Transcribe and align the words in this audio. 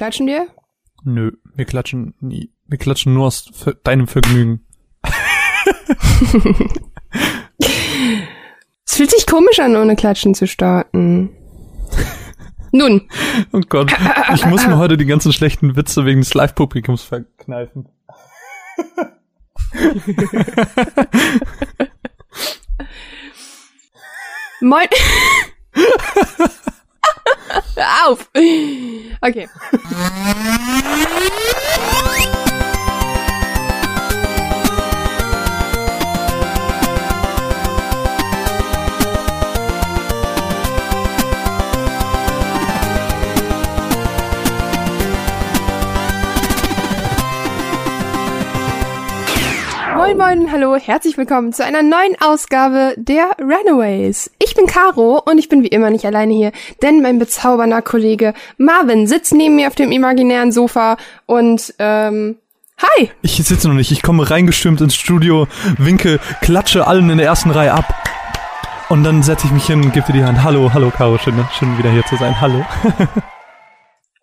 klatschen 0.00 0.26
dir? 0.26 0.48
Nö, 1.04 1.32
wir 1.54 1.66
klatschen 1.66 2.14
nie. 2.20 2.50
Wir 2.66 2.78
klatschen 2.78 3.12
nur 3.12 3.26
aus 3.26 3.52
deinem 3.84 4.06
Vergnügen. 4.06 4.66
es 8.86 8.94
fühlt 8.94 9.10
sich 9.10 9.26
komisch 9.26 9.58
an, 9.60 9.76
ohne 9.76 9.96
Klatschen 9.96 10.34
zu 10.34 10.46
starten. 10.46 11.28
Nun. 12.72 13.10
Oh 13.52 13.60
Gott, 13.68 13.92
ich 14.32 14.46
muss 14.46 14.66
mir 14.66 14.78
heute 14.78 14.96
die 14.96 15.04
ganzen 15.04 15.34
schlechten 15.34 15.76
Witze 15.76 16.06
wegen 16.06 16.20
des 16.20 16.32
Live-Publikums 16.32 17.02
verkneifen. 17.02 17.86
Moin. 24.62 24.88
Auf. 27.80 28.30
Okay. 29.22 29.48
Moin 50.20 50.52
hallo, 50.52 50.76
herzlich 50.76 51.16
willkommen 51.16 51.54
zu 51.54 51.64
einer 51.64 51.82
neuen 51.82 52.14
Ausgabe 52.20 52.92
der 52.98 53.30
Runaways. 53.40 54.30
Ich 54.38 54.54
bin 54.54 54.66
Caro 54.66 55.18
und 55.24 55.38
ich 55.38 55.48
bin 55.48 55.62
wie 55.62 55.68
immer 55.68 55.88
nicht 55.88 56.04
alleine 56.04 56.34
hier, 56.34 56.52
denn 56.82 57.00
mein 57.00 57.18
bezaubernder 57.18 57.80
Kollege 57.80 58.34
Marvin 58.58 59.06
sitzt 59.06 59.32
neben 59.32 59.56
mir 59.56 59.68
auf 59.68 59.76
dem 59.76 59.90
imaginären 59.90 60.52
Sofa 60.52 60.98
und 61.24 61.72
ähm, 61.78 62.36
hi. 62.76 63.10
Ich 63.22 63.36
sitze 63.36 63.66
noch 63.66 63.74
nicht, 63.74 63.92
ich 63.92 64.02
komme 64.02 64.28
reingestürmt 64.28 64.82
ins 64.82 64.94
Studio, 64.94 65.48
winke, 65.78 66.20
klatsche 66.42 66.86
allen 66.86 67.08
in 67.08 67.16
der 67.16 67.26
ersten 67.26 67.50
Reihe 67.50 67.72
ab. 67.72 67.94
Und 68.90 69.04
dann 69.04 69.22
setze 69.22 69.46
ich 69.46 69.52
mich 69.52 69.64
hin 69.64 69.82
und 69.82 69.94
gebe 69.94 70.08
dir 70.08 70.18
die 70.18 70.24
Hand. 70.24 70.44
Hallo, 70.44 70.70
hallo 70.74 70.90
Caro, 70.90 71.16
schön, 71.16 71.42
schön 71.58 71.78
wieder 71.78 71.90
hier 71.90 72.04
zu 72.04 72.16
sein. 72.16 72.38
Hallo. 72.38 72.66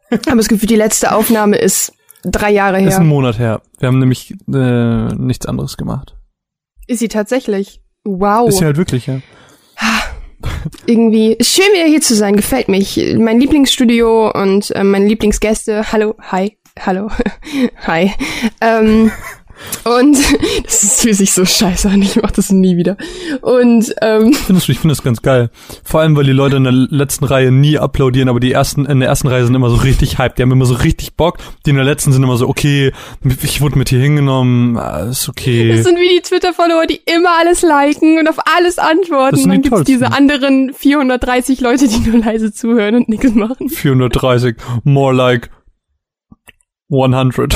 Aber 0.12 0.36
das 0.36 0.48
Gefühl, 0.48 0.68
die 0.68 0.75
letzte 0.75 1.12
Aufnahme 1.12 1.58
ist 1.58 1.97
drei 2.23 2.52
Jahre 2.52 2.78
her. 2.78 2.88
Ist 2.88 3.00
ein 3.00 3.08
Monat 3.08 3.40
her. 3.40 3.62
Wir 3.80 3.88
haben 3.88 4.00
nämlich 4.00 4.36
äh, 4.54 5.16
nichts 5.16 5.46
anderes 5.46 5.78
gemacht. 5.78 6.16
Ist 6.88 7.00
sie 7.00 7.08
tatsächlich? 7.08 7.82
Wow. 8.04 8.50
Ist 8.50 8.59
sie 8.59 8.66
halt 8.66 8.78
wirklich, 8.78 9.08
ja. 9.08 9.20
Irgendwie 10.86 11.34
ist 11.34 11.54
schön 11.54 11.74
wieder 11.74 11.86
hier 11.86 12.02
zu 12.02 12.16
sein, 12.16 12.36
gefällt 12.36 12.68
mich. 12.68 12.98
Mein 13.18 13.40
Lieblingsstudio 13.40 14.32
und 14.32 14.72
äh, 14.72 14.84
meine 14.84 15.08
Lieblingsgäste. 15.08 15.92
Hallo, 15.92 16.16
hi, 16.20 16.58
hallo, 16.80 17.09
hi. 17.88 18.12
Ähm, 18.62 19.12
und 19.83 20.17
das 20.63 20.83
ist, 20.83 21.02
fühlt 21.02 21.16
sich 21.16 21.33
so 21.33 21.45
scheiße 21.45 21.89
an, 21.89 22.02
ich 22.02 22.22
mach 22.22 22.31
das 22.31 22.52
nie 22.52 22.77
wieder. 22.77 22.97
Und 23.41 23.94
ähm, 24.02 24.36
ich 24.50 24.66
finde 24.66 24.89
das 24.89 25.03
ganz 25.03 25.22
geil. 25.22 25.50
Vor 25.83 26.02
allem, 26.02 26.16
weil 26.16 26.25
die 26.25 26.31
Leute 26.31 26.58
in 26.58 26.63
der 26.63 26.73
letzten 26.73 27.25
Reihe 27.25 27.52
nie 27.52 27.78
applaudieren, 27.78 28.30
aber 28.30 28.39
die 28.39 28.52
ersten 28.52 28.85
in 28.85 29.00
der 29.00 29.09
ersten 29.09 29.28
Reihe 29.28 29.45
sind 29.45 29.55
immer 29.55 29.69
so 29.69 29.78
richtig 29.78 30.17
hyped. 30.17 30.38
Die 30.38 30.44
haben 30.44 30.52
immer 30.52 30.66
so 30.66 30.75
richtig 30.75 31.16
Bock. 31.16 31.38
Die 31.66 31.72
in 31.72 31.75
der 31.75 31.85
letzten 31.85 32.11
sind 32.11 32.23
immer 32.23 32.38
so, 32.38 32.47
okay, 32.47 32.91
ich 33.44 33.61
wurde 33.61 33.78
mit 33.78 33.89
hier 33.89 34.00
hingenommen, 34.00 34.78
ah, 34.78 35.08
ist 35.09 35.30
okay. 35.30 35.75
Das 35.75 35.85
sind 35.85 35.97
wie 35.97 36.16
die 36.16 36.22
Twitter-Follower, 36.22 36.85
die 36.88 37.02
immer 37.05 37.38
alles 37.39 37.61
liken 37.61 38.19
und 38.19 38.28
auf 38.28 38.38
alles 38.45 38.78
antworten. 38.78 39.35
Das 39.35 39.44
und 39.44 39.52
dann 39.52 39.61
die 39.61 39.69
gibt's 39.69 39.83
diese 39.85 40.11
anderen 40.11 40.73
430 40.73 41.61
Leute, 41.61 41.88
die 41.88 42.00
nur 42.00 42.19
leise 42.19 42.53
zuhören 42.53 42.95
und 42.95 43.09
nichts 43.09 43.33
machen. 43.33 43.69
430, 43.69 44.55
more 44.83 45.13
like 45.13 45.50
100. 46.89 47.55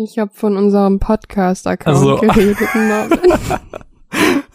Ich 0.00 0.18
habe 0.18 0.30
von 0.32 0.56
unserem 0.56 0.98
Podcast-Account 1.00 1.96
Also- 1.96 2.16
geredet. 2.18 2.58
Marvin. 2.74 3.18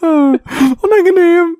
Unangenehm. 0.00 1.56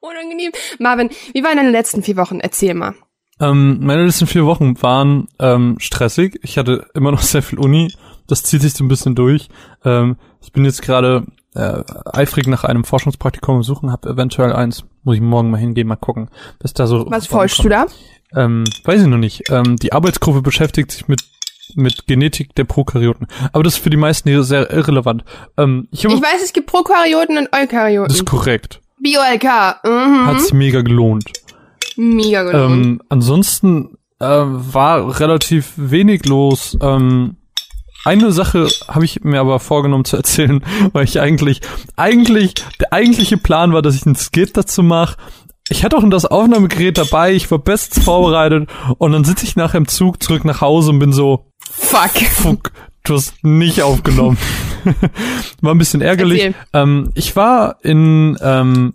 Unangenehm. 0.00 0.52
Marvin, 0.78 1.10
wie 1.32 1.42
waren 1.44 1.56
deine 1.56 1.70
letzten 1.70 2.02
vier 2.02 2.16
Wochen? 2.16 2.40
Erzähl 2.40 2.74
mal. 2.74 2.94
Ähm, 3.40 3.78
meine 3.82 4.04
letzten 4.06 4.26
vier 4.26 4.46
Wochen 4.46 4.80
waren 4.82 5.28
ähm, 5.38 5.76
stressig. 5.78 6.38
Ich 6.42 6.56
hatte 6.58 6.86
immer 6.94 7.10
noch 7.10 7.22
sehr 7.22 7.42
viel 7.42 7.58
Uni. 7.58 7.92
Das 8.28 8.42
zieht 8.44 8.62
sich 8.62 8.72
so 8.72 8.84
ein 8.84 8.88
bisschen 8.88 9.14
durch. 9.14 9.48
Ähm, 9.84 10.16
ich 10.40 10.52
bin 10.52 10.64
jetzt 10.64 10.80
gerade 10.82 11.26
äh, 11.54 11.82
eifrig 12.12 12.46
nach 12.46 12.64
einem 12.64 12.84
Forschungspraktikum 12.84 13.62
suchen, 13.62 13.90
habe 13.92 14.08
eventuell 14.10 14.52
eins. 14.52 14.84
Muss 15.02 15.16
ich 15.16 15.20
morgen 15.20 15.50
mal 15.50 15.58
hingehen, 15.58 15.88
mal 15.88 15.96
gucken, 15.96 16.30
was 16.60 16.72
da 16.72 16.86
so 16.86 17.10
Was 17.10 17.26
forschst 17.26 17.64
du 17.64 17.68
da? 17.68 17.86
Ähm, 18.34 18.64
weiß 18.84 19.02
ich 19.02 19.08
noch 19.08 19.18
nicht. 19.18 19.50
Ähm, 19.50 19.76
die 19.76 19.92
Arbeitsgruppe 19.92 20.40
beschäftigt 20.40 20.92
sich 20.92 21.08
mit 21.08 21.22
mit 21.76 22.06
Genetik 22.06 22.54
der 22.54 22.64
Prokaryoten. 22.64 23.26
Aber 23.52 23.62
das 23.62 23.74
ist 23.74 23.82
für 23.82 23.90
die 23.90 23.96
meisten 23.96 24.28
hier 24.28 24.42
sehr 24.42 24.70
irrelevant. 24.70 25.24
Ähm, 25.56 25.88
ich 25.90 26.04
Ich 26.04 26.10
weiß, 26.10 26.42
es 26.44 26.52
gibt 26.52 26.66
Prokaryoten 26.68 27.38
und 27.38 27.48
das 27.50 27.62
Eukaryoten. 27.62 28.14
ist 28.14 28.24
korrekt. 28.26 28.80
BioLK. 29.00 29.84
Mhm. 29.84 30.26
Hat 30.26 30.40
sich 30.40 30.52
mega 30.52 30.82
gelohnt. 30.82 31.24
Mega 31.96 32.42
gelohnt. 32.44 32.86
Ähm, 32.86 33.02
ansonsten 33.08 33.98
äh, 34.20 34.26
war 34.26 35.18
relativ 35.20 35.72
wenig 35.76 36.24
los. 36.26 36.76
Ähm, 36.80 37.36
eine 38.04 38.32
Sache 38.32 38.68
habe 38.88 39.04
ich 39.04 39.22
mir 39.22 39.40
aber 39.40 39.60
vorgenommen 39.60 40.04
zu 40.04 40.16
erzählen, 40.16 40.64
weil 40.92 41.04
ich 41.04 41.20
eigentlich, 41.20 41.60
eigentlich, 41.96 42.54
der 42.80 42.92
eigentliche 42.92 43.36
Plan 43.36 43.72
war, 43.72 43.82
dass 43.82 43.94
ich 43.94 44.06
einen 44.06 44.16
Skit 44.16 44.56
dazu 44.56 44.82
mache. 44.82 45.16
Ich 45.68 45.84
hatte 45.84 45.96
auch 45.96 46.08
das 46.10 46.26
Aufnahmegerät 46.26 46.98
dabei, 46.98 47.32
ich 47.32 47.50
war 47.50 47.58
bestens 47.58 48.04
vorbereitet 48.04 48.68
und 48.98 49.12
dann 49.12 49.24
sitze 49.24 49.44
ich 49.44 49.56
nachher 49.56 49.78
im 49.78 49.86
Zug 49.88 50.22
zurück 50.22 50.44
nach 50.44 50.60
Hause 50.60 50.90
und 50.90 50.98
bin 50.98 51.12
so, 51.12 51.46
Fuck. 51.72 52.10
fuck, 52.10 52.72
du 53.04 53.14
hast 53.14 53.42
nicht 53.42 53.82
aufgenommen. 53.82 54.36
war 55.60 55.74
ein 55.74 55.78
bisschen 55.78 56.02
ärgerlich. 56.02 56.54
Ähm, 56.72 57.10
ich 57.14 57.34
war 57.34 57.76
in 57.82 58.36
ähm, 58.42 58.94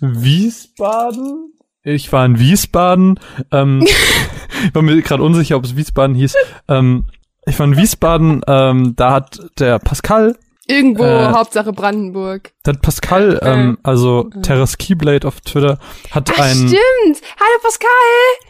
Wiesbaden. 0.00 1.52
Ich 1.82 2.12
war 2.12 2.26
in 2.26 2.38
Wiesbaden. 2.38 3.18
Ähm, 3.50 3.82
ich 4.64 4.74
war 4.74 4.82
mir 4.82 5.00
gerade 5.02 5.22
unsicher, 5.22 5.56
ob 5.56 5.64
es 5.64 5.76
Wiesbaden 5.76 6.14
hieß. 6.14 6.34
Ähm, 6.68 7.04
ich 7.46 7.58
war 7.58 7.66
in 7.66 7.76
Wiesbaden. 7.76 8.42
Ähm, 8.46 8.94
da 8.94 9.12
hat 9.12 9.40
der 9.58 9.78
Pascal, 9.78 10.36
Irgendwo, 10.70 11.02
Äh, 11.04 11.28
Hauptsache 11.32 11.72
Brandenburg. 11.72 12.52
hat 12.66 12.82
Pascal, 12.82 13.40
ähm, 13.42 13.78
also 13.82 14.28
Terras 14.42 14.76
Keyblade 14.76 15.26
auf 15.26 15.40
Twitter, 15.40 15.78
hat 16.10 16.30
Ach, 16.34 16.38
ein, 16.40 16.54
stimmt. 16.56 17.22
Hallo 17.40 17.58
Pascal. 17.62 17.88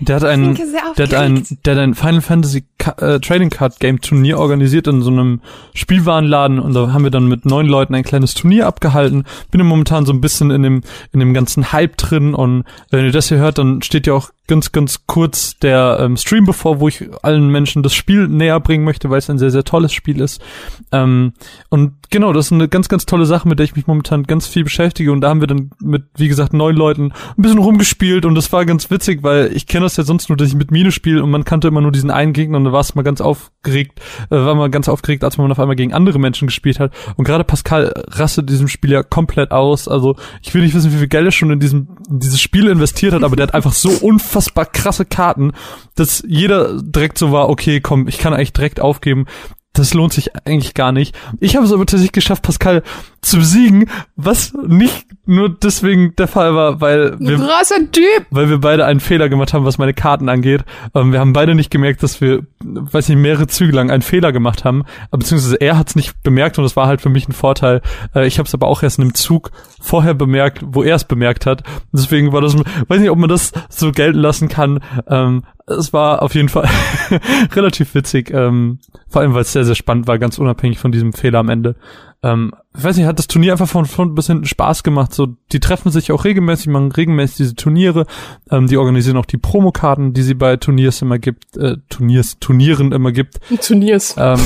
der 0.00 0.16
hat 0.16 0.24
ein, 0.24 0.54
der 0.96 1.06
hat 1.06 1.14
ein, 1.14 1.46
der 1.64 1.74
hat 1.76 1.80
ein 1.82 1.94
Final 1.94 2.20
Fantasy 2.20 2.64
Ka 2.78 2.92
äh, 3.00 3.20
Trading 3.20 3.50
Card 3.50 3.78
Game 3.78 4.00
Turnier 4.00 4.38
organisiert 4.40 4.88
in 4.88 5.02
so 5.02 5.10
einem 5.10 5.40
Spielwarenladen 5.74 6.58
und 6.58 6.74
da 6.74 6.92
haben 6.92 7.04
wir 7.04 7.12
dann 7.12 7.28
mit 7.28 7.44
neun 7.46 7.66
Leuten 7.66 7.94
ein 7.94 8.02
kleines 8.02 8.34
Turnier 8.34 8.66
abgehalten. 8.66 9.24
Bin 9.52 9.64
momentan 9.64 10.04
so 10.04 10.12
ein 10.12 10.20
bisschen 10.20 10.50
in 10.50 10.64
dem 10.64 10.82
in 11.12 11.20
dem 11.20 11.32
ganzen 11.34 11.72
Hype 11.72 11.96
drin 11.96 12.34
und 12.34 12.64
wenn 12.90 13.04
ihr 13.04 13.12
das 13.12 13.28
hier 13.28 13.38
hört, 13.38 13.58
dann 13.58 13.80
steht 13.82 14.08
ja 14.08 14.14
auch 14.14 14.30
ganz 14.48 14.72
ganz 14.72 15.06
kurz 15.06 15.58
der 15.58 15.98
ähm, 16.00 16.16
Stream 16.16 16.46
bevor, 16.46 16.80
wo 16.80 16.88
ich 16.88 17.08
allen 17.22 17.50
Menschen 17.50 17.82
das 17.82 17.94
Spiel 17.94 18.26
näher 18.26 18.58
bringen 18.58 18.84
möchte, 18.84 19.10
weil 19.10 19.18
es 19.18 19.30
ein 19.30 19.38
sehr 19.38 19.50
sehr 19.50 19.64
tolles 19.64 19.92
Spiel 19.92 20.20
ist. 20.20 20.42
Ähm, 20.90 21.34
und 21.68 21.92
genau, 22.10 22.32
das 22.32 22.46
ist 22.46 22.52
eine 22.52 22.68
ganz 22.68 22.88
ganz 22.88 23.06
tolle 23.06 23.26
Sache, 23.26 23.46
mit 23.46 23.58
der 23.58 23.64
ich 23.64 23.76
mich 23.76 23.86
momentan 23.86 24.24
ganz 24.24 24.46
viel 24.46 24.64
beschäftige 24.64 25.12
und 25.12 25.20
da 25.20 25.28
haben 25.28 25.40
wir 25.40 25.46
dann 25.46 25.70
mit 25.80 26.04
wie 26.16 26.28
gesagt 26.28 26.54
neun 26.54 26.74
Leuten 26.74 27.12
ein 27.12 27.42
bisschen 27.42 27.58
rumgespielt 27.58 28.24
und 28.24 28.34
das 28.34 28.50
war 28.52 28.64
ganz 28.64 28.90
witzig, 28.90 29.22
weil 29.22 29.54
ich 29.54 29.66
kenne 29.66 29.84
das 29.84 29.96
ja 29.96 30.02
sonst 30.02 30.28
nur, 30.28 30.36
dass 30.36 30.48
ich 30.48 30.54
mit 30.54 30.70
Mine 30.70 30.90
spiele 30.90 31.22
und 31.22 31.30
man 31.30 31.44
kannte 31.44 31.68
immer 31.68 31.82
nur 31.82 31.92
diesen 31.92 32.10
einen 32.10 32.32
Gegner 32.32 32.56
und 32.56 32.64
da 32.64 32.72
war 32.72 32.80
es 32.80 32.94
mal 32.94 33.02
ganz 33.02 33.20
aufgeregt, 33.20 34.00
äh, 34.30 34.36
war 34.36 34.54
mal 34.54 34.70
ganz 34.70 34.88
aufgeregt, 34.88 35.22
als 35.24 35.36
man 35.36 35.52
auf 35.52 35.60
einmal 35.60 35.76
gegen 35.76 35.92
andere 35.92 36.18
Menschen 36.18 36.48
gespielt 36.48 36.80
hat. 36.80 36.92
Und 37.16 37.24
gerade 37.24 37.44
Pascal 37.44 37.92
rastet 38.08 38.48
diesem 38.48 38.68
Spiel 38.68 38.92
ja 38.92 39.02
komplett 39.02 39.50
aus. 39.50 39.88
Also 39.88 40.16
ich 40.42 40.54
will 40.54 40.62
nicht 40.62 40.74
wissen, 40.74 40.92
wie 40.92 40.98
viel 40.98 41.08
Geld 41.08 41.26
er 41.26 41.32
schon 41.32 41.50
in 41.50 41.60
diesem 41.60 41.88
in 42.10 42.20
dieses 42.20 42.40
Spiel 42.40 42.68
investiert 42.68 43.12
hat, 43.12 43.22
aber 43.22 43.36
der 43.36 43.48
hat 43.48 43.54
einfach 43.54 43.72
so 43.72 43.90
unfassbar 43.90 44.37
krasse 44.72 45.04
Karten, 45.04 45.52
dass 45.94 46.22
jeder 46.26 46.80
direkt 46.82 47.18
so 47.18 47.32
war, 47.32 47.48
okay, 47.48 47.80
komm, 47.80 48.08
ich 48.08 48.18
kann 48.18 48.34
eigentlich 48.34 48.52
direkt 48.52 48.80
aufgeben. 48.80 49.26
Das 49.72 49.94
lohnt 49.94 50.12
sich 50.12 50.34
eigentlich 50.46 50.74
gar 50.74 50.92
nicht. 50.92 51.16
Ich 51.40 51.54
habe 51.54 51.64
es 51.64 51.72
aber 51.72 51.86
tatsächlich 51.86 52.12
geschafft, 52.12 52.42
Pascal 52.42 52.82
zu 53.20 53.38
besiegen, 53.38 53.90
was 54.16 54.52
nicht 54.54 55.06
nur 55.26 55.48
deswegen 55.50 56.14
der 56.16 56.28
Fall 56.28 56.54
war, 56.54 56.80
weil 56.80 57.18
wir 57.18 57.36
Krasser 57.36 57.90
Typ. 57.90 58.26
weil 58.30 58.48
wir 58.48 58.58
beide 58.58 58.84
einen 58.84 59.00
Fehler 59.00 59.28
gemacht 59.28 59.52
haben, 59.52 59.64
was 59.64 59.78
meine 59.78 59.92
Karten 59.92 60.28
angeht. 60.28 60.64
Ähm, 60.94 61.12
wir 61.12 61.20
haben 61.20 61.32
beide 61.32 61.54
nicht 61.54 61.70
gemerkt, 61.70 62.02
dass 62.02 62.20
wir, 62.20 62.46
weiß 62.62 63.08
nicht, 63.08 63.18
mehrere 63.18 63.46
Züge 63.46 63.72
lang 63.72 63.90
einen 63.90 64.02
Fehler 64.02 64.32
gemacht 64.32 64.64
haben. 64.64 64.84
Beziehungsweise 65.10 65.56
er 65.56 65.76
hat 65.76 65.88
es 65.88 65.96
nicht 65.96 66.22
bemerkt 66.22 66.58
und 66.58 66.64
das 66.64 66.76
war 66.76 66.86
halt 66.86 67.00
für 67.00 67.10
mich 67.10 67.28
ein 67.28 67.32
Vorteil. 67.32 67.82
Äh, 68.14 68.26
ich 68.26 68.38
habe 68.38 68.46
es 68.46 68.54
aber 68.54 68.68
auch 68.68 68.82
erst 68.82 68.98
in 68.98 69.04
einem 69.04 69.14
Zug 69.14 69.50
vorher 69.80 70.14
bemerkt, 70.14 70.60
wo 70.64 70.82
er 70.82 70.96
es 70.96 71.04
bemerkt 71.04 71.44
hat. 71.44 71.62
Deswegen 71.92 72.32
war 72.32 72.40
das, 72.40 72.56
weiß 72.88 73.00
nicht, 73.00 73.10
ob 73.10 73.18
man 73.18 73.28
das 73.28 73.52
so 73.68 73.92
gelten 73.92 74.18
lassen 74.18 74.48
kann. 74.48 74.80
Ähm, 75.08 75.44
es 75.66 75.92
war 75.92 76.22
auf 76.22 76.34
jeden 76.34 76.48
Fall 76.48 76.68
relativ 77.54 77.94
witzig. 77.94 78.30
Ähm, 78.30 78.78
vor 79.08 79.22
allem, 79.22 79.34
weil 79.34 79.42
es 79.42 79.52
sehr, 79.52 79.64
sehr 79.64 79.74
spannend 79.74 80.06
war, 80.06 80.18
ganz 80.18 80.38
unabhängig 80.38 80.78
von 80.78 80.92
diesem 80.92 81.12
Fehler 81.12 81.40
am 81.40 81.48
Ende. 81.48 81.76
Ähm, 82.22 82.52
ich 82.76 82.82
weiß 82.82 82.96
nicht, 82.96 83.06
hat 83.06 83.18
das 83.18 83.28
Turnier 83.28 83.52
einfach 83.52 83.68
von, 83.68 83.84
von 83.84 84.14
bis 84.14 84.26
hinten 84.26 84.44
Spaß 84.44 84.82
gemacht. 84.82 85.14
So, 85.14 85.36
die 85.52 85.60
treffen 85.60 85.90
sich 85.90 86.10
auch 86.10 86.24
regelmäßig, 86.24 86.68
machen 86.68 86.90
regelmäßig 86.90 87.36
diese 87.36 87.54
Turniere. 87.54 88.06
Ähm, 88.50 88.66
die 88.66 88.76
organisieren 88.76 89.16
auch 89.16 89.26
die 89.26 89.38
Promokarten, 89.38 90.14
die 90.14 90.22
sie 90.22 90.34
bei 90.34 90.56
Turniers 90.56 91.00
immer 91.02 91.18
gibt, 91.18 91.56
äh, 91.56 91.76
Turniers, 91.88 92.38
Turnieren 92.40 92.92
immer 92.92 93.12
gibt. 93.12 93.38
Turniers. 93.60 94.16
Ähm, 94.18 94.40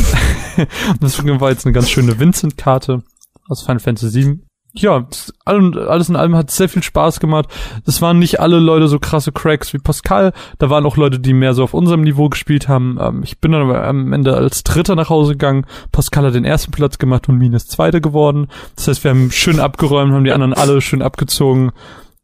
das 1.00 1.24
war 1.24 1.50
jetzt 1.50 1.66
eine 1.66 1.72
ganz 1.72 1.90
schöne 1.90 2.18
Vincent-Karte 2.18 3.02
aus 3.48 3.62
Final 3.62 3.80
Fantasy 3.80 4.24
VII 4.24 4.40
ja, 4.74 5.06
alles 5.44 6.08
in 6.08 6.16
allem 6.16 6.34
hat 6.34 6.50
sehr 6.50 6.68
viel 6.68 6.82
Spaß 6.82 7.20
gemacht. 7.20 7.46
Das 7.84 8.00
waren 8.00 8.18
nicht 8.18 8.40
alle 8.40 8.58
Leute 8.58 8.88
so 8.88 8.98
krasse 8.98 9.30
Cracks 9.30 9.74
wie 9.74 9.78
Pascal. 9.78 10.32
Da 10.58 10.70
waren 10.70 10.86
auch 10.86 10.96
Leute, 10.96 11.20
die 11.20 11.34
mehr 11.34 11.52
so 11.52 11.62
auf 11.62 11.74
unserem 11.74 12.02
Niveau 12.02 12.30
gespielt 12.30 12.68
haben. 12.68 12.98
Ähm, 13.00 13.22
ich 13.22 13.38
bin 13.38 13.52
dann 13.52 13.62
aber 13.62 13.86
am 13.86 14.12
Ende 14.12 14.34
als 14.34 14.64
Dritter 14.64 14.94
nach 14.94 15.10
Hause 15.10 15.32
gegangen. 15.32 15.66
Pascal 15.92 16.24
hat 16.24 16.34
den 16.34 16.46
ersten 16.46 16.70
Platz 16.70 16.98
gemacht 16.98 17.28
und 17.28 17.36
Min 17.36 17.52
ist 17.52 17.70
Zweiter 17.70 18.00
geworden. 18.00 18.48
Das 18.76 18.88
heißt, 18.88 19.04
wir 19.04 19.10
haben 19.10 19.30
schön 19.30 19.60
abgeräumt, 19.60 20.12
haben 20.12 20.24
die 20.24 20.32
anderen 20.32 20.54
alle 20.54 20.80
schön 20.80 21.02
abgezogen. 21.02 21.72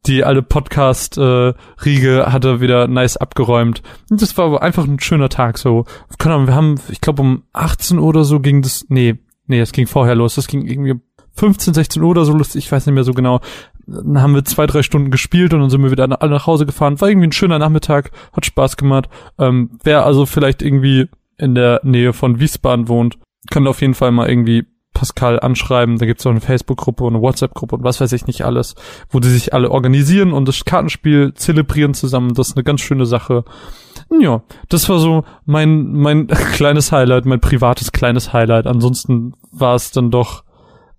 Die 0.07 0.25
alte 0.25 0.43
Podcast-Riege 0.43 2.21
äh, 2.21 2.31
hat 2.31 2.45
er 2.45 2.61
wieder 2.63 2.87
nice 2.89 3.19
abgeräumt. 3.19 3.83
Und 4.09 4.23
das 4.23 4.39
war 4.39 4.47
aber 4.47 4.63
einfach 4.63 4.85
ein 4.85 5.01
schöner 5.01 5.29
Tag 5.29 5.59
so. 5.59 5.85
Keine 6.19 6.37
Ahnung, 6.37 6.47
wir 6.47 6.55
haben, 6.55 6.81
ich 6.89 7.03
glaube 7.03 7.21
um 7.21 7.43
18 7.53 7.99
Uhr 7.99 8.07
oder 8.07 8.25
so 8.25 8.41
ging 8.41 8.63
das, 8.63 8.87
nee, 8.89 9.17
nee, 9.49 9.61
es 9.61 9.73
ging 9.73 9.87
vorher 9.87 10.15
los. 10.15 10.37
Das 10.37 10.47
ging 10.47 10.65
irgendwie 10.65 10.95
15, 11.39 11.75
16 11.75 12.03
Uhr 12.03 12.11
oder 12.11 12.25
so 12.25 12.33
lustig, 12.33 12.65
ich 12.65 12.73
weiß 12.73 12.87
nicht 12.87 12.95
mehr 12.95 13.05
so 13.05 13.13
genau. 13.13 13.41
Dann 13.87 14.21
haben 14.21 14.35
wir 14.35 14.45
zwei, 14.45 14.67
drei 14.67 14.83
Stunden 14.83 15.11
gespielt 15.11 15.55
und 15.55 15.61
dann 15.61 15.71
sind 15.71 15.83
wir 15.83 15.91
wieder 15.91 16.05
alle 16.21 16.31
nach 16.31 16.47
Hause 16.47 16.67
gefahren. 16.67 17.01
War 17.01 17.09
irgendwie 17.09 17.29
ein 17.29 17.33
schöner 17.33 17.59
Nachmittag, 17.59 18.11
hat 18.33 18.45
Spaß 18.45 18.77
gemacht. 18.77 19.09
Ähm, 19.39 19.79
wer 19.83 20.05
also 20.05 20.27
vielleicht 20.27 20.63
irgendwie 20.63 21.09
in 21.39 21.55
der 21.55 21.81
Nähe 21.85 22.13
von 22.13 22.41
Wiesbaden 22.41 22.89
wohnt, 22.89 23.19
kann 23.51 23.67
auf 23.67 23.81
jeden 23.81 23.95
Fall 23.95 24.11
mal 24.11 24.29
irgendwie 24.29 24.67
Pascal 24.93 25.39
anschreiben. 25.39 25.99
Da 25.99 26.07
gibt's 26.07 26.27
auch 26.27 26.33
eine 26.33 26.41
Facebook-Gruppe 26.41 27.05
und 27.05 27.15
eine 27.15 27.23
WhatsApp-Gruppe 27.23 27.77
und 27.77 27.85
was 27.85 28.01
weiß 28.01 28.13
ich 28.13 28.27
nicht 28.27 28.45
alles, 28.45 28.75
wo 29.11 29.21
die 29.21 29.29
sich 29.29 29.55
alle 29.55 29.71
organisieren 29.71 30.33
und 30.33 30.49
das 30.49 30.65
Kartenspiel 30.65 31.35
zelebrieren 31.35 31.95
zusammen. 31.95 32.35
Das 32.35 32.49
ist 32.49 32.57
eine 32.57 32.65
ganz 32.65 32.81
schöne 32.81 33.07
Sache. 33.07 33.45
Ja, 34.21 34.43
das 34.69 34.89
war 34.89 34.99
so 34.99 35.25
mein, 35.47 35.93
mein 35.93 36.27
kleines 36.53 36.91
Highlight, 36.91 37.27
mein 37.27 37.41
privates 37.41 37.93
kleines 37.93 38.33
Highlight. 38.33 38.67
Ansonsten 38.67 39.35
war 39.53 39.77
es 39.77 39.93
dann 39.93 40.11
doch 40.11 40.43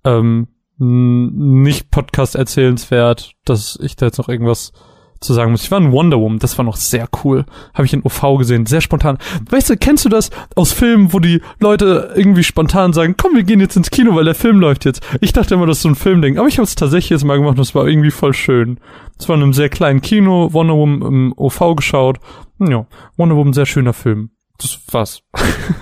ähm, 0.03 0.47
nicht 0.77 1.91
Podcast 1.91 2.35
erzählenswert, 2.35 3.33
dass 3.45 3.77
ich 3.81 3.95
da 3.95 4.05
jetzt 4.05 4.17
noch 4.17 4.29
irgendwas 4.29 4.71
zu 5.19 5.33
sagen 5.33 5.51
muss. 5.51 5.63
Ich 5.63 5.71
war 5.71 5.79
in 5.79 5.91
Wonder 5.91 6.19
Woman, 6.19 6.39
das 6.39 6.57
war 6.57 6.65
noch 6.65 6.77
sehr 6.77 7.07
cool. 7.23 7.45
Habe 7.73 7.85
ich 7.85 7.93
in 7.93 8.03
OV 8.03 8.37
gesehen, 8.37 8.65
sehr 8.65 8.81
spontan. 8.81 9.17
Weißt 9.49 9.69
du, 9.69 9.77
kennst 9.77 10.05
du 10.05 10.09
das 10.09 10.29
aus 10.55 10.71
Filmen, 10.71 11.11
wo 11.11 11.19
die 11.19 11.41
Leute 11.59 12.13
irgendwie 12.15 12.43
spontan 12.43 12.93
sagen, 12.93 13.15
komm, 13.17 13.35
wir 13.35 13.43
gehen 13.43 13.59
jetzt 13.59 13.75
ins 13.75 13.91
Kino, 13.91 14.15
weil 14.15 14.25
der 14.25 14.35
Film 14.35 14.59
läuft 14.59 14.85
jetzt. 14.85 15.05
Ich 15.19 15.33
dachte 15.33 15.55
immer, 15.55 15.65
das 15.65 15.77
ist 15.77 15.83
so 15.83 15.89
ein 15.89 15.95
Filmding, 15.95 16.37
aber 16.37 16.47
ich 16.47 16.57
habe 16.57 16.63
es 16.65 16.75
tatsächlich 16.75 17.09
jetzt 17.09 17.25
mal 17.25 17.37
gemacht 17.37 17.57
und 17.57 17.63
es 17.63 17.75
war 17.75 17.87
irgendwie 17.87 18.11
voll 18.11 18.33
schön. 18.33 18.79
Es 19.17 19.27
war 19.27 19.35
in 19.35 19.43
einem 19.43 19.53
sehr 19.53 19.69
kleinen 19.69 20.01
Kino, 20.01 20.53
Wonder 20.53 20.75
Woman 20.75 21.01
im 21.01 21.33
OV 21.35 21.75
geschaut. 21.75 22.19
Ja, 22.59 22.85
Wonder 23.17 23.35
Woman, 23.35 23.53
sehr 23.53 23.65
schöner 23.65 23.93
Film. 23.93 24.31
Das 24.57 24.79
war's. 24.91 25.21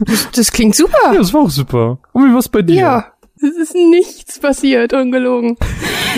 Das, 0.05 0.29
das 0.31 0.51
klingt 0.51 0.75
super. 0.75 0.97
Ja, 1.05 1.17
das 1.17 1.33
war 1.33 1.41
auch 1.41 1.49
super. 1.49 1.99
Und 2.13 2.29
wie 2.29 2.33
war's 2.33 2.49
bei 2.49 2.61
dir? 2.61 2.75
Ja. 2.75 3.05
Es 3.41 3.55
ist 3.55 3.75
nichts 3.75 4.39
passiert, 4.39 4.93
ungelogen. 4.93 5.57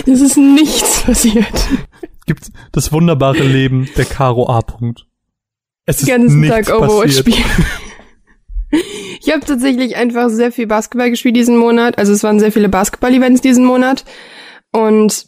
Es 0.06 0.20
ist 0.20 0.36
nichts 0.36 1.02
passiert. 1.02 1.68
Gibt 2.26 2.50
das 2.72 2.92
wunderbare 2.92 3.42
Leben 3.42 3.88
der 3.96 4.04
Caro 4.04 4.48
A. 4.48 4.60
-Punkt. 4.60 5.02
Es 5.86 6.00
ist 6.00 6.08
Den 6.08 6.22
ganzen 6.22 6.48
Tag 6.48 6.68
Overwatch 6.68 7.18
spielen. 7.18 7.44
Ich 9.22 9.30
habe 9.32 9.44
tatsächlich 9.44 9.96
einfach 9.96 10.30
sehr 10.30 10.52
viel 10.52 10.66
Basketball 10.66 11.10
gespielt 11.10 11.36
diesen 11.36 11.56
Monat. 11.56 11.98
Also 11.98 12.12
es 12.12 12.22
waren 12.22 12.40
sehr 12.40 12.52
viele 12.52 12.68
Basketball-Events 12.68 13.40
diesen 13.42 13.64
Monat. 13.64 14.04
Und 14.72 15.26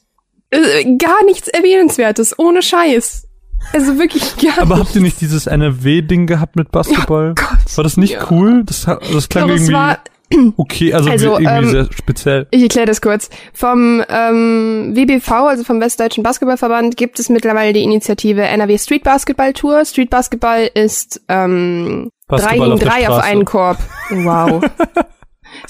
äh, 0.50 0.97
gar 0.97 1.25
nichts 1.25 1.49
Erwähnenswertes, 1.49 2.39
ohne 2.39 2.62
Scheiß. 2.62 3.29
Also 3.73 3.99
wirklich 3.99 4.37
gar 4.37 4.59
Aber 4.61 4.79
habt 4.79 4.94
ihr 4.94 5.03
nicht 5.03 5.21
dieses 5.21 5.47
NRW-Ding 5.47 6.27
gehabt 6.27 6.56
mit 6.56 6.71
Basketball? 6.71 7.31
Oh 7.31 7.35
Gott, 7.35 7.77
War 7.77 7.85
das 7.85 7.97
nicht 7.97 8.15
ja. 8.15 8.31
cool? 8.31 8.65
Das, 8.65 8.85
das 8.85 9.29
klang 9.29 9.49
Doch, 9.49 9.55
irgendwie... 9.55 9.73
War, 9.73 9.99
Okay, 10.56 10.93
also, 10.93 11.11
also 11.11 11.38
irgendwie 11.38 11.49
ähm, 11.49 11.70
sehr 11.70 11.88
speziell. 11.93 12.46
Ich 12.50 12.62
erkläre 12.62 12.87
das 12.87 13.00
kurz. 13.00 13.31
Vom 13.52 14.02
ähm, 14.08 14.93
WBV, 14.94 15.31
also 15.31 15.64
vom 15.64 15.81
Westdeutschen 15.81 16.23
Basketballverband, 16.23 16.96
gibt 16.96 17.19
es 17.19 17.29
mittlerweile 17.29 17.73
die 17.73 17.82
Initiative 17.82 18.43
NRW 18.43 18.79
Street 18.79 19.05
Basketball 19.05 19.52
Tour. 19.52 19.84
Street 19.84 20.11
Basketball 20.11 20.70
ist 20.75 21.20
ähm, 21.29 22.11
drei 22.29 22.58
gegen 22.58 22.79
drei 22.79 23.08
auf 23.08 23.23
einen 23.23 23.44
Korb. 23.44 23.79
Wow. 24.11 24.62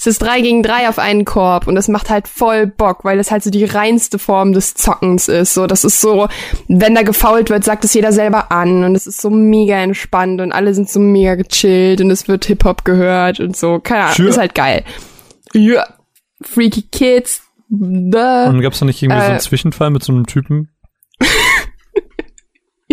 Es 0.03 0.07
ist 0.07 0.21
drei 0.21 0.41
gegen 0.41 0.63
drei 0.63 0.89
auf 0.89 0.99
einen 0.99 1.23
Korb 1.23 1.65
und 1.65 1.75
das 1.75 1.87
macht 1.87 2.09
halt 2.09 2.27
voll 2.27 2.67
Bock, 2.67 3.05
weil 3.05 3.19
es 3.19 3.31
halt 3.31 3.41
so 3.41 3.49
die 3.49 3.63
reinste 3.63 4.19
Form 4.19 4.51
des 4.51 4.73
Zockens 4.73 5.29
ist. 5.29 5.53
So, 5.53 5.65
das 5.65 5.85
ist 5.85 6.01
so, 6.01 6.27
wenn 6.67 6.93
da 6.93 7.03
gefault 7.03 7.49
wird, 7.49 7.63
sagt 7.63 7.85
es 7.85 7.93
jeder 7.93 8.11
selber 8.11 8.51
an 8.51 8.83
und 8.83 8.95
es 8.95 9.07
ist 9.07 9.21
so 9.21 9.29
mega 9.29 9.77
entspannt 9.77 10.41
und 10.41 10.51
alle 10.51 10.73
sind 10.73 10.89
so 10.89 10.99
mega 10.99 11.35
gechillt 11.35 12.01
und 12.01 12.11
es 12.11 12.27
wird 12.27 12.43
Hip-Hop 12.43 12.83
gehört 12.83 13.39
und 13.39 13.55
so. 13.55 13.79
Keine 13.79 14.01
Ahnung, 14.01 14.15
sure. 14.15 14.27
ist 14.27 14.37
halt 14.37 14.55
geil. 14.55 14.83
Ja. 15.53 15.85
Freaky 16.41 16.81
Kids. 16.81 17.41
Bäh. 17.69 18.49
Und 18.49 18.59
gab's 18.59 18.79
da 18.79 18.85
nicht 18.85 19.01
irgendwie 19.01 19.19
äh, 19.19 19.21
so 19.21 19.27
einen 19.27 19.37
äh. 19.37 19.41
Zwischenfall 19.41 19.89
mit 19.89 20.03
so 20.03 20.11
einem 20.11 20.25
Typen? 20.25 20.67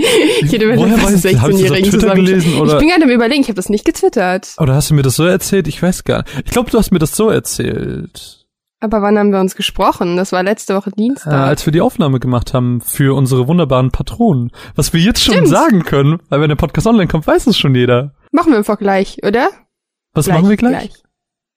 ich 0.42 0.52
hätte 0.52 0.66
mir 0.66 0.76
Woher 0.76 0.98
fast 0.98 1.24
16-Jährigen 1.24 1.90
zusammen. 1.90 2.24
Gelesen, 2.24 2.58
oder? 2.58 2.72
Ich 2.74 2.78
bin 2.78 2.88
gerade 2.88 3.04
im 3.04 3.10
Überlegen, 3.10 3.42
ich 3.42 3.48
habe 3.48 3.56
das 3.56 3.68
nicht 3.68 3.84
getwittert. 3.84 4.54
Oder 4.58 4.74
hast 4.74 4.90
du 4.90 4.94
mir 4.94 5.02
das 5.02 5.16
so 5.16 5.24
erzählt? 5.24 5.68
Ich 5.68 5.82
weiß 5.82 6.04
gar 6.04 6.18
nicht. 6.18 6.42
Ich 6.46 6.50
glaube, 6.52 6.70
du 6.70 6.78
hast 6.78 6.90
mir 6.90 6.98
das 6.98 7.14
so 7.14 7.28
erzählt. 7.30 8.46
Aber 8.80 9.02
wann 9.02 9.18
haben 9.18 9.30
wir 9.30 9.40
uns 9.40 9.56
gesprochen? 9.56 10.16
Das 10.16 10.32
war 10.32 10.42
letzte 10.42 10.74
Woche 10.74 10.90
Dienstag. 10.90 11.32
Äh, 11.32 11.36
als 11.36 11.66
wir 11.66 11.72
die 11.72 11.82
Aufnahme 11.82 12.18
gemacht 12.18 12.54
haben 12.54 12.80
für 12.80 13.14
unsere 13.14 13.46
wunderbaren 13.46 13.90
Patronen. 13.90 14.50
Was 14.74 14.94
wir 14.94 15.00
jetzt 15.00 15.22
schon 15.22 15.34
Stimmt. 15.34 15.48
sagen 15.48 15.82
können, 15.84 16.18
weil 16.30 16.40
wenn 16.40 16.48
der 16.48 16.56
Podcast 16.56 16.86
online 16.86 17.06
kommt, 17.06 17.26
weiß 17.26 17.46
es 17.46 17.58
schon 17.58 17.74
jeder. 17.74 18.14
Machen 18.32 18.52
wir 18.52 18.58
einfach 18.58 18.78
gleich, 18.78 19.18
oder? 19.22 19.50
Was 20.14 20.24
gleich, 20.24 20.36
machen 20.38 20.48
wir 20.48 20.56
gleich? 20.56 20.72
gleich? 20.72 21.02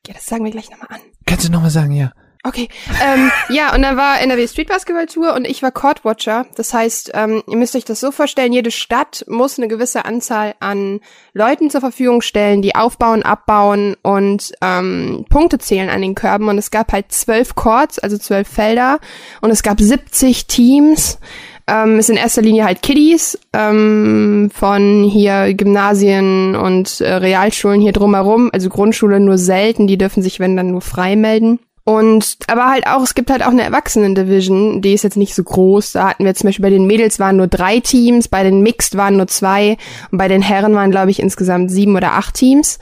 Ja, 0.07 0.13
das 0.15 0.25
sagen 0.25 0.43
wir 0.43 0.51
gleich 0.51 0.69
nochmal 0.69 0.89
an. 0.89 0.99
Kannst 1.25 1.47
du 1.47 1.51
nochmal 1.51 1.69
sagen, 1.69 1.93
ja. 1.93 2.11
Okay, 2.45 2.67
ähm, 3.01 3.31
ja, 3.47 3.73
und 3.73 3.83
dann 3.83 3.95
war 3.95 4.19
NRW 4.19 4.45
Street 4.49 4.67
Basketball 4.67 5.05
Tour 5.05 5.33
und 5.33 5.47
ich 5.47 5.63
war 5.63 5.71
Court 5.71 6.03
Watcher. 6.03 6.45
Das 6.55 6.73
heißt, 6.73 7.11
ähm, 7.13 7.41
ihr 7.47 7.55
müsst 7.55 7.73
euch 7.73 7.85
das 7.85 8.01
so 8.01 8.11
vorstellen, 8.11 8.51
jede 8.51 8.69
Stadt 8.69 9.23
muss 9.29 9.57
eine 9.57 9.69
gewisse 9.69 10.03
Anzahl 10.03 10.53
an 10.59 10.99
Leuten 11.33 11.69
zur 11.69 11.79
Verfügung 11.79 12.21
stellen, 12.21 12.61
die 12.61 12.75
aufbauen, 12.75 13.23
abbauen 13.23 13.95
und 14.01 14.51
ähm, 14.61 15.25
Punkte 15.29 15.57
zählen 15.57 15.89
an 15.89 16.01
den 16.01 16.15
Körben. 16.15 16.49
Und 16.49 16.57
es 16.57 16.69
gab 16.69 16.91
halt 16.91 17.13
zwölf 17.13 17.55
Courts, 17.55 17.97
also 17.97 18.17
zwölf 18.17 18.49
Felder 18.49 18.99
und 19.39 19.49
es 19.49 19.63
gab 19.63 19.79
70 19.79 20.45
Teams. 20.47 21.19
Ähm, 21.65 21.97
ist 21.97 22.09
in 22.09 22.17
erster 22.17 22.41
Linie 22.41 22.65
halt 22.65 22.81
Kiddies 22.81 23.39
ähm, 23.53 24.51
von 24.53 25.05
hier 25.05 25.53
Gymnasien 25.53 26.57
und 26.57 26.99
äh, 26.99 27.13
Realschulen 27.13 27.79
hier 27.79 27.93
drumherum, 27.93 28.49
also 28.51 28.67
Grundschule 28.67 29.21
nur 29.21 29.37
selten, 29.37 29.87
die 29.87 29.97
dürfen 29.97 30.21
sich, 30.21 30.41
wenn 30.41 30.57
dann 30.57 30.71
nur 30.71 30.81
frei 30.81 31.15
melden. 31.15 31.59
Und 31.85 32.37
aber 32.47 32.69
halt 32.69 32.87
auch, 32.87 33.01
es 33.01 33.13
gibt 33.13 33.29
halt 33.29 33.43
auch 33.43 33.51
eine 33.51 33.63
Erwachsenen-Division, 33.63 34.81
die 34.81 34.93
ist 34.93 35.03
jetzt 35.03 35.17
nicht 35.17 35.35
so 35.35 35.43
groß. 35.43 35.91
Da 35.91 36.09
hatten 36.09 36.23
wir 36.23 36.33
zum 36.33 36.47
Beispiel 36.47 36.63
bei 36.63 36.69
den 36.69 36.87
Mädels 36.87 37.19
waren 37.19 37.35
nur 37.35 37.47
drei 37.47 37.81
Teams, 37.81 38.29
bei 38.29 38.43
den 38.43 38.61
Mixed 38.61 38.95
waren 38.95 39.17
nur 39.17 39.27
zwei 39.27 39.77
und 40.09 40.17
bei 40.17 40.29
den 40.29 40.41
Herren 40.41 40.75
waren, 40.75 40.91
glaube 40.91 41.11
ich, 41.11 41.19
insgesamt 41.19 41.71
sieben 41.71 41.95
oder 41.97 42.13
acht 42.13 42.35
Teams. 42.35 42.79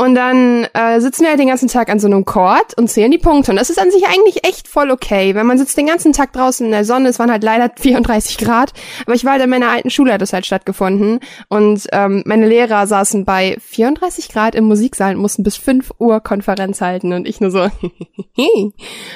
Und 0.00 0.14
dann 0.14 0.64
äh, 0.74 1.00
sitzen 1.00 1.22
wir 1.22 1.30
halt 1.30 1.40
den 1.40 1.48
ganzen 1.48 1.66
Tag 1.66 1.90
an 1.90 1.98
so 1.98 2.06
einem 2.06 2.24
Court 2.24 2.72
und 2.78 2.88
zählen 2.88 3.10
die 3.10 3.18
Punkte. 3.18 3.50
Und 3.50 3.56
das 3.56 3.68
ist 3.68 3.80
an 3.80 3.90
sich 3.90 4.06
eigentlich 4.06 4.46
echt 4.46 4.68
voll 4.68 4.92
okay. 4.92 5.34
Wenn 5.34 5.44
man 5.44 5.58
sitzt 5.58 5.76
den 5.76 5.88
ganzen 5.88 6.12
Tag 6.12 6.32
draußen 6.32 6.64
in 6.64 6.70
der 6.70 6.84
Sonne, 6.84 7.08
es 7.08 7.18
waren 7.18 7.32
halt 7.32 7.42
leider 7.42 7.68
34 7.76 8.38
Grad, 8.38 8.72
aber 9.04 9.14
ich 9.16 9.24
war 9.24 9.32
halt 9.32 9.42
in 9.42 9.50
meiner 9.50 9.70
alten 9.70 9.90
Schule, 9.90 10.12
hat 10.12 10.22
das 10.22 10.32
halt 10.32 10.46
stattgefunden. 10.46 11.18
Und 11.48 11.88
ähm, 11.90 12.22
meine 12.26 12.46
Lehrer 12.46 12.86
saßen 12.86 13.24
bei 13.24 13.56
34 13.60 14.28
Grad 14.28 14.54
im 14.54 14.66
Musiksaal 14.66 15.16
und 15.16 15.20
mussten 15.20 15.42
bis 15.42 15.56
5 15.56 15.90
Uhr 15.98 16.20
Konferenz 16.20 16.80
halten. 16.80 17.12
Und 17.12 17.26
ich 17.26 17.40
nur 17.40 17.50
so. 17.50 17.62
und 18.36 18.74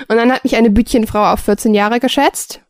dann 0.09 0.33
hat 0.33 0.43
mich 0.43 0.57
eine 0.57 0.71
Bütchenfrau 0.71 1.33
auf 1.33 1.41
14 1.41 1.75
Jahre 1.75 2.01
geschätzt. 2.01 2.62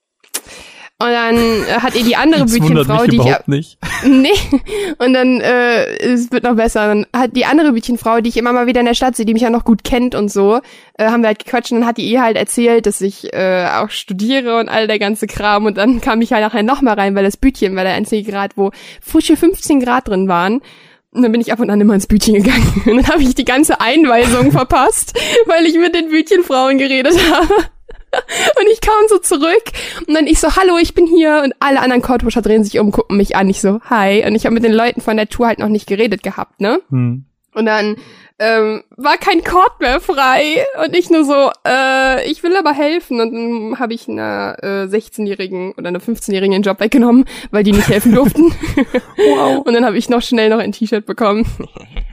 Und 1.02 1.10
dann 1.10 1.36
äh, 1.36 1.80
hat 1.80 1.96
ihr 1.96 2.04
die 2.04 2.14
andere 2.14 2.42
das 2.42 2.52
Bütchenfrau, 2.52 3.06
die 3.06 3.16
ich 3.16 3.46
nicht. 3.46 3.78
Nee. 4.04 4.28
Und 4.98 5.14
dann 5.14 5.40
äh, 5.40 5.84
es 5.96 6.30
wird 6.30 6.44
noch 6.44 6.54
besser. 6.54 6.86
Dann 6.86 7.06
hat 7.12 7.34
die 7.34 7.44
andere 7.44 7.72
Bütchenfrau, 7.72 8.20
die 8.20 8.28
ich 8.28 8.36
immer 8.36 8.52
mal 8.52 8.66
wieder 8.66 8.80
in 8.80 8.86
der 8.86 8.94
Stadt 8.94 9.16
sehe, 9.16 9.26
die 9.26 9.32
mich 9.32 9.42
ja 9.42 9.50
noch 9.50 9.64
gut 9.64 9.82
kennt 9.82 10.14
und 10.14 10.30
so, 10.30 10.60
äh, 10.98 11.06
haben 11.06 11.22
wir 11.22 11.28
halt 11.28 11.44
gequatscht 11.44 11.72
und 11.72 11.80
dann 11.80 11.88
hat 11.88 11.96
die 11.96 12.08
ihr 12.08 12.22
halt 12.22 12.36
erzählt, 12.36 12.86
dass 12.86 13.00
ich 13.00 13.32
äh, 13.32 13.66
auch 13.66 13.90
studiere 13.90 14.60
und 14.60 14.68
all 14.68 14.86
der 14.86 15.00
ganze 15.00 15.26
Kram 15.26 15.66
und 15.66 15.76
dann 15.76 16.00
kam 16.00 16.20
ich 16.20 16.32
halt 16.32 16.44
nachher 16.44 16.62
noch 16.62 16.82
mal 16.82 16.94
rein, 16.94 17.16
weil 17.16 17.24
das 17.24 17.36
Bütchen 17.36 17.74
war 17.74 17.82
der 17.82 17.94
einzige 17.94 18.30
Grad, 18.30 18.52
wo 18.56 18.70
frische 19.00 19.36
15 19.36 19.80
Grad 19.80 20.08
drin 20.08 20.28
waren. 20.28 20.60
Und 21.10 21.22
dann 21.22 21.32
bin 21.32 21.42
ich 21.42 21.52
ab 21.52 21.60
und 21.60 21.68
an 21.68 21.80
immer 21.80 21.94
ins 21.94 22.06
Bütchen 22.06 22.34
gegangen. 22.34 22.82
Und 22.86 22.96
dann 22.96 23.08
habe 23.08 23.22
ich 23.22 23.34
die 23.34 23.44
ganze 23.44 23.82
Einweisung 23.82 24.50
verpasst, 24.50 25.18
weil 25.46 25.66
ich 25.66 25.76
mit 25.76 25.94
den 25.94 26.08
Bütchenfrauen 26.08 26.78
geredet 26.78 27.14
habe. 27.30 27.52
Und 28.60 28.66
ich 28.70 28.80
kam 28.80 28.94
so 29.08 29.18
zurück 29.18 29.64
und 30.06 30.14
dann 30.14 30.26
ich 30.26 30.38
so, 30.38 30.54
hallo, 30.54 30.76
ich 30.78 30.94
bin 30.94 31.06
hier 31.06 31.42
und 31.44 31.54
alle 31.60 31.80
anderen 31.80 32.02
Courtwatcher 32.02 32.42
drehen 32.42 32.64
sich 32.64 32.78
um, 32.78 32.90
gucken 32.92 33.16
mich 33.16 33.36
an. 33.36 33.48
Ich 33.48 33.60
so, 33.60 33.80
hi. 33.88 34.24
Und 34.26 34.34
ich 34.34 34.44
habe 34.44 34.54
mit 34.54 34.64
den 34.64 34.72
Leuten 34.72 35.00
von 35.00 35.16
der 35.16 35.28
Tour 35.28 35.46
halt 35.46 35.58
noch 35.58 35.68
nicht 35.68 35.86
geredet 35.86 36.22
gehabt, 36.22 36.60
ne? 36.60 36.80
Hm. 36.90 37.24
Und 37.54 37.66
dann 37.66 37.96
ähm, 38.38 38.82
war 38.96 39.18
kein 39.18 39.44
Court 39.44 39.78
mehr 39.80 40.00
frei 40.00 40.64
und 40.84 40.96
ich 40.96 41.10
nur 41.10 41.24
so, 41.24 41.50
äh, 41.66 42.28
ich 42.30 42.42
will 42.42 42.56
aber 42.56 42.72
helfen 42.72 43.20
und 43.20 43.32
dann 43.32 43.78
habe 43.78 43.94
ich 43.94 44.08
einer 44.08 44.56
äh, 44.62 44.84
16-jährigen 44.84 45.72
oder 45.72 45.88
einer 45.88 46.00
15-jährigen 46.00 46.52
den 46.52 46.62
Job 46.62 46.80
weggenommen, 46.80 47.26
weil 47.50 47.62
die 47.62 47.72
nicht 47.72 47.88
helfen 47.88 48.14
durften. 48.14 48.54
wow. 49.16 49.58
Und 49.64 49.74
dann 49.74 49.84
habe 49.84 49.98
ich 49.98 50.08
noch 50.08 50.22
schnell 50.22 50.48
noch 50.48 50.58
ein 50.58 50.72
T-Shirt 50.72 51.06
bekommen. 51.06 51.46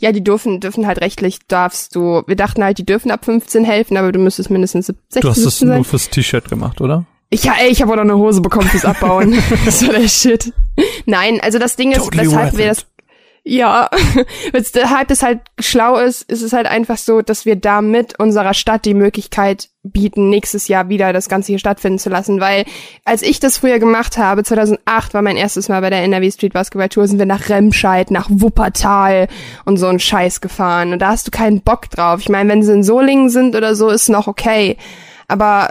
Ja, 0.00 0.12
die 0.12 0.24
dürfen, 0.24 0.60
dürfen 0.60 0.86
halt 0.86 1.00
rechtlich, 1.00 1.38
darfst 1.48 1.94
du, 1.94 2.22
wir 2.26 2.36
dachten 2.36 2.64
halt, 2.64 2.78
die 2.78 2.86
dürfen 2.86 3.10
ab 3.10 3.24
15 3.24 3.64
helfen, 3.64 3.96
aber 3.96 4.12
du 4.12 4.18
müsstest 4.18 4.50
mindestens 4.50 4.86
16 4.86 5.20
Du 5.20 5.28
hast 5.28 5.38
es 5.38 5.60
nur 5.60 5.84
fürs 5.84 6.10
T-Shirt 6.10 6.48
gemacht, 6.48 6.80
oder? 6.80 7.04
Ich, 7.30 7.44
ja, 7.44 7.54
ey, 7.58 7.70
ich 7.70 7.80
habe 7.80 7.92
auch 7.92 7.96
noch 7.96 8.02
eine 8.02 8.18
Hose 8.18 8.42
bekommen 8.42 8.68
fürs 8.68 8.84
Abbauen. 8.84 9.34
das 9.64 9.86
war 9.86 9.94
der 9.94 10.06
Shit. 10.06 10.52
Nein, 11.06 11.40
also 11.40 11.58
das 11.58 11.76
Ding 11.76 11.92
ist, 11.92 12.04
totally 12.04 12.26
weshalb 12.26 12.58
wir 12.58 12.66
das 12.66 12.86
ja, 13.44 13.90
weshalb 14.52 15.10
es 15.10 15.22
halt 15.22 15.40
schlau 15.58 15.98
ist, 15.98 16.22
ist 16.30 16.42
es 16.42 16.52
halt 16.52 16.66
einfach 16.66 16.96
so, 16.96 17.22
dass 17.22 17.44
wir 17.44 17.56
damit 17.56 18.18
unserer 18.20 18.54
Stadt 18.54 18.84
die 18.84 18.94
Möglichkeit 18.94 19.68
bieten, 19.82 20.30
nächstes 20.30 20.68
Jahr 20.68 20.88
wieder 20.88 21.12
das 21.12 21.28
Ganze 21.28 21.48
hier 21.48 21.58
stattfinden 21.58 21.98
zu 21.98 22.08
lassen, 22.08 22.40
weil 22.40 22.64
als 23.04 23.22
ich 23.22 23.40
das 23.40 23.58
früher 23.58 23.80
gemacht 23.80 24.16
habe, 24.16 24.44
2008 24.44 25.12
war 25.12 25.22
mein 25.22 25.36
erstes 25.36 25.68
Mal 25.68 25.80
bei 25.80 25.90
der 25.90 26.04
NRW 26.04 26.30
Street 26.30 26.52
Basketball 26.52 26.88
Tour, 26.88 27.08
sind 27.08 27.18
wir 27.18 27.26
nach 27.26 27.48
Remscheid, 27.48 28.12
nach 28.12 28.28
Wuppertal 28.30 29.26
und 29.64 29.76
so 29.76 29.88
ein 29.88 29.98
Scheiß 29.98 30.40
gefahren. 30.40 30.92
Und 30.92 31.00
da 31.00 31.08
hast 31.08 31.26
du 31.26 31.32
keinen 31.32 31.62
Bock 31.62 31.90
drauf. 31.90 32.20
Ich 32.20 32.28
meine, 32.28 32.48
wenn 32.48 32.62
sie 32.62 32.72
in 32.72 32.84
Solingen 32.84 33.28
sind 33.28 33.56
oder 33.56 33.74
so, 33.74 33.88
ist 33.88 34.08
noch 34.08 34.28
okay, 34.28 34.76
aber 35.26 35.70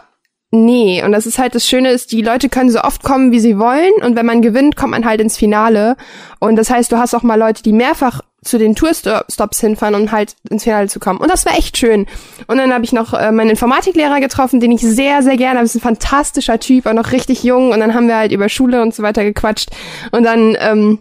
Nee, 0.54 1.02
und 1.04 1.14
das 1.14 1.26
ist 1.26 1.40
halt 1.40 1.56
das 1.56 1.66
Schöne 1.66 1.92
ist, 1.92 2.12
die 2.12 2.22
Leute 2.22 2.50
können 2.50 2.70
so 2.70 2.82
oft 2.82 3.04
kommen, 3.04 3.32
wie 3.32 3.40
sie 3.40 3.58
wollen 3.58 3.94
und 4.04 4.18
wenn 4.18 4.26
man 4.26 4.42
gewinnt, 4.42 4.76
kommt 4.76 4.92
man 4.92 5.06
halt 5.06 5.22
ins 5.22 5.38
Finale 5.38 5.96
und 6.40 6.58
das 6.58 6.70
heißt, 6.70 6.92
du 6.92 6.98
hast 6.98 7.16
auch 7.16 7.24
mal 7.24 7.40
Leute, 7.40 7.64
die 7.64 7.72
mehrfach 7.72 8.22
zu 8.44 8.58
den 8.58 8.76
Tourstops 8.76 9.60
hinfahren, 9.60 9.96
um 9.96 10.12
halt 10.12 10.36
ins 10.50 10.64
Finale 10.64 10.88
zu 10.88 11.00
kommen. 11.00 11.20
Und 11.20 11.30
das 11.30 11.46
war 11.46 11.58
echt 11.58 11.78
schön. 11.78 12.08
Und 12.48 12.58
dann 12.58 12.74
habe 12.74 12.84
ich 12.84 12.92
noch 12.92 13.14
äh, 13.14 13.32
meinen 13.32 13.52
Informatiklehrer 13.52 14.20
getroffen, 14.20 14.60
den 14.60 14.72
ich 14.72 14.82
sehr, 14.82 15.22
sehr 15.22 15.38
gerne 15.38 15.60
habe. 15.60 15.66
Ist 15.66 15.76
ein 15.76 15.82
fantastischer 15.82 16.60
Typ, 16.60 16.88
auch 16.88 16.94
noch 16.94 17.12
richtig 17.12 17.44
jung. 17.44 17.72
Und 17.72 17.80
dann 17.80 17.94
haben 17.94 18.08
wir 18.08 18.18
halt 18.18 18.32
über 18.32 18.50
Schule 18.50 18.82
und 18.82 18.96
so 18.96 19.04
weiter 19.04 19.24
gequatscht. 19.24 19.70
Und 20.12 20.24
dann, 20.24 20.58
ähm, 20.60 21.00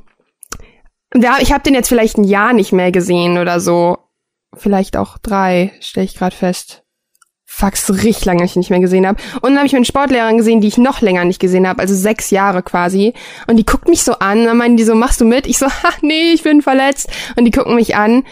ja, 1.15 1.39
ich 1.41 1.53
habe 1.53 1.63
den 1.63 1.75
jetzt 1.75 1.89
vielleicht 1.89 2.19
ein 2.19 2.25
Jahr 2.25 2.53
nicht 2.53 2.73
mehr 2.73 2.93
gesehen 2.93 3.39
oder 3.39 3.59
so. 3.59 3.97
Vielleicht 4.55 4.99
auch 4.99 5.17
drei, 5.17 5.73
stelle 5.81 6.05
ich 6.05 6.17
gerade 6.17 6.37
fest. 6.37 6.80
Fuck, 7.53 7.77
so 7.77 7.93
richtig 7.93 8.25
lange 8.27 8.45
ich 8.45 8.55
nicht 8.55 8.71
mehr 8.71 8.79
gesehen 8.79 9.05
habe. 9.05 9.21
Und 9.43 9.51
dann 9.51 9.57
habe 9.57 9.67
ich 9.67 9.73
meine 9.73 9.85
Sportlehrerin 9.85 10.39
gesehen, 10.39 10.61
die 10.61 10.69
ich 10.69 10.79
noch 10.79 11.01
länger 11.01 11.25
nicht 11.25 11.41
gesehen 11.41 11.67
habe, 11.67 11.81
also 11.81 11.97
sechs 11.97 12.31
Jahre 12.31 12.63
quasi. 12.63 13.13
Und 13.49 13.57
die 13.57 13.67
guckt 13.67 13.89
mich 13.89 14.05
so 14.05 14.13
an, 14.13 14.45
dann 14.45 14.57
meinen 14.57 14.77
die 14.77 14.85
so, 14.85 14.95
machst 14.95 15.21
du 15.21 15.25
mit? 15.25 15.49
Ich 15.49 15.59
so, 15.59 15.67
ha, 15.67 15.91
nee, 16.01 16.33
ich 16.33 16.45
bin 16.45 16.63
verletzt. 16.63 17.11
Und 17.37 17.45
die 17.47 17.51
gucken 17.51 17.75
mich 17.75 17.97
an. 17.97 18.23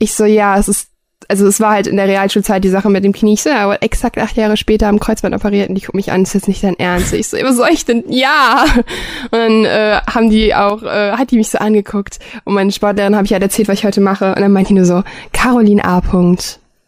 Ich 0.00 0.14
so, 0.14 0.24
ja, 0.24 0.58
es 0.58 0.66
ist, 0.66 0.88
also 1.28 1.46
es 1.46 1.60
war 1.60 1.70
halt 1.70 1.86
in 1.86 1.96
der 1.96 2.08
Realschulzeit 2.08 2.64
die 2.64 2.68
Sache 2.68 2.90
mit 2.90 3.04
dem 3.04 3.12
Knie. 3.12 3.34
Ich 3.34 3.44
so, 3.44 3.50
ja, 3.50 3.62
aber 3.62 3.84
exakt 3.84 4.18
acht 4.18 4.36
Jahre 4.36 4.56
später 4.56 4.88
am 4.88 4.98
Kreuzband 4.98 5.34
operiert 5.34 5.68
und 5.68 5.76
die 5.76 5.82
gucken 5.82 5.98
mich 5.98 6.10
an, 6.10 6.24
ist 6.24 6.34
jetzt 6.34 6.48
nicht 6.48 6.64
dein 6.64 6.78
Ernst. 6.78 7.12
Ich 7.14 7.28
so, 7.28 7.36
was 7.36 7.56
soll 7.56 7.68
ich 7.70 7.84
denn? 7.84 8.02
Ja! 8.08 8.64
Und 9.30 9.38
dann 9.38 9.64
äh, 9.64 10.00
haben 10.12 10.28
die 10.28 10.56
auch, 10.56 10.82
äh, 10.82 11.12
hat 11.12 11.30
die 11.30 11.36
mich 11.36 11.50
so 11.50 11.58
angeguckt 11.58 12.18
und 12.44 12.54
meine 12.54 12.72
Sportlehrerin 12.72 13.14
habe 13.14 13.26
ich 13.26 13.32
halt 13.32 13.44
erzählt, 13.44 13.68
was 13.68 13.78
ich 13.78 13.84
heute 13.86 14.00
mache. 14.00 14.34
Und 14.34 14.40
dann 14.40 14.50
meinte 14.50 14.68
die 14.70 14.74
nur 14.74 14.86
so, 14.86 15.04
Caroline 15.32 15.84
A. 15.84 16.02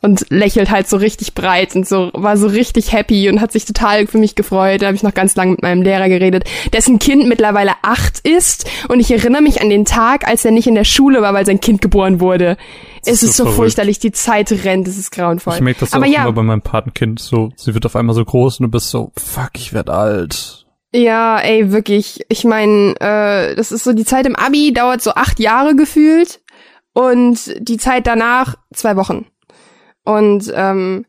und 0.00 0.26
lächelt 0.30 0.70
halt 0.70 0.88
so 0.88 0.96
richtig 0.96 1.34
breit 1.34 1.74
und 1.74 1.86
so 1.86 2.10
war 2.14 2.36
so 2.36 2.46
richtig 2.46 2.92
happy 2.92 3.28
und 3.28 3.40
hat 3.40 3.52
sich 3.52 3.64
total 3.64 4.06
für 4.06 4.18
mich 4.18 4.34
gefreut. 4.36 4.82
Da 4.82 4.86
habe 4.86 4.96
ich 4.96 5.02
noch 5.02 5.14
ganz 5.14 5.34
lange 5.34 5.52
mit 5.52 5.62
meinem 5.62 5.82
Lehrer 5.82 6.08
geredet, 6.08 6.44
dessen 6.72 6.98
Kind 6.98 7.26
mittlerweile 7.26 7.72
acht 7.82 8.20
ist 8.20 8.68
und 8.88 9.00
ich 9.00 9.10
erinnere 9.10 9.42
mich 9.42 9.60
an 9.60 9.70
den 9.70 9.84
Tag, 9.84 10.26
als 10.26 10.44
er 10.44 10.52
nicht 10.52 10.68
in 10.68 10.76
der 10.76 10.84
Schule 10.84 11.20
war, 11.20 11.34
weil 11.34 11.46
sein 11.46 11.60
Kind 11.60 11.80
geboren 11.80 12.20
wurde. 12.20 12.56
Das 13.04 13.14
es 13.14 13.22
ist 13.30 13.36
so, 13.36 13.44
so 13.44 13.50
furchterlich, 13.50 13.98
die 13.98 14.12
Zeit 14.12 14.52
rennt, 14.64 14.86
es 14.86 14.98
ist 14.98 15.10
grauenvoll. 15.10 15.54
Ich 15.54 15.60
merke 15.60 15.80
das 15.80 15.92
Aber 15.92 16.04
auch 16.04 16.10
ja, 16.10 16.22
immer 16.22 16.32
bei 16.32 16.42
meinem 16.42 16.62
Patenkind. 16.62 17.20
So, 17.20 17.50
sie 17.56 17.74
wird 17.74 17.86
auf 17.86 17.96
einmal 17.96 18.14
so 18.14 18.24
groß 18.24 18.60
und 18.60 18.64
du 18.64 18.70
bist 18.70 18.90
so, 18.90 19.12
fuck, 19.16 19.50
ich 19.54 19.72
werd 19.72 19.90
alt. 19.90 20.66
Ja, 20.92 21.38
ey, 21.38 21.70
wirklich. 21.70 22.24
Ich 22.28 22.44
meine, 22.44 22.94
äh, 23.00 23.54
das 23.56 23.72
ist 23.72 23.84
so 23.84 23.92
die 23.92 24.04
Zeit 24.04 24.26
im 24.26 24.36
Abi 24.36 24.72
dauert 24.72 25.02
so 25.02 25.12
acht 25.12 25.38
Jahre 25.38 25.76
gefühlt 25.76 26.40
und 26.92 27.54
die 27.58 27.76
Zeit 27.76 28.06
danach 28.06 28.56
zwei 28.72 28.96
Wochen. 28.96 29.26
Und 30.08 30.50
ähm, 30.56 31.04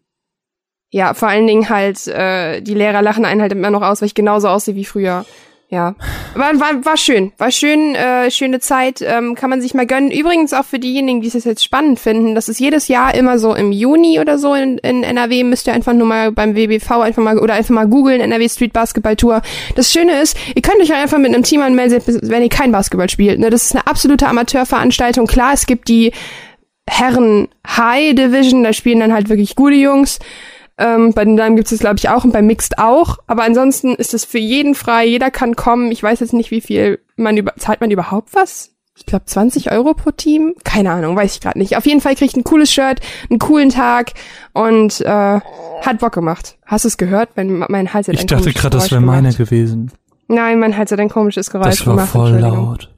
ja, 0.89 1.13
vor 1.13 1.29
allen 1.29 1.47
Dingen 1.47 1.69
halt, 1.69 2.05
äh, 2.07 2.59
die 2.61 2.73
Lehrer 2.73 3.01
lachen 3.01 3.23
einen 3.23 3.41
halt 3.41 3.53
immer 3.53 3.69
noch 3.69 3.81
aus, 3.81 4.01
weil 4.01 4.07
ich 4.07 4.15
genauso 4.15 4.49
aussehe 4.49 4.75
wie 4.75 4.83
früher. 4.83 5.25
Ja. 5.69 5.95
War, 6.33 6.59
war, 6.59 6.83
war 6.83 6.97
schön. 6.97 7.31
War 7.37 7.51
schön, 7.51 7.95
äh, 7.95 8.29
schöne 8.29 8.59
Zeit. 8.59 9.01
Ähm, 9.01 9.35
kann 9.35 9.51
man 9.51 9.61
sich 9.61 9.73
mal 9.73 9.85
gönnen. 9.85 10.11
Übrigens 10.11 10.51
auch 10.51 10.65
für 10.65 10.79
diejenigen, 10.79 11.21
die 11.21 11.27
es 11.27 11.45
jetzt 11.45 11.63
spannend 11.63 11.99
finden, 11.99 12.35
das 12.35 12.49
ist 12.49 12.59
jedes 12.59 12.89
Jahr 12.89 13.13
immer 13.13 13.39
so 13.39 13.53
im 13.53 13.71
Juni 13.71 14.19
oder 14.19 14.37
so 14.37 14.53
in, 14.53 14.79
in 14.79 15.03
NRW. 15.03 15.45
Müsst 15.45 15.67
ihr 15.67 15.73
einfach 15.73 15.93
nur 15.93 16.07
mal 16.07 16.33
beim 16.33 16.55
WBV 16.55 16.91
einfach 16.91 17.23
mal 17.23 17.37
oder 17.39 17.53
einfach 17.53 17.73
mal 17.73 17.87
googeln, 17.87 18.19
NRW 18.19 18.49
Street 18.49 18.73
Basketball 18.73 19.15
Tour. 19.15 19.43
Das 19.75 19.93
Schöne 19.93 20.19
ist, 20.19 20.35
ihr 20.55 20.61
könnt 20.61 20.81
euch 20.81 20.91
einfach 20.91 21.19
mit 21.19 21.33
einem 21.33 21.43
Team 21.43 21.61
anmelden, 21.61 22.01
wenn 22.23 22.43
ihr 22.43 22.49
kein 22.49 22.73
Basketball 22.73 23.09
spielt. 23.09 23.39
Ne? 23.39 23.49
Das 23.49 23.63
ist 23.63 23.75
eine 23.75 23.87
absolute 23.87 24.27
Amateurveranstaltung. 24.27 25.27
Klar, 25.27 25.53
es 25.53 25.67
gibt 25.67 25.87
die 25.87 26.11
Herren 26.89 27.47
High 27.67 28.15
Division, 28.15 28.63
da 28.63 28.73
spielen 28.73 28.99
dann 28.99 29.13
halt 29.13 29.29
wirklich 29.29 29.55
gute 29.55 29.75
Jungs. 29.75 30.19
Ähm, 30.77 31.13
bei 31.13 31.25
den 31.25 31.37
Damen 31.37 31.55
gibt 31.55 31.71
es 31.71 31.79
glaube 31.79 31.97
ich 31.97 32.09
auch 32.09 32.23
und 32.23 32.31
bei 32.31 32.41
Mixed 32.41 32.79
auch. 32.79 33.17
Aber 33.27 33.43
ansonsten 33.43 33.95
ist 33.95 34.13
es 34.13 34.25
für 34.25 34.39
jeden 34.39 34.75
frei, 34.75 35.05
jeder 35.05 35.29
kann 35.29 35.55
kommen. 35.55 35.91
Ich 35.91 36.01
weiß 36.01 36.19
jetzt 36.21 36.33
nicht, 36.33 36.51
wie 36.51 36.61
viel 36.61 36.99
man 37.15 37.37
über 37.37 37.53
zahlt 37.57 37.81
man 37.81 37.91
überhaupt 37.91 38.33
was? 38.33 38.71
Ich 38.95 39.05
glaube 39.05 39.25
20 39.25 39.71
Euro 39.71 39.93
pro 39.93 40.11
Team. 40.11 40.55
Keine 40.63 40.91
Ahnung, 40.91 41.15
weiß 41.15 41.35
ich 41.35 41.41
gerade 41.41 41.57
nicht. 41.57 41.77
Auf 41.77 41.85
jeden 41.85 42.01
Fall 42.01 42.15
kriegt 42.15 42.35
ein 42.35 42.43
cooles 42.43 42.71
Shirt, 42.71 42.99
einen 43.29 43.39
coolen 43.39 43.69
Tag 43.69 44.13
und 44.53 44.99
äh, 45.01 45.39
hat 45.41 45.99
Bock 45.99 46.13
gemacht. 46.13 46.57
Hast 46.65 46.83
du 46.83 46.89
es 46.89 46.97
gehört? 46.97 47.29
Mein, 47.35 47.63
mein 47.69 47.93
Hals 47.93 48.07
hat 48.07 48.15
Ich 48.15 48.25
dachte 48.25 48.51
gerade, 48.51 48.77
das 48.77 48.91
wäre 48.91 49.01
meine 49.01 49.33
gewesen. 49.33 49.91
Nein, 50.27 50.59
mein 50.59 50.75
Hals 50.77 50.91
hat 50.91 50.99
ein 50.99 51.09
komisches 51.09 51.49
Geräusch 51.49 51.79
das 51.79 51.87
war 51.87 51.95
gemacht. 51.95 52.09
voll 52.09 52.31
laut. 52.39 52.93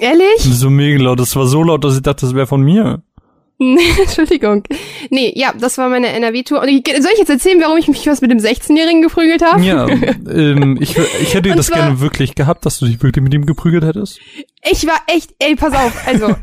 Ehrlich? 0.00 0.38
So 0.38 0.70
mega 0.70 1.02
laut. 1.02 1.20
Das 1.20 1.34
war 1.36 1.46
so 1.46 1.62
laut, 1.62 1.84
dass 1.84 1.96
ich 1.96 2.02
dachte, 2.02 2.26
das 2.26 2.34
wäre 2.34 2.46
von 2.46 2.62
mir. 2.62 3.02
Entschuldigung. 4.00 4.64
Nee, 5.10 5.32
ja, 5.36 5.52
das 5.58 5.78
war 5.78 5.88
meine 5.88 6.08
NRW-Tour. 6.08 6.60
Und 6.60 6.68
ich, 6.68 6.82
soll 6.86 7.10
ich 7.12 7.18
jetzt 7.18 7.30
erzählen, 7.30 7.60
warum 7.60 7.78
ich 7.78 7.88
mich 7.88 8.06
was 8.06 8.20
mit 8.20 8.30
dem 8.30 8.38
16-Jährigen 8.38 9.02
geprügelt 9.02 9.42
habe? 9.42 9.62
Ja, 9.62 9.88
ähm, 9.88 10.78
ich, 10.80 10.96
ich 10.96 11.34
hätte 11.34 11.50
das 11.56 11.70
gerne 11.70 12.00
wirklich 12.00 12.34
gehabt, 12.34 12.66
dass 12.66 12.78
du 12.78 12.86
dich 12.86 13.02
wirklich 13.02 13.22
mit 13.22 13.34
ihm 13.34 13.46
geprügelt 13.46 13.84
hättest. 13.84 14.20
Ich 14.70 14.86
war 14.86 15.00
echt, 15.06 15.34
ey, 15.38 15.56
pass 15.56 15.74
auf, 15.74 16.06
also 16.06 16.34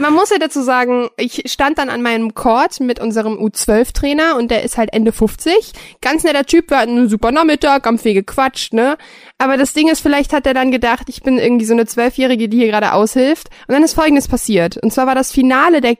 man 0.00 0.14
muss 0.14 0.30
ja 0.30 0.38
dazu 0.38 0.62
sagen, 0.62 1.08
ich 1.16 1.42
stand 1.46 1.78
dann 1.78 1.90
an 1.90 2.02
meinem 2.02 2.34
Court 2.34 2.80
mit 2.80 3.00
unserem 3.00 3.34
U12-Trainer 3.34 4.36
und 4.36 4.50
der 4.50 4.62
ist 4.62 4.78
halt 4.78 4.92
Ende 4.92 5.12
50. 5.12 5.72
Ganz 6.00 6.24
netter 6.24 6.44
Typ, 6.44 6.70
wir 6.70 6.78
hatten 6.78 6.96
einen 6.96 7.08
super 7.08 7.32
Nachmittag, 7.32 7.86
haben 7.86 7.98
viel 7.98 8.14
gequatscht, 8.14 8.72
ne? 8.72 8.96
Aber 9.38 9.56
das 9.56 9.72
Ding 9.72 9.88
ist, 9.88 10.00
vielleicht 10.00 10.32
hat 10.32 10.46
er 10.46 10.54
dann 10.54 10.70
gedacht, 10.70 11.08
ich 11.08 11.22
bin 11.22 11.38
irgendwie 11.38 11.64
so 11.64 11.74
eine 11.74 11.86
Zwölfjährige, 11.86 12.48
die 12.48 12.58
hier 12.58 12.68
gerade 12.68 12.92
aushilft. 12.92 13.48
Und 13.68 13.74
dann 13.74 13.82
ist 13.82 13.94
Folgendes 13.94 14.28
passiert. 14.28 14.76
Und 14.76 14.92
zwar 14.92 15.06
war 15.06 15.14
das 15.14 15.32
Finale 15.32 15.80
der 15.80 15.96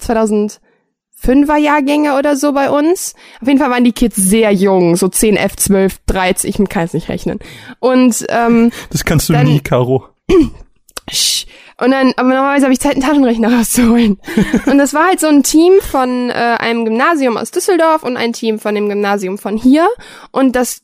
2005er 0.00 1.56
Jahrgänge 1.56 2.16
oder 2.18 2.36
so 2.36 2.52
bei 2.52 2.70
uns. 2.70 3.14
Auf 3.40 3.48
jeden 3.48 3.60
Fall 3.60 3.70
waren 3.70 3.84
die 3.84 3.92
Kids 3.92 4.16
sehr 4.16 4.52
jung, 4.52 4.96
so 4.96 5.08
10, 5.08 5.36
F, 5.36 5.56
12, 5.56 5.98
13, 6.06 6.50
ich 6.50 6.68
kann 6.68 6.84
es 6.84 6.92
nicht 6.92 7.08
rechnen. 7.08 7.38
Und 7.80 8.24
ähm, 8.28 8.70
Das 8.90 9.04
kannst 9.04 9.28
du 9.28 9.32
dann, 9.32 9.46
nie, 9.46 9.60
Caro. 9.60 10.08
Und 11.78 11.90
dann, 11.90 12.14
aber 12.16 12.30
normalerweise 12.30 12.64
habe 12.64 12.72
ich 12.72 12.80
Zeit, 12.80 12.92
einen 12.92 13.02
Taschenrechner 13.02 13.52
rauszuholen. 13.58 14.18
und 14.66 14.78
das 14.78 14.94
war 14.94 15.08
halt 15.08 15.20
so 15.20 15.26
ein 15.26 15.42
Team 15.42 15.74
von 15.82 16.30
äh, 16.30 16.32
einem 16.32 16.86
Gymnasium 16.86 17.36
aus 17.36 17.50
Düsseldorf 17.50 18.02
und 18.02 18.16
ein 18.16 18.32
Team 18.32 18.58
von 18.58 18.74
dem 18.74 18.88
Gymnasium 18.88 19.36
von 19.36 19.58
hier. 19.58 19.86
Und 20.32 20.56
das 20.56 20.80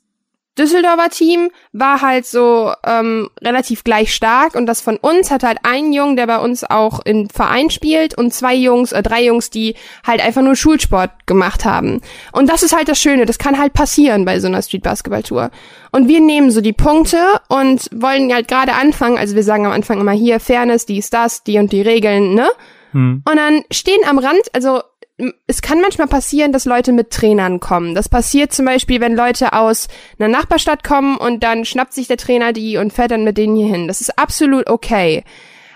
Düsseldorfer 0.59 1.09
Team 1.09 1.51
war 1.73 2.03
halt 2.03 2.27
so 2.27 2.73
ähm, 2.87 3.31
relativ 3.41 3.85
gleich 3.85 4.15
stark 4.15 4.55
und 4.55 4.67
das 4.67 4.83
von 4.83 4.99
uns 4.99 5.31
hat 5.31 5.45
halt 5.45 5.59
einen 5.63 5.95
Jungen, 5.95 6.17
der 6.17 6.27
bei 6.27 6.39
uns 6.39 6.63
auch 6.63 7.01
im 7.07 7.31
Verein 7.31 7.71
spielt 7.71 8.19
und 8.19 8.35
zwei 8.35 8.55
Jungs, 8.55 8.93
äh, 8.93 9.03
drei 9.03 9.25
Jungs, 9.25 9.49
die 9.49 9.77
halt 10.07 10.21
einfach 10.21 10.43
nur 10.43 10.55
Schulsport 10.55 11.11
gemacht 11.27 11.65
haben. 11.65 12.03
Und 12.33 12.51
das 12.51 12.63
ist 12.63 12.77
halt 12.77 12.89
das 12.89 12.99
Schöne, 13.01 13.25
das 13.25 13.39
kann 13.39 13.59
halt 13.59 13.73
passieren 13.73 14.27
bei 14.27 14.41
so 14.41 14.47
einer 14.47 14.61
Street 14.61 14.83
Basketball 14.83 15.23
Tour. 15.23 15.51
Und 15.91 16.09
wir 16.09 16.21
nehmen 16.21 16.51
so 16.51 16.61
die 16.61 16.75
Punkte 16.75 17.41
und 17.49 17.89
wollen 17.91 18.33
halt 18.33 18.47
gerade 18.47 18.75
anfangen, 18.75 19.17
also 19.17 19.35
wir 19.35 19.45
sagen 19.45 19.65
am 19.65 19.73
Anfang 19.73 20.01
immer 20.01 20.13
hier 20.13 20.39
Fairness, 20.39 20.85
dies, 20.85 21.09
das, 21.09 21.45
die 21.45 21.59
und 21.59 21.73
die 21.73 21.83
Regeln, 21.83 22.35
ne? 22.35 22.51
Hm. 22.93 23.23
Und 23.27 23.37
dann 23.37 23.63
stehen 23.71 24.07
am 24.07 24.19
Rand, 24.19 24.43
also 24.53 24.83
es 25.47 25.63
kann 25.63 25.81
manchmal 25.81 26.07
passieren, 26.07 26.53
dass 26.53 26.65
Leute 26.65 26.93
mit 26.93 27.11
Trainern 27.11 27.61
kommen. 27.61 27.95
Das 27.95 28.09
passiert 28.09 28.53
zum 28.53 28.65
Beispiel, 28.65 29.01
wenn 29.01 29.15
Leute 29.15 29.53
aus 29.53 29.89
einer 30.19 30.29
Nachbarstadt 30.29 30.83
kommen 30.85 31.17
und 31.17 31.43
dann 31.43 31.65
schnappt 31.65 31.93
sich 31.93 32.09
der 32.09 32.17
Trainer 32.17 32.53
die 32.53 32.77
und 32.77 32.93
fährt 32.93 33.11
dann 33.11 33.25
mit 33.25 33.39
denen 33.39 33.57
hier 33.57 33.67
hin. 33.67 33.89
Das 33.89 34.01
ist 34.01 34.19
absolut 34.19 34.69
okay. 34.69 35.23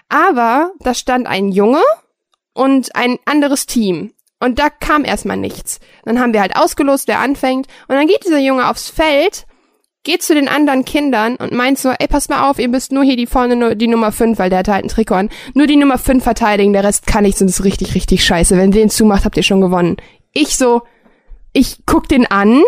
Aber 0.08 0.72
da 0.80 0.94
stand 0.94 1.26
ein 1.26 1.50
Junge 1.50 1.82
und 2.54 2.94
ein 2.96 3.18
anderes 3.24 3.66
Team. 3.66 4.12
Und 4.38 4.58
da 4.58 4.68
kam 4.68 5.04
erstmal 5.04 5.36
nichts. 5.36 5.80
Dann 6.04 6.20
haben 6.20 6.32
wir 6.32 6.40
halt 6.40 6.56
ausgelost, 6.56 7.08
wer 7.08 7.20
anfängt. 7.20 7.66
Und 7.88 7.96
dann 7.96 8.06
geht 8.06 8.24
dieser 8.24 8.38
Junge 8.38 8.68
aufs 8.68 8.88
Feld, 8.88 9.46
geht 10.06 10.22
zu 10.22 10.34
den 10.34 10.48
anderen 10.48 10.84
Kindern 10.84 11.34
und 11.34 11.52
meint 11.52 11.78
so, 11.78 11.90
ey, 11.90 12.06
pass 12.06 12.28
mal 12.28 12.48
auf, 12.48 12.60
ihr 12.60 12.68
müsst 12.68 12.92
nur 12.92 13.02
hier 13.02 13.16
die 13.16 13.26
vorne, 13.26 13.76
die 13.76 13.88
Nummer 13.88 14.12
5, 14.12 14.38
weil 14.38 14.50
der 14.50 14.60
hat 14.60 14.68
halt 14.68 14.84
einen 14.84 14.88
Trikot 14.88 15.14
an, 15.14 15.30
nur 15.52 15.66
die 15.66 15.76
Nummer 15.76 15.98
5 15.98 16.22
verteidigen, 16.22 16.72
der 16.72 16.84
Rest 16.84 17.08
kann 17.08 17.24
ich, 17.24 17.36
sonst 17.36 17.58
ist 17.58 17.64
richtig, 17.64 17.94
richtig 17.96 18.24
scheiße. 18.24 18.56
Wenn 18.56 18.70
den 18.70 18.88
zumacht, 18.88 19.24
habt 19.24 19.36
ihr 19.36 19.42
schon 19.42 19.60
gewonnen. 19.60 19.96
Ich 20.32 20.56
so, 20.56 20.82
ich 21.52 21.78
guck 21.86 22.08
den 22.08 22.24
an, 22.24 22.62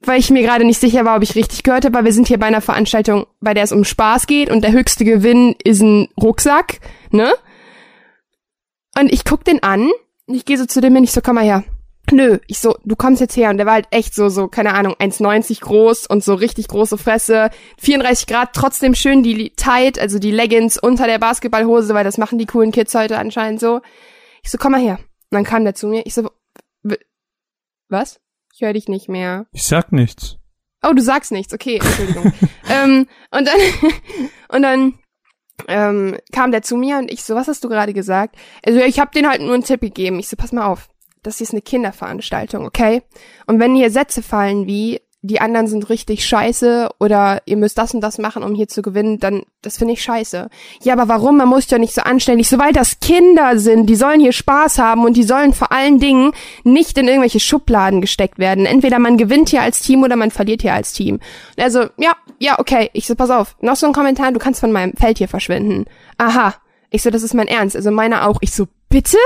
weil 0.00 0.20
ich 0.20 0.30
mir 0.30 0.42
gerade 0.42 0.64
nicht 0.64 0.80
sicher 0.80 1.04
war, 1.04 1.16
ob 1.16 1.24
ich 1.24 1.34
richtig 1.34 1.64
gehört 1.64 1.84
habe, 1.84 1.94
weil 1.94 2.04
wir 2.04 2.12
sind 2.12 2.28
hier 2.28 2.38
bei 2.38 2.46
einer 2.46 2.60
Veranstaltung, 2.60 3.26
bei 3.40 3.52
der 3.52 3.64
es 3.64 3.72
um 3.72 3.82
Spaß 3.82 4.28
geht 4.28 4.48
und 4.48 4.62
der 4.62 4.70
höchste 4.70 5.04
Gewinn 5.04 5.56
ist 5.64 5.82
ein 5.82 6.08
Rucksack, 6.22 6.78
ne? 7.10 7.32
Und 8.96 9.12
ich 9.12 9.24
guck 9.24 9.44
den 9.44 9.60
an 9.60 9.90
und 10.26 10.34
ich 10.36 10.44
gehe 10.44 10.56
so 10.56 10.66
zu 10.66 10.80
dem 10.80 10.94
hin, 10.94 11.02
ich 11.02 11.10
so, 11.12 11.20
komm 11.20 11.34
mal 11.34 11.44
her. 11.44 11.64
Nö, 12.12 12.38
ich 12.46 12.60
so, 12.60 12.76
du 12.84 12.94
kommst 12.94 13.20
jetzt 13.20 13.36
her 13.36 13.50
und 13.50 13.56
der 13.56 13.66
war 13.66 13.74
halt 13.74 13.88
echt 13.90 14.14
so, 14.14 14.28
so, 14.28 14.46
keine 14.46 14.74
Ahnung, 14.74 14.94
1,90 14.94 15.60
groß 15.60 16.06
und 16.06 16.22
so 16.22 16.34
richtig 16.34 16.68
große 16.68 16.98
Fresse, 16.98 17.50
34 17.78 18.28
Grad, 18.28 18.50
trotzdem 18.52 18.94
schön 18.94 19.24
die 19.24 19.50
tight, 19.56 19.98
also 19.98 20.20
die 20.20 20.30
Leggings 20.30 20.78
unter 20.78 21.06
der 21.06 21.18
Basketballhose, 21.18 21.94
weil 21.94 22.04
das 22.04 22.16
machen 22.16 22.38
die 22.38 22.46
coolen 22.46 22.70
Kids 22.70 22.94
heute 22.94 23.18
anscheinend 23.18 23.58
so. 23.58 23.80
Ich 24.44 24.50
so, 24.50 24.58
komm 24.58 24.72
mal 24.72 24.80
her. 24.80 24.98
Und 25.30 25.32
dann 25.32 25.44
kam 25.44 25.64
der 25.64 25.74
zu 25.74 25.88
mir, 25.88 26.06
ich 26.06 26.14
so, 26.14 26.30
was? 27.88 28.20
Ich 28.54 28.60
höre 28.60 28.72
dich 28.72 28.88
nicht 28.88 29.08
mehr. 29.08 29.46
Ich 29.52 29.64
sag 29.64 29.92
nichts. 29.92 30.36
Oh, 30.82 30.92
du 30.92 31.02
sagst 31.02 31.32
nichts, 31.32 31.52
okay, 31.52 31.78
Entschuldigung. 31.78 32.32
ähm, 32.70 33.08
und 33.32 33.46
dann, 33.46 33.60
und 34.48 34.62
dann 34.62 34.98
ähm, 35.68 36.16
kam 36.32 36.52
der 36.52 36.62
zu 36.62 36.76
mir 36.76 36.98
und 36.98 37.10
ich 37.10 37.24
so, 37.24 37.34
was 37.34 37.48
hast 37.48 37.64
du 37.64 37.68
gerade 37.68 37.92
gesagt? 37.92 38.36
Also 38.64 38.78
ich 38.80 39.00
habe 39.00 39.10
den 39.10 39.28
halt 39.28 39.40
nur 39.40 39.54
einen 39.54 39.64
Tipp 39.64 39.80
gegeben. 39.80 40.18
Ich 40.18 40.28
so, 40.28 40.36
pass 40.36 40.52
mal 40.52 40.66
auf, 40.66 40.88
das 41.26 41.40
ist 41.40 41.52
eine 41.52 41.62
Kinderveranstaltung, 41.62 42.64
okay? 42.64 43.02
Und 43.46 43.58
wenn 43.58 43.74
hier 43.74 43.90
Sätze 43.90 44.22
fallen 44.22 44.66
wie, 44.66 45.00
die 45.22 45.40
anderen 45.40 45.66
sind 45.66 45.90
richtig 45.90 46.24
scheiße 46.24 46.88
oder 47.00 47.42
ihr 47.46 47.56
müsst 47.56 47.78
das 47.78 47.92
und 47.94 48.00
das 48.00 48.18
machen, 48.18 48.44
um 48.44 48.54
hier 48.54 48.68
zu 48.68 48.80
gewinnen, 48.80 49.18
dann, 49.18 49.42
das 49.60 49.76
finde 49.76 49.94
ich 49.94 50.02
scheiße. 50.02 50.48
Ja, 50.82 50.92
aber 50.92 51.08
warum? 51.08 51.36
Man 51.36 51.48
muss 51.48 51.68
ja 51.68 51.78
nicht 51.78 51.94
so 51.94 52.02
anständig, 52.02 52.48
so 52.48 52.58
weil 52.58 52.72
das 52.72 53.00
Kinder 53.00 53.58
sind, 53.58 53.86
die 53.86 53.96
sollen 53.96 54.20
hier 54.20 54.32
Spaß 54.32 54.78
haben 54.78 55.04
und 55.04 55.16
die 55.16 55.24
sollen 55.24 55.52
vor 55.52 55.72
allen 55.72 55.98
Dingen 55.98 56.30
nicht 56.62 56.96
in 56.96 57.08
irgendwelche 57.08 57.40
Schubladen 57.40 58.00
gesteckt 58.00 58.38
werden. 58.38 58.66
Entweder 58.66 59.00
man 59.00 59.16
gewinnt 59.16 59.48
hier 59.48 59.62
als 59.62 59.80
Team 59.80 60.04
oder 60.04 60.14
man 60.14 60.30
verliert 60.30 60.62
hier 60.62 60.74
als 60.74 60.92
Team. 60.92 61.18
Also, 61.58 61.86
ja, 61.96 62.14
ja, 62.38 62.60
okay. 62.60 62.90
Ich 62.92 63.08
so, 63.08 63.16
pass 63.16 63.30
auf, 63.30 63.56
noch 63.60 63.76
so 63.76 63.86
ein 63.86 63.92
Kommentar, 63.92 64.30
du 64.30 64.38
kannst 64.38 64.60
von 64.60 64.70
meinem 64.70 64.92
Feld 64.92 65.18
hier 65.18 65.28
verschwinden. 65.28 65.86
Aha. 66.18 66.54
Ich 66.90 67.02
so, 67.02 67.10
das 67.10 67.24
ist 67.24 67.34
mein 67.34 67.48
Ernst. 67.48 67.74
Also 67.74 67.90
meiner 67.90 68.28
auch. 68.28 68.38
Ich 68.42 68.52
so, 68.52 68.68
bitte? 68.88 69.18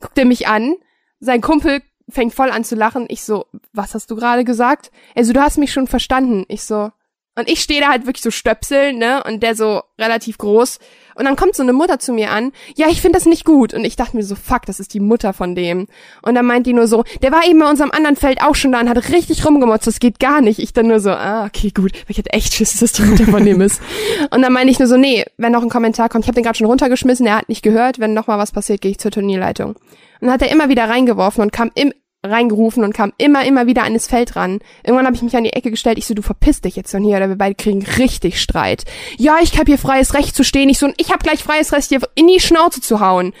Guckt 0.00 0.16
er 0.16 0.24
mich 0.24 0.48
an. 0.48 0.76
Sein 1.24 1.40
Kumpel 1.40 1.82
fängt 2.08 2.34
voll 2.34 2.50
an 2.50 2.64
zu 2.64 2.74
lachen. 2.74 3.06
Ich 3.08 3.22
so, 3.22 3.46
was 3.72 3.94
hast 3.94 4.10
du 4.10 4.16
gerade 4.16 4.42
gesagt? 4.44 4.90
Also, 5.14 5.32
du 5.32 5.40
hast 5.40 5.56
mich 5.56 5.72
schon 5.72 5.86
verstanden. 5.86 6.44
Ich 6.48 6.64
so, 6.64 6.90
und 7.34 7.48
ich 7.48 7.60
stehe 7.60 7.80
da 7.80 7.88
halt 7.88 8.06
wirklich 8.06 8.22
so 8.22 8.30
stöpseln, 8.30 8.98
ne? 8.98 9.22
Und 9.24 9.42
der 9.42 9.54
so 9.54 9.80
relativ 9.98 10.36
groß. 10.36 10.78
Und 11.14 11.24
dann 11.24 11.36
kommt 11.36 11.54
so 11.54 11.62
eine 11.62 11.72
Mutter 11.72 11.98
zu 11.98 12.12
mir 12.12 12.30
an. 12.30 12.52
Ja, 12.76 12.88
ich 12.88 13.00
finde 13.00 13.18
das 13.18 13.24
nicht 13.26 13.44
gut. 13.44 13.72
Und 13.72 13.84
ich 13.84 13.96
dachte 13.96 14.16
mir 14.16 14.22
so, 14.22 14.34
fuck, 14.34 14.66
das 14.66 14.80
ist 14.80 14.92
die 14.92 15.00
Mutter 15.00 15.32
von 15.32 15.54
dem. 15.54 15.86
Und 16.22 16.34
dann 16.34 16.44
meint 16.44 16.66
die 16.66 16.74
nur 16.74 16.86
so, 16.86 17.04
der 17.22 17.32
war 17.32 17.46
eben 17.46 17.58
bei 17.58 17.70
unserem 17.70 17.90
anderen 17.90 18.16
Feld 18.16 18.42
auch 18.42 18.54
schon 18.54 18.72
da 18.72 18.80
und 18.80 18.88
hat 18.88 19.08
richtig 19.10 19.46
rumgemotzt. 19.46 19.86
Das 19.86 19.98
geht 19.98 20.20
gar 20.20 20.42
nicht. 20.42 20.58
Ich 20.58 20.74
dann 20.74 20.88
nur 20.88 21.00
so, 21.00 21.10
ah, 21.10 21.46
okay, 21.46 21.70
gut. 21.70 21.92
Ich 22.08 22.18
hätte 22.18 22.32
echt 22.32 22.52
Schiss, 22.52 22.78
dass 22.78 22.92
die 22.92 23.02
Mutter 23.02 23.24
von 23.24 23.44
dem 23.44 23.62
ist. 23.62 23.80
Und 24.30 24.42
dann 24.42 24.52
meine 24.52 24.70
ich 24.70 24.78
nur 24.78 24.88
so, 24.88 24.96
nee, 24.96 25.24
wenn 25.38 25.52
noch 25.52 25.62
ein 25.62 25.70
Kommentar 25.70 26.08
kommt, 26.08 26.24
ich 26.24 26.28
habe 26.28 26.34
den 26.34 26.44
gerade 26.44 26.58
schon 26.58 26.66
runtergeschmissen, 26.66 27.26
er 27.26 27.36
hat 27.36 27.48
nicht 27.48 27.62
gehört. 27.62 27.98
Wenn 27.98 28.14
noch 28.14 28.26
mal 28.26 28.38
was 28.38 28.52
passiert, 28.52 28.80
gehe 28.80 28.90
ich 28.90 28.98
zur 28.98 29.10
Turnierleitung. 29.10 29.70
Und 29.70 29.78
dann 30.20 30.32
hat 30.32 30.42
er 30.42 30.50
immer 30.50 30.68
wieder 30.68 30.88
reingeworfen 30.88 31.42
und 31.42 31.52
kam 31.52 31.70
im, 31.74 31.92
reingerufen 32.24 32.84
und 32.84 32.94
kam 32.94 33.12
immer, 33.18 33.44
immer 33.44 33.66
wieder 33.66 33.82
an 33.82 33.94
das 33.94 34.06
Feld 34.06 34.36
ran. 34.36 34.60
Irgendwann 34.84 35.06
habe 35.06 35.16
ich 35.16 35.22
mich 35.22 35.36
an 35.36 35.44
die 35.44 35.52
Ecke 35.52 35.70
gestellt. 35.70 35.98
Ich 35.98 36.06
so, 36.06 36.14
du 36.14 36.22
verpiss 36.22 36.60
dich 36.60 36.76
jetzt 36.76 36.92
von 36.92 37.02
hier 37.02 37.16
oder 37.16 37.28
wir 37.28 37.36
beide 37.36 37.54
kriegen 37.54 37.84
richtig 37.98 38.40
Streit. 38.40 38.84
Ja, 39.18 39.38
ich 39.42 39.58
hab 39.58 39.66
hier 39.66 39.78
freies 39.78 40.14
Recht 40.14 40.36
zu 40.36 40.44
stehen. 40.44 40.68
Ich 40.68 40.78
so, 40.78 40.86
und 40.86 40.94
ich 40.98 41.10
hab 41.10 41.22
gleich 41.22 41.42
freies 41.42 41.72
Recht, 41.72 41.90
dir 41.90 42.00
in 42.14 42.28
die 42.28 42.40
Schnauze 42.40 42.80
zu 42.80 43.00
hauen. 43.00 43.32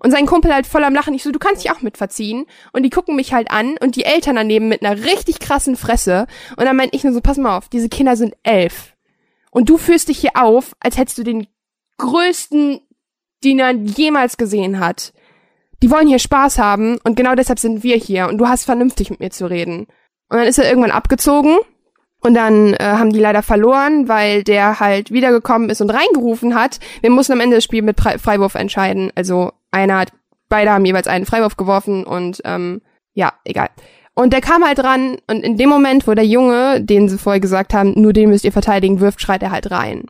Und 0.00 0.12
sein 0.12 0.26
Kumpel 0.26 0.54
halt 0.54 0.66
voll 0.68 0.84
am 0.84 0.94
Lachen. 0.94 1.14
Ich 1.14 1.24
so, 1.24 1.32
du 1.32 1.40
kannst 1.40 1.64
dich 1.64 1.72
auch 1.72 1.82
mit 1.82 1.96
verziehen. 1.96 2.46
Und 2.72 2.84
die 2.84 2.90
gucken 2.90 3.16
mich 3.16 3.32
halt 3.32 3.50
an 3.50 3.76
und 3.80 3.96
die 3.96 4.04
Eltern 4.04 4.36
daneben 4.36 4.68
mit 4.68 4.84
einer 4.84 5.04
richtig 5.04 5.40
krassen 5.40 5.76
Fresse. 5.76 6.26
Und 6.56 6.64
dann 6.64 6.76
meinte 6.76 6.96
ich 6.96 7.02
nur 7.02 7.12
so, 7.12 7.20
pass 7.20 7.38
mal 7.38 7.56
auf, 7.56 7.68
diese 7.68 7.88
Kinder 7.88 8.16
sind 8.16 8.34
elf. 8.44 8.94
Und 9.50 9.68
du 9.68 9.78
führst 9.78 10.08
dich 10.08 10.18
hier 10.18 10.32
auf, 10.34 10.76
als 10.78 10.96
hättest 10.96 11.18
du 11.18 11.24
den 11.24 11.48
größten, 11.96 12.80
den 13.42 13.58
er 13.58 13.72
jemals 13.72 14.36
gesehen 14.36 14.78
hat 14.78 15.12
die 15.82 15.90
wollen 15.90 16.08
hier 16.08 16.18
Spaß 16.18 16.58
haben 16.58 16.98
und 17.04 17.16
genau 17.16 17.34
deshalb 17.34 17.58
sind 17.58 17.82
wir 17.82 17.96
hier 17.96 18.28
und 18.28 18.38
du 18.38 18.48
hast 18.48 18.64
vernünftig 18.64 19.10
mit 19.10 19.20
mir 19.20 19.30
zu 19.30 19.46
reden. 19.46 19.86
Und 20.30 20.38
dann 20.38 20.46
ist 20.46 20.58
er 20.58 20.68
irgendwann 20.68 20.90
abgezogen 20.90 21.56
und 22.20 22.34
dann 22.34 22.74
äh, 22.74 22.78
haben 22.80 23.12
die 23.12 23.20
leider 23.20 23.42
verloren, 23.42 24.08
weil 24.08 24.42
der 24.42 24.80
halt 24.80 25.10
wiedergekommen 25.12 25.70
ist 25.70 25.80
und 25.80 25.90
reingerufen 25.90 26.54
hat. 26.54 26.80
Wir 27.00 27.10
mussten 27.10 27.32
am 27.32 27.40
Ende 27.40 27.56
des 27.56 27.64
Spiels 27.64 27.84
mit 27.84 28.00
Freiwurf 28.00 28.54
entscheiden. 28.54 29.12
Also 29.14 29.52
einer 29.70 29.98
hat, 29.98 30.12
beide 30.48 30.72
haben 30.72 30.84
jeweils 30.84 31.06
einen 31.06 31.26
Freiwurf 31.26 31.56
geworfen 31.56 32.04
und 32.04 32.42
ähm, 32.44 32.82
ja, 33.14 33.32
egal. 33.44 33.68
Und 34.14 34.32
der 34.32 34.40
kam 34.40 34.64
halt 34.64 34.82
ran 34.82 35.18
und 35.28 35.44
in 35.44 35.56
dem 35.56 35.68
Moment, 35.68 36.08
wo 36.08 36.14
der 36.14 36.26
Junge, 36.26 36.82
den 36.82 37.08
sie 37.08 37.18
vorher 37.18 37.38
gesagt 37.38 37.72
haben, 37.72 37.92
nur 37.94 38.12
den 38.12 38.30
müsst 38.30 38.44
ihr 38.44 38.50
verteidigen, 38.50 38.98
wirft, 38.98 39.20
schreit 39.20 39.44
er 39.44 39.52
halt 39.52 39.70
rein. 39.70 40.06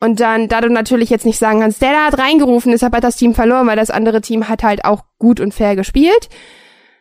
Und 0.00 0.20
dann, 0.20 0.48
da 0.48 0.60
du 0.60 0.68
natürlich 0.68 1.10
jetzt 1.10 1.24
nicht 1.24 1.38
sagen 1.38 1.60
kannst, 1.60 1.80
der 1.80 1.92
da 1.92 2.06
hat 2.06 2.18
reingerufen, 2.18 2.72
deshalb 2.72 2.94
hat 2.94 3.04
das 3.04 3.16
Team 3.16 3.34
verloren, 3.34 3.66
weil 3.66 3.76
das 3.76 3.90
andere 3.90 4.20
Team 4.20 4.48
hat 4.48 4.62
halt 4.62 4.84
auch 4.84 5.04
gut 5.18 5.40
und 5.40 5.54
fair 5.54 5.76
gespielt, 5.76 6.28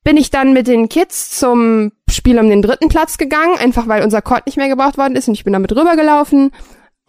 bin 0.04 0.18
ich 0.18 0.30
dann 0.32 0.54
mit 0.54 0.68
den 0.68 0.90
Kids 0.90 1.38
zum 1.38 1.92
Spiel 2.10 2.40
um 2.40 2.50
den 2.50 2.62
dritten 2.62 2.90
Platz 2.90 3.18
gegangen, 3.18 3.58
einfach 3.58 3.88
weil 3.88 4.04
unser 4.04 4.22
Court 4.22 4.46
nicht 4.46 4.58
mehr 4.58 4.70
gebraucht 4.70 4.98
worden 4.98 5.16
ist 5.16 5.28
und 5.28 5.34
ich 5.34 5.44
bin 5.44 5.54
damit 5.54 5.72
rübergelaufen. 5.72 6.52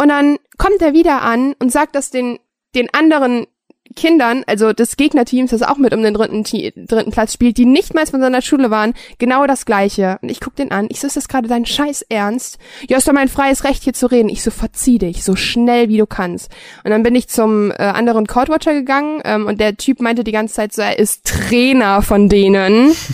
Und 0.01 0.09
dann 0.09 0.38
kommt 0.59 0.81
er 0.81 0.92
wieder 0.92 1.23
an 1.23 1.55
und 1.61 1.70
sagt 1.70 1.94
das 1.94 2.11
den, 2.11 2.38
den 2.75 2.92
anderen 2.92 3.47
Kindern, 3.97 4.44
also 4.47 4.73
des 4.73 4.97
Gegnerteams, 4.97 5.51
das 5.51 5.62
auch 5.62 5.77
mit 5.77 5.94
um 5.94 6.03
den 6.03 6.14
dritten, 6.14 6.42
dritten 6.42 7.11
Platz 7.11 7.35
spielt, 7.35 7.59
die 7.59 7.66
nicht 7.66 7.94
mal 7.94 8.07
von 8.07 8.20
seiner 8.20 8.42
Schule 8.42 8.70
waren, 8.70 8.94
genau 9.18 9.47
das 9.47 9.66
Gleiche. 9.66 10.18
Und 10.23 10.31
ich 10.31 10.40
guck 10.40 10.57
den 10.57 10.73
an. 10.73 10.87
Ich 10.90 11.01
so, 11.01 11.07
ist 11.07 11.16
das 11.16 11.29
gerade 11.29 11.49
dein 11.49 11.66
Scheiß 11.66 12.03
Ernst? 12.09 12.59
Ja, 12.88 12.97
ist 12.97 13.07
doch 13.07 13.12
mein 13.12 13.29
freies 13.29 13.64
Recht, 13.64 13.85
hier 13.85 13.92
zu 13.92 14.07
reden. 14.11 14.29
Ich 14.29 14.42
so, 14.42 14.51
verzieh 14.51 14.99
dich, 14.99 15.23
so 15.23 15.37
schnell 15.37 15.88
wie 15.88 15.99
du 15.99 16.07
kannst. 16.07 16.51
Und 16.83 16.90
dann 16.90 17.03
bin 17.03 17.14
ich 17.14 17.29
zum 17.29 17.70
äh, 17.70 17.75
anderen 17.75 18.27
Courtwatcher 18.27 18.73
gegangen 18.73 19.20
ähm, 19.25 19.47
und 19.47 19.61
der 19.61 19.77
Typ 19.77 20.01
meinte 20.01 20.25
die 20.25 20.33
ganze 20.33 20.55
Zeit 20.55 20.73
so, 20.73 20.83
er 20.83 20.99
ist 20.99 21.27
Trainer 21.27 22.03
von 22.03 22.29
denen. 22.29 22.92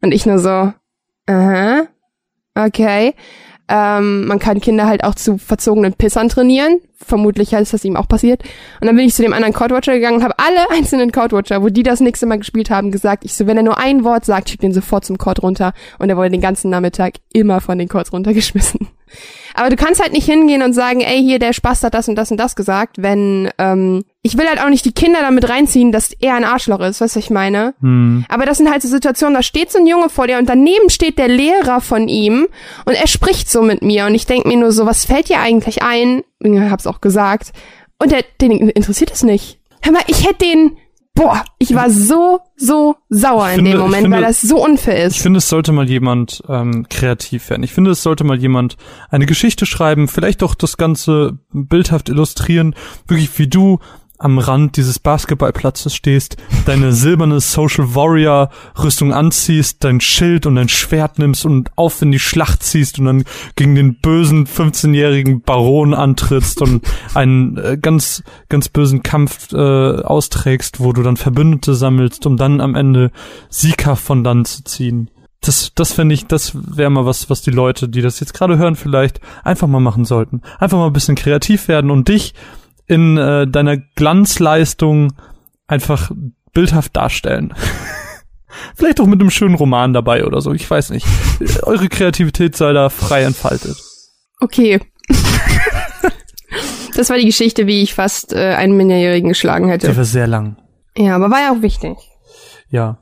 Und 0.00 0.12
ich 0.12 0.26
nur 0.26 0.38
so, 0.38 0.72
aha, 1.26 1.88
okay. 2.54 3.14
Ähm, 3.68 4.26
man 4.26 4.38
kann 4.38 4.60
Kinder 4.60 4.86
halt 4.86 5.04
auch 5.04 5.14
zu 5.14 5.38
verzogenen 5.38 5.92
Pissern 5.92 6.28
trainieren. 6.28 6.80
Vermutlich 6.96 7.52
ist 7.52 7.74
das 7.74 7.84
ihm 7.84 7.96
auch 7.96 8.08
passiert. 8.08 8.42
Und 8.80 8.86
dann 8.86 8.96
bin 8.96 9.06
ich 9.06 9.14
zu 9.14 9.22
dem 9.22 9.32
anderen 9.32 9.54
Codewatcher 9.54 9.94
gegangen 9.94 10.16
und 10.16 10.24
habe 10.24 10.38
alle 10.38 10.70
einzelnen 10.76 11.12
Codewatcher, 11.12 11.62
wo 11.62 11.68
die 11.68 11.82
das 11.82 12.00
nächste 12.00 12.26
Mal 12.26 12.38
gespielt 12.38 12.70
haben, 12.70 12.90
gesagt, 12.90 13.24
ich 13.24 13.34
so, 13.34 13.46
wenn 13.46 13.56
er 13.56 13.62
nur 13.62 13.78
ein 13.78 14.04
Wort 14.04 14.24
sagt, 14.24 14.50
schieb 14.50 14.60
den 14.60 14.72
sofort 14.72 15.04
zum 15.04 15.18
Code 15.18 15.42
runter. 15.42 15.72
Und 15.98 16.08
er 16.08 16.16
wurde 16.16 16.30
den 16.30 16.40
ganzen 16.40 16.70
Nachmittag 16.70 17.14
immer 17.32 17.60
von 17.60 17.78
den 17.78 17.88
Codes 17.88 18.12
runtergeschmissen. 18.12 18.88
Aber 19.54 19.70
du 19.70 19.76
kannst 19.76 20.00
halt 20.00 20.12
nicht 20.12 20.26
hingehen 20.26 20.62
und 20.62 20.72
sagen, 20.72 21.00
ey, 21.00 21.22
hier, 21.22 21.38
der 21.38 21.52
Spaß 21.52 21.82
hat 21.82 21.94
das 21.94 22.08
und 22.08 22.16
das 22.16 22.30
und 22.30 22.38
das 22.38 22.56
gesagt, 22.56 22.96
wenn, 23.00 23.50
ähm, 23.58 24.04
ich 24.22 24.36
will 24.36 24.46
halt 24.46 24.60
auch 24.60 24.68
nicht 24.68 24.84
die 24.84 24.92
Kinder 24.92 25.20
damit 25.20 25.48
reinziehen, 25.48 25.92
dass 25.92 26.12
er 26.12 26.34
ein 26.34 26.44
Arschloch 26.44 26.80
ist, 26.80 27.00
weißt 27.00 27.16
du, 27.16 27.18
was 27.18 27.24
ich 27.24 27.30
meine? 27.30 27.74
Hm. 27.80 28.24
Aber 28.28 28.46
das 28.46 28.58
sind 28.58 28.70
halt 28.70 28.82
so 28.82 28.88
Situationen, 28.88 29.34
da 29.34 29.42
steht 29.42 29.72
so 29.72 29.78
ein 29.78 29.86
Junge 29.86 30.08
vor 30.08 30.26
dir 30.26 30.38
und 30.38 30.48
daneben 30.48 30.90
steht 30.90 31.18
der 31.18 31.28
Lehrer 31.28 31.80
von 31.80 32.08
ihm 32.08 32.46
und 32.84 32.94
er 32.94 33.06
spricht 33.06 33.50
so 33.50 33.62
mit 33.62 33.82
mir 33.82 34.06
und 34.06 34.14
ich 34.14 34.26
denk 34.26 34.46
mir 34.46 34.56
nur 34.56 34.72
so, 34.72 34.86
was 34.86 35.04
fällt 35.04 35.28
dir 35.28 35.40
eigentlich 35.40 35.82
ein? 35.82 36.22
Ich 36.40 36.58
hab's 36.58 36.86
auch 36.86 37.00
gesagt. 37.00 37.52
Und 37.98 38.12
der, 38.12 38.24
den 38.40 38.52
interessiert 38.70 39.10
es 39.12 39.22
nicht. 39.22 39.58
Hör 39.82 39.92
mal, 39.92 40.02
ich 40.06 40.26
hätte 40.26 40.44
den 40.44 40.76
boah, 41.18 41.44
ich 41.58 41.74
war 41.74 41.90
so, 41.90 42.40
so 42.56 42.96
sauer 43.08 43.50
in 43.50 43.56
finde, 43.56 43.70
dem 43.72 43.80
Moment, 43.80 44.02
finde, 44.02 44.16
weil 44.16 44.22
das 44.22 44.40
so 44.40 44.64
unfair 44.64 45.04
ist. 45.04 45.16
Ich 45.16 45.22
finde, 45.22 45.38
es 45.38 45.48
sollte 45.48 45.72
mal 45.72 45.88
jemand 45.88 46.42
ähm, 46.48 46.86
kreativ 46.88 47.50
werden. 47.50 47.64
Ich 47.64 47.72
finde, 47.72 47.90
es 47.90 48.02
sollte 48.02 48.24
mal 48.24 48.38
jemand 48.38 48.76
eine 49.10 49.26
Geschichte 49.26 49.66
schreiben, 49.66 50.08
vielleicht 50.08 50.42
auch 50.42 50.54
das 50.54 50.76
Ganze 50.76 51.38
bildhaft 51.52 52.08
illustrieren, 52.08 52.74
wirklich 53.06 53.36
wie 53.38 53.48
du 53.48 53.80
am 54.18 54.38
Rand 54.38 54.76
dieses 54.76 54.98
Basketballplatzes 54.98 55.94
stehst, 55.94 56.36
deine 56.66 56.92
silberne 56.92 57.40
Social 57.40 57.94
Warrior 57.94 58.50
Rüstung 58.82 59.12
anziehst, 59.12 59.84
dein 59.84 60.00
Schild 60.00 60.46
und 60.46 60.56
dein 60.56 60.68
Schwert 60.68 61.18
nimmst 61.18 61.44
und 61.44 61.70
auf 61.76 62.02
in 62.02 62.10
die 62.10 62.18
Schlacht 62.18 62.62
ziehst 62.62 62.98
und 62.98 63.06
dann 63.06 63.24
gegen 63.56 63.74
den 63.74 64.00
bösen 64.00 64.46
15-jährigen 64.46 65.42
Baron 65.42 65.94
antrittst 65.94 66.60
und 66.62 66.86
einen 67.14 67.56
äh, 67.56 67.78
ganz, 67.80 68.22
ganz 68.48 68.68
bösen 68.68 69.02
Kampf 69.02 69.52
äh, 69.52 69.56
austrägst, 69.56 70.80
wo 70.80 70.92
du 70.92 71.02
dann 71.02 71.16
Verbündete 71.16 71.74
sammelst, 71.74 72.26
um 72.26 72.36
dann 72.36 72.60
am 72.60 72.74
Ende 72.74 73.10
Sieger 73.48 73.96
von 73.96 74.24
dann 74.24 74.44
zu 74.44 74.64
ziehen. 74.64 75.10
Das, 75.40 75.72
das 75.74 75.92
finde 75.92 76.14
ich, 76.14 76.26
das 76.26 76.52
wäre 76.54 76.90
mal 76.90 77.06
was, 77.06 77.30
was 77.30 77.42
die 77.42 77.52
Leute, 77.52 77.88
die 77.88 78.02
das 78.02 78.18
jetzt 78.18 78.34
gerade 78.34 78.58
hören, 78.58 78.74
vielleicht 78.74 79.20
einfach 79.44 79.68
mal 79.68 79.80
machen 79.80 80.04
sollten. 80.04 80.42
Einfach 80.58 80.78
mal 80.78 80.88
ein 80.88 80.92
bisschen 80.92 81.14
kreativ 81.14 81.68
werden 81.68 81.90
und 81.90 82.08
dich 82.08 82.34
in 82.88 83.16
äh, 83.16 83.46
deiner 83.46 83.76
Glanzleistung 83.76 85.12
einfach 85.66 86.10
bildhaft 86.52 86.96
darstellen. 86.96 87.54
Vielleicht 88.74 89.00
auch 89.00 89.06
mit 89.06 89.20
einem 89.20 89.30
schönen 89.30 89.54
Roman 89.54 89.92
dabei 89.92 90.24
oder 90.24 90.40
so, 90.40 90.52
ich 90.52 90.68
weiß 90.68 90.90
nicht. 90.90 91.06
Eure 91.62 91.88
Kreativität 91.88 92.56
sei 92.56 92.72
da 92.72 92.88
frei 92.88 93.22
entfaltet. 93.22 93.76
Okay. 94.40 94.80
das 96.96 97.10
war 97.10 97.18
die 97.18 97.26
Geschichte, 97.26 97.66
wie 97.66 97.82
ich 97.82 97.94
fast 97.94 98.32
äh, 98.32 98.54
einen 98.54 98.76
Minderjährigen 98.76 99.28
geschlagen 99.28 99.68
hätte. 99.68 99.90
Die 99.90 99.96
war 99.96 100.04
sehr 100.04 100.26
lang. 100.26 100.56
Ja, 100.96 101.14
aber 101.14 101.30
war 101.30 101.40
ja 101.40 101.52
auch 101.52 101.62
wichtig. 101.62 101.96
Ja. 102.70 102.98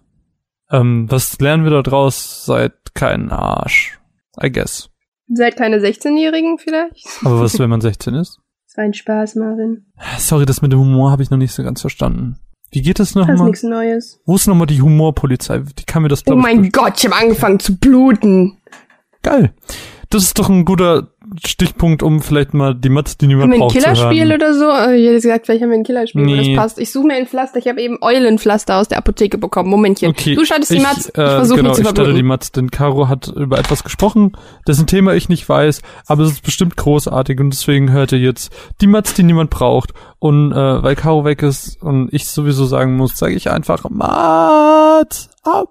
Ähm, 0.71 1.07
was 1.09 1.39
lernen 1.39 1.65
wir 1.65 1.71
da 1.71 1.83
draus? 1.83 2.45
Seid 2.45 2.73
kein 2.95 3.31
Arsch. 3.31 3.99
I 4.43 4.51
guess. 4.51 4.91
Seid 5.29 5.57
keine 5.57 5.79
16-Jährigen 5.79 6.59
vielleicht? 6.59 7.07
Aber 7.25 7.41
was, 7.41 7.59
wenn 7.59 7.71
man 7.71 7.81
16 7.81 8.15
ist? 8.15 8.41
War 8.77 8.85
ein 8.85 8.95
Spaß, 8.95 9.35
Marvin. 9.37 9.87
Sorry, 10.19 10.47
das 10.47 10.63
mit 10.63 10.73
dem 10.73 10.81
Humor 10.81 11.11
habe 11.11 11.23
ich 11.23 11.31
noch 11.31 11.39
nicht 11.39 11.53
so 11.53 11.63
ganz 11.63 11.81
verstanden. 11.81 12.39
Wie 12.71 12.83
geht 12.83 12.99
das 12.99 13.13
Das 13.13 13.23
ist 13.23 13.29
nochmal? 13.29 13.47
nichts 13.47 13.63
Neues. 13.63 14.21
Wo 14.27 14.35
ist 14.37 14.47
nochmal 14.47 14.67
die 14.67 14.83
Humorpolizei? 14.83 15.61
Die 15.79 15.85
kann 15.85 16.03
mir 16.03 16.09
das, 16.09 16.21
Oh 16.27 16.35
glaube 16.35 16.41
ich, 16.41 16.43
mein 16.57 16.71
Gott, 16.71 16.95
ich 16.99 17.05
habe 17.07 17.17
angefangen 17.17 17.59
zu 17.61 17.77
bluten. 17.77 18.59
Geil. 19.23 19.53
Das 20.11 20.23
ist 20.25 20.39
doch 20.39 20.49
ein 20.51 20.65
guter 20.65 21.09
Stichpunkt, 21.45 22.03
um 22.03 22.21
vielleicht 22.23 22.55
mal 22.55 22.75
die 22.75 22.89
Matz, 22.89 23.17
die 23.17 23.27
Haben 23.27 23.29
niemand 23.29 23.51
wir 23.51 23.55
ein 23.57 23.61
braucht, 23.61 23.73
zu 23.75 23.79
Killerspiel 23.79 24.23
hören. 24.29 24.33
oder 24.33 24.55
so? 24.55 24.65
Äh, 24.71 24.97
Ich 24.97 25.05
hätte 25.07 25.15
gesagt, 25.17 25.47
vielleicht 25.47 25.63
haben 25.63 25.71
wir 25.71 25.77
ein 25.79 25.85
Killerspiel, 25.85 26.23
wo 26.23 26.27
Nee. 26.27 26.55
das 26.55 26.63
passt. 26.65 26.79
Ich 26.79 26.93
suche 26.93 27.07
mir 27.09 27.15
ein 27.15 27.27
Pflaster. 27.27 27.59
Ich 27.59 27.67
habe 27.69 27.81
eben 27.81 27.99
Eulenpflaster 28.01 28.77
aus 28.77 28.89
der 28.89 28.99
Apotheke 28.99 29.39
bekommen. 29.39 29.69
Momentchen. 29.71 30.11
Okay, 30.11 30.35
Du 30.35 30.45
startest 30.45 30.71
die 30.71 30.77
ich, 30.77 30.83
Matz, 30.83 31.07
ich 31.09 31.19
äh, 31.19 31.27
versuche 31.27 31.57
genau, 31.59 31.69
mich 31.71 31.77
zu 31.77 31.83
ich 31.83 31.89
starte 31.89 32.15
die. 32.15 32.23
Matz, 32.23 32.53
denn 32.53 32.71
Caro 32.71 33.09
hat 33.09 33.29
über 33.29 33.59
etwas 33.59 33.83
gesprochen, 33.85 34.33
dessen 34.69 34.87
Thema 34.87 35.15
ich 35.15 35.29
nicht 35.29 35.49
weiß, 35.49 35.83
aber 36.07 36.23
es 36.23 36.33
ist 36.33 36.43
bestimmt 36.43 36.77
großartig 36.77 37.41
und 37.41 37.51
deswegen 37.51 37.91
hört 37.91 38.13
ihr 38.13 38.19
jetzt 38.19 38.53
die 38.81 38.87
Matz, 38.87 39.15
die 39.15 39.23
niemand 39.23 39.51
braucht. 39.51 39.93
Und 40.19 40.53
äh, 40.53 40.83
weil 40.83 40.97
Caro 40.97 41.25
weg 41.25 41.43
ist 41.43 41.83
und 41.83 42.09
ich 42.13 42.27
sowieso 42.27 42.65
sagen 42.67 42.97
muss, 42.97 43.17
sage 43.17 43.35
ich 43.35 43.51
einfach 43.51 43.85
Matz 43.91 45.29
ab. 45.43 45.69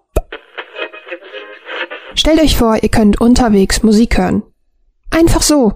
Stellt 2.15 2.41
euch 2.41 2.58
vor, 2.58 2.78
ihr 2.82 2.89
könnt 2.89 3.20
unterwegs 3.20 3.84
Musik 3.84 4.18
hören. 4.18 4.44
Einfach 5.15 5.41
so. 5.41 5.73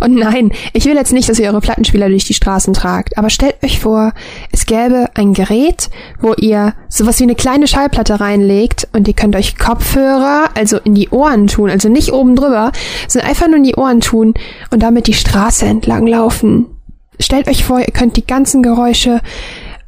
Und 0.00 0.14
nein, 0.14 0.52
ich 0.72 0.84
will 0.84 0.94
jetzt 0.94 1.12
nicht, 1.12 1.28
dass 1.28 1.38
ihr 1.38 1.48
eure 1.48 1.60
Plattenspieler 1.60 2.08
durch 2.08 2.24
die 2.24 2.34
Straßen 2.34 2.74
tragt, 2.74 3.18
aber 3.18 3.30
stellt 3.30 3.62
euch 3.62 3.78
vor, 3.78 4.12
es 4.52 4.66
gäbe 4.66 5.08
ein 5.14 5.34
Gerät, 5.34 5.90
wo 6.20 6.34
ihr 6.34 6.74
sowas 6.88 7.18
wie 7.18 7.24
eine 7.24 7.34
kleine 7.34 7.66
Schallplatte 7.66 8.20
reinlegt 8.20 8.88
und 8.92 9.08
ihr 9.08 9.14
könnt 9.14 9.36
euch 9.36 9.58
Kopfhörer, 9.58 10.50
also 10.54 10.78
in 10.78 10.94
die 10.94 11.10
Ohren 11.10 11.46
tun, 11.46 11.70
also 11.70 11.88
nicht 11.88 12.12
oben 12.12 12.36
drüber, 12.36 12.72
sondern 13.08 13.30
einfach 13.30 13.46
nur 13.46 13.56
in 13.56 13.64
die 13.64 13.76
Ohren 13.76 14.00
tun 14.00 14.34
und 14.70 14.82
damit 14.82 15.06
die 15.06 15.14
Straße 15.14 15.66
entlang 15.66 16.06
laufen. 16.06 16.66
Stellt 17.18 17.48
euch 17.48 17.64
vor, 17.64 17.80
ihr 17.80 17.92
könnt 17.92 18.16
die 18.16 18.26
ganzen 18.26 18.62
Geräusche 18.62 19.20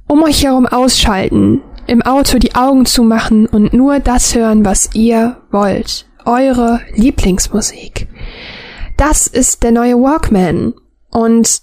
um 0.06 0.22
euch 0.22 0.44
herum 0.44 0.66
ausschalten, 0.66 1.62
im 1.86 2.02
Auto 2.02 2.38
die 2.38 2.54
Augen 2.54 2.86
zumachen 2.86 3.46
und 3.46 3.72
nur 3.72 3.98
das 3.98 4.34
hören, 4.34 4.64
was 4.64 4.90
ihr 4.94 5.38
wollt. 5.50 6.06
Eure 6.24 6.80
Lieblingsmusik. 6.94 8.06
Das 9.02 9.26
ist 9.26 9.64
der 9.64 9.72
neue 9.72 10.00
Walkman. 10.00 10.74
Und 11.10 11.62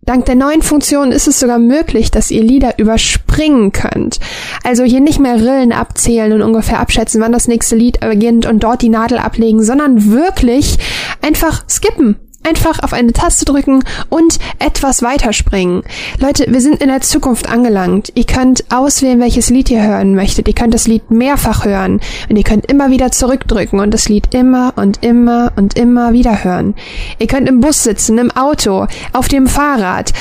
dank 0.00 0.24
der 0.24 0.36
neuen 0.36 0.62
Funktion 0.62 1.12
ist 1.12 1.28
es 1.28 1.38
sogar 1.38 1.58
möglich, 1.58 2.10
dass 2.10 2.30
ihr 2.30 2.42
Lieder 2.42 2.78
überspringen 2.78 3.72
könnt. 3.72 4.20
Also 4.64 4.84
hier 4.84 5.00
nicht 5.00 5.18
mehr 5.18 5.36
Rillen 5.36 5.72
abzählen 5.72 6.32
und 6.32 6.40
ungefähr 6.40 6.80
abschätzen, 6.80 7.20
wann 7.20 7.30
das 7.30 7.46
nächste 7.46 7.76
Lied 7.76 8.00
beginnt 8.00 8.46
und 8.46 8.64
dort 8.64 8.80
die 8.80 8.88
Nadel 8.88 9.18
ablegen, 9.18 9.62
sondern 9.62 10.10
wirklich 10.10 10.78
einfach 11.20 11.68
skippen. 11.68 12.16
Einfach 12.48 12.82
auf 12.82 12.94
eine 12.94 13.12
Taste 13.12 13.44
drücken 13.44 13.84
und 14.08 14.38
etwas 14.58 15.02
weiterspringen. 15.02 15.82
Leute, 16.18 16.46
wir 16.48 16.62
sind 16.62 16.80
in 16.80 16.88
der 16.88 17.02
Zukunft 17.02 17.46
angelangt. 17.46 18.10
Ihr 18.14 18.24
könnt 18.24 18.64
auswählen, 18.72 19.20
welches 19.20 19.50
Lied 19.50 19.70
ihr 19.70 19.82
hören 19.82 20.14
möchtet. 20.14 20.48
Ihr 20.48 20.54
könnt 20.54 20.72
das 20.72 20.86
Lied 20.86 21.10
mehrfach 21.10 21.66
hören 21.66 22.00
und 22.30 22.36
ihr 22.36 22.44
könnt 22.44 22.64
immer 22.70 22.90
wieder 22.90 23.10
zurückdrücken 23.10 23.80
und 23.80 23.92
das 23.92 24.08
Lied 24.08 24.32
immer 24.32 24.72
und 24.76 25.04
immer 25.04 25.52
und 25.56 25.78
immer 25.78 26.14
wieder 26.14 26.42
hören. 26.42 26.74
Ihr 27.18 27.26
könnt 27.26 27.50
im 27.50 27.60
Bus 27.60 27.82
sitzen, 27.82 28.16
im 28.16 28.30
Auto, 28.30 28.86
auf 29.12 29.28
dem 29.28 29.46
Fahrrad, 29.46 30.14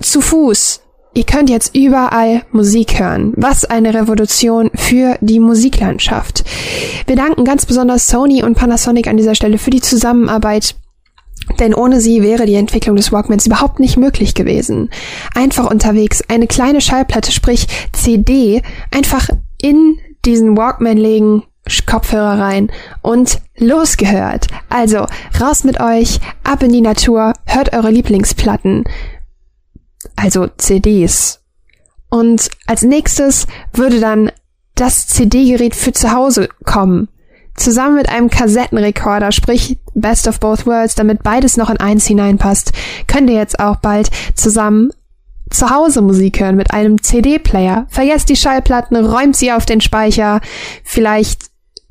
zu 0.00 0.22
Fuß. 0.22 0.80
Ihr 1.12 1.24
könnt 1.24 1.50
jetzt 1.50 1.76
überall 1.76 2.42
Musik 2.52 2.98
hören. 3.00 3.34
Was 3.36 3.66
eine 3.66 3.92
Revolution 3.92 4.70
für 4.74 5.18
die 5.20 5.40
Musiklandschaft. 5.40 6.42
Wir 7.06 7.16
danken 7.16 7.44
ganz 7.44 7.66
besonders 7.66 8.08
Sony 8.08 8.42
und 8.42 8.54
Panasonic 8.54 9.08
an 9.08 9.18
dieser 9.18 9.34
Stelle 9.34 9.58
für 9.58 9.70
die 9.70 9.82
Zusammenarbeit. 9.82 10.76
Denn 11.58 11.74
ohne 11.74 12.00
sie 12.00 12.22
wäre 12.22 12.46
die 12.46 12.54
Entwicklung 12.54 12.96
des 12.96 13.12
Walkmans 13.12 13.46
überhaupt 13.46 13.80
nicht 13.80 13.96
möglich 13.96 14.34
gewesen. 14.34 14.90
Einfach 15.34 15.70
unterwegs 15.70 16.22
eine 16.28 16.46
kleine 16.46 16.80
Schallplatte, 16.80 17.32
sprich 17.32 17.66
CD, 17.92 18.62
einfach 18.90 19.28
in 19.60 19.98
diesen 20.24 20.56
Walkman 20.56 20.96
legen, 20.96 21.42
Kopfhörer 21.86 22.40
rein 22.40 22.70
und 23.02 23.40
losgehört. 23.56 24.48
Also 24.68 25.06
raus 25.40 25.64
mit 25.64 25.80
euch, 25.80 26.20
ab 26.42 26.62
in 26.62 26.72
die 26.72 26.80
Natur, 26.80 27.34
hört 27.44 27.72
eure 27.72 27.90
Lieblingsplatten, 27.90 28.84
also 30.16 30.48
CDs. 30.56 31.40
Und 32.08 32.50
als 32.66 32.82
nächstes 32.82 33.46
würde 33.72 34.00
dann 34.00 34.32
das 34.74 35.06
CD-Gerät 35.06 35.76
für 35.76 35.92
zu 35.92 36.12
Hause 36.12 36.48
kommen. 36.64 37.08
Zusammen 37.60 37.96
mit 37.96 38.08
einem 38.08 38.30
Kassettenrekorder, 38.30 39.32
sprich 39.32 39.76
Best 39.94 40.26
of 40.26 40.40
Both 40.40 40.66
Worlds, 40.66 40.94
damit 40.94 41.22
beides 41.22 41.58
noch 41.58 41.68
in 41.68 41.76
eins 41.76 42.06
hineinpasst, 42.06 42.72
könnt 43.06 43.28
ihr 43.28 43.36
jetzt 43.36 43.60
auch 43.60 43.76
bald 43.76 44.08
zusammen 44.34 44.94
zu 45.50 45.68
Hause 45.68 46.00
Musik 46.00 46.40
hören 46.40 46.56
mit 46.56 46.72
einem 46.72 47.02
CD-Player. 47.02 47.86
Vergesst 47.90 48.30
die 48.30 48.36
Schallplatten, 48.36 48.96
räumt 48.96 49.36
sie 49.36 49.52
auf 49.52 49.66
den 49.66 49.82
Speicher. 49.82 50.40
Vielleicht, 50.84 51.50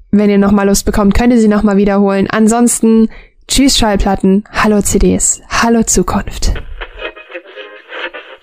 wenn 0.09 0.31
ihr 0.31 0.39
nochmal 0.39 0.65
Lust 0.65 0.85
bekommt, 0.85 1.13
könnt 1.13 1.33
ihr 1.33 1.39
sie 1.39 1.47
nochmal 1.47 1.77
wiederholen. 1.77 2.27
Ansonsten, 2.27 3.09
tschüss 3.47 3.77
Schallplatten, 3.77 4.45
hallo 4.51 4.81
CDs, 4.81 5.39
hallo 5.49 5.83
Zukunft. 5.83 6.51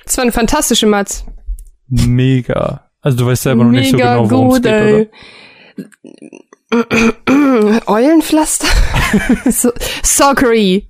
Das 0.04 0.16
war 0.16 0.22
eine 0.22 0.30
fantastische 0.32 0.86
Matz. 0.86 1.24
Mega. 1.88 2.88
Also 3.00 3.18
du 3.18 3.26
weißt 3.26 3.42
selber 3.42 3.64
noch 3.64 3.72
nicht 3.72 3.90
so 3.90 3.96
genau, 3.96 4.30
worum 4.30 4.50
es 4.50 4.62
geht, 4.62 4.64
oder? 4.64 5.06
Eulenpflaster? 7.86 8.66
so, 9.50 9.70
sorry. 10.02 10.88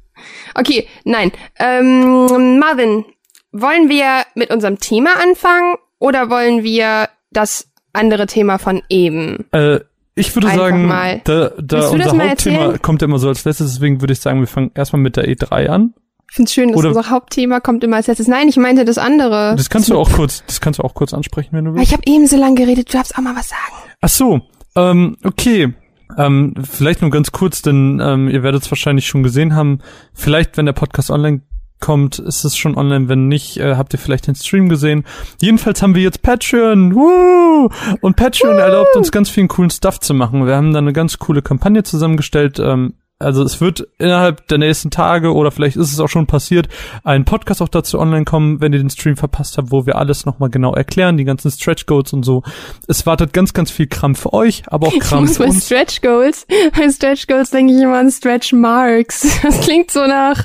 Okay, 0.54 0.86
nein. 1.04 1.32
Ähm, 1.58 2.58
Marvin, 2.58 3.04
wollen 3.52 3.88
wir 3.88 4.24
mit 4.34 4.50
unserem 4.50 4.78
Thema 4.78 5.10
anfangen 5.22 5.76
oder 5.98 6.30
wollen 6.30 6.62
wir 6.62 7.08
das 7.30 7.68
andere 7.92 8.26
Thema 8.26 8.58
von 8.58 8.82
eben? 8.88 9.46
Äh, 9.52 9.80
ich 10.14 10.34
würde 10.34 10.48
Einfach 10.48 10.62
sagen, 10.64 10.86
mal. 10.86 11.20
da, 11.24 11.50
da 11.50 11.62
das 11.80 11.90
unser 11.90 12.06
Hauptthema 12.06 12.26
erzählen? 12.28 12.82
kommt 12.82 13.02
ja 13.02 13.06
immer 13.06 13.18
so 13.18 13.28
als 13.28 13.44
letztes, 13.44 13.74
deswegen 13.74 14.00
würde 14.00 14.14
ich 14.14 14.20
sagen, 14.20 14.40
wir 14.40 14.46
fangen 14.46 14.70
erstmal 14.74 15.02
mit 15.02 15.16
der 15.16 15.24
E3 15.28 15.66
an. 15.66 15.94
Ich 16.28 16.34
find's 16.34 16.54
schön, 16.54 16.70
dass 16.70 16.78
Oder- 16.78 16.88
unser 16.88 17.10
Hauptthema 17.10 17.60
kommt 17.60 17.84
immer 17.84 17.96
als 17.96 18.06
letztes. 18.06 18.26
Nein, 18.26 18.48
ich 18.48 18.56
meinte 18.56 18.84
das 18.84 18.98
andere. 18.98 19.54
Das 19.56 19.68
kannst 19.70 19.90
du 19.90 19.98
auch 19.98 20.10
kurz, 20.10 20.42
das 20.46 20.60
kannst 20.60 20.78
du 20.80 20.84
auch 20.84 20.94
kurz 20.94 21.12
ansprechen, 21.14 21.50
wenn 21.52 21.64
du 21.66 21.70
Aber 21.70 21.78
willst. 21.78 21.92
ich 21.92 21.96
habe 21.96 22.02
eben 22.06 22.26
so 22.26 22.36
lange 22.36 22.54
geredet, 22.56 22.88
du 22.88 22.96
darfst 22.96 23.16
auch 23.16 23.22
mal 23.22 23.36
was 23.36 23.50
sagen. 23.50 23.60
Ach 24.00 24.08
so, 24.08 24.40
ähm, 24.76 25.16
okay. 25.24 25.74
Ähm, 26.16 26.54
vielleicht 26.62 27.02
nur 27.02 27.10
ganz 27.10 27.32
kurz, 27.32 27.62
denn 27.62 28.00
ähm, 28.02 28.28
ihr 28.28 28.42
werdet 28.42 28.62
es 28.62 28.70
wahrscheinlich 28.70 29.06
schon 29.06 29.22
gesehen 29.22 29.54
haben. 29.54 29.80
Vielleicht, 30.14 30.56
wenn 30.56 30.66
der 30.66 30.72
Podcast 30.72 31.10
online 31.10 31.42
kommt, 31.80 32.18
ist 32.18 32.44
es 32.44 32.56
schon 32.56 32.76
online. 32.76 33.08
Wenn 33.08 33.28
nicht, 33.28 33.58
äh, 33.58 33.74
habt 33.76 33.92
ihr 33.92 33.98
vielleicht 33.98 34.26
den 34.26 34.34
Stream 34.34 34.68
gesehen. 34.68 35.04
Jedenfalls 35.40 35.82
haben 35.82 35.94
wir 35.94 36.02
jetzt 36.02 36.22
Patreon. 36.22 36.94
Woo! 36.94 37.68
Und 38.00 38.16
Patreon 38.16 38.58
erlaubt 38.58 38.96
uns 38.96 39.12
ganz 39.12 39.28
vielen 39.28 39.48
coolen 39.48 39.70
Stuff 39.70 40.00
zu 40.00 40.14
machen. 40.14 40.46
Wir 40.46 40.56
haben 40.56 40.72
da 40.72 40.78
eine 40.78 40.92
ganz 40.92 41.18
coole 41.18 41.42
Kampagne 41.42 41.82
zusammengestellt. 41.82 42.58
Ähm, 42.58 42.94
also 43.18 43.42
es 43.42 43.60
wird 43.60 43.88
innerhalb 43.98 44.46
der 44.48 44.58
nächsten 44.58 44.90
Tage 44.90 45.32
oder 45.32 45.50
vielleicht 45.50 45.76
ist 45.76 45.92
es 45.92 46.00
auch 46.00 46.08
schon 46.08 46.26
passiert, 46.26 46.68
ein 47.02 47.24
Podcast 47.24 47.62
auch 47.62 47.68
dazu 47.68 47.98
online 47.98 48.24
kommen, 48.24 48.60
wenn 48.60 48.72
ihr 48.72 48.78
den 48.78 48.90
Stream 48.90 49.16
verpasst 49.16 49.56
habt, 49.56 49.70
wo 49.70 49.86
wir 49.86 49.96
alles 49.96 50.26
nochmal 50.26 50.50
genau 50.50 50.74
erklären, 50.74 51.16
die 51.16 51.24
ganzen 51.24 51.50
Stretch 51.50 51.86
Goals 51.86 52.12
und 52.12 52.24
so. 52.24 52.42
Es 52.88 53.06
wartet 53.06 53.32
ganz, 53.32 53.54
ganz 53.54 53.70
viel 53.70 53.86
Kram 53.86 54.14
für 54.14 54.34
euch, 54.34 54.64
aber 54.66 54.88
auch 54.88 54.98
Kram 54.98 55.26
für 55.26 55.44
uns. 55.44 55.64
Stretch 55.64 56.02
Goals, 56.02 56.46
bei 56.76 56.90
Stretch 56.90 57.26
Goals 57.26 57.50
denke 57.50 57.72
ich 57.74 57.80
immer 57.80 57.98
an 57.98 58.10
Stretch 58.10 58.52
Marks. 58.52 59.26
Das 59.46 59.60
klingt 59.60 59.92
so 59.92 60.06
nach, 60.06 60.44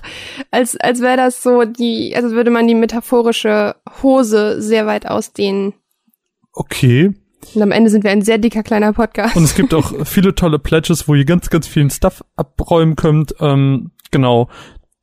als, 0.52 0.78
als 0.78 1.02
wäre 1.02 1.18
das 1.18 1.42
so 1.42 1.66
die, 1.66 2.14
also 2.16 2.32
würde 2.32 2.52
man 2.52 2.68
die 2.68 2.76
metaphorische 2.76 3.76
Hose 4.04 4.62
sehr 4.62 4.86
weit 4.86 5.08
ausdehnen. 5.08 5.74
Okay. 6.54 7.14
Und 7.54 7.62
am 7.62 7.72
Ende 7.72 7.90
sind 7.90 8.04
wir 8.04 8.12
ein 8.12 8.22
sehr 8.22 8.38
dicker 8.38 8.64
kleiner 8.64 8.94
Podcast. 8.94 9.36
Und 9.36 9.44
es 9.44 9.56
gibt 9.56 9.74
auch 9.74 9.94
viele 10.06 10.36
tolle 10.36 10.60
Pledges, 10.60 11.08
wo 11.08 11.16
ihr 11.16 11.26
ganz, 11.26 11.50
ganz 11.50 11.68
vielen 11.68 11.90
Stuff 11.90 12.24
abräumen 12.36 12.96
könnt. 12.96 13.36
Ähm, 13.40 13.92
genau. 14.12 14.50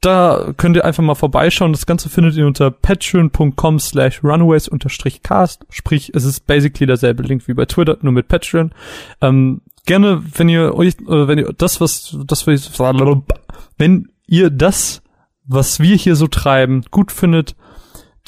Da 0.01 0.53
könnt 0.57 0.77
ihr 0.77 0.85
einfach 0.85 1.03
mal 1.03 1.16
vorbeischauen. 1.16 1.72
Das 1.72 1.85
Ganze 1.85 2.09
findet 2.09 2.37
ihr 2.37 2.46
unter 2.46 2.70
patreon.com 2.70 3.81
slash 3.81 4.22
runaways 4.22 4.68
unterstrich 4.68 5.22
cast. 5.22 5.66
Sprich, 5.70 6.12
es 6.14 6.24
ist 6.24 6.46
basically 6.46 6.87
derselbe 6.87 7.24
Link 7.24 7.48
wie 7.48 7.55
bei 7.55 7.64
Twitter, 7.64 7.98
nur 8.03 8.12
mit 8.12 8.29
Patreon. 8.29 8.72
Ähm, 9.20 9.61
gerne, 9.87 10.22
wenn 10.37 10.48
ihr 10.48 10.74
euch, 10.74 10.94
äh, 11.01 11.27
wenn 11.27 11.38
ihr 11.38 11.53
das, 11.53 11.81
was, 11.81 12.16
das, 12.27 12.46
was, 12.46 12.79
wenn 13.79 14.09
ihr 14.29 14.51
das, 14.51 15.03
was 15.46 15.81
wir 15.81 15.96
hier 15.96 16.14
so 16.14 16.29
treiben, 16.29 16.85
gut 16.92 17.11
findet, 17.11 17.57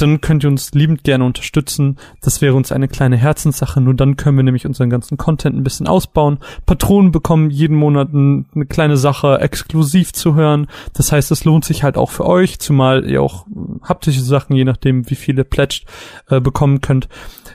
dann 0.00 0.20
könnt 0.20 0.44
ihr 0.44 0.50
uns 0.50 0.72
liebend 0.72 1.04
gerne 1.04 1.24
unterstützen. 1.24 1.98
Das 2.20 2.40
wäre 2.40 2.54
uns 2.54 2.72
eine 2.72 2.88
kleine 2.88 3.16
Herzenssache. 3.16 3.80
Nur 3.80 3.94
dann 3.94 4.16
können 4.16 4.36
wir 4.36 4.44
nämlich 4.44 4.66
unseren 4.66 4.90
ganzen 4.90 5.16
Content 5.16 5.56
ein 5.56 5.64
bisschen 5.64 5.86
ausbauen. 5.86 6.38
Patronen 6.66 7.12
bekommen 7.12 7.50
jeden 7.50 7.76
Monat 7.76 8.10
eine 8.12 8.66
kleine 8.68 8.96
Sache 8.96 9.38
exklusiv 9.40 10.12
zu 10.12 10.34
hören. 10.34 10.66
Das 10.92 11.12
heißt, 11.12 11.30
es 11.30 11.44
lohnt 11.44 11.64
sich 11.64 11.82
halt 11.82 11.96
auch 11.96 12.10
für 12.10 12.26
euch, 12.26 12.58
zumal 12.58 13.08
ihr 13.08 13.22
auch 13.22 13.46
haptische 13.82 14.22
Sachen, 14.22 14.56
je 14.56 14.64
nachdem 14.64 15.08
wie 15.10 15.14
viele 15.16 15.44
pledged, 15.44 15.86
äh, 16.28 16.40
bekommen 16.40 16.80
könnt. 16.80 17.08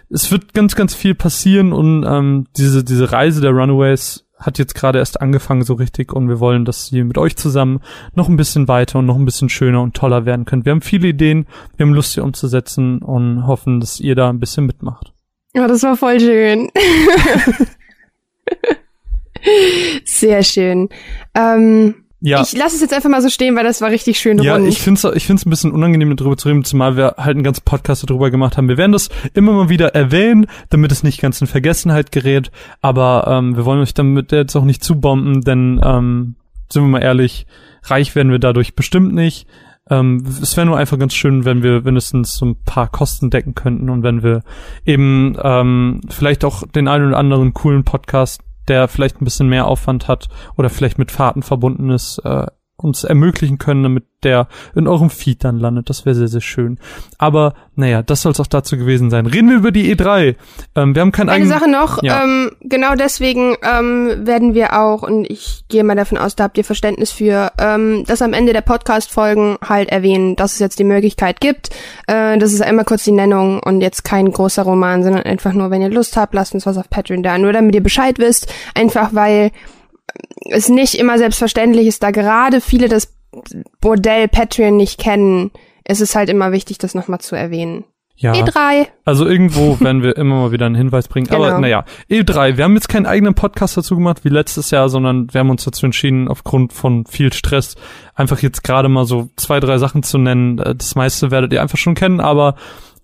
Es 0.10 0.32
wird 0.32 0.54
ganz, 0.54 0.76
ganz 0.76 0.94
viel 0.94 1.16
passieren 1.16 1.74
und 1.74 2.06
ähm, 2.08 2.46
diese, 2.58 2.84
diese 2.84 3.12
Reise 3.12 3.42
der 3.42 3.52
Runaways 3.52 4.25
hat 4.46 4.58
jetzt 4.58 4.76
gerade 4.76 5.00
erst 5.00 5.22
angefangen 5.22 5.64
so 5.64 5.74
richtig 5.74 6.14
und 6.14 6.30
wir 6.30 6.40
wollen, 6.40 6.66
dass 6.66 6.92
ihr 6.92 7.06
mit 7.06 7.18
euch 7.18 7.36
zusammen 7.36 7.82
noch 8.14 8.30
ein 8.30 8.38
bisschen 8.38 8.68
weiter 8.68 9.00
und 9.00 9.06
noch 9.06 9.18
ein 9.18 9.26
bisschen 9.26 9.50
schöner 9.50 9.82
und 9.82 9.96
toller 9.96 10.26
werden 10.26 10.46
könnt. 10.46 10.66
Wir 10.66 10.72
haben 10.72 10.82
viele 10.82 11.08
Ideen, 11.08 11.48
wir 11.78 11.86
haben 11.86 11.94
Lust, 11.94 12.14
sie 12.14 12.22
umzusetzen 12.22 13.00
und 13.00 13.48
hoffen, 13.48 13.80
dass 13.80 14.00
ihr 14.00 14.16
da 14.16 14.30
ein 14.30 14.40
bisschen 14.40 14.66
mitmacht. 14.66 15.14
Ja, 15.54 15.68
das 15.68 15.84
war 15.84 15.96
voll 15.96 16.20
schön. 16.20 16.70
Sehr 20.06 20.44
schön. 20.44 20.90
Ähm, 21.34 22.05
ja. 22.26 22.42
Ich 22.42 22.58
lasse 22.58 22.76
es 22.76 22.82
jetzt 22.82 22.94
einfach 22.94 23.10
mal 23.10 23.22
so 23.22 23.30
stehen, 23.30 23.56
weil 23.56 23.64
das 23.64 23.82
war 23.82 23.92
richtig 23.92 24.18
schön 24.18 24.42
ja, 24.42 24.56
rund. 24.56 24.66
Ja, 24.66 24.70
ich 24.70 24.80
finde 24.80 25.08
es 25.08 25.16
ich 25.16 25.28
find's 25.28 25.46
ein 25.46 25.52
bisschen 25.52 25.72
unangenehm, 25.72 26.16
darüber 26.16 26.36
zu 26.36 26.50
reden, 26.50 26.64
zumal 26.64 26.98
wir 26.98 27.16
halt 27.18 27.36
einen 27.36 27.44
ganzen 27.44 27.64
Podcast 27.64 28.10
darüber 28.10 28.32
gemacht 28.32 28.58
haben. 28.58 28.68
Wir 28.68 28.78
werden 28.78 28.94
das 28.94 29.10
immer 29.36 29.52
mal 29.52 29.70
wieder 29.70 29.94
erwähnen, 29.94 30.48
damit 30.72 30.92
es 30.92 31.04
nicht 31.04 31.22
ganz 31.22 31.40
in 31.40 31.46
Vergessenheit 31.46 32.12
gerät. 32.12 32.50
Aber 32.82 33.28
ähm, 33.30 33.56
wir 33.56 33.66
wollen 33.66 33.80
euch 33.80 33.94
damit 33.94 34.32
jetzt 34.32 34.56
auch 34.56 34.66
nicht 34.66 34.84
zubomben, 34.84 35.42
denn 35.42 35.80
ähm, 35.84 36.36
sind 36.74 36.82
wir 36.82 36.90
mal 36.90 37.04
ehrlich, 37.04 37.46
reich 37.84 38.16
werden 38.16 38.32
wir 38.32 38.40
dadurch 38.40 38.76
bestimmt 38.76 39.14
nicht. 39.14 39.48
Ähm, 39.88 40.24
es 40.42 40.58
wäre 40.58 40.66
nur 40.66 40.78
einfach 40.78 40.98
ganz 40.98 41.14
schön, 41.14 41.46
wenn 41.46 41.62
wir 41.62 41.82
mindestens 41.82 42.34
so 42.34 42.48
ein 42.48 42.56
paar 42.66 42.88
Kosten 42.88 43.30
decken 43.30 43.54
könnten 43.54 43.88
und 43.92 44.02
wenn 44.02 44.24
wir 44.24 44.42
eben 44.84 45.38
ähm, 45.44 46.02
vielleicht 46.10 46.44
auch 46.44 46.64
den 46.66 46.88
einen 46.88 47.10
oder 47.10 47.18
anderen 47.18 47.54
coolen 47.54 47.84
Podcast 47.84 48.42
der 48.68 48.88
vielleicht 48.88 49.22
ein 49.22 49.26
bisschen 49.26 49.50
mehr 49.50 49.68
Aufwand 49.68 50.08
hat 50.08 50.30
oder 50.58 50.70
vielleicht 50.70 50.98
mit 50.98 51.12
Fahrten 51.12 51.44
verbunden 51.44 51.90
ist, 51.90 52.20
äh, 52.20 52.48
uns 52.78 53.04
ermöglichen 53.04 53.58
können, 53.58 53.84
damit 53.84 54.04
der 54.24 54.48
in 54.76 54.88
eurem 54.88 55.10
Feed 55.10 55.44
dann 55.44 55.60
landet. 55.60 55.90
Das 55.90 56.06
wäre 56.06 56.16
sehr, 56.16 56.28
sehr 56.28 56.42
schön. 56.42 56.80
Aber 57.18 57.54
naja, 57.76 58.02
das 58.02 58.22
soll 58.22 58.32
es 58.34 58.40
auch 58.40 58.48
dazu 58.48 58.78
gewesen 58.78 59.10
sein. 59.10 59.28
Reden 59.28 59.50
wir 59.50 59.58
über 59.58 59.72
die 59.72 59.96
E3. 59.96 60.36
Ähm, 60.76 60.96
wir 60.96 61.02
haben 61.02 61.12
kein 61.12 61.30
Eine 61.30 61.48
Sache 61.48 61.70
noch, 61.70 62.04
ja. 62.04 62.24
ähm, 62.24 62.52
genau 62.62 62.96
deswegen 62.96 63.56
ähm, 63.62 64.26
werden 64.26 64.54
wir 64.54 64.80
auch, 64.80 65.04
und 65.04 65.30
ich 65.30 65.66
gehe 65.70 65.84
mal 65.84 65.96
davon 65.96 66.18
aus, 66.18 66.36
da 66.36 66.46
habt 66.46 66.58
ihr 66.58 66.66
Verständnis 66.66 67.12
für, 67.12 67.52
ähm, 67.60 68.04
das 68.08 68.22
am 68.22 68.34
Ende 68.34 68.52
der 68.52 68.62
Podcast-Folgen 68.62 69.58
halt 69.66 69.90
erwähnen, 69.90 70.36
dass 70.36 70.54
es 70.54 70.60
jetzt 70.60 70.80
die 70.80 70.84
Möglichkeit 70.84 71.40
gibt. 71.40 71.70
Äh, 72.08 72.38
das 72.38 72.52
ist 72.52 72.62
einmal 72.62 72.86
kurz 72.86 73.04
die 73.04 73.12
Nennung 73.12 73.62
und 73.62 73.82
jetzt 73.82 74.04
kein 74.04 74.30
großer 74.32 74.64
Roman, 74.64 75.04
sondern 75.04 75.24
einfach 75.24 75.54
nur, 75.54 75.70
wenn 75.70 75.82
ihr 75.82 75.90
Lust 75.90 76.18
habt, 76.18 76.34
lasst 76.34 76.54
uns 76.54 76.66
was 76.66 76.78
auf 76.78 76.90
Patreon 76.90 77.24
da. 77.24 77.38
Nur 77.38 77.54
damit 77.54 77.76
ihr 77.76 77.84
Bescheid 77.84 78.20
wisst, 78.20 78.52
einfach 78.74 79.14
weil 79.14 79.52
es 80.50 80.70
nicht 80.70 80.96
immer 80.96 81.18
selbstverständlich 81.18 81.88
ist, 81.88 82.04
da 82.04 82.12
gerade 82.12 82.62
viele 82.62 82.88
das 82.88 83.14
Bordell 83.82 84.28
Patreon 84.28 84.78
nicht 84.78 85.00
kennen, 85.00 85.52
ist 85.88 86.02
es 86.02 86.16
halt 86.16 86.30
immer 86.30 86.52
wichtig, 86.52 86.78
das 86.78 86.96
nochmal 86.96 87.20
zu 87.20 87.36
erwähnen. 87.36 87.84
Ja. 88.18 88.32
E3. 88.32 88.88
Also 89.04 89.26
irgendwo 89.26 89.78
werden 89.82 90.02
wir 90.02 90.16
immer 90.16 90.36
mal 90.36 90.52
wieder 90.52 90.66
einen 90.66 90.76
Hinweis 90.76 91.08
bringen. 91.08 91.28
Genau. 91.28 91.44
Aber 91.44 91.60
naja, 91.60 91.84
E3. 92.10 92.56
Wir 92.56 92.64
haben 92.64 92.76
jetzt 92.76 92.88
keinen 92.88 93.06
eigenen 93.06 93.34
Podcast 93.34 93.76
dazu 93.76 93.96
gemacht 93.96 94.24
wie 94.24 94.30
letztes 94.30 94.72
Jahr, 94.72 94.88
sondern 94.88 95.34
wir 95.34 95.40
haben 95.40 95.50
uns 95.50 95.66
dazu 95.66 95.86
entschieden, 95.86 96.30
aufgrund 96.30 96.72
von 96.72 97.06
viel 97.06 97.34
Stress, 97.34 97.76
einfach 98.14 98.42
jetzt 98.42 98.64
gerade 98.64 98.88
mal 98.88 99.06
so 99.06 99.30
zwei, 99.36 99.60
drei 99.60 99.78
Sachen 99.78 100.02
zu 100.02 100.18
nennen. 100.18 100.58
Das 100.78 100.96
meiste 100.96 101.30
werdet 101.30 101.52
ihr 101.52 101.62
einfach 101.62 101.78
schon 101.78 101.96
kennen, 101.96 102.22
aber 102.22 102.56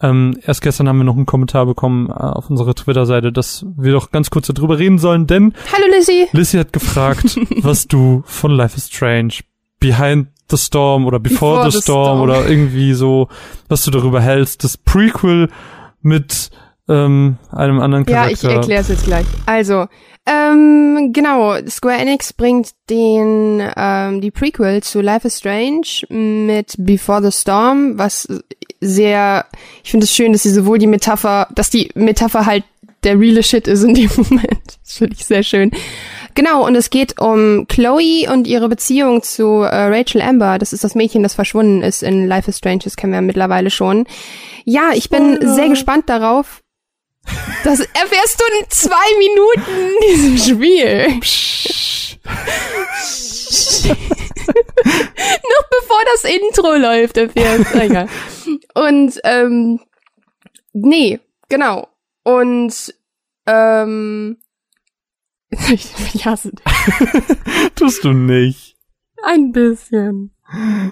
ähm, 0.01 0.37
erst 0.45 0.61
gestern 0.61 0.87
haben 0.87 0.97
wir 0.97 1.03
noch 1.03 1.15
einen 1.15 1.25
Kommentar 1.25 1.65
bekommen 1.65 2.09
äh, 2.09 2.13
auf 2.13 2.49
unserer 2.49 2.73
Twitter-Seite, 2.73 3.31
dass 3.31 3.65
wir 3.77 3.91
doch 3.91 4.11
ganz 4.11 4.29
kurz 4.29 4.47
darüber 4.47 4.79
reden 4.79 4.97
sollen, 4.97 5.27
denn 5.27 5.53
Hallo 5.71 5.85
Lizzie. 5.95 6.27
Lizzie 6.31 6.59
hat 6.59 6.73
gefragt, 6.73 7.37
was 7.61 7.87
du 7.87 8.23
von 8.25 8.51
Life 8.51 8.77
is 8.77 8.87
Strange 8.87 9.35
Behind 9.79 10.27
the 10.49 10.57
Storm 10.57 11.05
oder 11.05 11.19
Before, 11.19 11.57
Before 11.57 11.71
the, 11.71 11.77
the 11.77 11.81
Storm, 11.81 12.05
Storm, 12.05 12.21
oder 12.21 12.47
irgendwie 12.47 12.93
so, 12.93 13.29
was 13.67 13.83
du 13.83 13.91
darüber 13.91 14.21
hältst. 14.21 14.63
Das 14.63 14.77
Prequel 14.77 15.49
mit 16.01 16.49
ähm, 16.89 17.37
einem 17.51 17.79
anderen 17.79 18.05
Charakter. 18.05 18.29
Ja, 18.29 18.33
ich 18.33 18.57
erkläre 18.57 18.81
es 18.81 18.87
jetzt 18.89 19.05
gleich. 19.05 19.25
Also, 19.45 19.87
ähm, 20.27 21.11
genau, 21.13 21.55
Square 21.67 21.97
Enix 21.97 22.33
bringt 22.33 22.69
den 22.89 23.61
ähm, 23.75 24.21
die 24.21 24.31
Prequel 24.31 24.83
zu 24.83 25.01
Life 25.01 25.27
is 25.27 25.39
Strange 25.39 26.05
mit 26.09 26.75
Before 26.77 27.23
the 27.23 27.31
Storm, 27.31 27.97
was 27.97 28.27
sehr, 28.79 29.45
ich 29.83 29.91
finde 29.91 30.05
es 30.05 30.15
schön, 30.15 30.33
dass 30.33 30.43
sie 30.43 30.51
sowohl 30.51 30.77
die 30.77 30.87
Metapher, 30.87 31.47
dass 31.55 31.69
die 31.69 31.89
Metapher 31.95 32.45
halt 32.45 32.63
der 33.03 33.19
reale 33.19 33.41
Shit 33.41 33.67
ist 33.67 33.83
in 33.83 33.95
dem 33.95 34.09
Moment. 34.17 34.77
Das 34.83 34.97
finde 34.97 35.15
ich 35.17 35.25
sehr 35.25 35.43
schön. 35.43 35.71
Genau, 36.35 36.65
und 36.65 36.75
es 36.75 36.89
geht 36.89 37.19
um 37.19 37.67
Chloe 37.67 38.31
und 38.31 38.47
ihre 38.47 38.69
Beziehung 38.69 39.23
zu 39.23 39.61
äh, 39.61 39.87
Rachel 39.87 40.21
Amber. 40.21 40.59
Das 40.59 40.71
ist 40.71 40.83
das 40.83 40.95
Mädchen, 40.95 41.23
das 41.23 41.33
verschwunden 41.33 41.81
ist 41.81 42.03
in 42.03 42.27
Life 42.27 42.49
is 42.49 42.57
Strange. 42.57 42.81
Das 42.83 42.95
kennen 42.95 43.13
wir 43.13 43.21
mittlerweile 43.21 43.69
schon. 43.69 44.05
Ja, 44.65 44.91
ich 44.93 45.09
bin 45.09 45.39
oh, 45.41 45.55
sehr 45.55 45.69
gespannt 45.69 46.09
darauf. 46.09 46.61
Das 47.63 47.79
erfährst 47.79 48.39
du 48.39 48.43
in 48.59 48.65
zwei 48.69 49.17
Minuten 49.19 49.95
in 50.01 50.35
diesem 50.35 50.37
Spiel. 50.57 51.07
Noch 53.93 55.69
bevor 55.69 56.01
das 56.13 56.23
Intro 56.31 56.75
läuft, 56.75 57.17
erfährst 57.17 57.73
du. 57.73 57.79
Egal. 57.81 58.07
Und, 58.73 59.19
ähm, 59.23 59.79
nee, 60.73 61.19
genau. 61.49 61.87
Und, 62.23 62.93
ähm, 63.47 64.37
ich 65.49 66.25
hasse 66.25 66.51
dich. 66.51 66.65
Tust 67.75 68.03
du 68.03 68.13
nicht. 68.13 68.77
Ein 69.23 69.51
bisschen. 69.51 70.33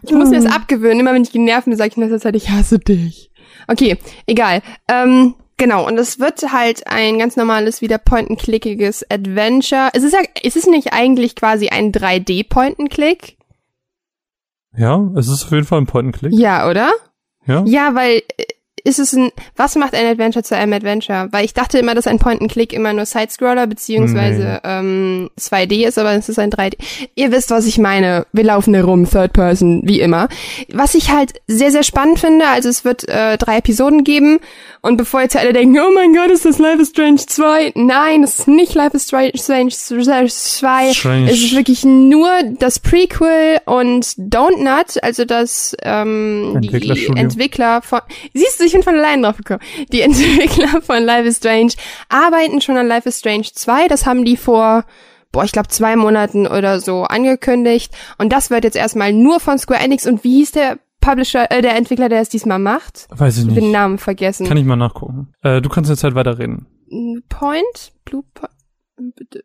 Ich 0.03 0.11
muss 0.11 0.29
mir 0.29 0.41
das 0.41 0.51
abgewöhnen. 0.51 0.99
Immer 0.99 1.13
wenn 1.13 1.23
ich 1.23 1.31
genervt 1.31 1.65
bin, 1.65 1.75
sage 1.75 1.89
ich 1.89 1.97
in 1.97 2.03
letzter 2.03 2.19
Zeit, 2.19 2.35
ich 2.35 2.49
hasse 2.49 2.79
dich. 2.79 3.31
Okay, 3.67 3.97
egal. 4.25 4.61
Ähm, 4.87 5.35
genau, 5.59 5.85
und 5.85 5.99
es 5.99 6.19
wird 6.19 6.41
halt 6.51 6.87
ein 6.87 7.19
ganz 7.19 7.35
normales, 7.35 7.81
wieder 7.81 7.99
point-and-clickiges 7.99 9.05
Adventure. 9.11 9.89
Es 9.93 10.01
ist 10.01 10.13
ja, 10.13 10.21
ist 10.41 10.57
es 10.57 10.65
nicht 10.65 10.93
eigentlich 10.93 11.35
quasi 11.35 11.69
ein 11.69 11.91
3D-Point-and-Click? 11.91 13.37
Ja, 14.75 15.11
es 15.15 15.27
ist 15.27 15.45
auf 15.45 15.51
jeden 15.51 15.65
Fall 15.65 15.81
ein 15.81 15.85
Point-and-Click. 15.85 16.33
Ja, 16.33 16.67
oder? 16.67 16.91
Ja. 17.45 17.63
Ja, 17.65 17.93
weil 17.93 18.23
äh, 18.37 18.45
ist 18.83 18.99
es 18.99 19.13
ein, 19.13 19.31
was 19.55 19.75
macht 19.75 19.95
ein 19.95 20.05
Adventure 20.05 20.43
zu 20.43 20.55
einem 20.55 20.73
Adventure? 20.73 21.27
Weil 21.31 21.45
ich 21.45 21.53
dachte 21.53 21.79
immer, 21.79 21.95
dass 21.95 22.07
ein 22.07 22.19
Point-and-Click 22.19 22.73
immer 22.73 22.93
nur 22.93 23.05
Sidescroller 23.05 23.67
beziehungsweise 23.67 24.59
nee. 24.63 24.69
ähm, 24.69 25.29
2D 25.39 25.87
ist, 25.87 25.97
aber 25.97 26.13
es 26.13 26.29
ist 26.29 26.39
ein 26.39 26.51
3D. 26.51 26.75
Ihr 27.15 27.31
wisst, 27.31 27.51
was 27.51 27.65
ich 27.65 27.77
meine. 27.77 28.25
Wir 28.33 28.43
laufen 28.43 28.73
herum, 28.73 29.09
Third 29.09 29.33
Person, 29.33 29.81
wie 29.85 29.99
immer. 29.99 30.27
Was 30.71 30.95
ich 30.95 31.11
halt 31.11 31.33
sehr, 31.47 31.71
sehr 31.71 31.83
spannend 31.83 32.19
finde, 32.19 32.47
also 32.47 32.69
es 32.69 32.85
wird 32.85 33.07
äh, 33.07 33.37
drei 33.37 33.57
Episoden 33.57 34.03
geben 34.03 34.39
und 34.81 34.97
bevor 34.97 35.21
jetzt 35.21 35.35
alle 35.35 35.53
denken, 35.53 35.77
oh 35.79 35.91
mein 35.93 36.13
Gott, 36.13 36.31
ist 36.31 36.45
das 36.45 36.59
Life 36.59 36.81
is 36.81 36.89
Strange 36.89 37.17
2? 37.25 37.73
Nein, 37.75 38.23
es 38.23 38.39
ist 38.39 38.47
nicht 38.47 38.75
Life 38.75 38.95
is 38.95 39.07
Strange 39.07 39.31
2. 39.73 40.93
Strange. 40.93 41.29
Es 41.29 41.43
ist 41.43 41.55
wirklich 41.55 41.83
nur 41.83 42.29
das 42.59 42.79
Prequel 42.79 43.59
und 43.65 44.05
Don't 44.17 44.63
Nut, 44.63 45.01
also 45.03 45.25
das 45.25 45.75
ähm, 45.83 46.57
die 46.61 46.69
Entwickler 47.15 47.81
von 47.81 48.01
Siehst 48.33 48.61
du, 48.61 48.68
ich 48.69 48.73
bin 48.73 48.83
von 48.83 48.95
allein 48.95 49.21
drauf 49.21 49.37
gekommen. 49.37 49.61
Die 49.91 50.01
Entwickler 50.03 50.81
von 50.81 51.03
Life 51.03 51.27
is 51.27 51.37
Strange 51.37 51.73
arbeiten 52.07 52.61
schon 52.61 52.77
an 52.77 52.87
Life 52.87 53.09
is 53.09 53.19
Strange 53.19 53.47
2. 53.53 53.87
Das 53.87 54.05
haben 54.05 54.25
die 54.25 54.37
vor 54.37 54.85
boah, 55.31 55.43
ich 55.43 55.51
glaube 55.51 55.67
zwei 55.67 55.95
Monaten 55.95 56.47
oder 56.47 56.79
so 56.79 57.03
angekündigt. 57.03 57.93
Und 58.17 58.31
das 58.33 58.49
wird 58.49 58.63
jetzt 58.63 58.77
erstmal 58.77 59.13
nur 59.13 59.39
von 59.39 59.57
Square 59.57 59.81
Enix. 59.81 60.07
Und 60.07 60.23
wie 60.23 60.37
hieß 60.37 60.51
der 60.51 60.79
Publisher, 61.01 61.51
äh, 61.51 61.61
der 61.61 61.75
Entwickler, 61.75 62.09
der 62.09 62.21
es 62.21 62.29
diesmal 62.29 62.59
macht? 62.59 63.07
Weiß 63.09 63.37
ich 63.37 63.45
nicht. 63.45 63.57
Ich 63.57 63.63
den 63.63 63.71
Namen 63.71 63.97
vergessen. 63.97 64.47
Kann 64.47 64.57
ich 64.57 64.65
mal 64.65 64.75
nachgucken. 64.75 65.33
Äh, 65.41 65.61
du 65.61 65.69
kannst 65.69 65.89
jetzt 65.89 66.03
halt 66.03 66.15
weiterreden. 66.15 66.65
Point? 67.29 67.93
Blue 68.05 68.23
Point? 68.33 68.53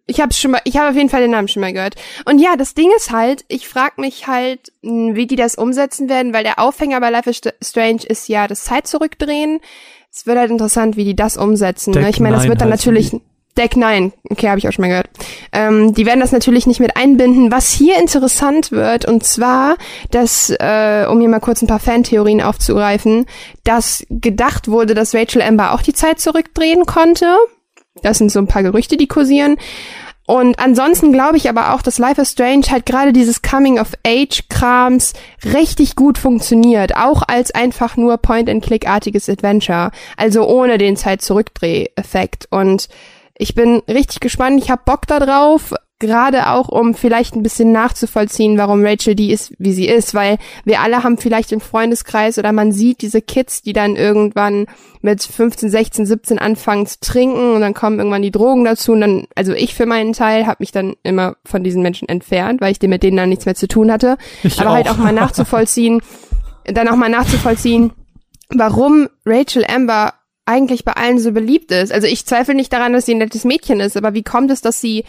Ich 0.06 0.20
habe 0.20 0.32
schon 0.34 0.52
mal, 0.52 0.60
ich 0.64 0.76
habe 0.76 0.90
auf 0.90 0.96
jeden 0.96 1.08
Fall 1.08 1.20
den 1.20 1.30
Namen 1.30 1.48
schon 1.48 1.60
mal 1.60 1.72
gehört. 1.72 1.94
Und 2.24 2.38
ja, 2.38 2.56
das 2.56 2.74
Ding 2.74 2.90
ist 2.96 3.10
halt, 3.10 3.44
ich 3.48 3.68
frage 3.68 4.00
mich 4.00 4.26
halt, 4.26 4.72
hm, 4.82 5.14
wie 5.14 5.26
die 5.26 5.36
das 5.36 5.54
umsetzen 5.54 6.08
werden, 6.08 6.32
weil 6.32 6.44
der 6.44 6.58
Aufhänger 6.58 7.00
bei 7.00 7.10
Life 7.10 7.30
is 7.30 7.40
Strange 7.62 8.04
ist 8.06 8.28
ja 8.28 8.48
das 8.48 8.64
Zeit 8.64 8.86
zurückdrehen. 8.86 9.60
Es 10.10 10.26
wird 10.26 10.38
halt 10.38 10.50
interessant, 10.50 10.96
wie 10.96 11.04
die 11.04 11.16
das 11.16 11.36
umsetzen. 11.36 11.92
Ne? 11.92 12.08
Ich 12.08 12.20
meine, 12.20 12.36
das 12.36 12.46
wird 12.46 12.60
dann 12.60 12.68
natürlich. 12.68 13.10
Die. 13.10 13.20
Deck 13.56 13.76
9, 13.76 14.12
okay, 14.30 14.48
habe 14.48 14.58
ich 14.58 14.66
auch 14.66 14.72
schon 14.72 14.82
mal 14.82 14.88
gehört. 14.88 15.08
Ähm, 15.52 15.94
die 15.94 16.06
werden 16.06 16.18
das 16.18 16.32
natürlich 16.32 16.66
nicht 16.66 16.80
mit 16.80 16.96
einbinden. 16.96 17.52
Was 17.52 17.70
hier 17.70 17.98
interessant 18.00 18.72
wird, 18.72 19.04
und 19.04 19.22
zwar, 19.22 19.76
dass, 20.10 20.50
äh, 20.50 21.06
um 21.08 21.20
hier 21.20 21.28
mal 21.28 21.38
kurz 21.38 21.62
ein 21.62 21.68
paar 21.68 21.78
Fantheorien 21.78 22.42
aufzugreifen, 22.42 23.26
dass 23.62 24.04
gedacht 24.10 24.66
wurde, 24.66 24.94
dass 24.94 25.14
Rachel 25.14 25.40
Amber 25.40 25.72
auch 25.72 25.82
die 25.82 25.92
Zeit 25.92 26.18
zurückdrehen 26.18 26.84
konnte. 26.84 27.36
Das 28.02 28.18
sind 28.18 28.30
so 28.30 28.38
ein 28.38 28.46
paar 28.46 28.62
Gerüchte, 28.62 28.96
die 28.96 29.06
kursieren. 29.06 29.56
Und 30.26 30.58
ansonsten 30.58 31.12
glaube 31.12 31.36
ich 31.36 31.50
aber 31.50 31.74
auch, 31.74 31.82
dass 31.82 31.98
Life 31.98 32.20
is 32.20 32.30
Strange 32.30 32.66
halt 32.70 32.86
gerade 32.86 33.12
dieses 33.12 33.42
Coming-of-Age-Krams 33.42 35.12
richtig 35.52 35.96
gut 35.96 36.16
funktioniert. 36.16 36.96
Auch 36.96 37.22
als 37.26 37.50
einfach 37.50 37.96
nur 37.96 38.16
Point-and-Click-artiges 38.16 39.28
Adventure. 39.28 39.90
Also 40.16 40.46
ohne 40.46 40.78
den 40.78 40.96
Zeit-Zurückdreh-Effekt. 40.96 42.48
Und 42.50 42.88
ich 43.36 43.54
bin 43.54 43.82
richtig 43.88 44.20
gespannt. 44.20 44.62
Ich 44.62 44.70
habe 44.70 44.82
Bock 44.86 45.06
da 45.06 45.20
drauf 45.20 45.74
gerade 46.00 46.50
auch 46.50 46.68
um 46.68 46.94
vielleicht 46.94 47.36
ein 47.36 47.42
bisschen 47.42 47.70
nachzuvollziehen, 47.72 48.58
warum 48.58 48.84
Rachel 48.84 49.14
die 49.14 49.30
ist, 49.30 49.54
wie 49.58 49.72
sie 49.72 49.86
ist, 49.86 50.12
weil 50.12 50.38
wir 50.64 50.80
alle 50.80 51.04
haben 51.04 51.18
vielleicht 51.18 51.52
im 51.52 51.60
Freundeskreis 51.60 52.36
oder 52.38 52.52
man 52.52 52.72
sieht 52.72 53.00
diese 53.00 53.22
Kids, 53.22 53.62
die 53.62 53.72
dann 53.72 53.94
irgendwann 53.94 54.66
mit 55.02 55.22
15, 55.22 55.70
16, 55.70 56.06
17 56.06 56.38
anfangen 56.38 56.86
zu 56.86 56.98
trinken 57.00 57.54
und 57.54 57.60
dann 57.60 57.74
kommen 57.74 57.98
irgendwann 57.98 58.22
die 58.22 58.32
Drogen 58.32 58.64
dazu 58.64 58.92
und 58.92 59.00
dann, 59.00 59.26
also 59.36 59.52
ich 59.52 59.74
für 59.74 59.86
meinen 59.86 60.12
Teil 60.12 60.46
habe 60.46 60.56
mich 60.60 60.72
dann 60.72 60.94
immer 61.04 61.36
von 61.44 61.62
diesen 61.62 61.82
Menschen 61.82 62.08
entfernt, 62.08 62.60
weil 62.60 62.72
ich 62.72 62.82
mit 62.82 63.02
denen 63.02 63.16
dann 63.16 63.28
nichts 63.28 63.46
mehr 63.46 63.54
zu 63.54 63.68
tun 63.68 63.90
hatte. 63.90 64.18
Ich 64.42 64.60
Aber 64.60 64.72
halt 64.72 64.86
auch. 64.86 64.90
halt 64.90 64.98
auch 64.98 65.04
mal 65.04 65.12
nachzuvollziehen, 65.12 66.02
dann 66.64 66.88
auch 66.88 66.96
mal 66.96 67.08
nachzuvollziehen, 67.08 67.92
warum 68.50 69.08
Rachel 69.24 69.64
Amber 69.64 70.14
eigentlich 70.44 70.84
bei 70.84 70.92
allen 70.92 71.18
so 71.18 71.32
beliebt 71.32 71.70
ist. 71.70 71.92
Also 71.92 72.06
ich 72.06 72.26
zweifle 72.26 72.54
nicht 72.54 72.72
daran, 72.72 72.92
dass 72.92 73.06
sie 73.06 73.14
ein 73.14 73.18
nettes 73.18 73.44
Mädchen 73.44 73.80
ist, 73.80 73.96
aber 73.96 74.12
wie 74.12 74.22
kommt 74.22 74.50
es, 74.50 74.60
dass 74.60 74.80
sie 74.80 75.04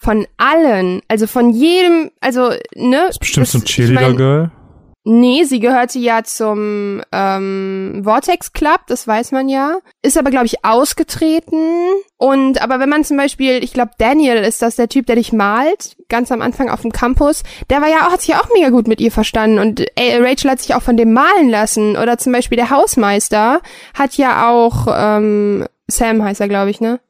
von 0.00 0.26
allen, 0.38 1.02
also 1.08 1.26
von 1.26 1.50
jedem, 1.50 2.10
also, 2.20 2.50
ne? 2.74 3.08
Ist 3.10 3.20
bestimmt 3.20 3.46
das, 3.46 3.52
so 3.52 3.58
ein 3.58 3.64
Cheerleader-Girl. 3.64 4.50
Nee, 5.04 5.44
sie 5.44 5.60
gehörte 5.60 5.98
ja 5.98 6.24
zum 6.24 7.00
ähm, 7.10 8.02
Vortex 8.04 8.52
Club, 8.52 8.80
das 8.86 9.06
weiß 9.06 9.32
man 9.32 9.48
ja. 9.48 9.78
Ist 10.02 10.18
aber, 10.18 10.30
glaube 10.30 10.44
ich, 10.44 10.62
ausgetreten. 10.62 11.88
Und 12.18 12.60
aber 12.62 12.80
wenn 12.80 12.90
man 12.90 13.04
zum 13.04 13.16
Beispiel, 13.16 13.64
ich 13.64 13.72
glaube, 13.72 13.92
Daniel 13.96 14.36
ist 14.36 14.60
das 14.60 14.76
der 14.76 14.90
Typ, 14.90 15.06
der 15.06 15.16
dich 15.16 15.32
malt, 15.32 15.96
ganz 16.10 16.30
am 16.30 16.42
Anfang 16.42 16.68
auf 16.68 16.82
dem 16.82 16.92
Campus, 16.92 17.42
der 17.70 17.80
war 17.80 17.88
ja 17.88 18.06
auch, 18.06 18.12
hat 18.12 18.20
sich 18.20 18.30
ja 18.30 18.40
auch 18.40 18.50
mega 18.52 18.68
gut 18.68 18.88
mit 18.88 19.00
ihr 19.00 19.10
verstanden. 19.10 19.58
Und 19.58 19.80
äh, 19.96 20.18
Rachel 20.18 20.50
hat 20.50 20.60
sich 20.60 20.74
auch 20.74 20.82
von 20.82 20.98
dem 20.98 21.14
malen 21.14 21.48
lassen. 21.48 21.96
Oder 21.96 22.18
zum 22.18 22.32
Beispiel 22.32 22.56
der 22.56 22.70
Hausmeister 22.70 23.62
hat 23.94 24.14
ja 24.18 24.50
auch, 24.50 24.86
ähm, 24.94 25.66
Sam 25.88 26.22
heißt 26.22 26.42
er, 26.42 26.48
glaube 26.48 26.70
ich, 26.70 26.80
ne? 26.82 27.00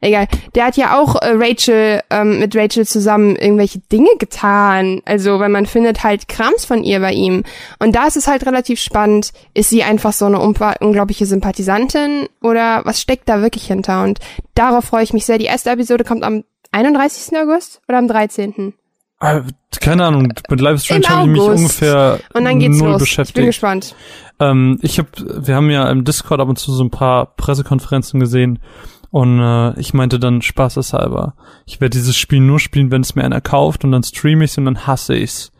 Egal. 0.00 0.28
Der 0.54 0.66
hat 0.66 0.76
ja 0.76 0.98
auch 0.98 1.16
äh, 1.16 1.32
Rachel 1.34 2.02
ähm, 2.10 2.38
mit 2.38 2.56
Rachel 2.56 2.86
zusammen 2.86 3.36
irgendwelche 3.36 3.80
Dinge 3.80 4.10
getan. 4.18 5.00
Also, 5.04 5.38
weil 5.40 5.48
man 5.48 5.66
findet 5.66 6.04
halt 6.04 6.28
Krams 6.28 6.64
von 6.64 6.84
ihr 6.84 7.00
bei 7.00 7.12
ihm. 7.12 7.44
Und 7.78 7.94
da 7.94 8.06
ist 8.06 8.16
es 8.16 8.26
halt 8.26 8.46
relativ 8.46 8.80
spannend. 8.80 9.32
Ist 9.54 9.70
sie 9.70 9.82
einfach 9.82 10.12
so 10.12 10.26
eine 10.26 10.40
unglaubliche 10.40 11.26
Sympathisantin 11.26 12.28
oder 12.42 12.82
was 12.84 13.00
steckt 13.00 13.28
da 13.28 13.42
wirklich 13.42 13.66
hinter? 13.66 14.02
Und 14.02 14.18
darauf 14.54 14.84
freue 14.84 15.04
ich 15.04 15.12
mich 15.12 15.26
sehr. 15.26 15.38
Die 15.38 15.44
erste 15.44 15.70
Episode 15.70 16.04
kommt 16.04 16.22
am 16.22 16.44
31. 16.72 17.36
August 17.38 17.80
oder 17.88 17.98
am 17.98 18.08
13. 18.08 18.74
Äh, 19.20 19.42
keine 19.80 20.04
Ahnung, 20.04 20.32
mit 20.48 20.60
Live 20.60 20.82
Strange 20.82 21.08
habe 21.08 21.22
ich 21.22 21.32
mich 21.32 21.40
ungefähr 21.40 22.20
und 22.34 22.44
dann 22.44 22.58
geht's 22.58 22.78
null 22.78 22.90
los. 22.90 23.00
beschäftigt. 23.00 23.30
Ich 23.38 23.42
bin 23.42 23.46
gespannt. 23.46 23.94
Ähm, 24.40 24.78
ich 24.82 24.98
habe, 24.98 25.08
wir 25.16 25.54
haben 25.54 25.70
ja 25.70 25.88
im 25.90 26.04
Discord 26.04 26.40
ab 26.40 26.48
und 26.48 26.58
zu 26.58 26.72
so 26.72 26.82
ein 26.82 26.90
paar 26.90 27.34
Pressekonferenzen 27.36 28.20
gesehen 28.20 28.58
und 29.14 29.38
äh, 29.38 29.78
ich 29.78 29.94
meinte 29.94 30.18
dann 30.18 30.42
spaßeshalber, 30.42 31.36
ich 31.66 31.80
werde 31.80 31.96
dieses 31.96 32.16
Spiel 32.16 32.40
nur 32.40 32.58
spielen, 32.58 32.90
wenn 32.90 33.02
es 33.02 33.14
mir 33.14 33.22
einer 33.22 33.40
kauft 33.40 33.84
und 33.84 33.92
dann 33.92 34.02
streame 34.02 34.42
ich's 34.42 34.58
und 34.58 34.64
dann 34.64 34.88
hasse 34.88 35.14
ich's. 35.14 35.52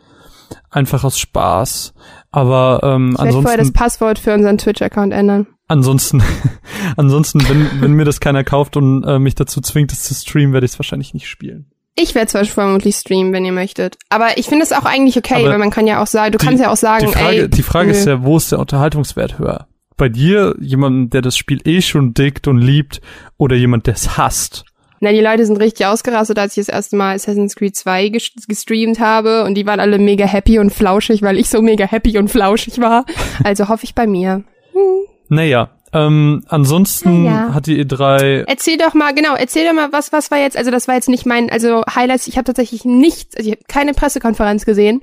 Einfach 0.71 1.05
aus 1.05 1.17
Spaß. 1.17 1.93
Aber 2.31 2.81
ähm, 2.83 3.11
ich 3.13 3.19
ansonsten. 3.21 3.41
vorher 3.43 3.57
das 3.57 3.71
Passwort 3.71 4.19
für 4.19 4.33
unseren 4.33 4.57
Twitch-Account 4.57 5.13
ändern. 5.13 5.47
Ansonsten, 5.69 6.21
ansonsten, 6.97 7.47
wenn, 7.47 7.79
wenn 7.79 7.93
mir 7.93 8.03
das 8.03 8.19
keiner 8.19 8.43
kauft 8.43 8.75
und 8.75 9.05
äh, 9.05 9.19
mich 9.19 9.35
dazu 9.35 9.61
zwingt, 9.61 9.93
es 9.93 10.03
zu 10.03 10.13
streamen, 10.13 10.51
werde 10.51 10.65
ich 10.65 10.73
es 10.73 10.79
wahrscheinlich 10.79 11.13
nicht 11.13 11.29
spielen. 11.29 11.71
Ich 11.95 12.13
werde 12.13 12.27
zwar 12.27 12.43
vermutlich 12.43 12.97
streamen, 12.97 13.31
wenn 13.31 13.45
ihr 13.45 13.53
möchtet. 13.53 13.97
Aber 14.09 14.37
ich 14.37 14.47
finde 14.47 14.63
es 14.63 14.73
auch 14.73 14.83
eigentlich 14.83 15.17
okay, 15.17 15.35
Aber 15.35 15.51
weil 15.51 15.59
man 15.59 15.71
kann 15.71 15.87
ja 15.87 16.03
auch 16.03 16.07
sagen, 16.07 16.33
du 16.33 16.39
die, 16.39 16.45
kannst 16.45 16.61
ja 16.61 16.73
auch 16.73 16.75
sagen, 16.75 17.05
die 17.05 17.13
Frage, 17.13 17.37
ey, 17.43 17.49
die 17.49 17.63
Frage 17.63 17.91
ist 17.91 18.05
ja, 18.05 18.21
wo 18.21 18.35
ist 18.35 18.51
der 18.51 18.59
Unterhaltungswert 18.59 19.39
höher? 19.39 19.65
Bei 19.97 20.09
dir 20.09 20.55
jemanden, 20.59 21.09
der 21.09 21.21
das 21.21 21.37
Spiel 21.37 21.59
eh 21.65 21.81
schon 21.81 22.13
dickt 22.13 22.47
und 22.47 22.57
liebt 22.57 23.01
oder 23.37 23.55
jemand, 23.55 23.87
der 23.87 23.95
es 23.95 24.17
hasst? 24.17 24.65
Na, 25.01 25.11
die 25.11 25.21
Leute 25.21 25.45
sind 25.45 25.57
richtig 25.57 25.85
ausgerastet, 25.85 26.39
als 26.39 26.57
ich 26.57 26.65
das 26.65 26.73
erste 26.73 26.95
Mal 26.95 27.15
Assassin's 27.15 27.55
Creed 27.55 27.75
2 27.75 28.09
gestreamt 28.09 28.99
habe 28.99 29.43
und 29.43 29.55
die 29.55 29.65
waren 29.65 29.79
alle 29.79 29.99
mega 29.99 30.25
happy 30.25 30.57
und 30.59 30.71
flauschig, 30.71 31.21
weil 31.21 31.37
ich 31.37 31.49
so 31.49 31.61
mega 31.61 31.85
happy 31.85 32.17
und 32.17 32.29
flauschig 32.29 32.79
war. 32.79 33.05
Also 33.43 33.67
hoffe 33.67 33.83
ich 33.83 33.93
bei 33.93 34.07
mir. 34.07 34.43
Hm. 34.71 35.05
Naja, 35.29 35.69
ähm, 35.93 36.43
ansonsten 36.47 37.23
naja. 37.23 37.53
hat 37.53 37.67
die 37.67 37.83
E3. 37.83 38.45
Erzähl 38.47 38.77
doch 38.77 38.93
mal, 38.93 39.13
genau, 39.13 39.35
erzähl 39.35 39.65
doch 39.65 39.73
mal, 39.73 39.91
was, 39.91 40.11
was 40.11 40.31
war 40.31 40.39
jetzt, 40.39 40.57
also 40.57 40.71
das 40.71 40.87
war 40.87 40.95
jetzt 40.95 41.09
nicht 41.09 41.25
mein, 41.25 41.49
also 41.49 41.83
Highlights, 41.93 42.27
ich 42.27 42.37
habe 42.37 42.45
tatsächlich 42.45 42.85
nichts, 42.85 43.35
also 43.35 43.49
ich 43.49 43.55
habe 43.55 43.65
keine 43.67 43.93
Pressekonferenz 43.93 44.65
gesehen. 44.65 45.01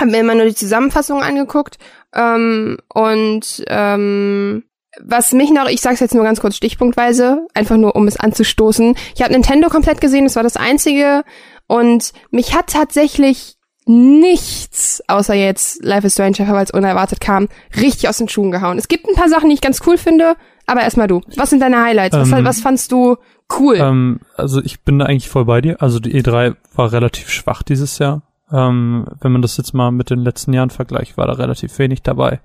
Hab 0.00 0.08
mir 0.08 0.20
immer 0.20 0.34
nur 0.34 0.46
die 0.46 0.54
Zusammenfassung 0.54 1.22
angeguckt 1.22 1.78
ähm, 2.14 2.78
und 2.92 3.64
ähm, 3.68 4.64
was 5.00 5.32
mich 5.32 5.50
noch, 5.50 5.68
ich 5.68 5.80
sag's 5.80 6.00
jetzt 6.00 6.14
nur 6.14 6.24
ganz 6.24 6.40
kurz 6.40 6.56
stichpunktweise, 6.56 7.46
einfach 7.54 7.76
nur 7.76 7.94
um 7.94 8.08
es 8.08 8.18
anzustoßen. 8.18 8.96
Ich 9.14 9.22
habe 9.22 9.32
Nintendo 9.32 9.68
komplett 9.68 10.00
gesehen, 10.00 10.24
das 10.24 10.36
war 10.36 10.42
das 10.42 10.56
einzige 10.56 11.24
und 11.66 12.12
mich 12.30 12.54
hat 12.54 12.68
tatsächlich 12.68 13.56
nichts, 13.86 15.02
außer 15.08 15.34
jetzt 15.34 15.82
Life 15.82 16.06
is 16.06 16.12
Strange, 16.12 16.36
weil 16.40 16.64
es 16.64 16.70
unerwartet 16.70 17.20
kam, 17.20 17.48
richtig 17.76 18.08
aus 18.08 18.18
den 18.18 18.28
Schuhen 18.28 18.50
gehauen. 18.50 18.76
Es 18.76 18.88
gibt 18.88 19.08
ein 19.08 19.14
paar 19.14 19.28
Sachen, 19.28 19.48
die 19.48 19.54
ich 19.54 19.62
ganz 19.62 19.80
cool 19.86 19.96
finde, 19.96 20.34
aber 20.66 20.82
erstmal 20.82 21.08
du. 21.08 21.22
Was 21.36 21.50
sind 21.50 21.60
deine 21.60 21.82
Highlights? 21.82 22.14
Ähm, 22.14 22.30
was, 22.30 22.44
was 22.44 22.60
fandst 22.60 22.92
du 22.92 23.16
cool? 23.58 23.76
Ähm, 23.76 24.20
also 24.36 24.62
ich 24.62 24.82
bin 24.82 24.98
da 24.98 25.06
eigentlich 25.06 25.30
voll 25.30 25.46
bei 25.46 25.62
dir. 25.62 25.80
Also 25.80 26.00
die 26.00 26.22
E3 26.22 26.56
war 26.74 26.92
relativ 26.92 27.30
schwach 27.30 27.62
dieses 27.62 27.98
Jahr. 27.98 28.22
Ähm, 28.50 29.06
wenn 29.20 29.32
man 29.32 29.42
das 29.42 29.56
jetzt 29.58 29.74
mal 29.74 29.90
mit 29.90 30.08
den 30.08 30.20
letzten 30.20 30.54
Jahren 30.54 30.70
vergleicht, 30.70 31.18
war 31.18 31.26
da 31.26 31.34
relativ 31.34 31.78
wenig 31.78 32.02
dabei. 32.02 32.40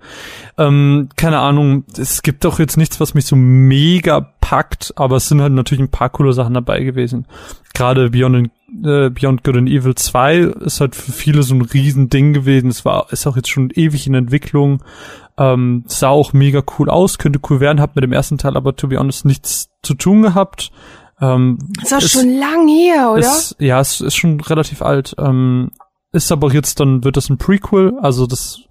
Ähm, 0.58 1.10
keine 1.16 1.40
Ahnung, 1.40 1.86
es 1.98 2.22
gibt 2.22 2.44
doch 2.44 2.60
jetzt 2.60 2.76
nichts, 2.76 3.00
was 3.00 3.14
mich 3.14 3.26
so 3.26 3.38
mega 3.38 4.20
packt, 4.42 4.94
aber 4.98 5.16
es 5.16 5.30
sind 5.30 5.42
halt 5.42 5.54
natürlich 5.54 5.82
ein 5.82 5.92
paar 5.92 6.10
coole 6.10 6.34
Sachen 6.34 6.54
dabei 6.54 6.84
gewesen. 6.84 7.26
Gerade 7.74 8.10
Beyond, 8.10 8.52
äh, 8.84 9.10
Beyond 9.10 9.44
Good 9.44 9.58
and 9.58 9.70
Evil 9.70 9.96
2 9.96 10.40
ist 10.40 10.82
halt 10.82 10.96
für 10.96 11.14
viele 11.14 11.44
so 11.44 11.56
ein 11.56 11.62
Riesending 11.62 12.34
gewesen. 12.34 12.70
Es 12.70 12.84
war, 12.84 13.08
ist 13.12 13.26
auch 13.26 13.38
jetzt 13.38 13.50
schon 13.50 13.70
ewig 13.74 14.06
in 14.06 14.14
Entwicklung. 14.14 14.84
Ähm, 15.38 15.86
sah 15.88 16.10
auch 16.10 16.34
mega 16.34 16.62
cool 16.78 16.90
aus, 16.90 17.18
könnte 17.18 17.40
cool 17.50 17.60
werden, 17.60 17.82
hab 17.82 17.96
mit 17.96 18.04
dem 18.04 18.14
ersten 18.14 18.38
Teil 18.38 18.56
aber 18.56 18.76
to 18.76 18.88
be 18.88 19.00
honest 19.00 19.26
nichts 19.26 19.70
zu 19.82 19.96
tun 19.96 20.22
gehabt. 20.22 20.72
Ähm, 21.22 21.58
das 21.82 22.04
ist 22.04 22.18
auch 22.18 22.22
schon 22.22 22.38
lang 22.38 22.68
her, 22.68 23.12
oder? 23.12 23.20
Ist, 23.20 23.56
ja, 23.60 23.80
es 23.80 24.02
ist 24.02 24.16
schon 24.16 24.42
relativ 24.42 24.82
alt. 24.82 25.16
Ähm, 25.18 25.72
ist 26.14 26.32
aber 26.32 26.54
jetzt 26.54 26.80
dann, 26.80 27.04
wird 27.04 27.18
das 27.18 27.30
ein 27.30 27.38
Prequel, 27.38 27.98
also 28.02 28.26
das 28.26 28.62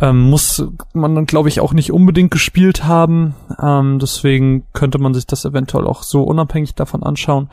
ähm, 0.00 0.30
muss 0.30 0.64
man 0.92 1.14
dann, 1.14 1.26
glaube 1.26 1.48
ich, 1.48 1.60
auch 1.60 1.72
nicht 1.72 1.92
unbedingt 1.92 2.30
gespielt 2.30 2.84
haben. 2.84 3.34
Ähm, 3.60 3.98
deswegen 3.98 4.64
könnte 4.72 4.98
man 4.98 5.14
sich 5.14 5.26
das 5.26 5.44
eventuell 5.44 5.86
auch 5.86 6.02
so 6.02 6.22
unabhängig 6.22 6.74
davon 6.74 7.02
anschauen. 7.02 7.48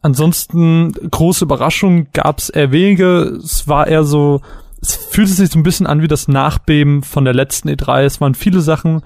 Ansonsten, 0.00 0.92
große 0.92 1.44
Überraschung 1.44 2.08
gab 2.12 2.38
es 2.38 2.50
eher 2.50 2.72
wenige. 2.72 3.38
Es 3.42 3.66
war 3.68 3.86
eher 3.86 4.04
so, 4.04 4.42
es 4.80 4.96
fühlte 4.96 5.32
sich 5.32 5.50
so 5.50 5.58
ein 5.58 5.64
bisschen 5.64 5.86
an 5.86 6.02
wie 6.02 6.08
das 6.08 6.28
Nachbeben 6.28 7.02
von 7.02 7.24
der 7.24 7.34
letzten 7.34 7.68
E3. 7.68 8.02
Es 8.04 8.20
waren 8.20 8.34
viele 8.34 8.60
Sachen, 8.60 9.02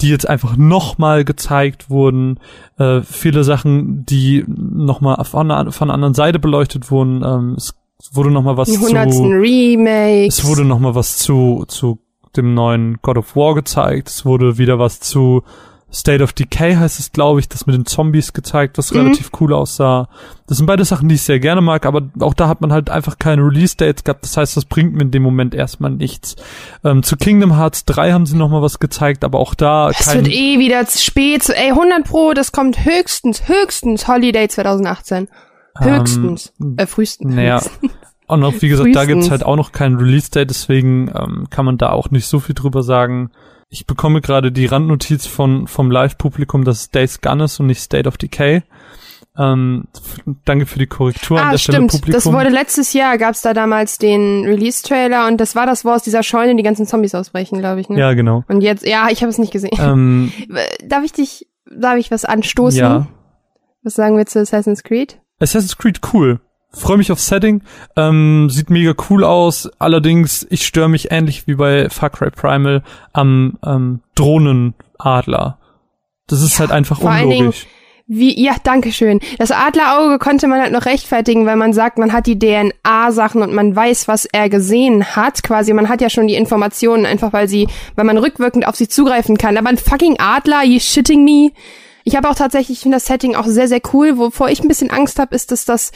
die 0.00 0.08
jetzt 0.08 0.28
einfach 0.28 0.56
nochmal 0.56 1.24
gezeigt 1.24 1.88
wurden, 1.88 2.40
äh, 2.78 3.00
viele 3.02 3.44
Sachen, 3.44 4.04
die 4.04 4.44
nochmal 4.46 5.24
von, 5.24 5.72
von 5.72 5.88
einer 5.88 5.94
anderen 5.94 6.14
Seite 6.14 6.38
beleuchtet 6.40 6.90
wurden. 6.90 7.22
Ähm, 7.24 7.54
es 7.56 7.74
es 8.14 8.16
wurde 8.16 8.30
noch 8.30 8.42
mal 8.42 8.56
was 8.56 8.72
zu 8.72 8.84
Remakes. 8.86 10.38
Es 10.38 10.44
wurde 10.46 10.64
noch 10.64 10.78
mal 10.78 10.94
was 10.94 11.16
zu 11.18 11.64
zu 11.68 11.98
dem 12.36 12.54
neuen 12.54 12.98
God 13.02 13.18
of 13.18 13.36
War 13.36 13.54
gezeigt. 13.54 14.08
Es 14.08 14.24
wurde 14.24 14.58
wieder 14.58 14.78
was 14.78 15.00
zu 15.00 15.42
State 15.94 16.22
of 16.22 16.32
Decay 16.32 16.74
heißt 16.74 16.98
es, 16.98 17.12
glaube 17.12 17.38
ich, 17.38 17.48
das 17.48 17.66
mit 17.66 17.76
den 17.76 17.86
Zombies 17.86 18.32
gezeigt, 18.32 18.78
das 18.78 18.90
mhm. 18.90 19.00
relativ 19.00 19.30
cool 19.40 19.52
aussah. 19.52 20.08
Das 20.48 20.56
sind 20.56 20.66
beide 20.66 20.84
Sachen, 20.84 21.08
die 21.08 21.14
ich 21.14 21.22
sehr 21.22 21.38
gerne 21.38 21.60
mag, 21.60 21.86
aber 21.86 22.02
auch 22.18 22.34
da 22.34 22.48
hat 22.48 22.60
man 22.60 22.72
halt 22.72 22.90
einfach 22.90 23.18
keine 23.18 23.42
Release-Dates 23.42 24.02
gehabt. 24.02 24.24
Das 24.24 24.36
heißt, 24.36 24.56
das 24.56 24.64
bringt 24.64 24.94
mir 24.94 25.02
in 25.02 25.12
dem 25.12 25.22
Moment 25.22 25.54
erstmal 25.54 25.92
nichts. 25.92 26.34
Ähm, 26.82 27.04
zu 27.04 27.16
Kingdom 27.16 27.56
Hearts 27.56 27.84
3 27.84 28.12
haben 28.12 28.26
sie 28.26 28.36
noch 28.36 28.48
mal 28.48 28.60
was 28.60 28.80
gezeigt, 28.80 29.22
aber 29.22 29.38
auch 29.38 29.54
da 29.54 29.90
Es 29.90 30.12
wird 30.12 30.28
eh 30.28 30.58
wieder 30.58 30.84
spät. 30.86 31.48
Ey, 31.48 31.70
100 31.70 32.04
Pro, 32.04 32.32
das 32.34 32.50
kommt 32.50 32.84
höchstens, 32.84 33.48
höchstens 33.48 34.08
Holiday 34.08 34.48
2018. 34.48 35.28
Höchstens. 35.78 36.52
Ähm, 36.60 36.74
äh, 36.76 36.86
frühestens. 36.86 37.34
Naja. 37.34 37.62
Und 38.26 38.42
auch, 38.42 38.54
wie 38.60 38.68
gesagt, 38.68 38.94
da 38.94 39.04
gibt's 39.04 39.30
halt 39.30 39.44
auch 39.44 39.56
noch 39.56 39.72
keinen 39.72 39.96
Release-Date, 39.96 40.48
deswegen 40.48 41.08
ähm, 41.14 41.46
kann 41.50 41.64
man 41.64 41.76
da 41.76 41.90
auch 41.90 42.10
nicht 42.10 42.26
so 42.26 42.40
viel 42.40 42.54
drüber 42.54 42.82
sagen. 42.82 43.30
Ich 43.68 43.86
bekomme 43.86 44.20
gerade 44.20 44.52
die 44.52 44.66
Randnotiz 44.66 45.26
von, 45.26 45.66
vom 45.66 45.90
Live-Publikum, 45.90 46.64
dass 46.64 46.80
es 46.80 46.90
Days 46.90 47.20
Gone 47.20 47.44
ist 47.44 47.60
und 47.60 47.66
nicht 47.66 47.80
State 47.80 48.08
of 48.08 48.16
Decay. 48.16 48.62
Ähm, 49.36 49.88
danke 50.44 50.64
für 50.64 50.78
die 50.78 50.86
Korrektur 50.86 51.38
ah, 51.38 51.44
an 51.44 51.50
der 51.50 51.58
stimmt. 51.58 51.74
Stelle, 51.74 51.86
Publikum. 51.88 52.12
Das 52.12 52.32
wurde 52.32 52.50
letztes 52.50 52.92
Jahr, 52.92 53.18
gab's 53.18 53.42
da 53.42 53.52
damals 53.52 53.98
den 53.98 54.44
Release-Trailer 54.44 55.26
und 55.26 55.40
das 55.40 55.56
war 55.56 55.66
das, 55.66 55.84
wo 55.84 55.90
aus 55.90 56.04
dieser 56.04 56.22
Scheune 56.22 56.54
die 56.54 56.62
ganzen 56.62 56.86
Zombies 56.86 57.14
ausbrechen, 57.14 57.58
glaube 57.58 57.80
ich. 57.80 57.88
Ne? 57.88 57.98
Ja, 57.98 58.14
genau. 58.14 58.44
Und 58.48 58.60
jetzt, 58.60 58.86
ja, 58.86 59.08
ich 59.10 59.22
habe 59.22 59.30
es 59.30 59.38
nicht 59.38 59.52
gesehen. 59.52 59.76
Ähm, 59.80 60.32
darf 60.86 61.02
ich 61.04 61.12
dich, 61.12 61.48
darf 61.66 61.96
ich 61.96 62.12
was 62.12 62.24
anstoßen? 62.24 62.78
Ja. 62.78 63.08
Was 63.82 63.94
sagen 63.94 64.16
wir 64.16 64.24
zu 64.26 64.40
Assassin's 64.40 64.84
Creed? 64.84 65.20
Assassin's 65.40 65.76
Creed 65.76 66.00
cool. 66.12 66.40
Freue 66.74 66.96
mich 66.96 67.12
auf 67.12 67.20
Setting, 67.20 67.62
ähm, 67.96 68.48
sieht 68.50 68.70
mega 68.70 68.94
cool 69.08 69.24
aus. 69.24 69.70
Allerdings, 69.78 70.46
ich 70.50 70.66
störe 70.66 70.88
mich 70.88 71.10
ähnlich 71.10 71.46
wie 71.46 71.54
bei 71.54 71.88
Far 71.88 72.10
Cry 72.10 72.30
Primal 72.30 72.82
am 73.12 73.58
ähm, 73.64 74.00
Drohnenadler. 74.14 75.58
Das 76.26 76.42
ist 76.42 76.54
ja, 76.54 76.60
halt 76.60 76.72
einfach 76.72 77.00
unlogisch. 77.00 77.66
Wie, 78.06 78.38
ja, 78.38 78.56
danke 78.62 78.92
schön. 78.92 79.20
Das 79.38 79.50
Adlerauge 79.50 80.18
konnte 80.18 80.46
man 80.46 80.60
halt 80.60 80.72
noch 80.72 80.84
rechtfertigen, 80.84 81.46
weil 81.46 81.56
man 81.56 81.72
sagt, 81.72 81.96
man 81.96 82.12
hat 82.12 82.26
die 82.26 82.38
DNA-Sachen 82.38 83.40
und 83.40 83.54
man 83.54 83.74
weiß, 83.74 84.08
was 84.08 84.26
er 84.26 84.50
gesehen 84.50 85.16
hat. 85.16 85.42
Quasi, 85.42 85.72
man 85.72 85.88
hat 85.88 86.02
ja 86.02 86.10
schon 86.10 86.26
die 86.26 86.34
Informationen, 86.34 87.06
einfach 87.06 87.32
weil 87.32 87.48
sie, 87.48 87.66
weil 87.94 88.04
man 88.04 88.18
rückwirkend 88.18 88.68
auf 88.68 88.76
sie 88.76 88.88
zugreifen 88.88 89.38
kann. 89.38 89.56
Aber 89.56 89.70
ein 89.70 89.78
fucking 89.78 90.16
Adler, 90.18 90.64
you 90.64 90.80
shitting 90.80 91.24
me? 91.24 91.52
Ich 92.04 92.14
habe 92.14 92.28
auch 92.28 92.34
tatsächlich, 92.34 92.76
ich 92.76 92.82
finde 92.82 92.96
das 92.96 93.06
Setting 93.06 93.36
auch 93.36 93.46
sehr, 93.46 93.68
sehr 93.68 93.80
cool. 93.94 94.18
Wovor 94.18 94.50
ich 94.50 94.60
ein 94.60 94.68
bisschen 94.68 94.90
Angst 94.90 95.18
habe, 95.18 95.34
ist, 95.34 95.50
dass 95.50 95.64
das 95.64 95.90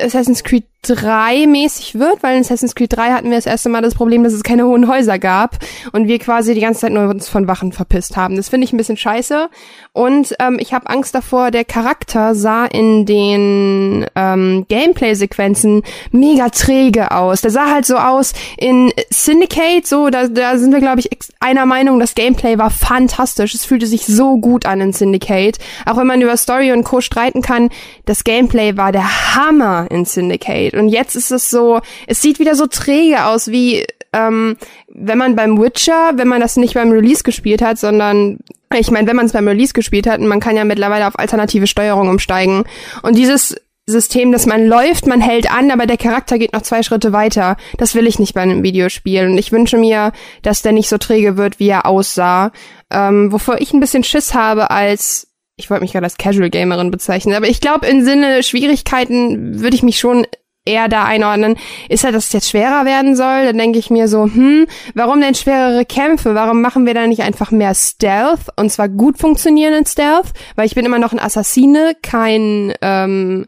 Assassin's 0.00 0.42
Creed 0.42 0.64
3 0.82 1.46
mäßig 1.46 1.98
wird, 1.98 2.22
weil 2.22 2.36
in 2.36 2.40
Assassin's 2.40 2.74
Creed 2.74 2.96
3 2.96 3.12
hatten 3.12 3.30
wir 3.30 3.36
das 3.36 3.46
erste 3.46 3.68
Mal 3.68 3.82
das 3.82 3.94
Problem, 3.94 4.22
dass 4.24 4.32
es 4.32 4.42
keine 4.42 4.64
hohen 4.64 4.88
Häuser 4.88 5.18
gab 5.18 5.58
und 5.92 6.08
wir 6.08 6.18
quasi 6.18 6.54
die 6.54 6.60
ganze 6.60 6.82
Zeit 6.82 6.92
nur 6.92 7.08
uns 7.08 7.28
von 7.28 7.48
Wachen 7.48 7.72
verpisst 7.72 8.16
haben. 8.16 8.36
Das 8.36 8.48
finde 8.48 8.64
ich 8.64 8.72
ein 8.72 8.76
bisschen 8.76 8.96
scheiße 8.96 9.48
und 9.92 10.36
ähm, 10.38 10.58
ich 10.60 10.72
habe 10.72 10.88
Angst 10.88 11.14
davor, 11.14 11.50
der 11.50 11.64
Charakter 11.64 12.34
sah 12.34 12.66
in 12.66 13.04
den 13.06 14.06
ähm, 14.14 14.66
Gameplay-Sequenzen 14.68 15.82
mega 16.12 16.50
träge 16.50 17.10
aus. 17.10 17.40
Der 17.40 17.50
sah 17.50 17.70
halt 17.70 17.84
so 17.84 17.96
aus 17.96 18.32
in 18.56 18.92
Syndicate, 19.10 19.86
so, 19.86 20.10
da, 20.10 20.28
da 20.28 20.56
sind 20.58 20.72
wir, 20.72 20.78
glaube 20.78 21.00
ich, 21.00 21.10
einer 21.40 21.66
Meinung, 21.66 21.98
das 21.98 22.14
Gameplay 22.14 22.58
war 22.58 22.70
fantastisch. 22.70 23.54
Es 23.54 23.64
fühlte 23.64 23.86
sich 23.86 24.06
so 24.06 24.38
gut 24.38 24.66
an 24.66 24.80
in 24.80 24.92
Syndicate. 24.92 25.58
Auch 25.86 25.96
wenn 25.96 26.06
man 26.06 26.22
über 26.22 26.36
Story 26.36 26.70
und 26.70 26.84
Co. 26.84 27.00
streiten 27.00 27.42
kann, 27.42 27.70
das 28.04 28.22
Gameplay 28.22 28.76
war 28.76 28.92
der 28.92 29.34
Hammer 29.34 29.88
in 29.90 30.04
Syndicate. 30.04 30.67
Und 30.74 30.88
jetzt 30.88 31.16
ist 31.16 31.30
es 31.30 31.50
so, 31.50 31.80
es 32.06 32.22
sieht 32.22 32.38
wieder 32.38 32.54
so 32.54 32.66
träge 32.66 33.26
aus 33.26 33.48
wie 33.48 33.84
ähm, 34.12 34.56
wenn 34.88 35.18
man 35.18 35.36
beim 35.36 35.60
Witcher, 35.60 36.12
wenn 36.14 36.28
man 36.28 36.40
das 36.40 36.56
nicht 36.56 36.74
beim 36.74 36.90
Release 36.90 37.22
gespielt 37.22 37.62
hat, 37.62 37.78
sondern 37.78 38.38
ich 38.74 38.90
meine, 38.90 39.06
wenn 39.08 39.16
man 39.16 39.26
es 39.26 39.32
beim 39.32 39.48
Release 39.48 39.72
gespielt 39.72 40.06
hat, 40.06 40.20
man 40.20 40.40
kann 40.40 40.56
ja 40.56 40.64
mittlerweile 40.64 41.06
auf 41.06 41.18
alternative 41.18 41.66
Steuerung 41.66 42.08
umsteigen. 42.08 42.64
Und 43.02 43.16
dieses 43.16 43.56
System, 43.86 44.32
dass 44.32 44.44
man 44.44 44.66
läuft, 44.66 45.06
man 45.06 45.22
hält 45.22 45.50
an, 45.50 45.70
aber 45.70 45.86
der 45.86 45.96
Charakter 45.96 46.38
geht 46.38 46.52
noch 46.52 46.62
zwei 46.62 46.82
Schritte 46.82 47.12
weiter. 47.12 47.56
Das 47.78 47.94
will 47.94 48.06
ich 48.06 48.18
nicht 48.18 48.34
bei 48.34 48.42
einem 48.42 48.62
Videospiel. 48.62 49.26
Und 49.26 49.38
ich 49.38 49.50
wünsche 49.50 49.78
mir, 49.78 50.12
dass 50.42 50.60
der 50.60 50.72
nicht 50.72 50.90
so 50.90 50.98
träge 50.98 51.38
wird, 51.38 51.58
wie 51.58 51.68
er 51.68 51.86
aussah. 51.86 52.52
Ähm, 52.90 53.32
wovor 53.32 53.60
ich 53.60 53.72
ein 53.72 53.80
bisschen 53.80 54.04
Schiss 54.04 54.34
habe 54.34 54.70
als, 54.70 55.28
ich 55.56 55.70
wollte 55.70 55.82
mich 55.82 55.92
gerade 55.92 56.04
als 56.04 56.18
Casual 56.18 56.50
Gamerin 56.50 56.90
bezeichnen, 56.90 57.34
aber 57.34 57.48
ich 57.48 57.60
glaube, 57.60 57.86
im 57.86 58.04
Sinne 58.04 58.42
Schwierigkeiten 58.42 59.60
würde 59.60 59.76
ich 59.76 59.82
mich 59.82 59.98
schon 59.98 60.26
eher 60.68 60.88
da 60.88 61.04
einordnen, 61.04 61.56
ist 61.88 62.04
ja, 62.04 62.12
dass 62.12 62.26
es 62.26 62.32
jetzt 62.32 62.50
schwerer 62.50 62.84
werden 62.84 63.16
soll. 63.16 63.46
Dann 63.46 63.58
denke 63.58 63.78
ich 63.78 63.90
mir 63.90 64.06
so, 64.08 64.24
hm, 64.24 64.66
warum 64.94 65.20
denn 65.20 65.34
schwerere 65.34 65.84
Kämpfe? 65.84 66.34
Warum 66.34 66.60
machen 66.60 66.86
wir 66.86 66.94
da 66.94 67.06
nicht 67.06 67.22
einfach 67.22 67.50
mehr 67.50 67.74
Stealth? 67.74 68.48
Und 68.56 68.70
zwar 68.70 68.88
gut 68.88 69.18
funktionierenden 69.18 69.86
Stealth, 69.86 70.32
weil 70.54 70.66
ich 70.66 70.74
bin 70.74 70.84
immer 70.84 70.98
noch 70.98 71.12
ein 71.12 71.18
Assassine, 71.18 71.96
kein 72.02 72.74
ähm, 72.82 73.46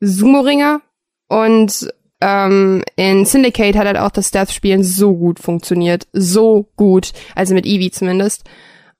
Sumo-Ringer. 0.00 0.80
Und 1.28 1.88
ähm, 2.20 2.82
in 2.96 3.24
Syndicate 3.24 3.76
hat 3.76 3.86
halt 3.86 3.98
auch 3.98 4.10
das 4.10 4.28
Stealth-Spielen 4.28 4.84
so 4.84 5.14
gut 5.14 5.40
funktioniert. 5.40 6.06
So 6.12 6.68
gut. 6.76 7.12
Also 7.34 7.54
mit 7.54 7.66
Eevee 7.66 7.90
zumindest. 7.90 8.44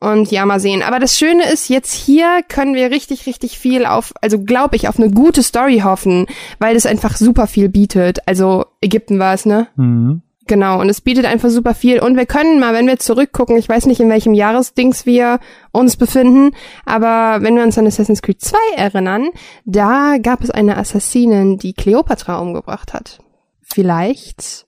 Und 0.02 0.32
ja, 0.32 0.44
mal 0.44 0.58
sehen. 0.58 0.82
Aber 0.82 0.98
das 0.98 1.16
Schöne 1.16 1.48
ist, 1.48 1.68
jetzt 1.68 1.92
hier 1.92 2.40
können 2.48 2.74
wir 2.74 2.90
richtig, 2.90 3.24
richtig 3.26 3.56
viel 3.56 3.86
auf, 3.86 4.12
also 4.20 4.40
glaube 4.40 4.74
ich, 4.74 4.88
auf 4.88 4.98
eine 4.98 5.12
gute 5.12 5.44
Story 5.44 5.82
hoffen, 5.84 6.26
weil 6.58 6.74
das 6.74 6.86
einfach 6.86 7.16
super 7.16 7.46
viel 7.46 7.68
bietet. 7.68 8.18
Also 8.26 8.64
Ägypten 8.80 9.20
war 9.20 9.32
es, 9.32 9.46
ne? 9.46 9.68
Mhm. 9.76 10.22
Genau, 10.48 10.80
und 10.80 10.88
es 10.88 11.00
bietet 11.00 11.24
einfach 11.24 11.50
super 11.50 11.72
viel. 11.72 12.00
Und 12.00 12.16
wir 12.16 12.26
können 12.26 12.58
mal, 12.58 12.74
wenn 12.74 12.88
wir 12.88 12.98
zurückgucken, 12.98 13.56
ich 13.56 13.68
weiß 13.68 13.86
nicht, 13.86 14.00
in 14.00 14.10
welchem 14.10 14.34
Jahresdings 14.34 15.06
wir 15.06 15.38
uns 15.70 15.96
befinden, 15.96 16.50
aber 16.84 17.40
wenn 17.44 17.54
wir 17.54 17.62
uns 17.62 17.78
an 17.78 17.86
Assassin's 17.86 18.22
Creed 18.22 18.40
2 18.40 18.56
erinnern, 18.76 19.28
da 19.66 20.16
gab 20.20 20.42
es 20.42 20.50
eine 20.50 20.78
Assassinin, 20.78 21.58
die 21.58 21.74
Cleopatra 21.74 22.40
umgebracht 22.40 22.92
hat. 22.92 23.20
Vielleicht 23.62 24.66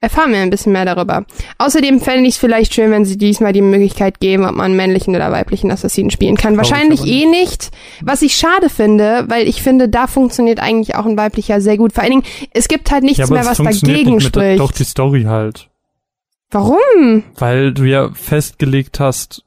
erfahren 0.00 0.32
wir 0.32 0.38
ein 0.38 0.50
bisschen 0.50 0.72
mehr 0.72 0.84
darüber. 0.84 1.24
Außerdem 1.58 2.00
fände 2.00 2.28
ich 2.28 2.34
es 2.34 2.40
vielleicht 2.40 2.74
schön, 2.74 2.90
wenn 2.90 3.04
sie 3.04 3.16
diesmal 3.16 3.52
die 3.52 3.62
Möglichkeit 3.62 4.20
geben, 4.20 4.44
ob 4.44 4.54
man 4.54 4.76
männlichen 4.76 5.16
oder 5.16 5.32
weiblichen 5.32 5.70
Assassinen 5.70 6.10
spielen 6.10 6.36
kann. 6.36 6.56
Wahrscheinlich 6.56 7.06
eh 7.06 7.26
nicht. 7.26 7.70
Was 8.02 8.22
ich 8.22 8.36
schade 8.36 8.68
finde, 8.68 9.24
weil 9.28 9.48
ich 9.48 9.62
finde, 9.62 9.88
da 9.88 10.06
funktioniert 10.06 10.60
eigentlich 10.60 10.96
auch 10.96 11.06
ein 11.06 11.16
weiblicher 11.16 11.60
sehr 11.60 11.76
gut. 11.76 11.92
Vor 11.92 12.02
allen 12.02 12.12
Dingen, 12.12 12.24
es 12.52 12.68
gibt 12.68 12.90
halt 12.90 13.04
nichts 13.04 13.18
ja, 13.18 13.26
mehr, 13.28 13.46
was 13.46 13.58
dagegen 13.58 14.20
spricht. 14.20 14.36
Der, 14.36 14.56
doch 14.56 14.72
die 14.72 14.84
Story 14.84 15.24
halt. 15.24 15.70
Warum? 16.50 17.24
Weil 17.36 17.72
du 17.72 17.84
ja 17.84 18.10
festgelegt 18.12 19.00
hast, 19.00 19.44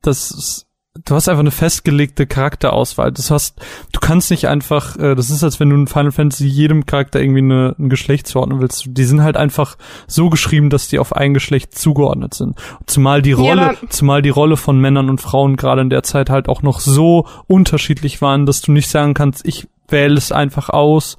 dass 0.00 0.64
du 1.04 1.14
hast 1.14 1.28
einfach 1.28 1.40
eine 1.40 1.50
festgelegte 1.50 2.26
Charakterauswahl. 2.26 3.12
Das 3.12 3.30
hast, 3.30 3.60
du 3.92 4.00
kannst 4.00 4.30
nicht 4.30 4.48
einfach, 4.48 4.96
äh, 4.96 5.14
das 5.14 5.30
ist, 5.30 5.44
als 5.44 5.60
wenn 5.60 5.70
du 5.70 5.76
in 5.76 5.86
Final 5.86 6.12
Fantasy 6.12 6.46
jedem 6.46 6.86
Charakter 6.86 7.20
irgendwie 7.20 7.40
eine, 7.40 7.74
ein 7.78 7.88
Geschlecht 7.88 8.26
zuordnen 8.26 8.60
willst. 8.60 8.84
Die 8.88 9.04
sind 9.04 9.22
halt 9.22 9.36
einfach 9.36 9.76
so 10.06 10.30
geschrieben, 10.30 10.70
dass 10.70 10.88
die 10.88 10.98
auf 10.98 11.14
ein 11.14 11.34
Geschlecht 11.34 11.76
zugeordnet 11.76 12.34
sind. 12.34 12.56
Zumal 12.86 13.22
die 13.22 13.32
Rolle, 13.32 13.76
ja, 13.80 13.88
zumal 13.88 14.22
die 14.22 14.28
Rolle 14.30 14.56
von 14.56 14.80
Männern 14.80 15.10
und 15.10 15.20
Frauen 15.20 15.56
gerade 15.56 15.82
in 15.82 15.90
der 15.90 16.02
Zeit 16.02 16.30
halt 16.30 16.48
auch 16.48 16.62
noch 16.62 16.80
so 16.80 17.26
unterschiedlich 17.46 18.20
waren, 18.20 18.46
dass 18.46 18.60
du 18.60 18.72
nicht 18.72 18.88
sagen 18.88 19.14
kannst, 19.14 19.46
ich 19.46 19.68
wähle 19.88 20.16
es 20.16 20.32
einfach 20.32 20.68
aus, 20.68 21.16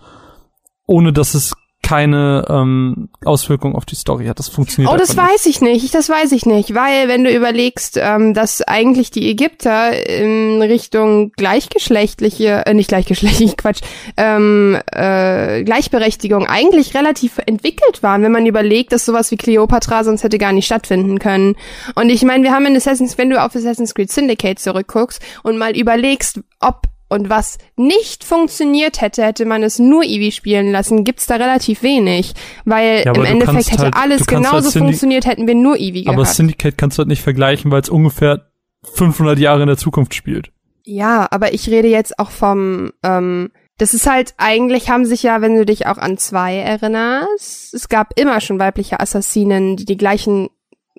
ohne 0.85 1.13
dass 1.13 1.33
es 1.33 1.53
keine 1.89 2.45
ähm, 2.47 3.09
Auswirkung 3.25 3.75
auf 3.75 3.83
die 3.83 3.95
Story 3.95 4.27
hat. 4.27 4.37
Das 4.37 4.47
funktioniert. 4.47 4.93
Oh, 4.93 4.97
das 4.97 5.17
weiß 5.17 5.47
ich 5.47 5.59
nicht. 5.59 5.95
Das 5.95 6.07
weiß 6.07 6.33
ich 6.33 6.45
nicht, 6.45 6.75
weil 6.75 7.07
wenn 7.07 7.23
du 7.23 7.35
überlegst, 7.35 7.97
ähm, 7.99 8.35
dass 8.35 8.61
eigentlich 8.61 9.09
die 9.09 9.27
Ägypter 9.27 9.91
in 10.07 10.61
Richtung 10.61 11.31
gleichgeschlechtliche, 11.31 12.63
äh, 12.67 12.75
nicht 12.75 12.89
gleichgeschlechtlich, 12.89 13.57
Quatsch, 13.57 13.81
ähm, 14.17 14.77
äh, 14.91 15.63
Gleichberechtigung 15.63 16.45
eigentlich 16.45 16.93
relativ 16.93 17.39
entwickelt 17.43 18.03
waren, 18.03 18.21
wenn 18.21 18.33
man 18.33 18.45
überlegt, 18.45 18.91
dass 18.91 19.03
sowas 19.03 19.31
wie 19.31 19.37
Cleopatra 19.37 20.03
sonst 20.03 20.23
hätte 20.23 20.37
gar 20.37 20.53
nicht 20.53 20.67
stattfinden 20.67 21.17
können. 21.17 21.55
Und 21.95 22.11
ich 22.11 22.21
meine, 22.21 22.43
wir 22.43 22.51
haben 22.51 22.67
in 22.67 22.75
Assassin's, 22.75 23.17
wenn 23.17 23.31
du 23.31 23.43
auf 23.43 23.55
Assassin's 23.55 23.95
Creed 23.95 24.11
Syndicate 24.11 24.59
zurückguckst 24.59 25.23
und 25.41 25.57
mal 25.57 25.75
überlegst, 25.75 26.39
ob 26.59 26.83
und 27.09 27.29
was 27.29 27.57
nicht 27.75 28.23
funktioniert 28.23 29.01
hätte, 29.01 29.23
hätte 29.23 29.45
man 29.45 29.63
es 29.63 29.79
nur 29.79 30.03
Eevee 30.03 30.31
spielen 30.31 30.71
lassen, 30.71 31.03
gibt's 31.03 31.25
da 31.25 31.35
relativ 31.35 31.83
wenig. 31.83 32.33
Weil 32.65 33.03
ja, 33.05 33.13
im 33.13 33.25
Endeffekt 33.25 33.71
hätte 33.71 33.83
halt, 33.85 33.95
alles 33.95 34.27
genauso 34.27 34.65
halt 34.65 34.77
funktioniert, 34.77 35.25
hätten 35.25 35.47
wir 35.47 35.55
nur 35.55 35.77
Eevee 35.77 36.03
gehabt. 36.03 36.17
Aber 36.17 36.25
Syndicate 36.25 36.77
kannst 36.77 36.97
du 36.97 36.99
halt 36.99 37.09
nicht 37.09 37.21
vergleichen, 37.21 37.71
weil 37.71 37.81
es 37.81 37.89
ungefähr 37.89 38.51
500 38.83 39.39
Jahre 39.39 39.61
in 39.61 39.67
der 39.67 39.77
Zukunft 39.77 40.13
spielt. 40.13 40.51
Ja, 40.85 41.27
aber 41.31 41.53
ich 41.53 41.69
rede 41.69 41.87
jetzt 41.87 42.17
auch 42.19 42.31
vom, 42.31 42.91
ähm, 43.03 43.51
das 43.77 43.93
ist 43.93 44.07
halt, 44.07 44.33
eigentlich 44.37 44.89
haben 44.89 45.05
sich 45.05 45.23
ja, 45.23 45.41
wenn 45.41 45.55
du 45.55 45.65
dich 45.65 45.87
auch 45.87 45.97
an 45.97 46.17
zwei 46.17 46.57
erinnerst, 46.57 47.73
es 47.73 47.89
gab 47.89 48.19
immer 48.19 48.41
schon 48.41 48.59
weibliche 48.59 48.99
Assassinen, 48.99 49.77
die 49.77 49.85
die 49.85 49.97
gleichen 49.97 50.49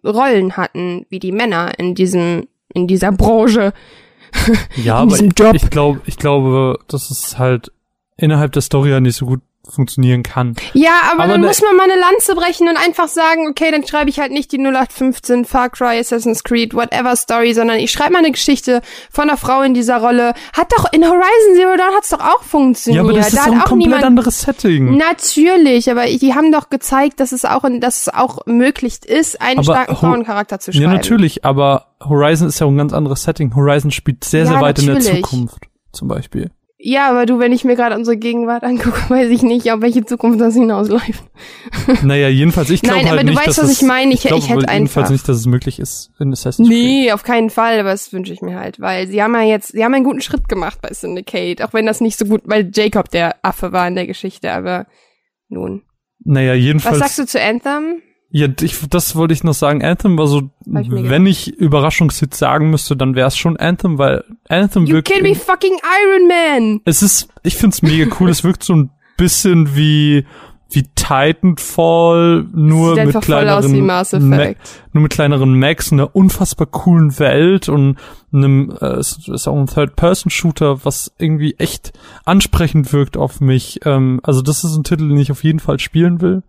Rollen 0.04 0.56
hatten 0.56 1.06
wie 1.10 1.18
die 1.18 1.32
Männer 1.32 1.72
in 1.78 1.94
diesem, 1.94 2.48
in 2.72 2.86
dieser 2.86 3.12
Branche. 3.12 3.72
Ja, 4.76 4.96
aber 4.96 5.14
ich, 5.16 5.22
ich 5.22 5.70
glaube, 5.70 6.00
ich 6.06 6.16
glaube, 6.16 6.78
das 6.88 7.10
ist 7.10 7.38
halt 7.38 7.72
innerhalb 8.16 8.52
der 8.52 8.62
Story 8.62 8.90
ja 8.90 9.00
nicht 9.00 9.16
so 9.16 9.26
gut 9.26 9.40
funktionieren 9.68 10.22
kann. 10.22 10.56
Ja, 10.72 10.92
aber, 11.12 11.24
aber 11.24 11.32
dann 11.32 11.42
ne 11.42 11.46
muss 11.46 11.62
man 11.62 11.76
mal 11.76 11.84
eine 11.84 12.00
Lanze 12.00 12.34
brechen 12.34 12.68
und 12.68 12.76
einfach 12.76 13.08
sagen, 13.08 13.48
okay, 13.48 13.70
dann 13.70 13.86
schreibe 13.86 14.10
ich 14.10 14.18
halt 14.18 14.32
nicht 14.32 14.52
die 14.52 14.58
0815 14.58 15.44
Far 15.44 15.70
Cry, 15.70 15.98
Assassin's 15.98 16.42
Creed, 16.44 16.74
whatever 16.74 17.14
Story, 17.16 17.52
sondern 17.52 17.78
ich 17.78 17.90
schreibe 17.90 18.12
mal 18.12 18.20
eine 18.20 18.32
Geschichte 18.32 18.80
von 19.10 19.28
einer 19.28 19.36
Frau 19.36 19.62
in 19.62 19.74
dieser 19.74 19.98
Rolle. 19.98 20.34
Hat 20.52 20.72
doch 20.76 20.86
in 20.92 21.04
Horizon 21.04 21.54
Zero 21.54 21.76
Dawn 21.76 21.94
hat's 21.94 22.08
doch 22.08 22.20
auch 22.20 22.42
funktioniert. 22.42 23.04
Ja, 23.04 23.08
aber 23.08 23.18
das 23.18 23.32
ist 23.32 23.38
doch 23.38 23.52
ein 23.52 23.58
komplett 23.60 23.78
niemand, 23.78 24.04
anderes 24.04 24.40
Setting. 24.40 24.96
Natürlich, 24.96 25.90
aber 25.90 26.06
die 26.06 26.34
haben 26.34 26.52
doch 26.52 26.70
gezeigt, 26.70 27.20
dass 27.20 27.32
es 27.32 27.44
auch, 27.44 27.62
dass 27.80 28.02
es 28.02 28.08
auch 28.08 28.46
möglich 28.46 29.04
ist, 29.04 29.40
einen 29.40 29.60
aber 29.60 29.64
starken 29.64 29.96
Frauencharakter 29.96 30.58
zu 30.58 30.72
schreiben. 30.72 30.84
Ja, 30.84 30.92
natürlich, 30.92 31.44
aber 31.44 31.86
Horizon 32.02 32.48
ist 32.48 32.58
ja 32.60 32.66
ein 32.66 32.76
ganz 32.76 32.92
anderes 32.92 33.22
Setting. 33.22 33.54
Horizon 33.54 33.90
spielt 33.90 34.24
sehr, 34.24 34.46
sehr 34.46 34.56
ja, 34.56 34.60
weit 34.60 34.78
natürlich. 34.78 35.06
in 35.06 35.14
der 35.14 35.22
Zukunft, 35.22 35.66
zum 35.92 36.08
Beispiel. 36.08 36.50
Ja, 36.82 37.10
aber 37.10 37.26
du, 37.26 37.38
wenn 37.38 37.52
ich 37.52 37.64
mir 37.64 37.76
gerade 37.76 37.94
unsere 37.94 38.16
Gegenwart 38.16 38.64
angucke, 38.64 38.98
weiß 39.10 39.28
ich 39.30 39.42
nicht, 39.42 39.70
auf 39.70 39.82
welche 39.82 40.04
Zukunft 40.04 40.40
das 40.40 40.54
hinausläuft. 40.54 41.24
Naja, 42.02 42.28
jedenfalls, 42.28 42.70
ich 42.70 42.82
glaube 42.82 43.00
halt 43.00 43.08
aber 43.12 43.22
nicht, 43.22 43.38
du 43.38 43.46
weißt, 43.46 43.58
was 43.62 43.72
ich 43.72 43.86
meine. 43.86 44.14
Ich, 44.14 44.24
ich, 44.24 44.30
ich 44.30 44.48
hätte 44.48 44.60
einfach. 44.60 44.74
jedenfalls 44.74 45.10
nicht, 45.10 45.28
dass 45.28 45.36
es 45.36 45.46
möglich 45.46 45.78
ist 45.78 46.12
in 46.18 46.32
Assassin's 46.32 46.68
Creed. 46.68 46.78
Nee, 46.78 47.12
auf 47.12 47.22
keinen 47.22 47.50
Fall, 47.50 47.80
aber 47.80 47.90
das 47.90 48.12
wünsche 48.12 48.32
ich 48.32 48.42
mir 48.42 48.58
halt, 48.58 48.80
weil 48.80 49.08
sie 49.08 49.22
haben 49.22 49.34
ja 49.34 49.42
jetzt, 49.42 49.72
sie 49.72 49.84
haben 49.84 49.94
einen 49.94 50.04
guten 50.04 50.20
Schritt 50.20 50.48
gemacht 50.48 50.78
bei 50.80 50.92
Syndicate, 50.92 51.62
auch 51.62 51.72
wenn 51.72 51.86
das 51.86 52.00
nicht 52.00 52.16
so 52.18 52.24
gut, 52.26 52.42
weil 52.44 52.70
Jacob 52.72 53.10
der 53.10 53.36
Affe 53.42 53.72
war 53.72 53.88
in 53.88 53.94
der 53.94 54.06
Geschichte, 54.06 54.52
aber 54.52 54.86
nun. 55.48 55.82
Naja, 56.20 56.54
jedenfalls. 56.54 57.00
Was 57.00 57.16
sagst 57.16 57.18
du 57.18 57.26
zu 57.26 57.42
Anthem? 57.42 58.02
Ja, 58.32 58.46
ich, 58.60 58.76
das 58.88 59.16
wollte 59.16 59.34
ich 59.34 59.42
noch 59.42 59.54
sagen. 59.54 59.82
Anthem 59.84 60.16
war 60.16 60.28
so, 60.28 60.50
Hab 60.72 60.82
ich 60.84 60.90
wenn 60.90 61.26
ich 61.26 61.48
Überraschungshit 61.58 62.32
sagen 62.34 62.70
müsste, 62.70 62.96
dann 62.96 63.16
wäre 63.16 63.26
es 63.28 63.36
schon 63.36 63.56
Anthem, 63.56 63.98
weil 63.98 64.22
Anthem 64.48 64.86
You 64.86 64.94
wirkt. 64.96 65.10
can 65.10 65.22
be 65.24 65.34
fucking 65.34 65.76
Iron 66.04 66.28
Man! 66.28 66.80
es 66.84 67.02
ist, 67.02 67.28
ich 67.42 67.56
find's 67.56 67.82
mega 67.82 68.06
cool. 68.20 68.30
es 68.30 68.44
wirkt 68.44 68.62
so 68.62 68.74
ein 68.74 68.90
bisschen 69.16 69.74
wie 69.74 70.26
wie 70.72 70.84
Titanfall, 70.94 72.46
nur 72.54 72.94
Sieht 72.94 73.06
mit 73.06 73.20
kleineren 73.22 73.80
Ma- 73.84 74.54
nur 74.92 75.02
mit 75.02 75.12
kleineren 75.12 75.58
Max, 75.58 75.92
einer 75.92 76.14
unfassbar 76.14 76.66
coolen 76.68 77.18
Welt 77.18 77.68
und 77.68 77.96
einem 78.32 78.72
äh, 78.80 78.86
es 78.94 79.26
ist 79.28 79.48
auch 79.48 79.56
ein 79.56 79.66
Third-Person-Shooter, 79.66 80.84
was 80.84 81.12
irgendwie 81.18 81.54
echt 81.58 81.92
ansprechend 82.24 82.92
wirkt 82.92 83.16
auf 83.16 83.40
mich. 83.40 83.80
Ähm, 83.84 84.20
also 84.22 84.42
das 84.42 84.62
ist 84.64 84.76
ein 84.76 84.84
Titel, 84.84 85.08
den 85.08 85.18
ich 85.18 85.32
auf 85.32 85.42
jeden 85.44 85.58
Fall 85.60 85.78
spielen 85.80 86.20
will. 86.20 86.42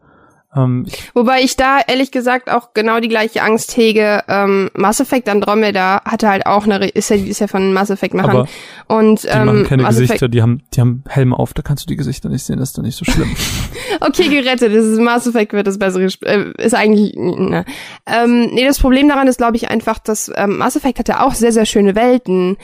Ähm, 0.54 0.86
Wobei 1.14 1.41
ich 1.41 1.56
da 1.56 1.80
ehrlich 1.88 2.12
gesagt 2.12 2.52
auch 2.52 2.74
genau 2.74 2.99
die 2.99 3.08
gleiche 3.08 3.41
Angst 3.41 3.78
hege. 3.78 4.22
Ähm, 4.28 4.70
Mass 4.74 4.99
Effect 4.99 5.30
Andromeda 5.30 6.02
hatte 6.04 6.28
halt 6.28 6.45
auch 6.45 6.66
eine, 6.66 6.82
Re- 6.82 6.89
ist 6.89 7.10
ja, 7.10 7.16
ist 7.16 7.39
ja 7.39 7.47
von 7.47 7.72
Mass 7.72 7.89
Effect 7.89 8.14
machen. 8.14 8.47
Und 8.88 9.24
die 9.24 9.28
ähm, 9.28 9.45
machen 9.45 9.64
keine 9.66 9.84
Mass 9.84 9.95
Gesichter, 9.95 10.16
Effect, 10.16 10.34
die 10.34 10.41
haben 10.41 10.62
die 10.74 10.82
haben 10.82 11.04
Helme 11.08 11.39
auf, 11.39 11.54
da 11.54 11.62
kannst 11.62 11.86
du 11.86 11.88
die 11.88 11.95
Gesichter 11.95 12.28
nicht 12.28 12.43
sehen, 12.43 12.58
das 12.60 12.70
ist 12.70 12.78
dann 12.78 12.84
nicht 12.84 12.97
so 12.97 13.06
schlimm. 13.06 13.34
okay, 14.02 14.28
gerettet. 14.28 14.76
Das 14.76 14.86
ist 14.86 14.99
Mass 14.99 15.26
Effect 15.26 15.54
wird 15.54 15.68
das 15.68 15.80
bessere 15.80 16.10
äh, 16.26 16.52
ist 16.58 16.74
eigentlich 16.76 17.14
ne. 17.16 17.64
Ähm, 18.06 18.49
nee, 18.52 18.66
das 18.66 18.80
Problem 18.80 19.08
daran 19.08 19.28
ist, 19.30 19.38
glaube 19.38 19.56
ich, 19.56 19.70
einfach, 19.70 19.99
dass 19.99 20.30
ähm, 20.36 20.58
Mass 20.58 20.76
Effect 20.76 20.99
hatte 20.99 21.22
auch 21.22 21.34
sehr, 21.34 21.54
sehr 21.54 21.66
schöne 21.66 21.95
Welten. 21.95 22.58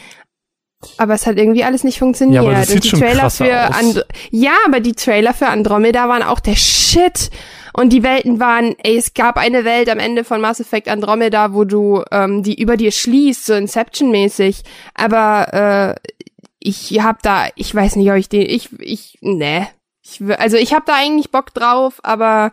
Aber 0.97 1.15
es 1.15 1.25
hat 1.25 1.37
irgendwie 1.37 1.63
alles 1.63 1.83
nicht 1.83 1.99
funktioniert. 1.99 2.43
Ja, 2.43 2.49
aber 2.49 2.59
das 2.59 2.67
Und 2.69 2.73
sieht 2.73 2.83
die 2.83 2.89
schon 2.89 2.99
Trailer 2.99 3.29
für 3.29 3.69
aus. 3.69 3.75
And 3.79 4.05
Ja, 4.29 4.51
aber 4.67 4.79
die 4.79 4.93
Trailer 4.93 5.33
für 5.33 5.47
Andromeda 5.47 6.07
waren 6.07 6.21
auch 6.21 6.39
der 6.39 6.55
Shit. 6.55 7.31
Und 7.79 7.93
die 7.93 8.01
Welten 8.01 8.39
waren, 8.39 8.75
ey, 8.79 8.97
es 8.97 9.13
gab 9.13 9.37
eine 9.37 9.63
Welt 9.63 9.87
am 9.87 9.99
Ende 9.99 10.23
von 10.23 10.41
Mass 10.41 10.59
Effect 10.59 10.87
Andromeda, 10.87 11.53
wo 11.53 11.63
du 11.63 12.03
ähm, 12.09 12.41
die 12.41 12.59
über 12.59 12.75
dir 12.75 12.91
schließt, 12.91 13.45
so 13.45 13.53
Inception-mäßig. 13.53 14.63
Aber 14.95 15.95
äh, 15.95 16.09
ich 16.59 16.99
hab 17.03 17.21
da, 17.21 17.45
ich 17.53 17.75
weiß 17.75 17.97
nicht, 17.97 18.09
ob 18.09 18.17
ich 18.17 18.29
den, 18.29 18.49
ich, 18.49 18.71
ich, 18.79 19.19
ne. 19.21 19.67
Ich, 20.01 20.19
also 20.39 20.57
ich 20.57 20.73
hab 20.73 20.87
da 20.87 20.95
eigentlich 20.95 21.29
Bock 21.29 21.53
drauf, 21.53 21.99
aber 22.01 22.51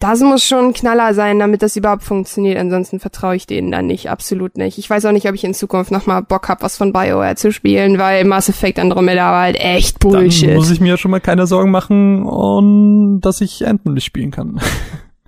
das 0.00 0.20
muss 0.20 0.42
schon 0.42 0.68
ein 0.68 0.72
Knaller 0.72 1.12
sein, 1.12 1.38
damit 1.38 1.60
das 1.62 1.76
überhaupt 1.76 2.02
funktioniert. 2.02 2.58
Ansonsten 2.58 3.00
vertraue 3.00 3.36
ich 3.36 3.46
denen 3.46 3.70
dann 3.70 3.86
nicht, 3.86 4.08
absolut 4.08 4.56
nicht. 4.56 4.78
Ich 4.78 4.88
weiß 4.88 5.04
auch 5.04 5.12
nicht, 5.12 5.28
ob 5.28 5.34
ich 5.34 5.44
in 5.44 5.52
Zukunft 5.54 5.90
nochmal 5.90 6.22
Bock 6.22 6.48
hab, 6.48 6.62
was 6.62 6.78
von 6.78 6.92
BioWare 6.92 7.36
zu 7.36 7.52
spielen, 7.52 7.98
weil 7.98 8.24
Mass 8.24 8.48
Effect 8.48 8.78
Andromeda 8.78 9.30
war 9.30 9.42
halt 9.42 9.60
echt 9.60 10.02
Dann 10.02 10.12
Bullshit. 10.12 10.54
muss 10.54 10.70
ich 10.70 10.80
mir 10.80 10.88
ja 10.88 10.96
schon 10.96 11.10
mal 11.10 11.20
keine 11.20 11.46
Sorgen 11.46 11.70
machen, 11.70 12.24
und 12.24 13.20
dass 13.20 13.42
ich 13.42 13.66
Anthem 13.66 13.94
nicht 13.94 14.04
spielen 14.04 14.30
kann. 14.30 14.60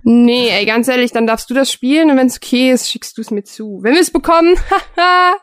Nee, 0.05 0.49
ey, 0.49 0.65
ganz 0.65 0.89
ehrlich, 0.89 1.13
dann 1.13 1.27
darfst 1.27 1.49
du 1.49 1.53
das 1.53 1.71
spielen 1.71 2.11
und 2.11 2.17
wenn's 2.17 2.35
okay 2.35 2.71
ist, 2.71 2.91
schickst 2.91 3.17
du 3.17 3.21
es 3.21 3.31
mir 3.31 3.43
zu. 3.45 3.79
Wenn 3.83 3.93
wir 3.93 4.01
es 4.01 4.11
bekommen, 4.11 4.53
haha. 4.97 5.35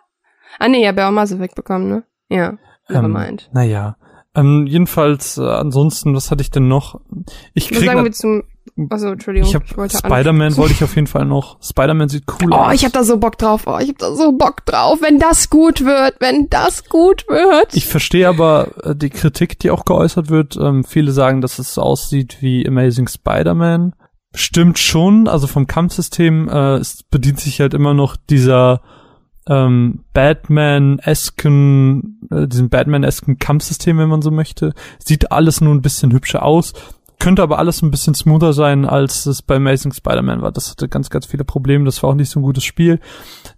ah 0.58 0.68
nee, 0.68 0.84
ja, 0.84 0.92
auch 1.08 1.10
Mass 1.12 1.32
Effect 1.32 1.54
bekommen, 1.54 1.88
ne? 1.88 2.04
Ja, 2.28 2.58
never 2.90 3.06
Ähm. 3.06 3.38
Naja. 3.52 3.96
Ähm, 4.34 4.66
jedenfalls, 4.68 5.38
äh, 5.38 5.42
ansonsten, 5.48 6.14
was 6.14 6.30
hatte 6.30 6.42
ich 6.42 6.50
denn 6.50 6.68
noch? 6.68 7.00
Ich 7.54 7.70
Was 7.70 7.78
krieg 7.78 7.88
sagen 7.88 8.04
wir 8.04 8.12
zum, 8.12 8.42
also 8.88 9.08
Entschuldigung, 9.08 9.48
ich 9.48 9.54
habe 9.54 9.64
wollte 9.76 9.98
Spider-Man 9.98 10.56
wollte 10.56 10.74
ich 10.74 10.84
auf 10.84 10.94
jeden 10.94 11.06
Fall 11.06 11.24
noch. 11.24 11.58
Spider-Man 11.62 12.08
sieht 12.08 12.24
cool 12.40 12.52
aus. 12.52 12.68
Oh, 12.68 12.72
ich 12.72 12.84
hab 12.84 12.92
da 12.92 13.04
so 13.04 13.18
Bock 13.18 13.38
drauf. 13.38 13.64
Oh, 13.66 13.78
ich 13.78 13.90
hab 13.90 13.98
da 13.98 14.14
so 14.14 14.32
Bock 14.32 14.64
drauf, 14.64 15.00
wenn 15.02 15.18
das 15.18 15.50
gut 15.50 15.84
wird, 15.84 16.14
wenn 16.20 16.48
das 16.48 16.88
gut 16.88 17.26
wird. 17.28 17.74
Ich 17.74 17.86
verstehe 17.86 18.28
aber 18.28 18.68
äh, 18.84 18.96
die 18.96 19.10
Kritik, 19.10 19.58
die 19.58 19.70
auch 19.70 19.84
geäußert 19.84 20.30
wird. 20.30 20.56
Ähm, 20.56 20.84
viele 20.84 21.12
sagen, 21.12 21.40
dass 21.40 21.58
es 21.58 21.78
aussieht 21.78 22.38
wie 22.40 22.66
Amazing 22.66 23.08
Spider-Man. 23.08 23.94
Stimmt 24.34 24.78
schon, 24.78 25.26
also 25.26 25.46
vom 25.46 25.66
Kampfsystem, 25.66 26.48
äh, 26.48 26.76
es 26.76 27.02
bedient 27.02 27.40
sich 27.40 27.60
halt 27.60 27.74
immer 27.74 27.94
noch 27.94 28.16
dieser 28.16 28.80
ähm, 29.48 30.04
Batman-esken, 30.12 32.20
äh, 32.30 32.46
diesem 32.46 32.68
Batman-esken 32.68 33.38
Kampfsystem, 33.38 33.98
wenn 33.98 34.08
man 34.08 34.22
so 34.22 34.30
möchte. 34.30 34.72
Sieht 35.04 35.32
alles 35.32 35.60
nur 35.60 35.74
ein 35.74 35.82
bisschen 35.82 36.12
hübscher 36.12 36.44
aus. 36.44 36.74
Könnte 37.20 37.42
aber 37.42 37.58
alles 37.58 37.82
ein 37.82 37.90
bisschen 37.92 38.14
smoother 38.14 38.52
sein, 38.52 38.84
als 38.84 39.26
es 39.26 39.42
bei 39.42 39.56
Amazing 39.56 39.92
Spider-Man 39.92 40.42
war. 40.42 40.50
Das 40.50 40.70
hatte 40.70 40.88
ganz, 40.88 41.10
ganz 41.10 41.26
viele 41.26 41.44
Probleme. 41.44 41.84
Das 41.84 42.02
war 42.02 42.10
auch 42.10 42.14
nicht 42.14 42.30
so 42.30 42.40
ein 42.40 42.42
gutes 42.42 42.64
Spiel. 42.64 42.98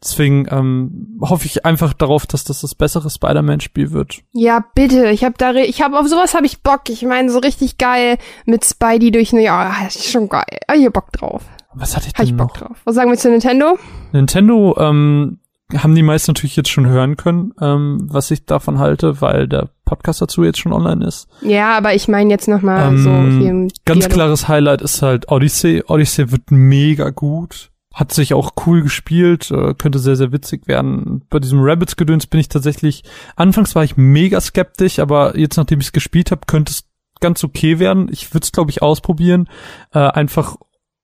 Deswegen 0.03 0.47
ähm, 0.51 1.17
hoffe 1.23 1.47
ich 1.47 1.65
einfach 1.65 1.93
darauf, 1.95 2.27
dass 2.27 2.45
das 2.45 2.61
das 2.61 2.75
bessere 2.75 3.09
Spider-Man-Spiel 3.09 3.93
wird. 3.93 4.21
Ja, 4.33 4.65
bitte. 4.75 5.09
Ich 5.11 5.25
hab 5.25 5.39
da, 5.39 5.55
ich 5.55 5.81
hab 5.81 5.95
auf 5.95 6.09
sowas 6.09 6.35
hab 6.35 6.45
ich 6.45 6.63
Bock. 6.63 6.89
Ich 6.91 7.03
meine, 7.05 7.31
so 7.31 7.39
richtig 7.39 7.79
geil 7.79 8.19
mit 8.45 8.65
Spidey 8.65 9.11
durch 9.13 9.33
New 9.33 9.39
York. 9.41 9.51
Ah, 9.73 9.85
Das 9.85 9.97
ist 9.97 10.11
schon 10.11 10.29
geil. 10.29 10.45
Hab 10.69 10.77
ich 10.77 10.91
Bock 10.93 11.13
drauf. 11.13 11.43
Was 11.75 11.97
hatte 11.97 12.09
ich 12.09 12.15
Hab 12.15 12.25
ich 12.25 12.29
denn 12.31 12.37
Bock 12.37 12.61
noch? 12.61 12.67
drauf. 12.69 12.77
Was 12.85 12.95
sagen 12.97 13.11
wir 13.11 13.17
zu 13.17 13.31
Nintendo? 13.31 13.79
Nintendo 14.13 14.77
ähm, 14.79 15.39
haben 15.79 15.95
die 15.95 16.03
meisten 16.03 16.31
natürlich 16.33 16.57
jetzt 16.57 16.71
schon 16.71 16.87
hören 16.87 17.17
können, 17.17 17.53
ähm, 17.61 18.07
was 18.11 18.31
ich 18.31 18.45
davon 18.47 18.79
halte, 18.79 19.21
weil 19.21 19.49
der 19.49 19.71
Podcast 19.85 20.21
dazu 20.23 20.45
jetzt 20.45 20.59
schon 20.59 20.73
online 20.73 21.05
ist. 21.07 21.29
Ja, 21.43 21.77
aber 21.77 21.95
ich 21.95 22.09
meine 22.09 22.31
jetzt 22.31 22.49
nochmal 22.49 22.89
Ähm, 22.89 22.99
so 23.03 23.11
hier 23.39 23.51
im 23.51 23.69
Ganz 23.85 24.01
Dialog. 24.01 24.11
klares 24.15 24.49
Highlight 24.49 24.83
ist 24.83 25.03
halt 25.03 25.31
Odyssey. 25.31 25.83
Odyssey 25.87 26.31
wird 26.31 26.51
mega 26.51 27.11
gut. 27.11 27.71
Hat 27.95 28.11
sich 28.13 28.33
auch 28.33 28.53
cool 28.67 28.83
gespielt, 28.83 29.51
äh, 29.51 29.75
könnte 29.75 29.99
sehr, 29.99 30.17
sehr 30.17 30.33
witzig 30.33 30.67
werden. 30.67 31.25
Bei 31.29 31.39
diesem 31.39 31.61
Rabbits-Gedöns 31.61 32.27
bin 32.27 32.41
ich 32.41 32.49
tatsächlich, 32.49 33.05
anfangs 33.37 33.75
war 33.75 33.85
ich 33.85 33.99
mega 33.99 34.41
skeptisch, 34.41 34.99
aber 34.99 35.39
jetzt, 35.39 35.59
nachdem 35.59 35.81
ich 35.81 35.87
es 35.89 35.93
gespielt 35.93 36.31
habe, 36.31 36.43
könnte 36.47 36.71
es 36.73 36.85
ganz 37.21 37.45
okay 37.45 37.79
werden. 37.79 38.09
Ich 38.11 38.33
würde 38.33 38.45
es, 38.45 38.53
glaube 38.53 38.71
ich, 38.71 38.81
ausprobieren. 38.81 39.47
Äh, 39.93 39.99
einfach, 39.99 40.57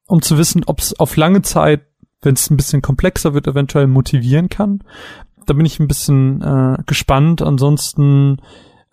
um 0.07 0.23
zu 0.23 0.39
wissen, 0.39 0.65
ob 0.65 0.81
es 0.81 0.99
auf 0.99 1.17
lange 1.17 1.43
Zeit, 1.43 1.83
wenn 2.23 2.35
es 2.35 2.51
ein 2.51 2.57
bisschen 2.57 2.83
komplexer 2.83 3.35
wird, 3.35 3.47
eventuell 3.47 3.87
motivieren 3.87 4.49
kann. 4.49 4.83
Da 5.47 5.55
bin 5.55 5.67
ich 5.67 5.79
ein 5.81 5.89
bisschen 5.89 6.43
äh, 6.43 6.83
gespannt. 6.87 7.43
Ansonsten, 7.43 8.39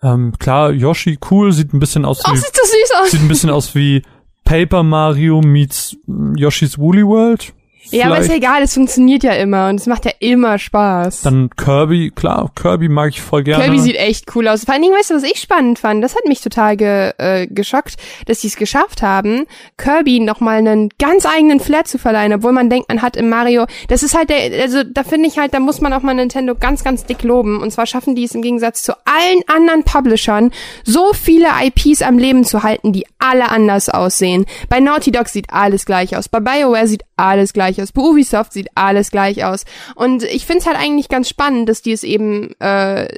ähm, 0.02 0.32
klar, 0.38 0.72
Yoshi, 0.72 1.18
cool, 1.30 1.52
sieht 1.52 1.74
ein 1.74 1.80
bisschen 1.80 2.04
aus 2.04 2.22
Oh, 2.26 2.32
wie 2.32 2.36
sieht 2.36 2.52
das 2.52 2.70
süß 2.70 2.90
aus. 3.02 3.10
Sieht 3.10 3.20
ein 3.20 3.28
bisschen 3.28 3.50
aus 3.50 3.74
wie 3.74 4.02
Paper 4.44 4.82
Mario 4.82 5.40
meets 5.42 5.96
mm, 6.06 6.36
Yoshi's 6.36 6.78
Woolly 6.78 7.04
World. 7.04 7.52
Ja, 7.90 8.06
aber 8.06 8.18
ist 8.18 8.28
ja 8.28 8.36
egal, 8.36 8.62
es 8.62 8.74
funktioniert 8.74 9.22
ja 9.22 9.32
immer 9.32 9.68
und 9.68 9.76
es 9.76 9.86
macht 9.86 10.04
ja 10.04 10.12
immer 10.18 10.58
Spaß. 10.58 11.22
Dann 11.22 11.50
Kirby, 11.56 12.12
klar, 12.14 12.50
Kirby 12.54 12.88
mag 12.88 13.10
ich 13.10 13.20
voll 13.20 13.42
gerne. 13.42 13.64
Kirby 13.64 13.78
sieht 13.78 13.96
echt 13.96 14.34
cool 14.34 14.48
aus. 14.48 14.64
Vor 14.64 14.74
allen 14.74 14.82
Dingen, 14.82 14.94
weißt 14.94 15.10
du, 15.10 15.14
was 15.14 15.22
ich 15.22 15.40
spannend 15.40 15.78
fand? 15.78 16.02
Das 16.02 16.14
hat 16.14 16.26
mich 16.26 16.40
total 16.40 16.76
ge, 16.76 17.12
äh, 17.18 17.46
geschockt, 17.46 17.96
dass 18.26 18.40
sie 18.40 18.48
es 18.48 18.56
geschafft 18.56 19.02
haben, 19.02 19.46
Kirby 19.76 20.20
nochmal 20.20 20.58
einen 20.58 20.90
ganz 20.98 21.26
eigenen 21.26 21.60
Flair 21.60 21.84
zu 21.84 21.98
verleihen, 21.98 22.32
obwohl 22.32 22.52
man 22.52 22.70
denkt, 22.70 22.88
man 22.88 23.02
hat 23.02 23.16
im 23.16 23.28
Mario, 23.28 23.66
das 23.88 24.02
ist 24.02 24.16
halt 24.16 24.30
der, 24.30 24.62
also 24.62 24.82
da 24.82 25.04
finde 25.04 25.28
ich 25.28 25.38
halt, 25.38 25.54
da 25.54 25.60
muss 25.60 25.80
man 25.80 25.92
auch 25.92 26.02
mal 26.02 26.14
Nintendo 26.14 26.54
ganz, 26.54 26.84
ganz 26.84 27.04
dick 27.04 27.22
loben. 27.22 27.60
Und 27.60 27.70
zwar 27.70 27.86
schaffen 27.86 28.14
die 28.14 28.24
es 28.24 28.34
im 28.34 28.42
Gegensatz 28.42 28.82
zu 28.82 28.92
allen 29.04 29.42
anderen 29.46 29.84
Publishern, 29.84 30.50
so 30.84 31.12
viele 31.12 31.48
IPs 31.62 32.02
am 32.02 32.18
Leben 32.18 32.44
zu 32.44 32.62
halten, 32.62 32.92
die 32.92 33.06
alle 33.18 33.50
anders 33.50 33.88
aussehen. 33.88 34.46
Bei 34.68 34.80
Naughty 34.80 35.12
Dog 35.12 35.28
sieht 35.28 35.50
alles 35.50 35.86
gleich 35.86 36.16
aus. 36.16 36.28
Bei 36.28 36.40
BioWare 36.40 36.86
sieht 36.86 37.02
alles 37.16 37.52
gleich 37.52 37.75
aus. 37.80 37.92
Bei 37.92 38.02
Ubisoft 38.02 38.52
sieht 38.52 38.68
alles 38.74 39.10
gleich 39.10 39.44
aus. 39.44 39.64
Und 39.94 40.22
ich 40.22 40.46
finde 40.46 40.60
es 40.60 40.66
halt 40.66 40.78
eigentlich 40.78 41.08
ganz 41.08 41.28
spannend, 41.28 41.68
dass 41.68 41.82
die 41.82 41.92
es 41.92 42.02
eben, 42.02 42.58
äh, 42.60 43.08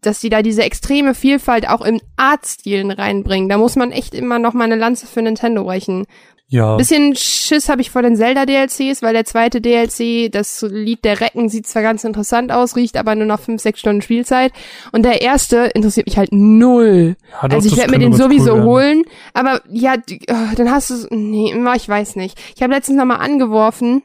dass 0.00 0.20
die 0.20 0.30
da 0.30 0.42
diese 0.42 0.62
extreme 0.62 1.14
Vielfalt 1.14 1.68
auch 1.68 1.82
im 1.82 2.00
Artstilen 2.16 2.90
reinbringen. 2.90 3.48
Da 3.48 3.58
muss 3.58 3.76
man 3.76 3.92
echt 3.92 4.14
immer 4.14 4.38
noch 4.38 4.54
mal 4.54 4.64
eine 4.64 4.76
Lanze 4.76 5.06
für 5.06 5.22
Nintendo 5.22 5.64
brechen. 5.64 6.06
Ja, 6.52 6.76
Bisschen 6.76 7.14
Schiss 7.14 7.68
habe 7.68 7.80
ich 7.80 7.92
vor 7.92 8.02
den 8.02 8.16
Zelda-DLCs, 8.16 9.02
weil 9.02 9.12
der 9.12 9.24
zweite 9.24 9.60
DLC, 9.60 10.32
das 10.32 10.62
Lied 10.62 11.04
der 11.04 11.20
Recken, 11.20 11.48
sieht 11.48 11.68
zwar 11.68 11.82
ganz 11.82 12.02
interessant 12.02 12.50
aus, 12.50 12.74
riecht 12.74 12.96
aber 12.96 13.14
nur 13.14 13.26
nach 13.26 13.38
fünf, 13.38 13.62
sechs 13.62 13.78
Stunden 13.78 14.02
Spielzeit. 14.02 14.52
Und 14.90 15.04
der 15.04 15.22
erste 15.22 15.70
interessiert 15.74 16.08
mich 16.08 16.18
halt 16.18 16.32
null. 16.32 17.16
Ja, 17.30 17.46
doch, 17.46 17.54
also 17.54 17.68
ich 17.68 17.76
werde 17.76 17.92
mir 17.92 18.00
den 18.00 18.14
cool 18.14 18.18
sowieso 18.18 18.54
werden. 18.54 18.64
holen, 18.64 19.02
aber 19.32 19.60
ja, 19.70 19.94
oh, 19.96 20.54
dann 20.56 20.72
hast 20.72 20.90
du 20.90 21.06
nee, 21.14 21.54
ich 21.76 21.88
weiß 21.88 22.16
nicht. 22.16 22.36
Ich 22.56 22.62
habe 22.64 22.74
letztens 22.74 22.98
nochmal 22.98 23.20
angeworfen, 23.20 24.02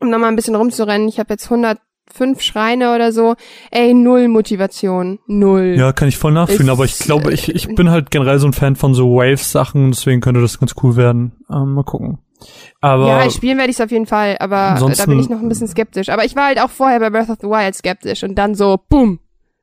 um 0.00 0.08
nochmal 0.08 0.30
ein 0.30 0.36
bisschen 0.36 0.54
rumzurennen. 0.54 1.06
Ich 1.08 1.18
habe 1.18 1.34
jetzt 1.34 1.50
105 2.12 2.40
Schreine 2.42 2.94
oder 2.94 3.12
so. 3.12 3.34
Ey, 3.70 3.94
null 3.94 4.28
Motivation, 4.28 5.18
null. 5.26 5.74
Ja, 5.76 5.92
kann 5.92 6.08
ich 6.08 6.16
voll 6.18 6.32
nachfühlen, 6.32 6.66
Ist- 6.66 6.72
aber 6.72 6.84
ich 6.84 6.98
glaube, 6.98 7.32
ich, 7.32 7.48
ich 7.54 7.74
bin 7.74 7.90
halt 7.90 8.10
generell 8.10 8.38
so 8.38 8.46
ein 8.46 8.52
Fan 8.52 8.76
von 8.76 8.94
so 8.94 9.14
Wave-Sachen, 9.16 9.90
deswegen 9.92 10.20
könnte 10.20 10.40
das 10.40 10.58
ganz 10.58 10.74
cool 10.82 10.96
werden. 10.96 11.32
Ähm, 11.50 11.74
mal 11.74 11.84
gucken. 11.84 12.18
Aber 12.80 13.06
Ja, 13.08 13.30
spielen 13.30 13.56
werde 13.58 13.70
ich 13.70 13.76
es 13.78 13.80
auf 13.84 13.90
jeden 13.90 14.06
Fall, 14.06 14.36
aber 14.38 14.76
da 14.78 15.06
bin 15.06 15.18
ich 15.18 15.30
noch 15.30 15.40
ein 15.40 15.48
bisschen 15.48 15.68
skeptisch. 15.68 16.08
Aber 16.10 16.24
ich 16.24 16.36
war 16.36 16.46
halt 16.46 16.60
auch 16.60 16.70
vorher 16.70 17.00
bei 17.00 17.08
Breath 17.10 17.30
of 17.30 17.38
the 17.40 17.46
Wild 17.48 17.74
skeptisch 17.74 18.22
und 18.22 18.34
dann 18.36 18.54
so, 18.54 18.78
boom. 18.88 19.18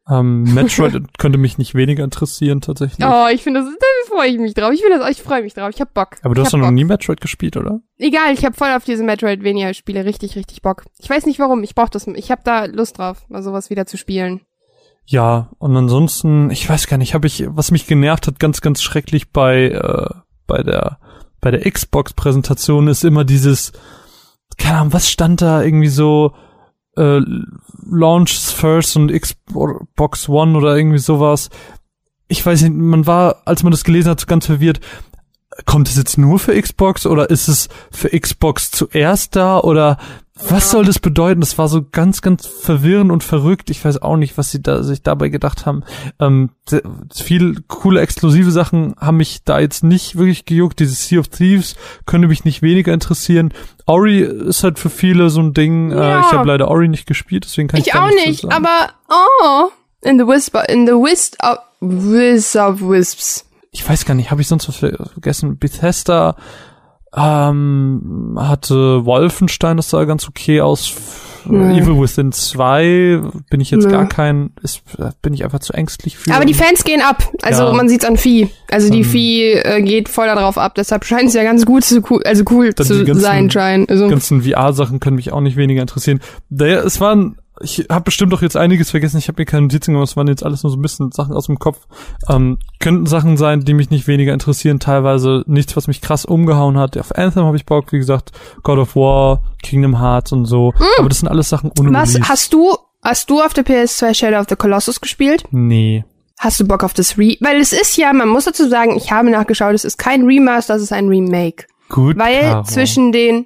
ähm, 0.10 0.44
Metroid 0.54 1.04
könnte 1.20 1.38
mich 1.38 1.58
nicht 1.60 1.76
weniger 1.76 2.04
interessieren 2.04 2.60
tatsächlich. 2.62 3.06
Oh, 3.08 3.28
ich 3.32 3.44
finde 3.44 3.60
das, 3.62 3.70
da 3.70 3.86
freue 4.14 4.30
ich 4.30 4.40
mich 4.40 4.54
drauf. 4.54 4.72
Ich 4.74 4.82
will 4.82 4.90
das, 4.90 5.10
ich 5.10 5.22
freue 5.22 5.42
mich 5.44 5.54
drauf. 5.54 5.70
Ich 5.74 5.82
hab 5.82 5.94
Bock. 5.94 6.18
aber 6.24 6.36
du 6.36 6.42
ich 6.42 6.46
hast 6.46 6.54
hab 6.54 6.60
doch 6.60 6.66
noch 6.66 6.68
Bock. 6.68 6.76
nie 6.76 6.84
Metroid 6.84 7.22
gespielt, 7.22 7.58
oder? 7.58 7.82
Egal, 7.98 8.34
ich 8.34 8.46
habe 8.46 8.56
voll 8.56 8.70
auf 8.72 8.84
diese 8.84 9.04
Metroidvania-Spiele 9.04 10.06
richtig, 10.06 10.36
richtig 10.36 10.62
Bock. 10.62 10.86
Ich 11.00 11.10
weiß 11.10 11.26
nicht 11.26 11.40
warum, 11.40 11.64
ich 11.64 11.76
brauche 11.76 11.90
das, 11.92 12.08
ich 12.08 12.32
habe 12.32 12.42
da 12.44 12.66
Lust 12.66 12.98
drauf, 12.98 13.26
mal 13.30 13.44
sowas 13.44 13.70
wieder 13.70 13.86
zu 13.86 13.98
spielen. 13.98 14.42
Ja, 15.06 15.50
und 15.58 15.76
ansonsten, 15.76 16.52
ich 16.52 16.70
weiß 16.70 16.88
gar 16.88 16.98
nicht, 16.98 17.14
habe 17.14 17.28
ich, 17.28 17.46
was 17.48 17.72
mich 17.72 17.88
genervt 17.88 18.28
hat, 18.28 18.40
ganz, 18.40 18.62
ganz 18.62 18.82
schrecklich 18.82 19.32
bei, 19.32 19.70
äh, 19.70 20.10
bei 20.48 20.64
der 20.64 21.00
bei 21.42 21.52
der 21.52 21.70
Xbox-Präsentation 21.70 22.88
ist 22.88 23.04
immer 23.04 23.26
dieses, 23.26 23.74
keine 24.58 24.78
Ahnung, 24.78 24.94
was 24.94 25.10
stand 25.10 25.42
da 25.42 25.64
irgendwie 25.64 25.88
so, 25.88 26.34
äh, 26.96 27.20
Launches 27.90 28.52
First 28.52 28.96
und 28.96 29.12
Xbox 29.12 30.30
One 30.30 30.58
oder 30.58 30.78
irgendwie 30.78 31.00
sowas. 31.00 31.50
Ich 32.32 32.46
weiß 32.46 32.62
nicht, 32.62 32.74
man 32.74 33.06
war, 33.06 33.42
als 33.44 33.62
man 33.64 33.72
das 33.72 33.84
gelesen 33.84 34.10
hat, 34.10 34.22
so 34.22 34.26
ganz 34.26 34.46
verwirrt. 34.46 34.80
Kommt 35.66 35.90
es 35.90 35.98
jetzt 35.98 36.18
nur 36.18 36.40
für 36.40 36.60
Xbox 36.60 37.06
oder 37.06 37.30
ist 37.30 37.50
es 37.50 37.68
für 37.92 38.18
Xbox 38.18 38.72
zuerst 38.72 39.36
da 39.36 39.60
oder 39.60 39.98
was 40.48 40.72
soll 40.72 40.86
das 40.86 40.98
bedeuten? 40.98 41.42
Das 41.42 41.58
war 41.58 41.68
so 41.68 41.84
ganz, 41.92 42.22
ganz 42.22 42.48
verwirrend 42.48 43.12
und 43.12 43.22
verrückt. 43.22 43.70
Ich 43.70 43.84
weiß 43.84 44.02
auch 44.02 44.16
nicht, 44.16 44.38
was 44.38 44.50
sie 44.50 44.62
da 44.62 44.82
sich 44.82 45.04
dabei 45.04 45.28
gedacht 45.28 45.66
haben. 45.66 45.84
Ähm, 46.20 46.52
viel 47.14 47.62
coole 47.68 48.00
exklusive 48.00 48.50
Sachen 48.50 48.96
haben 48.98 49.18
mich 49.18 49.44
da 49.44 49.60
jetzt 49.60 49.84
nicht 49.84 50.16
wirklich 50.16 50.46
gejuckt. 50.46 50.80
Dieses 50.80 51.06
Sea 51.06 51.20
of 51.20 51.28
Thieves 51.28 51.76
könnte 52.06 52.30
mich 52.30 52.46
nicht 52.46 52.62
weniger 52.62 52.94
interessieren. 52.94 53.54
Ori 53.86 54.22
ist 54.22 54.64
halt 54.64 54.80
für 54.80 54.90
viele 54.90 55.30
so 55.30 55.42
ein 55.42 55.54
Ding. 55.54 55.92
Ja. 55.92 56.20
Äh, 56.20 56.20
ich 56.22 56.32
habe 56.32 56.48
leider 56.48 56.70
Ori 56.70 56.88
nicht 56.88 57.08
gespielt, 57.08 57.44
deswegen 57.44 57.68
kann 57.68 57.82
ich, 57.82 57.88
ich 57.88 57.94
auch 57.94 58.08
nicht. 58.08 58.46
aber 58.46 58.94
oh, 59.10 59.70
in 60.02 60.18
the 60.18 60.26
Whisper, 60.26 60.68
in 60.70 60.88
the 60.88 60.94
Wisp 60.94 61.36
of 61.82 62.82
Wisps. 62.82 63.46
Ich 63.72 63.88
weiß 63.88 64.06
gar 64.06 64.14
nicht, 64.14 64.32
habe 64.32 64.42
ich 64.42 64.48
sonst 64.48 64.68
was 64.68 64.76
vergessen? 64.76 65.58
Bethesda 65.58 66.36
ähm, 67.16 68.38
hatte 68.40 69.06
Wolfenstein, 69.06 69.78
das 69.78 69.90
sah 69.90 70.06
ganz 70.06 70.28
okay 70.28 70.62
aus. 70.62 70.94
Nee. 71.44 71.80
Evil 71.80 72.00
Within 72.00 72.32
2 72.32 73.22
bin 73.50 73.62
ich 73.62 73.72
jetzt 73.72 73.86
nee. 73.86 73.92
gar 73.92 74.08
kein, 74.08 74.52
ist, 74.62 74.84
bin 75.24 75.34
ich 75.34 75.44
einfach 75.44 75.60
zu 75.60 75.74
ängstlich 75.74 76.18
für. 76.18 76.34
Aber 76.34 76.46
die 76.46 76.54
Fans 76.54 76.84
gehen 76.84 77.02
ab. 77.02 77.28
Also 77.42 77.64
ja. 77.64 77.74
man 77.74 77.90
sieht's 77.90 78.06
an 78.06 78.18
Vieh. 78.18 78.50
Also 78.70 78.92
die 78.92 79.04
Vieh 79.04 79.54
äh, 79.54 79.82
geht 79.82 80.08
voll 80.08 80.28
darauf 80.28 80.60
ab. 80.60 80.76
Deshalb 80.76 81.04
scheint 81.04 81.30
es 81.30 81.34
ja 81.34 81.44
ganz 81.44 81.66
gut 81.66 81.84
zu 81.84 82.04
cool, 82.12 82.22
also 82.24 82.44
cool 82.52 82.76
zu 82.76 83.06
ganzen, 83.06 83.20
sein 83.20 83.50
scheinen. 83.50 83.90
Also. 83.90 84.06
Die 84.06 84.12
ganzen 84.12 84.44
VR-Sachen 84.44 85.00
können 85.00 85.16
mich 85.16 85.34
auch 85.34 85.42
nicht 85.42 85.58
weniger 85.58 85.82
interessieren. 85.82 86.20
Der, 86.50 86.86
es 86.86 87.02
waren 87.02 87.38
ich 87.64 87.86
habe 87.90 88.04
bestimmt 88.04 88.34
auch 88.34 88.42
jetzt 88.42 88.58
einiges 88.58 88.92
vergessen. 88.92 89.18
Ich 89.18 89.28
habe 89.28 89.42
mir 89.42 89.46
keine 89.46 89.64
Notizen 89.64 89.94
gemacht. 89.94 90.10
Es 90.10 90.18
waren 90.18 90.28
jetzt 90.28 90.44
alles 90.44 90.64
nur 90.64 90.72
so 90.72 90.78
ein 90.78 90.82
bisschen 90.82 91.12
Sachen 91.12 91.36
aus 91.36 91.46
dem 91.48 91.60
Kopf. 91.60 91.88
Ähm, 92.30 92.60
könnten 92.80 93.06
Sachen 93.06 93.38
sein, 93.38 93.62
die 93.62 93.74
mich 93.74 93.90
nicht 93.90 94.08
weniger 94.08 94.34
interessieren. 94.34 94.80
Teilweise 94.80 95.44
nichts, 95.48 95.76
was 95.76 95.88
mich 95.88 96.02
krass 96.02 96.26
umgehauen 96.26 96.78
hat. 96.78 96.98
Auf 96.98 97.16
Anthem 97.16 97.46
habe 97.46 97.58
ich 97.58 97.66
Bock, 97.66 97.92
wie 97.92 97.98
gesagt, 97.98 98.32
God 98.64 98.80
of 98.80 98.96
War, 98.96 99.44
Kingdom 99.64 100.00
Hearts 100.00 100.32
und 100.32 100.46
so. 100.46 100.74
Mm. 100.78 100.84
Aber 101.00 101.10
das 101.10 101.20
sind 101.20 101.30
alles 101.30 101.50
Sachen 101.50 101.72
ohne 101.80 101.94
Was 101.94 102.14
Release. 102.16 102.30
hast 102.30 102.54
du? 102.54 102.76
Hast 103.04 103.30
du 103.32 103.42
auf 103.42 103.54
der 103.54 103.66
PS2 103.66 104.14
Shadow 104.14 104.40
of 104.40 104.46
the 104.48 104.56
Colossus 104.56 105.02
gespielt? 105.02 105.44
Nee. 105.50 106.06
Hast 106.38 106.60
du 106.60 106.68
Bock 106.68 106.84
auf 106.84 106.94
das 106.94 107.18
Re? 107.18 107.36
Weil 107.40 107.60
es 107.60 107.74
ist 107.74 107.98
ja, 107.98 108.14
man 108.14 108.30
muss 108.30 108.46
dazu 108.46 108.68
sagen, 108.68 108.96
ich 108.96 109.12
habe 109.12 109.30
nachgeschaut, 109.30 109.74
es 109.74 109.86
ist 109.86 109.98
kein 109.98 110.26
Remaster, 110.26 110.76
es 110.76 110.84
ist 110.84 110.94
ein 110.94 111.08
Remake. 111.08 111.66
Gut. 111.90 112.18
Weil 112.18 112.42
Caro. 112.42 112.64
zwischen 112.64 113.12
den 113.12 113.46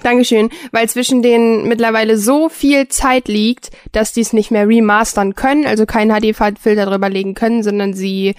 Dankeschön, 0.00 0.50
weil 0.72 0.88
zwischen 0.88 1.22
denen 1.22 1.68
mittlerweile 1.68 2.16
so 2.16 2.48
viel 2.48 2.88
Zeit 2.88 3.28
liegt, 3.28 3.70
dass 3.92 4.12
die 4.12 4.20
es 4.20 4.32
nicht 4.32 4.50
mehr 4.50 4.68
remastern 4.68 5.34
können, 5.34 5.66
also 5.66 5.86
keinen 5.86 6.10
HD-Filter 6.10 6.86
drüber 6.86 7.08
legen 7.08 7.34
können, 7.34 7.62
sondern 7.62 7.94
sie 7.94 8.34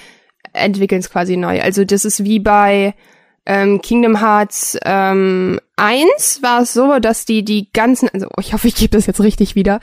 entwickeln 0.53 0.99
es 0.99 1.09
quasi 1.09 1.37
neu. 1.37 1.61
Also 1.61 1.85
das 1.85 2.05
ist 2.05 2.23
wie 2.23 2.39
bei 2.39 2.93
ähm, 3.45 3.81
Kingdom 3.81 4.19
Hearts 4.19 4.77
ähm, 4.85 5.59
1 5.75 6.41
war 6.41 6.61
es 6.61 6.73
so, 6.73 6.99
dass 6.99 7.25
die 7.25 7.43
die 7.43 7.71
ganzen, 7.71 8.09
also 8.13 8.27
ich 8.39 8.53
hoffe, 8.53 8.67
ich 8.67 8.75
gebe 8.75 8.95
das 8.95 9.07
jetzt 9.07 9.21
richtig 9.21 9.55
wieder, 9.55 9.79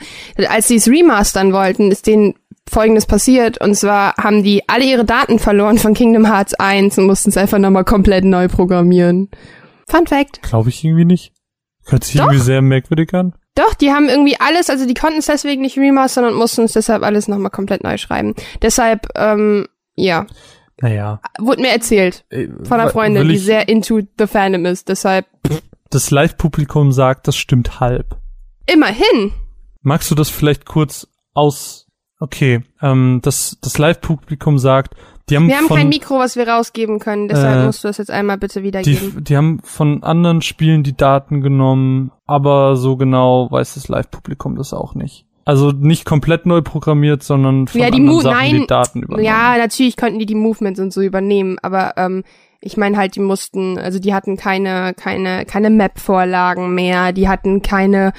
als 0.47 0.67
sie 0.67 0.75
es 0.75 0.87
remastern 0.87 1.53
wollten, 1.53 1.91
ist 1.91 2.07
denen 2.07 2.35
Folgendes 2.69 3.05
passiert 3.05 3.59
und 3.61 3.75
zwar 3.75 4.15
haben 4.17 4.43
die 4.43 4.67
alle 4.67 4.85
ihre 4.85 5.05
Daten 5.05 5.39
verloren 5.39 5.77
von 5.77 5.93
Kingdom 5.93 6.27
Hearts 6.27 6.53
1 6.53 6.97
und 6.97 7.07
mussten 7.07 7.29
es 7.29 7.37
einfach 7.37 7.59
nochmal 7.59 7.85
komplett 7.85 8.25
neu 8.25 8.47
programmieren. 8.47 9.29
Fun 9.89 10.05
Fact. 10.05 10.41
Glaube 10.41 10.69
ich 10.69 10.83
irgendwie 10.83 11.05
nicht. 11.05 11.33
Hört 11.87 12.03
sich 12.03 12.15
irgendwie 12.15 12.39
sehr 12.39 12.61
merkwürdig 12.61 13.13
an. 13.13 13.33
Doch, 13.55 13.73
die 13.73 13.91
haben 13.91 14.07
irgendwie 14.09 14.39
alles, 14.39 14.69
also 14.69 14.85
die 14.85 14.93
konnten 14.93 15.19
es 15.19 15.25
deswegen 15.25 15.61
nicht 15.61 15.77
remastern 15.77 16.25
und 16.25 16.35
mussten 16.35 16.63
es 16.63 16.73
deshalb 16.73 17.03
alles 17.03 17.27
nochmal 17.27 17.49
komplett 17.49 17.83
neu 17.83 17.97
schreiben. 17.97 18.35
Deshalb, 18.61 19.07
ähm, 19.15 19.67
ja. 19.95 20.27
Naja. 20.79 21.21
Wurde 21.39 21.61
mir 21.61 21.69
erzählt 21.69 22.25
äh, 22.29 22.47
von 22.63 22.79
einer 22.79 22.91
Freundin, 22.91 23.27
die 23.27 23.37
sehr 23.37 23.67
into 23.67 24.01
the 24.19 24.27
Fandom 24.27 24.65
ist, 24.65 24.89
deshalb. 24.89 25.25
Das 25.89 26.11
Live-Publikum 26.11 26.91
sagt, 26.91 27.27
das 27.27 27.35
stimmt 27.35 27.79
halb. 27.79 28.17
Immerhin. 28.67 29.31
Magst 29.81 30.11
du 30.11 30.15
das 30.15 30.29
vielleicht 30.29 30.65
kurz 30.65 31.07
aus, 31.33 31.87
okay, 32.19 32.63
ähm, 32.81 33.21
das, 33.23 33.57
das 33.61 33.77
Live-Publikum 33.77 34.59
sagt, 34.59 34.93
die 35.29 35.35
haben 35.35 35.47
wir 35.47 35.57
haben 35.57 35.67
von, 35.67 35.77
kein 35.77 35.89
Mikro, 35.89 36.19
was 36.19 36.35
wir 36.35 36.47
rausgeben 36.47 36.99
können, 36.99 37.27
deshalb 37.27 37.63
äh, 37.63 37.65
musst 37.65 37.83
du 37.83 37.87
das 37.89 37.97
jetzt 37.97 38.11
einmal 38.11 38.37
bitte 38.37 38.63
wiedergeben. 38.63 39.15
Die, 39.17 39.23
die 39.23 39.37
haben 39.37 39.59
von 39.63 40.03
anderen 40.03 40.41
Spielen 40.41 40.83
die 40.83 40.95
Daten 40.95 41.41
genommen, 41.41 42.11
aber 42.25 42.77
so 42.77 42.95
genau 42.95 43.51
weiß 43.51 43.73
das 43.73 43.89
Live-Publikum 43.89 44.55
das 44.55 44.73
auch 44.73 44.95
nicht. 44.95 45.25
Also 45.43 45.71
nicht 45.71 46.05
komplett 46.05 46.45
neu 46.45 46.61
programmiert, 46.61 47.23
sondern 47.23 47.67
von 47.67 47.79
ja, 47.79 47.89
die 47.89 47.99
anderen 47.99 48.21
Sachen 48.21 48.37
nein, 48.37 48.55
die 48.61 48.67
Daten 48.67 49.01
übernommen. 49.01 49.25
Ja, 49.25 49.57
natürlich 49.57 49.95
konnten 49.95 50.19
die 50.19 50.25
die 50.25 50.35
Movements 50.35 50.79
und 50.79 50.91
so 50.91 51.01
übernehmen, 51.01 51.57
aber 51.61 51.93
ähm, 51.95 52.23
ich 52.59 52.75
meine 52.75 52.97
halt, 52.97 53.15
die 53.15 53.21
mussten, 53.21 53.77
also 53.77 53.99
die 53.99 54.13
hatten 54.13 54.35
keine 54.35 54.93
keine 54.93 55.45
keine 55.45 55.69
Map-Vorlagen 55.69 56.73
mehr, 56.73 57.13
die 57.13 57.29
hatten 57.29 57.61
keine 57.61 58.13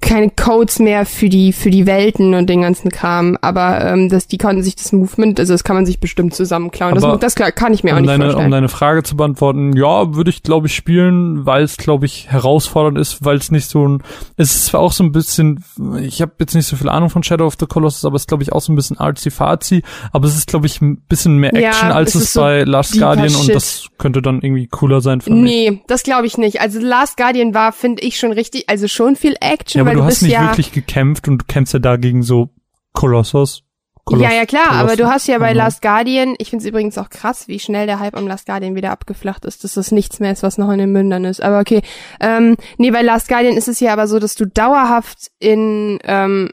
keine 0.00 0.30
Codes 0.30 0.78
mehr 0.78 1.06
für 1.06 1.28
die 1.28 1.52
für 1.52 1.70
die 1.70 1.86
Welten 1.86 2.34
und 2.34 2.50
den 2.50 2.62
ganzen 2.62 2.90
Kram, 2.90 3.38
aber 3.40 3.84
ähm, 3.84 4.08
das, 4.08 4.26
die 4.26 4.36
konnten 4.36 4.62
sich 4.62 4.76
das 4.76 4.92
Movement, 4.92 5.40
also 5.40 5.54
das 5.54 5.64
kann 5.64 5.76
man 5.76 5.86
sich 5.86 6.00
bestimmt 6.00 6.34
zusammenklauen. 6.34 6.94
Das, 6.94 7.18
das 7.18 7.34
kann 7.34 7.72
ich 7.72 7.84
mir 7.84 7.92
um 7.92 7.96
auch 7.96 8.00
nicht 8.00 8.10
deine, 8.10 8.24
vorstellen. 8.24 8.46
Um 8.46 8.50
deine 8.50 8.68
Frage 8.68 9.02
zu 9.02 9.16
beantworten, 9.16 9.74
ja, 9.74 10.14
würde 10.14 10.30
ich 10.30 10.42
glaube 10.42 10.66
ich 10.66 10.74
spielen, 10.74 11.46
weil 11.46 11.62
es 11.62 11.76
glaube 11.76 12.06
ich 12.06 12.30
herausfordernd 12.30 12.98
ist, 12.98 13.24
weil 13.24 13.36
es 13.36 13.50
nicht 13.50 13.68
so 13.68 13.88
ein, 13.88 14.02
es 14.36 14.54
ist 14.54 14.66
zwar 14.66 14.80
auch 14.80 14.92
so 14.92 15.04
ein 15.04 15.12
bisschen, 15.12 15.64
ich 16.00 16.20
habe 16.20 16.32
jetzt 16.40 16.54
nicht 16.54 16.66
so 16.66 16.76
viel 16.76 16.88
Ahnung 16.88 17.08
von 17.08 17.22
Shadow 17.22 17.46
of 17.46 17.54
the 17.58 17.66
Colossus, 17.66 18.04
aber 18.04 18.16
es 18.16 18.22
ist 18.22 18.28
glaube 18.28 18.42
ich 18.42 18.52
auch 18.52 18.60
so 18.60 18.72
ein 18.72 18.76
bisschen 18.76 18.98
artsy-fartsy, 18.98 19.82
aber 20.12 20.26
es 20.26 20.36
ist 20.36 20.48
glaube 20.48 20.66
ich 20.66 20.80
ein 20.80 20.98
bisschen 21.08 21.38
mehr 21.38 21.54
Action 21.54 21.88
ja, 21.88 21.94
als 21.94 22.14
es, 22.14 22.24
es 22.24 22.32
so 22.32 22.40
bei 22.40 22.64
Last 22.64 22.98
Guardian 22.98 23.30
Shit. 23.30 23.40
und 23.40 23.54
das 23.54 23.86
könnte 23.98 24.20
dann 24.20 24.42
irgendwie 24.42 24.66
cooler 24.66 25.00
sein 25.00 25.20
für 25.20 25.30
mich. 25.30 25.42
Nee, 25.42 25.82
das 25.86 26.02
glaube 26.02 26.26
ich 26.26 26.36
nicht. 26.38 26.60
Also 26.60 26.80
Last 26.80 27.16
Guardian 27.16 27.54
war, 27.54 27.72
finde 27.72 28.02
ich 28.02 28.18
schon 28.18 28.32
richtig, 28.32 28.68
also 28.68 28.88
schon 28.88 29.16
viel 29.16 29.31
Action, 29.40 29.78
ja, 29.78 29.82
aber 29.82 29.90
weil 29.90 29.96
du, 29.96 30.02
du 30.02 30.06
hast 30.06 30.22
nicht 30.22 30.32
ja 30.32 30.48
wirklich 30.48 30.72
gekämpft 30.72 31.28
und 31.28 31.38
du 31.38 31.44
kämpfst 31.46 31.74
ja 31.74 31.78
dagegen 31.78 32.22
so 32.22 32.50
Kolossos. 32.92 33.64
Koloss, 34.04 34.24
ja, 34.24 34.32
ja, 34.32 34.46
klar, 34.46 34.68
Koloss 34.68 34.80
aber 34.80 34.96
du 34.96 35.06
hast 35.06 35.28
ja 35.28 35.38
bei 35.38 35.52
Last 35.52 35.80
Guardian, 35.80 36.34
ich 36.38 36.50
finde 36.50 36.64
es 36.64 36.68
übrigens 36.68 36.98
auch 36.98 37.08
krass, 37.08 37.46
wie 37.46 37.60
schnell 37.60 37.86
der 37.86 38.00
Hype 38.00 38.16
am 38.16 38.26
Last 38.26 38.46
Guardian 38.46 38.74
wieder 38.74 38.90
abgeflacht 38.90 39.44
ist, 39.44 39.62
dass 39.62 39.74
das 39.74 39.92
nichts 39.92 40.18
mehr 40.18 40.32
ist, 40.32 40.42
was 40.42 40.58
noch 40.58 40.70
in 40.72 40.78
den 40.78 40.90
Mündern 40.90 41.24
ist. 41.24 41.40
Aber 41.40 41.60
okay. 41.60 41.82
Ähm, 42.20 42.56
nee, 42.78 42.90
bei 42.90 43.02
Last 43.02 43.28
Guardian 43.28 43.56
ist 43.56 43.68
es 43.68 43.78
ja 43.78 43.92
aber 43.92 44.08
so, 44.08 44.18
dass 44.18 44.34
du 44.34 44.44
dauerhaft 44.44 45.30
in, 45.38 46.00
ähm, 46.02 46.50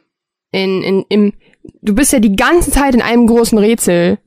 in, 0.52 0.84
in, 0.84 1.06
im, 1.10 1.34
du 1.82 1.96
bist 1.96 2.14
ja 2.14 2.20
die 2.20 2.36
ganze 2.36 2.70
Zeit 2.70 2.94
in 2.94 3.02
einem 3.02 3.26
großen 3.26 3.58
Rätsel. 3.58 4.20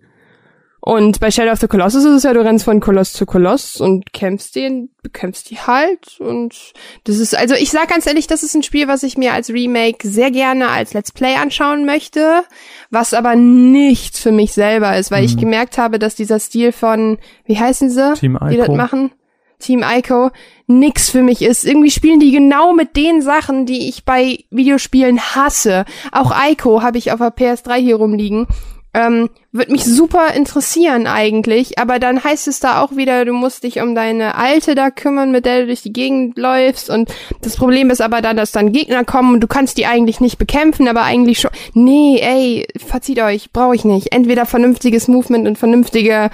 Und 0.85 1.20
bei 1.20 1.30
Shadow 1.30 1.53
of 1.53 1.61
the 1.61 1.68
Colossus 1.68 2.05
ist 2.05 2.11
es 2.11 2.22
ja, 2.24 2.33
du 2.33 2.45
rennst 2.45 2.64
von 2.64 2.80
Koloss 2.80 3.12
zu 3.12 3.24
Koloss 3.24 3.76
und 3.76 4.12
kämpfst 4.12 4.57
den, 4.57 4.91
bekämpfst 5.01 5.49
die 5.49 5.61
halt. 5.61 6.18
Und 6.18 6.57
das 7.05 7.18
ist, 7.18 7.37
also 7.37 7.55
ich 7.55 7.70
sag 7.70 7.89
ganz 7.89 8.05
ehrlich, 8.05 8.26
das 8.26 8.43
ist 8.43 8.57
ein 8.57 8.64
Spiel, 8.64 8.89
was 8.89 9.05
ich 9.05 9.16
mir 9.16 9.33
als 9.33 9.51
Remake 9.51 10.09
sehr 10.09 10.33
gerne 10.33 10.70
als 10.70 10.93
Let's 10.93 11.12
Play 11.12 11.37
anschauen 11.37 11.87
möchte, 11.87 12.43
was 12.91 13.14
aber 13.14 13.37
nichts 13.37 14.18
für 14.18 14.33
mich 14.33 14.55
selber 14.55 14.99
ist, 14.99 15.12
weil 15.12 15.20
mhm. 15.20 15.26
ich 15.28 15.37
gemerkt 15.37 15.78
habe, 15.78 16.01
dass 16.01 16.16
dieser 16.16 16.41
Stil 16.41 16.72
von, 16.72 17.18
wie 17.45 17.61
heißen 17.61 17.89
sie, 17.89 18.14
Team 18.14 18.37
die 18.51 18.57
das 18.57 18.68
machen? 18.68 19.12
Team 19.61 19.85
Ico 19.89 20.33
nix 20.66 21.11
für 21.11 21.22
mich 21.22 21.43
ist. 21.43 21.64
Irgendwie 21.64 21.93
spielen 21.93 22.18
die 22.18 22.33
genau 22.33 22.72
mit 22.72 22.97
den 22.97 23.22
Sachen, 23.22 23.66
die 23.66 23.89
ich 23.89 24.05
bei 24.05 24.41
Videospielen 24.51 25.20
hasse. 25.20 25.85
Auch 26.11 26.33
Ico 26.37 26.83
habe 26.83 26.99
ich 26.99 27.12
auf 27.12 27.20
der 27.20 27.33
PS3 27.33 27.76
hier 27.76 27.95
rumliegen. 27.95 28.49
Ähm, 28.95 29.30
Würde 29.53 29.72
mich 29.72 29.84
super 29.84 30.34
interessieren 30.34 31.07
eigentlich, 31.07 31.78
aber 31.78 31.99
dann 31.99 32.22
heißt 32.22 32.47
es 32.47 32.61
da 32.61 32.82
auch 32.82 32.95
wieder, 32.95 33.24
du 33.24 33.32
musst 33.32 33.64
dich 33.64 33.80
um 33.80 33.95
deine 33.95 34.34
Alte 34.34 34.74
da 34.74 34.90
kümmern, 34.90 35.32
mit 35.32 35.47
der 35.47 35.61
du 35.61 35.66
durch 35.68 35.80
die 35.80 35.95
Gegend 35.95 36.36
läufst 36.36 36.90
und 36.90 37.11
das 37.40 37.57
Problem 37.57 37.88
ist 37.88 38.03
aber 38.03 38.20
dann, 38.20 38.36
dass 38.36 38.53
dann 38.53 38.72
Gegner 38.72 39.05
kommen 39.05 39.34
und 39.34 39.40
du 39.40 39.47
kannst 39.47 39.78
die 39.78 39.86
eigentlich 39.86 40.20
nicht 40.20 40.36
bekämpfen, 40.36 40.88
aber 40.88 41.05
eigentlich 41.05 41.40
schon, 41.40 41.51
nee, 41.72 42.18
ey, 42.20 42.66
verzieht 42.76 43.20
euch, 43.20 43.51
brauche 43.53 43.74
ich 43.74 43.86
nicht. 43.86 44.12
Entweder 44.12 44.45
vernünftiges 44.45 45.09
Movement 45.09 45.49
und 45.49 45.57
vernünftige, 45.57 46.30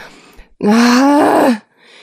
ah, 0.64 1.52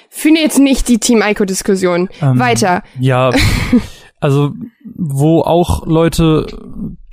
führe 0.10 0.40
jetzt 0.40 0.60
nicht 0.60 0.88
die 0.88 1.00
Team 1.00 1.22
Ico-Diskussion. 1.22 2.08
Ähm, 2.22 2.40
Weiter. 2.40 2.82
Ja, 2.98 3.32
also 4.22 4.54
wo 4.96 5.42
auch 5.42 5.86
Leute 5.86 6.48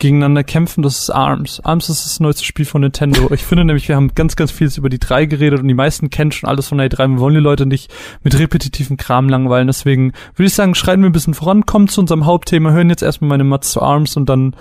gegeneinander 0.02 0.42
kämpfen, 0.42 0.82
das 0.82 0.98
ist 0.98 1.10
ARMS. 1.10 1.60
ARMS 1.60 1.88
ist 1.88 2.04
das 2.04 2.18
neueste 2.18 2.44
Spiel 2.44 2.64
von 2.64 2.80
Nintendo. 2.80 3.32
Ich 3.32 3.44
finde 3.44 3.64
nämlich, 3.64 3.86
wir 3.86 3.94
haben 3.94 4.14
ganz, 4.16 4.34
ganz 4.34 4.50
viel 4.50 4.68
über 4.76 4.88
die 4.88 4.98
drei 4.98 5.26
geredet 5.26 5.60
und 5.60 5.68
die 5.68 5.74
meisten 5.74 6.10
kennen 6.10 6.32
schon 6.32 6.50
alles 6.50 6.66
von 6.66 6.78
der 6.78 6.90
E3. 6.90 7.08
Wir 7.08 7.20
wollen 7.20 7.34
die 7.34 7.40
Leute 7.40 7.66
nicht 7.66 7.92
mit 8.24 8.36
repetitiven 8.36 8.96
Kram 8.96 9.28
langweilen. 9.28 9.68
Deswegen 9.68 10.12
würde 10.34 10.48
ich 10.48 10.54
sagen, 10.54 10.74
schreiten 10.74 11.02
wir 11.02 11.08
ein 11.08 11.12
bisschen 11.12 11.34
voran, 11.34 11.66
kommen 11.66 11.86
zu 11.86 12.00
unserem 12.00 12.26
Hauptthema, 12.26 12.72
hören 12.72 12.90
jetzt 12.90 13.02
erstmal 13.02 13.28
meine 13.28 13.44
Mats 13.44 13.70
zu 13.70 13.80
ARMS 13.80 14.16
und 14.16 14.28
dann 14.28 14.56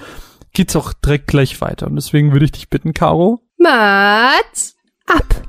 geht's 0.54 0.76
auch 0.76 0.94
direkt 0.94 1.26
gleich 1.26 1.60
weiter. 1.60 1.88
Und 1.88 1.96
deswegen 1.96 2.34
würde 2.34 2.46
ich 2.46 2.52
dich 2.52 2.70
bitten, 2.70 2.94
Caro. 2.94 3.42
Mats 3.58 4.76
ab. 5.08 5.42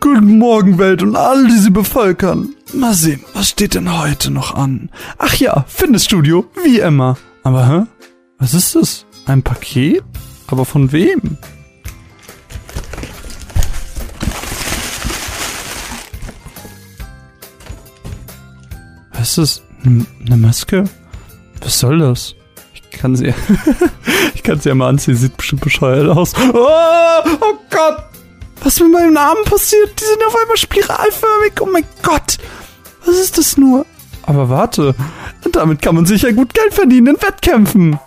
Guten 0.00 0.38
Morgen, 0.38 0.78
Welt 0.78 1.02
und 1.02 1.16
alle, 1.16 1.48
die 1.48 1.58
sie 1.58 1.70
bevölkern. 1.70 2.54
Mal 2.72 2.94
sehen, 2.94 3.24
was 3.34 3.48
steht 3.48 3.74
denn 3.74 3.98
heute 3.98 4.30
noch 4.30 4.54
an? 4.54 4.90
Ach 5.18 5.34
ja, 5.34 5.64
Fitnessstudio, 5.66 6.46
wie 6.64 6.78
immer. 6.78 7.16
Aber 7.42 7.68
hä? 7.68 7.82
Was 8.38 8.54
ist 8.54 8.76
das? 8.76 9.06
Ein 9.26 9.42
Paket? 9.42 10.04
Aber 10.46 10.64
von 10.64 10.92
wem? 10.92 11.36
Was 19.12 19.36
ist 19.36 19.38
das? 19.38 19.62
Eine 19.84 20.36
Maske? 20.36 20.84
Was 21.60 21.80
soll 21.80 21.98
das? 21.98 22.36
Ich 22.72 22.88
kann 22.90 23.16
sie, 23.16 23.34
ich 24.34 24.42
kann 24.44 24.60
sie 24.60 24.68
ja 24.68 24.74
mal 24.74 24.88
anziehen, 24.88 25.16
sieht 25.16 25.36
bestimmt 25.36 25.62
bescheuert 25.62 26.08
aus. 26.08 26.34
Oh, 26.36 27.28
oh 27.40 27.54
Gott! 27.70 28.07
Was 28.62 28.80
mit 28.80 28.92
meinem 28.92 29.14
Namen 29.14 29.44
passiert? 29.44 30.00
Die 30.00 30.04
sind 30.04 30.24
auf 30.26 30.36
einmal 30.36 30.56
spiralförmig. 30.56 31.52
Oh 31.60 31.66
mein 31.66 31.84
Gott! 32.02 32.38
Was 33.04 33.16
ist 33.18 33.38
das 33.38 33.56
nur? 33.56 33.86
Aber 34.22 34.50
warte, 34.50 34.94
damit 35.52 35.80
kann 35.80 35.94
man 35.94 36.04
sicher 36.04 36.32
gut 36.32 36.52
Geld 36.52 36.74
verdienen 36.74 37.14
in 37.16 37.22
Wettkämpfen. 37.22 37.98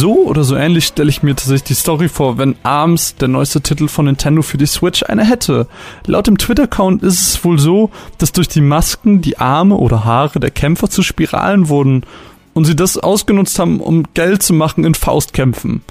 So 0.00 0.14
oder 0.14 0.44
so 0.44 0.56
ähnlich 0.56 0.86
stelle 0.86 1.10
ich 1.10 1.22
mir 1.22 1.36
tatsächlich 1.36 1.64
die 1.64 1.74
Story 1.74 2.08
vor, 2.08 2.38
wenn 2.38 2.56
ARMS, 2.62 3.16
der 3.16 3.28
neueste 3.28 3.60
Titel 3.60 3.86
von 3.86 4.06
Nintendo 4.06 4.40
für 4.40 4.56
die 4.56 4.64
Switch, 4.64 5.02
eine 5.02 5.26
hätte. 5.26 5.66
Laut 6.06 6.26
dem 6.26 6.38
Twitter-Account 6.38 7.02
ist 7.02 7.20
es 7.20 7.44
wohl 7.44 7.58
so, 7.58 7.90
dass 8.16 8.32
durch 8.32 8.48
die 8.48 8.62
Masken 8.62 9.20
die 9.20 9.36
Arme 9.36 9.76
oder 9.76 10.06
Haare 10.06 10.40
der 10.40 10.52
Kämpfer 10.52 10.88
zu 10.88 11.02
Spiralen 11.02 11.68
wurden 11.68 12.06
und 12.54 12.64
sie 12.64 12.74
das 12.74 12.96
ausgenutzt 12.96 13.58
haben, 13.58 13.78
um 13.78 14.04
Geld 14.14 14.42
zu 14.42 14.54
machen 14.54 14.86
in 14.86 14.94
Faustkämpfen. 14.94 15.82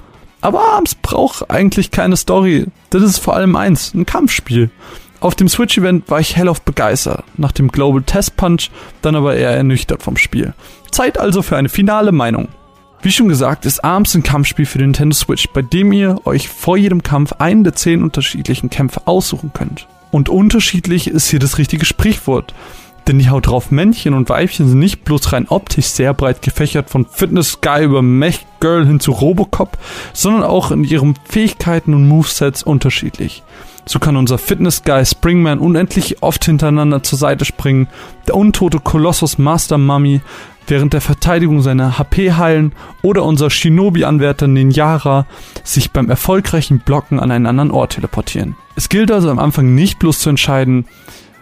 Aber 0.41 0.74
ARMS 0.74 0.95
braucht 0.95 1.51
eigentlich 1.51 1.91
keine 1.91 2.18
Story. 2.18 2.66
Das 2.89 3.03
ist 3.03 3.20
vor 3.20 3.36
allem 3.36 3.55
eins, 3.55 3.93
ein 3.93 4.07
Kampfspiel. 4.07 4.72
Auf 5.20 5.36
dem 5.36 5.47
Switch-Event 5.47 6.10
war 6.10 6.20
ich 6.20 6.36
hellauf 6.36 6.64
begeistert, 6.64 7.26
nach 7.38 7.51
dem 7.51 7.68
Global 7.68 8.01
Test 8.01 8.38
Punch 8.38 8.72
dann 9.03 9.16
aber 9.16 9.36
eher 9.36 9.51
ernüchtert 9.51 10.01
vom 10.01 10.18
Spiel. 10.18 10.55
Zeit 10.89 11.20
also 11.20 11.43
für 11.43 11.57
eine 11.57 11.70
finale 11.70 12.12
Meinung. 12.12 12.47
Wie 13.02 13.12
schon 13.12 13.30
gesagt, 13.30 13.66
ist 13.66 13.84
ARMS 13.84 14.16
ein 14.16 14.24
Kampfspiel 14.24 14.66
für 14.66 14.80
Nintendo 14.80 15.16
Switch, 15.16 15.47
bei 15.54 15.62
dem 15.62 15.93
ihr 15.93 16.20
euch 16.26 16.50
vor 16.50 16.76
jedem 16.76 17.02
Kampf 17.02 17.32
einen 17.39 17.64
der 17.64 17.74
zehn 17.74 18.04
unterschiedlichen 18.04 18.70
Kämpfe 18.70 19.04
aussuchen 19.06 19.52
könnt. 19.54 19.88
Und 20.12 20.28
unterschiedlich 20.28 21.08
ist 21.08 21.30
hier 21.30 21.39
das 21.39 21.58
richtige 21.58 21.86
Sprichwort. 21.86 22.54
Denn 23.08 23.20
die 23.20 23.30
Haut 23.30 23.47
drauf 23.47 23.72
Männchen 23.72 24.14
und 24.14 24.30
Weibchen 24.30 24.68
sind 24.68 24.80
nicht 24.80 25.04
bloß 25.04 25.34
rein 25.34 25.47
optisch 25.50 25.88
sehr 25.88 26.14
breit 26.14 26.41
gefächert 26.41 26.89
von 26.89 27.06
Fitness 27.06 27.62
Guy 27.62 27.86
über 27.86 28.02
Mech 28.02 28.45
Girl 28.60 28.86
hin 28.86 29.00
zu 29.00 29.12
Robocop, 29.12 29.78
sondern 30.14 30.43
auch 30.43 30.72
in 30.72 30.84
ihren 30.84 31.16
Fähigkeiten 31.24 31.93
und 31.93 32.08
Movesets 32.08 32.64
unterschiedlich. 32.64 33.43
So 33.86 33.97
kann 33.97 34.18
unser 34.18 34.38
Fitness 34.38 34.84
Guy 34.84 35.04
Springman 35.04 35.58
unendlich 35.58 36.22
oft 36.22 36.45
hintereinander 36.45 37.02
zur 37.02 37.18
Seite 37.18 37.45
springen, 37.45 37.88
der 38.28 38.36
untote 38.36 38.80
Kolossus 38.80 39.39
Master 39.39 39.80
Mummy 39.80 40.22
während 40.68 40.93
der 40.93 41.02
Verteidigung 41.02 41.62
seine 41.62 41.97
HP 41.97 42.34
heilen 42.34 42.74
oder 43.02 43.24
unser 43.24 43.50
Shinobi-Anwärter 43.50 44.47
Ninjara 44.47 45.26
sich 45.64 45.91
beim 45.91 46.10
erfolgreichen 46.10 46.80
Blocken 46.80 47.20
an 47.20 47.32
einen 47.32 47.47
anderen 47.47 47.72
Ort 47.72 47.93
teleportieren. 47.93 48.56
Es 48.76 48.89
gilt 48.89 49.12
also 49.12 49.32
am 49.32 49.39
Anfang 49.39 49.74
nicht 49.74 49.97
bloß 49.97 50.20
zu 50.20 50.30
entscheiden, 50.30 50.86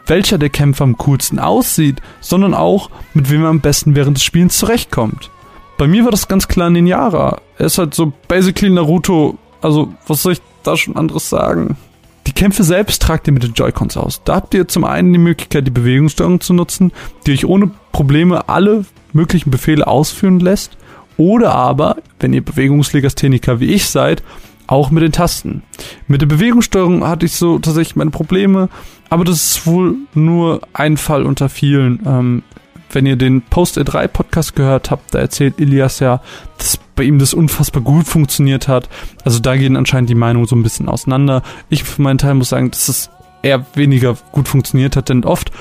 welcher 0.10 0.38
der 0.38 0.50
Kämpfer 0.50 0.84
am 0.84 0.98
coolsten 0.98 1.40
aussieht, 1.40 2.02
sondern 2.22 2.54
auch, 2.54 2.90
mit 3.14 3.30
wem 3.30 3.44
er 3.44 3.50
am 3.50 3.62
besten 3.62 3.96
während 3.96 4.18
des 4.18 4.24
Spielens 4.24 4.58
zurechtkommt. 4.58 5.30
Bei 5.78 5.88
mir 5.88 6.04
war 6.04 6.12
das 6.12 6.28
ganz 6.28 6.48
klar 6.48 6.70
Ninjara. 6.70 7.42
Er 7.58 7.66
ist 7.68 7.78
halt 7.78 7.94
so 7.94 8.12
basically 8.28 8.72
Naruto. 8.72 9.38
Also, 9.62 9.94
was 10.08 10.24
soll 10.24 10.34
ich 10.34 10.42
da 10.64 10.76
schon 10.76 10.96
anderes 10.96 11.30
sagen? 11.30 11.78
Die 12.26 12.34
Kämpfe 12.34 12.64
selbst 12.64 13.02
tragt 13.02 13.28
ihr 13.28 13.34
mit 13.34 13.44
den 13.44 13.54
Joy-Cons 13.54 13.96
aus. 13.96 14.22
Da 14.26 14.36
habt 14.36 14.54
ihr 14.54 14.68
zum 14.68 14.84
einen 14.84 15.14
die 15.14 15.20
Möglichkeit, 15.20 15.66
die 15.66 15.72
Bewegungssteuerung 15.72 16.42
zu 16.42 16.54
nutzen, 16.54 16.92
die 17.26 17.32
euch 17.32 17.46
ohne 17.46 17.72
Probleme 17.92 18.50
alle 18.50 18.86
möglichen 19.14 19.50
Befehle 19.50 19.88
ausführen 19.88 20.40
lässt. 20.40 20.78
Oder 21.16 21.56
aber, 21.56 21.98
wenn 22.20 22.34
ihr 22.34 22.44
Bewegungslegastheniker 22.44 23.60
wie 23.60 23.74
ich 23.74 23.88
seid, 23.88 24.24
auch 24.68 24.92
mit 24.92 25.04
den 25.04 25.12
Tasten. 25.12 25.64
Mit 26.08 26.22
der 26.22 26.28
Bewegungssteuerung 26.28 27.08
hatte 27.08 27.26
ich 27.26 27.34
so 27.34 27.60
tatsächlich 27.60 27.96
meine 27.96 28.12
Probleme, 28.12 28.70
aber 29.10 29.24
das 29.24 29.44
ist 29.44 29.68
wohl 29.68 29.96
nur 30.14 30.62
ein 30.74 30.98
Fall 30.98 31.26
unter 31.26 31.50
vielen. 31.50 32.02
Ähm, 32.06 32.44
wenn 32.92 33.06
ihr 33.06 33.16
den 33.16 33.42
Post 33.42 33.80
3 33.84 34.08
Podcast 34.08 34.56
gehört 34.56 34.92
habt, 34.92 35.14
da 35.14 35.20
erzählt 35.20 35.60
Ilias 35.60 36.00
ja, 36.00 36.22
dass 36.58 36.78
bei 36.96 37.04
ihm 37.04 37.20
das 37.20 37.34
unfassbar 37.34 37.84
gut 37.84 38.08
funktioniert 38.08 38.68
hat. 38.68 38.90
Also 39.24 39.40
da 39.40 39.56
gehen 39.56 39.76
anscheinend 39.76 40.10
die 40.10 40.16
Meinungen 40.16 40.48
so 40.48 40.56
ein 40.56 40.64
bisschen 40.64 40.88
auseinander. 40.88 41.44
Ich 41.70 41.84
für 41.84 42.02
meinen 42.02 42.18
Teil 42.18 42.34
muss 42.34 42.50
sagen, 42.50 42.72
dass 42.72 42.88
es 42.88 43.10
eher 43.44 43.66
weniger 43.76 44.16
gut 44.32 44.48
funktioniert 44.48 44.96
hat, 44.96 45.10
denn 45.10 45.26
oft, 45.26 45.52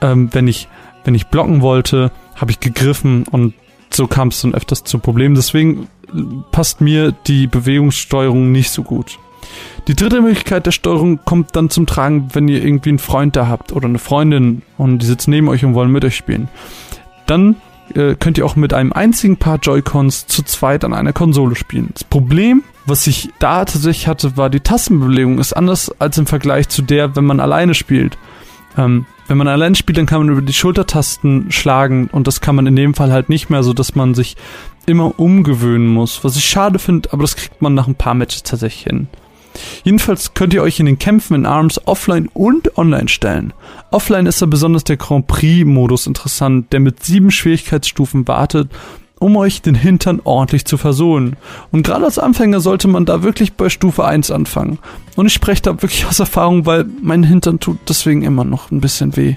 ähm, 0.00 0.28
wenn 0.32 0.48
ich, 0.48 0.68
wenn 1.04 1.14
ich 1.14 1.28
blocken 1.28 1.62
wollte, 1.62 2.10
habe 2.34 2.50
ich 2.50 2.60
gegriffen 2.60 3.24
und 3.30 3.54
so 3.96 4.06
kam 4.06 4.28
es 4.28 4.40
dann 4.42 4.54
öfters 4.54 4.84
zu 4.84 4.98
Problemen. 4.98 5.34
Deswegen 5.34 5.88
passt 6.52 6.80
mir 6.80 7.12
die 7.26 7.46
Bewegungssteuerung 7.46 8.52
nicht 8.52 8.70
so 8.70 8.82
gut. 8.82 9.18
Die 9.88 9.94
dritte 9.94 10.20
Möglichkeit 10.20 10.66
der 10.66 10.72
Steuerung 10.72 11.20
kommt 11.24 11.54
dann 11.54 11.70
zum 11.70 11.86
Tragen, 11.86 12.28
wenn 12.32 12.48
ihr 12.48 12.64
irgendwie 12.64 12.90
einen 12.90 12.98
Freund 12.98 13.36
da 13.36 13.46
habt 13.46 13.72
oder 13.72 13.86
eine 13.86 13.98
Freundin 13.98 14.62
und 14.78 14.98
die 14.98 15.06
sitzen 15.06 15.30
neben 15.30 15.48
euch 15.48 15.64
und 15.64 15.74
wollen 15.74 15.92
mit 15.92 16.04
euch 16.04 16.16
spielen. 16.16 16.48
Dann 17.26 17.56
äh, 17.94 18.16
könnt 18.16 18.38
ihr 18.38 18.46
auch 18.46 18.56
mit 18.56 18.74
einem 18.74 18.92
einzigen 18.92 19.36
Paar 19.36 19.58
Joy-Cons 19.58 20.26
zu 20.26 20.42
zweit 20.42 20.84
an 20.84 20.92
einer 20.92 21.12
Konsole 21.12 21.54
spielen. 21.54 21.90
Das 21.94 22.04
Problem, 22.04 22.64
was 22.84 23.06
ich 23.06 23.30
da 23.38 23.64
tatsächlich 23.64 24.08
hatte, 24.08 24.36
war 24.36 24.50
die 24.50 24.60
Tastenbelegung 24.60 25.38
ist 25.38 25.52
anders 25.52 25.92
als 26.00 26.18
im 26.18 26.26
Vergleich 26.26 26.68
zu 26.68 26.82
der, 26.82 27.14
wenn 27.14 27.24
man 27.24 27.40
alleine 27.40 27.74
spielt. 27.74 28.18
Ähm, 28.76 29.06
wenn 29.28 29.38
man 29.38 29.48
allein 29.48 29.74
spielt, 29.74 29.98
dann 29.98 30.06
kann 30.06 30.20
man 30.20 30.28
über 30.30 30.42
die 30.42 30.52
Schultertasten 30.52 31.50
schlagen 31.50 32.08
und 32.12 32.26
das 32.26 32.40
kann 32.40 32.56
man 32.56 32.66
in 32.66 32.76
dem 32.76 32.94
Fall 32.94 33.12
halt 33.12 33.28
nicht 33.28 33.50
mehr, 33.50 33.62
so 33.62 33.72
dass 33.72 33.94
man 33.94 34.14
sich 34.14 34.36
immer 34.86 35.18
umgewöhnen 35.18 35.88
muss. 35.88 36.22
Was 36.22 36.36
ich 36.36 36.44
schade 36.44 36.78
finde, 36.78 37.12
aber 37.12 37.22
das 37.22 37.36
kriegt 37.36 37.60
man 37.60 37.74
nach 37.74 37.88
ein 37.88 37.96
paar 37.96 38.14
Matches 38.14 38.42
tatsächlich 38.42 38.84
hin. 38.84 39.08
Jedenfalls 39.84 40.34
könnt 40.34 40.54
ihr 40.54 40.62
euch 40.62 40.80
in 40.80 40.86
den 40.86 40.98
Kämpfen 40.98 41.34
in 41.34 41.46
ARMS 41.46 41.86
offline 41.86 42.28
und 42.34 42.76
online 42.76 43.08
stellen. 43.08 43.52
Offline 43.90 44.26
ist 44.26 44.42
da 44.42 44.46
besonders 44.46 44.84
der 44.84 44.98
Grand 44.98 45.26
Prix-Modus 45.26 46.06
interessant, 46.06 46.72
der 46.72 46.80
mit 46.80 47.02
sieben 47.02 47.30
Schwierigkeitsstufen 47.30 48.28
wartet 48.28 48.70
um 49.18 49.36
euch 49.36 49.62
den 49.62 49.74
Hintern 49.74 50.20
ordentlich 50.24 50.64
zu 50.64 50.76
versohlen. 50.76 51.36
Und 51.72 51.84
gerade 51.84 52.04
als 52.04 52.18
Anfänger 52.18 52.60
sollte 52.60 52.88
man 52.88 53.06
da 53.06 53.22
wirklich 53.22 53.54
bei 53.54 53.68
Stufe 53.68 54.04
1 54.04 54.30
anfangen. 54.30 54.78
Und 55.16 55.26
ich 55.26 55.32
spreche 55.32 55.62
da 55.62 55.70
wirklich 55.82 56.06
aus 56.06 56.20
Erfahrung, 56.20 56.66
weil 56.66 56.84
mein 57.02 57.22
Hintern 57.22 57.60
tut 57.60 57.78
deswegen 57.88 58.22
immer 58.22 58.44
noch 58.44 58.70
ein 58.70 58.80
bisschen 58.80 59.16
weh. 59.16 59.36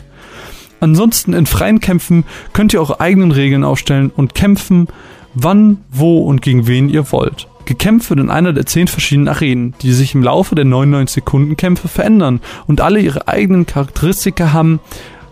Ansonsten 0.82 1.34
in 1.34 1.46
freien 1.46 1.80
Kämpfen 1.80 2.24
könnt 2.54 2.74
ihr 2.74 2.80
eure 2.80 3.00
eigenen 3.00 3.32
Regeln 3.32 3.64
aufstellen 3.64 4.12
und 4.16 4.34
kämpfen, 4.34 4.88
wann, 5.34 5.78
wo 5.92 6.20
und 6.20 6.42
gegen 6.42 6.68
wen 6.68 6.90
ihr 6.90 7.12
wollt. 7.12 7.48
Gekämpft 7.66 8.10
wird 8.10 8.20
in 8.20 8.32
einer 8.32 8.54
der 8.54 8.66
zehn 8.66 8.88
verschiedenen 8.88 9.28
Arenen, 9.28 9.76
die 9.82 9.92
sich 9.92 10.16
im 10.16 10.24
Laufe 10.24 10.56
der 10.56 10.66
99 10.66 11.14
Sekunden 11.14 11.56
Kämpfe 11.56 11.88
verändern 11.88 12.42
und 12.66 12.82
alle 12.82 13.00
ihre 13.00 13.28
eigenen 13.28 13.66
Charakteristika 13.66 14.54
haben 14.54 14.80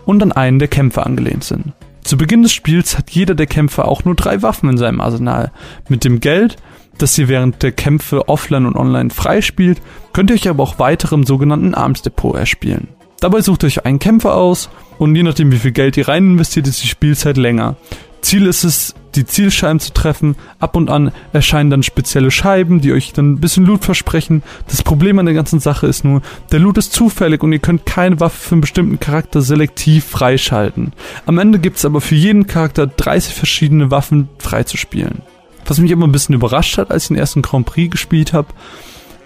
und 0.06 0.22
an 0.22 0.32
einen 0.32 0.58
der 0.58 0.68
Kämpfe 0.68 1.04
angelehnt 1.04 1.44
sind. 1.44 1.72
Zu 2.02 2.16
Beginn 2.16 2.42
des 2.42 2.52
Spiels 2.52 2.96
hat 2.96 3.10
jeder 3.10 3.34
der 3.34 3.46
Kämpfer 3.46 3.86
auch 3.86 4.04
nur 4.04 4.14
drei 4.14 4.42
Waffen 4.42 4.70
in 4.70 4.78
seinem 4.78 5.00
Arsenal. 5.00 5.52
Mit 5.88 6.04
dem 6.04 6.20
Geld, 6.20 6.56
das 6.96 7.16
ihr 7.18 7.28
während 7.28 7.62
der 7.62 7.72
Kämpfe 7.72 8.28
offline 8.28 8.66
und 8.66 8.76
online 8.76 9.10
freispielt, 9.10 9.80
könnt 10.12 10.30
ihr 10.30 10.34
euch 10.34 10.48
aber 10.48 10.62
auch 10.62 10.78
weitere 10.78 11.14
im 11.14 11.24
sogenannten 11.24 11.74
Arms 11.74 12.02
Depot 12.02 12.36
erspielen. 12.36 12.88
Dabei 13.20 13.40
sucht 13.40 13.64
euch 13.64 13.84
einen 13.84 13.98
Kämpfer 13.98 14.34
aus 14.34 14.70
und 14.98 15.14
je 15.16 15.22
nachdem 15.22 15.50
wie 15.50 15.58
viel 15.58 15.72
Geld 15.72 15.96
ihr 15.96 16.08
rein 16.08 16.32
investiert, 16.32 16.66
ist 16.68 16.82
die 16.82 16.88
Spielzeit 16.88 17.36
länger. 17.36 17.76
Ziel 18.20 18.46
ist 18.46 18.64
es, 18.64 18.94
die 19.18 19.26
Zielscheiben 19.26 19.80
zu 19.80 19.92
treffen. 19.92 20.36
Ab 20.60 20.76
und 20.76 20.90
an 20.90 21.12
erscheinen 21.32 21.70
dann 21.70 21.82
spezielle 21.82 22.30
Scheiben, 22.30 22.80
die 22.80 22.92
euch 22.92 23.12
dann 23.12 23.32
ein 23.32 23.40
bisschen 23.40 23.66
Loot 23.66 23.84
versprechen. 23.84 24.42
Das 24.68 24.82
Problem 24.82 25.18
an 25.18 25.26
der 25.26 25.34
ganzen 25.34 25.60
Sache 25.60 25.86
ist 25.86 26.04
nur, 26.04 26.22
der 26.52 26.60
Loot 26.60 26.78
ist 26.78 26.92
zufällig 26.92 27.42
und 27.42 27.52
ihr 27.52 27.58
könnt 27.58 27.84
keine 27.84 28.20
Waffe 28.20 28.38
für 28.38 28.54
einen 28.54 28.60
bestimmten 28.60 29.00
Charakter 29.00 29.42
selektiv 29.42 30.04
freischalten. 30.04 30.92
Am 31.26 31.38
Ende 31.38 31.58
gibt 31.58 31.78
es 31.78 31.84
aber 31.84 32.00
für 32.00 32.14
jeden 32.14 32.46
Charakter 32.46 32.86
30 32.86 33.34
verschiedene 33.34 33.90
Waffen 33.90 34.28
freizuspielen. 34.38 35.22
Was 35.66 35.78
mich 35.78 35.90
immer 35.90 36.06
ein 36.06 36.12
bisschen 36.12 36.34
überrascht 36.34 36.78
hat, 36.78 36.90
als 36.90 37.04
ich 37.04 37.08
den 37.08 37.18
ersten 37.18 37.42
Grand 37.42 37.66
Prix 37.66 37.90
gespielt 37.90 38.32
habe, 38.32 38.48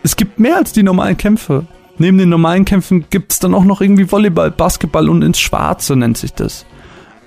es 0.03 0.17
gibt 0.17 0.41
mehr 0.41 0.57
als 0.57 0.73
die 0.73 0.83
normalen 0.83 1.17
Kämpfe. 1.17 1.67
Neben 1.99 2.19
den 2.19 2.31
normalen 2.31 2.65
Kämpfen 2.65 3.05
gibt 3.11 3.33
es 3.33 3.39
dann 3.39 3.55
auch 3.55 3.65
noch 3.65 3.81
irgendwie 3.81 4.11
Volleyball, 4.11 4.51
Basketball 4.51 5.09
und 5.09 5.23
ins 5.23 5.39
Schwarze 5.39 5.95
nennt 5.95 6.17
sich 6.17 6.33
das. 6.33 6.67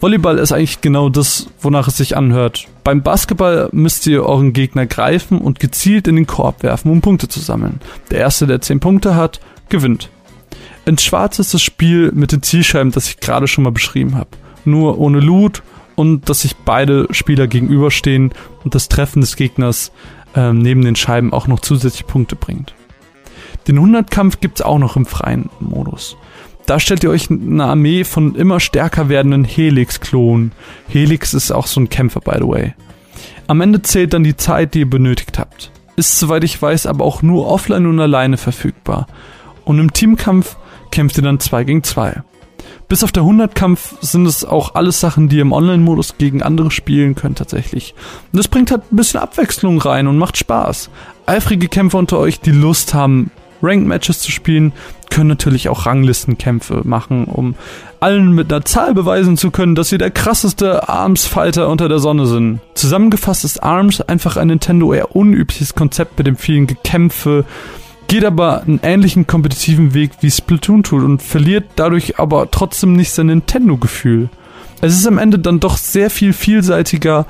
Volleyball 0.06 0.38
ist 0.38 0.51
eigentlich 0.51 0.82
genau 0.82 1.10
das, 1.10 1.47
wonach 1.60 1.88
es 1.88 1.97
sich 1.97 2.16
anhört. 2.16 2.68
Beim 2.84 3.01
Basketball 3.01 3.70
müsst 3.72 4.06
ihr 4.06 4.24
euren 4.24 4.53
Gegner 4.53 4.86
greifen 4.86 5.39
und 5.39 5.60
gezielt 5.60 6.08
in 6.08 6.16
den 6.16 6.28
Korb 6.28 6.62
werfen, 6.62 6.91
um 6.91 7.01
Punkte 7.01 7.28
zu 7.28 7.39
sammeln. 7.39 7.80
Der 8.12 8.20
erste, 8.20 8.45
der 8.45 8.62
10 8.62 8.80
Punkte 8.80 9.16
hat, 9.16 9.39
gewinnt. 9.68 10.12
In 10.86 10.99
Schwarz 10.99 11.39
ist 11.39 11.56
das 11.56 11.64
Spiel 11.64 12.12
mit 12.14 12.32
den 12.32 12.43
Zielscheiben, 12.43 12.91
das 12.91 13.08
ich 13.08 13.20
gerade 13.20 13.47
schon 13.47 13.64
mal 13.64 13.72
beschrieben 13.72 14.14
habe. 14.14 14.30
nur 14.64 14.99
ohne 14.99 15.20
Loot 15.20 15.64
und 15.95 16.30
dass 16.30 16.41
sich 16.41 16.56
beide 16.56 17.08
Spieler 17.10 17.47
gegenüberstehen 17.47 18.32
und 18.64 18.76
das 18.76 18.89
Treffen 18.89 19.22
des 19.22 19.36
Gegners 19.36 19.91
ähm, 20.36 20.60
neben 20.60 20.84
den 20.84 20.95
Scheiben 20.95 21.34
auch 21.34 21.47
noch 21.47 21.62
zusätzliche 21.62 22.03
Punkte 22.03 22.36
bringt. 22.36 22.76
Den 23.68 23.80
100-Kampf 23.80 24.39
gibt's 24.39 24.62
auch 24.62 24.78
noch 24.78 24.97
im 24.97 25.08
freien 25.08 25.49
Modus. 25.60 26.16
Da 26.66 26.80
stellt 26.80 27.03
ihr 27.03 27.11
euch 27.11 27.30
eine 27.30 27.63
Armee 27.63 28.03
von 28.03 28.36
immer 28.36 28.59
stärker 28.59 29.07
werdenden 29.07 29.43
Helix-Klonen. 29.43 30.51
Helix 30.88 31.34
ist 31.34 31.51
auch 31.51 31.68
so 31.68 31.80
ein 31.80 31.89
Kämpfer, 31.89 32.22
by 32.22 32.38
the 32.39 32.47
way. 32.47 32.74
Am 33.47 33.61
Ende 33.61 33.82
zählt 33.84 34.13
dann 34.13 34.24
die 34.24 34.36
Zeit, 34.36 34.74
die 34.74 34.80
ihr 34.80 34.89
benötigt 34.89 35.38
habt. 35.38 35.72
Ist, 35.95 36.20
soweit 36.20 36.43
ich 36.43 36.59
weiß, 36.59 36.88
aber 36.88 37.05
auch 37.05 37.22
nur 37.22 37.47
offline 37.47 37.86
und 37.86 37.99
alleine 37.99 38.38
verfügbar. 38.38 39.07
Und 39.63 39.80
im 39.80 39.93
Teamkampf 39.93 40.57
kämpft 40.91 41.18
ihr 41.18 41.24
dann 41.24 41.39
2 41.39 41.63
gegen 41.63 41.84
2. 41.84 42.24
Bis 42.88 43.03
auf 43.03 43.11
der 43.11 43.24
100-Kampf 43.24 43.95
sind 44.01 44.26
es 44.26 44.45
auch 44.45 44.76
alles 44.76 44.99
Sachen, 44.99 45.30
die 45.30 45.38
ihr 45.38 45.41
im 45.41 45.53
Online-Modus 45.53 46.18
gegen 46.18 46.43
andere 46.43 46.72
spielen 46.72 47.16
könnt 47.16 47.38
tatsächlich. 47.38 47.95
Und 48.32 48.38
das 48.38 48.47
bringt 48.47 48.72
halt 48.72 48.91
ein 48.91 48.95
bisschen 48.95 49.20
Abwechslung 49.20 49.80
rein 49.80 50.07
und 50.07 50.18
macht 50.18 50.38
Spaß. 50.38 50.89
Eifrige 51.26 51.68
Kämpfer 51.68 51.97
unter 51.97 52.20
euch, 52.20 52.39
die 52.41 52.51
Lust 52.51 52.93
haben, 52.93 53.32
Ranked-Matches 53.66 54.20
zu 54.20 54.32
spielen, 54.32 54.74
können 55.09 55.30
natürlich 55.30 55.70
auch 55.70 55.86
Ranglistenkämpfe 55.86 56.82
machen, 56.84 57.26
um 57.26 57.55
allen 57.99 58.34
mit 58.34 58.51
einer 58.51 58.66
Zahl 58.66 58.93
beweisen 58.93 59.38
zu 59.38 59.51
können, 59.51 59.76
dass 59.76 59.89
sie 59.89 59.97
der 59.97 60.11
krasseste 60.11 60.89
Arms-Fighter 60.89 61.70
unter 61.70 61.88
der 61.88 61.99
Sonne 61.99 62.26
sind. 62.28 62.59
Zusammengefasst 62.74 63.45
ist 63.45 63.63
Arms 63.63 64.01
einfach 64.01 64.38
ein 64.38 64.47
Nintendo 64.47 64.93
eher 64.93 65.16
unübliches 65.16 65.74
Konzept 65.74 66.18
mit 66.18 66.28
dem 66.28 66.36
vielen 66.36 66.68
Gekämpfe, 66.68 67.45
geht 68.07 68.26
aber 68.26 68.61
einen 68.61 68.80
ähnlichen 68.84 69.26
kompetitiven 69.26 69.93
Weg 69.93 70.11
wie 70.22 70.30
Splatoon 70.30 70.84
tut 70.84 71.03
und 71.03 71.24
verliert 71.24 71.66
dadurch 71.76 72.20
aber 72.20 72.51
trotzdem 72.51 72.93
nicht 72.93 73.11
sein 73.11 73.28
Nintendo-Gefühl. 73.28 74.30
Es 74.82 74.93
ist 74.93 75.07
am 75.07 75.18
Ende 75.18 75.39
dann 75.39 75.59
doch 75.59 75.78
sehr 75.78 76.09
viel 76.09 76.34
vielseitiger, 76.34 77.26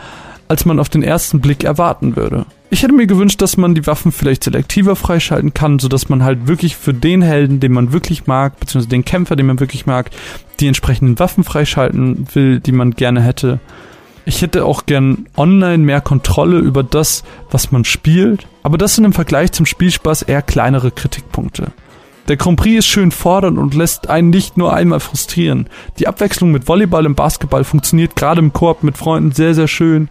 als 0.48 0.66
man 0.66 0.80
auf 0.80 0.90
den 0.90 1.04
ersten 1.04 1.40
Blick 1.40 1.64
erwarten 1.64 2.16
würde. 2.16 2.46
Ich 2.70 2.84
hätte 2.84 2.94
mir 2.94 3.08
gewünscht, 3.08 3.42
dass 3.42 3.58
man 3.58 3.76
die 3.76 3.86
Waffen 3.88 4.12
vielleicht 4.12 4.44
selektiver 4.44 4.96
freischalten 4.96 5.54
kann, 5.54 5.80
sodass 5.80 6.10
man 6.10 6.24
halt 6.24 6.48
wirklich 6.48 6.76
für 6.76 6.94
den 6.94 7.22
Helden, 7.22 7.60
den 7.60 7.72
man 7.72 7.94
wirklich 7.94 8.28
mag, 8.28 8.60
beziehungsweise 8.60 8.90
den 8.90 9.06
Kämpfer, 9.06 9.36
den 9.36 9.46
man 9.46 9.60
wirklich 9.60 9.86
mag, 9.86 10.10
die 10.60 10.68
entsprechenden 10.68 11.20
Waffen 11.20 11.44
freischalten 11.44 12.28
will, 12.34 12.60
die 12.60 12.72
man 12.72 12.92
gerne 12.92 13.22
hätte. 13.22 13.60
Ich 14.26 14.42
hätte 14.42 14.66
auch 14.66 14.88
gern 14.88 15.28
online 15.38 15.84
mehr 15.84 16.02
Kontrolle 16.02 16.58
über 16.58 16.82
das, 16.82 17.24
was 17.52 17.72
man 17.72 17.86
spielt, 17.86 18.48
aber 18.64 18.80
das 18.80 18.96
sind 18.96 19.06
im 19.06 19.14
Vergleich 19.14 19.52
zum 19.52 19.68
Spielspaß 19.68 20.24
eher 20.24 20.42
kleinere 20.42 20.90
Kritikpunkte. 20.90 21.68
Der 22.28 22.38
Grand 22.38 22.60
Prix 22.60 22.80
ist 22.80 22.88
schön 22.88 23.12
fordernd 23.12 23.60
und 23.60 23.76
lässt 23.76 24.10
einen 24.10 24.32
nicht 24.32 24.58
nur 24.58 24.74
einmal 24.74 25.00
frustrieren. 25.00 25.68
Die 26.00 26.08
Abwechslung 26.08 26.52
mit 26.52 26.68
Volleyball 26.68 27.06
und 27.06 27.16
Basketball 27.16 27.64
funktioniert 27.64 28.16
gerade 28.16 28.40
im 28.40 28.52
Korb 28.52 28.82
mit 28.82 28.98
Freunden 28.98 29.32
sehr, 29.32 29.54
sehr 29.54 29.68
schön. 29.68 30.10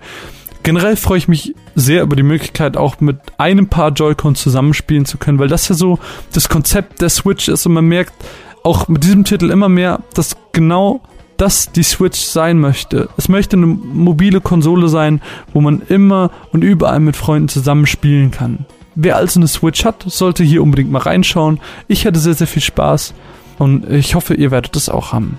Generell 0.62 0.96
freue 0.96 1.18
ich 1.18 1.28
mich 1.28 1.54
sehr 1.74 2.02
über 2.02 2.16
die 2.16 2.22
Möglichkeit, 2.22 2.76
auch 2.76 3.00
mit 3.00 3.18
einem 3.36 3.68
Paar 3.68 3.90
Joy-Cons 3.90 4.40
zusammenspielen 4.40 5.04
zu 5.04 5.18
können, 5.18 5.38
weil 5.38 5.48
das 5.48 5.68
ja 5.68 5.74
so 5.74 5.98
das 6.32 6.48
Konzept 6.48 7.02
der 7.02 7.10
Switch 7.10 7.48
ist 7.48 7.66
und 7.66 7.72
man 7.72 7.86
merkt 7.86 8.14
auch 8.62 8.88
mit 8.88 9.04
diesem 9.04 9.24
Titel 9.24 9.50
immer 9.50 9.68
mehr, 9.68 10.00
dass 10.14 10.36
genau 10.52 11.02
das 11.36 11.72
die 11.72 11.82
Switch 11.82 12.20
sein 12.20 12.60
möchte. 12.60 13.08
Es 13.16 13.28
möchte 13.28 13.56
eine 13.56 13.66
mobile 13.66 14.40
Konsole 14.40 14.88
sein, 14.88 15.20
wo 15.52 15.60
man 15.60 15.82
immer 15.88 16.30
und 16.52 16.62
überall 16.62 17.00
mit 17.00 17.16
Freunden 17.16 17.48
zusammenspielen 17.48 18.30
kann. 18.30 18.66
Wer 18.96 19.16
also 19.16 19.40
eine 19.40 19.48
Switch 19.48 19.84
hat, 19.84 20.04
sollte 20.06 20.44
hier 20.44 20.62
unbedingt 20.62 20.90
mal 20.90 21.00
reinschauen. 21.00 21.60
Ich 21.88 22.06
hatte 22.06 22.20
sehr, 22.20 22.34
sehr 22.34 22.46
viel 22.46 22.62
Spaß 22.62 23.12
und 23.58 23.90
ich 23.90 24.14
hoffe, 24.14 24.34
ihr 24.34 24.52
werdet 24.52 24.76
es 24.76 24.88
auch 24.88 25.12
haben. 25.12 25.36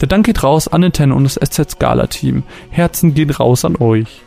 Der 0.00 0.08
Dank 0.08 0.26
geht 0.26 0.42
raus 0.42 0.66
an 0.66 0.80
Nintendo 0.80 1.14
und 1.14 1.22
das 1.22 1.34
SZ 1.34 1.70
Scala 1.70 2.08
Team. 2.08 2.42
Herzen 2.70 3.14
gehen 3.14 3.30
raus 3.30 3.64
an 3.64 3.76
euch. 3.76 4.22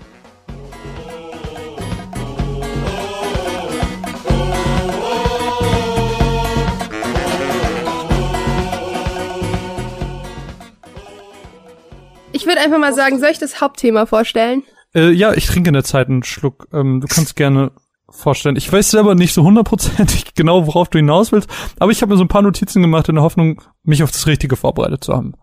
Ich 12.32 12.46
würde 12.48 12.62
einfach 12.62 12.80
mal 12.80 12.94
sagen, 12.94 13.20
soll 13.20 13.30
ich 13.32 13.38
das 13.38 13.60
Hauptthema 13.60 14.06
vorstellen? 14.06 14.64
Äh, 14.96 15.12
ja, 15.12 15.34
ich 15.34 15.46
trinke 15.46 15.70
in 15.70 15.74
der 15.74 15.84
Zeit 15.84 16.08
einen 16.08 16.24
Schluck. 16.24 16.68
Ähm, 16.74 17.02
du 17.02 17.08
kannst 17.08 17.36
gerne 17.36 17.72
vorstellen. 18.12 18.56
Ich 18.56 18.72
weiß 18.72 18.92
selber 18.92 19.16
nicht 19.16 19.34
so 19.34 19.44
hundertprozentig 19.44 20.34
genau, 20.36 20.68
worauf 20.68 20.90
du 20.90 21.00
hinaus 21.00 21.32
willst, 21.32 21.50
aber 21.80 21.92
ich 21.92 22.02
habe 22.02 22.14
mir 22.14 22.18
so 22.18 22.24
ein 22.24 22.30
paar 22.30 22.42
Notizen 22.42 22.82
gemacht 22.82 23.10
in 23.10 23.16
der 23.16 23.24
Hoffnung, 23.24 23.62
mich 23.84 24.04
auf 24.04 24.12
das 24.12 24.28
Richtige 24.28 24.56
vorbereitet 24.56 25.04
zu 25.04 25.14
haben. 25.14 25.34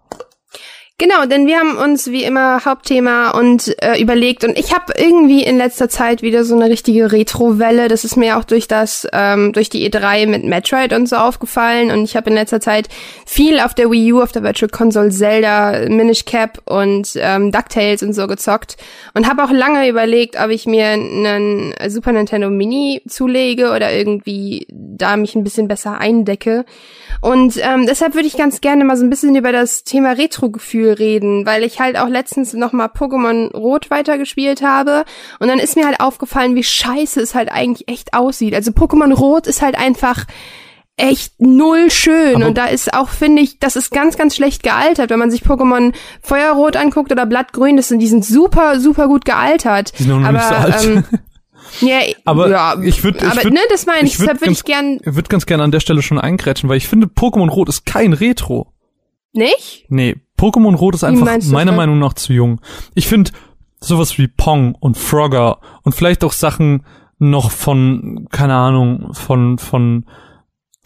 Genau, 1.01 1.27
denn 1.27 1.47
wir 1.47 1.61
haben 1.61 1.77
uns 1.77 2.11
wie 2.11 2.25
immer 2.25 2.65
Hauptthema 2.65 3.31
und 3.31 3.73
äh, 3.81 4.03
überlegt 4.03 4.43
und 4.43 4.59
ich 4.59 4.75
habe 4.75 4.95
irgendwie 4.97 5.45
in 5.45 5.57
letzter 5.57 5.89
Zeit 5.89 6.23
wieder 6.23 6.43
so 6.43 6.57
eine 6.57 6.69
richtige 6.69 7.13
Retro-Welle. 7.13 7.87
Das 7.87 8.05
ist 8.05 8.17
mir 8.17 8.37
auch 8.37 8.43
durch 8.43 8.67
das 8.67 9.07
ähm, 9.13 9.53
durch 9.53 9.71
die 9.71 9.89
E3 9.89 10.27
mit 10.27 10.43
Metroid 10.43 10.93
und 10.93 11.09
so 11.09 11.15
aufgefallen 11.15 11.93
und 11.93 12.03
ich 12.03 12.17
habe 12.17 12.31
in 12.31 12.35
letzter 12.35 12.61
Zeit 12.61 12.89
viel 13.27 13.61
auf 13.61 13.75
der 13.75 13.93
Wii 13.93 14.13
U, 14.13 14.23
auf 14.23 14.33
der 14.33 14.43
Virtual 14.43 14.69
Console 14.69 15.11
Zelda, 15.11 15.89
Minish 15.89 16.25
Cap 16.25 16.63
und 16.65 17.13
ähm, 17.15 17.53
Ducktales 17.53 18.03
und 18.03 18.13
so 18.13 18.27
gezockt 18.27 18.77
und 19.15 19.29
habe 19.29 19.45
auch 19.45 19.53
lange 19.53 19.89
überlegt, 19.89 20.35
ob 20.43 20.51
ich 20.51 20.67
mir 20.67 20.87
einen 20.87 21.75
Super 21.87 22.11
Nintendo 22.11 22.51
Mini 22.51 23.03
zulege 23.07 23.71
oder 23.71 23.93
irgendwie 23.93 24.67
da 24.69 25.17
mich 25.17 25.37
ein 25.37 25.45
bisschen 25.45 25.69
besser 25.69 25.99
eindecke. 25.99 26.65
Und 27.21 27.57
ähm, 27.59 27.87
deshalb 27.87 28.15
würde 28.15 28.27
ich 28.27 28.37
ganz 28.37 28.61
gerne 28.61 28.85
mal 28.85 28.97
so 28.97 29.05
ein 29.05 29.11
bisschen 29.11 29.35
über 29.37 29.53
das 29.53 29.85
Thema 29.85 30.13
Retro-Gefühl 30.13 30.88
reden, 30.93 31.47
weil 31.47 31.63
ich 31.63 31.81
halt 31.81 31.99
auch 31.99 32.09
letztens 32.09 32.53
noch 32.55 32.73
mal 32.73 32.87
Pokémon 32.87 33.53
Rot 33.55 33.91
weitergespielt 33.91 34.63
habe 34.63 35.05
und 35.39 35.49
dann 35.49 35.59
ist 35.59 35.77
mir 35.77 35.87
halt 35.87 36.01
aufgefallen, 36.01 36.55
wie 36.55 36.65
scheiße 36.65 37.21
es 37.21 37.35
halt 37.35 37.51
eigentlich 37.51 37.89
echt 37.89 38.15
aussieht. 38.15 38.55
Also 38.55 38.71
Pokémon 38.71 39.13
Rot 39.13 39.47
ist 39.47 39.63
halt 39.63 39.79
einfach 39.79 40.25
echt 40.97 41.41
null 41.41 41.91
schön 41.91 42.37
Aber 42.37 42.47
und 42.47 42.59
da 42.59 42.67
ist 42.67 42.93
auch 42.93 43.09
finde 43.09 43.43
ich, 43.43 43.59
das 43.61 43.77
ist 43.77 43.91
ganz 43.91 44.17
ganz 44.17 44.35
schlecht 44.35 44.63
gealtert, 44.63 45.11
wenn 45.11 45.19
man 45.19 45.31
sich 45.31 45.43
Pokémon 45.43 45.95
Feuerrot 46.23 46.77
anguckt 46.77 47.13
oder 47.13 47.27
Blattgrün, 47.27 47.77
das 47.77 47.89
sind 47.89 48.01
die 48.01 48.09
sind 48.09 48.25
super 48.25 48.81
super 48.81 49.09
gut 49.09 49.25
gealtert. 49.25 49.93
Die 49.99 50.03
sind 50.05 50.21
noch 50.21 50.29
Aber, 50.29 50.33
nicht 50.33 50.49
so 50.49 50.55
alt. 50.55 50.85
Ähm, 50.85 51.05
ja, 51.81 51.99
aber 52.25 52.49
ja, 52.49 52.81
ich 52.83 53.05
würde, 53.05 53.27
aber 53.27 53.45
würd, 53.45 53.55
ne, 53.55 53.61
das 53.71 53.87
meine 53.87 54.07
ich. 54.07 54.15
ich 54.15 54.19
deshalb 54.19 54.41
würde 54.41 54.53
ich 54.53 54.65
gern. 54.65 55.01
Würde 55.05 55.29
ganz 55.29 55.47
gerne 55.47 55.63
an 55.63 55.71
der 55.71 55.81
Stelle 55.81 56.03
schon 56.03 56.19
eingrätschen, 56.19 56.69
weil 56.69 56.77
ich 56.77 56.89
finde, 56.89 57.07
Pokémon 57.07 57.49
Rot 57.49 57.69
ist 57.69 57.87
kein 57.87 58.13
Retro. 58.13 58.73
Nicht? 59.39 59.87
Nee, 59.89 60.17
Pokémon 60.39 60.77
Rot 60.77 60.95
ist 60.95 61.05
einfach 61.05 61.39
meiner 61.51 61.73
Meinung 61.73 61.99
nach 61.99 62.15
zu 62.15 62.33
jung. 62.33 62.61
Ich 62.95 63.07
finde 63.07 63.31
sowas 63.81 64.19
wie 64.19 64.29
Pong 64.29 64.75
und 64.79 64.97
Frogger 64.97 65.59
und 65.83 65.95
vielleicht 65.95 66.25
auch 66.25 66.33
Sachen 66.33 66.85
noch 67.19 67.51
von, 67.51 68.29
keine 68.31 68.55
Ahnung, 68.55 69.15
von, 69.15 69.59
von 69.59 70.05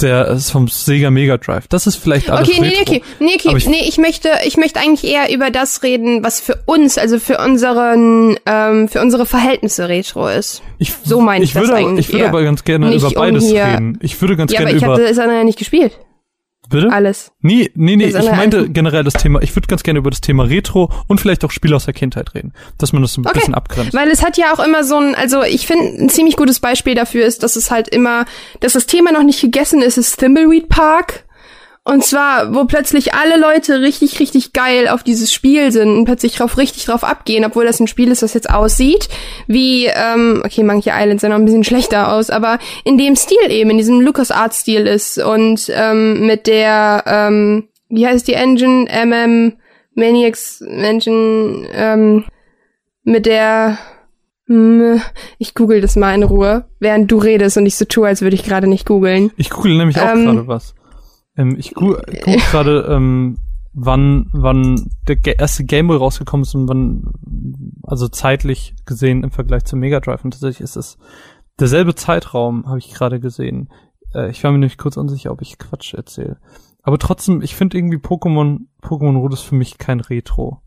der 0.00 0.38
vom 0.38 0.68
Sega 0.68 1.10
Mega 1.10 1.36
Drive. 1.36 1.68
Das 1.68 1.86
ist 1.86 1.96
vielleicht 1.96 2.30
alles 2.30 2.48
Okay, 2.48 2.60
nee, 2.60 2.74
okay, 2.80 3.02
nee, 3.20 3.34
okay, 3.36 3.56
ich, 3.56 3.68
nee, 3.68 3.84
ich 3.86 3.98
möchte, 3.98 4.30
ich 4.44 4.56
möchte 4.56 4.80
eigentlich 4.80 5.10
eher 5.10 5.32
über 5.32 5.50
das 5.50 5.82
reden, 5.82 6.24
was 6.24 6.40
für 6.40 6.62
uns, 6.66 6.98
also 6.98 7.18
für 7.18 7.38
unseren, 7.38 8.36
ähm, 8.46 8.88
für 8.88 9.00
unsere 9.00 9.26
Verhältnisse 9.26 9.88
Retro 9.88 10.28
ist. 10.28 10.62
Ich, 10.78 10.92
so 11.04 11.20
meine 11.20 11.44
ich, 11.44 11.50
ich 11.50 11.54
würde, 11.54 11.68
das 11.68 11.76
eigentlich. 11.76 12.08
Ich 12.08 12.12
würde 12.12 12.28
aber 12.28 12.42
ganz 12.42 12.64
gerne 12.64 12.92
über 12.94 13.10
beides 13.10 13.44
um 13.44 13.56
reden. 13.56 13.98
Ich 14.02 14.20
würde 14.20 14.36
ganz 14.36 14.52
ja, 14.52 14.58
gerne 14.58 14.70
aber 14.70 14.76
ich 14.76 14.82
über. 14.82 14.92
habe 14.94 15.02
das 15.04 15.16
ja 15.16 15.44
nicht 15.44 15.58
gespielt. 15.58 15.92
Bitte? 16.72 16.90
Alles. 16.90 17.32
Nee, 17.40 17.70
nee, 17.74 17.96
nee, 17.96 18.06
ich 18.06 18.30
meinte 18.30 18.68
generell 18.68 19.04
das 19.04 19.14
Thema, 19.14 19.42
ich 19.42 19.54
würde 19.54 19.68
ganz 19.68 19.82
gerne 19.82 19.98
über 19.98 20.10
das 20.10 20.20
Thema 20.20 20.44
Retro 20.44 20.90
und 21.06 21.20
vielleicht 21.20 21.44
auch 21.44 21.50
Spiele 21.50 21.76
aus 21.76 21.84
der 21.84 21.94
Kindheit 21.94 22.34
reden, 22.34 22.52
dass 22.78 22.92
man 22.92 23.02
das 23.02 23.16
ein 23.16 23.26
okay. 23.26 23.38
bisschen 23.38 23.54
abgrenzt. 23.54 23.94
Weil 23.94 24.08
es 24.08 24.24
hat 24.24 24.36
ja 24.38 24.52
auch 24.54 24.64
immer 24.64 24.82
so 24.84 24.96
ein, 24.96 25.14
also 25.14 25.42
ich 25.42 25.66
finde, 25.66 26.02
ein 26.04 26.08
ziemlich 26.08 26.36
gutes 26.36 26.60
Beispiel 26.60 26.94
dafür 26.94 27.24
ist, 27.24 27.42
dass 27.42 27.56
es 27.56 27.70
halt 27.70 27.88
immer, 27.88 28.24
dass 28.60 28.72
das 28.72 28.86
Thema 28.86 29.12
noch 29.12 29.22
nicht 29.22 29.40
gegessen 29.40 29.82
ist, 29.82 29.98
ist 29.98 30.18
Thimbleweed 30.18 30.68
Park. 30.68 31.24
Und 31.84 32.04
zwar, 32.04 32.54
wo 32.54 32.64
plötzlich 32.64 33.12
alle 33.12 33.36
Leute 33.40 33.80
richtig, 33.80 34.20
richtig 34.20 34.52
geil 34.52 34.86
auf 34.86 35.02
dieses 35.02 35.32
Spiel 35.32 35.72
sind 35.72 35.96
und 35.96 36.04
plötzlich 36.04 36.36
drauf 36.36 36.56
richtig 36.56 36.84
drauf 36.84 37.02
abgehen, 37.02 37.44
obwohl 37.44 37.64
das 37.64 37.80
ein 37.80 37.88
Spiel 37.88 38.12
ist, 38.12 38.22
das 38.22 38.34
jetzt 38.34 38.50
aussieht, 38.50 39.08
wie, 39.48 39.86
ähm, 39.86 40.42
okay, 40.44 40.62
Monkey 40.62 40.92
Island 40.94 41.20
sah 41.20 41.28
noch 41.28 41.36
ein 41.36 41.44
bisschen 41.44 41.64
schlechter 41.64 42.12
aus, 42.12 42.30
aber 42.30 42.60
in 42.84 42.98
dem 42.98 43.16
Stil 43.16 43.50
eben, 43.50 43.70
in 43.70 43.78
diesem 43.78 44.00
LucasArts-Stil 44.00 44.86
ist 44.86 45.18
und 45.18 45.72
ähm, 45.74 46.24
mit 46.24 46.46
der, 46.46 47.02
ähm, 47.06 47.68
wie 47.88 48.06
heißt 48.06 48.28
die 48.28 48.34
Engine? 48.34 48.86
MM 48.88 49.54
Maniacs 49.94 50.60
Engine, 50.60 51.66
ähm, 51.74 52.24
mit 53.02 53.26
der, 53.26 53.78
hm, 54.46 55.00
ich 55.38 55.54
google 55.54 55.80
das 55.80 55.96
mal 55.96 56.14
in 56.14 56.22
Ruhe, 56.22 56.66
während 56.78 57.10
du 57.10 57.18
redest 57.18 57.56
und 57.56 57.66
ich 57.66 57.76
so 57.76 57.84
tue, 57.84 58.06
als 58.06 58.22
würde 58.22 58.36
ich 58.36 58.44
gerade 58.44 58.68
nicht 58.68 58.86
googeln. 58.86 59.32
Ich 59.36 59.50
google 59.50 59.76
nämlich 59.76 60.00
auch 60.00 60.12
ähm, 60.12 60.24
gerade 60.24 60.46
was. 60.46 60.74
Ähm, 61.36 61.56
ich 61.58 61.74
gu 61.74 61.96
guck 62.22 62.40
gerade, 62.50 62.86
ähm, 62.88 63.38
wann, 63.72 64.28
wann 64.32 64.90
der 65.08 65.38
erste 65.38 65.64
Gameboy 65.64 65.96
rausgekommen 65.96 66.44
ist 66.44 66.54
und 66.54 66.68
wann, 66.68 67.12
also 67.82 68.08
zeitlich 68.08 68.74
gesehen 68.84 69.24
im 69.24 69.30
Vergleich 69.30 69.64
zum 69.64 69.80
Mega 69.80 70.00
Drive. 70.00 70.24
Und 70.24 70.32
tatsächlich 70.32 70.60
ist 70.60 70.76
es 70.76 70.98
derselbe 71.58 71.94
Zeitraum, 71.94 72.66
habe 72.66 72.78
ich 72.78 72.92
gerade 72.92 73.20
gesehen. 73.20 73.70
Äh, 74.14 74.30
ich 74.30 74.42
war 74.44 74.50
mir 74.52 74.58
nämlich 74.58 74.78
kurz 74.78 74.96
unsicher, 74.96 75.32
ob 75.32 75.42
ich 75.42 75.58
Quatsch 75.58 75.94
erzähle. 75.94 76.38
Aber 76.82 76.98
trotzdem, 76.98 77.42
ich 77.42 77.54
finde 77.54 77.78
irgendwie 77.78 77.98
Pokémon, 77.98 78.66
Pokémon 78.82 79.16
Rot 79.16 79.32
ist 79.32 79.42
für 79.42 79.54
mich 79.54 79.78
kein 79.78 80.00
Retro. 80.00 80.60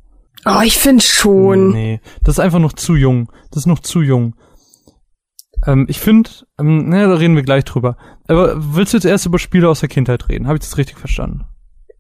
Oh, 0.45 0.61
ich 0.63 0.78
finde 0.78 1.03
schon. 1.03 1.72
Nee, 1.72 2.01
das 2.24 2.36
ist 2.36 2.39
einfach 2.39 2.59
noch 2.59 2.74
zu 2.74 2.95
jung. 2.95 3.32
Das 3.49 3.63
ist 3.63 3.68
noch 3.68 3.80
zu 3.80 4.01
jung. 4.01 4.36
Ähm, 5.66 5.86
ich 5.89 5.99
finde, 5.99 6.30
ähm, 6.60 6.89
naja, 6.89 7.08
da 7.08 7.16
reden 7.16 7.36
wir 7.36 7.43
gleich 7.43 7.64
drüber. 7.66 7.97
Aber 8.28 8.56
willst 8.58 8.93
du 8.93 8.97
jetzt 8.97 9.06
erst 9.06 9.26
über 9.26 9.39
Spiele 9.39 9.70
aus 9.70 9.80
der 9.80 9.89
Kindheit 9.89 10.30
reden? 10.30 10.47
Habe 10.47 10.58
ich 10.58 10.64
das 10.64 10.78
richtig 10.78 10.97
verstanden? 10.97 11.45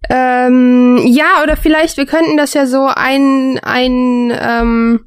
Ähm, 0.09 0.99
ja, 1.05 1.41
oder 1.43 1.57
vielleicht, 1.57 1.97
wir 1.97 2.05
könnten 2.05 2.37
das 2.37 2.53
ja 2.53 2.67
so 2.67 2.85
ein, 2.87 3.59
ein, 3.63 4.31
ähm, 4.39 5.05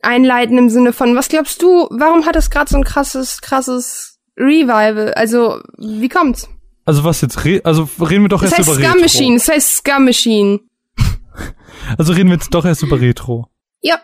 einleiten 0.00 0.58
im 0.58 0.68
Sinne 0.68 0.92
von, 0.92 1.14
was 1.16 1.28
glaubst 1.28 1.62
du, 1.62 1.88
warum 1.90 2.26
hat 2.26 2.36
es 2.36 2.50
gerade 2.50 2.70
so 2.70 2.76
ein 2.76 2.84
krasses, 2.84 3.40
krasses 3.40 4.18
Revival? 4.36 5.12
Also, 5.14 5.60
wie 5.78 6.08
kommt's? 6.08 6.48
Also 6.84 7.04
was 7.04 7.20
jetzt, 7.20 7.44
re 7.44 7.60
also 7.64 7.88
reden 8.00 8.24
wir 8.24 8.28
doch 8.28 8.42
das 8.42 8.58
erst 8.58 8.68
über 8.68 8.74
Scum 8.74 8.84
Retro. 8.84 9.00
Machine, 9.00 9.36
das 9.36 9.48
heißt 9.48 9.76
Scum 9.76 10.04
Machine. 10.04 10.60
Also 11.98 12.12
reden 12.12 12.28
wir 12.28 12.34
jetzt 12.34 12.54
doch 12.54 12.64
erst 12.64 12.82
über 12.84 13.00
Retro. 13.00 13.48
Ja. 13.80 13.98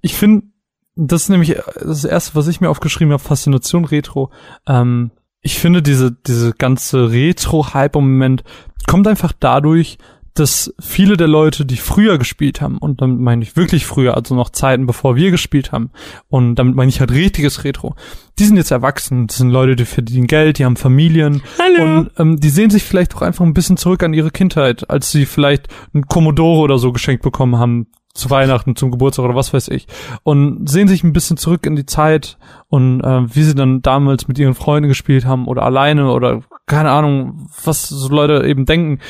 Ich 0.00 0.16
finde, 0.16 0.48
das 0.96 1.24
ist 1.24 1.28
nämlich 1.28 1.56
das 1.80 2.04
erste, 2.04 2.34
was 2.34 2.48
ich 2.48 2.60
mir 2.60 2.70
aufgeschrieben 2.70 3.12
habe, 3.12 3.22
Faszination 3.22 3.84
Retro. 3.84 4.30
Ähm, 4.66 5.10
ich 5.42 5.58
finde 5.58 5.82
diese, 5.82 6.10
diese 6.10 6.52
ganze 6.52 7.12
Retro-Hype 7.12 7.96
im 7.96 8.02
Moment 8.02 8.42
kommt 8.88 9.06
einfach 9.06 9.32
dadurch, 9.38 9.98
dass 10.38 10.74
viele 10.78 11.16
der 11.16 11.28
Leute, 11.28 11.64
die 11.64 11.76
früher 11.76 12.18
gespielt 12.18 12.60
haben, 12.60 12.78
und 12.78 13.00
damit 13.00 13.20
meine 13.20 13.42
ich 13.42 13.56
wirklich 13.56 13.86
früher, 13.86 14.16
also 14.16 14.34
noch 14.34 14.50
Zeiten, 14.50 14.86
bevor 14.86 15.16
wir 15.16 15.30
gespielt 15.30 15.72
haben, 15.72 15.90
und 16.28 16.56
damit 16.56 16.76
meine 16.76 16.88
ich 16.88 17.00
halt 17.00 17.10
richtiges 17.10 17.64
Retro, 17.64 17.94
die 18.38 18.44
sind 18.44 18.56
jetzt 18.56 18.70
erwachsen, 18.70 19.28
das 19.28 19.38
sind 19.38 19.50
Leute, 19.50 19.76
die 19.76 19.86
verdienen 19.86 20.26
Geld, 20.26 20.58
die 20.58 20.64
haben 20.64 20.76
Familien, 20.76 21.42
Hallo. 21.58 21.82
und 21.82 22.10
ähm, 22.18 22.38
die 22.38 22.50
sehen 22.50 22.70
sich 22.70 22.84
vielleicht 22.84 23.16
auch 23.16 23.22
einfach 23.22 23.44
ein 23.44 23.54
bisschen 23.54 23.78
zurück 23.78 24.02
an 24.02 24.12
ihre 24.12 24.30
Kindheit, 24.30 24.90
als 24.90 25.10
sie 25.10 25.24
vielleicht 25.24 25.68
ein 25.94 26.06
Commodore 26.06 26.60
oder 26.60 26.78
so 26.78 26.92
geschenkt 26.92 27.22
bekommen 27.22 27.56
haben, 27.56 27.86
zu 28.16 28.30
Weihnachten, 28.30 28.76
zum 28.76 28.90
Geburtstag 28.90 29.24
oder 29.24 29.34
was 29.34 29.52
weiß 29.52 29.68
ich. 29.68 29.86
Und 30.22 30.68
sehen 30.68 30.88
sich 30.88 31.04
ein 31.04 31.12
bisschen 31.12 31.36
zurück 31.36 31.66
in 31.66 31.76
die 31.76 31.86
Zeit 31.86 32.38
und 32.68 33.00
äh, 33.02 33.34
wie 33.34 33.42
sie 33.42 33.54
dann 33.54 33.82
damals 33.82 34.28
mit 34.28 34.38
ihren 34.38 34.54
Freunden 34.54 34.88
gespielt 34.88 35.24
haben 35.24 35.46
oder 35.46 35.62
alleine 35.62 36.12
oder 36.12 36.42
keine 36.66 36.90
Ahnung, 36.90 37.48
was 37.64 37.88
so 37.88 38.08
Leute 38.08 38.46
eben 38.46 38.64
denken. 38.66 39.00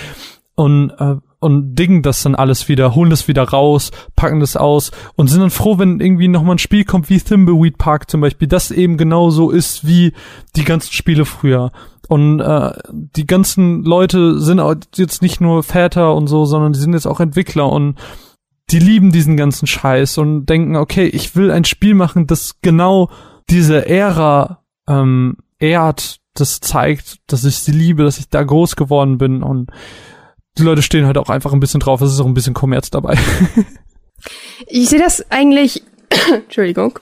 Und, 0.54 0.90
äh, 0.98 1.16
und 1.38 1.74
dingen 1.74 2.02
das 2.02 2.22
dann 2.22 2.34
alles 2.34 2.68
wieder, 2.68 2.94
holen 2.94 3.11
das 3.11 3.28
wieder 3.28 3.44
raus, 3.44 3.90
packen 4.16 4.40
das 4.40 4.57
aus 4.57 4.90
und 5.14 5.28
sind 5.28 5.40
dann 5.40 5.50
froh, 5.50 5.78
wenn 5.78 6.00
irgendwie 6.00 6.28
nochmal 6.28 6.54
ein 6.54 6.59
Spiel 6.59 6.84
kommt 6.84 7.11
wie 7.11 7.20
Thimbleweed 7.20 7.76
Park 7.76 8.11
zum 8.11 8.22
Beispiel, 8.22 8.48
das 8.48 8.70
eben 8.70 8.96
genauso 8.96 9.50
ist 9.50 9.86
wie 9.86 10.14
die 10.57 10.64
ganzen 10.64 10.92
Spiele 10.92 11.26
früher. 11.26 11.72
Und 12.09 12.40
äh, 12.40 12.72
die 12.92 13.26
ganzen 13.26 13.82
Leute 13.82 14.38
sind 14.40 14.62
jetzt 14.96 15.22
nicht 15.22 15.40
nur 15.40 15.62
Väter 15.62 16.14
und 16.14 16.28
so, 16.28 16.44
sondern 16.44 16.72
die 16.72 16.78
sind 16.78 16.92
jetzt 16.92 17.07
auch 17.07 17.20
Entwickler 17.20 17.70
und 17.70 17.96
die 18.70 18.78
lieben 18.78 19.12
diesen 19.12 19.36
ganzen 19.36 19.66
Scheiß 19.66 20.18
und 20.18 20.46
denken, 20.46 20.76
okay, 20.76 21.06
ich 21.06 21.36
will 21.36 21.50
ein 21.50 21.64
Spiel 21.64 21.94
machen, 21.94 22.26
das 22.26 22.56
genau 22.62 23.10
diese 23.48 23.88
Ära 23.88 24.64
ähm, 24.88 25.36
ehrt, 25.58 26.18
das 26.34 26.60
zeigt, 26.60 27.18
dass 27.28 27.44
ich 27.44 27.58
sie 27.58 27.72
liebe, 27.72 28.04
dass 28.04 28.18
ich 28.18 28.28
da 28.28 28.42
groß 28.42 28.76
geworden 28.76 29.18
bin 29.18 29.42
und 29.42 29.70
die 30.58 30.62
Leute 30.62 30.82
stehen 30.82 31.06
halt 31.06 31.18
auch 31.18 31.28
einfach 31.28 31.52
ein 31.52 31.60
bisschen 31.60 31.80
drauf, 31.80 32.00
es 32.00 32.12
ist 32.12 32.20
auch 32.20 32.26
ein 32.26 32.34
bisschen 32.34 32.54
Kommerz 32.54 32.90
dabei. 32.90 33.16
Ich 34.66 34.88
sehe 34.88 34.98
das 34.98 35.30
eigentlich, 35.30 35.82
Entschuldigung, 36.32 36.98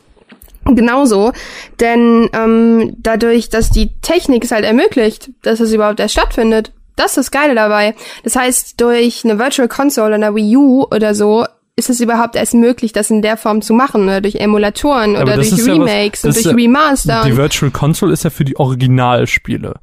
genauso, 0.64 1.32
denn 1.80 2.28
ähm, 2.32 2.96
dadurch, 2.98 3.48
dass 3.48 3.70
die 3.70 3.92
Technik 4.00 4.44
es 4.44 4.50
halt 4.50 4.64
ermöglicht, 4.64 5.30
dass 5.42 5.60
es 5.60 5.72
überhaupt 5.72 6.00
erst 6.00 6.14
stattfindet, 6.14 6.72
das 6.96 7.12
ist 7.12 7.16
das 7.16 7.30
Geile 7.30 7.54
dabei. 7.54 7.94
Das 8.22 8.36
heißt, 8.36 8.80
durch 8.80 9.24
eine 9.24 9.38
Virtual 9.38 9.68
Console 9.68 10.16
oder 10.16 10.34
Wii 10.34 10.56
U 10.56 10.84
oder 10.84 11.14
so 11.14 11.44
ist 11.76 11.90
es 11.90 12.00
überhaupt 12.00 12.36
erst 12.36 12.54
möglich, 12.54 12.92
das 12.92 13.10
in 13.10 13.20
der 13.22 13.36
Form 13.36 13.60
zu 13.60 13.74
machen, 13.74 14.04
ne? 14.06 14.22
durch 14.22 14.36
Emulatoren 14.36 15.16
Aber 15.16 15.24
oder 15.24 15.34
durch 15.36 15.48
ist 15.52 15.66
ja 15.66 15.76
was- 15.76 15.88
Remakes 15.88 16.24
und 16.24 16.34
durch 16.36 16.46
Remaster. 16.54 17.22
Die 17.26 17.36
Virtual 17.36 17.70
Console 17.70 18.12
ist 18.12 18.24
ja 18.24 18.30
für 18.30 18.44
die 18.44 18.56
Originalspiele. 18.56 19.74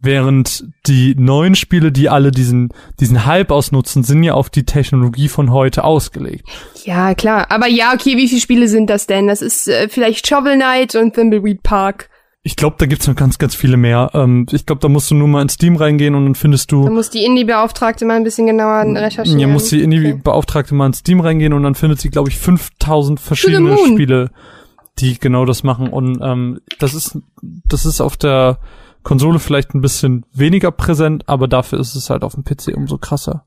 Während 0.00 0.64
die 0.86 1.16
neuen 1.16 1.56
Spiele, 1.56 1.90
die 1.90 2.08
alle 2.08 2.30
diesen, 2.30 2.68
diesen 3.00 3.26
Hype 3.26 3.50
ausnutzen, 3.50 4.04
sind 4.04 4.22
ja 4.22 4.34
auf 4.34 4.48
die 4.48 4.64
Technologie 4.64 5.28
von 5.28 5.50
heute 5.50 5.82
ausgelegt. 5.82 6.46
Ja, 6.84 7.14
klar. 7.14 7.46
Aber 7.50 7.66
ja, 7.66 7.92
okay, 7.94 8.16
wie 8.16 8.28
viele 8.28 8.40
Spiele 8.40 8.68
sind 8.68 8.90
das 8.90 9.08
denn? 9.08 9.26
Das 9.26 9.42
ist 9.42 9.66
äh, 9.66 9.88
vielleicht 9.88 10.28
Shovel 10.28 10.54
Knight 10.54 10.94
und 10.94 11.14
Thimbleweed 11.14 11.64
Park. 11.64 12.10
Ich 12.48 12.56
glaube, 12.56 12.76
da 12.78 12.86
gibt's 12.86 13.06
noch 13.06 13.14
ganz, 13.14 13.36
ganz 13.36 13.54
viele 13.54 13.76
mehr. 13.76 14.10
Ähm, 14.14 14.46
ich 14.50 14.64
glaube, 14.64 14.80
da 14.80 14.88
musst 14.88 15.10
du 15.10 15.14
nur 15.14 15.28
mal 15.28 15.42
in 15.42 15.50
Steam 15.50 15.76
reingehen 15.76 16.14
und 16.14 16.24
dann 16.24 16.34
findest 16.34 16.72
Da 16.72 16.76
du, 16.76 16.88
muss 16.88 17.10
die 17.10 17.22
Indie-Beauftragte 17.22 18.06
mal 18.06 18.14
ein 18.14 18.24
bisschen 18.24 18.46
genauer 18.46 18.84
recherchieren. 18.96 19.38
ja, 19.38 19.46
muss 19.46 19.68
die 19.68 19.82
in 19.82 19.90
die 19.90 19.98
Okay. 19.98 20.20
Beauftragte 20.24 20.74
mal 20.74 20.86
in 20.86 20.94
Steam 20.94 21.20
reingehen 21.20 21.52
und 21.52 21.62
dann 21.62 21.74
findet 21.74 22.00
sie, 22.00 22.08
glaube 22.08 22.30
ich, 22.30 22.38
5000 22.38 23.20
verschiedene. 23.20 23.76
Spiele, 23.76 24.30
die 24.98 25.18
genau 25.18 25.44
das 25.44 25.62
machen. 25.62 25.88
Und 25.90 26.20
ähm, 26.22 26.58
das 26.78 26.94
ist, 26.94 27.18
das 27.42 27.84
ist 27.84 28.00
auf 28.00 28.16
der 28.16 28.60
Konsole 29.02 29.40
vielleicht 29.40 29.74
ein 29.74 29.82
bisschen 29.82 30.24
weniger 30.32 30.70
präsent, 30.70 31.24
aber 31.28 31.48
dafür 31.48 31.78
ist 31.80 31.94
es 31.96 32.08
halt 32.08 32.22
auf 32.22 32.34
dem 32.34 32.44
PC 32.44 32.74
umso 32.74 32.96
krasser. 32.96 33.44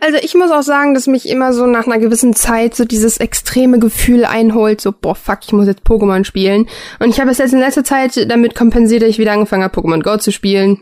Also 0.00 0.18
ich 0.20 0.34
muss 0.34 0.50
auch 0.50 0.62
sagen, 0.62 0.94
dass 0.94 1.06
mich 1.06 1.28
immer 1.28 1.52
so 1.52 1.66
nach 1.66 1.86
einer 1.86 1.98
gewissen 1.98 2.34
Zeit 2.34 2.74
so 2.74 2.84
dieses 2.84 3.18
extreme 3.18 3.78
Gefühl 3.78 4.24
einholt, 4.24 4.80
so 4.80 4.92
boah 4.92 5.14
fuck, 5.14 5.40
ich 5.42 5.52
muss 5.52 5.66
jetzt 5.66 5.86
Pokémon 5.86 6.24
spielen. 6.24 6.68
Und 6.98 7.10
ich 7.10 7.20
habe 7.20 7.30
es 7.30 7.38
jetzt 7.38 7.52
in 7.52 7.60
letzter 7.60 7.84
Zeit 7.84 8.28
damit 8.30 8.54
kompensiert, 8.54 9.02
dass 9.02 9.10
ich 9.10 9.18
wieder 9.18 9.32
angefangen 9.32 9.62
habe, 9.62 9.78
Pokémon 9.78 10.02
Go 10.02 10.16
zu 10.16 10.32
spielen. 10.32 10.80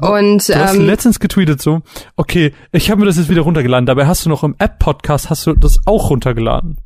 Und 0.00 0.48
Du 0.48 0.54
hast 0.54 0.76
ähm, 0.76 0.86
letztens 0.86 1.18
getweetet 1.18 1.60
so, 1.60 1.80
okay, 2.14 2.54
ich 2.70 2.90
habe 2.90 3.00
mir 3.00 3.06
das 3.06 3.16
jetzt 3.16 3.30
wieder 3.30 3.40
runtergeladen. 3.40 3.86
Dabei 3.86 4.06
hast 4.06 4.24
du 4.24 4.28
noch 4.28 4.44
im 4.44 4.54
App-Podcast, 4.58 5.28
hast 5.28 5.46
du 5.46 5.54
das 5.54 5.80
auch 5.86 6.10
runtergeladen. 6.10 6.78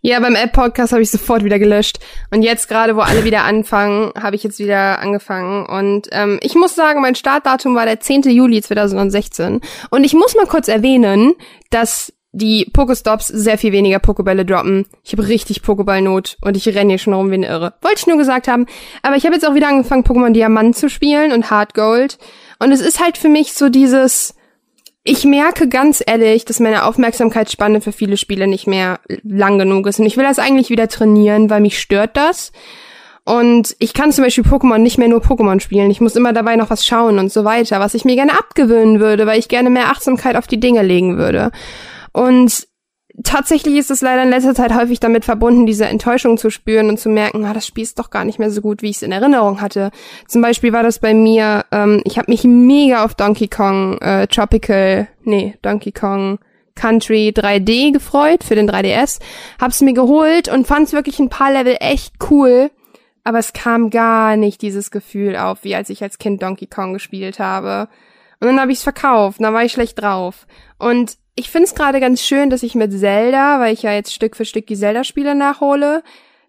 Ja, 0.00 0.18
beim 0.20 0.34
App-Podcast 0.34 0.92
habe 0.92 1.02
ich 1.02 1.10
sofort 1.10 1.44
wieder 1.44 1.58
gelöscht. 1.58 1.98
Und 2.30 2.42
jetzt 2.42 2.68
gerade, 2.68 2.96
wo 2.96 3.00
alle 3.00 3.24
wieder 3.24 3.44
anfangen, 3.44 4.12
habe 4.20 4.36
ich 4.36 4.42
jetzt 4.42 4.58
wieder 4.58 5.00
angefangen. 5.00 5.66
Und 5.66 6.08
ähm, 6.12 6.38
ich 6.42 6.54
muss 6.54 6.74
sagen, 6.74 7.02
mein 7.02 7.14
Startdatum 7.14 7.74
war 7.74 7.86
der 7.86 8.00
10. 8.00 8.22
Juli 8.22 8.62
2016. 8.62 9.60
Und 9.90 10.04
ich 10.04 10.14
muss 10.14 10.34
mal 10.34 10.46
kurz 10.46 10.68
erwähnen, 10.68 11.34
dass 11.70 12.12
die 12.32 12.64
Pokestops 12.72 13.28
sehr 13.28 13.58
viel 13.58 13.72
weniger 13.72 13.98
Pokebälle 13.98 14.46
droppen. 14.46 14.86
Ich 15.04 15.12
habe 15.12 15.28
richtig 15.28 15.62
Pokeballnot 15.62 16.38
und 16.40 16.56
ich 16.56 16.66
renne 16.66 16.92
hier 16.92 16.98
schon 16.98 17.12
rum 17.12 17.30
wie 17.30 17.34
eine 17.34 17.46
Irre. 17.46 17.74
Wollte 17.82 17.98
ich 17.98 18.06
nur 18.06 18.16
gesagt 18.16 18.48
haben. 18.48 18.66
Aber 19.02 19.16
ich 19.16 19.24
habe 19.26 19.34
jetzt 19.34 19.46
auch 19.46 19.54
wieder 19.54 19.68
angefangen, 19.68 20.04
Pokémon 20.04 20.32
Diamant 20.32 20.76
zu 20.76 20.88
spielen 20.88 21.32
und 21.32 21.50
Hard 21.50 21.74
Gold. 21.74 22.18
Und 22.58 22.72
es 22.72 22.80
ist 22.80 23.00
halt 23.02 23.18
für 23.18 23.28
mich 23.28 23.52
so 23.52 23.68
dieses, 23.68 24.34
ich 25.04 25.24
merke 25.24 25.68
ganz 25.68 26.02
ehrlich, 26.06 26.44
dass 26.44 26.60
meine 26.60 26.84
Aufmerksamkeitsspanne 26.84 27.80
für 27.80 27.92
viele 27.92 28.16
Spiele 28.16 28.46
nicht 28.46 28.66
mehr 28.66 29.00
lang 29.24 29.58
genug 29.58 29.86
ist. 29.86 29.98
Und 29.98 30.06
ich 30.06 30.16
will 30.16 30.24
das 30.24 30.38
eigentlich 30.38 30.70
wieder 30.70 30.88
trainieren, 30.88 31.50
weil 31.50 31.60
mich 31.60 31.80
stört 31.80 32.16
das. 32.16 32.52
Und 33.24 33.76
ich 33.78 33.94
kann 33.94 34.12
zum 34.12 34.24
Beispiel 34.24 34.44
Pokémon 34.44 34.78
nicht 34.78 34.98
mehr 34.98 35.08
nur 35.08 35.20
Pokémon 35.20 35.60
spielen. 35.60 35.90
Ich 35.90 36.00
muss 36.00 36.16
immer 36.16 36.32
dabei 36.32 36.56
noch 36.56 36.70
was 36.70 36.86
schauen 36.86 37.18
und 37.18 37.32
so 37.32 37.44
weiter, 37.44 37.80
was 37.80 37.94
ich 37.94 38.04
mir 38.04 38.16
gerne 38.16 38.32
abgewöhnen 38.32 39.00
würde, 39.00 39.26
weil 39.26 39.38
ich 39.38 39.48
gerne 39.48 39.70
mehr 39.70 39.90
Achtsamkeit 39.90 40.36
auf 40.36 40.46
die 40.46 40.60
Dinge 40.60 40.82
legen 40.82 41.18
würde. 41.18 41.50
Und 42.12 42.66
tatsächlich 43.22 43.76
ist 43.76 43.90
es 43.90 44.00
leider 44.00 44.22
in 44.22 44.30
letzter 44.30 44.54
Zeit 44.54 44.74
häufig 44.74 45.00
damit 45.00 45.24
verbunden, 45.24 45.66
diese 45.66 45.86
Enttäuschung 45.86 46.38
zu 46.38 46.50
spüren 46.50 46.88
und 46.88 46.98
zu 46.98 47.08
merken, 47.08 47.44
ah, 47.44 47.52
das 47.52 47.66
Spiel 47.66 47.82
ist 47.82 47.98
doch 47.98 48.10
gar 48.10 48.24
nicht 48.24 48.38
mehr 48.38 48.50
so 48.50 48.60
gut, 48.60 48.82
wie 48.82 48.90
ich 48.90 48.96
es 48.96 49.02
in 49.02 49.12
Erinnerung 49.12 49.60
hatte. 49.60 49.90
Zum 50.26 50.42
Beispiel 50.42 50.72
war 50.72 50.82
das 50.82 50.98
bei 50.98 51.14
mir, 51.14 51.64
ähm, 51.72 52.00
ich 52.04 52.18
habe 52.18 52.30
mich 52.30 52.44
mega 52.44 53.04
auf 53.04 53.14
Donkey 53.14 53.48
Kong 53.48 53.98
äh, 53.98 54.26
Tropical, 54.26 55.08
nee, 55.24 55.58
Donkey 55.62 55.92
Kong 55.92 56.38
Country 56.74 57.32
3D 57.36 57.92
gefreut 57.92 58.44
für 58.44 58.54
den 58.54 58.68
3DS, 58.68 59.20
hab's 59.60 59.82
mir 59.82 59.92
geholt 59.92 60.48
und 60.48 60.66
fand's 60.66 60.94
wirklich 60.94 61.18
ein 61.18 61.28
paar 61.28 61.52
Level 61.52 61.76
echt 61.80 62.14
cool, 62.30 62.70
aber 63.24 63.38
es 63.38 63.52
kam 63.52 63.90
gar 63.90 64.36
nicht 64.36 64.62
dieses 64.62 64.90
Gefühl 64.90 65.36
auf, 65.36 65.64
wie 65.64 65.74
als 65.74 65.90
ich 65.90 66.02
als 66.02 66.18
Kind 66.18 66.42
Donkey 66.42 66.66
Kong 66.66 66.94
gespielt 66.94 67.38
habe. 67.38 67.88
Und 68.40 68.48
dann 68.48 68.58
habe 68.58 68.72
ich's 68.72 68.82
verkauft, 68.82 69.40
dann 69.40 69.54
war 69.54 69.64
ich 69.64 69.70
schlecht 69.70 70.00
drauf. 70.02 70.48
Und 70.78 71.18
ich 71.34 71.50
find's 71.50 71.74
gerade 71.74 72.00
ganz 72.00 72.22
schön, 72.22 72.50
dass 72.50 72.62
ich 72.62 72.74
mit 72.74 72.92
Zelda, 72.92 73.58
weil 73.60 73.72
ich 73.72 73.82
ja 73.82 73.92
jetzt 73.92 74.12
Stück 74.12 74.36
für 74.36 74.44
Stück 74.44 74.66
die 74.66 74.76
Zelda-Spiele 74.76 75.34
nachhole, 75.34 76.02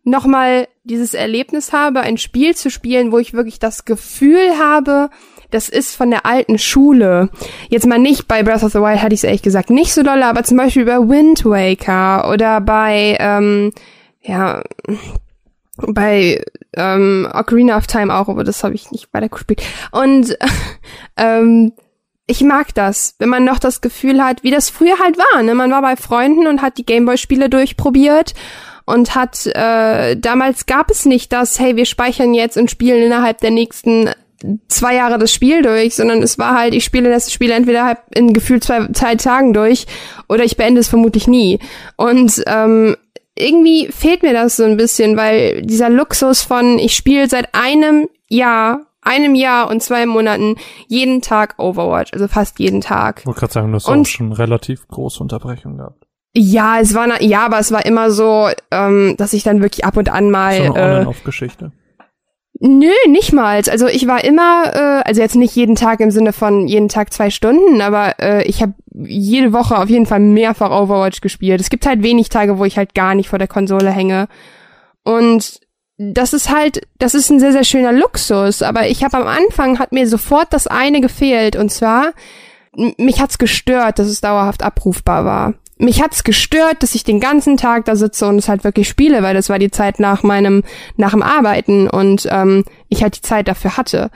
nochmal 0.04 0.68
dieses 0.84 1.14
Erlebnis 1.14 1.72
habe, 1.72 2.02
ein 2.02 2.18
Spiel 2.18 2.56
zu 2.56 2.70
spielen, 2.70 3.12
wo 3.12 3.18
ich 3.18 3.34
wirklich 3.34 3.60
das 3.60 3.86
Gefühl 3.86 4.58
habe, 4.60 5.10
das 5.50 5.70
ist 5.70 5.96
von 5.96 6.10
der 6.10 6.26
alten 6.26 6.58
Schule. 6.58 7.30
Jetzt 7.70 7.88
mal 7.88 8.00
nicht 8.00 8.28
bei 8.28 8.44
Breath 8.44 8.64
of 8.64 8.74
the 8.74 8.80
Wild, 8.80 9.02
hatte 9.02 9.14
ich 9.14 9.20
es 9.20 9.24
ehrlich 9.24 9.44
gesagt 9.44 9.70
nicht 9.70 9.94
so 9.94 10.04
doll, 10.04 10.24
aber 10.24 10.44
zum 10.44 10.58
Beispiel 10.58 10.86
bei 10.86 10.98
Wind 10.98 11.46
Waker 11.46 12.30
oder 12.30 12.60
bei, 12.60 13.16
ähm, 13.20 13.72
ja, 14.22 14.64
bei 15.78 16.44
ähm, 16.76 17.28
Ocarina 17.32 17.78
of 17.78 17.88
Time 17.88 18.14
auch, 18.14 18.28
aber 18.28 18.44
das 18.44 18.64
habe 18.64 18.76
ich 18.76 18.92
nicht 18.92 19.14
weiter 19.14 19.30
gespielt. 19.30 19.62
Und 19.92 20.38
ähm, 21.18 21.74
ich 22.34 22.42
mag 22.42 22.74
das, 22.74 23.14
wenn 23.20 23.30
man 23.30 23.44
noch 23.44 23.60
das 23.60 23.80
Gefühl 23.80 24.24
hat, 24.24 24.44
wie 24.44 24.50
das 24.50 24.72
früher 24.72 24.98
halt 24.98 25.20
war. 25.20 25.44
Ne? 25.44 25.54
Man 25.54 25.70
war 25.70 25.84
bei 25.84 25.96
Freunden 25.96 26.48
und 26.48 26.64
hat 26.64 26.80
die 26.80 26.86
Gameboy-Spiele 26.86 27.48
durchprobiert 27.48 28.34
und 28.86 29.14
hat 29.14 29.46
äh, 29.46 30.18
damals 30.18 30.66
gab 30.66 30.90
es 30.90 31.06
nicht 31.06 31.32
das, 31.32 31.60
hey, 31.60 31.76
wir 31.76 31.86
speichern 31.86 32.34
jetzt 32.34 32.58
und 32.58 32.72
spielen 32.72 33.04
innerhalb 33.04 33.38
der 33.38 33.52
nächsten 33.52 34.10
zwei 34.68 34.96
Jahre 34.96 35.20
das 35.20 35.32
Spiel 35.32 35.62
durch, 35.62 35.94
sondern 35.94 36.24
es 36.24 36.40
war 36.40 36.58
halt, 36.58 36.74
ich 36.74 36.84
spiele 36.84 37.12
das 37.12 37.32
Spiel 37.32 37.52
entweder 37.52 38.00
in 38.16 38.34
gefühlt 38.34 38.64
zwei, 38.64 38.88
zwei 38.94 39.16
Tagen 39.16 39.54
durch 39.54 39.86
oder 40.28 40.44
ich 40.44 40.58
beende 40.58 40.82
es 40.82 40.88
vermutlich 40.88 41.28
nie. 41.28 41.60
Und 41.98 42.44
ähm, 42.48 42.98
irgendwie 43.38 43.90
fehlt 43.92 44.24
mir 44.24 44.34
das 44.34 44.56
so 44.56 44.64
ein 44.64 44.76
bisschen, 44.76 45.16
weil 45.18 45.62
dieser 45.62 45.90
Luxus 45.90 46.42
von, 46.42 46.80
ich 46.80 46.96
spiele 46.96 47.30
seit 47.30 47.54
einem 47.54 48.10
Jahr 48.28 48.82
einem 49.06 49.36
Jahr 49.36 49.70
und 49.70 49.82
zwei 49.82 50.06
Monaten 50.06 50.56
jeden 50.88 51.22
Tag 51.22 51.56
Overwatch, 51.58 52.14
also 52.14 52.28
fast 52.28 52.60
jeden 52.60 52.82
Tag. 52.82 53.20
Ich 53.22 53.26
wollte 53.26 53.40
gerade 53.40 53.54
sagen, 53.54 53.72
du 53.72 53.76
hast 53.76 53.88
auch 53.88 54.06
schon 54.06 54.32
relativ 54.32 54.88
große 54.88 55.22
Unterbrechungen 55.22 55.78
gehabt. 55.78 56.06
Ja, 56.36 56.80
es 56.80 56.96
war, 56.96 57.22
ja, 57.22 57.46
aber 57.46 57.60
es 57.60 57.72
war 57.72 57.86
immer 57.86 58.10
so, 58.10 58.50
ähm, 58.72 59.16
dass 59.18 59.34
ich 59.34 59.44
dann 59.44 59.62
wirklich 59.62 59.86
ab 59.86 59.98
und 59.98 60.10
an 60.10 60.32
mal. 60.32 60.66
So 60.66 60.74
eine 60.74 61.02
äh, 61.02 61.24
geschichte 61.24 61.72
Nö, 62.66 62.92
nicht 63.10 63.34
mal. 63.34 63.62
Also 63.70 63.88
ich 63.88 64.08
war 64.08 64.24
immer, 64.24 64.72
äh, 64.74 65.02
also 65.04 65.20
jetzt 65.22 65.36
nicht 65.36 65.54
jeden 65.54 65.76
Tag 65.76 66.00
im 66.00 66.12
Sinne 66.12 66.32
von 66.32 66.68
jeden 66.68 66.88
Tag 66.88 67.12
zwei 67.12 67.30
Stunden, 67.30 67.82
aber 67.82 68.20
äh, 68.20 68.44
ich 68.44 68.62
habe 68.62 68.74
jede 68.94 69.52
Woche 69.52 69.78
auf 69.78 69.90
jeden 69.90 70.06
Fall 70.06 70.22
mehrfach 70.22 70.72
Overwatch 70.72 71.20
gespielt. 71.20 71.60
Es 71.60 71.70
gibt 71.70 71.86
halt 71.86 72.04
wenig 72.04 72.30
Tage, 72.30 72.60
wo 72.60 72.64
ich 72.66 72.78
halt 72.78 72.96
gar 72.96 73.16
nicht 73.16 73.28
vor 73.28 73.38
der 73.38 73.50
Konsole 73.50 73.90
hänge. 73.90 74.30
Und 75.04 75.60
das 75.98 76.34
ist 76.34 76.50
halt, 76.50 76.82
das 76.98 77.14
ist 77.14 77.30
ein 77.30 77.40
sehr, 77.40 77.52
sehr 77.52 77.64
schöner 77.64 77.92
Luxus. 77.92 78.62
Aber 78.62 78.88
ich 78.88 79.04
habe 79.04 79.18
am 79.18 79.28
Anfang, 79.28 79.80
hat 79.80 79.92
mir 79.92 80.08
sofort 80.08 80.52
das 80.52 80.68
eine 80.68 81.02
gefehlt. 81.02 81.56
Und 81.56 81.72
zwar, 81.72 82.14
mich 82.98 83.22
hat's 83.22 83.38
gestört, 83.38 84.00
dass 84.00 84.08
es 84.08 84.22
dauerhaft 84.22 84.64
abrufbar 84.64 85.26
war. 85.26 85.54
Mich 85.78 86.02
hat's 86.02 86.24
gestört, 86.24 86.82
dass 86.82 86.96
ich 86.96 87.04
den 87.04 87.20
ganzen 87.20 87.58
Tag 87.58 87.86
da 87.86 87.96
sitze 87.96 88.28
und 88.28 88.38
es 88.38 88.48
halt 88.48 88.64
wirklich 88.64 88.88
spiele, 88.88 89.24
weil 89.24 89.34
das 89.34 89.50
war 89.50 89.60
die 89.60 89.72
Zeit 89.72 90.00
nach 90.00 90.24
meinem, 90.24 90.64
nach 90.98 91.12
dem 91.12 91.24
Arbeiten 91.24 91.90
und 91.90 92.28
ähm, 92.32 92.64
ich 92.90 93.04
halt 93.04 93.18
die 93.18 93.22
Zeit 93.22 93.48
dafür 93.48 93.76
hatte. 93.76 94.10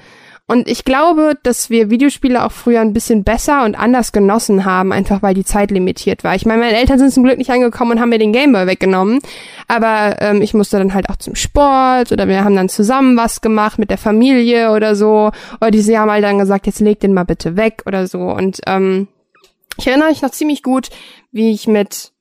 Und 0.50 0.70
ich 0.70 0.86
glaube, 0.86 1.34
dass 1.43 1.70
wir 1.70 1.89
Videospiele 1.89 2.45
auch 2.45 2.54
früher 2.54 2.80
ein 2.80 2.93
bisschen 2.93 3.26
besser 3.26 3.66
und 3.66 3.76
anders 3.76 4.14
genossen 4.14 4.64
haben, 4.64 4.93
einfach 4.93 5.22
weil 5.22 5.34
die 5.34 5.43
Zeit 5.43 5.72
limitiert 5.72 6.24
war. 6.24 6.36
Ich 6.36 6.45
meine, 6.45 6.62
meine 6.62 6.78
Eltern 6.78 7.00
sind 7.00 7.12
zum 7.12 7.26
Glück 7.26 7.38
nicht 7.38 7.52
angekommen 7.52 7.91
und 7.91 8.00
haben 8.00 8.10
mir 8.10 8.18
den 8.18 8.32
Gameboy 8.32 8.66
weggenommen. 8.66 9.20
Aber 9.68 10.22
ähm, 10.22 10.41
ich 10.41 10.54
musste 10.54 10.78
dann 10.78 10.93
halt 10.93 11.10
auch 11.10 11.18
zum 11.18 11.36
Sport 11.36 12.14
oder 12.14 12.30
wir 12.30 12.45
haben 12.45 12.56
dann 12.56 12.70
zusammen 12.70 13.18
was 13.18 13.41
gemacht 13.41 13.78
mit 13.78 13.89
der 13.89 13.98
Familie 13.98 14.72
oder 14.72 14.95
so. 14.95 15.32
Oder 15.60 15.72
diese 15.72 16.00
haben 16.00 16.10
halt 16.10 16.24
dann 16.24 16.39
gesagt, 16.39 16.66
jetzt 16.66 16.80
leg 16.80 17.02
den 17.02 17.14
mal 17.14 17.26
bitte 17.26 17.58
weg 17.58 17.84
oder 17.86 18.08
so. 18.08 18.22
Und 18.22 18.62
ähm, 18.68 19.10
ich 19.78 19.88
erinnere 19.88 20.10
mich 20.10 20.22
noch 20.22 20.32
ziemlich 20.32 20.64
gut, 20.64 20.89
wie 21.34 21.52
ich 21.52 21.68
mit 21.68 22.14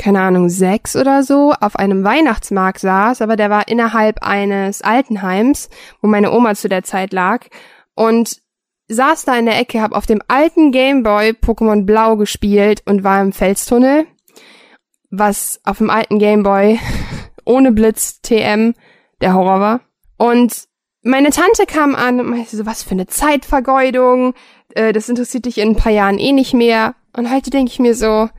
keine 0.00 0.22
Ahnung, 0.22 0.48
sechs 0.48 0.96
oder 0.96 1.22
so 1.22 1.52
auf 1.60 1.76
einem 1.76 2.04
Weihnachtsmarkt 2.04 2.80
saß, 2.80 3.20
aber 3.20 3.36
der 3.36 3.50
war 3.50 3.68
innerhalb 3.68 4.22
eines 4.22 4.80
Altenheims, 4.80 5.68
wo 6.00 6.08
meine 6.08 6.32
Oma 6.32 6.54
zu 6.54 6.70
der 6.70 6.82
Zeit 6.82 7.12
lag 7.12 7.46
und 7.94 8.40
saß 8.88 9.26
da 9.26 9.38
in 9.38 9.44
der 9.44 9.58
Ecke, 9.60 9.82
hab 9.82 9.92
auf 9.92 10.06
dem 10.06 10.22
alten 10.26 10.72
Gameboy 10.72 11.32
Pokémon 11.32 11.84
Blau 11.84 12.16
gespielt 12.16 12.82
und 12.86 13.04
war 13.04 13.20
im 13.20 13.32
Felstunnel, 13.32 14.06
was 15.10 15.60
auf 15.64 15.78
dem 15.78 15.90
alten 15.90 16.18
Gameboy 16.18 16.78
ohne 17.44 17.70
Blitz 17.70 18.22
TM 18.22 18.72
der 19.20 19.34
Horror 19.34 19.60
war. 19.60 19.80
Und 20.16 20.64
meine 21.02 21.28
Tante 21.28 21.66
kam 21.66 21.94
an 21.94 22.20
und 22.20 22.30
meinte 22.30 22.56
so, 22.56 22.64
was 22.64 22.82
für 22.82 22.92
eine 22.92 23.06
Zeitvergeudung, 23.06 24.32
äh, 24.74 24.94
das 24.94 25.10
interessiert 25.10 25.44
dich 25.44 25.58
in 25.58 25.70
ein 25.70 25.76
paar 25.76 25.92
Jahren 25.92 26.18
eh 26.18 26.32
nicht 26.32 26.54
mehr. 26.54 26.94
Und 27.14 27.30
heute 27.30 27.50
denke 27.50 27.70
ich 27.70 27.78
mir 27.78 27.94
so, 27.94 28.30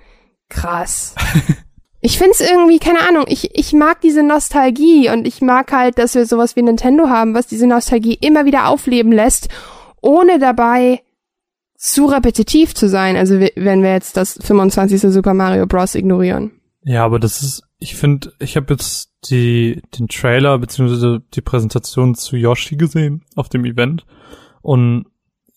krass. 0.51 1.15
ich 2.01 2.19
find's 2.19 2.39
irgendwie, 2.39 2.77
keine 2.77 3.07
Ahnung, 3.07 3.25
ich, 3.27 3.57
ich 3.57 3.73
mag 3.73 4.01
diese 4.01 4.21
Nostalgie 4.21 5.09
und 5.09 5.25
ich 5.25 5.41
mag 5.41 5.71
halt, 5.71 5.97
dass 5.97 6.13
wir 6.13 6.25
sowas 6.25 6.55
wie 6.55 6.61
Nintendo 6.61 7.09
haben, 7.09 7.33
was 7.33 7.47
diese 7.47 7.65
Nostalgie 7.65 8.17
immer 8.21 8.45
wieder 8.45 8.67
aufleben 8.67 9.11
lässt, 9.11 9.49
ohne 10.01 10.37
dabei 10.37 11.01
zu 11.75 12.05
repetitiv 12.05 12.75
zu 12.75 12.87
sein. 12.87 13.15
Also 13.15 13.39
wenn 13.39 13.81
wir 13.81 13.93
jetzt 13.93 14.15
das 14.15 14.37
25. 14.41 15.01
Super 15.01 15.33
Mario 15.33 15.65
Bros. 15.65 15.95
ignorieren. 15.95 16.51
Ja, 16.83 17.03
aber 17.05 17.19
das 17.19 17.41
ist, 17.41 17.63
ich 17.79 17.95
finde, 17.95 18.33
ich 18.39 18.55
habe 18.55 18.73
jetzt 18.73 19.11
die 19.29 19.81
den 19.97 20.07
Trailer 20.07 20.57
beziehungsweise 20.57 21.21
die 21.33 21.41
Präsentation 21.41 22.15
zu 22.15 22.35
Yoshi 22.35 22.75
gesehen 22.75 23.23
auf 23.35 23.49
dem 23.49 23.65
Event 23.65 24.05
und 24.61 25.05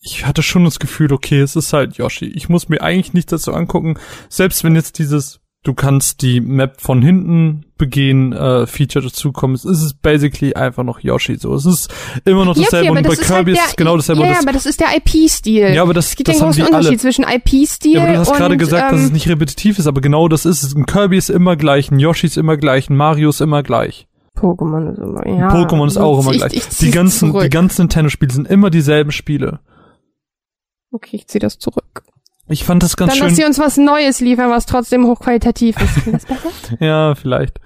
ich 0.05 0.25
hatte 0.25 0.43
schon 0.43 0.63
das 0.63 0.79
Gefühl, 0.79 1.11
okay, 1.11 1.41
es 1.41 1.55
ist 1.55 1.73
halt 1.73 1.97
Yoshi. 1.97 2.25
Ich 2.25 2.47
muss 2.47 2.69
mir 2.69 2.81
eigentlich 2.81 3.13
nichts 3.13 3.31
dazu 3.31 3.53
angucken. 3.53 3.97
Selbst 4.29 4.63
wenn 4.63 4.75
jetzt 4.75 4.99
dieses, 4.99 5.39
du 5.63 5.73
kannst 5.73 6.21
die 6.21 6.41
Map 6.41 6.79
von 6.79 7.01
hinten 7.01 7.65
begehen, 7.79 8.31
äh, 8.31 8.67
Feature 8.67 9.05
dazukommen, 9.05 9.55
es 9.55 9.65
ist 9.65 10.03
basically 10.03 10.53
einfach 10.53 10.83
noch 10.83 10.99
Yoshi 10.99 11.37
so. 11.37 11.55
Es 11.55 11.65
ist 11.65 11.91
immer 12.23 12.45
noch 12.45 12.53
dasselbe. 12.55 12.85
Ja, 12.85 12.91
okay, 12.91 12.99
und 12.99 13.07
bei 13.07 13.15
Kirby 13.15 13.53
halt 13.55 13.65
ist 13.65 13.69
es 13.71 13.75
genau 13.75 13.95
dasselbe. 13.95 14.21
Ja, 14.21 14.33
ja 14.33 14.39
aber 14.39 14.51
das 14.51 14.67
ist 14.67 14.79
der 14.79 14.95
IP-Stil. 14.95 15.73
Ja, 15.73 15.81
aber 15.81 15.95
das, 15.95 16.09
es 16.09 16.15
gibt 16.15 16.29
das 16.29 16.35
einen 16.35 16.51
großen 16.51 16.63
Unterschied 16.65 16.89
alle. 16.89 16.97
zwischen 16.99 17.25
IP-Stil 17.25 17.95
ja, 17.95 18.03
aber 18.03 18.13
du 18.13 18.19
hast 18.19 18.33
gerade 18.35 18.57
gesagt, 18.57 18.91
ähm, 18.91 18.97
dass 18.97 19.05
es 19.07 19.11
nicht 19.11 19.27
repetitiv 19.27 19.79
ist, 19.79 19.87
aber 19.87 20.01
genau 20.01 20.27
das 20.27 20.45
ist 20.45 20.61
es. 20.61 20.75
Ein 20.75 20.85
Kirby 20.85 21.17
ist 21.17 21.31
immer 21.31 21.55
gleich, 21.55 21.89
ein 21.89 21.97
Yoshi 21.97 22.27
ist 22.27 22.37
immer 22.37 22.57
gleich, 22.57 22.91
ein 22.91 22.95
Mario 22.95 23.29
ist 23.29 23.41
immer 23.41 23.63
gleich. 23.63 24.07
Pokémon 24.37 24.91
ist 24.91 24.99
immer, 24.99 25.25
ja. 25.25 25.49
Pokémon 25.49 25.87
ist 25.87 25.97
auch 25.97 26.21
immer 26.21 26.31
ich, 26.31 26.37
gleich. 26.37 26.53
Ich, 26.53 26.67
ich 26.67 26.77
die 26.77 26.91
ganzen, 26.91 27.29
zurück. 27.31 27.41
die 27.41 27.49
ganzen 27.49 27.83
Nintendo-Spiele 27.83 28.31
sind 28.31 28.47
immer 28.47 28.69
dieselben 28.69 29.11
Spiele. 29.11 29.61
Okay, 30.95 31.17
ich 31.17 31.27
ziehe 31.27 31.41
das 31.41 31.59
zurück. 31.59 32.03
Ich 32.47 32.63
fand 32.63 32.81
das 32.81 32.95
ganz 32.95 33.09
Dann 33.11 33.17
schön. 33.17 33.21
Dann, 33.23 33.29
dass 33.31 33.37
sie 33.37 33.43
uns 33.43 33.59
was 33.59 33.75
Neues 33.75 34.21
liefern, 34.21 34.49
was 34.49 34.65
trotzdem 34.65 35.05
hochqualitativ 35.05 35.75
ist. 35.81 35.95
Klingt 36.03 36.15
das 36.15 36.25
besser? 36.25 36.49
ja, 36.79 37.15
vielleicht. 37.15 37.59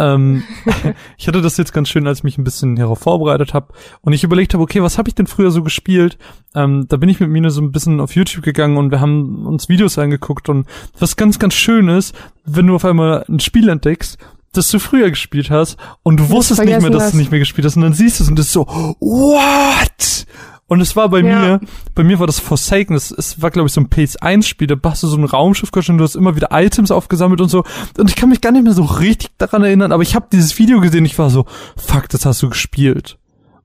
ähm, 0.00 0.42
ich 1.16 1.28
hatte 1.28 1.42
das 1.42 1.56
jetzt 1.58 1.72
ganz 1.72 1.88
schön, 1.88 2.08
als 2.08 2.18
ich 2.18 2.24
mich 2.24 2.38
ein 2.38 2.44
bisschen 2.44 2.76
hierauf 2.76 2.98
vorbereitet 2.98 3.54
habe 3.54 3.72
und 4.00 4.14
ich 4.14 4.24
überlegt 4.24 4.52
habe, 4.54 4.64
okay, 4.64 4.82
was 4.82 4.98
habe 4.98 5.08
ich 5.08 5.14
denn 5.14 5.28
früher 5.28 5.52
so 5.52 5.62
gespielt? 5.62 6.18
Ähm, 6.56 6.86
da 6.88 6.96
bin 6.96 7.08
ich 7.08 7.20
mit 7.20 7.30
Mine 7.30 7.52
so 7.52 7.60
ein 7.60 7.70
bisschen 7.70 8.00
auf 8.00 8.16
YouTube 8.16 8.42
gegangen 8.42 8.78
und 8.78 8.90
wir 8.90 8.98
haben 9.00 9.46
uns 9.46 9.68
Videos 9.68 9.96
angeguckt 9.96 10.48
und 10.48 10.66
was 10.98 11.14
ganz, 11.14 11.38
ganz 11.38 11.54
schön 11.54 11.88
ist, 11.88 12.16
wenn 12.44 12.66
du 12.66 12.74
auf 12.74 12.84
einmal 12.84 13.24
ein 13.28 13.38
Spiel 13.38 13.68
entdeckst, 13.68 14.18
das 14.52 14.68
du 14.70 14.80
früher 14.80 15.08
gespielt 15.08 15.50
hast 15.50 15.76
und 16.02 16.18
du 16.18 16.30
wusstest 16.30 16.64
nicht 16.64 16.80
mehr, 16.80 16.90
dass 16.90 17.04
hast. 17.04 17.12
du 17.12 17.18
nicht 17.18 17.30
mehr 17.30 17.40
gespielt 17.40 17.66
hast 17.66 17.76
und 17.76 17.82
dann 17.82 17.94
siehst 17.94 18.18
du 18.18 18.24
es 18.24 18.28
und 18.28 18.38
das 18.38 18.46
ist 18.46 18.52
so, 18.52 18.66
what? 18.66 20.26
Und 20.72 20.80
es 20.80 20.96
war 20.96 21.10
bei 21.10 21.18
ja. 21.18 21.38
mir, 21.38 21.60
bei 21.94 22.02
mir 22.02 22.18
war 22.18 22.26
das 22.26 22.38
Forsaken, 22.38 22.96
es, 22.96 23.10
es 23.10 23.42
war 23.42 23.50
glaube 23.50 23.66
ich 23.66 23.74
so 23.74 23.80
ein 23.82 23.88
PS1-Spiel, 23.88 24.66
da 24.66 24.76
hast 24.82 25.02
du 25.02 25.06
so 25.06 25.18
ein 25.18 25.24
Raumschiff 25.24 25.68
und 25.70 25.98
du 25.98 26.02
hast 26.02 26.14
immer 26.14 26.34
wieder 26.34 26.48
Items 26.50 26.90
aufgesammelt 26.90 27.42
und 27.42 27.50
so. 27.50 27.62
Und 27.98 28.08
ich 28.08 28.16
kann 28.16 28.30
mich 28.30 28.40
gar 28.40 28.52
nicht 28.52 28.64
mehr 28.64 28.72
so 28.72 28.84
richtig 28.84 29.28
daran 29.36 29.64
erinnern, 29.64 29.92
aber 29.92 30.02
ich 30.02 30.14
habe 30.14 30.28
dieses 30.32 30.58
Video 30.58 30.80
gesehen, 30.80 31.04
ich 31.04 31.18
war 31.18 31.28
so, 31.28 31.44
fuck, 31.76 32.08
das 32.08 32.24
hast 32.24 32.40
du 32.40 32.48
gespielt. 32.48 33.18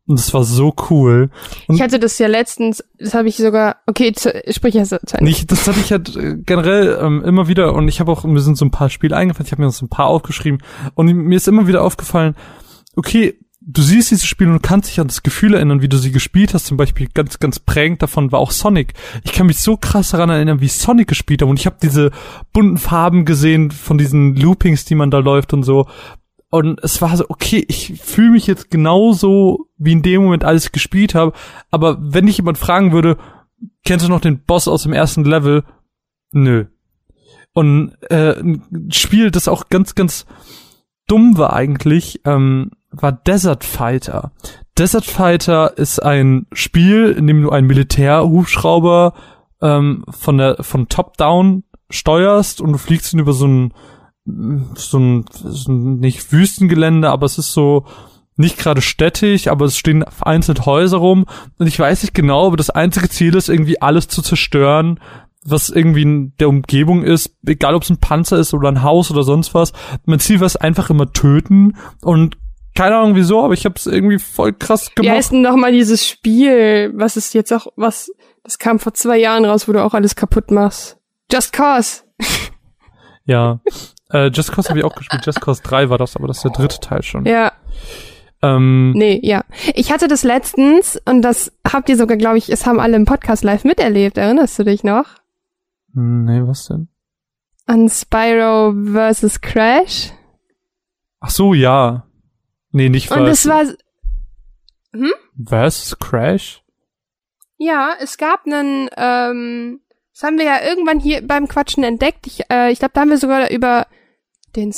Und 0.05 0.19
das 0.19 0.33
war 0.33 0.43
so 0.43 0.75
cool. 0.89 1.29
Und 1.67 1.75
ich 1.75 1.81
hatte 1.81 1.97
das 1.97 2.19
ja 2.19 2.27
letztens, 2.27 2.83
das 2.99 3.13
habe 3.13 3.29
ich 3.29 3.37
sogar, 3.37 3.77
okay, 3.85 4.11
zu, 4.11 4.33
sprich 4.49 4.75
erst 4.75 4.89
zu 4.89 5.17
Ende. 5.17 5.29
Nicht, 5.29 5.49
das 5.49 5.65
hatte 5.65 5.79
ich 5.79 5.93
halt 5.93 6.13
äh, 6.13 6.35
generell 6.35 6.99
ähm, 7.01 7.23
immer 7.23 7.47
wieder 7.47 7.73
und 7.73 7.87
ich 7.87 8.01
habe 8.01 8.11
auch, 8.11 8.25
mir 8.25 8.41
sind 8.41 8.57
so 8.57 8.65
ein 8.65 8.71
paar 8.71 8.89
Spiele 8.89 9.15
eingefallen, 9.15 9.45
ich 9.45 9.53
habe 9.53 9.61
mir 9.61 9.71
so 9.71 9.85
ein 9.85 9.89
paar 9.89 10.07
aufgeschrieben 10.07 10.61
und 10.93 11.07
mir 11.07 11.37
ist 11.37 11.47
immer 11.47 11.67
wieder 11.67 11.83
aufgefallen, 11.83 12.35
okay, 12.97 13.39
du 13.69 13.81
siehst 13.81 14.11
diese 14.11 14.25
Spiele 14.25 14.51
und 14.51 14.63
kannst 14.63 14.89
dich 14.89 14.99
an 14.99 15.07
das 15.07 15.23
Gefühl 15.23 15.53
erinnern, 15.53 15.81
wie 15.81 15.89
du 15.89 15.97
sie 15.97 16.11
gespielt 16.11 16.53
hast. 16.53 16.65
Zum 16.65 16.77
Beispiel 16.77 17.09
ganz, 17.13 17.37
ganz 17.39 17.59
prägend 17.59 18.01
davon 18.01 18.31
war 18.31 18.39
auch 18.39 18.51
Sonic. 18.51 18.93
Ich 19.23 19.33
kann 19.33 19.47
mich 19.47 19.59
so 19.59 19.75
krass 19.75 20.11
daran 20.11 20.29
erinnern, 20.29 20.61
wie 20.61 20.69
Sonic 20.69 21.09
gespielt 21.09 21.41
habe. 21.41 21.51
Und 21.51 21.59
ich 21.59 21.65
habe 21.65 21.75
diese 21.81 22.11
bunten 22.53 22.77
Farben 22.77 23.25
gesehen 23.25 23.69
von 23.71 23.97
diesen 23.97 24.35
Loopings, 24.35 24.85
die 24.85 24.95
man 24.95 25.11
da 25.11 25.19
läuft 25.19 25.53
und 25.53 25.63
so. 25.63 25.85
Und 26.49 26.79
es 26.81 27.01
war 27.01 27.15
so, 27.17 27.25
okay, 27.27 27.65
ich 27.67 27.99
fühle 28.01 28.31
mich 28.31 28.47
jetzt 28.47 28.71
genauso, 28.71 29.67
wie 29.77 29.91
in 29.91 30.01
dem 30.01 30.23
Moment, 30.23 30.45
ich 30.45 30.71
gespielt 30.71 31.13
habe. 31.13 31.33
Aber 31.69 31.97
wenn 31.99 32.25
dich 32.25 32.37
jemand 32.37 32.57
fragen 32.57 32.93
würde, 32.93 33.17
kennst 33.83 34.05
du 34.05 34.09
noch 34.09 34.21
den 34.21 34.39
Boss 34.39 34.69
aus 34.69 34.83
dem 34.83 34.93
ersten 34.93 35.25
Level? 35.25 35.65
Nö. 36.31 36.65
Und 37.51 37.97
äh, 38.09 38.39
ein 38.39 38.91
Spiel, 38.91 39.29
das 39.29 39.49
auch 39.49 39.67
ganz, 39.67 39.93
ganz 39.93 40.25
dumm 41.07 41.37
war 41.37 41.53
eigentlich, 41.53 42.21
ähm, 42.23 42.71
war 43.01 43.11
Desert 43.11 43.63
Fighter. 43.63 44.31
Desert 44.77 45.05
Fighter 45.05 45.77
ist 45.77 45.99
ein 45.99 46.45
Spiel, 46.51 47.11
in 47.17 47.27
dem 47.27 47.41
du 47.41 47.49
einen 47.49 47.67
Militärhubschrauber 47.67 49.13
ähm, 49.61 50.05
von 50.09 50.37
der 50.37 50.63
von 50.63 50.87
Top 50.87 51.17
Down 51.17 51.63
steuerst 51.89 52.61
und 52.61 52.73
du 52.73 52.77
fliegst 52.77 53.13
ihn 53.13 53.19
über 53.19 53.33
so 53.33 53.47
ein 53.47 53.73
so 54.75 54.99
ein, 54.99 55.25
so 55.31 55.71
ein 55.71 55.99
nicht 55.99 56.31
Wüstengelände, 56.31 57.09
aber 57.09 57.25
es 57.25 57.37
ist 57.37 57.53
so 57.53 57.85
nicht 58.35 58.57
gerade 58.57 58.81
städtisch, 58.81 59.47
aber 59.47 59.65
es 59.65 59.77
stehen 59.77 60.05
vereinzelt 60.09 60.65
Häuser 60.65 60.97
rum 60.97 61.25
und 61.57 61.67
ich 61.67 61.79
weiß 61.79 62.03
nicht 62.03 62.13
genau, 62.13 62.47
aber 62.47 62.57
das 62.57 62.69
einzige 62.69 63.09
Ziel 63.09 63.35
ist 63.35 63.49
irgendwie 63.49 63.81
alles 63.81 64.09
zu 64.09 64.21
zerstören, 64.21 64.99
was 65.43 65.69
irgendwie 65.69 66.01
in 66.01 66.33
der 66.39 66.49
Umgebung 66.49 67.03
ist, 67.03 67.33
egal 67.45 67.73
ob 67.73 67.83
es 67.83 67.89
ein 67.89 67.99
Panzer 67.99 68.37
ist 68.37 68.53
oder 68.53 68.67
ein 68.67 68.83
Haus 68.83 69.09
oder 69.09 69.23
sonst 69.23 69.53
was. 69.53 69.71
Mein 70.05 70.19
Ziel 70.19 70.39
war 70.39 70.45
es 70.45 70.57
einfach 70.57 70.89
immer 70.89 71.13
töten 71.13 71.77
und 72.01 72.37
keine 72.77 72.95
Ahnung 72.95 73.15
wieso, 73.15 73.43
aber 73.43 73.55
ich 73.55 73.65
habe 73.65 73.73
es 73.75 73.87
irgendwie 73.87 74.19
voll 74.19 74.53
krass 74.53 74.93
gemacht. 74.93 75.11
Wie 75.11 75.17
heißt 75.17 75.31
denn 75.31 75.41
nochmal 75.41 75.71
dieses 75.71 76.07
Spiel, 76.07 76.91
was 76.93 77.17
ist 77.17 77.33
jetzt 77.33 77.51
auch, 77.51 77.65
was, 77.75 78.11
das 78.43 78.59
kam 78.59 78.77
vor 78.77 78.93
zwei 78.93 79.17
Jahren 79.17 79.45
raus, 79.45 79.67
wo 79.67 79.71
du 79.71 79.83
auch 79.83 79.95
alles 79.95 80.15
kaputt 80.15 80.51
machst. 80.51 80.99
Just 81.31 81.53
Cause. 81.53 82.03
ja, 83.25 83.61
äh, 84.11 84.27
Just 84.27 84.51
Cause 84.51 84.69
habe 84.69 84.77
ich 84.77 84.85
auch 84.85 84.95
gespielt. 84.95 85.25
Just 85.25 85.41
Cause 85.41 85.63
3 85.63 85.89
war 85.89 85.97
das, 85.97 86.15
aber 86.15 86.27
das 86.27 86.37
ist 86.37 86.43
der 86.43 86.51
dritte 86.51 86.79
Teil 86.79 87.01
schon. 87.01 87.25
Ja. 87.25 87.51
Ähm, 88.43 88.91
Nee, 88.91 89.19
ja. 89.23 89.43
Ich 89.73 89.91
hatte 89.91 90.07
das 90.07 90.23
letztens 90.23 91.01
und 91.03 91.23
das 91.23 91.51
habt 91.67 91.89
ihr 91.89 91.97
sogar, 91.97 92.15
glaube 92.15 92.37
ich, 92.37 92.51
es 92.51 92.67
haben 92.67 92.79
alle 92.79 92.95
im 92.95 93.05
Podcast 93.05 93.43
live 93.43 93.63
miterlebt. 93.63 94.19
Erinnerst 94.19 94.59
du 94.59 94.63
dich 94.63 94.83
noch? 94.83 95.05
nee, 95.93 96.41
was 96.45 96.67
denn? 96.67 96.89
An 97.65 97.89
Spyro 97.89 98.71
vs. 98.71 99.41
Crash? 99.41 100.11
Ach 101.19 101.31
so, 101.31 101.55
ja. 101.55 102.06
Nee, 102.71 102.89
nicht 102.89 103.11
Und 103.11 103.25
es 103.25 103.47
war, 103.47 103.63
Was? 105.35 105.97
Crash? 105.99 106.63
ja, 107.57 107.93
es 107.99 108.17
gab 108.17 108.45
einen, 108.45 108.89
ähm, 108.95 109.81
das 110.13 110.23
haben 110.23 110.37
wir 110.37 110.45
ja 110.45 110.61
irgendwann 110.67 110.99
hier 110.99 111.25
beim 111.25 111.47
Quatschen 111.47 111.83
entdeckt. 111.83 112.27
Ich, 112.27 112.41
äh, 112.51 112.71
ich 112.71 112.79
glaube, 112.79 112.91
da 112.93 113.01
haben 113.01 113.09
wir 113.09 113.17
sogar 113.17 113.49
über 113.51 113.87
den, 114.55 114.73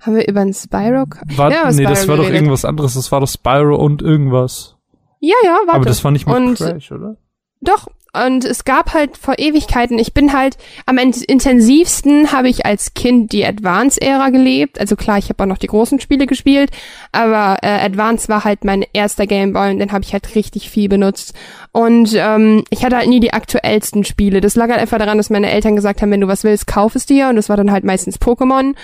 haben 0.00 0.16
wir 0.16 0.28
über 0.28 0.40
einen 0.40 0.54
Spyro? 0.54 1.06
War, 1.36 1.50
Ja, 1.52 1.70
nee, 1.72 1.84
das 1.84 1.98
Spyro 2.02 2.08
war 2.10 2.16
doch 2.16 2.22
geredet. 2.24 2.34
irgendwas 2.42 2.64
anderes. 2.64 2.94
Das 2.94 3.10
war 3.12 3.20
doch 3.20 3.28
Spyro 3.28 3.76
und 3.76 4.02
irgendwas. 4.02 4.76
Ja, 5.20 5.34
ja, 5.44 5.52
warte. 5.66 5.72
Aber 5.74 5.84
das 5.84 6.04
war 6.04 6.10
nicht 6.10 6.26
Und- 6.26 6.56
Crash, 6.56 6.92
oder? 6.92 7.16
Doch, 7.60 7.88
und 8.14 8.44
es 8.44 8.64
gab 8.64 8.94
halt 8.94 9.16
vor 9.16 9.34
Ewigkeiten, 9.38 9.98
ich 9.98 10.14
bin 10.14 10.32
halt 10.32 10.56
am 10.86 10.98
in- 10.98 11.12
intensivsten 11.12 12.32
habe 12.32 12.48
ich 12.48 12.64
als 12.64 12.94
Kind 12.94 13.32
die 13.32 13.44
Advance-Ära 13.44 14.30
gelebt. 14.30 14.78
Also 14.80 14.96
klar, 14.96 15.18
ich 15.18 15.28
habe 15.28 15.42
auch 15.42 15.48
noch 15.48 15.58
die 15.58 15.66
großen 15.66 16.00
Spiele 16.00 16.26
gespielt, 16.26 16.70
aber 17.12 17.58
äh, 17.62 17.84
Advance 17.84 18.28
war 18.28 18.44
halt 18.44 18.64
mein 18.64 18.84
erster 18.92 19.26
Gameboy 19.26 19.70
und 19.70 19.78
den 19.78 19.92
habe 19.92 20.04
ich 20.04 20.12
halt 20.12 20.34
richtig 20.34 20.70
viel 20.70 20.88
benutzt. 20.88 21.34
Und 21.72 22.14
ähm, 22.14 22.64
ich 22.70 22.84
hatte 22.84 22.96
halt 22.96 23.08
nie 23.08 23.20
die 23.20 23.32
aktuellsten 23.32 24.04
Spiele. 24.04 24.40
Das 24.40 24.54
lag 24.54 24.68
halt 24.68 24.80
einfach 24.80 24.98
daran, 24.98 25.18
dass 25.18 25.30
meine 25.30 25.50
Eltern 25.50 25.74
gesagt 25.76 26.00
haben, 26.02 26.10
wenn 26.10 26.20
du 26.20 26.28
was 26.28 26.44
willst, 26.44 26.66
kauf 26.66 26.94
es 26.94 27.06
dir. 27.06 27.28
Und 27.28 27.36
das 27.36 27.48
war 27.48 27.56
dann 27.56 27.72
halt 27.72 27.84
meistens 27.84 28.20
Pokémon. 28.20 28.74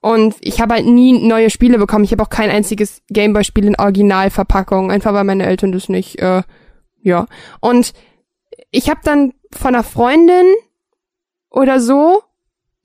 Und 0.00 0.34
ich 0.40 0.60
habe 0.60 0.74
halt 0.74 0.86
nie 0.86 1.12
neue 1.12 1.50
Spiele 1.50 1.78
bekommen. 1.78 2.04
Ich 2.04 2.12
habe 2.12 2.22
auch 2.22 2.30
kein 2.30 2.50
einziges 2.50 3.02
Gameboy-Spiel 3.10 3.66
in 3.66 3.76
Originalverpackung, 3.78 4.90
einfach 4.90 5.12
weil 5.12 5.24
meine 5.24 5.44
Eltern 5.46 5.72
das 5.72 5.88
nicht, 5.88 6.18
äh, 6.20 6.42
ja. 7.02 7.26
Und 7.60 7.92
ich 8.70 8.88
habe 8.90 9.00
dann 9.04 9.32
von 9.52 9.74
einer 9.74 9.84
Freundin 9.84 10.46
oder 11.50 11.80
so 11.80 12.22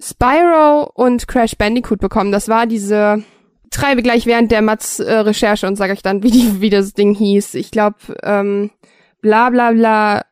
Spyro 0.01 0.91
und 0.93 1.27
Crash 1.27 1.55
Bandicoot 1.55 1.99
bekommen. 1.99 2.31
Das 2.31 2.49
war 2.49 2.65
diese 2.65 3.23
treibe 3.71 4.01
gleich 4.01 4.25
während 4.25 4.51
der 4.51 4.61
Mats 4.61 4.99
äh, 4.99 5.13
Recherche 5.13 5.67
und 5.67 5.75
sage 5.75 5.93
euch 5.93 6.01
dann, 6.01 6.23
wie 6.23 6.31
die 6.31 6.61
wie 6.61 6.69
das 6.69 6.93
Ding 6.93 7.13
hieß. 7.13 7.55
Ich 7.55 7.71
glaube 7.71 7.97
ähm, 8.23 8.71
bla 9.21 9.49
bla 9.49 9.71
bla 9.71 10.25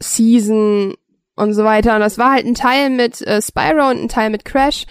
Season 0.00 0.94
und 1.36 1.54
so 1.54 1.64
weiter. 1.64 1.94
Und 1.94 2.00
das 2.00 2.18
war 2.18 2.32
halt 2.32 2.46
ein 2.46 2.54
Teil 2.54 2.90
mit 2.90 3.20
äh, 3.22 3.40
Spyro 3.40 3.90
und 3.90 4.02
ein 4.02 4.08
Teil 4.08 4.30
mit 4.30 4.44
Crash. 4.44 4.86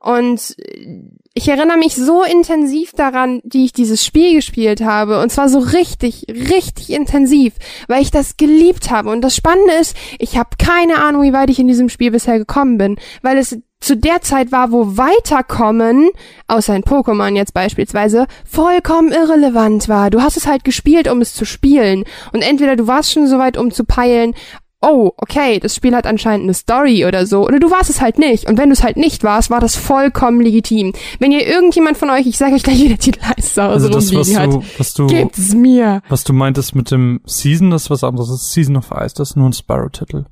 Und 0.00 0.56
äh, 0.58 1.02
ich 1.34 1.48
erinnere 1.48 1.76
mich 1.76 1.94
so 1.94 2.24
intensiv 2.24 2.92
daran, 2.92 3.40
wie 3.44 3.64
ich 3.64 3.72
dieses 3.72 4.04
Spiel 4.04 4.34
gespielt 4.34 4.80
habe. 4.80 5.20
Und 5.20 5.30
zwar 5.30 5.48
so 5.48 5.60
richtig, 5.60 6.26
richtig 6.28 6.90
intensiv, 6.90 7.54
weil 7.86 8.02
ich 8.02 8.10
das 8.10 8.36
geliebt 8.36 8.90
habe. 8.90 9.10
Und 9.10 9.20
das 9.20 9.36
Spannende 9.36 9.74
ist, 9.74 9.96
ich 10.18 10.36
habe 10.36 10.50
keine 10.58 10.98
Ahnung, 10.98 11.22
wie 11.22 11.32
weit 11.32 11.50
ich 11.50 11.60
in 11.60 11.68
diesem 11.68 11.88
Spiel 11.88 12.10
bisher 12.10 12.38
gekommen 12.38 12.78
bin, 12.78 12.96
weil 13.22 13.38
es 13.38 13.56
zu 13.80 13.96
der 13.96 14.20
Zeit 14.20 14.52
war, 14.52 14.72
wo 14.72 14.98
Weiterkommen, 14.98 16.10
außer 16.48 16.74
in 16.76 16.82
Pokémon 16.82 17.34
jetzt 17.34 17.54
beispielsweise, 17.54 18.26
vollkommen 18.44 19.10
irrelevant 19.12 19.88
war. 19.88 20.10
Du 20.10 20.20
hast 20.20 20.36
es 20.36 20.46
halt 20.46 20.64
gespielt, 20.64 21.08
um 21.08 21.20
es 21.20 21.32
zu 21.32 21.46
spielen. 21.46 22.04
Und 22.32 22.42
entweder 22.42 22.76
du 22.76 22.86
warst 22.86 23.12
schon 23.12 23.26
so 23.26 23.38
weit, 23.38 23.56
um 23.56 23.70
zu 23.70 23.84
peilen, 23.84 24.34
oh, 24.82 25.12
okay, 25.16 25.58
das 25.60 25.74
Spiel 25.74 25.94
hat 25.94 26.06
anscheinend 26.06 26.44
eine 26.44 26.54
Story 26.54 27.04
oder 27.04 27.26
so, 27.26 27.44
oder 27.46 27.58
du 27.58 27.70
warst 27.70 27.90
es 27.90 28.00
halt 28.00 28.18
nicht. 28.18 28.48
Und 28.48 28.58
wenn 28.58 28.68
du 28.68 28.72
es 28.72 28.82
halt 28.82 28.96
nicht 28.96 29.22
warst, 29.22 29.50
war 29.50 29.60
das 29.60 29.76
vollkommen 29.76 30.40
legitim. 30.40 30.92
Wenn 31.18 31.32
ihr 31.32 31.46
irgendjemand 31.46 31.96
von 31.98 32.10
euch, 32.10 32.26
ich 32.26 32.38
sage 32.38 32.54
euch 32.54 32.62
gleich, 32.62 32.80
wie 32.80 32.88
der 32.88 32.98
Titel 32.98 33.20
heißt, 33.22 33.54
zu 33.54 33.62
Hause 33.62 33.72
Also 33.72 33.88
das, 33.88 34.14
was 34.14 34.36
hat, 34.36 34.52
du, 34.52 34.62
was 34.78 34.94
du, 34.94 35.06
gebt 35.06 35.36
es 35.38 35.54
mir. 35.54 36.02
was 36.08 36.24
du 36.24 36.32
meintest 36.32 36.74
mit 36.74 36.90
dem 36.90 37.20
Season, 37.26 37.70
das 37.70 37.84
ist 37.84 37.90
was 37.90 38.04
anderes. 38.04 38.28
Das 38.30 38.42
ist 38.42 38.52
Season 38.52 38.76
of 38.76 38.90
Ice, 38.90 39.14
das 39.16 39.30
ist 39.30 39.36
nur 39.36 39.48
ein 39.48 39.52
Spyro-Titel. 39.52 40.24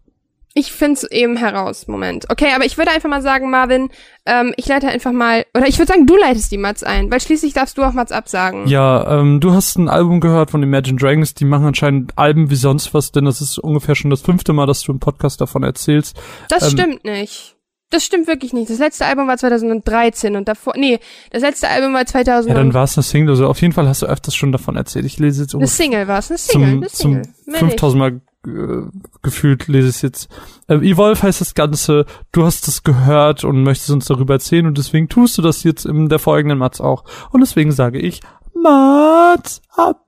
Ich 0.59 0.73
find's 0.73 1.05
eben 1.05 1.37
heraus. 1.37 1.87
Moment. 1.87 2.27
Okay, 2.31 2.49
aber 2.53 2.65
ich 2.65 2.77
würde 2.79 2.91
einfach 2.91 3.09
mal 3.09 3.23
sagen, 3.23 3.49
Marvin, 3.49 3.91
ähm, 4.27 4.53
ich 4.57 4.67
leite 4.67 4.89
einfach 4.89 5.13
mal, 5.13 5.47
oder 5.55 5.69
ich 5.69 5.79
würde 5.79 5.93
sagen, 5.93 6.05
du 6.05 6.17
leitest 6.17 6.51
die 6.51 6.59
Mats 6.59 6.83
ein, 6.83 7.13
weil 7.13 7.21
schließlich 7.21 7.53
darfst 7.53 7.79
du 7.79 7.85
auch 7.85 7.93
Mats 7.93 8.11
absagen. 8.11 8.67
Ja, 8.67 9.21
ähm, 9.21 9.39
du 9.39 9.53
hast 9.53 9.79
ein 9.79 9.89
Album 9.89 10.19
gehört 10.19 10.51
von 10.51 10.61
Imagine 10.65 10.99
Dragons, 10.99 11.35
die 11.35 11.45
machen 11.45 11.67
anscheinend 11.67 12.19
Alben 12.19 12.51
wie 12.51 12.57
sonst 12.57 12.93
was, 12.93 13.13
denn 13.13 13.25
das 13.25 13.41
ist 13.41 13.61
ungefähr 13.61 13.95
schon 13.95 14.11
das 14.11 14.21
fünfte 14.21 14.53
Mal, 14.53 14.67
dass 14.67 14.83
du 14.83 14.91
im 14.91 14.99
Podcast 14.99 15.41
davon 15.41 15.63
erzählst. 15.63 16.21
Das 16.49 16.65
ähm, 16.65 16.71
stimmt 16.71 17.05
nicht. 17.05 17.55
Das 17.91 18.05
stimmt 18.05 18.27
wirklich 18.27 18.53
nicht. 18.53 18.69
Das 18.69 18.81
letzte 18.81 19.07
Album 19.07 19.29
war 19.29 19.37
2013 19.37 20.35
und 20.35 20.49
davor, 20.49 20.75
nee, 20.77 20.99
das 21.31 21.43
letzte 21.43 21.69
Album 21.69 21.95
war 21.95 22.05
2000. 22.05 22.49
Ja, 22.49 22.59
dann 22.59 22.75
war 22.75 22.83
es 22.83 22.99
eine 22.99 23.05
Single, 23.05 23.31
also 23.31 23.47
auf 23.47 23.63
jeden 23.63 23.73
Fall 23.73 23.87
hast 23.87 24.03
du 24.03 24.07
öfters 24.07 24.35
schon 24.35 24.51
davon 24.51 24.75
erzählt. 24.75 25.05
Ich 25.05 25.21
lese 25.21 25.43
jetzt 25.43 25.55
eine 25.55 25.61
ungefähr 25.61 25.85
Single 25.85 26.09
war 26.09 26.19
es, 26.19 26.31
eine 26.31 26.39
Single, 26.39 26.69
zum, 26.69 26.79
eine 26.79 26.89
Single. 26.89 27.23
zum 27.23 27.53
Mehr 27.53 27.63
nicht. 27.63 27.71
5000 27.71 27.99
Mal 27.99 28.21
äh, 28.49 28.87
gefühlt 29.23 29.69
lese 29.69 29.89
ich 29.89 30.03
jetzt. 30.03 30.29
Ähm, 30.69 30.83
Evolve 30.83 31.23
heißt 31.23 31.41
das 31.41 31.55
Ganze, 31.55 32.07
du 32.33 32.45
hast 32.45 32.69
es 32.69 32.83
gehört 32.83 33.45
und 33.45 33.63
möchtest 33.63 33.91
uns 33.91 34.07
darüber 34.07 34.35
erzählen 34.35 34.67
und 34.67 34.79
deswegen 34.79 35.09
tust 35.09 35.39
du 35.39 35.43
das 35.43 35.63
jetzt 35.65 35.87
in 35.87 36.09
der 36.09 36.19
folgenden 36.19 36.59
Mats 36.59 36.81
auch. 36.81 37.05
Und 37.31 37.41
deswegen 37.41 37.73
sage 37.73 37.99
ich 37.99 38.21
Mats 38.55 39.63
ab. 39.77 40.05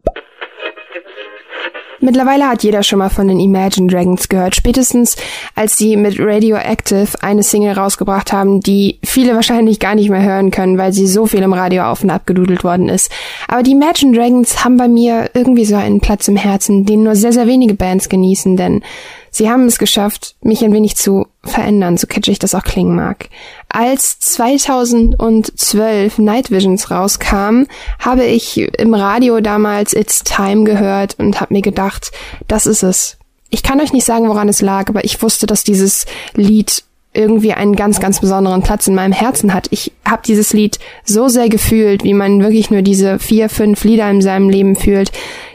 Mittlerweile 2.01 2.49
hat 2.49 2.63
jeder 2.63 2.83
schon 2.83 2.99
mal 2.99 3.11
von 3.11 3.29
den 3.29 3.39
Imagine 3.41 3.87
Dragons 3.87 4.29
gehört. 4.29 4.57
Spätestens 4.57 5.17
als 5.55 5.77
sie 5.77 5.97
mit 5.97 6.19
Radioactive 6.19 7.09
eine 7.21 7.43
Single 7.43 7.73
rausgebracht 7.73 8.33
haben, 8.33 8.61
die 8.61 8.99
viele 9.05 9.35
wahrscheinlich 9.41 9.81
gar 9.81 9.95
nicht 9.95 10.11
mehr 10.11 10.23
hören 10.23 10.51
können, 10.51 10.79
weil 10.79 10.93
sie 10.93 11.07
so 11.07 11.27
viel 11.27 11.43
im 11.43 11.53
Radio 11.53 11.85
auf 11.85 12.03
und 12.03 12.11
ab 12.11 12.27
gedudelt 12.27 12.65
worden 12.65 12.89
ist. 12.89 13.11
Aber 13.49 13.63
die 13.63 13.73
Imagine 13.73 14.17
Dragons 14.17 14.65
haben 14.65 14.77
bei 14.77 14.89
mir 14.89 15.31
irgendwie 15.35 15.65
so 15.65 15.77
einen 15.77 16.01
Platz 16.01 16.29
im 16.29 16.37
Herzen, 16.37 16.85
den 16.87 17.03
nur 17.03 17.15
sehr, 17.15 17.33
sehr 17.33 17.47
wenige 17.47 17.75
Bands 17.75 18.09
genießen, 18.09 18.57
denn 18.57 18.83
sie 19.31 19.51
haben 19.51 19.67
es 19.67 19.79
geschafft, 19.79 20.37
mich 20.43 20.65
ein 20.65 20.73
wenig 20.73 20.97
zu 20.97 21.27
verändern, 21.43 21.97
so 21.97 22.07
kitschig 22.07 22.39
das 22.39 22.55
auch 22.55 22.65
klingen 22.65 22.95
mag. 22.95 23.29
Als 23.69 24.19
2012 24.21 26.19
Night 26.19 26.51
Visions 26.51 26.91
rauskam, 26.91 27.65
habe 27.99 28.25
ich 28.25 28.59
im 28.79 28.95
Radio 28.95 29.41
damals 29.41 29.93
It's 29.93 30.25
Time 30.25 30.65
gehört 30.65 31.17
und 31.19 31.41
habe 31.41 31.55
mir 31.55 31.63
gedacht, 31.63 32.13
das 32.49 32.67
ist 32.67 32.83
es. 32.83 33.17
Ich 33.49 33.63
kann 33.63 33.81
euch 33.81 33.93
nicht 33.93 34.05
sagen, 34.05 34.29
woran 34.29 34.49
es 34.49 34.61
lag, 34.61 34.89
aber 34.89 35.05
ich 35.05 35.23
wusste, 35.23 35.47
dass 35.47 35.65
dieses 35.65 36.07
Lied 36.35 36.85
irgendwie 37.13 37.53
einen 37.53 37.75
ganz, 37.75 37.99
ganz 37.99 38.21
besonderen 38.21 38.63
Platz 38.63 38.87
in 38.87 38.95
meinem 38.95 39.13
Herzen 39.13 39.53
hat. 39.53 39.67
Ich 39.71 39.93
habe 40.05 40.23
dieses 40.25 40.53
Lied 40.53 40.79
so 41.05 41.29
sehr 41.29 41.49
gefühlt, 41.49 42.05
wie 42.05 42.15
man 42.15 42.41
wirklich 42.41 42.71
nur 42.71 42.83
diese 42.83 43.19
vier, 43.19 43.49
fünf 43.49 43.83
Lieder 43.83 44.09
in 44.11 44.23
seinem 44.23 44.49
Leben 44.49 44.77
fühlt, 44.77 45.11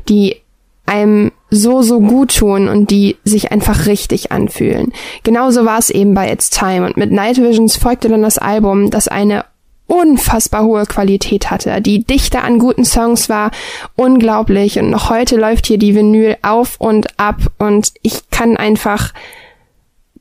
die 0.09 0.41
einem 0.85 1.31
so, 1.49 1.81
so 1.81 1.99
gut 1.99 2.37
tun 2.37 2.67
und 2.67 2.91
die 2.91 3.17
sich 3.23 3.51
einfach 3.51 3.85
richtig 3.85 4.31
anfühlen. 4.31 4.93
Genauso 5.23 5.65
war 5.65 5.79
es 5.79 5.89
eben 5.89 6.13
bei 6.13 6.31
It's 6.31 6.49
Time 6.49 6.85
und 6.85 6.97
mit 6.97 7.11
Night 7.11 7.37
Visions 7.37 7.75
folgte 7.75 8.09
dann 8.09 8.21
das 8.21 8.37
Album, 8.37 8.91
das 8.91 9.07
eine 9.07 9.45
unfassbar 9.87 10.63
hohe 10.63 10.85
Qualität 10.85 11.51
hatte. 11.51 11.79
Die 11.81 12.03
Dichte 12.03 12.41
an 12.41 12.59
guten 12.59 12.85
Songs 12.85 13.29
war 13.29 13.51
unglaublich 13.95 14.79
und 14.79 14.89
noch 14.89 15.09
heute 15.09 15.37
läuft 15.37 15.67
hier 15.67 15.77
die 15.77 15.95
Vinyl 15.95 16.37
auf 16.41 16.75
und 16.79 17.19
ab 17.19 17.37
und 17.59 17.93
ich 18.01 18.29
kann 18.29 18.57
einfach 18.57 19.13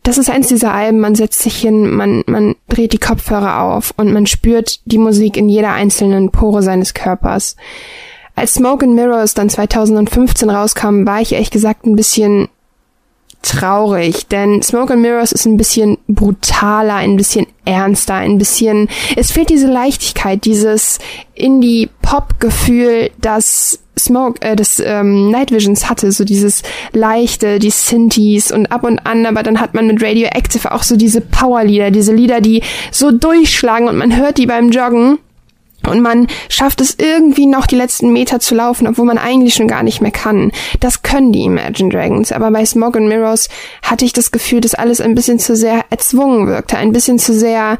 das 0.04 0.18
ist 0.18 0.28
eins 0.28 0.48
dieser 0.48 0.74
Alben, 0.74 1.00
man 1.00 1.14
setzt 1.14 1.40
sich 1.40 1.56
hin, 1.56 1.90
man, 1.90 2.24
man 2.26 2.56
dreht 2.68 2.92
die 2.92 2.98
Kopfhörer 2.98 3.62
auf 3.62 3.94
und 3.96 4.12
man 4.12 4.26
spürt 4.26 4.80
die 4.84 4.98
Musik 4.98 5.38
in 5.38 5.48
jeder 5.48 5.72
einzelnen 5.72 6.30
Pore 6.30 6.62
seines 6.62 6.92
Körpers. 6.92 7.56
Als 8.36 8.54
Smoke 8.54 8.84
and 8.84 8.94
Mirrors 8.94 9.34
dann 9.34 9.48
2015 9.48 10.50
rauskam, 10.50 11.06
war 11.06 11.20
ich 11.20 11.32
ehrlich 11.32 11.50
gesagt 11.50 11.86
ein 11.86 11.96
bisschen 11.96 12.48
traurig, 13.44 14.26
denn 14.28 14.62
Smoke 14.62 14.92
and 14.94 15.02
Mirrors 15.02 15.32
ist 15.32 15.44
ein 15.44 15.56
bisschen 15.56 15.98
brutaler, 16.08 16.94
ein 16.94 17.16
bisschen 17.16 17.46
ernster, 17.64 18.14
ein 18.14 18.38
bisschen, 18.38 18.88
es 19.16 19.32
fehlt 19.32 19.50
diese 19.50 19.66
Leichtigkeit, 19.66 20.44
dieses 20.44 20.98
Indie-Pop-Gefühl, 21.34 23.10
das 23.20 23.80
Smoke, 23.98 24.40
äh, 24.42 24.56
das 24.56 24.80
ähm, 24.84 25.30
Night 25.30 25.52
Visions 25.52 25.88
hatte, 25.88 26.10
so 26.10 26.24
dieses 26.24 26.62
leichte, 26.92 27.58
die 27.58 27.70
Synthes 27.70 28.50
und 28.50 28.66
ab 28.66 28.82
und 28.82 29.06
an, 29.06 29.26
aber 29.26 29.42
dann 29.42 29.60
hat 29.60 29.74
man 29.74 29.86
mit 29.86 30.02
Radioactive 30.02 30.72
auch 30.72 30.82
so 30.82 30.96
diese 30.96 31.20
Powerlieder, 31.20 31.90
diese 31.90 32.14
Lieder, 32.14 32.40
die 32.40 32.62
so 32.90 33.10
durchschlagen 33.10 33.88
und 33.88 33.96
man 33.96 34.16
hört 34.16 34.38
die 34.38 34.46
beim 34.46 34.70
Joggen. 34.70 35.18
Und 35.88 36.00
man 36.00 36.26
schafft 36.48 36.80
es 36.80 36.96
irgendwie 36.98 37.46
noch 37.46 37.66
die 37.66 37.76
letzten 37.76 38.12
Meter 38.12 38.40
zu 38.40 38.54
laufen, 38.54 38.86
obwohl 38.86 39.04
man 39.04 39.18
eigentlich 39.18 39.54
schon 39.54 39.68
gar 39.68 39.82
nicht 39.82 40.00
mehr 40.00 40.10
kann. 40.10 40.52
Das 40.80 41.02
können 41.02 41.32
die 41.32 41.44
Imagine 41.44 41.90
Dragons. 41.90 42.32
Aber 42.32 42.50
bei 42.50 42.64
Smoke 42.64 42.98
and 42.98 43.08
Mirrors 43.08 43.48
hatte 43.82 44.04
ich 44.04 44.12
das 44.12 44.30
Gefühl, 44.30 44.60
dass 44.60 44.74
alles 44.74 45.00
ein 45.00 45.14
bisschen 45.14 45.38
zu 45.38 45.56
sehr 45.56 45.84
erzwungen 45.90 46.46
wirkte, 46.46 46.76
ein 46.76 46.92
bisschen 46.92 47.18
zu 47.18 47.34
sehr 47.34 47.78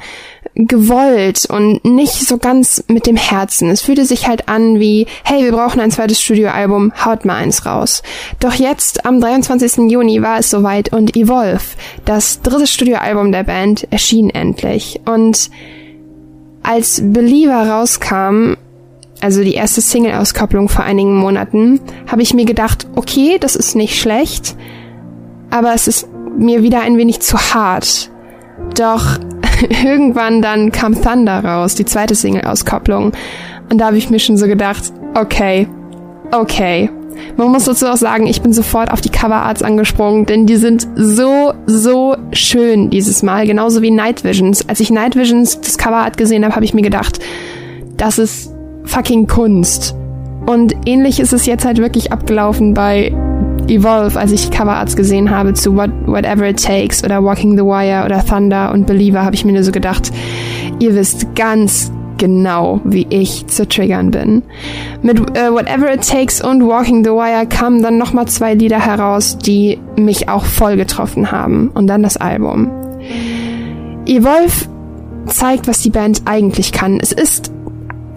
gewollt 0.55 1.47
und 1.47 1.85
nicht 1.85 2.29
so 2.29 2.39
ganz 2.39 2.85
mit 2.89 3.07
dem 3.07 3.17
Herzen. 3.17 3.71
Es 3.71 3.83
fühlte 3.83 4.05
sich 4.05 4.29
halt 4.29 4.49
an 4.49 4.79
wie, 4.79 5.07
hey, 5.25 5.43
wir 5.43 5.53
brauchen 5.53 5.81
ein 5.81 5.91
zweites 5.91 6.21
Studioalbum, 6.21 6.93
haut 7.05 7.25
mal 7.25 7.37
eins 7.37 7.67
raus. 7.67 8.03
Doch 8.41 8.55
jetzt, 8.55 9.05
am 9.05 9.21
23. 9.21 9.91
Juni, 9.91 10.23
war 10.23 10.39
es 10.39 10.51
soweit 10.51 10.93
und 10.93 11.17
Evolve, 11.17 11.65
das 12.05 12.43
dritte 12.43 12.67
Studioalbum 12.67 13.33
der 13.33 13.45
Band, 13.45 13.89
erschien 13.91 14.31
endlich. 14.31 15.01
Und 15.07 15.51
als 16.65 17.01
Believer 17.05 17.69
rauskam, 17.69 18.55
also 19.21 19.45
die 19.45 19.55
erste 19.55 19.81
Single-Auskopplung 19.81 20.69
vor 20.69 20.85
einigen 20.85 21.17
Monaten, 21.17 21.81
habe 22.11 22.23
ich 22.23 22.35
mir 22.35 22.45
gedacht, 22.45 22.89
okay, 22.97 23.39
das 23.39 23.55
ist 23.55 23.77
nicht 23.77 24.01
schlecht, 24.01 24.57
aber 25.51 25.73
es 25.75 25.87
ist 25.87 26.09
mir 26.37 26.63
wieder 26.63 26.81
ein 26.81 26.97
wenig 26.97 27.21
zu 27.21 27.39
hart. 27.39 28.11
Doch 28.77 29.19
irgendwann 29.85 30.43
dann 30.43 30.73
kam 30.73 31.01
Thunder 31.01 31.45
raus, 31.45 31.75
die 31.75 31.85
zweite 31.85 32.15
Single-Auskopplung. 32.15 33.13
Und 33.71 33.79
da 33.79 33.87
habe 33.87 33.99
ich 33.99 34.11
mir 34.11 34.19
schon 34.19 34.37
so 34.37 34.47
gedacht, 34.47 34.93
okay, 35.15 35.69
okay. 36.33 36.91
Man 37.37 37.51
muss 37.51 37.65
dazu 37.65 37.87
auch 37.87 37.97
sagen, 37.97 38.27
ich 38.27 38.43
bin 38.43 38.53
sofort 38.53 38.93
auf 38.93 39.01
die 39.01 39.09
Coverarts 39.09 39.63
angesprungen, 39.63 40.27
denn 40.27 40.47
die 40.47 40.57
sind 40.57 40.87
so, 40.95 41.53
so 41.67 42.17
schön 42.33 42.91
dieses 42.91 43.23
Mal. 43.23 43.47
Genauso 43.47 43.83
wie 43.83 43.91
Night 43.91 44.25
Visions. 44.25 44.69
Als 44.69 44.81
ich 44.81 44.91
Night 44.91 45.17
Visions 45.17 45.61
das 45.61 45.79
Coverart 45.79 46.17
gesehen 46.17 46.45
habe, 46.45 46.55
habe 46.55 46.65
ich 46.65 46.75
mir 46.75 46.83
gedacht, 46.83 47.19
das 47.97 48.19
ist 48.19 48.53
fucking 48.85 49.27
Kunst. 49.27 49.95
Und 50.47 50.75
ähnlich 50.87 51.21
ist 51.21 51.33
es 51.33 51.47
jetzt 51.47 51.65
halt 51.65 51.79
wirklich 51.79 52.13
abgelaufen 52.13 52.75
bei 52.75 53.13
Evolve, 53.69 54.19
als 54.19 54.31
ich 54.33 54.51
Coverarts 54.51 54.95
gesehen 54.95 55.31
habe 55.31 55.55
zu 55.55 55.75
What, 55.75 55.91
Whatever 56.07 56.49
It 56.51 56.63
Takes 56.63 57.03
oder 57.03 57.25
Walking 57.25 57.57
the 57.57 57.65
Wire 57.65 58.05
oder 58.05 58.25
Thunder 58.25 58.73
und 58.73 58.87
Believer, 58.87 59.25
habe 59.25 59.35
ich 59.35 59.45
mir 59.45 59.53
nur 59.53 59.63
so 59.63 59.73
gedacht, 59.73 60.11
ihr 60.81 60.95
wisst 60.95 61.35
ganz 61.35 61.91
genau, 62.25 62.81
wie 62.85 63.07
ich 63.11 63.47
zu 63.49 63.69
triggern 63.69 64.11
bin. 64.11 64.43
Mit 65.03 65.19
äh, 65.37 65.53
Whatever 65.53 65.93
It 65.93 66.09
Takes 66.09 66.41
und 66.43 66.67
Walking 66.67 67.05
the 67.05 67.11
Wire 67.11 67.47
kamen 67.47 67.83
dann 67.83 67.99
nochmal 67.99 68.27
zwei 68.29 68.55
Lieder 68.55 68.81
heraus, 68.81 69.37
die 69.37 69.79
mich 69.97 70.31
auch 70.31 70.47
voll 70.47 70.79
getroffen 70.79 71.31
haben. 71.31 71.71
Und 71.75 71.87
dann 71.87 72.03
das 72.03 72.17
Album. 72.17 72.71
Evolve 74.07 74.71
zeigt, 75.27 75.69
was 75.69 75.83
die 75.83 75.91
Band 75.91 76.23
eigentlich 76.25 76.73
kann. 76.73 76.99
Es 76.99 77.13
ist 77.13 77.53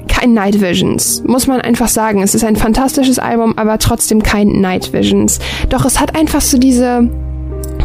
kein 0.07 0.34
Night 0.34 0.61
Visions, 0.61 1.21
muss 1.25 1.45
man 1.45 1.59
einfach 1.59 1.89
sagen. 1.89 2.23
Es 2.23 2.34
ist 2.34 2.45
ein 2.45 2.55
fantastisches 2.55 3.19
Album, 3.19 3.57
aber 3.57 3.77
trotzdem 3.77 4.23
kein 4.23 4.47
Night 4.61 4.93
Visions. 4.93 5.39
Doch 5.67 5.84
es 5.84 5.99
hat 5.99 6.15
einfach 6.15 6.39
so 6.39 6.57
diese 6.57 7.09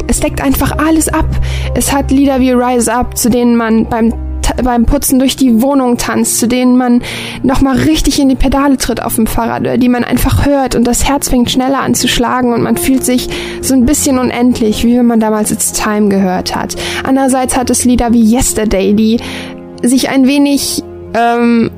es 0.06 0.20
deckt 0.20 0.40
einfach 0.40 0.78
alles 0.78 1.08
ab. 1.08 1.26
Es 1.74 1.92
hat 1.92 2.12
Lieder 2.12 2.38
wie 2.38 2.52
Rise 2.52 2.92
Up, 2.92 3.16
zu 3.16 3.28
denen 3.28 3.56
man 3.56 3.86
beim 3.86 4.12
beim 4.62 4.84
Putzen 4.86 5.18
durch 5.18 5.36
die 5.36 5.62
Wohnung 5.62 5.96
tanzt, 5.96 6.38
zu 6.38 6.48
denen 6.48 6.76
man 6.76 7.02
nochmal 7.42 7.76
richtig 7.76 8.18
in 8.20 8.28
die 8.28 8.34
Pedale 8.34 8.76
tritt 8.76 9.02
auf 9.02 9.16
dem 9.16 9.26
Fahrrad, 9.26 9.62
oder 9.62 9.78
die 9.78 9.88
man 9.88 10.04
einfach 10.04 10.46
hört 10.46 10.74
und 10.74 10.84
das 10.84 11.08
Herz 11.08 11.28
fängt 11.28 11.50
schneller 11.50 11.80
an 11.80 11.94
zu 11.94 12.08
schlagen 12.08 12.52
und 12.52 12.62
man 12.62 12.76
fühlt 12.76 13.04
sich 13.04 13.28
so 13.60 13.74
ein 13.74 13.86
bisschen 13.86 14.18
unendlich, 14.18 14.84
wie 14.84 14.96
wenn 14.96 15.06
man 15.06 15.20
damals 15.20 15.50
It's 15.50 15.72
Time 15.72 16.08
gehört 16.08 16.54
hat. 16.54 16.76
Andererseits 17.04 17.56
hat 17.56 17.70
es 17.70 17.84
Lieder 17.84 18.12
wie 18.12 18.34
Yesterday, 18.34 18.94
die 18.94 19.18
sich 19.82 20.08
ein 20.08 20.26
wenig 20.26 20.82
ähm, 21.14 21.70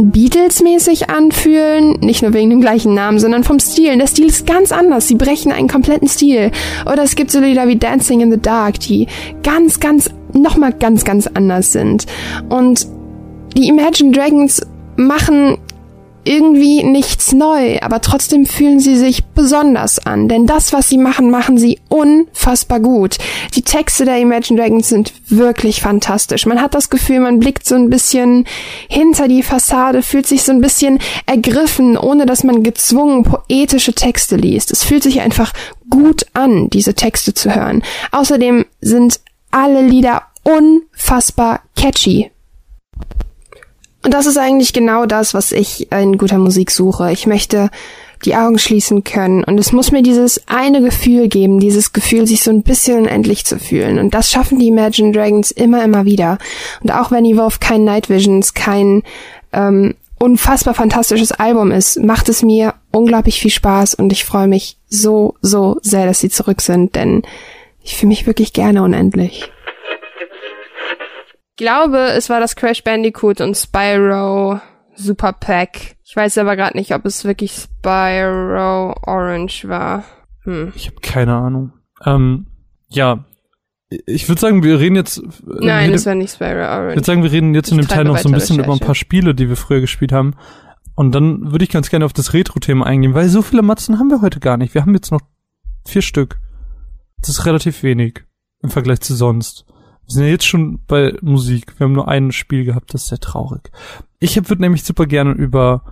Beatles-mäßig 0.00 1.10
anfühlen, 1.10 1.98
nicht 2.00 2.22
nur 2.22 2.32
wegen 2.32 2.50
dem 2.50 2.60
gleichen 2.60 2.94
Namen, 2.94 3.18
sondern 3.18 3.44
vom 3.44 3.58
Stil. 3.58 3.96
Der 3.98 4.06
Stil 4.06 4.26
ist 4.26 4.46
ganz 4.46 4.72
anders. 4.72 5.08
Sie 5.08 5.14
brechen 5.14 5.52
einen 5.52 5.68
kompletten 5.68 6.08
Stil. 6.08 6.50
Oder 6.90 7.02
es 7.02 7.16
gibt 7.16 7.30
so 7.30 7.40
Lieder 7.40 7.68
wie 7.68 7.76
Dancing 7.76 8.20
in 8.20 8.30
the 8.30 8.40
Dark, 8.40 8.80
die 8.80 9.08
ganz, 9.42 9.78
ganz, 9.78 10.10
nochmal 10.34 10.72
ganz, 10.72 11.04
ganz 11.04 11.26
anders 11.26 11.72
sind. 11.72 12.06
Und 12.48 12.86
die 13.56 13.68
Imagine 13.68 14.12
Dragons 14.12 14.60
machen 14.96 15.58
irgendwie 16.24 16.82
nichts 16.82 17.32
neu, 17.32 17.78
aber 17.80 18.00
trotzdem 18.00 18.44
fühlen 18.44 18.78
sie 18.78 18.96
sich 18.96 19.24
besonders 19.24 19.98
an, 19.98 20.28
denn 20.28 20.46
das, 20.46 20.72
was 20.72 20.88
sie 20.88 20.98
machen, 20.98 21.30
machen 21.30 21.56
sie 21.56 21.78
unfassbar 21.88 22.80
gut. 22.80 23.16
Die 23.54 23.62
Texte 23.62 24.04
der 24.04 24.18
Imagine 24.18 24.60
Dragons 24.60 24.88
sind 24.88 25.14
wirklich 25.28 25.80
fantastisch. 25.80 26.44
Man 26.44 26.60
hat 26.60 26.74
das 26.74 26.90
Gefühl, 26.90 27.20
man 27.20 27.38
blickt 27.38 27.66
so 27.66 27.74
ein 27.74 27.88
bisschen 27.88 28.44
hinter 28.88 29.28
die 29.28 29.42
Fassade, 29.42 30.02
fühlt 30.02 30.26
sich 30.26 30.42
so 30.42 30.52
ein 30.52 30.60
bisschen 30.60 30.98
ergriffen, 31.26 31.96
ohne 31.96 32.26
dass 32.26 32.44
man 32.44 32.62
gezwungen 32.62 33.24
poetische 33.24 33.94
Texte 33.94 34.36
liest. 34.36 34.70
Es 34.72 34.84
fühlt 34.84 35.02
sich 35.02 35.22
einfach 35.22 35.52
gut 35.88 36.26
an, 36.34 36.68
diese 36.68 36.94
Texte 36.94 37.32
zu 37.32 37.54
hören. 37.54 37.82
Außerdem 38.12 38.66
sind 38.80 39.20
alle 39.50 39.82
Lieder 39.82 40.22
unfassbar 40.42 41.60
catchy. 41.76 42.30
Und 44.02 44.14
das 44.14 44.26
ist 44.26 44.38
eigentlich 44.38 44.72
genau 44.72 45.04
das, 45.04 45.34
was 45.34 45.52
ich 45.52 45.92
in 45.92 46.16
guter 46.16 46.38
Musik 46.38 46.70
suche. 46.70 47.12
Ich 47.12 47.26
möchte 47.26 47.70
die 48.24 48.34
Augen 48.34 48.58
schließen 48.58 49.02
können 49.04 49.44
und 49.44 49.58
es 49.58 49.72
muss 49.72 49.92
mir 49.92 50.02
dieses 50.02 50.46
eine 50.46 50.82
Gefühl 50.82 51.28
geben, 51.28 51.58
dieses 51.58 51.92
Gefühl, 51.92 52.26
sich 52.26 52.42
so 52.42 52.50
ein 52.50 52.62
bisschen 52.62 53.00
unendlich 53.00 53.46
zu 53.46 53.58
fühlen. 53.58 53.98
Und 53.98 54.14
das 54.14 54.30
schaffen 54.30 54.58
die 54.58 54.68
Imagine 54.68 55.12
Dragons 55.12 55.50
immer, 55.50 55.82
immer 55.84 56.04
wieder. 56.04 56.38
Und 56.82 56.92
auch 56.92 57.10
wenn 57.10 57.24
Evolve 57.24 57.58
kein 57.60 57.84
Night 57.84 58.10
Visions, 58.10 58.52
kein 58.52 59.02
ähm, 59.52 59.94
unfassbar 60.18 60.74
fantastisches 60.74 61.32
Album 61.32 61.70
ist, 61.72 61.98
macht 62.02 62.28
es 62.28 62.42
mir 62.42 62.74
unglaublich 62.92 63.40
viel 63.40 63.50
Spaß 63.50 63.94
und 63.94 64.12
ich 64.12 64.24
freue 64.24 64.48
mich 64.48 64.76
so, 64.88 65.34
so 65.40 65.78
sehr, 65.80 66.04
dass 66.04 66.20
sie 66.20 66.28
zurück 66.28 66.60
sind, 66.60 66.94
denn 66.94 67.22
ich 67.82 67.96
fühle 67.96 68.08
mich 68.08 68.26
wirklich 68.26 68.52
gerne 68.52 68.82
unendlich 68.82 69.50
glaube, 71.60 71.98
es 72.16 72.30
war 72.30 72.40
das 72.40 72.56
Crash 72.56 72.82
Bandicoot 72.82 73.40
und 73.40 73.54
Spyro 73.54 74.60
Super 74.96 75.34
Pack. 75.34 75.96
Ich 76.04 76.16
weiß 76.16 76.38
aber 76.38 76.56
gerade 76.56 76.76
nicht, 76.76 76.94
ob 76.94 77.04
es 77.04 77.24
wirklich 77.24 77.52
Spyro 77.52 78.94
Orange 79.06 79.68
war. 79.68 80.04
Hm. 80.44 80.72
Ich 80.74 80.86
habe 80.86 80.96
keine 81.02 81.36
Ahnung. 81.36 81.72
Ähm, 82.04 82.46
ja, 82.88 83.26
ich 84.06 84.28
würde 84.28 84.40
sagen, 84.40 84.62
wir 84.62 84.80
reden 84.80 84.96
jetzt. 84.96 85.22
Nein, 85.44 85.92
es 85.92 86.06
war 86.06 86.14
nicht 86.14 86.32
Spyro 86.32 86.62
Orange. 86.62 86.90
Ich 86.90 86.96
würde 86.96 87.06
sagen, 87.06 87.22
wir 87.22 87.32
reden 87.32 87.54
jetzt 87.54 87.68
ich 87.68 87.72
in 87.72 87.78
dem 87.78 87.88
Teil 87.88 88.04
noch 88.04 88.16
so 88.16 88.30
ein 88.30 88.32
bisschen 88.32 88.56
Recherche. 88.56 88.66
über 88.66 88.82
ein 88.82 88.86
paar 88.86 88.94
Spiele, 88.94 89.34
die 89.34 89.48
wir 89.48 89.56
früher 89.56 89.80
gespielt 89.80 90.12
haben. 90.12 90.34
Und 90.94 91.14
dann 91.14 91.52
würde 91.52 91.64
ich 91.64 91.70
ganz 91.70 91.90
gerne 91.90 92.06
auf 92.06 92.12
das 92.14 92.32
Retro-Thema 92.32 92.86
eingehen, 92.86 93.14
weil 93.14 93.28
so 93.28 93.42
viele 93.42 93.62
Matzen 93.62 93.98
haben 93.98 94.10
wir 94.10 94.22
heute 94.22 94.40
gar 94.40 94.56
nicht. 94.56 94.74
Wir 94.74 94.82
haben 94.82 94.94
jetzt 94.94 95.12
noch 95.12 95.20
vier 95.86 96.02
Stück. 96.02 96.40
Das 97.20 97.30
ist 97.30 97.46
relativ 97.46 97.82
wenig 97.82 98.24
im 98.62 98.70
Vergleich 98.70 99.00
zu 99.00 99.14
sonst. 99.14 99.64
Wir 100.06 100.14
sind 100.14 100.24
ja 100.24 100.30
jetzt 100.30 100.46
schon 100.46 100.80
bei 100.86 101.16
Musik. 101.22 101.78
Wir 101.78 101.84
haben 101.84 101.92
nur 101.92 102.08
ein 102.08 102.32
Spiel 102.32 102.64
gehabt, 102.64 102.94
das 102.94 103.02
ist 103.02 103.08
sehr 103.08 103.20
traurig. 103.20 103.70
Ich 104.18 104.36
würde 104.36 104.62
nämlich 104.62 104.84
super 104.84 105.06
gerne 105.06 105.32
über 105.32 105.84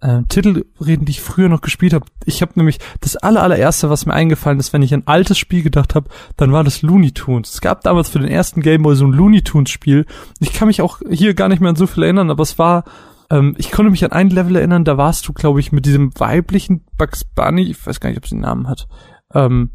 äh, 0.00 0.22
Titel 0.28 0.64
reden, 0.84 1.04
die 1.04 1.12
ich 1.12 1.20
früher 1.20 1.48
noch 1.48 1.60
gespielt 1.60 1.92
habe. 1.92 2.06
Ich 2.24 2.42
habe 2.42 2.52
nämlich 2.56 2.78
das 3.00 3.16
aller, 3.16 3.42
allererste, 3.42 3.90
was 3.90 4.06
mir 4.06 4.14
eingefallen 4.14 4.58
ist, 4.58 4.72
wenn 4.72 4.82
ich 4.82 4.92
an 4.92 5.02
ein 5.02 5.06
altes 5.06 5.38
Spiel 5.38 5.62
gedacht 5.62 5.94
habe, 5.94 6.10
dann 6.36 6.52
war 6.52 6.64
das 6.64 6.82
Looney 6.82 7.12
Tunes. 7.12 7.54
Es 7.54 7.60
gab 7.60 7.82
damals 7.82 8.08
für 8.08 8.18
den 8.18 8.30
ersten 8.30 8.60
Gameboy 8.60 8.96
so 8.96 9.06
ein 9.06 9.12
Looney 9.12 9.42
Tunes 9.42 9.70
Spiel. 9.70 10.06
Ich 10.40 10.52
kann 10.52 10.68
mich 10.68 10.82
auch 10.82 11.00
hier 11.08 11.34
gar 11.34 11.48
nicht 11.48 11.60
mehr 11.60 11.70
an 11.70 11.76
so 11.76 11.86
viel 11.86 12.02
erinnern, 12.02 12.30
aber 12.30 12.42
es 12.42 12.58
war 12.58 12.84
ähm, 13.30 13.54
ich 13.56 13.70
konnte 13.70 13.90
mich 13.90 14.04
an 14.04 14.12
ein 14.12 14.30
Level 14.30 14.56
erinnern, 14.56 14.84
da 14.84 14.96
warst 14.96 15.26
du, 15.28 15.32
glaube 15.32 15.60
ich, 15.60 15.72
mit 15.72 15.86
diesem 15.86 16.10
weiblichen 16.18 16.84
Bugs 16.98 17.24
Bunny, 17.24 17.62
ich 17.62 17.86
weiß 17.86 18.00
gar 18.00 18.10
nicht, 18.10 18.18
ob 18.18 18.26
sie 18.26 18.34
einen 18.34 18.42
Namen 18.42 18.68
hat, 18.68 18.88
ähm, 19.32 19.70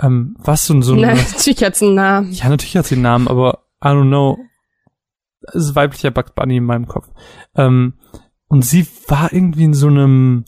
ähm, 0.00 0.36
was 0.38 0.66
so, 0.66 0.80
so 0.80 0.94
Nein, 0.94 1.16
natürlich 1.32 1.64
hat's 1.64 1.82
einen 1.82 1.94
Namen. 1.94 2.32
Ja, 2.32 2.48
natürlich 2.48 2.76
hat 2.76 2.86
sie 2.86 2.94
einen 2.94 3.02
Namen, 3.02 3.28
aber 3.28 3.64
I 3.82 3.88
don't 3.88 4.08
know. 4.08 4.38
Es 5.40 5.66
ist 5.66 5.74
weiblicher 5.74 6.10
Bugs 6.10 6.32
Bunny 6.32 6.56
in 6.56 6.64
meinem 6.64 6.86
Kopf. 6.86 7.08
Ähm, 7.54 7.94
und 8.48 8.64
sie 8.64 8.86
war 9.06 9.32
irgendwie 9.32 9.64
in 9.64 9.74
so 9.74 9.88
einem 9.88 10.44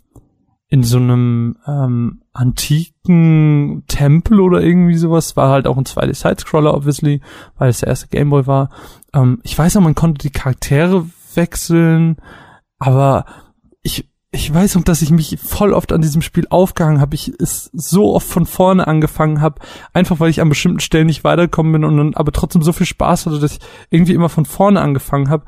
in 0.72 0.84
so 0.84 0.98
einem 0.98 1.56
ähm, 1.66 2.22
antiken 2.32 3.82
Tempel 3.88 4.40
oder 4.40 4.62
irgendwie 4.62 4.96
sowas. 4.96 5.36
War 5.36 5.50
halt 5.50 5.66
auch 5.66 5.76
ein 5.76 5.84
2D-Sidescroller, 5.84 6.72
obviously, 6.72 7.20
weil 7.56 7.70
es 7.70 7.80
der 7.80 7.88
erste 7.88 8.06
Gameboy 8.06 8.46
war. 8.46 8.70
Ähm, 9.12 9.40
ich 9.42 9.58
weiß 9.58 9.74
noch, 9.74 9.82
man 9.82 9.96
konnte 9.96 10.18
die 10.18 10.30
Charaktere 10.30 11.06
wechseln, 11.34 12.18
aber 12.78 13.24
ich 13.82 14.09
ich 14.32 14.52
weiß 14.52 14.76
noch, 14.76 14.84
dass 14.84 15.02
ich 15.02 15.10
mich 15.10 15.38
voll 15.42 15.72
oft 15.72 15.92
an 15.92 16.02
diesem 16.02 16.22
Spiel 16.22 16.46
aufgehangen 16.50 17.00
habe. 17.00 17.16
Ich 17.16 17.32
es 17.40 17.68
so 17.72 18.14
oft 18.14 18.28
von 18.28 18.46
vorne 18.46 18.86
angefangen 18.86 19.40
habe, 19.40 19.60
einfach 19.92 20.20
weil 20.20 20.30
ich 20.30 20.40
an 20.40 20.48
bestimmten 20.48 20.80
Stellen 20.80 21.06
nicht 21.06 21.24
weitergekommen 21.24 21.72
bin 21.72 21.84
und 21.84 21.96
dann 21.96 22.14
aber 22.14 22.30
trotzdem 22.30 22.62
so 22.62 22.72
viel 22.72 22.86
Spaß 22.86 23.26
hatte, 23.26 23.40
dass 23.40 23.52
ich 23.52 23.58
irgendwie 23.90 24.14
immer 24.14 24.28
von 24.28 24.44
vorne 24.44 24.80
angefangen 24.80 25.30
habe. 25.30 25.46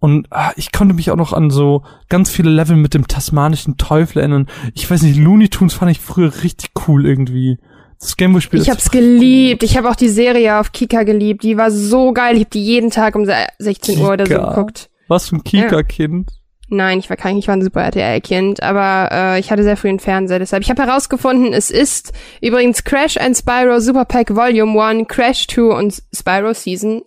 Und 0.00 0.26
ah, 0.30 0.50
ich 0.56 0.72
konnte 0.72 0.94
mich 0.94 1.10
auch 1.10 1.16
noch 1.16 1.32
an 1.32 1.50
so 1.50 1.84
ganz 2.08 2.30
viele 2.30 2.50
Level 2.50 2.76
mit 2.76 2.94
dem 2.94 3.06
tasmanischen 3.06 3.76
Teufel 3.76 4.20
erinnern. 4.20 4.48
Ich 4.74 4.90
weiß 4.90 5.02
nicht, 5.02 5.18
Looney 5.18 5.48
Tunes 5.50 5.74
fand 5.74 5.90
ich 5.92 6.00
früher 6.00 6.42
richtig 6.42 6.70
cool 6.88 7.06
irgendwie. 7.06 7.58
Das 8.00 8.16
Gameboy-Spiel. 8.16 8.62
Ich 8.62 8.70
hab's 8.70 8.90
geliebt. 8.90 9.62
Ich 9.62 9.76
habe 9.76 9.88
auch 9.90 9.94
die 9.94 10.08
Serie 10.08 10.58
auf 10.58 10.72
Kika 10.72 11.02
geliebt. 11.02 11.44
Die 11.44 11.58
war 11.58 11.70
so 11.70 12.12
geil. 12.12 12.36
Ich 12.36 12.44
hab 12.44 12.50
die 12.50 12.64
jeden 12.64 12.90
Tag 12.90 13.14
um 13.14 13.26
16 13.58 13.94
Kika. 13.94 14.06
Uhr 14.06 14.12
oder 14.14 14.26
so 14.26 14.34
geguckt. 14.34 14.90
Was 15.06 15.28
für 15.28 15.36
ein 15.36 15.44
Kika-Kind. 15.44 16.30
Ja. 16.30 16.39
Nein, 16.72 17.00
ich 17.00 17.10
war 17.10 17.16
kein, 17.16 17.36
ich 17.36 17.48
war 17.48 17.56
ein 17.56 17.62
super 17.62 17.82
RTL-Kind, 17.82 18.62
aber 18.62 19.08
äh, 19.10 19.40
ich 19.40 19.50
hatte 19.50 19.64
sehr 19.64 19.76
früh 19.76 19.88
einen 19.88 19.98
Fernseher, 19.98 20.38
deshalb. 20.38 20.62
Ich 20.62 20.70
habe 20.70 20.82
herausgefunden, 20.82 21.52
es 21.52 21.70
ist 21.72 22.12
übrigens 22.40 22.84
Crash 22.84 23.16
and 23.16 23.36
Spyro 23.36 23.80
Super 23.80 24.04
Pack 24.04 24.34
Volume 24.34 24.80
1, 24.80 25.08
Crash 25.08 25.48
2 25.48 25.62
und 25.62 26.02
Spyro 26.14 26.54
Season 26.54 27.02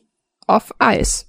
of 0.50 0.74
Ice. 0.84 1.26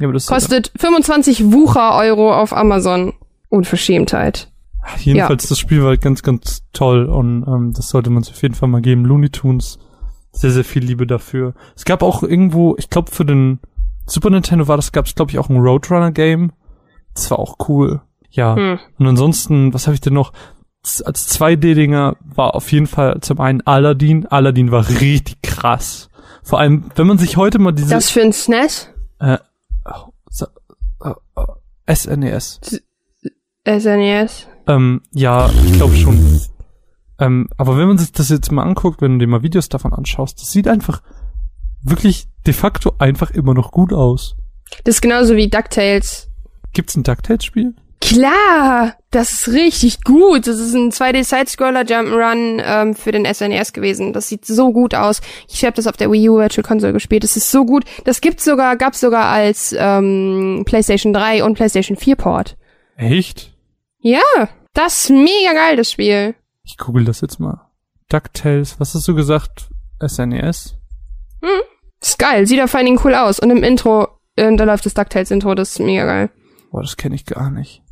Ja, 0.00 0.08
aber 0.08 0.14
das 0.14 0.26
Kostet 0.26 0.72
ja. 0.74 0.80
25 0.80 1.52
Wucher-Euro 1.52 2.34
auf 2.34 2.52
Amazon. 2.52 3.12
Unverschämtheit. 3.50 4.50
Jedenfalls, 4.98 5.44
ja. 5.44 5.48
das 5.50 5.58
Spiel 5.58 5.82
war 5.82 5.88
halt 5.88 6.00
ganz, 6.00 6.22
ganz 6.22 6.62
toll 6.72 7.04
und 7.06 7.44
ähm, 7.46 7.72
das 7.74 7.88
sollte 7.88 8.10
man 8.10 8.22
sich 8.22 8.32
auf 8.32 8.42
jeden 8.42 8.54
Fall 8.54 8.68
mal 8.68 8.80
geben. 8.80 9.04
Looney 9.04 9.30
Tunes, 9.30 9.78
sehr, 10.32 10.50
sehr 10.50 10.64
viel 10.64 10.84
Liebe 10.84 11.06
dafür. 11.06 11.54
Es 11.76 11.84
gab 11.84 12.02
auch 12.02 12.22
irgendwo, 12.22 12.76
ich 12.78 12.90
glaube 12.90 13.10
für 13.10 13.24
den 13.24 13.60
Super 14.06 14.30
Nintendo 14.30 14.66
war 14.68 14.76
das, 14.76 14.92
gab 14.92 15.06
es 15.06 15.14
glaube 15.14 15.30
ich 15.30 15.38
auch 15.38 15.48
ein 15.48 15.58
Roadrunner-Game 15.58 16.52
das 17.20 17.30
war 17.30 17.38
auch 17.38 17.56
cool. 17.68 18.00
ja. 18.30 18.56
Hm. 18.56 18.78
Und 18.98 19.06
ansonsten, 19.06 19.74
was 19.74 19.86
habe 19.86 19.94
ich 19.94 20.00
denn 20.00 20.14
noch? 20.14 20.32
Als 20.82 21.38
2D-Dinger 21.38 22.16
war 22.24 22.54
auf 22.54 22.72
jeden 22.72 22.86
Fall 22.86 23.20
zum 23.20 23.38
einen 23.40 23.60
Aladdin. 23.66 24.26
Aladdin 24.26 24.70
war 24.70 24.88
richtig 24.88 25.42
krass. 25.42 26.08
Vor 26.42 26.58
allem, 26.58 26.86
wenn 26.94 27.06
man 27.06 27.18
sich 27.18 27.36
heute 27.36 27.58
mal 27.58 27.72
diese 27.72 27.90
Das 27.90 28.10
für 28.10 28.22
ein 28.22 28.32
SNES? 28.32 28.88
äh, 29.18 29.36
oh, 29.84 30.12
so, 30.30 30.46
äh, 31.04 31.12
äh, 31.86 31.94
SNES. 31.94 32.60
SNES. 33.68 34.46
Ähm, 34.66 35.02
ja, 35.12 35.50
ich 35.66 35.74
glaube 35.74 35.96
schon. 35.96 36.40
Ähm, 37.18 37.48
aber 37.58 37.76
wenn 37.76 37.88
man 37.88 37.98
sich 37.98 38.12
das 38.12 38.30
jetzt 38.30 38.50
mal 38.50 38.62
anguckt, 38.62 39.02
wenn 39.02 39.18
du 39.18 39.26
dir 39.26 39.30
mal 39.30 39.42
Videos 39.42 39.68
davon 39.68 39.92
anschaust, 39.92 40.40
das 40.40 40.50
sieht 40.50 40.66
einfach 40.66 41.02
wirklich 41.82 42.26
de 42.46 42.54
facto 42.54 42.94
einfach 42.98 43.30
immer 43.32 43.52
noch 43.52 43.70
gut 43.70 43.92
aus. 43.92 44.36
Das 44.84 44.96
ist 44.96 45.00
genauso 45.02 45.36
wie 45.36 45.50
DuckTales. 45.50 46.29
Gibt's 46.72 46.96
ein 46.96 47.02
DuckTales-Spiel? 47.02 47.74
Klar, 48.00 48.96
das 49.10 49.32
ist 49.32 49.48
richtig 49.48 50.02
gut. 50.04 50.46
Das 50.46 50.58
ist 50.58 50.74
ein 50.74 50.90
2D-Side-Scroller 50.90 51.82
Jump'n'Run 51.82 52.62
ähm, 52.64 52.94
für 52.94 53.12
den 53.12 53.26
SNES 53.26 53.72
gewesen. 53.72 54.12
Das 54.12 54.28
sieht 54.28 54.46
so 54.46 54.72
gut 54.72 54.94
aus. 54.94 55.20
Ich 55.48 55.64
habe 55.64 55.76
das 55.76 55.86
auf 55.86 55.96
der 55.96 56.10
Wii 56.10 56.30
U 56.30 56.38
Virtual 56.38 56.66
Console 56.66 56.94
gespielt. 56.94 57.24
Das 57.24 57.36
ist 57.36 57.50
so 57.50 57.64
gut. 57.64 57.84
Das 58.04 58.20
gibt's 58.20 58.44
sogar, 58.44 58.76
gab's 58.76 59.00
sogar 59.00 59.26
als 59.26 59.74
ähm, 59.78 60.62
PlayStation 60.64 61.12
3 61.12 61.44
und 61.44 61.54
PlayStation 61.54 61.96
4 61.96 62.16
Port. 62.16 62.56
Echt? 62.96 63.52
Ja, 63.98 64.20
das 64.72 65.04
ist 65.04 65.10
mega 65.10 65.52
geil, 65.52 65.76
das 65.76 65.90
Spiel. 65.90 66.34
Ich 66.64 66.78
google 66.78 67.04
das 67.04 67.20
jetzt 67.20 67.38
mal. 67.38 67.60
DuckTales, 68.08 68.80
was 68.80 68.94
hast 68.94 69.06
du 69.06 69.14
gesagt? 69.14 69.68
E 70.02 70.08
SNES? 70.08 70.76
Ist 72.00 72.18
geil, 72.18 72.46
sieht 72.46 72.62
auf 72.62 72.74
allen 72.74 72.86
Dingen 72.86 73.00
cool 73.04 73.14
aus. 73.14 73.38
Und 73.40 73.50
im 73.50 73.62
Intro, 73.62 74.08
ähm, 74.36 74.56
da 74.56 74.64
läuft 74.64 74.86
das 74.86 74.94
DuckTales-Intro, 74.94 75.54
das 75.54 75.72
ist 75.72 75.80
mega 75.80 76.04
geil. 76.04 76.30
Boah, 76.70 76.82
das 76.82 76.96
kenne 76.96 77.14
ich 77.14 77.24
gar 77.26 77.50
nicht. 77.50 77.82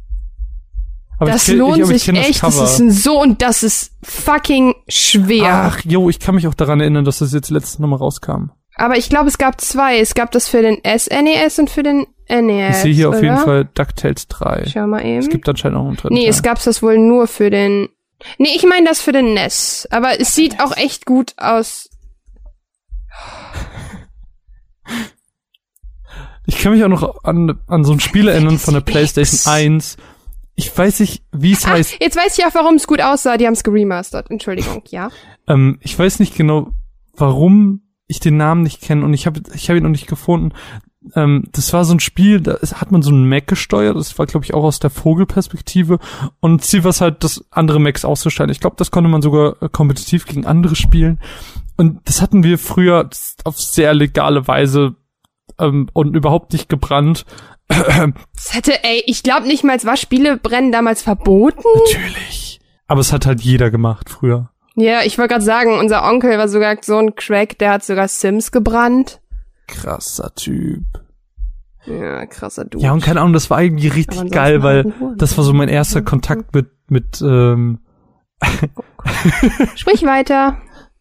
Aber 1.19 1.33
das 1.33 1.43
ich 1.43 1.55
kenn, 1.55 1.59
lohnt 1.59 1.79
ich, 1.79 1.87
sich 1.87 2.09
echt. 2.09 2.43
Das 2.43 2.57
Das, 2.57 2.73
ist 2.75 2.79
ein 2.79 2.91
so 2.91 3.21
und 3.21 3.43
das 3.43 3.63
ist 3.63 3.93
fucking 4.03 4.75
schwer. 4.87 5.73
Ach, 5.73 5.81
jo, 5.85 6.09
ich 6.09 6.21
kann 6.21 6.37
mich 6.37 6.47
auch 6.47 6.55
daran 6.55 6.81
erinnern, 6.81 7.05
dass 7.05 7.19
das 7.19 7.33
jetzt 7.33 7.51
letztes 7.51 7.81
nochmal 7.81 7.99
rauskam. 7.99 8.51
Aber 8.77 8.97
ich 8.97 9.09
glaube, 9.09 9.29
es 9.29 9.39
gab 9.39 9.61
zwei. 9.61 9.99
Es 9.99 10.15
gab 10.15 10.31
das 10.31 10.47
für 10.49 10.63
den 10.63 10.79
SNES 10.85 11.59
und 11.59 11.71
für 11.71 11.83
den 11.83 12.07
NES. 12.29 12.77
ich 12.77 12.83
sehe 12.83 12.95
hier 12.95 13.09
auf 13.09 13.21
jeden 13.21 13.35
oder? 13.35 13.45
Fall 13.45 13.65
DuckTales 13.75 14.29
3. 14.29 14.67
Schau 14.73 14.87
mal 14.87 15.05
eben. 15.05 15.19
Es 15.19 15.29
gibt 15.29 15.49
anscheinend 15.49 15.79
auch 15.79 15.87
einen 15.87 15.97
dritten 15.97 16.15
nee, 16.15 16.21
Teil. 16.21 16.31
es 16.31 16.43
gab's 16.43 16.65
das 16.65 16.83
wohl 16.83 16.99
nur 16.99 17.27
für 17.27 17.51
den. 17.51 17.89
Nee, 18.39 18.51
ich 18.55 18.65
meine 18.65 18.87
das 18.87 19.01
für 19.01 19.13
den 19.13 19.35
NES. 19.35 19.89
Aber 19.91 20.21
es 20.21 20.37
sieht 20.37 20.61
auch 20.61 20.77
echt 20.77 21.05
gut 21.05 21.35
aus. 21.37 21.91
Ich 26.51 26.59
kann 26.61 26.73
mich 26.73 26.83
auch 26.83 26.89
noch 26.89 27.25
an, 27.25 27.59
an 27.67 27.85
so 27.85 27.93
ein 27.93 28.01
Spiel 28.01 28.27
erinnern 28.27 28.59
von 28.59 28.73
der 28.73 28.81
PlayStation 28.81 29.41
1. 29.53 29.99
Ich 30.55 30.77
weiß 30.77 31.01
nicht, 31.01 31.23
wie 31.31 31.53
es 31.53 31.67
Ah, 31.67 31.73
heißt. 31.73 31.97
jetzt 32.01 32.17
weiß 32.17 32.39
ich 32.39 32.45
auch, 32.47 32.55
warum 32.55 32.77
es 32.77 32.87
gut 32.87 33.03
aussah. 33.03 33.37
Die 33.37 33.47
haben's 33.47 33.63
geremastert. 33.63 34.31
Entschuldigung, 34.31 34.83
ja. 34.89 35.11
Ähm, 35.47 35.79
ich 35.81 35.99
weiß 35.99 36.19
nicht 36.21 36.37
genau, 36.37 36.73
warum 37.17 37.81
ich 38.07 38.21
den 38.21 38.37
Namen 38.37 38.63
nicht 38.63 38.83
kenne 38.83 39.03
und 39.05 39.15
ich 39.15 39.27
habe 39.27 39.41
ich 39.55 39.71
hab 39.71 39.77
ihn 39.77 39.83
noch 39.83 39.89
nicht 39.91 40.07
gefunden. 40.07 40.53
Ähm, 41.15 41.45
das 41.53 41.73
war 41.73 41.87
so 41.87 41.95
ein 41.95 42.01
Spiel, 42.01 42.41
da 42.43 42.59
hat 42.75 42.91
man 42.93 43.01
so 43.01 43.11
einen 43.11 43.27
Mac 43.29 43.47
gesteuert. 43.47 43.97
Das 43.97 44.19
war, 44.19 44.27
glaube 44.27 44.45
ich, 44.45 44.53
auch 44.53 44.65
aus 44.65 44.79
der 44.79 44.91
Vogelperspektive. 44.91 46.01
Und 46.41 46.65
Ziel 46.65 46.85
war 46.85 46.91
es 46.91 47.01
halt, 47.01 47.25
das 47.25 47.45
andere 47.51 47.81
Macs 47.81 48.05
auszuschalten. 48.05 48.53
Ich 48.53 48.61
glaube, 48.61 48.77
das 48.77 48.91
konnte 48.91 49.09
man 49.09 49.23
sogar 49.23 49.57
äh, 49.63 49.69
kompetitiv 49.71 50.27
gegen 50.27 50.45
andere 50.45 50.77
spielen. 50.77 51.19
Und 51.79 52.01
das 52.05 52.21
hatten 52.21 52.43
wir 52.43 52.59
früher 52.59 53.09
auf 53.45 53.59
sehr 53.59 53.95
legale 53.95 54.47
Weise 54.49 54.97
ähm, 55.59 55.89
und 55.93 56.15
überhaupt 56.17 56.53
nicht 56.53 56.69
gebrannt. 56.69 57.25
Das 57.69 58.55
hätte, 58.55 58.83
ey, 58.83 59.03
ich 59.07 59.23
glaube 59.23 59.47
nicht 59.47 59.63
mal, 59.63 59.83
war 59.85 59.97
Spiele 59.97 60.39
brennen 60.39 60.73
damals 60.73 61.03
verboten. 61.03 61.63
Natürlich. 61.75 62.61
Aber 62.87 63.01
es 63.01 63.13
hat 63.13 63.27
halt 63.27 63.43
jeder 63.43 63.71
gemacht 63.71 64.09
früher. 64.09 64.51
Ja, 64.75 65.03
ich 65.03 65.19
wollte 65.19 65.35
gerade 65.35 65.45
sagen, 65.45 65.79
unser 65.79 66.05
Onkel 66.05 66.39
war 66.39 66.49
sogar 66.49 66.77
so 66.81 66.97
ein 66.97 67.15
Crack, 67.15 67.59
der 67.59 67.73
hat 67.73 67.85
sogar 67.85 68.09
Sims 68.09 68.53
gebrannt. 68.53 69.21
Krasser 69.67 70.35
Typ. 70.35 70.85
Ja, 71.85 72.25
krasser 72.27 72.65
Dude. 72.65 72.85
Ja, 72.85 72.93
und 72.93 73.03
keine 73.03 73.21
Ahnung, 73.21 73.33
das 73.33 73.51
war 73.51 73.63
irgendwie 73.63 73.89
richtig 73.89 74.31
geil, 74.31 74.63
weil 74.63 74.93
das 75.17 75.37
war 75.37 75.45
so 75.45 75.53
mein 75.53 75.69
erster 75.69 76.03
Kontakt 76.03 76.55
mit, 76.55 76.71
mit, 76.89 77.21
ähm, 77.23 77.81
Sprich 79.75 80.05
weiter. 80.05 80.59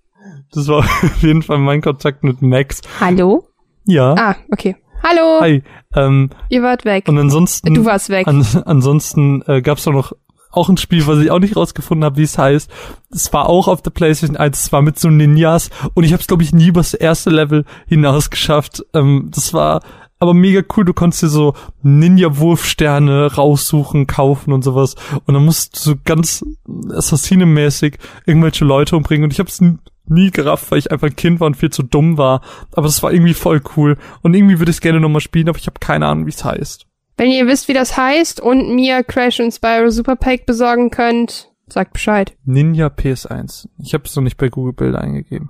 das 0.52 0.68
war 0.68 0.80
auf 0.80 1.22
jeden 1.22 1.42
Fall 1.42 1.60
mein 1.60 1.82
Kontakt 1.82 2.24
mit 2.24 2.42
Max. 2.42 2.82
Hallo? 3.00 3.48
Ja. 3.88 4.14
Ah, 4.18 4.36
okay. 4.52 4.76
Hallo, 5.04 5.40
Hi. 5.42 5.64
Ähm, 5.96 6.30
ihr 6.50 6.62
wart 6.64 6.84
weg. 6.86 7.08
und 7.08 7.18
ansonsten, 7.18 7.74
Du 7.74 7.86
warst 7.86 8.10
weg. 8.10 8.28
an, 8.28 8.46
ansonsten 8.66 9.42
äh, 9.48 9.62
gab's 9.62 9.88
auch 9.88 9.94
noch 9.94 10.14
auch 10.52 10.70
ein 10.70 10.78
Spiel, 10.78 11.06
was 11.06 11.20
ich 11.20 11.30
auch 11.30 11.40
nicht 11.40 11.56
rausgefunden 11.56 12.04
habe, 12.04 12.18
wie 12.18 12.24
es 12.24 12.38
heißt. 12.38 12.70
Es 13.12 13.32
war 13.32 13.48
auch 13.48 13.68
auf 13.68 13.82
der 13.84 13.92
PlayStation 13.92 14.38
1, 14.38 14.60
es 14.60 14.72
war 14.72 14.82
mit 14.82 14.98
so 14.98 15.10
Ninjas 15.10 15.70
und 15.94 16.04
ich 16.04 16.14
habe 16.14 16.22
es 16.22 16.28
glaube 16.28 16.42
ich 16.44 16.52
nie 16.54 16.68
über 16.68 16.80
das 16.80 16.94
erste 16.96 17.30
Level 17.30 17.64
hinaus 17.88 18.30
geschafft. 18.30 18.84
Ähm, 18.94 19.30
das 19.34 19.54
war 19.54 19.82
aber 20.20 20.34
mega 20.34 20.64
cool, 20.76 20.84
du 20.84 20.94
konntest 20.94 21.22
dir 21.22 21.28
so 21.28 21.54
Ninja-Wurfsterne 21.84 23.36
raussuchen, 23.36 24.08
kaufen 24.08 24.52
und 24.52 24.64
sowas. 24.64 24.96
Und 25.26 25.36
dann 25.36 25.46
musst 25.46 25.76
du 25.76 25.80
so 25.92 25.96
ganz 26.04 26.44
Assassine-mäßig 26.68 27.98
irgendwelche 28.26 28.66
Leute 28.66 28.96
umbringen. 28.98 29.26
Und 29.26 29.34
ich 29.34 29.40
habe 29.40 29.50
es 29.50 29.62
nie 30.10 30.32
gerafft, 30.32 30.72
weil 30.72 30.80
ich 30.80 30.92
einfach 30.92 31.08
ein 31.08 31.16
Kind 31.16 31.40
war 31.40 31.48
und 31.48 31.58
viel 31.58 31.70
zu 31.70 31.84
dumm 31.84 32.18
war. 32.18 32.42
Aber 32.74 32.88
das 32.88 33.04
war 33.04 33.12
irgendwie 33.12 33.34
voll 33.34 33.62
cool. 33.76 33.98
Und 34.22 34.34
irgendwie 34.34 34.60
würde 34.60 34.70
ich 34.70 34.78
es 34.78 34.82
gerne 34.82 35.00
nochmal 35.00 35.22
spielen, 35.22 35.50
aber 35.50 35.58
ich 35.58 35.68
habe 35.68 35.80
keine 35.80 36.08
Ahnung, 36.08 36.26
wie 36.26 36.32
es 36.32 36.44
heißt. 36.44 36.86
Wenn 37.18 37.32
ihr 37.32 37.48
wisst, 37.48 37.68
wie 37.68 37.74
das 37.74 37.98
heißt 37.98 38.40
und 38.40 38.76
mir 38.76 39.04
Crash 39.04 39.40
und 39.40 39.52
Spyro 39.52 39.90
Super 39.90 40.16
Pack 40.16 40.46
besorgen 40.46 40.92
könnt, 40.92 41.52
sagt 41.68 41.94
Bescheid. 41.94 42.36
Ninja 42.46 42.88
PS1. 42.88 43.68
Ich 43.80 43.94
habe 43.94 44.04
es 44.06 44.16
noch 44.16 44.24
nicht 44.24 44.38
bei 44.38 44.50
Google 44.50 44.74
Bilder 44.74 45.02
eingegeben. 45.02 45.50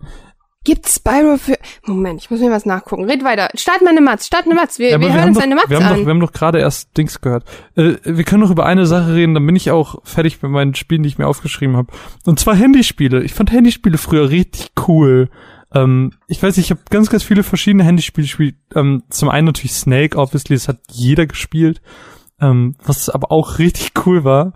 Gibt's 0.67 0.95
Spyro 0.95 1.37
für... 1.37 1.57
Moment, 1.85 2.21
ich 2.21 2.29
muss 2.29 2.41
mir 2.41 2.51
was 2.51 2.65
nachgucken. 2.65 3.05
Red 3.05 3.23
weiter. 3.23 3.47
Start 3.55 3.81
mal 3.83 3.91
eine 3.91 4.01
Matz, 4.01 4.25
start 4.25 4.47
eine 4.47 4.53
Matz. 4.53 4.79
Wir, 4.79 4.89
Ja, 4.89 4.95
aber 4.97 5.05
wir 5.05 5.13
hören 5.13 5.29
uns 5.29 5.37
doch, 5.37 5.43
eine 5.45 5.55
Matz 5.55 5.69
wir 5.69 5.77
haben 5.77 5.85
an. 5.85 5.99
Doch, 5.99 6.05
wir 6.05 6.09
haben 6.09 6.19
doch 6.19 6.33
gerade 6.33 6.59
erst 6.59 6.97
Dings 6.97 7.21
gehört. 7.21 7.45
Äh, 7.75 7.93
wir 8.03 8.25
können 8.25 8.43
noch 8.43 8.51
über 8.51 8.65
eine 8.65 8.85
Sache 8.85 9.13
reden, 9.13 9.33
dann 9.33 9.45
bin 9.45 9.55
ich 9.55 9.71
auch 9.71 10.01
fertig 10.03 10.41
mit 10.41 10.51
meinen 10.51 10.75
Spielen, 10.75 11.03
die 11.03 11.07
ich 11.07 11.17
mir 11.17 11.25
aufgeschrieben 11.25 11.77
habe. 11.77 11.93
Und 12.25 12.37
zwar 12.41 12.53
Handyspiele. 12.55 13.23
Ich 13.23 13.33
fand 13.33 13.49
Handyspiele 13.49 13.97
früher 13.97 14.29
richtig 14.29 14.71
cool. 14.89 15.29
Ähm, 15.73 16.11
ich 16.27 16.43
weiß 16.43 16.57
nicht, 16.57 16.65
ich 16.65 16.71
habe 16.71 16.81
ganz, 16.89 17.09
ganz 17.09 17.23
viele 17.23 17.43
verschiedene 17.43 17.85
Handyspiele 17.85 18.25
gespielt. 18.25 18.55
Ähm, 18.75 19.03
zum 19.09 19.29
einen 19.29 19.45
natürlich 19.45 19.71
Snake, 19.71 20.17
obviously, 20.17 20.57
das 20.57 20.67
hat 20.67 20.81
jeder 20.91 21.27
gespielt. 21.27 21.81
Ähm, 22.41 22.75
was 22.83 23.07
aber 23.07 23.31
auch 23.31 23.57
richtig 23.57 23.93
cool 24.05 24.25
war, 24.25 24.51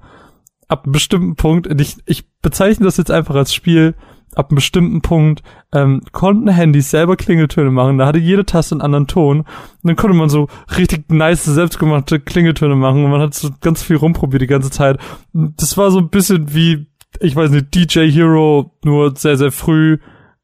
ab 0.68 0.84
einem 0.84 0.92
bestimmten 0.92 1.38
Punkt, 1.38 1.68
und 1.68 1.80
ich, 1.80 2.00
ich 2.06 2.30
bezeichne 2.42 2.84
das 2.84 2.98
jetzt 2.98 3.12
einfach 3.12 3.36
als 3.36 3.54
Spiel, 3.54 3.96
ab 4.36 4.50
einem 4.50 4.56
bestimmten 4.56 5.02
Punkt 5.02 5.44
ähm, 5.74 6.02
konnten 6.12 6.48
Handys 6.50 6.92
selber 6.92 7.16
Klingeltöne 7.16 7.72
machen. 7.72 7.98
Da 7.98 8.06
hatte 8.08 8.20
jede 8.20 8.46
Taste 8.46 8.76
einen 8.76 8.82
anderen 8.82 9.08
Ton. 9.08 9.40
Und 9.42 9.48
dann 9.84 9.96
konnte 9.96 10.16
man 10.16 10.30
so 10.30 10.48
richtig 10.78 11.10
nice, 11.12 11.44
selbstgemachte 11.46 12.20
Klingeltöne 12.20 12.76
machen. 12.76 13.04
Und 13.04 13.12
man 13.12 13.22
hat 13.22 13.34
so 13.34 13.50
ganz 13.62 13.84
viel 13.84 13.98
rumprobiert 13.98 14.42
die 14.42 14.48
ganze 14.48 14.70
Zeit. 14.72 15.00
Und 15.34 15.62
das 15.62 15.78
war 15.78 15.92
so 15.92 16.00
ein 16.00 16.10
bisschen 16.10 16.54
wie, 16.54 16.88
ich 17.20 17.36
weiß 17.36 17.52
nicht, 17.52 17.76
DJ 17.76 18.10
Hero, 18.10 18.72
nur 18.84 19.16
sehr, 19.16 19.38
sehr 19.38 19.52
früh. 19.52 19.98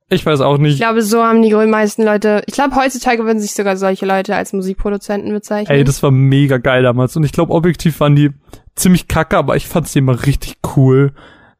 Ich 0.09 0.25
weiß 0.25 0.39
auch 0.39 0.55
Ich 0.55 0.61
nicht. 0.61 0.77
glaube, 0.77 1.01
so 1.01 1.21
haben 1.21 1.41
die 1.41 1.53
meisten 1.53 2.03
Leute... 2.03 2.41
Ich 2.47 2.53
glaube, 2.53 2.75
heutzutage 2.77 3.25
würden 3.25 3.39
sich 3.41 3.51
sogar 3.51 3.75
solche 3.75 4.05
Leute 4.05 4.35
als 4.35 4.53
Musikproduzenten 4.53 5.33
bezeichnen. 5.33 5.75
Ey, 5.75 5.83
das 5.83 6.01
war 6.01 6.11
mega 6.11 6.57
geil 6.59 6.83
damals. 6.83 7.17
Und 7.17 7.25
ich 7.25 7.33
glaube, 7.33 7.53
objektiv 7.53 7.99
waren 7.99 8.15
die 8.15 8.31
ziemlich 8.75 9.09
kacke, 9.09 9.37
aber 9.37 9.57
ich 9.57 9.67
fand 9.67 9.87
sie 9.87 9.99
immer 9.99 10.25
richtig 10.25 10.57
cool. 10.77 11.11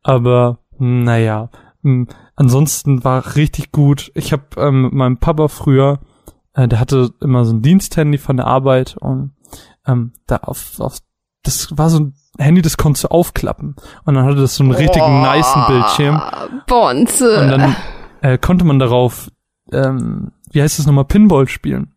Aber, 0.01 0.59
naja. 0.79 1.49
Hm, 1.87 2.07
Ansonsten 2.35 3.03
war 3.03 3.35
richtig 3.35 3.71
gut. 3.71 4.11
Ich 4.13 4.31
habe 4.31 4.43
ähm, 4.57 4.83
mit 4.83 4.93
meinem 4.93 5.17
Papa 5.17 5.47
früher, 5.47 5.99
äh, 6.53 6.67
der 6.67 6.79
hatte 6.79 7.09
immer 7.19 7.45
so 7.45 7.53
ein 7.53 7.63
Diensthandy 7.63 8.19
von 8.19 8.37
der 8.37 8.45
Arbeit 8.45 8.95
und 8.99 9.31
ähm, 9.87 10.11
da 10.27 10.37
auf, 10.37 10.79
auf 10.79 10.99
das 11.43 11.75
war 11.75 11.89
so 11.89 11.99
ein 11.99 12.13
Handy, 12.37 12.61
das 12.61 12.77
konntest 12.77 13.05
du 13.05 13.07
aufklappen. 13.07 13.75
Und 14.05 14.13
dann 14.13 14.23
hatte 14.25 14.35
das 14.35 14.55
so 14.55 14.63
einen 14.63 14.73
richtig 14.73 15.01
Oh, 15.01 15.09
nicen 15.09 15.63
Bildschirm. 15.67 16.21
Bonze. 16.67 17.41
Und 17.41 17.49
dann 17.49 17.75
äh, 18.21 18.37
konnte 18.37 18.65
man 18.65 18.77
darauf, 18.77 19.31
ähm, 19.71 20.31
wie 20.51 20.61
heißt 20.61 20.77
das 20.77 20.85
nochmal, 20.85 21.05
Pinball 21.05 21.47
spielen. 21.47 21.95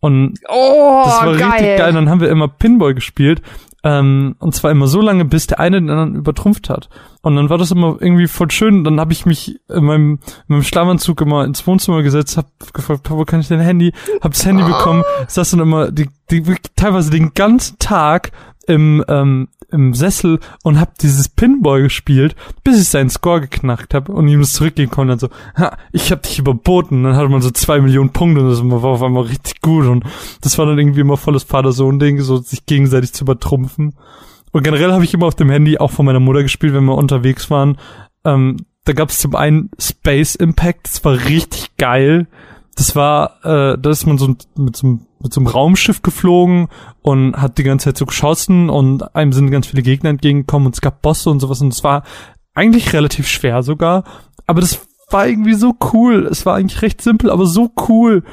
Und 0.00 0.40
oh, 0.48 1.02
das 1.04 1.20
war 1.20 1.36
geil. 1.36 1.50
richtig 1.50 1.78
geil. 1.78 1.92
Dann 1.92 2.08
haben 2.10 2.20
wir 2.20 2.30
immer 2.30 2.48
Pinball 2.48 2.94
gespielt. 2.94 3.42
Ähm, 3.86 4.34
und 4.40 4.52
zwar 4.52 4.72
immer 4.72 4.88
so 4.88 5.00
lange, 5.00 5.24
bis 5.24 5.46
der 5.46 5.60
eine 5.60 5.80
den 5.80 5.90
anderen 5.90 6.16
übertrumpft 6.16 6.70
hat. 6.70 6.88
Und 7.22 7.36
dann 7.36 7.50
war 7.50 7.56
das 7.56 7.70
immer 7.70 7.96
irgendwie 8.00 8.26
voll 8.26 8.50
schön. 8.50 8.82
Dann 8.82 8.98
habe 8.98 9.12
ich 9.12 9.26
mich 9.26 9.60
in 9.68 9.84
meinem, 9.84 10.18
in 10.24 10.44
meinem 10.48 10.64
Schlafanzug 10.64 11.20
immer 11.20 11.44
ins 11.44 11.64
Wohnzimmer 11.68 12.02
gesetzt, 12.02 12.36
hab 12.36 12.48
gefragt, 12.74 13.04
Papa, 13.04 13.24
kann 13.24 13.38
ich 13.38 13.46
dein 13.46 13.60
Handy? 13.60 13.92
Hab 14.20 14.32
das 14.32 14.44
Handy 14.44 14.64
bekommen, 14.64 15.04
saß 15.28 15.50
dann 15.52 15.60
immer 15.60 15.92
die, 15.92 16.08
die, 16.32 16.42
teilweise 16.74 17.12
den 17.12 17.32
ganzen 17.34 17.78
Tag 17.78 18.32
im, 18.66 19.04
ähm, 19.08 19.48
im 19.70 19.94
Sessel 19.94 20.40
und 20.62 20.80
hab 20.80 20.98
dieses 20.98 21.28
Pinball 21.28 21.82
gespielt, 21.82 22.36
bis 22.64 22.80
ich 22.80 22.88
seinen 22.88 23.10
Score 23.10 23.40
geknackt 23.40 23.94
habe 23.94 24.12
und 24.12 24.28
ihm 24.28 24.40
das 24.40 24.52
zurückgehen 24.52 24.90
konnte. 24.90 25.14
Und 25.14 25.20
so, 25.20 25.28
ha, 25.56 25.76
ich 25.92 26.12
hab 26.12 26.22
dich 26.22 26.38
überboten. 26.38 27.02
Dann 27.02 27.16
hatte 27.16 27.28
man 27.28 27.42
so 27.42 27.50
zwei 27.50 27.80
Millionen 27.80 28.10
Punkte 28.10 28.42
und 28.42 28.50
das 28.50 28.62
war 28.62 28.90
auf 28.90 29.02
einmal 29.02 29.24
richtig 29.24 29.60
gut. 29.60 29.86
Und 29.86 30.04
das 30.40 30.58
war 30.58 30.66
dann 30.66 30.78
irgendwie 30.78 31.00
immer 31.00 31.16
volles 31.16 31.44
Vater-Sohn-Ding, 31.44 32.20
so 32.20 32.36
sich 32.36 32.66
gegenseitig 32.66 33.12
zu 33.12 33.24
übertrumpfen. 33.24 33.94
Und 34.52 34.62
generell 34.62 34.92
habe 34.92 35.04
ich 35.04 35.14
immer 35.14 35.26
auf 35.26 35.34
dem 35.34 35.50
Handy 35.50 35.78
auch 35.78 35.90
von 35.90 36.06
meiner 36.06 36.20
Mutter 36.20 36.42
gespielt, 36.42 36.74
wenn 36.74 36.84
wir 36.84 36.96
unterwegs 36.96 37.50
waren. 37.50 37.78
Ähm, 38.24 38.58
da 38.84 38.92
gab 38.92 39.10
es 39.10 39.18
zum 39.18 39.34
einen 39.34 39.70
Space 39.78 40.36
Impact, 40.36 40.86
das 40.86 41.04
war 41.04 41.26
richtig 41.26 41.76
geil. 41.76 42.28
Das 42.76 42.94
war, 42.94 43.44
äh, 43.44 43.78
da 43.78 43.90
ist 43.90 44.06
man 44.06 44.18
so 44.18 44.36
mit 44.56 44.76
so, 44.76 44.98
mit 45.18 45.32
so 45.32 45.40
einem 45.40 45.46
Raumschiff 45.48 46.02
geflogen 46.02 46.68
und 47.02 47.36
hat 47.36 47.58
die 47.58 47.62
ganze 47.62 47.86
Zeit 47.86 47.96
so 47.96 48.06
geschossen 48.06 48.70
und 48.70 49.16
einem 49.16 49.32
sind 49.32 49.50
ganz 49.50 49.66
viele 49.66 49.82
Gegner 49.82 50.10
entgegengekommen 50.10 50.66
und 50.66 50.74
es 50.74 50.80
gab 50.80 51.02
Bosse 51.02 51.30
und 51.30 51.40
sowas 51.40 51.60
und 51.62 51.72
es 51.72 51.82
war 51.82 52.04
eigentlich 52.54 52.92
relativ 52.92 53.28
schwer 53.28 53.62
sogar, 53.62 54.04
aber 54.46 54.60
das 54.60 54.86
war 55.10 55.26
irgendwie 55.26 55.54
so 55.54 55.74
cool. 55.92 56.26
Es 56.26 56.46
war 56.46 56.56
eigentlich 56.56 56.82
recht 56.82 57.00
simpel, 57.00 57.30
aber 57.30 57.46
so 57.46 57.70
cool. 57.88 58.24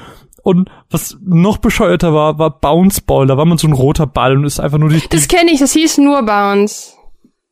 Und 0.44 0.70
was 0.90 1.18
noch 1.22 1.57
bescheuerter 1.57 2.14
war, 2.14 2.38
war 2.38 2.60
Bounce 2.60 3.02
Ball. 3.02 3.28
Da 3.28 3.38
war 3.38 3.45
man 3.45 3.57
so 3.57 3.68
ein 3.68 3.74
roter 3.74 4.07
Ball 4.07 4.36
und 4.36 4.44
ist 4.44 4.60
einfach 4.60 4.78
nur 4.78 4.90
die. 4.90 5.02
Das 5.10 5.28
kenne 5.28 5.52
ich, 5.52 5.60
das 5.60 5.74
hieß 5.74 5.99
nur 5.99 6.24
Bounce. 6.24 6.94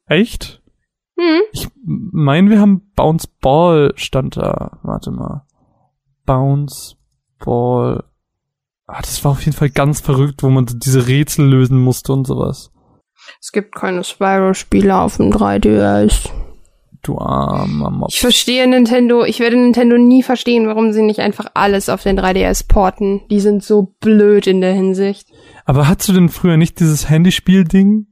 Echt? 0.07 0.61
Hm. 1.17 1.41
Ich 1.53 1.69
meine, 1.85 2.49
wir 2.49 2.59
haben 2.59 2.91
Bounce 2.95 3.27
Ball 3.39 3.93
stand 3.95 4.37
da. 4.37 4.79
Warte 4.83 5.11
mal. 5.11 5.45
Bounce 6.31 6.95
Ball. 7.43 8.05
Ah, 8.87 9.01
das 9.01 9.21
war 9.25 9.31
auf 9.31 9.43
jeden 9.43 9.57
Fall 9.57 9.69
ganz 9.69 9.99
verrückt, 9.99 10.43
wo 10.43 10.49
man 10.49 10.65
diese 10.65 11.07
Rätsel 11.07 11.45
lösen 11.45 11.77
musste 11.77 12.13
und 12.13 12.25
sowas. 12.25 12.71
Es 13.41 13.51
gibt 13.51 13.75
keine 13.75 14.05
Spyro-Spiele 14.05 14.95
auf 14.95 15.17
dem 15.17 15.29
3DS. 15.29 16.29
Du 17.01 17.17
armer 17.17 17.89
Mops. 17.89 18.13
Ich 18.13 18.21
verstehe 18.21 18.65
Nintendo, 18.65 19.25
ich 19.25 19.41
werde 19.41 19.57
Nintendo 19.57 19.97
nie 19.97 20.23
verstehen, 20.23 20.67
warum 20.67 20.93
sie 20.93 21.01
nicht 21.01 21.19
einfach 21.19 21.47
alles 21.53 21.89
auf 21.89 22.03
den 22.03 22.17
3DS 22.17 22.65
porten. 22.65 23.21
Die 23.29 23.41
sind 23.41 23.61
so 23.61 23.93
blöd 23.99 24.47
in 24.47 24.61
der 24.61 24.73
Hinsicht. 24.73 25.27
Aber 25.65 25.89
hattest 25.89 26.07
du 26.07 26.13
denn 26.13 26.29
früher 26.29 26.55
nicht 26.55 26.79
dieses 26.79 27.09
Handyspiel-Ding? 27.09 28.07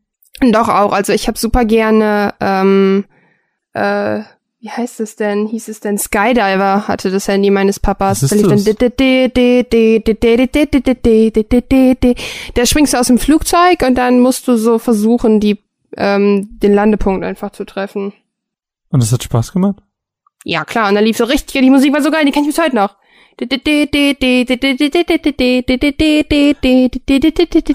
Doch 0.51 0.67
auch, 0.67 0.91
also 0.91 1.13
ich 1.13 1.29
habe 1.29 1.39
super 1.39 1.63
gerne, 1.63 2.33
ähm, 2.41 3.05
äh, 3.71 4.23
wie 4.61 4.69
heißt 4.69 4.99
es 4.99 5.15
denn? 5.15 5.48
Hieß 5.48 5.68
es 5.69 5.80
denn 5.80 5.98
Skydiver 5.98 6.88
hatte 6.88 7.11
das 7.11 7.27
Handy 7.27 7.49
meines 7.49 7.80
Papas. 7.80 8.19
Da 8.22 8.27
lief 8.36 8.48
dann 8.49 8.57
Da 12.53 12.65
springst 12.65 12.94
du 12.94 12.98
aus 12.99 13.07
dem 13.07 13.18
Flugzeug 13.18 13.81
und 13.88 13.95
dann 13.95 14.19
musst 14.19 14.48
du 14.48 14.57
so 14.57 14.77
versuchen, 14.80 15.40
die 15.40 15.60
ähm, 15.98 16.49
den 16.61 16.73
Landepunkt 16.73 17.23
einfach 17.26 17.52
zu 17.52 17.65
treffen. 17.65 18.14
Und 18.90 19.02
das 19.02 19.11
hat 19.14 19.23
Spaß 19.23 19.53
gemacht? 19.53 19.77
Ja, 20.44 20.65
klar, 20.65 20.90
und 20.90 20.95
da 20.95 21.02
lief 21.02 21.18
so 21.18 21.26
richtig, 21.26 21.61
die 21.61 21.69
Musik 21.69 21.94
war 21.94 22.02
so 22.02 22.11
geil, 22.11 22.26
die 22.26 22.31
kenn 22.31 22.44
ich 22.44 22.49
bis 22.56 22.64
heute 22.64 22.76
noch. 22.76 22.95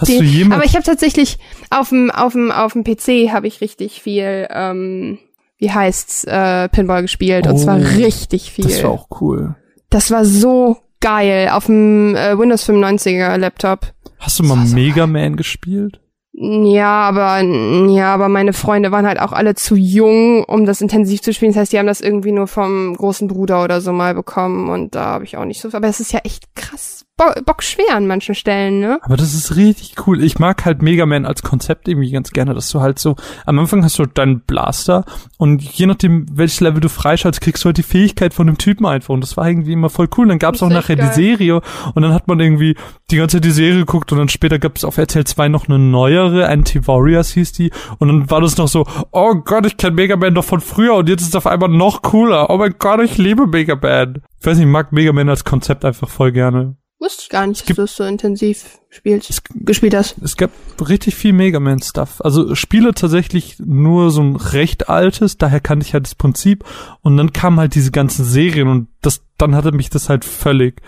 Hast 0.02 0.10
du 0.20 0.24
jemals- 0.24 0.58
Aber 0.60 0.66
ich 0.66 0.74
habe 0.74 0.84
tatsächlich 0.84 1.38
auf 1.70 1.88
dem 1.88 2.10
auf 2.10 2.32
dem 2.34 2.52
auf 2.52 2.74
dem 2.74 2.84
PC 2.84 3.32
habe 3.32 3.46
ich 3.46 3.60
richtig 3.62 4.02
viel 4.02 4.46
ähm, 4.50 5.18
wie 5.64 5.72
heißt's 5.72 6.24
äh, 6.24 6.68
Pinball 6.68 7.00
gespielt 7.02 7.46
und 7.46 7.54
Oh, 7.54 7.58
zwar 7.58 7.78
richtig 7.78 8.52
viel. 8.52 8.66
Das 8.66 8.82
war 8.84 8.90
auch 8.90 9.08
cool. 9.20 9.54
Das 9.88 10.10
war 10.10 10.24
so 10.26 10.76
geil 11.00 11.48
auf 11.50 11.66
dem 11.66 12.14
äh, 12.14 12.38
Windows 12.38 12.68
95er 12.68 13.38
Laptop. 13.38 13.92
Hast 14.18 14.38
du 14.38 14.42
mal 14.42 14.66
so 14.66 14.74
Mega 14.74 15.06
Man 15.06 15.36
gespielt? 15.36 16.00
Ja, 16.32 17.02
aber 17.02 17.40
ja, 17.40 18.12
aber 18.12 18.28
meine 18.28 18.52
Freunde 18.52 18.90
waren 18.90 19.06
halt 19.06 19.20
auch 19.20 19.32
alle 19.32 19.54
zu 19.54 19.76
jung, 19.76 20.44
um 20.44 20.66
das 20.66 20.80
intensiv 20.80 21.22
zu 21.22 21.32
spielen. 21.32 21.52
Das 21.52 21.60
heißt, 21.60 21.72
die 21.72 21.78
haben 21.78 21.86
das 21.86 22.00
irgendwie 22.00 22.32
nur 22.32 22.48
vom 22.48 22.94
großen 22.96 23.28
Bruder 23.28 23.62
oder 23.62 23.80
so 23.80 23.92
mal 23.92 24.14
bekommen 24.14 24.68
und 24.68 24.94
da 24.96 25.04
habe 25.06 25.24
ich 25.24 25.36
auch 25.36 25.44
nicht 25.44 25.60
so. 25.60 25.68
Aber 25.72 25.86
es 25.86 26.00
ist 26.00 26.12
ja 26.12 26.20
echt 26.24 26.54
krass 26.56 27.04
bo 27.16 27.24
bockschwer 27.44 27.94
an 27.94 28.06
manchen 28.06 28.34
Stellen, 28.34 28.80
ne? 28.80 28.98
Aber 29.02 29.16
das 29.16 29.34
ist 29.34 29.56
richtig 29.56 29.94
cool. 30.06 30.22
Ich 30.22 30.38
mag 30.38 30.64
halt 30.64 30.82
Mega 30.82 31.06
Man 31.06 31.26
als 31.26 31.42
Konzept 31.42 31.86
irgendwie 31.88 32.10
ganz 32.10 32.30
gerne, 32.30 32.54
dass 32.54 32.70
du 32.70 32.80
halt 32.80 32.98
so, 32.98 33.16
am 33.46 33.58
Anfang 33.58 33.84
hast 33.84 33.98
du 33.98 34.06
deinen 34.06 34.40
Blaster 34.40 35.04
und 35.38 35.62
je 35.62 35.86
nachdem, 35.86 36.26
welches 36.32 36.60
Level 36.60 36.80
du 36.80 36.88
freischaltest, 36.88 37.40
kriegst 37.40 37.64
du 37.64 37.66
halt 37.66 37.78
die 37.78 37.82
Fähigkeit 37.82 38.34
von 38.34 38.46
dem 38.46 38.58
Typen 38.58 38.86
einfach 38.86 39.14
und 39.14 39.20
das 39.20 39.36
war 39.36 39.48
irgendwie 39.48 39.72
immer 39.72 39.90
voll 39.90 40.08
cool. 40.16 40.24
Und 40.24 40.30
dann 40.30 40.38
gab's 40.38 40.62
auch 40.62 40.68
nachher 40.68 40.96
geil. 40.96 41.08
die 41.08 41.14
Serie 41.14 41.60
und 41.94 42.02
dann 42.02 42.12
hat 42.12 42.26
man 42.26 42.40
irgendwie 42.40 42.76
die 43.10 43.16
ganze 43.16 43.36
Zeit 43.36 43.44
die 43.44 43.50
Serie 43.50 43.80
geguckt 43.80 44.10
und 44.10 44.18
dann 44.18 44.28
später 44.28 44.58
gab's 44.58 44.84
auf 44.84 44.98
RTL 44.98 45.24
2 45.24 45.48
noch 45.48 45.68
eine 45.68 45.78
neuere, 45.78 46.48
Anti-Warriors 46.48 47.30
hieß 47.30 47.52
die 47.52 47.70
und 47.98 48.08
dann 48.08 48.30
war 48.30 48.40
das 48.40 48.56
noch 48.56 48.68
so, 48.68 48.86
oh 49.12 49.34
Gott, 49.36 49.66
ich 49.66 49.76
kenne 49.76 49.94
Mega 49.94 50.16
Man 50.16 50.34
doch 50.34 50.44
von 50.44 50.60
früher 50.60 50.94
und 50.94 51.08
jetzt 51.08 51.22
ist 51.22 51.28
es 51.28 51.36
auf 51.36 51.46
einmal 51.46 51.68
noch 51.68 52.02
cooler. 52.02 52.50
Oh 52.50 52.58
mein 52.58 52.74
Gott, 52.78 53.00
ich 53.02 53.18
liebe 53.18 53.46
Mega 53.46 53.76
Man. 53.80 54.22
Ich 54.40 54.46
weiß 54.46 54.56
nicht, 54.58 54.66
ich 54.66 54.72
mag 54.72 54.92
Mega 54.92 55.12
Man 55.12 55.28
als 55.28 55.44
Konzept 55.44 55.84
einfach 55.84 56.08
voll 56.08 56.32
gerne. 56.32 56.76
Wusste 57.04 57.24
ich 57.24 57.28
gar 57.28 57.46
nicht, 57.46 57.68
dass 57.68 57.76
du 57.76 57.82
es 57.82 57.96
so 57.96 58.04
intensiv 58.04 58.78
spielst, 58.88 59.42
gespielt 59.54 59.94
hast. 59.94 60.16
Es 60.22 60.38
gab 60.38 60.50
richtig 60.88 61.14
viel 61.14 61.34
Mega 61.34 61.60
Man 61.60 61.82
Stuff. 61.82 62.22
Also 62.22 62.54
Spiele 62.54 62.94
tatsächlich 62.94 63.56
nur 63.58 64.10
so 64.10 64.22
ein 64.22 64.36
recht 64.36 64.88
altes, 64.88 65.36
daher 65.36 65.60
kannte 65.60 65.84
ich 65.84 65.92
halt 65.92 66.06
das 66.06 66.14
Prinzip 66.14 66.64
und 67.02 67.18
dann 67.18 67.34
kamen 67.34 67.60
halt 67.60 67.74
diese 67.74 67.90
ganzen 67.90 68.24
Serien 68.24 68.68
und 68.68 68.88
das 69.02 69.22
dann 69.36 69.54
hatte 69.54 69.72
mich 69.72 69.90
das 69.90 70.08
halt 70.08 70.24
völlig, 70.24 70.80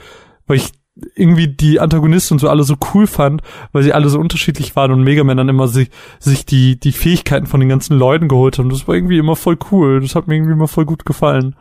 weil 0.46 0.56
ich 0.56 0.72
irgendwie 1.14 1.48
die 1.48 1.80
Antagonisten 1.80 2.36
und 2.36 2.38
so 2.38 2.48
alle 2.48 2.64
so 2.64 2.76
cool 2.94 3.06
fand, 3.06 3.42
weil 3.72 3.82
sie 3.82 3.92
alle 3.92 4.08
so 4.08 4.18
unterschiedlich 4.18 4.74
waren 4.74 4.92
und 4.92 5.02
Mega 5.02 5.22
Man 5.22 5.36
dann 5.36 5.50
immer 5.50 5.68
sich, 5.68 5.90
sich 6.18 6.46
die, 6.46 6.80
die 6.80 6.92
Fähigkeiten 6.92 7.46
von 7.46 7.60
den 7.60 7.68
ganzen 7.68 7.98
Leuten 7.98 8.28
geholt 8.28 8.58
haben. 8.58 8.70
Das 8.70 8.88
war 8.88 8.94
irgendwie 8.94 9.18
immer 9.18 9.36
voll 9.36 9.58
cool. 9.70 10.00
Das 10.00 10.14
hat 10.14 10.28
mir 10.28 10.36
irgendwie 10.36 10.54
immer 10.54 10.68
voll 10.68 10.86
gut 10.86 11.04
gefallen. 11.04 11.56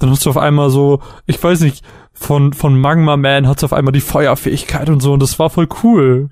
Dann 0.00 0.10
hast 0.10 0.26
du 0.26 0.30
auf 0.30 0.36
einmal 0.36 0.70
so, 0.70 1.00
ich 1.26 1.42
weiß 1.42 1.60
nicht, 1.60 1.84
von, 2.12 2.52
von 2.52 2.78
Magma 2.78 3.16
Man 3.16 3.46
hat's 3.46 3.62
auf 3.62 3.72
einmal 3.72 3.92
die 3.92 4.00
Feuerfähigkeit 4.00 4.90
und 4.90 5.00
so 5.00 5.12
und 5.12 5.22
das 5.22 5.38
war 5.38 5.50
voll 5.50 5.68
cool. 5.84 6.30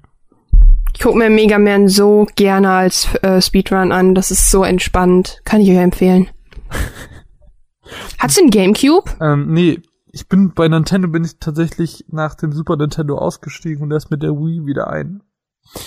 Ich 0.94 1.00
gucke 1.00 1.18
mir 1.18 1.30
Mega 1.30 1.58
Man 1.58 1.88
so 1.88 2.26
gerne 2.34 2.70
als 2.70 3.14
äh, 3.22 3.40
Speedrun 3.40 3.92
an. 3.92 4.16
Das 4.16 4.32
ist 4.32 4.50
so 4.50 4.64
entspannt. 4.64 5.40
Kann 5.44 5.60
ich 5.60 5.70
euch 5.70 5.76
empfehlen. 5.76 6.28
Hast 8.18 8.36
du 8.36 8.42
einen 8.42 8.50
Gamecube? 8.50 9.10
Ähm, 9.20 9.52
nee, 9.52 9.80
ich 10.12 10.28
bin 10.28 10.52
bei 10.54 10.66
Nintendo 10.66 11.08
bin 11.08 11.24
ich 11.24 11.38
tatsächlich 11.38 12.04
nach 12.08 12.34
dem 12.34 12.52
Super 12.52 12.76
Nintendo 12.76 13.16
ausgestiegen 13.16 13.82
und 13.82 13.92
erst 13.92 14.10
mit 14.10 14.22
der 14.22 14.32
Wii 14.32 14.66
wieder 14.66 14.88
ein. 14.88 15.22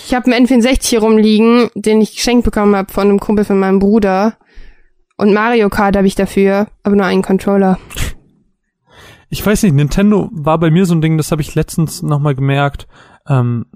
Ich 0.06 0.14
habe 0.14 0.32
einen 0.32 0.46
N64 0.46 0.86
hier 0.86 1.00
rumliegen, 1.00 1.68
den 1.74 2.00
ich 2.00 2.14
geschenkt 2.14 2.44
bekommen 2.44 2.76
habe 2.76 2.92
von 2.92 3.08
einem 3.08 3.20
Kumpel 3.20 3.44
von 3.44 3.58
meinem 3.58 3.80
Bruder. 3.80 4.36
Und 5.22 5.34
Mario 5.34 5.70
Kart 5.70 5.96
habe 5.96 6.08
ich 6.08 6.16
dafür, 6.16 6.66
aber 6.82 6.96
nur 6.96 7.06
einen 7.06 7.22
Controller. 7.22 7.78
Ich 9.28 9.46
weiß 9.46 9.62
nicht, 9.62 9.72
Nintendo 9.72 10.28
war 10.32 10.58
bei 10.58 10.72
mir 10.72 10.84
so 10.84 10.96
ein 10.96 11.00
Ding, 11.00 11.16
das 11.16 11.30
habe 11.30 11.42
ich 11.42 11.54
letztens 11.54 12.02
nochmal 12.02 12.34
gemerkt. 12.34 12.88
Ähm, 13.28 13.66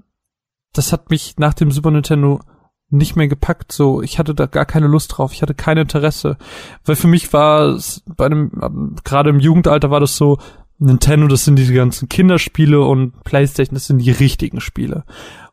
das 0.73 0.91
hat 0.91 1.09
mich 1.09 1.35
nach 1.37 1.53
dem 1.53 1.71
Super 1.71 1.89
Nintendo 1.89 2.41
nicht 2.89 3.15
mehr 3.15 3.29
gepackt. 3.29 3.71
So, 3.71 4.01
ich 4.01 4.19
hatte 4.19 4.35
da 4.35 4.45
gar 4.45 4.65
keine 4.65 4.87
Lust 4.87 5.15
drauf. 5.15 5.31
Ich 5.31 5.41
hatte 5.41 5.53
kein 5.53 5.77
Interesse, 5.77 6.35
weil 6.83 6.97
für 6.97 7.07
mich 7.07 7.31
war 7.31 7.67
es 7.69 8.03
bei 8.05 8.25
einem 8.25 8.51
ähm, 8.61 8.95
gerade 9.05 9.29
im 9.29 9.39
Jugendalter 9.39 9.89
war 9.89 10.01
das 10.01 10.17
so 10.17 10.39
Nintendo, 10.79 11.27
das 11.27 11.45
sind 11.45 11.55
diese 11.55 11.73
ganzen 11.73 12.09
Kinderspiele 12.09 12.81
und 12.81 13.23
PlayStation, 13.23 13.75
das 13.75 13.87
sind 13.87 13.99
die 13.99 14.11
richtigen 14.11 14.59
Spiele. 14.59 15.05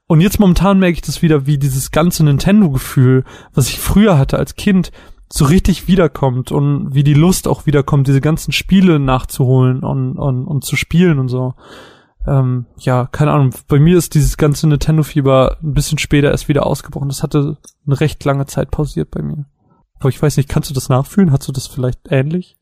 Und 0.09 0.21
jetzt 0.21 0.41
momentan 0.41 0.81
merke 0.81 0.95
ich 0.95 1.03
das 1.03 1.23
wieder, 1.23 1.47
wie 1.47 1.57
dieses 1.57 1.93
ganze 1.93 2.25
Nintendo-Gefühl, 2.25 3.23
was 3.55 3.69
ich 3.69 3.79
früher 3.79 4.19
hatte 4.19 4.39
als 4.39 4.57
Kind, 4.57 4.91
so 5.37 5.47
richtig 5.47 5.89
wiederkommt 5.89 6.53
und 6.53 6.95
wie 6.95 7.03
die 7.03 7.13
Lust 7.13 7.49
auch 7.49 7.67
wiederkommt, 7.67 8.07
diese 8.07 8.21
ganzen 8.21 8.53
Spiele 8.53 9.01
nachzuholen 9.01 9.83
und, 9.83 10.17
und, 10.17 10.47
und 10.47 10.65
zu 10.65 10.77
spielen 10.77 11.19
und 11.19 11.27
so. 11.27 11.55
Ähm, 12.25 12.67
ja, 12.79 13.09
keine 13.11 13.33
Ahnung. 13.33 13.51
Bei 13.67 13.81
mir 13.81 13.99
ist 13.99 14.15
dieses 14.15 14.37
ganze 14.37 14.69
Nintendo-Fieber 14.69 15.57
ein 15.61 15.75
bisschen 15.75 15.99
später 15.99 16.31
erst 16.31 16.47
wieder 16.47 16.65
ausgebrochen. 16.65 17.09
Das 17.09 17.25
hatte 17.25 17.57
eine 17.85 18.01
recht 18.01 18.25
lange 18.25 18.47
Zeit 18.47 18.71
pausiert 18.71 19.11
bei 19.11 19.23
mir. 19.23 19.47
Aber 19.99 20.09
ich 20.09 20.23
weiß 20.23 20.37
nicht, 20.37 20.49
kannst 20.49 20.71
du 20.71 20.75
das 20.75 20.89
nachfühlen? 20.89 21.33
Hast 21.33 21.49
du 21.49 21.53
das 21.53 21.67
vielleicht 21.67 21.99
ähnlich? 22.11 22.57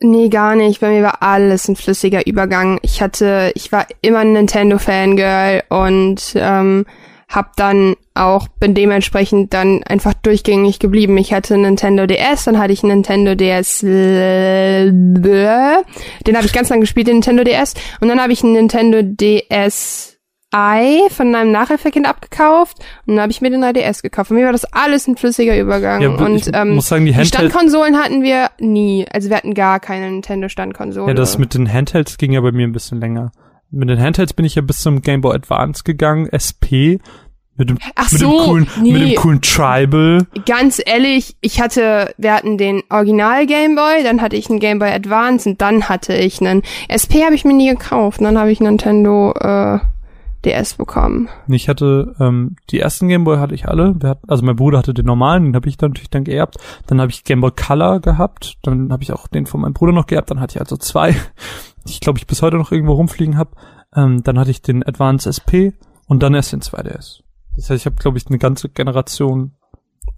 Nee, 0.00 0.30
gar 0.30 0.56
nicht. 0.56 0.80
Bei 0.80 0.88
mir 0.88 1.02
war 1.02 1.22
alles 1.22 1.68
ein 1.68 1.76
flüssiger 1.76 2.26
Übergang. 2.26 2.78
Ich 2.80 3.02
hatte, 3.02 3.52
ich 3.54 3.72
war 3.72 3.86
immer 4.00 4.20
ein 4.20 4.32
Nintendo-Fangirl 4.32 5.64
und 5.68 6.32
ähm, 6.34 6.86
hab 7.28 7.56
dann 7.56 7.96
auch, 8.14 8.48
bin 8.48 8.74
dementsprechend 8.74 9.52
dann 9.52 9.82
einfach 9.82 10.14
durchgängig 10.14 10.78
geblieben. 10.78 11.18
Ich 11.18 11.32
hatte 11.32 11.58
Nintendo 11.58 12.06
DS, 12.06 12.44
dann 12.44 12.58
hatte 12.58 12.72
ich 12.72 12.82
Nintendo 12.82 13.34
DS, 13.34 13.80
den 13.80 14.86
habe 16.34 16.46
ich 16.46 16.52
ganz 16.52 16.68
lange 16.68 16.80
gespielt, 16.80 17.08
den 17.08 17.16
Nintendo 17.16 17.42
DS, 17.44 17.74
und 18.00 18.08
dann 18.08 18.20
habe 18.20 18.32
ich 18.32 18.42
einen 18.44 18.52
Nintendo 18.52 19.02
DS 19.02 20.16
I 20.54 21.08
von 21.10 21.34
einem 21.34 21.50
Nachhilfekind 21.50 22.06
abgekauft 22.06 22.78
und 23.04 23.16
dann 23.16 23.22
habe 23.22 23.32
ich 23.32 23.40
mir 23.40 23.50
den 23.50 23.62
3DS 23.62 24.00
gekauft. 24.02 24.28
Für 24.28 24.34
mich 24.34 24.44
war 24.44 24.52
das 24.52 24.64
alles 24.64 25.08
ein 25.08 25.16
flüssiger 25.16 25.58
Übergang. 25.58 26.00
Ja, 26.00 26.10
und 26.10 26.36
ich 26.36 26.48
ähm, 26.54 26.76
muss 26.76 26.88
sagen, 26.88 27.04
die 27.04 27.12
die 27.12 27.26
Standkonsolen 27.26 27.96
hatten 27.96 28.22
wir 28.22 28.50
nie. 28.58 29.06
Also 29.10 29.28
wir 29.28 29.36
hatten 29.36 29.54
gar 29.54 29.80
keine 29.80 30.10
Nintendo-Standkonsole. 30.10 31.08
ja, 31.08 31.14
das 31.14 31.38
mit 31.38 31.54
den 31.54 31.70
Handhelds 31.70 32.16
ging 32.16 32.32
ja 32.32 32.40
bei 32.40 32.52
mir 32.52 32.66
ein 32.66 32.72
bisschen 32.72 33.00
länger. 33.00 33.32
Mit 33.70 33.88
den 33.88 34.00
Handhelds 34.00 34.32
bin 34.32 34.44
ich 34.44 34.54
ja 34.54 34.62
bis 34.62 34.78
zum 34.78 35.02
Game 35.02 35.20
Boy 35.20 35.34
Advance 35.34 35.82
gegangen, 35.84 36.28
SP, 36.30 37.00
mit 37.56 37.70
dem, 37.70 37.78
Ach 37.94 38.12
mit 38.12 38.20
so, 38.20 38.30
dem 38.30 38.46
coolen, 38.46 38.66
nee. 38.82 38.92
mit 38.92 39.02
dem 39.02 39.14
coolen 39.16 39.40
Tribal. 39.40 40.26
Ganz 40.44 40.80
ehrlich, 40.84 41.36
ich 41.40 41.60
hatte, 41.60 42.14
wir 42.18 42.34
hatten 42.34 42.58
den 42.58 42.82
Original 42.90 43.46
Game 43.46 43.74
Boy, 43.74 44.02
dann 44.02 44.20
hatte 44.20 44.36
ich 44.36 44.50
einen 44.50 44.60
Game 44.60 44.78
Boy 44.78 44.90
Advance 44.90 45.48
und 45.48 45.60
dann 45.60 45.88
hatte 45.88 46.14
ich 46.14 46.40
einen 46.40 46.62
SP 46.92 47.24
habe 47.24 47.34
ich 47.34 47.44
mir 47.44 47.54
nie 47.54 47.70
gekauft. 47.70 48.20
Und 48.20 48.24
dann 48.24 48.38
habe 48.38 48.52
ich 48.52 48.60
Nintendo 48.60 49.32
äh, 49.32 49.78
DS 50.44 50.74
bekommen. 50.74 51.28
Ich 51.48 51.68
hatte 51.68 52.14
ähm, 52.20 52.56
die 52.70 52.78
ersten 52.78 53.08
Gameboy 53.08 53.38
hatte 53.38 53.54
ich 53.54 53.66
alle. 53.66 53.96
Hatten, 54.02 54.28
also 54.28 54.44
mein 54.44 54.56
Bruder 54.56 54.78
hatte 54.78 54.94
den 54.94 55.06
normalen, 55.06 55.44
den 55.44 55.56
habe 55.56 55.68
ich 55.68 55.76
dann 55.76 55.90
natürlich 55.90 56.10
dann 56.10 56.24
geerbt. 56.24 56.56
Dann 56.86 57.00
habe 57.00 57.10
ich 57.10 57.24
Gameboy 57.24 57.50
Color 57.50 58.00
gehabt. 58.00 58.58
Dann 58.62 58.92
habe 58.92 59.02
ich 59.02 59.12
auch 59.12 59.28
den 59.28 59.46
von 59.46 59.62
meinem 59.62 59.72
Bruder 59.72 59.92
noch 59.92 60.06
geerbt. 60.06 60.30
Dann 60.30 60.40
hatte 60.40 60.56
ich 60.56 60.60
also 60.60 60.76
zwei, 60.76 61.16
die 61.86 61.92
ich 61.92 62.00
glaube 62.00 62.18
ich 62.18 62.26
bis 62.26 62.42
heute 62.42 62.56
noch 62.56 62.72
irgendwo 62.72 62.92
rumfliegen 62.94 63.36
habe. 63.38 63.50
Ähm, 63.94 64.22
dann 64.22 64.38
hatte 64.38 64.50
ich 64.50 64.62
den 64.62 64.86
Advance 64.86 65.28
SP 65.30 65.72
und 66.06 66.22
dann 66.22 66.34
erst 66.34 66.52
den 66.52 66.60
2DS. 66.60 67.22
Das 67.56 67.70
heißt, 67.70 67.80
ich 67.82 67.86
habe 67.86 67.96
glaube 67.96 68.18
ich 68.18 68.26
eine 68.26 68.38
ganze 68.38 68.68
Generation 68.68 69.52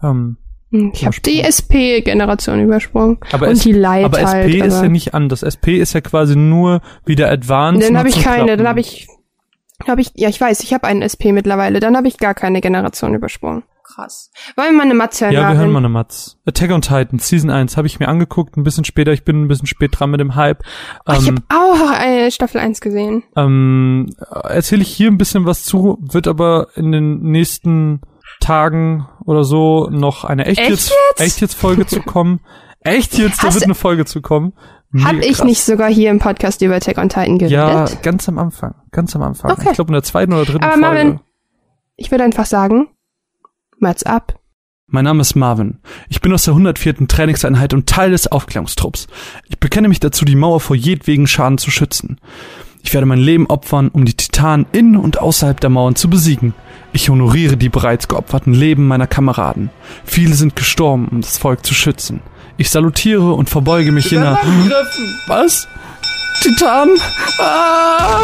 ähm, 0.03 0.39
Hm, 0.71 0.93
Ich 0.95 1.07
habe 1.07 1.17
die 1.21 1.41
SP-Generation 1.41 2.61
übersprungen. 2.61 3.19
aber 3.33 3.49
und 3.49 3.65
die 3.65 3.73
Lite 3.73 4.05
aber 4.05 4.21
SP 4.21 4.29
halt. 4.29 4.55
ist 4.55 4.75
aber 4.75 4.85
ja 4.85 4.89
nicht 4.91 5.15
anders. 5.15 5.43
SP 5.43 5.81
ist 5.81 5.95
ja 5.95 6.01
quasi 6.01 6.37
nur 6.37 6.81
wie 7.07 7.17
der 7.17 7.31
Advance. 7.31 7.87
dann 7.87 7.97
habe 7.97 8.09
ich 8.09 8.23
keine, 8.23 8.45
Klappen. 8.45 8.59
dann 8.59 8.69
habe 8.69 8.81
ich, 8.81 9.09
habe 9.87 10.01
ich, 10.01 10.11
ja 10.15 10.29
ich 10.29 10.41
weiß, 10.41 10.61
ich 10.61 10.75
habe 10.75 10.87
einen 10.87 11.03
SP 11.03 11.33
mittlerweile, 11.33 11.81
dann 11.81 11.97
habe 11.97 12.09
ich 12.09 12.19
gar 12.19 12.35
keine 12.35 12.61
Generation 12.61 13.15
übersprungen. 13.15 13.63
Krass. 13.95 14.31
Wollen 14.57 14.69
wir 14.73 14.77
mal 14.77 14.83
eine 14.85 14.95
Matze 14.95 15.25
hören? 15.27 15.35
Ja, 15.35 15.49
wir 15.53 15.59
hören 15.59 15.73
mal 15.73 15.79
eine 15.79 15.89
Matz. 15.89 16.37
Attack 16.47 16.71
on 16.73 16.83
Titan, 16.83 17.19
Season 17.19 17.51
1, 17.51 17.77
habe 17.77 17.87
ich 17.87 17.99
mir 17.99 18.09
angeguckt, 18.09 18.57
ein 18.57 18.63
bisschen 18.63 18.85
später, 18.85 19.13
ich 19.13 19.25
bin 19.25 19.43
ein 19.43 19.49
bisschen 19.49 19.67
spät 19.67 19.99
dran 19.99 20.11
mit 20.11 20.21
dem 20.21 20.35
Hype. 20.35 20.63
Oh, 21.07 21.13
ich 21.19 21.27
Ähm, 21.29 21.39
habe 21.51 21.63
auch 21.65 21.91
eine 21.99 22.31
Staffel 22.31 22.61
1 22.61 22.81
gesehen. 22.81 23.23
ähm, 23.37 24.07
erzähle 24.45 24.83
ich 24.83 24.89
hier 24.95 25.11
ein 25.11 25.17
bisschen 25.19 25.47
was 25.47 25.65
zu, 25.65 25.99
wird 26.01 26.29
aber 26.29 26.69
in 26.75 26.93
den 26.93 27.23
nächsten 27.23 28.03
Tagen 28.41 29.09
oder 29.25 29.43
so 29.45 29.89
noch 29.91 30.25
eine 30.25 30.45
echt, 30.47 30.61
Echt 30.61 30.71
jetzt, 30.71 30.91
jetzt? 31.11 31.21
echt 31.21 31.41
jetzt 31.41 31.55
Folge 31.55 31.87
zu 31.87 32.01
kommen. 32.01 32.41
Echt 32.81 33.19
jetzt, 33.19 33.43
da 33.43 33.49
Hast 33.49 33.55
wird 33.57 33.65
eine 33.65 33.75
Folge 33.75 34.05
zu 34.05 34.23
kommen. 34.23 34.53
Hab 35.03 35.15
Mega 35.15 35.27
ich 35.27 35.39
krass. 35.39 35.45
nicht 35.47 35.63
sogar 35.65 35.91
hier 35.91 36.11
im 36.11 36.21
Podcast 36.21 36.63
über 36.63 36.77
Attack 36.77 36.97
on 36.99 37.09
Titan 37.09 37.37
geredet? 37.39 37.51
Ja, 37.51 37.87
ganz 38.03 38.29
am 38.29 38.39
Anfang, 38.39 38.77
ganz 38.93 39.17
am 39.17 39.23
Anfang. 39.23 39.51
Okay. 39.51 39.67
Ich 39.71 39.73
glaube 39.75 39.89
in 39.89 39.95
der 39.95 40.05
zweiten 40.05 40.33
oder 40.33 40.45
dritten 40.45 40.63
Aber 40.63 40.73
Folge. 40.75 40.87
Marvin- 40.87 41.21
Ich 41.97 42.11
würde 42.13 42.23
einfach 42.25 42.47
sagen, 42.47 42.89
Mats 43.81 44.03
ab. 44.03 44.39
Mein 44.91 45.05
Name 45.05 45.21
ist 45.21 45.37
Marvin. 45.37 45.79
Ich 46.09 46.21
bin 46.21 46.33
aus 46.33 46.45
der 46.45 46.55
104. 46.55 47.07
Trainingseinheit 47.09 47.75
und 47.75 47.87
Teil 47.87 48.11
des 48.11 48.27
Aufklärungstrupps. 48.27 49.07
Ich 49.49 49.59
bekenne 49.59 49.89
mich 49.89 50.01
dazu, 50.01 50.25
die 50.25 50.35
Mauer 50.35 50.61
vor 50.61 50.77
jedwegen 50.77 51.27
Schaden 51.27 51.59
zu 51.59 51.71
schützen. 51.71 52.19
Ich 52.83 52.95
werde 52.95 53.07
mein 53.07 53.19
Leben 53.19 53.47
opfern, 53.47 53.89
um 53.89 54.05
die 54.05 54.15
Titanen 54.15 54.67
in 54.73 54.97
und 54.97 55.19
außerhalb 55.19 55.61
der 55.61 55.69
Mauern 55.71 55.95
zu 55.95 56.09
besiegen. 56.09 56.55
Ich 56.93 57.11
honoriere 57.11 57.57
die 57.57 57.69
bereits 57.69 58.09
geopferten 58.09 58.55
Leben 58.55 58.89
meiner 58.89 59.07
Kameraden. 59.07 59.71
Viele 60.05 60.35
sind 60.35 60.57
gestorben, 60.57 61.09
um 61.09 61.21
das 61.21 61.37
Volk 61.37 61.67
zu 61.67 61.75
schützen. 61.75 62.21
Ich 62.57 62.71
salutiere 62.71 63.35
und 63.35 63.51
verbeuge 63.51 63.93
mich 63.93 64.11
in 64.13 64.23
der... 64.23 64.41
Was? 65.27 65.69
Titan? 66.41 66.89
Ah! 67.39 68.21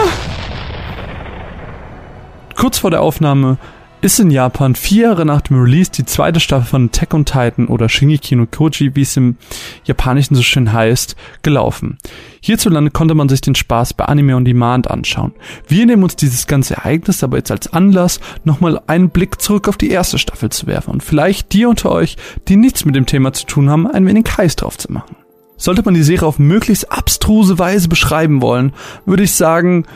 Kurz 2.56 2.78
vor 2.78 2.90
der 2.90 3.02
Aufnahme 3.02 3.58
ist 4.04 4.20
in 4.20 4.30
Japan 4.30 4.74
vier 4.74 5.04
Jahre 5.04 5.24
nach 5.24 5.40
dem 5.40 5.58
Release 5.58 5.90
die 5.90 6.04
zweite 6.04 6.38
Staffel 6.38 6.66
von 6.66 6.84
Attack 6.86 7.14
on 7.14 7.24
Titan 7.24 7.68
oder 7.68 7.88
Shingeki 7.88 8.36
no 8.36 8.44
Koji, 8.44 8.94
wie 8.94 9.00
es 9.00 9.16
im 9.16 9.38
Japanischen 9.84 10.34
so 10.34 10.42
schön 10.42 10.74
heißt, 10.74 11.16
gelaufen. 11.42 11.96
Hierzulande 12.42 12.90
konnte 12.90 13.14
man 13.14 13.30
sich 13.30 13.40
den 13.40 13.54
Spaß 13.54 13.94
bei 13.94 14.04
Anime 14.04 14.36
on 14.36 14.44
Demand 14.44 14.90
anschauen. 14.90 15.32
Wir 15.66 15.86
nehmen 15.86 16.02
uns 16.02 16.16
dieses 16.16 16.46
ganze 16.46 16.74
Ereignis 16.74 17.24
aber 17.24 17.38
jetzt 17.38 17.50
als 17.50 17.72
Anlass, 17.72 18.20
nochmal 18.44 18.78
einen 18.88 19.08
Blick 19.08 19.40
zurück 19.40 19.68
auf 19.68 19.78
die 19.78 19.90
erste 19.90 20.18
Staffel 20.18 20.50
zu 20.50 20.66
werfen 20.66 20.90
und 20.90 21.02
vielleicht 21.02 21.54
die 21.54 21.64
unter 21.64 21.90
euch, 21.90 22.18
die 22.46 22.56
nichts 22.56 22.84
mit 22.84 22.96
dem 22.96 23.06
Thema 23.06 23.32
zu 23.32 23.46
tun 23.46 23.70
haben, 23.70 23.86
ein 23.86 24.06
wenig 24.06 24.26
heiß 24.36 24.56
drauf 24.56 24.76
zu 24.76 24.92
machen. 24.92 25.16
Sollte 25.56 25.82
man 25.82 25.94
die 25.94 26.02
Serie 26.02 26.28
auf 26.28 26.38
möglichst 26.38 26.92
abstruse 26.92 27.58
Weise 27.58 27.88
beschreiben 27.88 28.42
wollen, 28.42 28.74
würde 29.06 29.22
ich 29.22 29.32
sagen, 29.32 29.86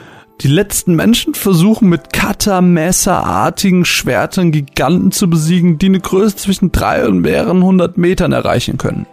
die 0.41 0.49
letzten 0.49 0.95
Menschen 0.95 1.35
versuchen 1.35 1.89
mit 1.89 2.13
Kata, 2.13 2.61
Messerartigen 2.61 3.85
Schwertern 3.85 4.53
Giganten 4.53 5.11
zu 5.11 5.29
besiegen, 5.29 5.79
die 5.79 5.87
eine 5.87 6.01
Größe 6.01 6.37
zwischen 6.37 6.71
drei 6.71 7.07
und 7.07 7.21
mehreren 7.21 7.63
hundert 7.63 7.99
Metern 7.99 8.33
erreichen 8.33 8.79
können. 8.79 9.07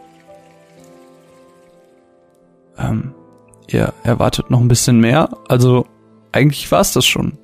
Ähm, 2.78 3.14
ihr 3.68 3.94
erwartet 4.04 4.52
noch 4.52 4.60
ein 4.60 4.68
bisschen 4.68 5.00
mehr, 5.00 5.30
also 5.48 5.88
eigentlich 6.32 6.72
war's 6.72 6.94
das 6.94 7.06
schon. 7.06 7.38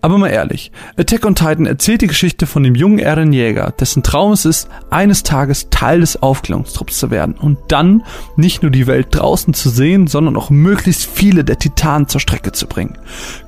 Aber 0.00 0.18
mal 0.18 0.28
ehrlich, 0.28 0.72
Attack 0.96 1.24
on 1.24 1.34
Titan 1.34 1.66
erzählt 1.66 2.02
die 2.02 2.06
Geschichte 2.06 2.46
von 2.46 2.62
dem 2.62 2.74
jungen 2.74 2.98
Eren 2.98 3.32
Jäger, 3.32 3.72
dessen 3.78 4.02
Traum 4.02 4.32
es 4.32 4.44
ist, 4.44 4.68
eines 4.90 5.22
Tages 5.22 5.68
Teil 5.70 6.00
des 6.00 6.22
Aufklärungstrupps 6.22 6.98
zu 6.98 7.10
werden 7.10 7.34
und 7.34 7.58
dann 7.68 8.02
nicht 8.36 8.62
nur 8.62 8.70
die 8.70 8.86
Welt 8.86 9.08
draußen 9.10 9.54
zu 9.54 9.68
sehen, 9.68 10.06
sondern 10.06 10.36
auch 10.36 10.50
möglichst 10.50 11.04
viele 11.04 11.44
der 11.44 11.58
Titanen 11.58 12.08
zur 12.08 12.20
Strecke 12.20 12.52
zu 12.52 12.66
bringen. 12.66 12.98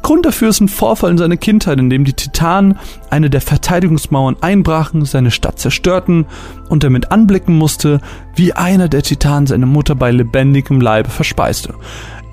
Grund 0.02 0.26
dafür 0.26 0.48
ist 0.48 0.60
ein 0.60 0.68
Vorfall 0.68 1.10
in 1.10 1.18
seiner 1.18 1.36
Kindheit, 1.36 1.78
in 1.78 1.90
dem 1.90 2.04
die 2.04 2.12
Titanen 2.12 2.78
eine 3.10 3.30
der 3.30 3.40
Verteidigungsmauern 3.40 4.36
einbrachen, 4.40 5.04
seine 5.04 5.30
Stadt 5.30 5.58
zerstörten 5.58 6.26
und 6.68 6.84
er 6.84 6.90
mit 6.90 7.12
anblicken 7.12 7.56
musste, 7.56 8.00
wie 8.34 8.52
einer 8.52 8.88
der 8.88 9.02
Titanen 9.02 9.46
seine 9.46 9.66
Mutter 9.66 9.94
bei 9.94 10.10
lebendigem 10.10 10.80
Leibe 10.80 11.10
verspeiste. 11.10 11.74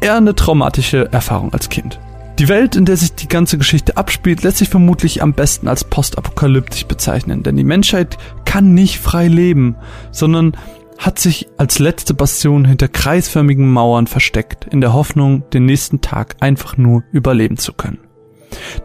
Er 0.02 0.16
eine 0.16 0.36
traumatische 0.36 1.12
Erfahrung 1.12 1.54
als 1.54 1.70
Kind. 1.70 2.00
Die 2.42 2.50
Welt, 2.50 2.76
in 2.76 2.86
der 2.86 2.98
sich 2.98 3.14
die 3.14 3.28
ganze 3.28 3.60
Geschichte 3.60 3.98
abspielt, 3.98 4.42
lässt 4.42 4.58
sich 4.58 4.70
vermutlich 4.70 5.22
am 5.22 5.34
besten 5.34 5.68
als 5.68 5.84
postapokalyptisch 5.84 6.88
bezeichnen, 6.88 7.44
denn 7.44 7.56
die 7.56 7.64
Menschheit 7.64 8.18
kann 8.46 8.74
nicht 8.74 8.98
frei 8.98 9.28
leben, 9.28 9.76
sondern 10.10 10.58
hat 10.98 11.20
sich 11.20 11.50
als 11.58 11.78
letzte 11.78 12.16
Bastion 12.16 12.66
hinter 12.66 12.88
kreisförmigen 12.88 13.70
Mauern 13.72 14.08
versteckt, 14.08 14.66
in 14.72 14.82
der 14.82 14.92
Hoffnung, 14.92 15.48
den 15.52 15.68
nächsten 15.68 16.02
Tag 16.02 16.38
einfach 16.40 16.78
nur 16.78 17.04
überleben 17.12 17.58
zu 17.58 17.74
können. 17.74 18.00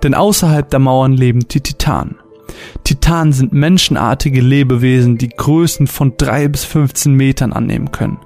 Denn 0.03 0.13
außerhalb 0.13 0.69
der 0.69 0.81
Mauern 0.81 1.15
leben 1.15 1.49
die 1.49 1.63
Titanen. 1.63 2.17
Titanen 2.85 3.33
sind 3.33 3.55
menschenartige 3.55 4.43
Lebewesen, 4.43 5.17
die 5.17 5.31
Größen 5.31 5.87
von 5.87 6.13
drei 6.19 6.49
bis 6.49 6.67
15 6.67 7.15
Metern 7.15 7.55
annehmen 7.55 7.91
können. 7.91 8.19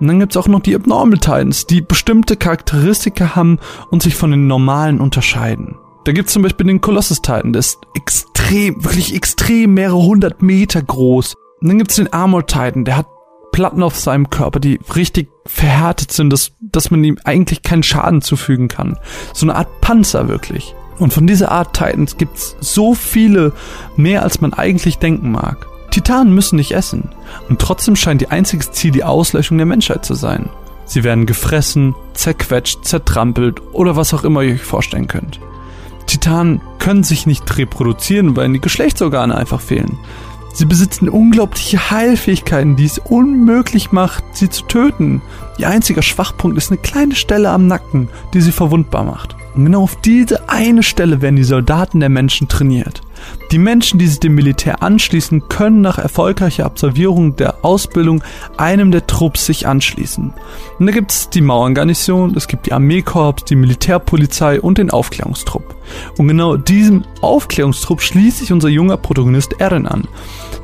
Und 0.00 0.08
dann 0.08 0.20
gibt's 0.20 0.36
auch 0.36 0.48
noch 0.48 0.60
die 0.60 0.74
Abnormal 0.74 1.18
Titans, 1.18 1.66
die 1.66 1.80
bestimmte 1.80 2.36
Charakteristika 2.36 3.34
haben 3.34 3.58
und 3.90 4.02
sich 4.02 4.14
von 4.14 4.30
den 4.30 4.46
normalen 4.46 5.00
unterscheiden. 5.00 5.76
Da 6.04 6.12
gibt's 6.12 6.32
zum 6.32 6.42
Beispiel 6.42 6.66
den 6.66 6.80
Colossus 6.80 7.22
Titan, 7.22 7.52
der 7.52 7.60
ist 7.60 7.78
extrem, 7.94 8.84
wirklich 8.84 9.14
extrem 9.14 9.74
mehrere 9.74 10.02
hundert 10.02 10.42
Meter 10.42 10.80
groß. 10.82 11.34
Und 11.60 11.68
dann 11.68 11.78
gibt's 11.78 11.96
den 11.96 12.12
Armor 12.12 12.46
Titan, 12.46 12.84
der 12.84 12.98
hat 12.98 13.06
Platten 13.50 13.82
auf 13.82 13.96
seinem 13.96 14.28
Körper, 14.28 14.60
die 14.60 14.78
richtig 14.94 15.30
verhärtet 15.46 16.12
sind, 16.12 16.30
dass, 16.30 16.52
dass 16.60 16.90
man 16.90 17.02
ihm 17.02 17.18
eigentlich 17.24 17.62
keinen 17.62 17.82
Schaden 17.82 18.20
zufügen 18.20 18.68
kann. 18.68 18.98
So 19.32 19.46
eine 19.46 19.56
Art 19.56 19.80
Panzer 19.80 20.28
wirklich. 20.28 20.74
Und 20.98 21.12
von 21.12 21.26
dieser 21.26 21.50
Art 21.50 21.74
Titans 21.74 22.18
gibt's 22.18 22.56
so 22.60 22.94
viele, 22.94 23.52
mehr 23.96 24.22
als 24.22 24.40
man 24.40 24.52
eigentlich 24.52 24.98
denken 24.98 25.32
mag. 25.32 25.66
Titanen 25.96 26.34
müssen 26.34 26.56
nicht 26.56 26.72
essen. 26.72 27.08
Und 27.48 27.58
trotzdem 27.58 27.96
scheint 27.96 28.20
ihr 28.20 28.30
einziges 28.30 28.70
Ziel 28.70 28.90
die 28.90 29.02
Auslöschung 29.02 29.56
der 29.56 29.64
Menschheit 29.64 30.04
zu 30.04 30.12
sein. 30.12 30.50
Sie 30.84 31.04
werden 31.04 31.24
gefressen, 31.24 31.94
zerquetscht, 32.12 32.84
zertrampelt 32.84 33.62
oder 33.72 33.96
was 33.96 34.12
auch 34.12 34.22
immer 34.22 34.42
ihr 34.42 34.56
euch 34.56 34.62
vorstellen 34.62 35.08
könnt. 35.08 35.40
Titanen 36.06 36.60
können 36.80 37.02
sich 37.02 37.26
nicht 37.26 37.56
reproduzieren, 37.56 38.36
weil 38.36 38.44
ihnen 38.44 38.52
die 38.52 38.60
Geschlechtsorgane 38.60 39.34
einfach 39.34 39.62
fehlen. 39.62 39.96
Sie 40.52 40.66
besitzen 40.66 41.08
unglaubliche 41.08 41.90
Heilfähigkeiten, 41.90 42.76
die 42.76 42.84
es 42.84 42.98
unmöglich 42.98 43.90
macht, 43.90 44.22
sie 44.32 44.50
zu 44.50 44.64
töten. 44.64 45.22
Ihr 45.56 45.70
einziger 45.70 46.02
Schwachpunkt 46.02 46.58
ist 46.58 46.70
eine 46.70 46.78
kleine 46.78 47.14
Stelle 47.14 47.48
am 47.48 47.68
Nacken, 47.68 48.10
die 48.34 48.42
sie 48.42 48.52
verwundbar 48.52 49.04
macht. 49.04 49.34
Und 49.54 49.64
genau 49.64 49.84
auf 49.84 49.96
diese 50.02 50.50
eine 50.50 50.82
Stelle 50.82 51.22
werden 51.22 51.36
die 51.36 51.44
Soldaten 51.44 52.00
der 52.00 52.10
Menschen 52.10 52.48
trainiert. 52.48 53.00
Die 53.52 53.58
Menschen, 53.58 53.98
die 53.98 54.06
sich 54.06 54.20
dem 54.20 54.34
Militär 54.34 54.82
anschließen, 54.82 55.48
können 55.48 55.80
nach 55.80 55.98
erfolgreicher 55.98 56.66
Absolvierung 56.66 57.36
der 57.36 57.64
Ausbildung 57.64 58.22
einem 58.56 58.90
der 58.90 59.06
Trupps 59.06 59.46
sich 59.46 59.66
anschließen. 59.66 60.32
Und 60.78 60.86
da 60.86 60.92
gibt 60.92 61.12
es 61.12 61.30
die 61.30 61.40
Mauerngarnison, 61.40 62.34
es 62.36 62.48
gibt 62.48 62.66
die 62.66 62.72
Armeekorps, 62.72 63.44
die 63.44 63.56
Militärpolizei 63.56 64.60
und 64.60 64.78
den 64.78 64.90
Aufklärungstrupp. 64.90 65.76
Und 66.18 66.28
genau 66.28 66.56
diesem 66.56 67.04
Aufklärungstrupp 67.20 68.02
schließt 68.02 68.38
sich 68.38 68.52
unser 68.52 68.68
junger 68.68 68.96
Protagonist 68.96 69.54
Eren 69.58 69.86
an. 69.86 70.08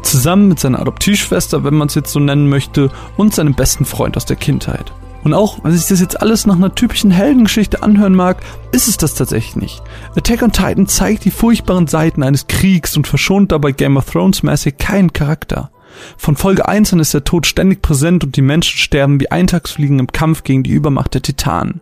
Zusammen 0.02 0.48
mit 0.48 0.58
seiner 0.58 0.80
Adoptivschwester, 0.80 1.62
wenn 1.64 1.74
man 1.74 1.88
es 1.88 1.94
jetzt 1.94 2.12
so 2.12 2.18
nennen 2.18 2.48
möchte, 2.48 2.90
und 3.16 3.34
seinem 3.34 3.54
besten 3.54 3.84
Freund 3.84 4.16
aus 4.16 4.24
der 4.24 4.36
Kindheit. 4.36 4.92
Und 5.24 5.34
auch, 5.34 5.62
wenn 5.64 5.72
sich 5.72 5.86
das 5.86 6.00
jetzt 6.00 6.20
alles 6.20 6.46
nach 6.46 6.56
einer 6.56 6.74
typischen 6.74 7.10
Heldengeschichte 7.10 7.82
anhören 7.82 8.14
mag, 8.14 8.42
ist 8.72 8.88
es 8.88 8.96
das 8.96 9.14
tatsächlich 9.14 9.56
nicht. 9.56 9.82
Attack 10.16 10.42
on 10.42 10.52
Titan 10.52 10.86
zeigt 10.86 11.24
die 11.24 11.30
furchtbaren 11.30 11.86
Seiten 11.86 12.22
eines 12.22 12.46
Kriegs 12.46 12.96
und 12.96 13.06
verschont 13.06 13.52
dabei 13.52 13.72
Game 13.72 13.96
of 13.96 14.10
Thrones 14.10 14.42
mäßig 14.42 14.78
keinen 14.78 15.12
Charakter. 15.12 15.71
Von 16.16 16.36
Folge 16.36 16.68
1 16.68 16.92
an 16.92 17.00
ist 17.00 17.14
der 17.14 17.24
Tod 17.24 17.46
ständig 17.46 17.82
präsent 17.82 18.24
und 18.24 18.36
die 18.36 18.42
Menschen 18.42 18.78
sterben 18.78 19.20
wie 19.20 19.30
Eintagsfliegen 19.30 19.98
im 19.98 20.06
Kampf 20.08 20.44
gegen 20.44 20.62
die 20.62 20.70
Übermacht 20.72 21.14
der 21.14 21.22
Titanen. 21.22 21.80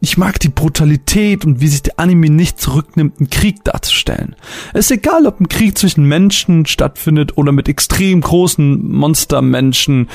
Ich 0.00 0.18
mag 0.18 0.38
die 0.40 0.48
Brutalität 0.48 1.44
und 1.44 1.60
wie 1.60 1.68
sich 1.68 1.82
der 1.82 1.98
Anime 1.98 2.28
nicht 2.28 2.60
zurücknimmt, 2.60 3.18
einen 3.18 3.30
Krieg 3.30 3.64
darzustellen. 3.64 4.36
Es 4.72 4.86
ist 4.86 4.90
egal, 4.90 5.26
ob 5.26 5.40
ein 5.40 5.48
Krieg 5.48 5.78
zwischen 5.78 6.04
Menschen 6.04 6.66
stattfindet 6.66 7.38
oder 7.38 7.52
mit 7.52 7.68
extrem 7.68 8.20
großen 8.20 8.92
Monstermenschen. 8.92 10.08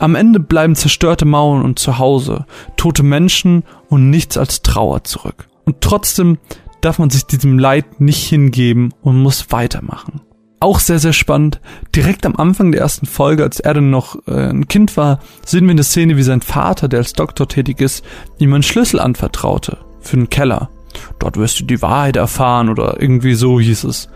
Am 0.00 0.14
Ende 0.14 0.40
bleiben 0.40 0.74
zerstörte 0.74 1.24
Mauern 1.24 1.62
und 1.62 1.78
Zuhause, 1.78 2.46
tote 2.76 3.02
Menschen 3.02 3.62
und 3.88 4.10
nichts 4.10 4.36
als 4.36 4.62
Trauer 4.62 5.04
zurück. 5.04 5.46
Und 5.64 5.80
trotzdem 5.80 6.38
darf 6.80 6.98
man 6.98 7.10
sich 7.10 7.24
diesem 7.24 7.58
Leid 7.58 8.00
nicht 8.00 8.26
hingeben 8.28 8.92
und 9.02 9.20
muss 9.20 9.46
weitermachen. 9.50 10.20
Auch 10.58 10.80
sehr, 10.80 10.98
sehr 10.98 11.12
spannend. 11.12 11.60
Direkt 11.94 12.24
am 12.24 12.36
Anfang 12.36 12.72
der 12.72 12.80
ersten 12.80 13.06
Folge, 13.06 13.42
als 13.42 13.60
er 13.60 13.74
dann 13.74 13.90
noch 13.90 14.16
äh, 14.26 14.48
ein 14.48 14.68
Kind 14.68 14.96
war, 14.96 15.20
sehen 15.44 15.64
wir 15.64 15.72
eine 15.72 15.84
Szene, 15.84 16.16
wie 16.16 16.22
sein 16.22 16.40
Vater, 16.40 16.88
der 16.88 17.00
als 17.00 17.12
Doktor 17.12 17.46
tätig 17.46 17.80
ist, 17.80 18.04
ihm 18.38 18.54
einen 18.54 18.62
Schlüssel 18.62 18.98
anvertraute 18.98 19.78
für 20.00 20.16
einen 20.16 20.30
Keller. 20.30 20.70
Dort 21.18 21.36
wirst 21.36 21.60
du 21.60 21.64
die 21.64 21.82
Wahrheit 21.82 22.16
erfahren 22.16 22.70
oder 22.70 23.00
irgendwie 23.00 23.34
so 23.34 23.60
hieß 23.60 23.84
es. 23.84 24.08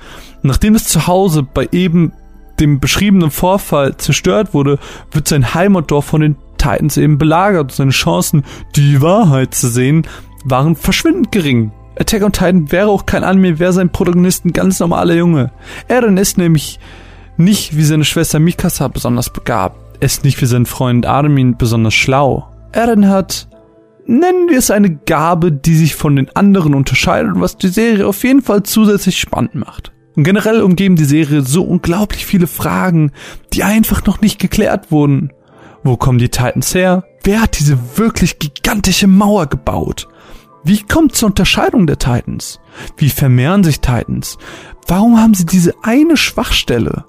Nachdem 0.43 0.75
es 0.75 0.85
zu 0.85 1.07
Hause 1.07 1.43
bei 1.43 1.69
eben 1.73 2.13
dem 2.59 2.81
beschriebenen 2.81 3.31
Vorfall 3.31 3.97
zerstört 3.97 4.55
wurde, 4.55 4.79
wird 5.13 5.29
sein 5.29 5.55
Heimatdorf 5.55 6.07
von 6.07 6.21
den 6.23 6.37
Titans 6.57 6.97
eben 6.97 7.19
belagert. 7.19 7.73
Seine 7.73 7.91
Chancen, 7.91 8.45
die 8.77 9.01
Wahrheit 9.01 9.55
zu 9.55 9.69
sehen, 9.69 10.07
waren 10.45 10.77
verschwindend 10.77 11.33
gering. 11.33 11.73
Attack 12.01 12.23
on 12.23 12.33
Titan 12.33 12.73
wäre 12.73 12.89
auch 12.89 13.05
kein 13.05 13.25
Anime, 13.25 13.59
wäre 13.59 13.75
sein 13.75 13.93
Protagonist 13.93 14.47
ein 14.47 14.53
ganz 14.53 14.81
normaler 14.81 15.15
Junge. 15.15 15.53
Eren 15.87 16.17
ist 16.17 16.39
nämlich 16.39 16.81
nicht 17.37 17.77
wie 17.77 17.85
seine 17.85 18.07
Schwester 18.07 18.39
Mikasa 18.39 18.89
besonders 18.89 19.31
begabt. 19.31 19.77
Er 20.01 20.07
ist 20.07 20.25
nicht 20.25 20.41
wie 20.41 20.47
sein 20.47 20.65
Freund 20.65 21.05
Armin 21.05 21.59
besonders 21.59 21.93
schlau. 21.93 22.49
Eren 22.73 23.09
hat, 23.11 23.49
nennen 24.07 24.49
wir 24.49 24.59
es 24.59 24.71
eine 24.71 24.95
Gabe, 24.95 25.53
die 25.53 25.77
sich 25.77 25.95
von 25.95 26.17
den 26.17 26.35
anderen 26.35 26.75
unterscheidet 26.75 27.35
und 27.35 27.43
was 27.43 27.59
die 27.59 27.69
Serie 27.69 28.07
auf 28.07 28.25
jeden 28.25 28.41
Fall 28.41 28.63
zusätzlich 28.63 29.21
spannend 29.21 29.57
macht. 29.57 29.93
Und 30.17 30.25
generell 30.25 30.63
umgeben 30.63 30.97
die 30.97 31.05
Serie 31.05 31.43
so 31.43 31.63
unglaublich 31.65 32.25
viele 32.25 32.47
Fragen, 32.47 33.13
die 33.53 33.63
einfach 33.63 34.07
noch 34.07 34.23
nicht 34.23 34.39
geklärt 34.39 34.91
wurden. 34.91 35.35
Wo 35.83 35.99
kommen 35.99 36.19
die 36.19 36.31
Titans 36.31 36.75
her? 36.75 37.05
Wer 37.25 37.43
hat 37.43 37.59
diese 37.59 37.79
wirklich 37.99 38.39
gigantische 38.39 39.07
Mauer 39.07 39.47
gebaut? 39.47 40.09
Wie 40.63 40.83
kommt 40.83 41.17
zur 41.17 41.29
Unterscheidung 41.29 41.87
der 41.87 41.99
Titans? 41.99 42.61
Wie 42.97 43.09
vermehren 43.09 43.65
sich 43.65 43.81
Titans? 43.81 44.37
Warum 44.87 45.19
haben 45.19 45.35
sie 45.35 45.47
diese 45.47 45.75
eine 45.83 46.17
Schwachstelle? 46.17 47.07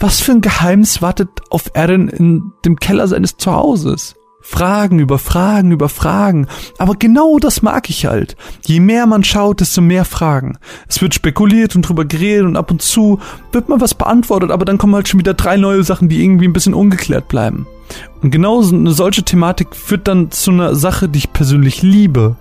Was 0.00 0.20
für 0.20 0.32
ein 0.32 0.40
Geheimnis 0.40 1.00
wartet 1.00 1.28
auf 1.50 1.70
Eren 1.74 2.08
in 2.08 2.52
dem 2.64 2.76
Keller 2.76 3.06
seines 3.06 3.36
Zuhauses? 3.36 4.14
Fragen 4.40 4.98
über 4.98 5.18
Fragen 5.18 5.72
über 5.72 5.88
Fragen. 5.88 6.46
Aber 6.78 6.94
genau 6.94 7.38
das 7.38 7.60
mag 7.62 7.90
ich 7.90 8.06
halt. 8.06 8.36
Je 8.64 8.80
mehr 8.80 9.06
man 9.06 9.22
schaut, 9.22 9.60
desto 9.60 9.80
mehr 9.80 10.04
Fragen. 10.04 10.58
Es 10.88 11.02
wird 11.02 11.14
spekuliert 11.14 11.76
und 11.76 11.82
drüber 11.82 12.04
geredet 12.04 12.46
und 12.46 12.56
ab 12.56 12.70
und 12.70 12.80
zu 12.80 13.20
wird 13.52 13.68
mal 13.68 13.80
was 13.80 13.94
beantwortet, 13.94 14.50
aber 14.50 14.64
dann 14.64 14.78
kommen 14.78 14.94
halt 14.94 15.06
schon 15.06 15.20
wieder 15.20 15.34
drei 15.34 15.56
neue 15.56 15.82
Sachen, 15.82 16.08
die 16.08 16.24
irgendwie 16.24 16.48
ein 16.48 16.52
bisschen 16.52 16.74
ungeklärt 16.74 17.28
bleiben. 17.28 17.66
Und 18.22 18.30
genau 18.30 18.62
so 18.62 18.74
eine 18.74 18.92
solche 18.92 19.22
Thematik 19.22 19.74
führt 19.74 20.08
dann 20.08 20.30
zu 20.30 20.50
einer 20.50 20.74
Sache, 20.74 21.08
die 21.08 21.18
ich 21.18 21.32
persönlich 21.32 21.82
liebe. 21.82 22.36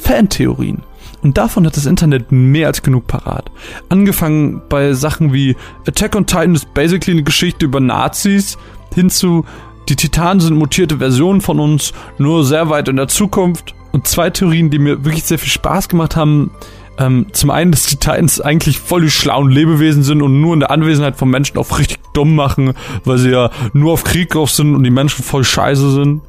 Fantheorien. 0.00 0.82
Und 1.22 1.38
davon 1.38 1.66
hat 1.66 1.76
das 1.76 1.86
Internet 1.86 2.32
mehr 2.32 2.66
als 2.66 2.82
genug 2.82 3.06
parat. 3.06 3.50
Angefangen 3.88 4.60
bei 4.68 4.92
Sachen 4.92 5.32
wie 5.32 5.56
Attack 5.86 6.16
on 6.16 6.26
Titan 6.26 6.54
ist 6.54 6.74
basically 6.74 7.12
eine 7.12 7.22
Geschichte 7.22 7.64
über 7.64 7.78
Nazis, 7.78 8.58
hin 8.94 9.08
zu 9.08 9.44
die 9.88 9.96
Titanen 9.96 10.40
sind 10.40 10.56
mutierte 10.56 10.98
Versionen 10.98 11.40
von 11.40 11.58
uns, 11.58 11.92
nur 12.18 12.44
sehr 12.44 12.70
weit 12.70 12.88
in 12.88 12.96
der 12.96 13.08
Zukunft. 13.08 13.74
Und 13.92 14.06
zwei 14.06 14.30
Theorien, 14.30 14.70
die 14.70 14.78
mir 14.78 15.04
wirklich 15.04 15.24
sehr 15.24 15.38
viel 15.38 15.50
Spaß 15.50 15.88
gemacht 15.88 16.16
haben. 16.16 16.50
Ähm, 16.98 17.26
zum 17.32 17.50
einen, 17.50 17.72
dass 17.72 17.86
die 17.86 17.96
Titans 17.96 18.40
eigentlich 18.40 18.78
voll 18.78 19.02
die 19.02 19.10
schlauen 19.10 19.50
Lebewesen 19.50 20.02
sind 20.02 20.22
und 20.22 20.40
nur 20.40 20.54
in 20.54 20.60
der 20.60 20.70
Anwesenheit 20.70 21.16
von 21.16 21.30
Menschen 21.30 21.58
auf 21.58 21.78
richtig 21.78 21.98
dumm 22.12 22.34
machen, 22.34 22.74
weil 23.04 23.18
sie 23.18 23.30
ja 23.30 23.50
nur 23.72 23.92
auf 23.92 24.04
Krieg 24.04 24.30
drauf 24.30 24.50
sind 24.50 24.74
und 24.74 24.84
die 24.84 24.90
Menschen 24.90 25.24
voll 25.24 25.44
scheiße 25.44 25.90
sind. 25.90 26.22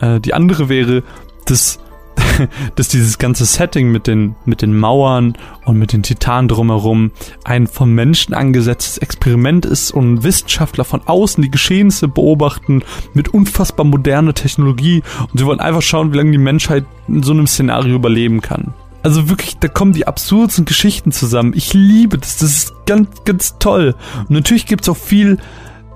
Äh, 0.00 0.20
die 0.20 0.34
andere 0.34 0.68
wäre, 0.68 1.02
dass 1.46 1.78
dass 2.76 2.88
dieses 2.88 3.18
ganze 3.18 3.44
Setting 3.44 3.90
mit 3.90 4.06
den, 4.06 4.34
mit 4.44 4.62
den 4.62 4.76
Mauern 4.76 5.34
und 5.64 5.78
mit 5.78 5.92
den 5.92 6.02
Titanen 6.02 6.48
drumherum 6.48 7.12
ein 7.44 7.66
von 7.66 7.92
Menschen 7.94 8.34
angesetztes 8.34 8.98
Experiment 8.98 9.66
ist 9.66 9.90
und 9.90 10.22
Wissenschaftler 10.22 10.84
von 10.84 11.02
außen 11.06 11.42
die 11.42 11.50
Geschehnisse 11.50 12.08
beobachten 12.08 12.82
mit 13.12 13.28
unfassbar 13.28 13.84
moderner 13.84 14.34
Technologie 14.34 15.02
und 15.30 15.38
sie 15.38 15.46
wollen 15.46 15.60
einfach 15.60 15.82
schauen, 15.82 16.12
wie 16.12 16.16
lange 16.16 16.32
die 16.32 16.38
Menschheit 16.38 16.84
in 17.08 17.22
so 17.22 17.32
einem 17.32 17.46
Szenario 17.46 17.94
überleben 17.94 18.40
kann. 18.40 18.74
Also 19.02 19.28
wirklich, 19.28 19.58
da 19.58 19.68
kommen 19.68 19.92
die 19.92 20.06
absurdesten 20.06 20.64
Geschichten 20.64 21.12
zusammen. 21.12 21.52
Ich 21.54 21.74
liebe 21.74 22.16
das, 22.16 22.38
das 22.38 22.50
ist 22.50 22.74
ganz, 22.86 23.08
ganz 23.26 23.56
toll. 23.58 23.94
Und 24.20 24.30
natürlich 24.30 24.64
gibt's 24.64 24.88
auch 24.88 24.96
viel 24.96 25.38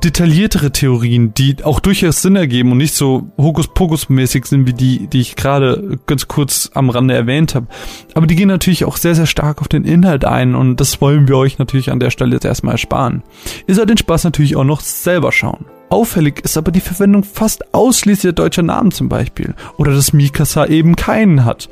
detailliertere 0.05 0.71
Theorien, 0.71 1.35
die 1.35 1.57
auch 1.65 1.81
durchaus 1.81 2.23
Sinn 2.23 2.37
ergeben 2.37 2.73
und 2.73 2.79
nicht 2.79 2.95
so 2.95 3.31
Hokuspokus-mäßig 3.37 4.47
sind 4.47 4.67
wie 4.67 4.73
die, 4.73 5.07
die 5.09 5.21
ich 5.21 5.37
gerade 5.37 5.99
ganz 6.07 6.29
kurz 6.29 6.71
am 6.75 6.91
Rande 6.91 7.15
erwähnt 7.15 7.55
habe. 7.55 7.67
Aber 8.15 8.27
die 8.27 8.37
gehen 8.37 8.49
natürlich 8.49 8.85
auch 8.85 8.97
sehr, 8.97 9.15
sehr 9.15 9.27
stark 9.27 9.61
auf 9.61 9.69
den 9.69 9.85
Inhalt 9.85 10.25
ein 10.25 10.55
und 10.55 10.77
das 10.77 11.01
wollen 11.01 11.29
wir 11.29 11.37
euch 11.37 11.59
natürlich 11.59 11.91
an 11.91 12.01
der 12.01 12.11
Stelle 12.11 12.35
jetzt 12.35 12.45
erstmal 12.45 12.75
ersparen. 12.75 13.23
Ihr 13.67 13.75
sollt 13.75 13.91
den 13.91 13.99
Spaß 13.99 14.25
natürlich 14.25 14.57
auch 14.57 14.65
noch 14.65 14.81
selber 14.81 15.33
schauen. 15.33 15.67
Auffällig 15.91 16.41
ist 16.45 16.57
aber 16.57 16.71
die 16.71 16.81
Verwendung 16.81 17.25
fast 17.25 17.75
ausschließlich 17.75 18.35
deutscher 18.35 18.63
Namen 18.63 18.91
zum 18.91 19.09
Beispiel. 19.09 19.55
Oder 19.79 19.93
dass 19.93 20.13
Mikasa 20.13 20.67
eben 20.67 20.97
keinen 20.97 21.45
hat. 21.45 21.71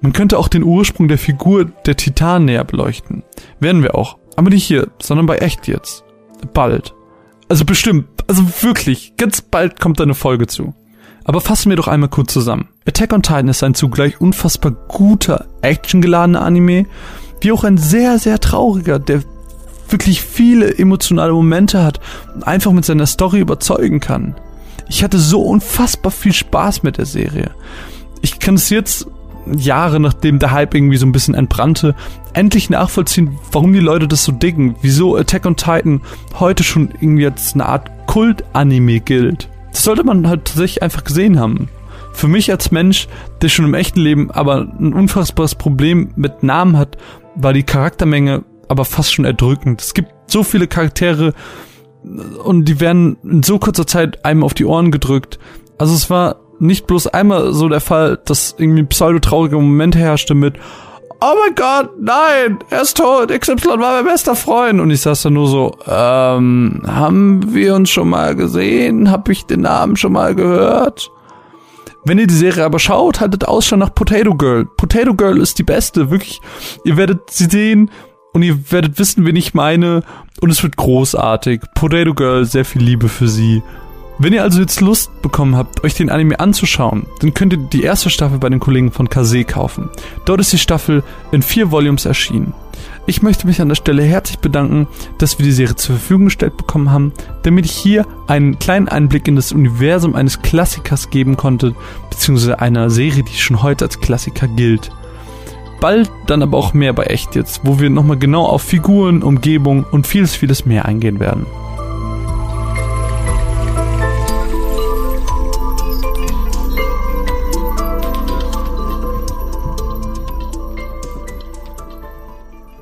Man 0.00 0.12
könnte 0.12 0.38
auch 0.38 0.48
den 0.48 0.64
Ursprung 0.64 1.08
der 1.08 1.18
Figur 1.18 1.64
der 1.86 1.96
Titan 1.96 2.44
näher 2.44 2.64
beleuchten. 2.64 3.22
Werden 3.60 3.82
wir 3.82 3.94
auch. 3.94 4.18
Aber 4.36 4.50
nicht 4.50 4.64
hier, 4.64 4.88
sondern 5.00 5.26
bei 5.26 5.38
echt 5.38 5.68
jetzt. 5.68 6.04
Bald. 6.52 6.94
Also 7.48 7.64
bestimmt, 7.64 8.06
also 8.26 8.42
wirklich, 8.62 9.14
ganz 9.16 9.40
bald 9.40 9.80
kommt 9.80 10.00
da 10.00 10.04
eine 10.04 10.14
Folge 10.14 10.46
zu. 10.46 10.74
Aber 11.24 11.40
fassen 11.40 11.70
wir 11.70 11.76
doch 11.76 11.88
einmal 11.88 12.08
kurz 12.08 12.32
zusammen. 12.32 12.68
Attack 12.86 13.12
on 13.12 13.22
Titan 13.22 13.48
ist 13.48 13.62
ein 13.62 13.74
zugleich 13.74 14.20
unfassbar 14.20 14.72
guter, 14.72 15.46
actiongeladener 15.60 16.42
Anime, 16.42 16.86
wie 17.40 17.52
auch 17.52 17.64
ein 17.64 17.78
sehr, 17.78 18.18
sehr 18.18 18.38
trauriger, 18.40 18.98
der 18.98 19.22
wirklich 19.88 20.22
viele 20.22 20.76
emotionale 20.78 21.32
Momente 21.32 21.82
hat 21.84 22.00
und 22.34 22.44
einfach 22.44 22.72
mit 22.72 22.84
seiner 22.84 23.06
Story 23.06 23.40
überzeugen 23.40 24.00
kann. 24.00 24.36
Ich 24.88 25.02
hatte 25.02 25.18
so 25.18 25.42
unfassbar 25.42 26.12
viel 26.12 26.32
Spaß 26.32 26.82
mit 26.82 26.98
der 26.98 27.06
Serie. 27.06 27.50
Ich 28.22 28.38
kann 28.38 28.54
es 28.54 28.70
jetzt 28.70 29.06
Jahre 29.54 30.00
nachdem 30.00 30.38
der 30.38 30.50
Hype 30.50 30.74
irgendwie 30.74 30.96
so 30.96 31.06
ein 31.06 31.12
bisschen 31.12 31.34
entbrannte, 31.34 31.94
endlich 32.32 32.70
nachvollziehen, 32.70 33.38
warum 33.52 33.72
die 33.72 33.80
Leute 33.80 34.08
das 34.08 34.24
so 34.24 34.32
dicken, 34.32 34.76
wieso 34.82 35.16
Attack 35.16 35.46
on 35.46 35.56
Titan 35.56 36.00
heute 36.38 36.64
schon 36.64 36.90
irgendwie 37.00 37.26
als 37.26 37.54
eine 37.54 37.66
Art 37.66 37.90
Kult-Anime 38.06 39.00
gilt. 39.00 39.48
Das 39.70 39.82
sollte 39.82 40.04
man 40.04 40.28
halt 40.28 40.46
tatsächlich 40.46 40.82
einfach 40.82 41.04
gesehen 41.04 41.38
haben. 41.38 41.68
Für 42.12 42.28
mich 42.28 42.50
als 42.50 42.70
Mensch, 42.70 43.08
der 43.42 43.50
schon 43.50 43.66
im 43.66 43.74
echten 43.74 44.00
Leben 44.00 44.30
aber 44.30 44.68
ein 44.78 44.94
unfassbares 44.94 45.54
Problem 45.54 46.12
mit 46.16 46.42
Namen 46.42 46.78
hat, 46.78 46.96
war 47.34 47.52
die 47.52 47.62
Charaktermenge 47.62 48.44
aber 48.68 48.84
fast 48.84 49.12
schon 49.12 49.24
erdrückend. 49.24 49.82
Es 49.82 49.94
gibt 49.94 50.10
so 50.26 50.42
viele 50.42 50.66
Charaktere 50.66 51.34
und 52.42 52.64
die 52.66 52.80
werden 52.80 53.18
in 53.22 53.42
so 53.42 53.58
kurzer 53.58 53.86
Zeit 53.86 54.24
einem 54.24 54.44
auf 54.44 54.54
die 54.54 54.64
Ohren 54.64 54.90
gedrückt. 54.90 55.38
Also 55.78 55.94
es 55.94 56.08
war 56.08 56.36
nicht 56.58 56.86
bloß 56.86 57.08
einmal 57.08 57.52
so 57.52 57.68
der 57.68 57.80
Fall, 57.80 58.18
dass 58.24 58.54
irgendwie 58.58 58.84
pseudo-traurige 58.84 59.56
Momente 59.56 59.98
herrschte 59.98 60.34
mit 60.34 60.54
Oh 61.18 61.34
mein 61.42 61.54
Gott, 61.54 61.90
nein, 61.98 62.58
er 62.68 62.82
ist 62.82 62.98
tot, 62.98 63.30
XY 63.30 63.78
war 63.78 64.02
mein 64.02 64.04
bester 64.04 64.36
Freund. 64.36 64.80
Und 64.80 64.90
ich 64.90 65.00
saß 65.00 65.22
da 65.22 65.30
nur 65.30 65.48
so, 65.48 65.74
ähm, 65.86 66.82
haben 66.86 67.54
wir 67.54 67.74
uns 67.74 67.88
schon 67.88 68.10
mal 68.10 68.36
gesehen? 68.36 69.10
Hab 69.10 69.28
ich 69.30 69.46
den 69.46 69.62
Namen 69.62 69.96
schon 69.96 70.12
mal 70.12 70.34
gehört? 70.34 71.10
Wenn 72.04 72.18
ihr 72.18 72.26
die 72.26 72.34
Serie 72.34 72.64
aber 72.64 72.78
schaut, 72.78 73.20
haltet 73.20 73.48
Ausschau 73.48 73.76
nach 73.76 73.94
Potato 73.94 74.34
Girl. 74.34 74.66
Potato 74.76 75.14
Girl 75.14 75.38
ist 75.38 75.58
die 75.58 75.62
beste, 75.62 76.10
wirklich. 76.10 76.40
Ihr 76.84 76.98
werdet 76.98 77.30
sie 77.30 77.46
sehen 77.46 77.90
und 78.34 78.42
ihr 78.42 78.70
werdet 78.70 78.98
wissen, 78.98 79.24
wen 79.24 79.36
ich 79.36 79.54
meine. 79.54 80.02
Und 80.42 80.50
es 80.50 80.62
wird 80.62 80.76
großartig. 80.76 81.62
Potato 81.74 82.12
Girl, 82.12 82.44
sehr 82.44 82.66
viel 82.66 82.82
Liebe 82.82 83.08
für 83.08 83.26
sie. 83.26 83.62
Wenn 84.18 84.32
ihr 84.32 84.42
also 84.42 84.60
jetzt 84.60 84.80
Lust 84.80 85.20
bekommen 85.20 85.56
habt, 85.56 85.84
euch 85.84 85.92
den 85.92 86.08
Anime 86.08 86.40
anzuschauen, 86.40 87.04
dann 87.20 87.34
könnt 87.34 87.52
ihr 87.52 87.58
die 87.58 87.82
erste 87.82 88.08
Staffel 88.08 88.38
bei 88.38 88.48
den 88.48 88.60
Kollegen 88.60 88.90
von 88.90 89.10
Kase 89.10 89.44
kaufen. 89.44 89.90
Dort 90.24 90.40
ist 90.40 90.52
die 90.54 90.58
Staffel 90.58 91.02
in 91.32 91.42
vier 91.42 91.70
Volumes 91.70 92.06
erschienen. 92.06 92.54
Ich 93.04 93.22
möchte 93.22 93.46
mich 93.46 93.60
an 93.60 93.68
der 93.68 93.74
Stelle 93.74 94.02
herzlich 94.02 94.38
bedanken, 94.38 94.88
dass 95.18 95.38
wir 95.38 95.44
die 95.44 95.52
Serie 95.52 95.76
zur 95.76 95.96
Verfügung 95.96 96.26
gestellt 96.26 96.56
bekommen 96.56 96.90
haben, 96.90 97.12
damit 97.42 97.66
ich 97.66 97.72
hier 97.72 98.06
einen 98.26 98.58
kleinen 98.58 98.88
Einblick 98.88 99.28
in 99.28 99.36
das 99.36 99.52
Universum 99.52 100.14
eines 100.14 100.40
Klassikers 100.40 101.10
geben 101.10 101.36
konnte, 101.36 101.74
beziehungsweise 102.08 102.58
einer 102.58 102.88
Serie, 102.88 103.22
die 103.22 103.36
schon 103.36 103.62
heute 103.62 103.84
als 103.84 104.00
Klassiker 104.00 104.48
gilt. 104.48 104.90
Bald 105.78 106.10
dann 106.26 106.42
aber 106.42 106.56
auch 106.56 106.72
mehr 106.72 106.94
bei 106.94 107.04
Echt 107.04 107.34
jetzt, 107.34 107.60
wo 107.64 107.78
wir 107.78 107.90
nochmal 107.90 108.18
genau 108.18 108.46
auf 108.46 108.62
Figuren, 108.62 109.22
Umgebung 109.22 109.84
und 109.84 110.06
vieles, 110.06 110.34
vieles 110.34 110.64
mehr 110.64 110.86
eingehen 110.86 111.20
werden. 111.20 111.44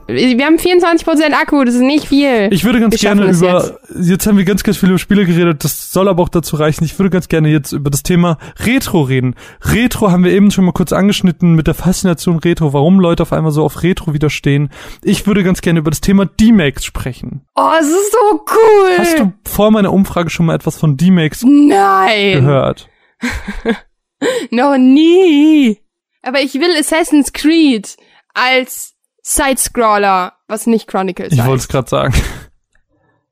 Wir 0.06 0.44
haben 0.44 0.56
24% 0.56 1.32
Akku, 1.32 1.64
das 1.64 1.74
ist 1.74 1.81
nicht 1.81 2.09
viel. 2.09 2.48
Ich 2.51 2.64
würde 2.64 2.81
ganz 2.81 2.93
Wir 2.93 2.98
gerne 2.98 3.22
über, 3.31 3.78
es 3.89 4.09
jetzt. 4.09 4.26
haben 4.26 4.36
wir 4.36 4.44
ganz, 4.44 4.62
ganz 4.62 4.76
viel 4.76 4.90
über 4.90 4.98
Spiele 4.98 5.24
geredet, 5.24 5.64
das 5.64 5.93
soll 5.93 6.09
aber 6.09 6.22
auch 6.22 6.28
dazu 6.28 6.56
reichen. 6.56 6.85
Ich 6.85 6.98
würde 6.98 7.10
ganz 7.10 7.28
gerne 7.28 7.48
jetzt 7.48 7.72
über 7.72 7.90
das 7.90 8.02
Thema 8.02 8.39
Retro 8.59 9.02
reden. 9.02 9.35
Retro 9.62 10.10
haben 10.10 10.24
wir 10.24 10.32
eben 10.32 10.51
schon 10.51 10.66
mal 10.66 10.72
kurz 10.72 10.93
angeschnitten 10.93 11.55
mit 11.55 11.66
der 11.66 11.74
Faszination 11.74 12.39
Retro, 12.39 12.72
warum 12.74 13.01
Leute 13.01 13.22
auf 13.22 13.32
einmal 13.32 13.52
so 13.52 13.64
auf 13.64 13.82
Retro 13.82 14.12
widerstehen. 14.12 14.68
Ich 15.02 15.26
würde 15.26 15.43
ganz 15.43 15.62
gerne 15.62 15.78
über 15.78 15.90
das 15.90 16.02
Thema 16.02 16.26
D-Max 16.26 16.85
sprechen. 16.85 17.43
Oh, 17.55 17.70
es 17.81 17.86
ist 17.86 18.12
so 18.12 18.44
cool. 18.52 18.90
Hast 18.98 19.18
du 19.18 19.32
vor 19.47 19.70
meiner 19.70 19.93
Umfrage 19.93 20.28
schon 20.28 20.47
mal 20.47 20.55
etwas 20.55 20.76
von 20.76 20.97
D-Max 20.98 21.44
Nein. 21.44 22.40
gehört? 22.40 22.89
Noch 24.51 24.76
nie. 24.76 25.78
Aber 26.22 26.40
ich 26.40 26.55
will 26.55 26.76
Assassin's 26.78 27.32
Creed 27.32 27.97
als 28.35 28.94
Sidescroller, 29.27 30.35
was 30.49 30.67
nicht 30.67 30.87
Chronicles 30.87 31.33
Ich 31.33 31.39
heißt. 31.41 31.49
wollte 31.49 31.61
es 31.63 31.69
gerade 31.69 31.89
sagen. 31.89 32.15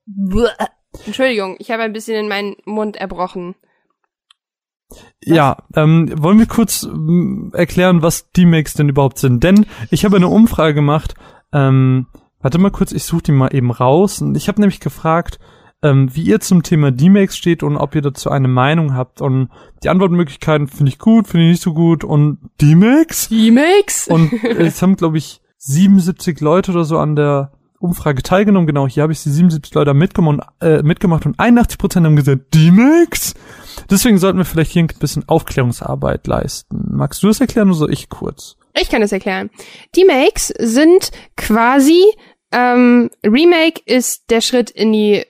Bleh. 0.05 0.49
Entschuldigung, 1.05 1.55
ich 1.59 1.71
habe 1.71 1.83
ein 1.83 1.93
bisschen 1.93 2.15
in 2.17 2.27
meinen 2.27 2.55
Mund 2.65 2.97
erbrochen. 2.97 3.55
Ja, 5.23 5.57
ähm, 5.75 6.11
wollen 6.21 6.39
wir 6.39 6.45
kurz 6.45 6.87
erklären, 7.53 8.01
was 8.01 8.31
D-Max 8.31 8.73
denn 8.73 8.89
überhaupt 8.89 9.17
sind? 9.17 9.43
Denn 9.43 9.65
ich 9.89 10.05
habe 10.05 10.17
eine 10.17 10.27
Umfrage 10.27 10.73
gemacht. 10.75 11.15
Ähm, 11.51 12.07
warte 12.41 12.57
mal 12.59 12.71
kurz, 12.71 12.91
ich 12.91 13.03
suche 13.03 13.23
die 13.23 13.31
mal 13.31 13.53
eben 13.55 13.71
raus. 13.71 14.21
Und 14.21 14.35
ich 14.35 14.47
habe 14.47 14.61
nämlich 14.61 14.79
gefragt, 14.79 15.39
ähm, 15.81 16.15
wie 16.15 16.23
ihr 16.23 16.39
zum 16.39 16.61
Thema 16.63 16.91
D-Max 16.91 17.37
steht 17.37 17.63
und 17.63 17.77
ob 17.77 17.95
ihr 17.95 18.01
dazu 18.01 18.29
eine 18.29 18.47
Meinung 18.47 18.95
habt. 18.95 19.21
Und 19.21 19.49
die 19.83 19.89
Antwortmöglichkeiten 19.89 20.67
finde 20.67 20.91
ich 20.91 20.99
gut, 20.99 21.27
finde 21.27 21.45
ich 21.45 21.51
nicht 21.51 21.63
so 21.63 21.73
gut. 21.73 22.03
Und 22.03 22.37
D-Max? 22.61 23.29
D-Max? 23.29 24.07
Und 24.07 24.31
es 24.43 24.81
haben, 24.81 24.95
glaube 24.95 25.17
ich, 25.17 25.41
77 25.65 26.41
Leute 26.41 26.71
oder 26.71 26.83
so 26.83 26.97
an 26.97 27.15
der 27.15 27.51
Umfrage 27.79 28.21
teilgenommen. 28.21 28.67
Genau, 28.67 28.87
hier 28.87 29.03
habe 29.03 29.13
ich 29.13 29.23
die 29.23 29.29
77 29.29 29.73
Leute 29.73 29.93
mitgemacht, 29.93 30.47
äh, 30.61 30.83
mitgemacht 30.83 31.25
und 31.25 31.39
81 31.39 31.77
Prozent 31.77 32.05
haben 32.05 32.15
gesagt, 32.15 32.53
D-Max? 32.53 33.33
Deswegen 33.89 34.17
sollten 34.17 34.37
wir 34.37 34.45
vielleicht 34.45 34.71
hier 34.71 34.83
ein 34.83 34.89
bisschen 34.99 35.27
Aufklärungsarbeit 35.27 36.27
leisten. 36.27 36.89
Magst 36.91 37.23
du 37.23 37.27
das 37.27 37.39
erklären 37.39 37.69
oder 37.69 37.77
soll 37.77 37.93
ich 37.93 38.09
kurz? 38.09 38.55
Ich 38.79 38.89
kann 38.89 39.01
es 39.01 39.11
erklären. 39.11 39.49
D-Makes 39.95 40.53
sind 40.59 41.11
quasi, 41.37 42.03
ähm, 42.51 43.09
Remake 43.25 43.81
ist 43.85 44.29
der 44.29 44.41
Schritt 44.41 44.69
in 44.69 44.91
die 44.91 45.23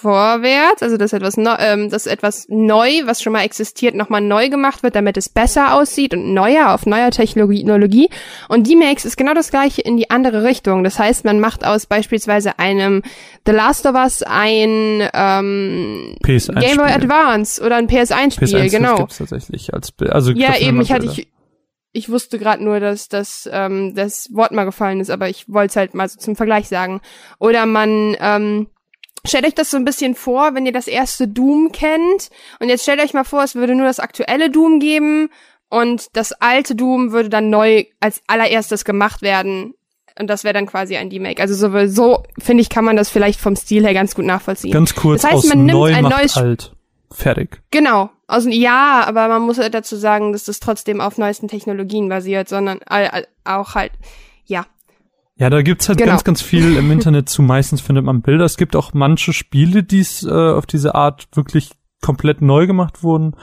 vorwärts, 0.00 0.82
also 0.82 0.96
dass 0.96 1.12
etwas, 1.12 1.36
neu, 1.36 1.54
ähm, 1.58 1.90
dass 1.90 2.06
etwas 2.06 2.46
neu, 2.48 3.02
was 3.04 3.22
schon 3.22 3.32
mal 3.32 3.42
existiert, 3.42 3.94
nochmal 3.94 4.20
neu 4.20 4.48
gemacht 4.48 4.82
wird, 4.82 4.94
damit 4.94 5.16
es 5.16 5.28
besser 5.28 5.74
aussieht 5.74 6.14
und 6.14 6.32
neuer 6.32 6.72
auf 6.72 6.86
neuer 6.86 7.10
Technologie. 7.10 8.08
Und 8.48 8.66
D-Makes 8.66 9.04
ist 9.04 9.16
genau 9.16 9.34
das 9.34 9.50
gleiche 9.50 9.82
in 9.82 9.96
die 9.96 10.10
andere 10.10 10.44
Richtung. 10.44 10.84
Das 10.84 10.98
heißt, 10.98 11.24
man 11.24 11.40
macht 11.40 11.64
aus 11.64 11.86
beispielsweise 11.86 12.58
einem 12.58 13.02
The 13.46 13.52
Last 13.52 13.86
of 13.86 13.94
Us 13.94 14.22
ein 14.22 15.08
ähm, 15.12 16.16
PS1 16.24 16.60
Game 16.60 16.76
Boy. 16.76 16.90
Advance 16.90 17.62
oder 17.62 17.76
ein 17.76 17.88
PS1-Spiel, 17.88 18.48
PS1 18.48 18.70
genau. 18.70 18.96
gibt's 18.96 19.18
tatsächlich 19.18 19.74
als. 19.74 19.92
Also 20.10 20.32
Ja, 20.32 20.56
eben, 20.56 20.80
ich 20.80 20.92
hatte 20.92 21.06
ich, 21.06 21.28
ich 21.92 22.08
wusste 22.08 22.38
gerade 22.38 22.62
nur, 22.62 22.80
dass 22.80 23.08
das 23.08 23.48
ähm, 23.50 23.94
das 23.94 24.28
Wort 24.32 24.52
mal 24.52 24.64
gefallen 24.64 25.00
ist, 25.00 25.10
aber 25.10 25.28
ich 25.28 25.48
wollte 25.48 25.70
es 25.70 25.76
halt 25.76 25.94
mal 25.94 26.08
so 26.08 26.18
zum 26.18 26.36
Vergleich 26.36 26.68
sagen. 26.68 27.00
Oder 27.38 27.66
man 27.66 28.16
ähm, 28.20 28.68
stellt 29.26 29.46
euch 29.46 29.54
das 29.54 29.70
so 29.70 29.76
ein 29.76 29.84
bisschen 29.84 30.14
vor, 30.14 30.54
wenn 30.54 30.66
ihr 30.66 30.72
das 30.72 30.86
erste 30.86 31.28
Doom 31.28 31.72
kennt 31.72 32.30
und 32.60 32.68
jetzt 32.68 32.82
stellt 32.82 33.00
euch 33.00 33.14
mal 33.14 33.24
vor, 33.24 33.42
es 33.42 33.54
würde 33.54 33.74
nur 33.74 33.86
das 33.86 34.00
aktuelle 34.00 34.50
Doom 34.50 34.80
geben 34.80 35.30
und 35.68 36.06
das 36.14 36.32
alte 36.32 36.74
Doom 36.74 37.12
würde 37.12 37.28
dann 37.28 37.50
neu 37.50 37.84
als 38.00 38.22
allererstes 38.26 38.84
gemacht 38.84 39.22
werden. 39.22 39.74
Und 40.18 40.28
das 40.28 40.42
wäre 40.42 40.54
dann 40.54 40.66
quasi 40.66 40.96
ein 40.96 41.08
Remake. 41.10 41.40
Also 41.40 41.54
so, 41.54 41.86
so 41.86 42.24
finde 42.40 42.62
ich, 42.62 42.68
kann 42.70 42.84
man 42.84 42.96
das 42.96 43.08
vielleicht 43.08 43.38
vom 43.38 43.54
Stil 43.54 43.84
her 43.84 43.94
ganz 43.94 44.16
gut 44.16 44.24
nachvollziehen. 44.24 44.72
Ganz 44.72 44.94
kurz, 44.96 45.22
Das 45.22 45.30
heißt, 45.30 45.48
man 45.48 45.58
nimmt 45.66 45.70
neu 45.78 45.94
ein 45.94 46.02
neues- 46.04 46.36
alt. 46.36 46.72
Fertig. 47.10 47.62
Genau. 47.70 48.10
Aus, 48.26 48.44
ja, 48.48 49.04
aber 49.06 49.28
man 49.28 49.42
muss 49.42 49.58
halt 49.58 49.72
dazu 49.74 49.96
sagen, 49.96 50.32
dass 50.32 50.44
das 50.44 50.60
trotzdem 50.60 51.00
auf 51.00 51.16
neuesten 51.18 51.48
Technologien 51.48 52.08
basiert, 52.08 52.48
sondern 52.48 52.80
all, 52.84 53.26
auch 53.44 53.74
halt, 53.74 53.92
ja. 54.44 54.66
Ja, 55.38 55.50
da 55.50 55.62
gibt's 55.62 55.88
halt 55.88 55.98
Genau. 55.98 56.10
ganz, 56.10 56.24
ganz 56.24 56.42
viel 56.42 56.76
im 56.76 56.90
Internet 56.90 57.28
zu. 57.28 57.42
Meistens 57.42 57.80
findet 57.80 58.04
man 58.04 58.22
Bilder. 58.22 58.44
Es 58.44 58.56
gibt 58.56 58.74
auch 58.74 58.92
manche 58.92 59.32
Spiele, 59.32 59.84
die 59.84 60.04
äh, 60.24 60.52
auf 60.52 60.66
diese 60.66 60.94
Art 60.96 61.28
wirklich 61.34 61.70
komplett 62.02 62.42
neu 62.42 62.66
gemacht 62.66 63.02
wurden. 63.02 63.34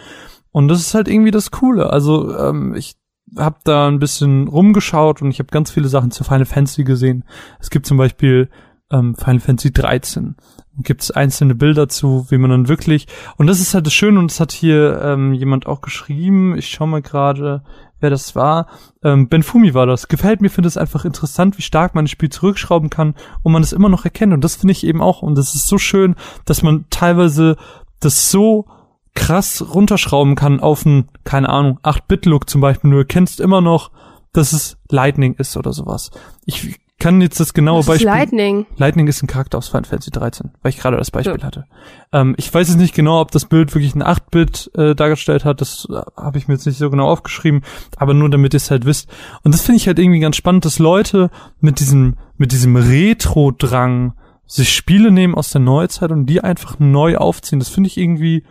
Und 0.52 0.68
das 0.68 0.80
ist 0.80 0.94
halt 0.94 1.08
irgendwie 1.08 1.32
das 1.32 1.52
Coole. 1.52 1.90
Also 1.90 2.38
ähm, 2.38 2.76
ich 2.76 2.96
habe 3.38 3.58
da 3.64 3.88
ein 3.88 4.00
bisschen 4.00 4.48
rumgeschaut 4.48 5.22
und 5.22 5.32
ich 5.32 5.40
habe 5.40 5.48
ganz 5.52 5.72
viele 5.72 5.88
Sachen 5.88 6.12
zu 6.12 6.24
Final 6.24 6.46
Fantasy 6.46 6.84
gesehen. 6.84 7.24
Es 7.60 7.70
gibt 7.70 7.86
zum 7.86 7.98
Beispiel 7.98 8.50
ähm, 8.92 9.16
Final 9.16 9.40
Fantasy 9.40 9.72
13. 9.74 10.36
Gibt 10.80 11.02
es 11.02 11.12
einzelne 11.12 11.56
Bilder 11.56 11.88
zu, 11.88 12.28
wie 12.30 12.38
man 12.38 12.52
dann 12.52 12.68
wirklich 12.68 13.08
und 13.38 13.48
das 13.48 13.60
ist 13.62 13.74
halt 13.74 13.86
das 13.86 13.94
Schöne 13.94 14.20
und 14.20 14.32
das 14.32 14.40
hat 14.42 14.52
hier 14.52 15.02
ähm, 15.02 15.34
jemand 15.34 15.66
auch 15.66 15.82
geschrieben. 15.82 16.58
Ich 16.58 16.68
schau 16.68 16.86
mal 16.86 17.02
gerade, 17.02 17.64
wer 18.06 18.12
das 18.12 18.36
war. 18.36 18.68
Ähm, 19.04 19.30
Ben 19.30 19.42
Fumi 19.42 19.74
war 19.74 19.88
das. 19.88 20.08
Gefällt 20.08 20.40
mir, 20.40 20.50
finde 20.52 20.68
es 20.68 20.78
einfach 20.78 21.06
interessant, 21.06 21.58
wie 21.58 21.64
stark 21.64 21.96
man 21.96 22.06
ein 22.06 22.08
Spiel 22.08 22.30
zurückschrauben 22.30 22.92
kann 22.92 23.16
und 23.42 23.52
man 23.52 23.64
es 23.64 23.74
immer 23.74 23.90
noch 23.90 24.06
erkennt. 24.06 24.32
Und 24.32 24.44
das 24.44 24.56
finde 24.56 24.74
ich 24.74 24.86
eben 24.86 25.02
auch. 25.02 25.24
Und 25.24 25.36
das 25.36 25.56
ist 25.56 25.68
so 25.68 25.80
schön, 25.80 26.16
dass 26.46 26.62
man 26.62 26.86
teilweise 26.92 27.58
das 28.00 28.30
so 28.30 28.68
krass 29.16 29.66
runterschrauben 29.74 30.36
kann 30.36 30.60
auf 30.60 30.86
einen, 30.86 31.10
keine 31.24 31.50
Ahnung, 31.50 31.80
8-Bit-Look 31.82 32.48
zum 32.48 32.62
Beispiel. 32.62 32.92
Du 32.92 32.98
erkennst 32.98 33.40
immer 33.40 33.62
noch, 33.62 33.90
dass 34.34 34.54
es 34.54 34.78
Lightning 34.90 35.34
ist 35.34 35.58
oder 35.58 35.74
sowas. 35.74 36.12
Ich 36.46 36.80
kann 36.98 37.20
jetzt 37.22 37.40
das 37.40 37.54
genaue 37.54 37.78
Das 37.80 37.86
ist 37.86 37.88
Beispiel. 37.90 38.08
Lightning. 38.08 38.66
Lightning 38.78 39.08
ist 39.08 39.22
ein 39.22 39.28
Charakter 39.28 39.58
aus 39.58 39.68
Final 39.68 39.84
Fantasy 39.84 40.12
13, 40.12 40.52
weil 40.62 40.70
ich 40.70 40.78
gerade 40.80 40.96
das 40.98 41.12
Beispiel 41.12 41.38
Ja. 41.40 41.44
hatte. 41.46 41.66
Ähm, 42.14 42.36
ich 42.38 42.54
weiß 42.54 42.70
jetzt 42.70 42.78
nicht 42.78 42.96
genau, 42.96 43.20
ob 43.20 43.32
das 43.32 43.46
Bild 43.46 43.74
wirklich 43.76 43.96
ein 43.96 44.04
8-Bit 44.04 44.72
äh, 44.76 44.96
dargestellt 44.96 45.44
hat, 45.44 45.60
das 45.60 45.88
äh, 45.92 46.02
habe 46.16 46.38
ich 46.38 46.48
mir 46.48 46.54
jetzt 46.54 46.66
nicht 46.66 46.78
so 46.78 46.90
genau 46.90 47.08
aufgeschrieben, 47.10 47.64
aber 47.98 48.14
nur 48.14 48.30
damit 48.30 48.54
ihr 48.54 48.58
es 48.58 48.72
halt 48.72 48.86
wisst. 48.86 49.10
Und 49.44 49.54
das 49.54 49.62
finde 49.62 49.78
ich 49.78 49.88
halt 49.88 50.00
irgendwie 50.00 50.20
ganz 50.20 50.38
spannend, 50.38 50.64
dass 50.66 50.80
Leute 50.80 51.30
mit 51.60 51.80
diesem, 51.82 52.16
mit 52.38 52.52
diesem 52.54 52.76
Retro-Drang 52.78 54.14
sich 54.48 54.74
Spiele 54.74 55.12
nehmen 55.12 55.36
aus 55.36 55.50
der 55.50 55.62
Neuzeit 55.62 56.12
und 56.12 56.28
die 56.28 56.42
einfach 56.42 56.80
neu 56.80 57.18
aufziehen. 57.18 57.60
Das 57.60 57.70
finde 57.70 57.88
ich 57.88 57.98
irgendwie 57.98 58.44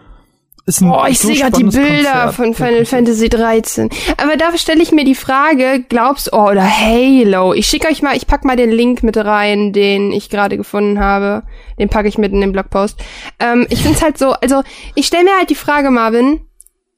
ist 0.66 0.80
ein 0.80 0.90
Oh, 0.90 1.04
ich 1.08 1.18
so 1.18 1.28
sehe 1.28 1.36
gerade 1.36 1.56
die 1.56 1.64
Bilder 1.64 2.12
Konzept. 2.12 2.34
von 2.34 2.54
Final 2.54 2.84
Fantasy 2.84 3.28
13. 3.28 3.90
Aber 4.16 4.36
da 4.36 4.56
stelle 4.56 4.82
ich 4.82 4.92
mir 4.92 5.04
die 5.04 5.14
Frage, 5.14 5.84
glaubst 5.88 6.32
oh, 6.32 6.50
oder 6.50 6.64
Halo. 6.64 7.52
Ich 7.52 7.66
schicke 7.66 7.88
euch 7.88 8.02
mal, 8.02 8.16
ich 8.16 8.26
pack 8.26 8.44
mal 8.44 8.56
den 8.56 8.70
Link 8.70 9.02
mit 9.02 9.16
rein, 9.16 9.72
den 9.72 10.12
ich 10.12 10.30
gerade 10.30 10.56
gefunden 10.56 11.00
habe. 11.00 11.42
Den 11.78 11.88
packe 11.88 12.08
ich 12.08 12.18
mit 12.18 12.32
in 12.32 12.40
den 12.40 12.52
Blogpost. 12.52 12.98
Ähm, 13.40 13.66
ich 13.68 13.82
find's 13.82 14.02
halt 14.02 14.18
so, 14.18 14.30
also 14.32 14.62
ich 14.94 15.06
stelle 15.06 15.24
mir 15.24 15.36
halt 15.36 15.50
die 15.50 15.54
Frage, 15.54 15.90
Marvin, 15.90 16.40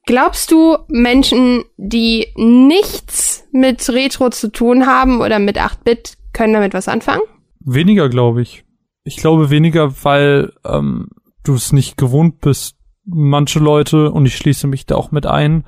glaubst 0.06 0.51
du 0.52 0.78
Menschen, 0.88 1.64
die 1.76 2.28
nichts 2.36 3.44
mit 3.52 3.88
Retro 3.88 4.30
zu 4.30 4.52
tun 4.52 4.86
haben 4.86 5.20
oder 5.20 5.38
mit 5.38 5.59
8-Bit, 5.59 6.16
können 6.32 6.52
damit 6.52 6.74
was 6.74 6.88
anfangen? 6.88 7.22
Weniger, 7.60 8.09
glaube 8.09 8.43
ich. 8.43 8.64
Ich 9.02 9.16
glaube 9.16 9.51
weniger, 9.51 10.05
weil 10.05 10.52
ähm, 10.64 11.09
du 11.43 11.55
es 11.55 11.72
nicht 11.72 11.97
gewohnt 11.97 12.40
bist. 12.40 12.76
Manche 13.06 13.60
Leute, 13.60 14.10
und 14.10 14.26
ich 14.26 14.36
schließe 14.36 14.66
mich 14.66 14.84
da 14.86 14.96
auch 14.96 15.12
mit 15.12 15.26
ein, 15.26 15.64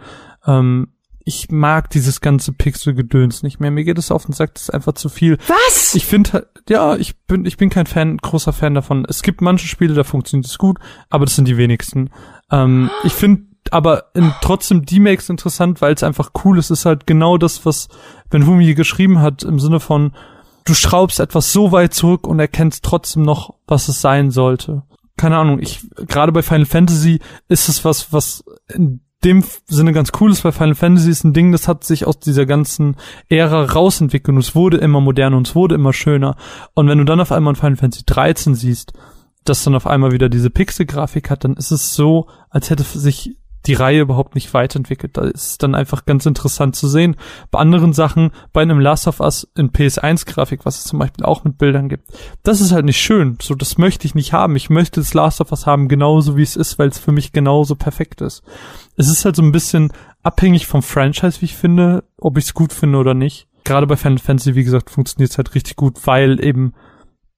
ähm, 0.46 0.88
ich 1.24 1.50
mag 1.50 1.90
dieses 1.90 2.20
ganze 2.22 2.52
Pixel-Gedöns 2.52 3.42
nicht 3.42 3.60
mehr. 3.60 3.70
Mir 3.70 3.84
geht 3.84 3.98
es 3.98 4.10
auf 4.10 4.24
den 4.24 4.32
Sack, 4.32 4.54
das 4.54 4.64
ist 4.64 4.70
einfach 4.70 4.94
zu 4.94 5.08
viel. 5.10 5.36
Was? 5.46 5.94
Ich 5.94 6.06
finde, 6.06 6.32
halt- 6.32 6.48
ja, 6.70 6.96
ich 6.96 7.18
bin, 7.26 7.44
ich 7.44 7.58
bin 7.58 7.68
kein 7.68 7.86
Fan, 7.86 8.16
großer 8.16 8.52
Fan 8.54 8.74
davon. 8.74 9.04
Es 9.06 9.22
gibt 9.22 9.42
manche 9.42 9.68
Spiele, 9.68 9.94
da 9.94 10.04
funktioniert 10.04 10.46
es 10.46 10.56
gut, 10.58 10.78
aber 11.10 11.26
das 11.26 11.36
sind 11.36 11.46
die 11.46 11.58
wenigsten. 11.58 12.10
Ähm, 12.50 12.90
ich 13.04 13.12
finde 13.12 13.42
aber 13.70 14.04
in, 14.14 14.32
trotzdem 14.40 14.86
D-Makes 14.86 15.28
interessant, 15.28 15.82
weil 15.82 15.92
es 15.92 16.02
einfach 16.02 16.30
cool 16.44 16.58
ist. 16.58 16.70
Es 16.70 16.80
ist 16.80 16.86
halt 16.86 17.06
genau 17.06 17.36
das, 17.36 17.66
was 17.66 17.88
Ben 18.30 18.60
hier 18.60 18.74
geschrieben 18.74 19.20
hat, 19.20 19.42
im 19.42 19.58
Sinne 19.58 19.80
von, 19.80 20.12
du 20.64 20.72
schraubst 20.72 21.20
etwas 21.20 21.52
so 21.52 21.72
weit 21.72 21.92
zurück 21.92 22.26
und 22.26 22.40
erkennst 22.40 22.84
trotzdem 22.84 23.22
noch, 23.22 23.54
was 23.66 23.88
es 23.88 24.00
sein 24.00 24.30
sollte. 24.30 24.84
Keine 25.18 25.36
Ahnung, 25.36 25.58
ich, 25.60 25.86
gerade 26.06 26.32
bei 26.32 26.40
Final 26.40 26.64
Fantasy 26.64 27.20
ist 27.48 27.68
es 27.68 27.84
was, 27.84 28.12
was 28.12 28.42
in 28.72 29.00
dem 29.24 29.44
Sinne 29.66 29.92
ganz 29.92 30.12
cool 30.20 30.30
ist, 30.30 30.44
weil 30.44 30.52
Final 30.52 30.74
Fantasy 30.74 31.10
ist 31.10 31.24
ein 31.24 31.32
Ding, 31.32 31.52
das 31.52 31.68
hat 31.68 31.84
sich 31.84 32.06
aus 32.06 32.20
dieser 32.20 32.46
ganzen 32.46 32.96
Ära 33.28 33.64
rausentwickelt 33.64 34.34
und 34.34 34.40
es 34.40 34.54
wurde 34.54 34.78
immer 34.78 35.00
moderner 35.00 35.36
und 35.36 35.48
es 35.48 35.54
wurde 35.54 35.74
immer 35.74 35.92
schöner. 35.92 36.36
Und 36.74 36.88
wenn 36.88 36.98
du 36.98 37.04
dann 37.04 37.20
auf 37.20 37.32
einmal 37.32 37.52
in 37.52 37.56
Final 37.56 37.76
Fantasy 37.76 38.04
13 38.06 38.54
siehst, 38.54 38.92
dass 39.44 39.64
dann 39.64 39.74
auf 39.74 39.86
einmal 39.86 40.12
wieder 40.12 40.28
diese 40.28 40.50
Pixel-Grafik 40.50 41.30
hat, 41.30 41.44
dann 41.44 41.54
ist 41.54 41.70
es 41.70 41.94
so, 41.94 42.28
als 42.48 42.70
hätte 42.70 42.84
sich 42.84 43.36
die 43.68 43.74
Reihe 43.74 44.00
überhaupt 44.00 44.34
nicht 44.34 44.52
weiterentwickelt. 44.54 45.16
Da 45.16 45.22
ist 45.22 45.62
dann 45.62 45.74
einfach 45.74 46.06
ganz 46.06 46.26
interessant 46.26 46.74
zu 46.74 46.88
sehen. 46.88 47.16
Bei 47.50 47.58
anderen 47.58 47.92
Sachen, 47.92 48.30
bei 48.52 48.62
einem 48.62 48.80
Last 48.80 49.06
of 49.06 49.20
Us 49.20 49.46
in 49.56 49.70
PS1-Grafik, 49.70 50.64
was 50.64 50.78
es 50.78 50.84
zum 50.84 50.98
Beispiel 50.98 51.24
auch 51.24 51.44
mit 51.44 51.58
Bildern 51.58 51.88
gibt, 51.88 52.10
das 52.42 52.60
ist 52.60 52.72
halt 52.72 52.86
nicht 52.86 53.00
schön. 53.00 53.36
So, 53.40 53.54
das 53.54 53.78
möchte 53.78 54.06
ich 54.06 54.14
nicht 54.14 54.32
haben. 54.32 54.56
Ich 54.56 54.70
möchte 54.70 55.00
das 55.00 55.14
Last 55.14 55.40
of 55.40 55.50
Us 55.52 55.66
haben, 55.66 55.88
genauso 55.88 56.36
wie 56.36 56.42
es 56.42 56.56
ist, 56.56 56.78
weil 56.78 56.88
es 56.88 56.98
für 56.98 57.12
mich 57.12 57.32
genauso 57.32 57.76
perfekt 57.76 58.20
ist. 58.22 58.42
Es 58.96 59.08
ist 59.08 59.24
halt 59.24 59.36
so 59.36 59.42
ein 59.42 59.52
bisschen 59.52 59.92
abhängig 60.22 60.66
vom 60.66 60.82
Franchise, 60.82 61.40
wie 61.40 61.46
ich 61.46 61.54
finde, 61.54 62.04
ob 62.18 62.38
ich 62.38 62.46
es 62.46 62.54
gut 62.54 62.72
finde 62.72 62.98
oder 62.98 63.14
nicht. 63.14 63.46
gerade 63.64 63.86
bei 63.86 63.96
Final 63.96 64.18
Fantasy, 64.18 64.54
wie 64.54 64.64
gesagt, 64.64 64.88
funktioniert 64.90 65.30
es 65.30 65.36
halt 65.36 65.54
richtig 65.54 65.76
gut, 65.76 66.06
weil 66.06 66.42
eben 66.42 66.72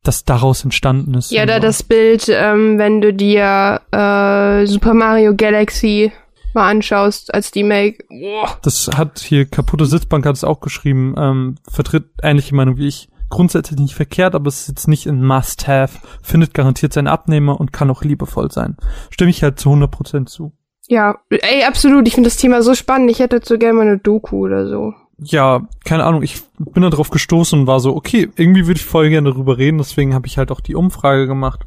das 0.02 0.24
daraus 0.24 0.64
entstanden 0.64 1.14
ist. 1.14 1.30
Ja, 1.30 1.46
da 1.46 1.60
das 1.60 1.82
Bild, 1.82 2.28
ähm, 2.28 2.78
wenn 2.78 3.00
du 3.00 3.12
dir 3.12 3.80
äh, 3.90 4.66
Super 4.66 4.94
Mario 4.94 5.34
Galaxy 5.36 6.12
mal 6.54 6.70
anschaust 6.70 7.32
als 7.32 7.50
die 7.50 7.62
Make. 7.62 8.04
Boah. 8.08 8.58
Das 8.62 8.90
hat 8.94 9.20
hier 9.20 9.46
kaputte 9.46 9.86
Sitzbank 9.86 10.26
hat 10.26 10.36
es 10.36 10.44
auch 10.44 10.60
geschrieben, 10.60 11.14
ähm, 11.16 11.54
vertritt 11.70 12.10
ähnliche 12.22 12.54
Meinung 12.54 12.76
wie 12.76 12.88
ich. 12.88 13.08
Grundsätzlich 13.28 13.78
nicht 13.78 13.94
verkehrt, 13.94 14.34
aber 14.34 14.48
es 14.48 14.62
ist 14.62 14.68
jetzt 14.68 14.88
nicht 14.88 15.06
ein 15.06 15.24
Must-Have, 15.24 16.00
findet 16.20 16.52
garantiert 16.52 16.92
seinen 16.92 17.06
Abnehmer 17.06 17.60
und 17.60 17.72
kann 17.72 17.88
auch 17.90 18.02
liebevoll 18.02 18.50
sein. 18.50 18.76
Stimme 19.10 19.30
ich 19.30 19.44
halt 19.44 19.60
zu 19.60 19.70
100% 19.70 20.26
zu. 20.26 20.52
Ja, 20.88 21.18
ey, 21.30 21.62
absolut. 21.62 22.08
Ich 22.08 22.14
finde 22.14 22.28
das 22.28 22.38
Thema 22.38 22.62
so 22.62 22.74
spannend. 22.74 23.12
Ich 23.12 23.20
hätte 23.20 23.40
so 23.44 23.56
gerne 23.56 23.74
mal 23.74 23.82
eine 23.82 23.98
Doku 23.98 24.46
oder 24.46 24.66
so. 24.66 24.94
Ja, 25.22 25.68
keine 25.84 26.04
Ahnung, 26.04 26.22
ich 26.22 26.42
bin 26.58 26.82
da 26.82 26.88
drauf 26.88 27.10
gestoßen 27.10 27.60
und 27.60 27.66
war 27.66 27.80
so, 27.80 27.94
okay, 27.94 28.30
irgendwie 28.36 28.66
würde 28.66 28.80
ich 28.80 28.86
voll 28.86 29.10
gerne 29.10 29.30
darüber 29.30 29.58
reden, 29.58 29.78
deswegen 29.78 30.14
habe 30.14 30.26
ich 30.26 30.38
halt 30.38 30.50
auch 30.50 30.60
die 30.60 30.74
Umfrage 30.74 31.26
gemacht, 31.26 31.66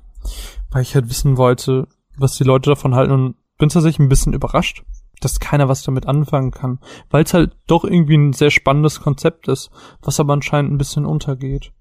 weil 0.71 0.81
ich 0.81 0.95
halt 0.95 1.09
wissen 1.09 1.37
wollte, 1.37 1.87
was 2.17 2.35
die 2.35 2.43
Leute 2.43 2.71
davon 2.71 2.95
halten 2.95 3.11
und 3.11 3.35
bin 3.59 3.69
tatsächlich 3.69 3.99
ein 3.99 4.09
bisschen 4.09 4.33
überrascht, 4.33 4.83
dass 5.21 5.39
keiner 5.39 5.69
was 5.69 5.83
damit 5.83 6.07
anfangen 6.07 6.49
kann, 6.49 6.79
weil 7.11 7.23
es 7.23 7.33
halt 7.35 7.55
doch 7.67 7.83
irgendwie 7.83 8.17
ein 8.17 8.33
sehr 8.33 8.49
spannendes 8.49 9.01
Konzept 9.01 9.47
ist, 9.47 9.69
was 10.01 10.19
aber 10.19 10.33
anscheinend 10.33 10.71
ein 10.71 10.79
bisschen 10.79 11.05
untergeht. 11.05 11.71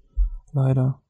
Leider. 0.51 1.01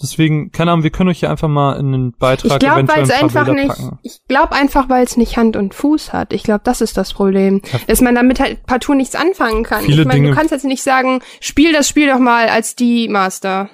Deswegen, 0.00 0.52
keine 0.52 0.70
Ahnung, 0.70 0.84
wir 0.84 0.90
können 0.90 1.10
euch 1.10 1.20
ja 1.20 1.30
einfach 1.30 1.48
mal 1.48 1.78
in 1.78 1.90
den 1.90 2.12
Beitrag 2.12 2.52
ich 2.52 2.58
glaub, 2.60 2.76
eventuell 2.76 3.02
ein 3.02 3.08
paar 3.08 3.18
einfach 3.20 3.44
Bilder 3.46 3.60
nicht, 3.60 3.68
packen. 3.68 3.98
Ich 4.02 4.20
glaube 4.28 4.52
einfach, 4.52 4.88
weil 4.88 5.04
es 5.04 5.16
nicht 5.16 5.36
Hand 5.36 5.56
und 5.56 5.74
Fuß 5.74 6.12
hat. 6.12 6.32
Ich 6.32 6.44
glaube, 6.44 6.60
das 6.62 6.80
ist 6.80 6.96
das 6.96 7.12
Problem. 7.12 7.62
Ja. 7.72 7.80
Dass 7.88 8.00
man 8.00 8.14
damit 8.14 8.38
halt 8.38 8.64
partout 8.64 8.94
nichts 8.94 9.16
anfangen 9.16 9.64
kann. 9.64 9.82
Viele 9.82 10.02
ich 10.02 10.06
meine, 10.06 10.20
Dinge- 10.20 10.30
du 10.30 10.36
kannst 10.36 10.52
jetzt 10.52 10.64
nicht 10.64 10.84
sagen, 10.84 11.20
spiel 11.40 11.72
das 11.72 11.88
Spiel 11.88 12.08
doch 12.08 12.20
mal 12.20 12.48
als 12.48 12.76
die 12.76 13.08
Master. 13.08 13.70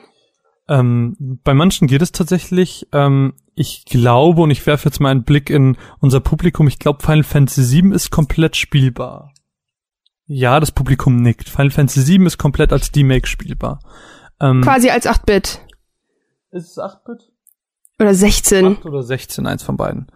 Ähm, 0.67 1.41
bei 1.45 1.53
manchen 1.53 1.89
geht 1.89 2.01
es 2.01 2.13
tatsächlich. 2.13 2.87
Ähm, 2.93 3.35
ich 3.55 3.85
glaube, 3.85 4.41
und 4.43 4.51
ich 4.51 4.67
werfe 4.67 4.89
jetzt 4.89 5.01
mal 5.01 5.11
einen 5.11 5.25
Blick 5.25 5.51
in 5.51 5.77
unser 6.01 6.21
Publikum, 6.21 6.67
ich 6.69 6.79
glaube, 6.79 7.03
Final 7.03 7.23
Fantasy 7.23 7.83
VII 7.83 7.95
ist 7.95 8.11
komplett 8.11 8.57
spielbar. 8.57 9.33
Ja, 10.27 10.59
das 10.59 10.73
Publikum 10.73 11.17
nickt. 11.17 11.51
Final 11.51 11.71
Fantasy 11.71 12.19
VII 12.19 12.27
ist 12.27 12.39
komplett 12.39 12.73
als 12.73 12.91
D-Make 12.91 13.27
spielbar. 13.27 13.81
Ähm, 14.41 14.63
Quasi 14.63 14.89
als 14.89 15.07
8-Bit. 15.07 15.61
Ist 16.55 16.71
es 16.71 16.79
8-Bit? 16.79 17.31
Oder 18.01 18.15
16. 18.15 18.79
8 18.79 18.87
oder 18.87 19.03
16, 19.03 19.47
eins 19.47 19.63
von 19.63 19.77
beiden. 19.77 20.07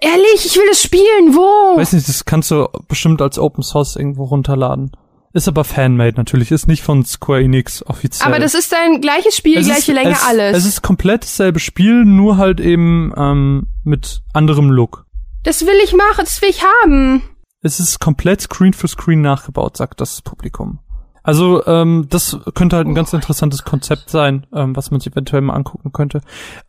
Ehrlich, 0.00 0.44
ich 0.46 0.56
will 0.56 0.66
das 0.68 0.82
spielen. 0.82 1.34
Wo? 1.34 1.78
Weiß 1.78 1.92
nicht, 1.92 2.08
das 2.08 2.24
kannst 2.24 2.50
du 2.50 2.68
bestimmt 2.88 3.22
als 3.22 3.38
Open 3.38 3.62
Source 3.62 3.96
irgendwo 3.96 4.24
runterladen. 4.24 4.90
Ist 5.32 5.48
aber 5.48 5.64
Fanmade 5.64 6.16
natürlich, 6.16 6.50
ist 6.50 6.68
nicht 6.68 6.82
von 6.82 7.04
Square 7.06 7.40
Enix 7.42 7.86
offiziell. 7.86 8.28
Aber 8.28 8.38
das 8.38 8.52
ist 8.52 8.70
dein 8.70 9.00
gleiches 9.00 9.34
Spiel, 9.34 9.56
Es 9.58 9.66
gleiche 9.66 9.92
ist, 9.92 9.96
Länge, 9.96 10.12
es, 10.12 10.26
alles. 10.26 10.58
Es 10.58 10.66
ist 10.66 10.82
komplett 10.82 11.22
dasselbe 11.22 11.58
Spiel, 11.58 12.04
nur 12.04 12.36
halt 12.36 12.60
eben 12.60 13.14
ähm, 13.16 13.68
mit 13.82 14.22
anderem 14.34 14.70
Look. 14.70 15.06
das 15.44 15.64
will 15.64 15.78
ich 15.82 15.94
machen, 15.94 16.24
das 16.24 16.42
will 16.42 16.50
ich 16.50 16.62
haben. 16.62 17.22
Es 17.62 17.80
ist 17.80 17.98
komplett 17.98 18.42
Screen 18.42 18.74
für 18.74 18.88
Screen 18.88 19.22
nachgebaut, 19.22 19.76
sagt 19.78 20.02
das 20.02 20.20
Publikum. 20.20 20.80
Also 21.22 21.64
ähm, 21.66 22.06
das 22.08 22.38
könnte 22.54 22.76
halt 22.76 22.86
ein 22.86 22.94
ganz 22.94 23.12
interessantes 23.12 23.64
Konzept 23.64 24.10
sein, 24.10 24.46
ähm, 24.52 24.74
was 24.74 24.90
man 24.90 25.00
sich 25.00 25.12
eventuell 25.12 25.42
mal 25.42 25.54
angucken 25.54 25.92
könnte. 25.92 26.20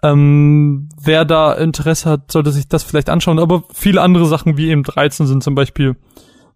Ähm, 0.01 0.89
wer 1.01 1.25
da 1.25 1.53
Interesse 1.53 2.09
hat, 2.09 2.31
sollte 2.31 2.51
sich 2.51 2.67
das 2.67 2.83
vielleicht 2.83 3.09
anschauen. 3.09 3.39
Aber 3.39 3.63
viele 3.73 4.01
andere 4.01 4.25
Sachen 4.25 4.57
wie 4.57 4.69
eben 4.69 4.83
13 4.83 5.25
sind 5.25 5.43
zum 5.43 5.55
Beispiel 5.55 5.95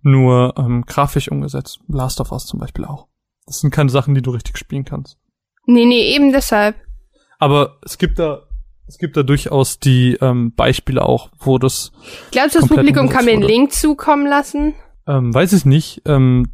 nur 0.03 0.53
ähm, 0.57 0.83
grafisch 0.85 1.29
umgesetzt. 1.29 1.79
Last 1.87 2.21
of 2.21 2.31
Us 2.31 2.45
zum 2.45 2.59
Beispiel 2.59 2.85
auch. 2.85 3.07
Das 3.45 3.59
sind 3.59 3.71
keine 3.71 3.89
Sachen, 3.89 4.13
die 4.13 4.21
du 4.21 4.31
richtig 4.31 4.57
spielen 4.57 4.85
kannst. 4.85 5.17
Nee, 5.65 5.85
nee, 5.85 6.13
eben 6.13 6.31
deshalb. 6.31 6.75
Aber 7.39 7.77
es 7.83 7.97
gibt 7.97 8.19
da 8.19 8.43
es 8.89 8.97
gibt 8.97 9.17
da 9.17 9.23
durchaus 9.23 9.79
die 9.79 10.17
ähm, 10.21 10.53
Beispiele 10.55 11.03
auch, 11.03 11.29
wo 11.39 11.57
das 11.57 11.91
Glaubst 12.31 12.55
du, 12.55 12.61
das 12.61 12.69
Publikum 12.69 13.09
kann 13.09 13.25
mir 13.25 13.33
einen 13.33 13.41
Link 13.41 13.73
zukommen 13.73 14.25
lassen? 14.25 14.75
ähm, 15.07 15.33
weiß 15.33 15.53
ich 15.53 15.65
nicht. 15.65 16.01
Ähm, 16.05 16.51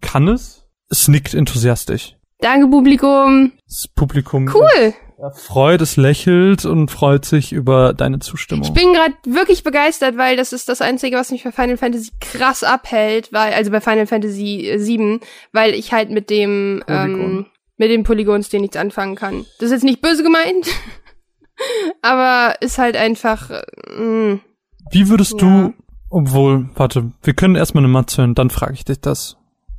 kann 0.00 0.28
es? 0.28 0.64
Es 0.90 1.08
nickt 1.08 1.34
enthusiastisch. 1.34 2.16
Danke, 2.40 2.68
Publikum. 2.68 3.52
Das 3.66 3.88
Publikum 3.88 4.48
Cool. 4.54 4.94
freut, 5.34 5.80
es 5.80 5.96
lächelt 5.96 6.64
und 6.64 6.90
freut 6.90 7.24
sich 7.24 7.52
über 7.52 7.92
deine 7.92 8.20
Zustimmung. 8.20 8.64
Ich 8.64 8.72
bin 8.72 8.92
gerade 8.92 9.14
wirklich 9.26 9.64
begeistert, 9.64 10.16
weil 10.16 10.36
das 10.36 10.52
ist 10.52 10.68
das 10.68 10.80
Einzige, 10.80 11.16
was 11.16 11.32
mich 11.32 11.42
bei 11.42 11.50
Final 11.52 11.76
Fantasy 11.76 12.10
krass 12.20 12.62
abhält, 12.62 13.32
weil, 13.32 13.52
also 13.54 13.70
bei 13.72 13.80
Final 13.80 14.06
Fantasy 14.06 14.68
äh, 14.68 14.78
7, 14.78 15.20
weil 15.52 15.74
ich 15.74 15.92
halt 15.92 16.10
mit 16.10 16.30
dem, 16.30 16.82
Polygon. 16.86 17.20
ähm, 17.20 17.46
mit 17.76 17.90
dem 17.90 18.04
Polygonstil 18.04 18.60
nichts 18.60 18.76
anfangen 18.76 19.16
kann. 19.16 19.44
Das 19.58 19.66
ist 19.66 19.72
jetzt 19.72 19.84
nicht 19.84 20.00
böse 20.00 20.22
gemeint, 20.22 20.66
aber 22.02 22.54
ist 22.60 22.78
halt 22.78 22.96
einfach, 22.96 23.50
äh, 23.50 23.62
mh. 24.00 24.38
Wie 24.90 25.08
würdest 25.08 25.32
Ja. 25.32 25.38
du, 25.38 25.74
obwohl, 26.10 26.68
warte, 26.74 27.12
wir 27.22 27.34
können 27.34 27.54
erstmal 27.54 27.84
eine 27.84 27.92
Matze 27.92 28.18
hören, 28.22 28.34
dann 28.34 28.50
frage 28.50 28.74
ich 28.74 28.84
dich 28.84 29.00
das. 29.00 29.36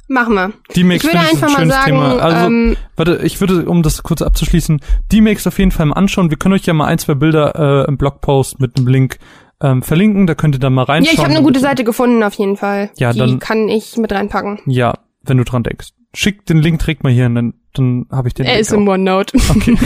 mach 0.07 0.27
mal. 0.29 0.53
Die 0.75 0.83
Makes 0.83 1.03
Ich 1.05 1.13
würde 1.13 1.19
finde 1.25 1.37
ich 1.37 1.43
ein 1.43 1.51
mal 1.51 1.59
schönes 1.59 1.73
sagen, 1.75 1.85
Thema. 1.91 2.17
Also, 2.19 2.47
ähm, 2.47 2.75
warte, 2.95 3.19
ich 3.23 3.39
würde, 3.41 3.65
um 3.69 3.83
das 3.83 4.03
kurz 4.03 4.21
abzuschließen, 4.21 4.79
die 5.11 5.21
Makes 5.21 5.47
auf 5.47 5.57
jeden 5.59 5.71
Fall 5.71 5.85
mal 5.87 5.95
anschauen. 5.95 6.29
Wir 6.29 6.37
können 6.37 6.53
euch 6.55 6.65
ja 6.65 6.73
mal 6.73 6.85
ein, 6.85 6.97
zwei 6.99 7.13
Bilder 7.15 7.83
äh, 7.85 7.87
im 7.87 7.97
Blogpost 7.97 8.59
mit 8.59 8.77
einem 8.77 8.87
Link 8.87 9.17
ähm, 9.61 9.83
verlinken, 9.83 10.25
da 10.25 10.35
könnt 10.35 10.55
ihr 10.55 10.59
dann 10.59 10.73
mal 10.73 10.83
ja, 10.83 10.93
reinschauen. 10.93 11.13
ich 11.15 11.23
habe 11.23 11.33
eine 11.35 11.43
gute 11.43 11.59
Seite 11.59 11.83
gefunden 11.83 12.23
auf 12.23 12.33
jeden 12.35 12.55
Fall. 12.57 12.91
Ja, 12.97 13.11
Die 13.11 13.19
dann- 13.19 13.39
kann 13.39 13.67
ich 13.67 13.97
mit 13.97 14.11
reinpacken. 14.11 14.59
Ja, 14.65 14.93
wenn 15.23 15.37
du 15.37 15.43
dran 15.43 15.63
denkst. 15.63 15.89
Schick 16.15 16.45
den 16.45 16.57
Link 16.59 16.79
direkt 16.79 17.03
mal 17.03 17.11
hier 17.11 17.23
hin, 17.23 17.35
dann, 17.35 17.53
dann 17.73 18.05
habe 18.11 18.27
ich 18.27 18.33
den 18.33 18.45
Er 18.45 18.53
Link 18.53 18.61
ist 18.61 18.73
im 18.73 18.87
auch. 18.87 18.93
OneNote. 18.93 19.37
Okay. 19.49 19.77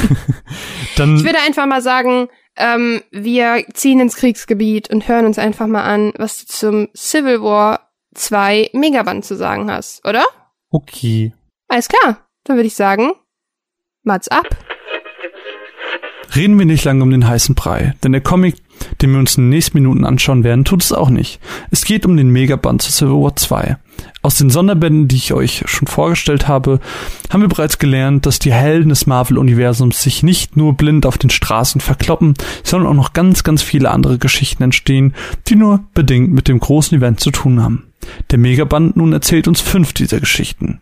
dann 0.95 1.15
Ich 1.17 1.23
würde 1.23 1.39
einfach 1.45 1.65
mal 1.65 1.81
sagen, 1.81 2.27
ähm, 2.55 3.01
wir 3.11 3.63
ziehen 3.73 3.99
ins 3.99 4.15
Kriegsgebiet 4.15 4.89
und 4.89 5.07
hören 5.07 5.25
uns 5.25 5.39
einfach 5.39 5.67
mal 5.67 5.83
an, 5.83 6.13
was 6.17 6.39
du 6.39 6.45
zum 6.45 6.87
Civil 6.95 7.41
War 7.41 7.91
2 8.15 8.69
Megaband 8.73 9.25
zu 9.25 9.35
sagen 9.35 9.71
hast, 9.71 10.05
oder? 10.07 10.23
okay. 10.69 11.33
Alles 11.67 11.87
klar. 11.87 12.19
Dann 12.43 12.57
würde 12.57 12.67
ich 12.67 12.75
sagen, 12.75 13.13
Mats 14.03 14.27
ab. 14.27 14.45
Reden 16.35 16.57
wir 16.57 16.65
nicht 16.65 16.83
lange 16.83 17.03
um 17.03 17.11
den 17.11 17.27
heißen 17.27 17.55
Brei, 17.55 17.93
denn 18.03 18.11
der 18.11 18.21
Comic, 18.21 18.55
den 19.01 19.11
wir 19.11 19.19
uns 19.19 19.37
in 19.37 19.45
den 19.45 19.49
nächsten 19.49 19.77
Minuten 19.77 20.05
anschauen 20.05 20.43
werden, 20.43 20.65
tut 20.65 20.83
es 20.83 20.91
auch 20.91 21.09
nicht. 21.09 21.39
Es 21.71 21.85
geht 21.85 22.05
um 22.05 22.17
den 22.17 22.29
Megaband 22.29 22.81
zu 22.81 22.91
Civil 22.91 23.23
War 23.23 23.35
2. 23.35 23.77
Aus 24.21 24.35
den 24.35 24.49
Sonderbänden, 24.49 25.07
die 25.07 25.17
ich 25.17 25.33
euch 25.33 25.63
schon 25.67 25.87
vorgestellt 25.87 26.47
habe, 26.47 26.79
haben 27.29 27.41
wir 27.41 27.49
bereits 27.49 27.77
gelernt, 27.77 28.25
dass 28.25 28.39
die 28.39 28.53
Helden 28.53 28.89
des 28.89 29.05
Marvel-Universums 29.05 30.01
sich 30.01 30.23
nicht 30.23 30.55
nur 30.55 30.73
blind 30.73 31.05
auf 31.05 31.17
den 31.17 31.29
Straßen 31.29 31.81
verkloppen, 31.81 32.33
sondern 32.63 32.89
auch 32.89 32.95
noch 32.95 33.13
ganz, 33.13 33.43
ganz 33.43 33.61
viele 33.61 33.91
andere 33.91 34.17
Geschichten 34.17 34.63
entstehen, 34.63 35.13
die 35.47 35.55
nur 35.55 35.83
bedingt 35.93 36.31
mit 36.31 36.47
dem 36.47 36.59
großen 36.59 36.97
Event 36.97 37.19
zu 37.19 37.31
tun 37.31 37.61
haben. 37.61 37.83
Der 38.31 38.39
Megaband 38.39 38.95
nun 38.97 39.13
erzählt 39.13 39.47
uns 39.47 39.61
fünf 39.61 39.93
dieser 39.93 40.19
Geschichten. 40.19 40.79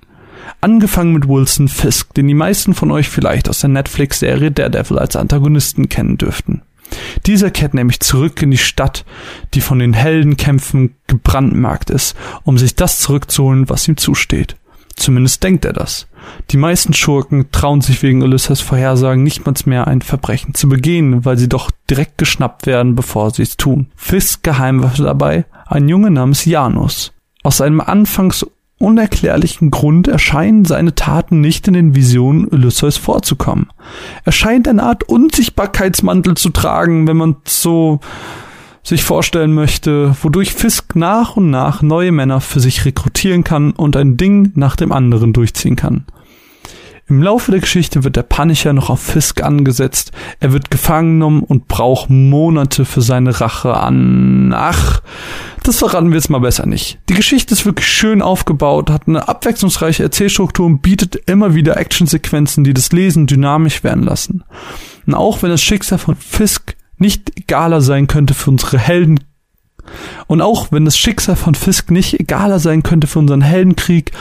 Angefangen 0.60 1.14
mit 1.14 1.28
Wilson 1.28 1.68
Fisk, 1.68 2.14
den 2.14 2.28
die 2.28 2.34
meisten 2.34 2.74
von 2.74 2.92
euch 2.92 3.10
vielleicht 3.10 3.50
aus 3.50 3.60
der 3.60 3.70
Netflix-Serie 3.70 4.52
Daredevil 4.52 5.00
als 5.00 5.16
Antagonisten 5.16 5.90
kennen 5.90 6.18
dürften. 6.18 6.62
Dieser 7.26 7.52
kehrt 7.52 7.74
nämlich 7.74 8.00
zurück 8.00 8.42
in 8.42 8.52
die 8.52 8.58
Stadt, 8.58 9.06
die 9.54 9.62
von 9.62 9.80
den 9.80 9.94
Heldenkämpfen 9.94 10.96
gebrandmarkt 11.08 11.90
ist, 11.90 12.16
um 12.44 12.58
sich 12.58 12.76
das 12.76 13.00
zurückzuholen, 13.00 13.70
was 13.70 13.88
ihm 13.88 13.98
zusteht. 13.98 14.56
Zumindest 14.96 15.44
denkt 15.44 15.66
er 15.66 15.74
das. 15.74 16.08
Die 16.52 16.58
meisten 16.58 16.94
Schurken 16.94 17.52
trauen 17.52 17.82
sich 17.82 18.04
wegen 18.04 18.22
Ulysses 18.22 18.62
Vorhersagen 18.62 19.24
nicht 19.24 19.46
mal 19.46 19.54
mehr 19.66 19.88
ein 19.88 20.02
Verbrechen 20.02 20.54
zu 20.54 20.70
begehen, 20.70 21.26
weil 21.26 21.38
sie 21.38 21.50
doch 21.50 21.72
direkt 21.90 22.18
geschnappt 22.18 22.68
werden, 22.68 22.96
bevor 22.96 23.32
sie 23.32 23.42
es 23.42 23.58
tun. 23.58 23.88
Fisk 23.96 24.44
Geheimwaffe 24.44 25.04
dabei, 25.04 25.46
ein 25.66 25.90
Junge 25.90 26.12
namens 26.12 26.46
Janus. 26.46 27.14
Aus 27.44 27.62
einem 27.62 27.82
anfangs 27.82 28.46
unerklärlichen 28.82 29.72
Grund 29.72 30.08
erscheinen 30.08 30.66
seine 30.66 30.96
Taten 30.96 31.42
nicht 31.42 31.68
in 31.68 31.74
den 31.74 31.96
Visionen 31.96 32.48
Ulysses 32.48 32.98
vorzukommen. 32.98 33.70
Er 34.26 34.32
scheint 34.32 34.68
eine 34.68 34.84
Art 34.84 35.04
Unsichtbarkeitsmantel 35.04 36.36
zu 36.36 36.50
tragen, 36.50 37.08
wenn 37.08 37.18
man 37.18 37.36
so 37.46 38.00
sich 38.84 39.04
vorstellen 39.04 39.54
möchte, 39.54 40.16
wodurch 40.22 40.54
Fisk 40.54 40.96
nach 40.96 41.38
und 41.38 41.50
nach 41.50 41.82
neue 41.82 42.12
Männer 42.12 42.42
für 42.42 42.60
sich 42.60 42.84
rekrutieren 42.86 43.44
kann 43.44 43.72
und 43.72 43.96
ein 43.96 44.18
Ding 44.18 44.52
nach 44.56 44.76
dem 44.76 44.92
anderen 44.92 45.34
durchziehen 45.34 45.76
kann. 45.76 46.06
Im 47.08 47.22
Laufe 47.22 47.52
der 47.52 47.60
Geschichte 47.60 48.04
wird 48.04 48.16
der 48.16 48.24
Punisher 48.24 48.74
noch 48.74 48.90
auf 48.90 49.02
Fisk 49.02 49.44
angesetzt, 49.44 50.12
er 50.40 50.54
wird 50.54 50.72
gefangen 50.72 51.20
genommen 51.20 51.44
und 51.44 51.68
braucht 51.68 52.10
Monate 52.10 52.86
für 52.86 53.02
seine 53.02 53.42
Rache 53.42 53.76
an. 53.76 54.54
Ach, 54.56 55.02
das 55.64 55.80
verraten 55.80 56.10
wir 56.10 56.16
jetzt 56.16 56.30
mal 56.30 56.40
besser 56.40 56.66
nicht. 56.66 57.00
Die 57.10 57.14
Geschichte 57.14 57.54
ist 57.54 57.66
wirklich 57.66 57.88
schön 57.88 58.22
aufgebaut, 58.22 58.90
hat 58.90 59.08
eine 59.08 59.28
abwechslungsreiche 59.28 60.04
Erzählstruktur 60.04 60.66
und 60.66 60.82
bietet 60.82 61.16
immer 61.28 61.54
wieder 61.54 61.78
Actionsequenzen, 61.78 62.64
die 62.64 62.74
das 62.74 62.92
Lesen 62.92 63.28
dynamisch 63.28 63.84
werden 63.84 64.04
lassen. 64.04 64.44
Und 65.06 65.14
auch 65.14 65.42
wenn 65.44 65.50
das 65.50 65.62
Schicksal 65.62 65.98
von 65.98 66.16
Fisk 66.16 66.76
nicht 66.98 67.38
egaler 67.38 67.82
sein 67.82 68.08
könnte 68.08 68.34
für 68.34 68.52
unsere 68.52 68.78
Helden, 68.78 69.20
Und 70.28 70.42
auch 70.42 70.72
wenn 70.72 70.86
das 70.86 70.98
Schicksal 70.98 71.36
von 71.36 71.56
Fisk 71.56 71.92
nicht 71.92 72.20
egaler 72.20 72.60
sein 72.60 72.84
könnte 72.84 73.08
für 73.08 73.20
unseren 73.20 73.42
Heldenkrieg, 73.42 74.12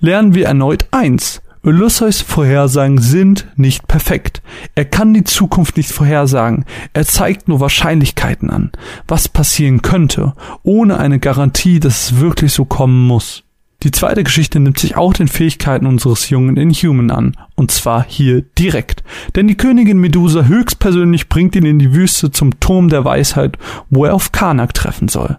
lernen 0.00 0.34
wir 0.34 0.46
erneut 0.46 0.86
eins. 0.90 1.40
Ulysses 1.68 2.22
Vorhersagen 2.22 2.96
sind 2.96 3.46
nicht 3.56 3.86
perfekt. 3.88 4.40
Er 4.74 4.86
kann 4.86 5.12
die 5.12 5.24
Zukunft 5.24 5.76
nicht 5.76 5.92
vorhersagen. 5.92 6.64
Er 6.94 7.04
zeigt 7.04 7.46
nur 7.46 7.60
Wahrscheinlichkeiten 7.60 8.48
an, 8.48 8.72
was 9.06 9.28
passieren 9.28 9.82
könnte, 9.82 10.32
ohne 10.62 10.96
eine 10.96 11.18
Garantie, 11.18 11.78
dass 11.78 12.04
es 12.04 12.20
wirklich 12.20 12.54
so 12.54 12.64
kommen 12.64 13.06
muss. 13.06 13.44
Die 13.82 13.90
zweite 13.90 14.24
Geschichte 14.24 14.60
nimmt 14.60 14.78
sich 14.78 14.96
auch 14.96 15.12
den 15.12 15.28
Fähigkeiten 15.28 15.84
unseres 15.84 16.30
jungen 16.30 16.56
Inhuman 16.56 17.10
an, 17.10 17.36
und 17.54 17.70
zwar 17.70 18.02
hier 18.02 18.40
direkt. 18.40 19.04
Denn 19.36 19.46
die 19.46 19.58
Königin 19.58 19.98
Medusa 19.98 20.44
höchstpersönlich 20.44 21.28
bringt 21.28 21.54
ihn 21.54 21.66
in 21.66 21.78
die 21.78 21.92
Wüste 21.92 22.30
zum 22.30 22.60
Turm 22.60 22.88
der 22.88 23.04
Weisheit, 23.04 23.58
wo 23.90 24.06
er 24.06 24.14
auf 24.14 24.32
Karnak 24.32 24.72
treffen 24.72 25.08
soll. 25.08 25.36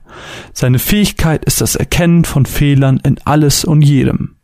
Seine 0.54 0.78
Fähigkeit 0.78 1.44
ist 1.46 1.60
das 1.60 1.76
Erkennen 1.76 2.24
von 2.24 2.46
Fehlern 2.46 3.02
in 3.04 3.18
alles 3.26 3.66
und 3.66 3.82
jedem. 3.82 4.36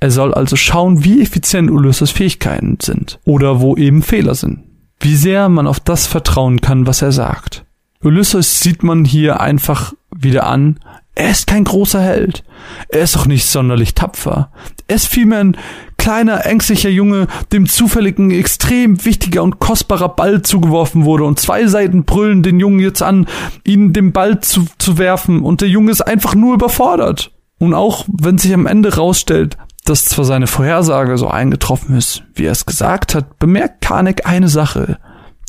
Er 0.00 0.10
soll 0.10 0.34
also 0.34 0.56
schauen, 0.56 1.04
wie 1.04 1.22
effizient 1.22 1.70
Ulysses 1.70 2.10
Fähigkeiten 2.10 2.78
sind 2.80 3.18
oder 3.24 3.60
wo 3.60 3.76
eben 3.76 4.02
Fehler 4.02 4.34
sind. 4.34 4.64
Wie 5.00 5.16
sehr 5.16 5.48
man 5.48 5.66
auf 5.66 5.80
das 5.80 6.06
vertrauen 6.06 6.60
kann, 6.60 6.86
was 6.86 7.02
er 7.02 7.12
sagt. 7.12 7.64
Ulysses 8.02 8.60
sieht 8.60 8.82
man 8.82 9.04
hier 9.04 9.40
einfach 9.40 9.92
wieder 10.10 10.46
an 10.46 10.78
er 11.18 11.32
ist 11.32 11.48
kein 11.48 11.64
großer 11.64 12.00
Held. 12.00 12.44
Er 12.90 13.00
ist 13.00 13.16
auch 13.16 13.26
nicht 13.26 13.44
sonderlich 13.44 13.96
tapfer. 13.96 14.52
Er 14.86 14.94
ist 14.94 15.08
vielmehr 15.08 15.40
ein 15.40 15.56
kleiner, 15.96 16.46
ängstlicher 16.46 16.90
Junge, 16.90 17.26
dem 17.50 17.66
zufällig 17.66 18.20
ein 18.20 18.30
extrem 18.30 19.04
wichtiger 19.04 19.42
und 19.42 19.58
kostbarer 19.58 20.10
Ball 20.10 20.42
zugeworfen 20.42 21.04
wurde 21.04 21.24
und 21.24 21.40
zwei 21.40 21.66
Seiten 21.66 22.04
brüllen 22.04 22.44
den 22.44 22.60
Jungen 22.60 22.78
jetzt 22.78 23.02
an, 23.02 23.26
ihn 23.64 23.92
den 23.92 24.12
Ball 24.12 24.38
zu, 24.38 24.66
zu 24.78 24.96
werfen 24.96 25.42
und 25.42 25.60
der 25.60 25.68
Junge 25.68 25.90
ist 25.90 26.02
einfach 26.02 26.36
nur 26.36 26.54
überfordert. 26.54 27.32
Und 27.58 27.74
auch 27.74 28.04
wenn 28.08 28.38
sich 28.38 28.54
am 28.54 28.66
Ende 28.66 28.94
rausstellt, 28.94 29.56
dass 29.84 30.04
zwar 30.04 30.24
seine 30.24 30.46
Vorhersage 30.46 31.16
so 31.18 31.28
eingetroffen 31.28 31.96
ist, 31.96 32.22
wie 32.34 32.44
er 32.44 32.52
es 32.52 32.66
gesagt 32.66 33.14
hat, 33.14 33.38
bemerkt 33.38 33.80
Karnek 33.80 34.26
eine 34.26 34.48
Sache. 34.48 34.98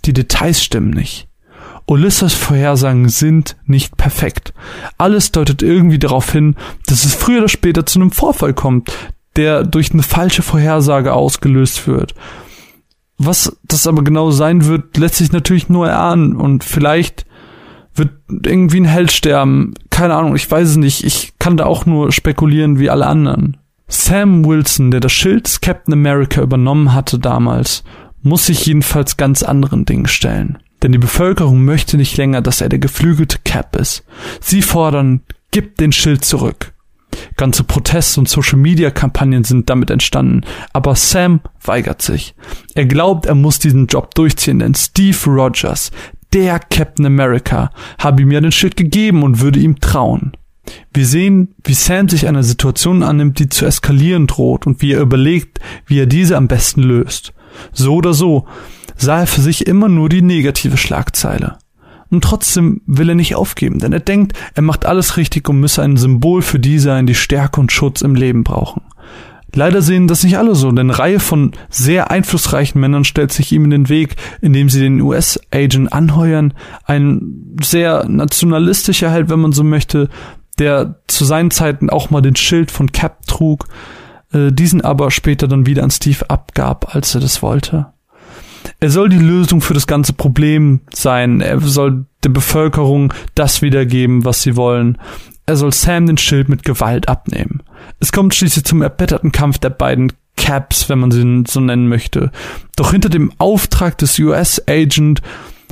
Die 0.05 0.13
Details 0.13 0.63
stimmen 0.63 0.91
nicht. 0.91 1.27
Ulysses 1.85 2.33
Vorhersagen 2.33 3.09
sind 3.09 3.57
nicht 3.65 3.97
perfekt. 3.97 4.53
Alles 4.97 5.31
deutet 5.31 5.61
irgendwie 5.61 5.99
darauf 5.99 6.31
hin, 6.31 6.55
dass 6.85 7.03
es 7.03 7.15
früher 7.15 7.39
oder 7.39 7.49
später 7.49 7.85
zu 7.85 7.99
einem 7.99 8.11
Vorfall 8.11 8.53
kommt, 8.53 8.91
der 9.35 9.63
durch 9.63 9.91
eine 9.91 10.03
falsche 10.03 10.43
Vorhersage 10.43 11.13
ausgelöst 11.13 11.87
wird. 11.87 12.13
Was 13.17 13.57
das 13.63 13.87
aber 13.87 14.03
genau 14.03 14.31
sein 14.31 14.65
wird, 14.65 14.97
lässt 14.97 15.15
sich 15.15 15.31
natürlich 15.31 15.67
nur 15.67 15.89
erahnen 15.89 16.35
und 16.35 16.63
vielleicht 16.63 17.25
wird 17.99 18.11
irgendwie 18.45 18.79
ein 18.79 18.85
Held 18.85 19.11
sterben. 19.11 19.75
Keine 19.89 20.15
Ahnung, 20.15 20.35
ich 20.35 20.49
weiß 20.49 20.69
es 20.69 20.77
nicht. 20.77 21.03
Ich 21.03 21.33
kann 21.37 21.57
da 21.57 21.65
auch 21.65 21.85
nur 21.85 22.11
spekulieren 22.11 22.79
wie 22.79 22.89
alle 22.89 23.05
anderen. 23.05 23.57
Sam 23.87 24.45
Wilson, 24.45 24.91
der 24.91 24.99
das 24.99 25.11
Schild 25.11 25.61
Captain 25.61 25.93
America 25.93 26.41
übernommen 26.41 26.93
hatte 26.93 27.19
damals, 27.19 27.83
muss 28.21 28.45
sich 28.45 28.65
jedenfalls 28.65 29.17
ganz 29.17 29.43
anderen 29.43 29.85
Dingen 29.85 30.07
stellen. 30.07 30.59
Denn 30.81 30.91
die 30.91 30.97
Bevölkerung 30.97 31.65
möchte 31.65 31.97
nicht 31.97 32.15
länger, 32.17 32.41
dass 32.41 32.61
er 32.61 32.69
der 32.69 32.79
geflügelte 32.79 33.37
Cap 33.43 33.75
ist. 33.75 34.03
Sie 34.39 34.61
fordern, 34.61 35.21
gib 35.51 35.77
den 35.77 35.91
Schild 35.91 36.23
zurück. 36.23 36.73
Ganze 37.35 37.63
Protest- 37.63 38.17
und 38.17 38.29
Social-Media-Kampagnen 38.29 39.43
sind 39.43 39.69
damit 39.69 39.89
entstanden, 39.89 40.41
aber 40.73 40.95
Sam 40.95 41.41
weigert 41.63 42.01
sich. 42.01 42.35
Er 42.75 42.85
glaubt, 42.85 43.25
er 43.25 43.35
muss 43.35 43.59
diesen 43.59 43.87
Job 43.87 44.13
durchziehen, 44.13 44.59
denn 44.59 44.75
Steve 44.75 45.17
Rogers, 45.25 45.91
der 46.33 46.59
Captain 46.59 47.05
America, 47.05 47.71
habe 47.97 48.21
ihm 48.21 48.31
ja 48.31 48.41
den 48.41 48.51
Schild 48.51 48.75
gegeben 48.75 49.23
und 49.23 49.41
würde 49.41 49.59
ihm 49.59 49.79
trauen. 49.79 50.33
Wir 50.93 51.05
sehen, 51.05 51.55
wie 51.63 51.73
Sam 51.73 52.09
sich 52.09 52.27
einer 52.27 52.43
Situation 52.43 53.03
annimmt, 53.03 53.39
die 53.39 53.49
zu 53.49 53.65
eskalieren 53.65 54.27
droht 54.27 54.67
und 54.67 54.81
wie 54.81 54.93
er 54.93 55.01
überlegt, 55.01 55.59
wie 55.87 55.99
er 55.99 56.05
diese 56.05 56.37
am 56.37 56.47
besten 56.47 56.83
löst. 56.83 57.33
So 57.71 57.95
oder 57.95 58.13
so, 58.13 58.45
sah 58.95 59.21
er 59.21 59.27
für 59.27 59.41
sich 59.41 59.67
immer 59.67 59.89
nur 59.89 60.09
die 60.09 60.21
negative 60.21 60.77
Schlagzeile. 60.77 61.57
Und 62.11 62.23
trotzdem 62.23 62.81
will 62.87 63.09
er 63.09 63.15
nicht 63.15 63.35
aufgeben, 63.35 63.79
denn 63.79 63.93
er 63.93 63.99
denkt, 63.99 64.33
er 64.55 64.63
macht 64.63 64.85
alles 64.85 65.17
richtig 65.17 65.47
und 65.47 65.59
müsse 65.59 65.83
ein 65.83 65.95
Symbol 65.95 66.41
für 66.41 66.59
die 66.59 66.79
sein, 66.79 67.05
die 67.05 67.15
Stärke 67.15 67.61
und 67.61 67.71
Schutz 67.71 68.01
im 68.01 68.15
Leben 68.15 68.43
brauchen. 68.43 68.81
Leider 69.53 69.81
sehen 69.81 70.07
das 70.07 70.23
nicht 70.23 70.37
alle 70.37 70.55
so, 70.55 70.69
denn 70.71 70.89
eine 70.89 70.99
Reihe 70.99 71.19
von 71.19 71.51
sehr 71.69 72.11
einflussreichen 72.11 72.79
Männern 72.79 73.03
stellt 73.03 73.31
sich 73.31 73.51
ihm 73.51 73.65
in 73.65 73.71
den 73.71 73.89
Weg, 73.89 74.15
indem 74.41 74.69
sie 74.69 74.79
den 74.79 75.01
US-Agent 75.01 75.91
anheuern. 75.91 76.53
Ein 76.85 77.55
sehr 77.63 78.07
nationalistischer 78.07 79.11
Held, 79.11 79.29
wenn 79.29 79.39
man 79.39 79.51
so 79.51 79.63
möchte, 79.63 80.09
der 80.59 80.99
zu 81.07 81.25
seinen 81.25 81.51
Zeiten 81.51 81.89
auch 81.89 82.09
mal 82.09 82.21
den 82.21 82.35
Schild 82.35 82.69
von 82.71 82.91
Cap 82.91 83.25
trug, 83.25 83.65
äh, 84.33 84.51
diesen 84.51 84.81
aber 84.81 85.11
später 85.11 85.47
dann 85.47 85.65
wieder 85.65 85.83
an 85.83 85.91
Steve 85.91 86.29
abgab, 86.29 86.95
als 86.95 87.15
er 87.15 87.21
das 87.21 87.41
wollte. 87.41 87.87
Er 88.79 88.89
soll 88.89 89.09
die 89.09 89.17
Lösung 89.17 89.61
für 89.61 89.73
das 89.73 89.87
ganze 89.87 90.13
Problem 90.13 90.81
sein. 90.93 91.41
Er 91.41 91.59
soll 91.59 92.05
der 92.23 92.29
Bevölkerung 92.29 93.13
das 93.35 93.61
wiedergeben, 93.61 94.25
was 94.25 94.41
sie 94.41 94.55
wollen. 94.55 94.97
Er 95.49 95.57
soll 95.57 95.73
Sam 95.73 96.05
den 96.05 96.19
Schild 96.19 96.47
mit 96.47 96.61
Gewalt 96.61 97.09
abnehmen. 97.09 97.63
Es 97.99 98.11
kommt 98.11 98.35
schließlich 98.35 98.65
zum 98.65 98.83
erbitterten 98.83 99.31
Kampf 99.31 99.57
der 99.57 99.71
beiden 99.71 100.13
Caps, 100.37 100.89
wenn 100.89 100.99
man 100.99 101.09
sie 101.09 101.43
so 101.47 101.59
nennen 101.59 101.87
möchte. 101.87 102.31
Doch 102.75 102.91
hinter 102.91 103.09
dem 103.09 103.31
Auftrag 103.39 103.97
des 103.97 104.19
US-Agent 104.19 105.23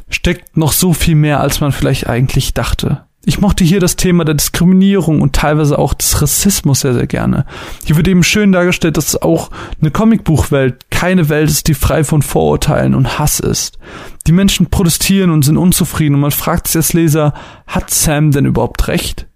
steckt 0.10 0.58
noch 0.58 0.72
so 0.72 0.94
viel 0.94 1.14
mehr, 1.14 1.42
als 1.42 1.62
man 1.62 1.72
vielleicht 1.72 2.08
eigentlich 2.08 2.56
dachte. 2.56 3.04
Ich 3.24 3.40
mochte 3.40 3.64
hier 3.64 3.80
das 3.80 3.98
Thema 3.98 4.26
der 4.26 4.34
Diskriminierung 4.34 5.22
und 5.22 5.36
teilweise 5.36 5.78
auch 5.78 5.94
des 5.94 6.24
Rassismus 6.24 6.80
sehr, 6.80 6.96
sehr 6.96 7.06
gerne. 7.06 7.46
Hier 7.86 7.98
wird 7.98 8.08
eben 8.08 8.24
schön 8.24 8.52
dargestellt, 8.52 8.98
dass 8.98 9.22
auch 9.22 9.52
eine 9.80 9.92
Comicbuchwelt 9.92 10.90
keine 10.90 11.30
Welt 11.30 11.52
ist, 11.52 11.68
die 11.68 11.76
frei 11.76 12.04
von 12.04 12.24
Vorurteilen 12.24 12.96
und 12.96 13.20
Hass 13.20 13.40
ist. 13.40 13.78
Die 14.26 14.32
Menschen 14.32 14.72
protestieren 14.72 15.30
und 15.30 15.46
sind 15.46 15.58
unzufrieden 15.58 16.16
und 16.16 16.22
man 16.22 16.32
fragt 16.32 16.68
sich 16.68 16.78
als 16.78 16.94
Leser, 16.94 17.36
hat 17.68 17.92
Sam 17.92 18.32
denn 18.32 18.46
überhaupt 18.46 18.88
recht? 18.88 19.28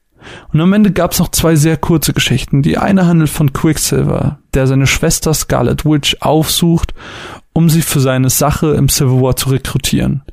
Und 0.53 0.61
am 0.61 0.73
Ende 0.73 0.91
gab 0.91 1.11
es 1.11 1.19
noch 1.19 1.29
zwei 1.29 1.55
sehr 1.55 1.77
kurze 1.77 2.13
Geschichten. 2.13 2.61
Die 2.61 2.77
eine 2.77 3.07
handelt 3.07 3.29
von 3.29 3.53
Quicksilver, 3.53 4.39
der 4.53 4.67
seine 4.67 4.87
Schwester 4.87 5.33
Scarlet 5.33 5.85
Witch 5.85 6.17
aufsucht, 6.19 6.93
um 7.53 7.69
sie 7.69 7.81
für 7.81 7.99
seine 7.99 8.29
Sache 8.29 8.71
im 8.71 8.89
Civil 8.89 9.21
War 9.21 9.35
zu 9.35 9.49
rekrutieren. 9.49 10.23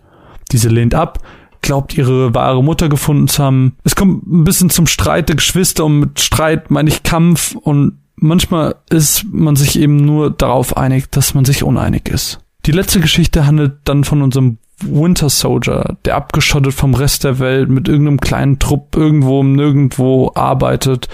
Diese 0.52 0.68
lehnt 0.68 0.94
ab, 0.94 1.20
glaubt, 1.62 1.96
ihre 1.96 2.34
wahre 2.34 2.62
Mutter 2.62 2.88
gefunden 2.88 3.28
zu 3.28 3.42
haben. 3.42 3.76
Es 3.84 3.96
kommt 3.96 4.26
ein 4.26 4.44
bisschen 4.44 4.70
zum 4.70 4.86
Streit 4.86 5.28
der 5.28 5.36
Geschwister 5.36 5.84
und 5.84 6.00
mit 6.00 6.20
Streit 6.20 6.70
meine 6.70 6.88
ich 6.88 7.02
Kampf 7.02 7.54
und 7.54 7.98
manchmal 8.16 8.76
ist 8.90 9.24
man 9.30 9.56
sich 9.56 9.78
eben 9.78 9.96
nur 9.96 10.30
darauf 10.30 10.76
einig, 10.76 11.10
dass 11.10 11.34
man 11.34 11.44
sich 11.44 11.62
uneinig 11.62 12.08
ist. 12.08 12.40
Die 12.66 12.72
letzte 12.72 13.00
Geschichte 13.00 13.46
handelt 13.46 13.76
dann 13.84 14.04
von 14.04 14.22
unserem 14.22 14.58
Winter 14.80 15.28
Soldier, 15.28 15.96
der 16.04 16.16
abgeschottet 16.16 16.74
vom 16.74 16.94
Rest 16.94 17.24
der 17.24 17.38
Welt 17.38 17.68
mit 17.68 17.88
irgendeinem 17.88 18.20
kleinen 18.20 18.58
Trupp 18.58 18.96
irgendwo 18.96 19.42
nirgendwo 19.42 20.32
arbeitet 20.34 21.08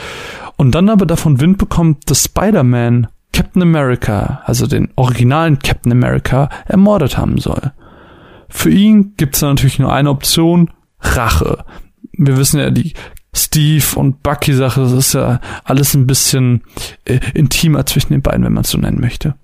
und 0.56 0.74
dann 0.74 0.88
aber 0.88 1.06
davon 1.06 1.40
Wind 1.40 1.58
bekommt, 1.58 2.10
dass 2.10 2.24
Spider-Man 2.24 3.08
Captain 3.32 3.62
America, 3.62 4.42
also 4.44 4.66
den 4.66 4.90
originalen 4.94 5.58
Captain 5.58 5.92
America, 5.92 6.48
ermordet 6.66 7.18
haben 7.18 7.38
soll. 7.38 7.72
Für 8.48 8.70
ihn 8.70 9.14
gibt 9.16 9.34
es 9.34 9.42
natürlich 9.42 9.80
nur 9.80 9.92
eine 9.92 10.10
Option, 10.10 10.70
Rache. 11.00 11.64
Wir 12.12 12.36
wissen 12.36 12.60
ja, 12.60 12.70
die 12.70 12.94
Steve 13.34 13.84
und 13.96 14.22
Bucky-Sache, 14.22 14.82
das 14.82 14.92
ist 14.92 15.14
ja 15.14 15.40
alles 15.64 15.94
ein 15.94 16.06
bisschen 16.06 16.62
äh, 17.04 17.18
intimer 17.34 17.84
zwischen 17.84 18.12
den 18.12 18.22
beiden, 18.22 18.44
wenn 18.44 18.52
man 18.52 18.62
es 18.62 18.70
so 18.70 18.78
nennen 18.78 19.00
möchte. 19.00 19.34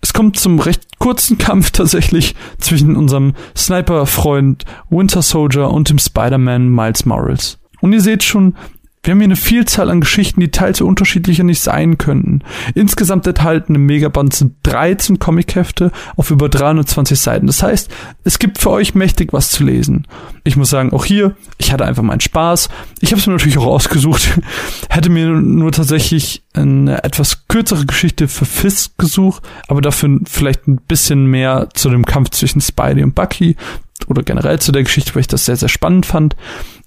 Es 0.00 0.12
kommt 0.12 0.38
zum 0.38 0.60
recht 0.60 0.98
kurzen 0.98 1.38
Kampf 1.38 1.70
tatsächlich 1.70 2.34
zwischen 2.58 2.96
unserem 2.96 3.34
Sniper-Freund 3.56 4.64
Winter 4.90 5.22
Soldier 5.22 5.70
und 5.70 5.90
dem 5.90 5.98
Spider-Man 5.98 6.68
Miles 6.68 7.04
Morales. 7.04 7.58
Und 7.80 7.92
ihr 7.92 8.00
seht 8.00 8.22
schon, 8.22 8.56
wir 9.02 9.12
haben 9.12 9.20
hier 9.20 9.26
eine 9.26 9.36
Vielzahl 9.36 9.90
an 9.90 10.00
Geschichten, 10.00 10.40
die 10.40 10.50
teils 10.50 10.78
so 10.78 10.86
unterschiedlicher 10.86 11.44
nicht 11.44 11.60
sein 11.60 11.98
könnten. 11.98 12.42
Insgesamt 12.74 13.26
enthalten 13.26 13.74
im 13.74 13.86
Megaband 13.86 14.34
sind 14.34 14.54
13 14.64 15.18
Comichefte 15.18 15.92
auf 16.16 16.30
über 16.30 16.48
320 16.48 17.18
Seiten. 17.18 17.46
Das 17.46 17.62
heißt, 17.62 17.90
es 18.24 18.38
gibt 18.38 18.58
für 18.58 18.70
euch 18.70 18.94
mächtig 18.94 19.32
was 19.32 19.50
zu 19.50 19.64
lesen. 19.64 20.06
Ich 20.44 20.56
muss 20.56 20.70
sagen, 20.70 20.92
auch 20.92 21.04
hier, 21.04 21.36
ich 21.58 21.72
hatte 21.72 21.84
einfach 21.84 22.02
meinen 22.02 22.20
Spaß. 22.20 22.68
Ich 23.00 23.12
habe 23.12 23.20
es 23.20 23.26
mir 23.26 23.34
natürlich 23.34 23.58
auch 23.58 23.66
ausgesucht. 23.66 24.40
Hätte 24.90 25.10
mir 25.10 25.28
nur 25.28 25.72
tatsächlich 25.72 26.42
eine 26.52 27.04
etwas 27.04 27.46
kürzere 27.48 27.86
Geschichte 27.86 28.28
für 28.28 28.46
Fisk 28.46 28.98
gesucht, 28.98 29.42
aber 29.68 29.80
dafür 29.80 30.18
vielleicht 30.26 30.66
ein 30.66 30.80
bisschen 30.88 31.26
mehr 31.26 31.68
zu 31.74 31.88
dem 31.90 32.04
Kampf 32.04 32.30
zwischen 32.30 32.60
Spidey 32.60 33.04
und 33.04 33.14
Bucky 33.14 33.56
oder 34.06 34.22
generell 34.22 34.58
zu 34.58 34.72
der 34.72 34.82
Geschichte, 34.82 35.14
weil 35.14 35.20
ich 35.20 35.28
das 35.28 35.44
sehr, 35.44 35.56
sehr 35.56 35.68
spannend 35.68 36.06
fand. 36.06 36.36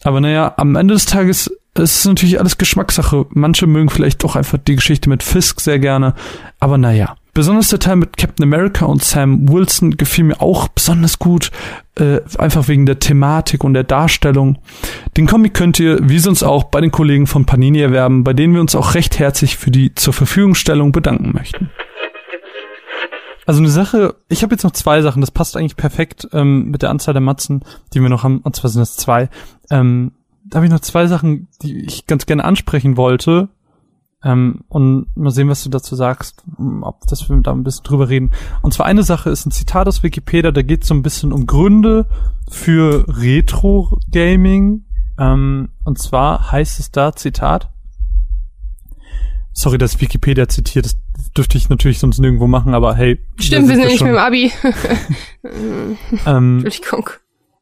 Aber 0.04 0.22
naja, 0.22 0.54
am 0.58 0.76
Ende 0.76 0.94
des 0.94 1.06
Tages 1.06 1.52
es 1.74 2.00
ist 2.00 2.06
natürlich 2.06 2.40
alles 2.40 2.58
Geschmackssache. 2.58 3.26
Manche 3.30 3.66
mögen 3.66 3.90
vielleicht 3.90 4.24
auch 4.26 4.36
einfach 4.36 4.58
die 4.58 4.76
Geschichte 4.76 5.10
mit 5.10 5.24
Fisk 5.24 5.62
sehr 5.62 5.80
gerne. 5.80 6.16
Aber 6.60 6.78
naja, 6.78 7.16
besonders 7.34 7.70
der 7.70 7.80
Teil 7.80 7.96
mit 7.96 8.18
Captain 8.18 8.44
America 8.44 8.86
und 8.86 9.04
Sam 9.04 9.48
Wilson 9.48 9.92
gefiel 9.92 10.26
mir 10.26 10.42
auch 10.42 10.68
besonders 10.68 11.18
gut, 11.18 11.52
äh, 11.96 12.20
einfach 12.38 12.68
wegen 12.68 12.86
der 12.86 13.00
Thematik 13.00 13.64
und 13.64 13.74
der 13.74 13.86
Darstellung. 13.86 14.58
Den 15.16 15.28
Comic 15.28 15.54
könnt 15.54 15.80
ihr, 15.80 15.98
wie 16.02 16.20
sonst 16.20 16.44
auch, 16.44 16.66
bei 16.66 16.82
den 16.82 16.92
Kollegen 16.92 17.26
von 17.26 17.46
Panini 17.46 17.80
erwerben, 17.80 18.26
bei 18.26 18.34
denen 18.34 18.54
wir 18.54 18.62
uns 18.62 18.76
auch 18.76 18.94
recht 18.94 19.18
herzlich 19.18 19.58
für 19.58 19.72
die 19.72 19.96
zur 19.96 20.14
Verfügungstellung 20.14 20.92
bedanken 20.92 21.32
möchten. 21.34 21.70
Also 23.46 23.60
eine 23.60 23.70
Sache, 23.70 24.16
ich 24.30 24.44
habe 24.44 24.54
jetzt 24.54 24.64
noch 24.64 24.72
zwei 24.72 25.02
Sachen, 25.02 25.22
das 25.22 25.32
passt 25.32 25.58
eigentlich 25.58 25.76
perfekt 25.76 26.28
ähm, 26.32 26.70
mit 26.70 26.84
der 26.84 26.90
Anzahl 26.90 27.14
der 27.14 27.22
Matzen, 27.22 27.64
die 27.94 28.02
wir 28.02 28.10
noch 28.10 28.24
haben, 28.24 28.40
und 28.40 28.56
zwar 28.56 28.70
sind 28.70 28.82
das 28.82 28.98
zwei. 28.98 29.30
Ähm, 29.70 30.12
da 30.52 30.58
habe 30.58 30.68
ich 30.68 30.72
noch 30.72 30.82
zwei 30.82 31.08
Sachen, 31.08 31.48
die 31.64 31.86
ich 31.86 32.06
ganz 32.06 32.28
gerne 32.28 32.46
ansprechen 32.46 32.98
wollte, 32.98 33.50
ähm, 34.24 34.64
und 34.70 35.08
mal 35.16 35.32
sehen, 35.32 35.50
was 35.50 35.64
du 35.64 35.70
dazu 35.70 35.96
sagst, 35.96 36.44
ob 36.82 37.08
das 37.08 37.28
wir 37.28 37.38
da 37.38 37.52
ein 37.52 37.64
bisschen 37.64 37.84
drüber 37.84 38.10
reden. 38.10 38.32
Und 38.62 38.74
zwar 38.74 38.86
eine 38.86 39.04
Sache 39.04 39.32
ist 39.32 39.46
ein 39.46 39.52
Zitat 39.52 39.88
aus 39.88 40.04
Wikipedia, 40.04 40.52
da 40.52 40.62
geht 40.62 40.84
es 40.84 40.90
so 40.90 40.94
ein 40.94 41.02
bisschen 41.02 41.34
um 41.34 41.48
Gründe 41.48 42.08
für 42.50 43.06
Retro-Gaming. 43.08 44.86
Ähm, 45.18 45.70
und 45.84 46.00
zwar 46.00 46.52
heißt 46.52 46.80
es 46.80 46.92
da, 46.92 47.16
Zitat, 47.16 47.72
sorry, 49.54 49.80
dass 49.80 50.00
Wikipedia 50.00 50.48
zitiert, 50.48 50.86
das 50.86 50.98
dürfte 51.36 51.58
ich 51.58 51.70
natürlich 51.70 52.00
sonst 52.00 52.20
nirgendwo 52.20 52.48
machen, 52.48 52.76
aber 52.76 52.96
hey. 52.96 53.20
Stimmt, 53.38 53.70
wir 53.70 53.76
sind 53.76 53.88
nicht 53.88 54.04
mehr 54.04 54.14
im 54.14 54.20
Abi. 54.20 54.52
ähm, 56.28 56.62
Entschuldigung. 56.64 57.10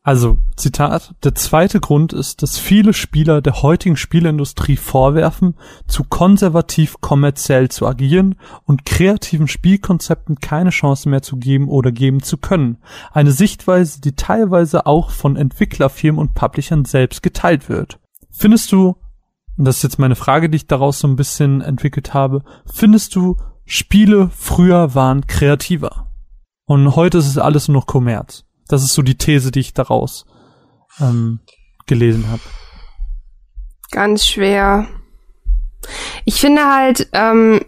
Also, 0.02 0.38
Zitat, 0.56 1.14
der 1.24 1.36
zweite 1.36 1.82
Grund 1.82 2.14
ist, 2.14 2.42
dass 2.42 2.58
viele 2.58 2.94
Spieler 2.94 3.42
der 3.42 3.62
heutigen 3.62 3.98
Spielindustrie 3.98 4.78
vorwerfen, 4.78 5.56
zu 5.88 6.06
konservativ 6.06 7.02
kommerziell 7.02 7.70
zu 7.70 7.86
agieren 7.86 8.36
und 8.64 8.86
kreativen 8.86 9.50
Spielkonzepten 9.50 10.40
keine 10.40 10.70
Chance 10.70 11.10
mehr 11.10 11.22
zu 11.22 11.36
geben 11.36 11.68
oder 11.68 11.92
geben 11.92 12.24
zu 12.24 12.38
können. 12.38 12.78
Eine 13.12 13.32
Sichtweise, 13.32 14.00
die 14.00 14.16
teilweise 14.16 14.86
auch 14.86 15.12
von 15.12 15.36
Entwicklerfirmen 15.36 16.20
und 16.20 16.34
Publishern 16.34 16.86
selbst 16.86 17.22
geteilt 17.22 17.68
wird. 17.68 18.00
Findest 18.32 18.72
du, 18.72 18.96
und 19.58 19.66
das 19.66 19.78
ist 19.78 19.84
jetzt 19.84 20.00
meine 20.00 20.16
Frage, 20.16 20.50
die 20.50 20.56
ich 20.56 20.68
daraus 20.68 21.00
so 21.00 21.10
ein 21.10 21.18
bisschen 21.18 21.60
entwickelt 21.60 22.14
habe, 22.14 22.44
findest 22.66 23.16
du, 23.16 23.36
Spiele 23.66 24.32
früher 24.34 24.96
waren 24.96 25.28
kreativer? 25.28 26.08
Und 26.66 26.96
heute 26.96 27.18
ist 27.18 27.28
es 27.28 27.38
alles 27.38 27.68
nur 27.68 27.82
noch 27.82 27.86
Kommerz. 27.86 28.46
Das 28.70 28.84
ist 28.84 28.94
so 28.94 29.02
die 29.02 29.18
These, 29.18 29.52
die 29.52 29.60
ich 29.60 29.74
daraus 29.74 30.26
ähm, 31.02 31.40
gelesen 31.88 32.30
habe. 32.30 32.42
Ganz 33.92 34.26
schwer. 34.26 34.88
Ich 36.24 36.36
finde 36.36 36.64
halt, 36.64 37.10
ähm, 37.14 37.62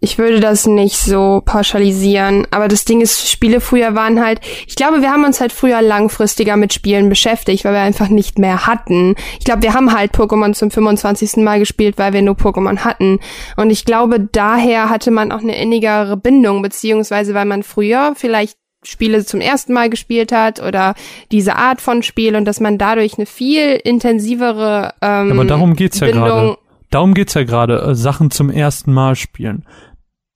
ich 0.00 0.18
würde 0.18 0.40
das 0.40 0.66
nicht 0.66 0.96
so 0.96 1.42
pauschalisieren, 1.44 2.46
aber 2.50 2.68
das 2.68 2.84
Ding 2.84 3.00
ist, 3.00 3.28
Spiele 3.28 3.60
früher 3.60 3.94
waren 3.94 4.24
halt, 4.24 4.40
ich 4.66 4.74
glaube, 4.74 5.00
wir 5.00 5.10
haben 5.10 5.24
uns 5.24 5.40
halt 5.40 5.52
früher 5.52 5.82
langfristiger 5.82 6.56
mit 6.56 6.72
Spielen 6.72 7.08
beschäftigt, 7.08 7.64
weil 7.64 7.74
wir 7.74 7.80
einfach 7.80 8.08
nicht 8.08 8.38
mehr 8.38 8.66
hatten. 8.66 9.14
Ich 9.38 9.44
glaube, 9.44 9.62
wir 9.62 9.74
haben 9.74 9.92
halt 9.92 10.12
Pokémon 10.12 10.54
zum 10.54 10.70
25. 10.70 11.36
Mal 11.38 11.58
gespielt, 11.60 11.98
weil 11.98 12.12
wir 12.12 12.22
nur 12.22 12.34
Pokémon 12.34 12.78
hatten. 12.78 13.20
Und 13.56 13.70
ich 13.70 13.84
glaube, 13.84 14.20
daher 14.20 14.88
hatte 14.88 15.10
man 15.10 15.30
auch 15.30 15.40
eine 15.40 15.60
innigere 15.60 16.16
Bindung, 16.16 16.62
beziehungsweise 16.62 17.34
weil 17.34 17.46
man 17.46 17.62
früher 17.62 18.14
vielleicht 18.16 18.57
Spiele 18.84 19.24
zum 19.24 19.40
ersten 19.40 19.72
Mal 19.72 19.90
gespielt 19.90 20.30
hat 20.32 20.60
oder 20.62 20.94
diese 21.32 21.56
Art 21.56 21.80
von 21.80 22.02
Spiel 22.02 22.36
und 22.36 22.44
dass 22.44 22.60
man 22.60 22.78
dadurch 22.78 23.18
eine 23.18 23.26
viel 23.26 23.74
intensivere 23.82 24.94
ähm, 25.02 25.32
Aber 25.32 25.44
darum 25.44 25.74
geht's 25.74 26.00
ja 26.00 26.10
gerade. 26.10 26.56
Darum 26.90 27.12
geht's 27.12 27.34
ja 27.34 27.44
gerade, 27.44 27.82
äh, 27.82 27.94
Sachen 27.94 28.30
zum 28.30 28.50
ersten 28.50 28.92
Mal 28.92 29.14
spielen. 29.14 29.66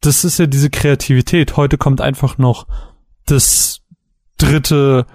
Das 0.00 0.24
ist 0.24 0.38
ja 0.38 0.46
diese 0.46 0.68
Kreativität. 0.68 1.56
Heute 1.56 1.78
kommt 1.78 2.00
einfach 2.00 2.36
noch 2.36 2.66
das 3.26 3.80
dritte, 4.36 5.06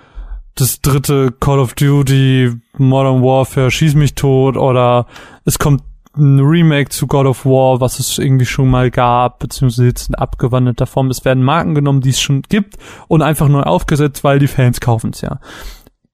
das 0.55 0.81
dritte 0.81 1.31
Call 1.39 1.59
of 1.59 1.73
Duty, 1.73 2.53
Modern 2.77 3.21
Warfare, 3.21 3.69
schieß 3.69 3.95
mich 3.95 4.15
tot 4.15 4.57
oder 4.57 5.05
es 5.45 5.59
kommt 5.59 5.83
ein 6.17 6.39
Remake 6.39 6.89
zu 6.89 7.07
God 7.07 7.25
of 7.25 7.45
War, 7.45 7.79
was 7.81 7.99
es 7.99 8.17
irgendwie 8.17 8.45
schon 8.45 8.69
mal 8.69 8.91
gab, 8.91 9.39
beziehungsweise 9.39 9.87
jetzt 9.87 10.09
in 10.09 10.15
abgewandelter 10.15 10.85
Form. 10.85 11.09
Es 11.09 11.25
werden 11.25 11.43
Marken 11.43 11.75
genommen, 11.75 12.01
die 12.01 12.09
es 12.09 12.19
schon 12.19 12.41
gibt 12.43 12.77
und 13.07 13.21
einfach 13.21 13.47
neu 13.47 13.61
aufgesetzt, 13.61 14.23
weil 14.23 14.39
die 14.39 14.47
Fans 14.47 14.79
kaufen 14.79 15.11
es 15.13 15.21
ja. 15.21 15.39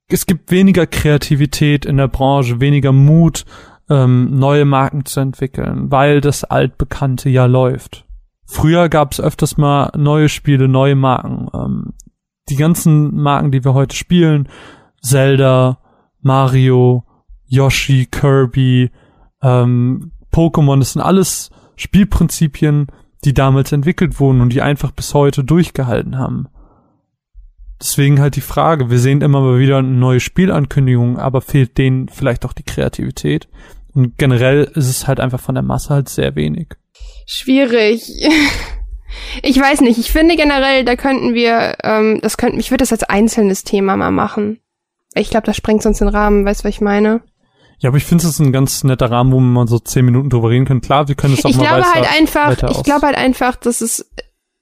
Es 0.07 0.25
gibt 0.25 0.51
weniger 0.51 0.85
Kreativität 0.85 1.85
in 1.85 1.97
der 1.97 2.07
Branche, 2.07 2.59
weniger 2.59 2.91
Mut, 2.91 3.45
ähm, 3.89 4.37
neue 4.37 4.65
Marken 4.65 5.05
zu 5.05 5.19
entwickeln, 5.19 5.91
weil 5.91 6.21
das 6.21 6.43
altbekannte 6.43 7.29
ja 7.29 7.45
läuft. 7.45 8.05
Früher 8.45 8.89
gab 8.89 9.13
es 9.13 9.21
öfters 9.21 9.57
mal 9.57 9.91
neue 9.97 10.29
Spiele, 10.29 10.67
neue 10.67 10.95
Marken. 10.95 11.47
Ähm, 11.53 11.93
die 12.49 12.55
ganzen 12.55 13.15
Marken, 13.15 13.51
die 13.51 13.63
wir 13.63 13.73
heute 13.73 13.95
spielen, 13.95 14.49
Zelda, 15.01 15.79
Mario, 16.21 17.05
Yoshi, 17.45 18.07
Kirby, 18.09 18.91
ähm, 19.43 20.11
Pokémon, 20.31 20.79
das 20.79 20.93
sind 20.93 21.01
alles 21.01 21.51
Spielprinzipien, 21.75 22.87
die 23.23 23.33
damals 23.33 23.71
entwickelt 23.71 24.19
wurden 24.19 24.41
und 24.41 24.49
die 24.49 24.61
einfach 24.61 24.91
bis 24.91 25.13
heute 25.13 25.43
durchgehalten 25.43 26.17
haben. 26.17 26.47
Deswegen 27.79 28.19
halt 28.19 28.35
die 28.35 28.41
Frage, 28.41 28.89
wir 28.89 28.99
sehen 28.99 29.21
immer 29.21 29.41
mal 29.41 29.59
wieder 29.59 29.81
neue 29.81 30.19
Spielankündigungen, 30.19 31.17
aber 31.17 31.41
fehlt 31.41 31.77
denen 31.77 32.07
vielleicht 32.07 32.45
auch 32.45 32.53
die 32.53 32.63
Kreativität. 32.63 33.49
Und 33.93 34.17
generell 34.17 34.63
ist 34.73 34.89
es 34.89 35.07
halt 35.07 35.19
einfach 35.19 35.39
von 35.39 35.55
der 35.55 35.63
Masse 35.63 35.89
halt 35.89 36.09
sehr 36.09 36.35
wenig. 36.35 36.69
Schwierig. 37.25 38.03
Ich 39.43 39.59
weiß 39.59 39.81
nicht, 39.81 39.99
ich 39.99 40.11
finde 40.11 40.35
generell, 40.35 40.85
da 40.85 40.95
könnten 40.95 41.35
wir, 41.35 41.77
ähm, 41.83 42.19
das 42.23 42.35
könnten, 42.35 42.59
ich 42.59 42.71
würde 42.71 42.81
das 42.81 42.91
als 42.91 43.03
einzelnes 43.03 43.63
Thema 43.63 43.95
mal 43.95 44.09
machen. 44.09 44.59
Ich 45.13 45.29
glaube, 45.29 45.45
das 45.45 45.55
sprengt 45.55 45.83
sonst 45.83 45.99
den 45.99 46.07
Rahmen, 46.07 46.45
weißt 46.45 46.61
du, 46.61 46.63
was 46.65 46.73
ich 46.73 46.81
meine? 46.81 47.21
Ja, 47.83 47.89
aber 47.89 47.97
ich 47.97 48.05
finde, 48.05 48.23
es 48.23 48.29
ist 48.31 48.39
ein 48.39 48.53
ganz 48.53 48.85
netter 48.85 49.11
Rahmen, 49.11 49.33
wo 49.33 49.41
man 49.41 49.67
so 49.67 49.77
zehn 49.77 50.05
Minuten 50.05 50.29
drüber 50.29 50.49
reden 50.49 50.63
kann. 50.63 50.79
Klar, 50.79 51.09
wir 51.09 51.15
können 51.15 51.33
es 51.33 51.43
auch 51.43 51.49
ich 51.49 51.57
mal 51.57 51.67
glaube 51.67 51.81
weiter, 51.81 51.95
halt 51.95 52.17
einfach, 52.17 52.71
Ich 52.71 52.83
glaube 52.83 53.07
halt 53.07 53.17
einfach, 53.17 53.57
dass 53.57 53.81
es 53.81 54.09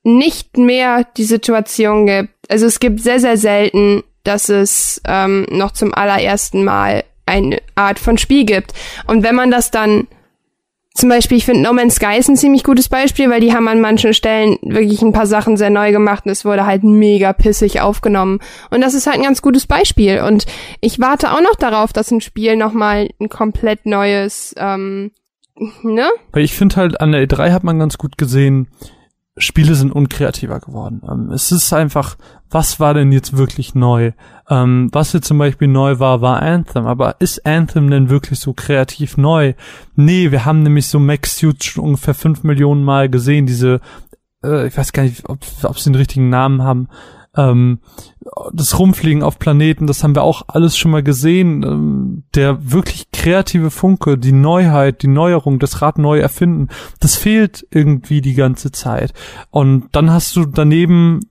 nicht 0.02 0.57
mehr 0.57 1.06
die 1.18 1.26
Situation 1.26 2.07
gibt. 2.07 2.34
Also 2.49 2.65
es 2.65 2.80
gibt 2.80 2.99
sehr, 2.99 3.19
sehr 3.19 3.38
selten, 3.38 4.03
dass 4.23 4.49
es 4.49 5.03
ähm, 5.06 5.45
noch 5.52 5.72
zum 5.72 5.93
allerersten 5.93 6.64
Mal 6.64 7.03
eine 7.27 7.61
Art 7.76 7.99
von 7.99 8.18
Spiel 8.18 8.43
gibt. 8.43 8.73
Und 9.06 9.22
wenn 9.22 9.35
man 9.35 9.52
das 9.52 9.69
dann 9.69 10.07
zum 10.93 11.07
Beispiel, 11.07 11.38
ich 11.38 11.45
finde 11.45 11.61
No 11.61 11.73
Man's 11.73 11.95
Sky 11.95 12.18
ist 12.18 12.27
ein 12.27 12.35
ziemlich 12.35 12.63
gutes 12.63 12.89
Beispiel, 12.89 13.30
weil 13.30 13.39
die 13.39 13.53
haben 13.53 13.68
an 13.69 13.80
manchen 13.80 14.13
Stellen 14.13 14.57
wirklich 14.61 15.01
ein 15.01 15.13
paar 15.13 15.26
Sachen 15.26 15.55
sehr 15.55 15.69
neu 15.69 15.91
gemacht 15.91 16.26
und 16.26 16.31
es 16.31 16.43
wurde 16.43 16.65
halt 16.65 16.84
mega 16.84 17.31
pissig 17.31 17.80
aufgenommen. 17.80 18.39
Und 18.72 18.81
das 18.81 18.93
ist 18.93 19.07
halt 19.07 19.18
ein 19.18 19.23
ganz 19.23 19.41
gutes 19.41 19.68
Beispiel. 19.68 20.22
Und 20.22 20.45
ich 20.81 20.99
warte 20.99 21.31
auch 21.31 21.41
noch 21.41 21.55
darauf, 21.55 21.93
dass 21.93 22.11
ein 22.11 22.19
Spiel 22.19 22.57
nochmal 22.57 23.09
ein 23.22 23.30
komplett 23.30 23.85
neues, 23.85 24.53
ähm, 24.57 25.11
ne? 25.81 26.09
Weil 26.34 26.43
ich 26.43 26.53
finde 26.53 26.76
halt, 26.76 26.99
an 26.99 27.13
der 27.13 27.26
E3 27.26 27.51
hat 27.51 27.63
man 27.63 27.80
ganz 27.80 27.97
gut 27.97 28.18
gesehen, 28.18 28.68
Spiele 29.38 29.76
sind 29.76 29.93
unkreativer 29.93 30.59
geworden. 30.59 31.01
Ähm, 31.09 31.31
es 31.31 31.53
ist 31.53 31.72
einfach, 31.72 32.18
was 32.52 32.80
war 32.80 32.94
denn 32.94 33.11
jetzt 33.11 33.38
wirklich 33.38 33.73
neu? 33.73 34.11
Ähm, 34.49 34.90
was 34.91 35.11
hier 35.11 35.22
zum 35.22 35.38
Beispiel 35.38 35.69
neu 35.69 35.99
war, 35.99 36.22
war 36.22 36.41
Anthem. 36.41 36.86
Aber 36.86 37.15
ist 37.19 37.45
Anthem 37.45 37.90
denn 37.90 38.10
wirklich 38.10 38.40
so 38.40 38.53
kreativ 38.53 39.18
neu? 39.18 39.53
Nee, 39.95 40.32
wir 40.32 40.45
haben 40.45 40.61
nämlich 40.61 40.88
so 40.88 40.99
Max 40.99 41.38
Suit 41.38 41.64
schon 41.64 41.86
ungefähr 41.86 42.14
fünf 42.14 42.44
Millionen 42.44 42.84
Mal 42.84 43.10
gesehen. 43.10 43.45
Diese, 43.45 43.80
äh, 44.44 44.68
ich 44.68 44.78
weiß 44.78 44.91
gar 44.91 45.03
nicht, 45.03 45.28
ob, 45.30 45.40
ob 45.64 45.80
sie 45.80 45.90
den 45.90 45.95
richtigen 45.95 46.30
Namen 46.30 46.61
haben. 46.61 46.90
Ähm, 47.38 47.80
das 48.52 48.78
Rumfliegen 48.78 49.23
auf 49.23 49.40
Planeten, 49.40 49.88
das 49.88 50.03
haben 50.03 50.15
wir 50.15 50.23
auch 50.23 50.44
alles 50.49 50.78
schon 50.78 50.91
mal 50.91 51.03
gesehen. 51.03 51.64
Ähm, 51.64 52.23
der 52.36 52.72
wirklich 52.73 53.11
kreative 53.14 53.72
Funke, 53.72 54.18
die 54.18 54.34
Neuheit, 54.34 55.02
die 55.03 55.07
Neuerung, 55.07 55.57
das 55.60 55.82
Rad 55.82 55.98
neu 55.98 56.19
erfinden, 56.19 56.68
das 56.99 57.15
fehlt 57.15 57.65
irgendwie 57.72 58.19
die 58.19 58.34
ganze 58.34 58.73
Zeit. 58.73 59.14
Und 59.49 59.88
dann 59.94 60.11
hast 60.11 60.36
du 60.36 60.45
daneben 60.45 61.22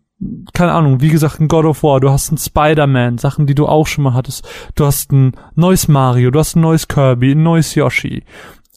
keine 0.53 0.73
Ahnung, 0.73 1.01
wie 1.01 1.09
gesagt, 1.09 1.41
ein 1.41 1.49
God 1.49 1.65
of 1.65 1.83
War, 1.83 2.01
du 2.01 2.11
hast 2.11 2.31
ein 2.31 2.39
Spider-Man, 2.39 3.19
Sachen, 3.19 3.47
die 3.47 3.55
du 3.55 3.67
auch 3.67 3.87
schon 3.87 4.05
mal 4.05 4.15
hattest. 4.15 4.47
Du 4.75 4.85
hast 4.85 5.13
ein 5.13 5.33
neues 5.55 5.89
Mario, 5.89 6.31
du 6.31 6.39
hast 6.39 6.57
ein 6.57 6.61
neues 6.61 6.89
Kirby, 6.89 7.33
ein 7.33 7.43
neues 7.43 7.75
Yoshi, 7.75 8.25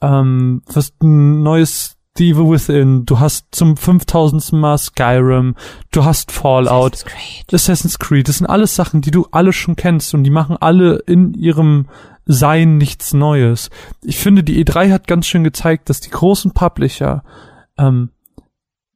ähm, 0.01 0.61
du 0.67 0.75
hast 0.75 1.01
ein 1.01 1.43
neues 1.43 1.97
The 2.15 2.29
Evil 2.29 2.51
Within, 2.51 3.05
du 3.05 3.19
hast 3.19 3.47
zum 3.51 3.75
5000. 3.75 4.53
Mal 4.53 4.77
Skyrim, 4.77 5.55
du 5.91 6.05
hast 6.05 6.31
Fallout, 6.31 6.93
Assassin's 6.93 7.05
Creed. 7.05 7.53
Assassin's 7.53 7.99
Creed, 7.99 8.27
das 8.27 8.37
sind 8.37 8.47
alles 8.47 8.75
Sachen, 8.75 9.01
die 9.01 9.11
du 9.11 9.27
alle 9.31 9.51
schon 9.51 9.75
kennst 9.75 10.13
und 10.13 10.23
die 10.23 10.29
machen 10.29 10.55
alle 10.59 10.97
in 11.07 11.33
ihrem 11.33 11.87
Sein 12.25 12.77
nichts 12.77 13.13
Neues. 13.13 13.69
Ich 14.01 14.17
finde, 14.17 14.43
die 14.43 14.63
E3 14.63 14.91
hat 14.91 15.07
ganz 15.07 15.25
schön 15.25 15.43
gezeigt, 15.43 15.89
dass 15.89 15.99
die 15.99 16.11
großen 16.11 16.51
Publisher 16.51 17.23
ähm, 17.77 18.11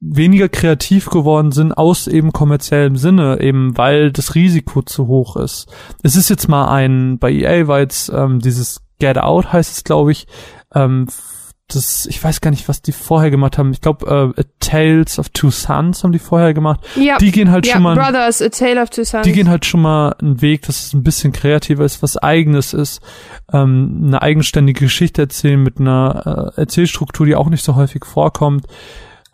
weniger 0.00 0.48
kreativ 0.48 1.10
geworden 1.10 1.50
sind 1.52 1.72
aus 1.72 2.06
eben 2.06 2.32
kommerziellem 2.32 2.96
Sinne, 2.96 3.40
eben 3.40 3.76
weil 3.76 4.12
das 4.12 4.34
Risiko 4.34 4.82
zu 4.82 5.08
hoch 5.08 5.36
ist. 5.36 5.66
Es 6.02 6.14
ist 6.16 6.28
jetzt 6.28 6.48
mal 6.48 6.68
ein, 6.68 7.18
bei 7.18 7.32
EA 7.32 7.66
war 7.66 7.80
jetzt 7.80 8.08
ähm, 8.10 8.38
dieses 8.38 8.80
Get 9.00 9.18
Out 9.18 9.52
heißt 9.52 9.72
es, 9.72 9.84
glaube 9.84 10.12
ich, 10.12 10.26
ähm, 10.74 11.06
das, 11.68 12.06
ich 12.06 12.22
weiß 12.22 12.40
gar 12.40 12.50
nicht, 12.50 12.66
was 12.68 12.80
die 12.80 12.92
vorher 12.92 13.30
gemacht 13.30 13.58
haben. 13.58 13.72
Ich 13.72 13.82
glaube, 13.82 14.34
äh, 14.36 14.40
A 14.40 14.44
Tales 14.58 15.18
of 15.18 15.28
Two 15.28 15.50
Sons 15.50 16.02
haben 16.02 16.12
die 16.12 16.18
vorher 16.18 16.54
gemacht. 16.54 16.80
Ja. 16.96 17.18
Die 17.18 17.30
gehen 17.30 17.50
halt 17.50 17.66
ja, 17.66 17.74
schon 17.74 17.82
mal, 17.82 17.94
Brothers, 17.94 18.40
A 18.40 18.48
Tale 18.48 18.82
of 18.82 18.88
Two 18.88 19.04
Sons. 19.04 19.24
die 19.24 19.32
gehen 19.32 19.50
halt 19.50 19.66
schon 19.66 19.82
mal 19.82 20.16
einen 20.18 20.40
Weg, 20.40 20.62
dass 20.62 20.86
es 20.86 20.94
ein 20.94 21.02
bisschen 21.02 21.32
kreativer 21.32 21.84
ist, 21.84 22.02
was 22.02 22.16
eigenes 22.16 22.72
ist, 22.72 23.02
ähm, 23.52 24.04
eine 24.06 24.22
eigenständige 24.22 24.86
Geschichte 24.86 25.22
erzählen 25.22 25.62
mit 25.62 25.78
einer 25.78 26.52
äh, 26.56 26.60
Erzählstruktur, 26.60 27.26
die 27.26 27.36
auch 27.36 27.50
nicht 27.50 27.64
so 27.64 27.76
häufig 27.76 28.06
vorkommt. 28.06 28.66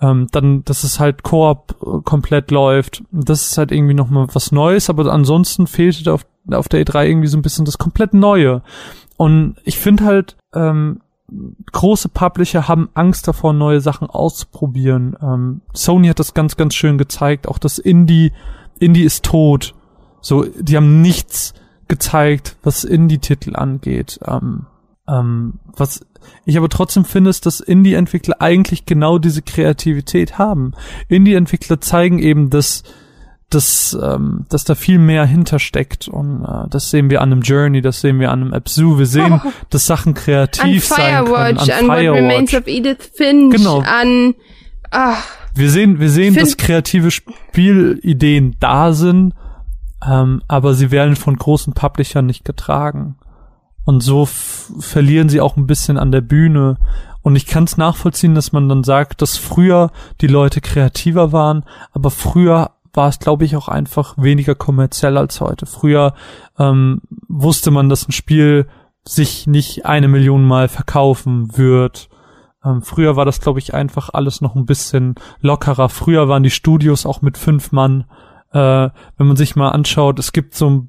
Ähm, 0.00 0.26
dann, 0.32 0.64
dass 0.64 0.84
es 0.84 0.98
halt 0.98 1.22
Koop 1.22 1.76
äh, 1.80 2.02
komplett 2.02 2.50
läuft. 2.50 3.02
Das 3.10 3.50
ist 3.50 3.58
halt 3.58 3.72
irgendwie 3.72 3.94
nochmal 3.94 4.26
was 4.32 4.52
Neues, 4.52 4.90
aber 4.90 5.10
ansonsten 5.12 5.66
fehlte 5.66 6.12
auf, 6.12 6.26
auf 6.50 6.68
der 6.68 6.84
E3 6.84 7.06
irgendwie 7.06 7.28
so 7.28 7.38
ein 7.38 7.42
bisschen 7.42 7.64
das 7.64 7.78
komplett 7.78 8.12
Neue. 8.12 8.62
Und 9.16 9.56
ich 9.64 9.78
finde 9.78 10.04
halt, 10.04 10.36
ähm, 10.52 11.00
große 11.72 12.08
Publisher 12.08 12.68
haben 12.68 12.90
Angst 12.94 13.26
davor, 13.28 13.52
neue 13.52 13.80
Sachen 13.80 14.08
auszuprobieren. 14.08 15.16
Ähm, 15.20 15.60
Sony 15.72 16.08
hat 16.08 16.18
das 16.18 16.34
ganz, 16.34 16.56
ganz 16.56 16.74
schön 16.74 16.98
gezeigt. 16.98 17.48
Auch 17.48 17.58
das 17.58 17.78
Indie, 17.78 18.32
Indie 18.78 19.04
ist 19.04 19.24
tot. 19.24 19.74
So, 20.20 20.44
die 20.44 20.76
haben 20.76 21.00
nichts 21.00 21.54
gezeigt, 21.88 22.56
was 22.62 22.84
Indie-Titel 22.84 23.56
angeht. 23.56 24.18
Ähm, 24.26 24.66
ähm, 25.08 25.54
was 25.76 26.06
ich 26.44 26.56
aber 26.56 26.68
trotzdem 26.68 27.04
finde, 27.04 27.30
ist, 27.30 27.46
dass 27.46 27.60
Indie-Entwickler 27.60 28.40
eigentlich 28.40 28.86
genau 28.86 29.18
diese 29.18 29.42
Kreativität 29.42 30.38
haben. 30.38 30.72
Indie-Entwickler 31.08 31.80
zeigen 31.80 32.18
eben, 32.18 32.50
dass 32.50 32.82
dass, 33.50 33.96
ähm, 34.02 34.46
dass 34.48 34.64
da 34.64 34.74
viel 34.74 34.98
mehr 34.98 35.26
hintersteckt 35.26 36.08
und 36.08 36.44
äh, 36.44 36.68
das 36.70 36.90
sehen 36.90 37.08
wir 37.08 37.20
an 37.20 37.30
einem 37.30 37.42
Journey, 37.42 37.82
das 37.82 38.00
sehen 38.00 38.18
wir 38.18 38.32
an 38.32 38.40
einem 38.42 38.52
Absu, 38.54 38.98
wir 38.98 39.06
sehen, 39.06 39.40
Oh. 39.44 39.48
dass 39.70 39.86
Sachen 39.86 40.14
kreativ 40.14 40.90
an 40.90 40.96
sein 40.98 41.24
können, 41.24 41.26
Firewatch, 41.26 41.70
an 41.70 41.90
an, 41.90 42.06
What. 42.06 42.16
Remains 42.16 42.54
of 42.54 42.66
Edith 42.66 43.10
Finch, 43.14 43.54
Genau. 43.54 43.80
an 43.80 44.34
ach, 44.90 45.22
Wir 45.54 45.70
sehen, 45.70 46.00
wir 46.00 46.10
sehen, 46.10 46.34
dass 46.34 46.56
kreative 46.56 47.12
Spielideen 47.12 48.56
da 48.58 48.92
sind, 48.92 49.34
ähm, 50.04 50.42
aber 50.48 50.74
sie 50.74 50.90
werden 50.90 51.14
von 51.14 51.36
großen 51.36 51.74
Publishern 51.74 52.26
nicht 52.26 52.44
getragen. 52.44 53.16
Und 53.84 54.02
so 54.02 54.26
verlieren 54.26 55.28
sie 55.28 55.40
auch 55.40 55.56
ein 55.56 55.66
bisschen 55.66 55.98
an 55.98 56.12
der 56.12 56.22
Bühne. 56.22 56.78
Und 57.22 57.36
ich 57.36 57.46
kann 57.46 57.64
es 57.64 57.76
nachvollziehen, 57.76 58.34
dass 58.34 58.52
man 58.52 58.68
dann 58.68 58.84
sagt, 58.84 59.22
dass 59.22 59.36
früher 59.36 59.90
die 60.20 60.26
Leute 60.26 60.60
kreativer 60.60 61.32
waren, 61.32 61.64
aber 61.92 62.10
früher 62.10 62.72
war 62.92 63.08
es, 63.08 63.18
glaube 63.18 63.44
ich, 63.44 63.56
auch 63.56 63.68
einfach 63.68 64.14
weniger 64.16 64.54
kommerziell 64.54 65.18
als 65.18 65.40
heute. 65.40 65.66
Früher 65.66 66.14
ähm, 66.58 67.00
wusste 67.28 67.70
man, 67.70 67.88
dass 67.88 68.08
ein 68.08 68.12
Spiel 68.12 68.68
sich 69.04 69.46
nicht 69.46 69.84
eine 69.84 70.08
Million 70.08 70.44
Mal 70.44 70.68
verkaufen 70.68 71.56
wird. 71.56 72.08
Ähm, 72.64 72.82
früher 72.82 73.16
war 73.16 73.24
das, 73.24 73.40
glaube 73.40 73.58
ich, 73.58 73.74
einfach 73.74 74.10
alles 74.12 74.40
noch 74.40 74.54
ein 74.54 74.64
bisschen 74.66 75.16
lockerer. 75.40 75.88
Früher 75.88 76.28
waren 76.28 76.42
die 76.42 76.50
Studios 76.50 77.04
auch 77.04 77.20
mit 77.20 77.36
fünf 77.36 77.72
Mann. 77.72 78.04
Äh, 78.54 78.90
wenn 79.16 79.26
man 79.26 79.36
sich 79.36 79.56
mal 79.56 79.70
anschaut, 79.70 80.20
es 80.20 80.32
gibt 80.32 80.54
so, 80.54 80.86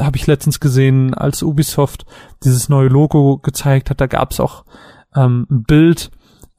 habe 0.00 0.16
ich 0.16 0.26
letztens 0.26 0.58
gesehen, 0.58 1.14
als 1.14 1.44
Ubisoft 1.44 2.06
dieses 2.42 2.68
neue 2.68 2.88
Logo 2.88 3.38
gezeigt 3.38 3.88
hat, 3.88 4.00
da 4.00 4.08
gab 4.08 4.32
es 4.32 4.40
auch 4.40 4.64
ähm, 5.14 5.46
ein 5.48 5.62
Bild, 5.62 6.10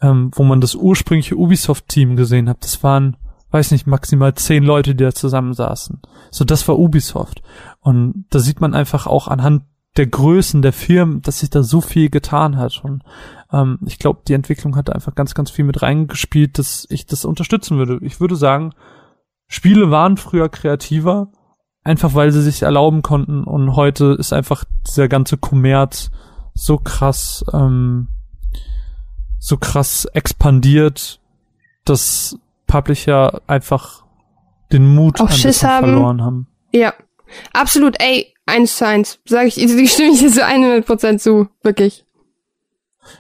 ähm, 0.02 0.32
wo 0.34 0.44
man 0.44 0.62
das 0.62 0.74
ursprüngliche 0.74 1.36
Ubisoft-Team 1.36 2.16
gesehen 2.16 2.48
hat. 2.48 2.64
Das 2.64 2.82
waren, 2.84 3.18
weiß 3.52 3.72
nicht, 3.72 3.86
maximal 3.86 4.34
zehn 4.34 4.64
Leute, 4.64 4.96
die 4.96 5.04
da 5.04 5.12
zusammensaßen. 5.12 6.02
So, 6.32 6.46
das 6.46 6.66
war 6.70 6.80
Ubisoft. 6.80 7.44
Und 7.82 8.26
da 8.30 8.40
sieht 8.40 8.62
man 8.62 8.74
einfach 8.74 9.08
auch 9.08 9.28
anhand 9.28 9.64
der 9.98 10.08
Größen 10.08 10.62
der 10.62 10.74
Firmen, 10.74 11.22
dass 11.22 11.40
sich 11.40 11.50
da 11.50 11.64
so 11.64 11.82
viel 11.82 12.10
getan 12.10 12.56
hat. 12.56 12.82
Und 12.82 13.04
ähm, 13.52 13.80
ich 13.86 14.00
glaube, 14.00 14.22
die 14.26 14.34
Entwicklung 14.34 14.78
hat 14.78 14.90
einfach 14.90 15.16
ganz, 15.16 15.34
ganz 15.34 15.52
viel 15.52 15.66
mit 15.66 15.82
reingespielt, 15.82 16.58
dass 16.60 16.88
ich 16.90 17.06
das 17.06 17.26
unterstützen 17.26 17.78
würde. 17.78 18.00
Ich 18.02 18.22
würde 18.22 18.38
sagen, 18.38 18.74
Spiele 19.48 19.92
waren 19.92 20.18
früher 20.18 20.50
kreativer, 20.50 21.30
einfach 21.84 22.14
weil 22.16 22.32
sie 22.32 22.42
sich 22.42 22.64
erlauben 22.64 23.02
konnten 23.02 23.44
und 23.44 23.76
heute 23.76 24.16
ist 24.18 24.34
einfach 24.34 24.64
dieser 24.88 25.08
ganze 25.08 25.38
Kommerz 25.38 26.10
so 26.54 26.78
krass, 26.78 27.46
ähm, 27.54 28.08
so 29.40 29.58
krass 29.58 30.06
expandiert, 30.06 31.20
dass 31.84 32.38
Publisher 32.66 33.42
einfach 33.48 34.04
den 34.72 34.96
Mut 34.96 35.22
Auch 35.22 35.30
Schiss 35.30 35.64
haben. 35.64 35.86
verloren 35.86 36.22
haben. 36.24 36.48
ja, 36.74 36.94
absolut, 37.54 38.02
ey, 38.02 38.34
eins 38.46 38.78
zu 38.78 38.88
eins, 38.88 39.20
sage 39.26 39.48
ich, 39.48 39.62
ich 39.62 39.92
stimme 39.94 40.14
ich 40.14 40.20
dir 40.20 40.32
zu 40.32 40.46
100% 40.46 41.18
zu, 41.20 41.50
wirklich. 41.62 42.06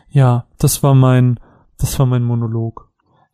Ja, 0.10 0.46
das 0.58 0.82
war 0.82 0.96
mein, 0.96 1.40
das 1.78 2.00
war 2.00 2.06
mein 2.06 2.24
Monolog. 2.24 2.85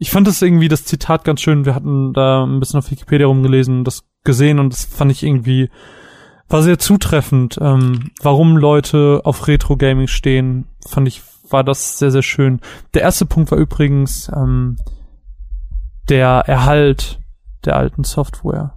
Ich 0.01 0.09
fand 0.09 0.25
das 0.25 0.41
irgendwie, 0.41 0.67
das 0.67 0.83
Zitat 0.83 1.23
ganz 1.25 1.41
schön. 1.41 1.63
Wir 1.63 1.75
hatten 1.75 2.11
da 2.11 2.43
ein 2.43 2.59
bisschen 2.59 2.79
auf 2.79 2.89
Wikipedia 2.89 3.27
rumgelesen, 3.27 3.83
das 3.83 4.03
gesehen 4.23 4.57
und 4.57 4.73
das 4.73 4.83
fand 4.83 5.11
ich 5.11 5.21
irgendwie, 5.21 5.69
war 6.49 6.63
sehr 6.63 6.79
zutreffend. 6.79 7.59
Ähm, 7.61 8.09
warum 8.19 8.57
Leute 8.57 9.21
auf 9.25 9.47
Retro-Gaming 9.47 10.07
stehen, 10.07 10.65
fand 10.87 11.07
ich, 11.07 11.21
war 11.51 11.63
das 11.63 11.99
sehr, 11.99 12.09
sehr 12.09 12.23
schön. 12.23 12.61
Der 12.95 13.03
erste 13.03 13.27
Punkt 13.27 13.51
war 13.51 13.59
übrigens, 13.59 14.27
ähm, 14.35 14.77
der 16.09 16.45
Erhalt 16.47 17.19
der 17.63 17.75
alten 17.75 18.03
Software. 18.03 18.73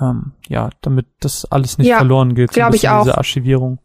Ähm, 0.00 0.32
ja, 0.48 0.70
damit 0.80 1.06
das 1.20 1.44
alles 1.44 1.78
nicht 1.78 1.86
Ja, 1.86 1.98
verloren 1.98 2.34
geht. 2.34 2.52
so 2.52 2.60
ein 2.60 2.64
glaub 2.64 2.74
ich 2.74 2.88
auch. 2.88 3.04
Diese 3.04 3.16
Archivierung. 3.16 3.78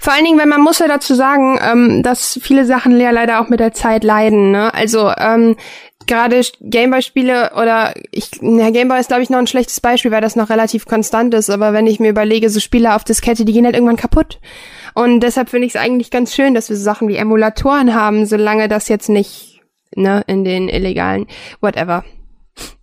Vor 0.00 0.12
allen 0.12 0.24
Dingen, 0.24 0.38
wenn 0.38 0.48
man 0.48 0.60
muss 0.60 0.78
ja 0.78 0.88
dazu 0.88 1.14
sagen, 1.14 1.58
ähm, 1.62 2.02
dass 2.02 2.38
viele 2.42 2.64
Sachen 2.64 2.98
ja 3.00 3.10
leider 3.10 3.40
auch 3.40 3.48
mit 3.48 3.60
der 3.60 3.72
Zeit 3.72 4.04
leiden. 4.04 4.50
Ne? 4.50 4.72
Also 4.72 5.10
ähm, 5.16 5.56
gerade 6.06 6.40
Gameboy-Spiele 6.60 7.52
oder 7.54 7.94
ich, 8.10 8.30
na, 8.40 8.70
Gameboy 8.70 9.00
ist 9.00 9.08
glaube 9.08 9.22
ich 9.22 9.30
noch 9.30 9.38
ein 9.38 9.46
schlechtes 9.46 9.80
Beispiel, 9.80 10.10
weil 10.10 10.20
das 10.20 10.36
noch 10.36 10.50
relativ 10.50 10.86
konstant 10.86 11.34
ist. 11.34 11.50
Aber 11.50 11.72
wenn 11.72 11.86
ich 11.86 12.00
mir 12.00 12.10
überlege, 12.10 12.50
so 12.50 12.60
Spiele 12.60 12.94
auf 12.94 13.04
Diskette, 13.04 13.44
die 13.44 13.52
gehen 13.52 13.64
halt 13.64 13.74
irgendwann 13.74 13.96
kaputt. 13.96 14.40
Und 14.94 15.20
deshalb 15.20 15.50
finde 15.50 15.66
ich 15.66 15.74
es 15.74 15.80
eigentlich 15.80 16.10
ganz 16.10 16.34
schön, 16.34 16.54
dass 16.54 16.68
wir 16.68 16.76
so 16.76 16.82
Sachen 16.82 17.08
wie 17.08 17.16
Emulatoren 17.16 17.94
haben, 17.94 18.26
solange 18.26 18.68
das 18.68 18.88
jetzt 18.88 19.08
nicht 19.08 19.60
ne 19.96 20.22
in 20.26 20.44
den 20.44 20.68
illegalen 20.68 21.26
whatever. 21.60 22.04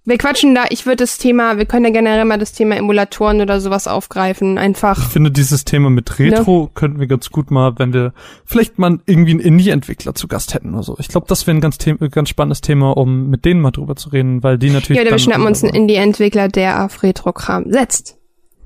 Wir 0.03 0.17
quatschen 0.17 0.55
da, 0.55 0.65
ich 0.69 0.87
würde 0.87 0.97
das 0.97 1.19
Thema, 1.19 1.59
wir 1.59 1.65
können 1.65 1.85
ja 1.85 1.91
generell 1.91 2.25
mal 2.25 2.39
das 2.39 2.53
Thema 2.53 2.75
Emulatoren 2.75 3.39
oder 3.39 3.61
sowas 3.61 3.87
aufgreifen, 3.87 4.57
einfach. 4.57 4.97
Ich 4.97 5.13
finde 5.13 5.29
dieses 5.29 5.63
Thema 5.63 5.91
mit 5.91 6.17
Retro 6.17 6.71
könnten 6.73 6.99
wir 6.99 7.05
ganz 7.05 7.29
gut 7.29 7.51
mal, 7.51 7.77
wenn 7.77 7.93
wir 7.93 8.13
vielleicht 8.43 8.79
mal 8.79 8.97
irgendwie 9.05 9.31
einen 9.31 9.39
Indie-Entwickler 9.39 10.15
zu 10.15 10.27
Gast 10.27 10.55
hätten 10.55 10.73
oder 10.73 10.81
so. 10.81 10.97
Ich 10.97 11.07
glaube, 11.07 11.27
das 11.29 11.45
wäre 11.45 11.55
ein 11.55 11.61
ganz, 11.61 11.77
The 11.83 11.95
ganz 12.09 12.29
spannendes 12.29 12.61
Thema, 12.61 12.97
um 12.97 13.29
mit 13.29 13.45
denen 13.45 13.61
mal 13.61 13.69
drüber 13.69 13.95
zu 13.95 14.09
reden, 14.09 14.41
weil 14.41 14.57
die 14.57 14.71
natürlich. 14.71 14.97
Ja, 14.97 15.03
oder 15.03 15.11
wir 15.11 15.19
schnappen 15.19 15.45
uns 15.45 15.63
einen 15.63 15.75
Indie-Entwickler, 15.75 16.47
der 16.47 16.83
auf 16.83 17.03
Retro-Kram 17.03 17.71
setzt. 17.71 18.17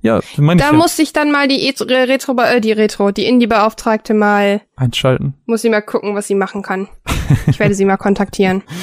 Ja, 0.06 0.20
meine 0.38 0.62
ich 0.62 0.68
Da 0.68 0.72
ja. 0.72 0.78
muss 0.78 1.00
ich 1.00 1.14
dann 1.14 1.32
mal 1.32 1.48
die 1.48 1.68
E- 1.68 1.74
Retro, 1.80 2.36
äh, 2.40 2.62
die 2.62 2.72
Retro, 2.72 3.10
die 3.10 3.26
Indie-Beauftragte 3.26 4.14
mal, 4.14 4.62
einschalten. 4.76 5.34
muss 5.48 5.64
sie 5.64 5.72
mal 5.72 5.82
gucken, 5.82 6.14
was 6.14 6.28
sie 6.28 6.36
machen 6.36 6.62
kann. 6.62 6.88
Ich 7.48 7.60
werde 7.60 7.74
sie 7.74 7.86
mal 7.86 7.98
kontaktieren. 7.98 8.64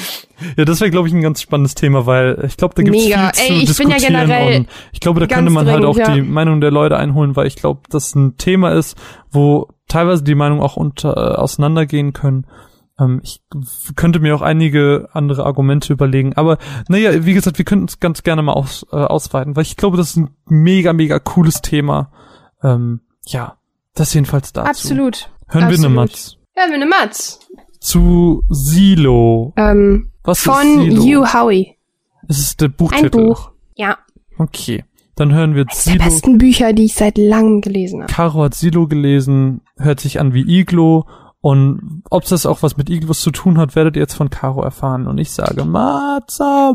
Ja, 0.57 0.65
das 0.65 0.81
wäre, 0.81 0.91
glaube 0.91 1.07
ich, 1.07 1.13
ein 1.13 1.21
ganz 1.21 1.41
spannendes 1.41 1.73
Thema, 1.73 2.05
weil 2.05 2.43
ich 2.45 2.57
glaube, 2.57 2.75
da 2.75 2.83
gibt 2.83 2.97
es 2.97 3.03
viel 3.05 3.13
zu 3.13 3.41
Ey, 3.43 3.63
ich 3.63 3.77
bin 3.77 3.89
ja 3.89 3.95
diskutieren 3.95 4.27
generell 4.27 4.57
und 4.57 4.67
ich 4.91 4.99
glaube, 4.99 5.21
da 5.21 5.27
könnte 5.27 5.51
man 5.51 5.69
halt 5.69 5.85
auch 5.85 5.95
ja. 5.95 6.13
die 6.13 6.21
Meinung 6.21 6.59
der 6.59 6.69
Leute 6.71 6.97
einholen, 6.97 7.37
weil 7.37 7.47
ich 7.47 7.55
glaube, 7.55 7.83
das 7.89 8.13
ein 8.13 8.35
Thema 8.35 8.73
ist, 8.73 8.97
wo 9.31 9.69
teilweise 9.87 10.21
die 10.25 10.35
Meinungen 10.35 10.61
auch 10.61 10.75
unter, 10.75 11.15
äh, 11.15 11.35
auseinandergehen 11.35 12.11
können. 12.11 12.45
Ähm, 12.99 13.21
ich 13.23 13.41
könnte 13.95 14.19
mir 14.19 14.35
auch 14.35 14.41
einige 14.41 15.09
andere 15.13 15.45
Argumente 15.45 15.93
überlegen, 15.93 16.33
aber 16.33 16.57
naja, 16.87 17.25
wie 17.25 17.33
gesagt, 17.33 17.57
wir 17.57 17.65
könnten 17.65 17.85
es 17.85 17.99
ganz 17.99 18.23
gerne 18.23 18.41
mal 18.43 18.53
aus, 18.53 18.85
äh, 18.91 18.97
ausweiten, 18.97 19.55
weil 19.55 19.63
ich 19.63 19.77
glaube, 19.77 19.97
das 19.97 20.11
ist 20.11 20.17
ein 20.17 20.29
mega, 20.45 20.93
mega 20.93 21.19
cooles 21.19 21.61
Thema. 21.61 22.11
Ähm, 22.63 23.01
ja, 23.25 23.57
das 23.95 24.13
jedenfalls 24.13 24.53
dazu. 24.53 24.69
Absolut. 24.69 25.29
Hören 25.47 25.61
wir 25.61 25.67
eine 25.67 25.73
absolut. 25.73 25.95
Matz. 25.95 26.37
Ja, 26.55 26.67
wir 26.67 26.75
eine 26.75 26.85
Matz. 26.85 27.39
Zu 27.79 28.43
Silo. 28.49 29.53
Ähm, 29.57 30.11
Was 30.23 30.39
ist 30.39 30.45
von 30.45 30.81
Silo? 30.81 31.01
Hugh 31.03 31.33
Howey. 31.33 31.77
Es 32.27 32.39
ist 32.39 32.61
der 32.61 32.69
Buchtitel. 32.69 33.19
Ein 33.19 33.27
Buch. 33.27 33.51
Ja. 33.75 33.97
Okay. 34.37 34.85
Dann 35.15 35.33
hören 35.33 35.53
wir 35.55 35.63
Eines 35.63 35.83
der 35.83 35.93
Silo. 35.93 36.05
besten 36.05 36.37
Bücher, 36.37 36.73
die 36.73 36.85
ich 36.85 36.93
seit 36.95 37.17
langem 37.17 37.61
gelesen 37.61 38.03
habe. 38.03 38.11
Caro 38.11 38.43
hat 38.43 38.55
Silo 38.55 38.87
gelesen, 38.87 39.61
hört 39.77 39.99
sich 39.99 40.19
an 40.19 40.33
wie 40.33 40.41
Iglo. 40.59 41.05
Und 41.43 42.03
ob 42.09 42.23
das 42.23 42.45
auch 42.45 42.63
was 42.63 42.77
mit 42.77 42.89
Iglos 42.89 43.19
zu 43.19 43.29
tun 43.29 43.57
hat, 43.57 43.75
werdet 43.75 43.97
ihr 43.97 44.01
jetzt 44.01 44.13
von 44.13 44.29
Caro 44.29 44.63
erfahren. 44.63 45.07
Und 45.07 45.17
ich 45.17 45.29
sage, 45.29 45.65
Matza. 45.65 46.73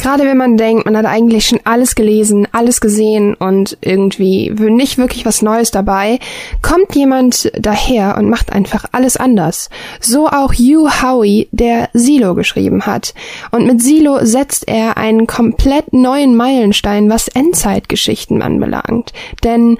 Gerade 0.00 0.24
wenn 0.24 0.36
man 0.36 0.56
denkt, 0.56 0.84
man 0.84 0.96
hat 0.96 1.04
eigentlich 1.06 1.46
schon 1.46 1.60
alles 1.62 1.94
gelesen, 1.94 2.48
alles 2.50 2.80
gesehen 2.80 3.34
und 3.34 3.78
irgendwie 3.82 4.50
nicht 4.50 4.98
wirklich 4.98 5.26
was 5.26 5.42
Neues 5.42 5.70
dabei, 5.70 6.18
kommt 6.60 6.96
jemand 6.96 7.52
daher 7.54 8.16
und 8.16 8.28
macht 8.28 8.50
einfach 8.50 8.86
alles 8.90 9.16
anders. 9.16 9.70
So 10.00 10.26
auch 10.26 10.52
Hugh 10.52 10.90
Howey, 11.02 11.48
der 11.52 11.88
Silo 11.92 12.34
geschrieben 12.34 12.86
hat. 12.86 13.14
Und 13.52 13.66
mit 13.66 13.80
Silo 13.80 14.24
setzt 14.24 14.66
er 14.66 14.96
einen 14.96 15.28
komplett 15.28 15.92
neuen 15.92 16.34
Meilenstein, 16.34 17.10
was 17.10 17.28
Endzeitgeschichten 17.28 18.42
anbelangt. 18.42 19.12
Denn 19.44 19.78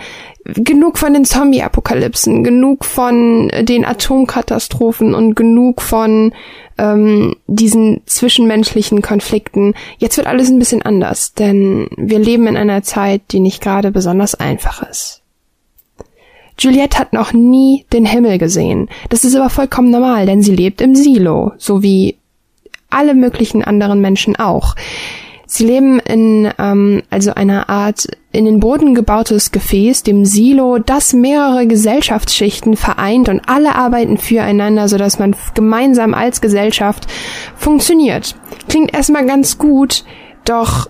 genug 0.55 0.99
von 0.99 1.13
den 1.13 1.25
Zombie-Apokalypsen, 1.25 2.45
genug 2.45 2.85
von 2.85 3.51
den 3.61 3.85
Atomkatastrophen 3.85 5.15
und 5.15 5.35
genug 5.35 5.83
von 5.83 6.33
ähm, 6.79 7.37
diesen 7.47 8.03
zwischenmenschlichen 8.07 9.03
Konflikten. 9.03 9.75
Jetzt 9.99 10.17
wird 10.17 10.27
alles 10.27 10.51
ein 10.51 10.59
bisschen 10.59 10.83
anders, 10.83 11.35
denn 11.35 11.89
wir 11.97 12.19
leben 12.19 12.47
in 12.47 12.57
einer 12.57 12.83
Zeit, 12.83 13.23
die 13.31 13.41
nicht 13.41 13.63
gerade 13.63 13.91
besonders 13.91 14.35
einfach 14.35 14.83
ist. 14.89 15.23
Juliette 16.59 16.99
hat 16.99 17.13
noch 17.13 17.33
nie 17.33 17.87
den 17.93 18.05
Himmel 18.05 18.39
gesehen. 18.39 18.89
Das 19.09 19.25
ist 19.25 19.35
aber 19.35 19.49
vollkommen 19.49 19.91
normal, 19.91 20.27
denn 20.27 20.43
sie 20.43 20.55
lebt 20.55 20.81
im 20.81 20.95
Silo, 20.95 21.53
so 21.57 21.83
wie 21.83 22.17
alle 22.91 23.15
möglichen 23.15 23.65
anderen 23.65 24.01
Menschen 24.01 24.37
auch. 24.37 24.75
Sie 25.53 25.65
leben 25.65 25.99
in 25.99 26.49
ähm, 26.61 27.03
also 27.11 27.35
einer 27.35 27.69
Art 27.69 28.07
in 28.31 28.45
den 28.45 28.61
Boden 28.61 28.95
gebautes 28.95 29.51
Gefäß, 29.51 30.05
dem 30.05 30.25
Silo, 30.25 30.79
das 30.79 31.13
mehrere 31.13 31.67
Gesellschaftsschichten 31.67 32.77
vereint 32.77 33.29
und 33.29 33.49
alle 33.49 33.75
arbeiten 33.75 34.17
füreinander, 34.17 34.87
sodass 34.87 35.19
man 35.19 35.35
gemeinsam 35.55 36.15
als 36.15 36.41
Gesellschaft 36.41 37.09
funktioniert. 37.57 38.37
Klingt 38.69 38.95
erstmal 38.95 39.27
ganz 39.27 39.59
gut, 39.59 40.05
doch 40.45 40.89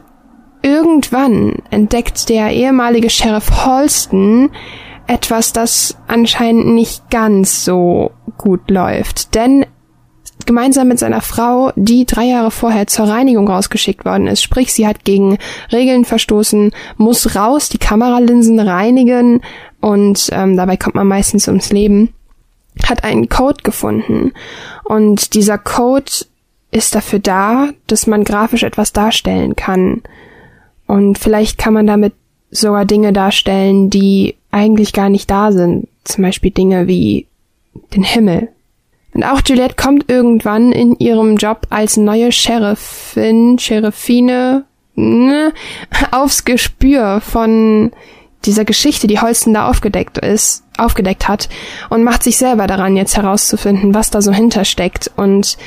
irgendwann 0.61 1.62
entdeckt 1.70 2.28
der 2.28 2.51
ehemalige 2.51 3.09
Sheriff 3.09 3.65
Halston 3.65 4.51
etwas, 5.07 5.55
das 5.55 5.97
anscheinend 6.07 6.66
nicht 6.66 7.09
ganz 7.09 7.65
so 7.65 8.11
gut 8.37 8.70
läuft. 8.70 9.35
Denn 9.35 9.65
gemeinsam 10.46 10.88
mit 10.88 10.98
seiner 10.98 11.20
Frau, 11.20 11.72
die 11.76 12.06
drei 12.06 12.24
Jahre 12.24 12.50
vorher 12.50 12.86
zur 12.86 13.08
Reinigung 13.08 13.48
rausgeschickt 13.48 14.04
worden 14.04 14.26
ist. 14.26 14.42
Sprich, 14.42 14.72
sie 14.72 14.86
hat 14.86 15.04
gegen 15.04 15.38
Regeln 15.72 16.04
verstoßen, 16.04 16.72
muss 16.96 17.34
raus, 17.34 17.68
die 17.68 17.78
Kameralinsen 17.78 18.58
reinigen 18.60 19.42
und 19.80 20.28
ähm, 20.32 20.56
dabei 20.56 20.76
kommt 20.76 20.94
man 20.94 21.06
meistens 21.06 21.48
ums 21.48 21.70
Leben. 21.70 22.14
Hat 22.84 23.04
einen 23.04 23.28
Code 23.28 23.62
gefunden 23.62 24.32
und 24.84 25.34
dieser 25.34 25.58
Code 25.58 26.10
ist 26.70 26.94
dafür 26.94 27.18
da, 27.18 27.70
dass 27.86 28.06
man 28.06 28.24
grafisch 28.24 28.62
etwas 28.62 28.92
darstellen 28.92 29.56
kann. 29.56 30.02
Und 30.86 31.18
vielleicht 31.18 31.58
kann 31.58 31.74
man 31.74 31.86
damit 31.86 32.14
sogar 32.50 32.84
Dinge 32.84 33.12
darstellen, 33.12 33.90
die 33.90 34.36
eigentlich 34.50 34.92
gar 34.92 35.08
nicht 35.08 35.30
da 35.30 35.52
sind. 35.52 35.88
Zum 36.04 36.22
Beispiel 36.22 36.50
Dinge 36.50 36.86
wie 36.86 37.26
den 37.94 38.02
Himmel 38.02 38.48
und 39.12 39.24
auch 39.24 39.41
Juliette 39.45 39.74
kommt 39.74 40.11
irgendwann 40.11 40.73
in 40.73 40.97
ihrem 40.99 41.37
Job 41.37 41.66
als 41.70 41.97
neue 41.97 42.32
Sheriffin, 42.32 43.59
Sheriffine, 43.59 44.65
ne, 44.95 45.53
aufs 46.12 46.45
Gespür 46.45 47.20
von 47.20 47.91
dieser 48.45 48.65
Geschichte, 48.65 49.07
die 49.07 49.20
Holsten 49.20 49.53
da 49.53 49.69
aufgedeckt 49.69 50.19
ist, 50.19 50.65
aufgedeckt 50.78 51.28
hat 51.28 51.49
und 51.91 52.05
macht 52.05 52.23
sich 52.23 52.37
selber 52.39 52.66
daran, 52.66 52.97
jetzt 52.97 53.16
herauszufinden, 53.16 53.95
was 53.95 54.11
da 54.11 54.23
so 54.23 54.32
hintersteckt. 54.32 55.11
Und 55.16 55.59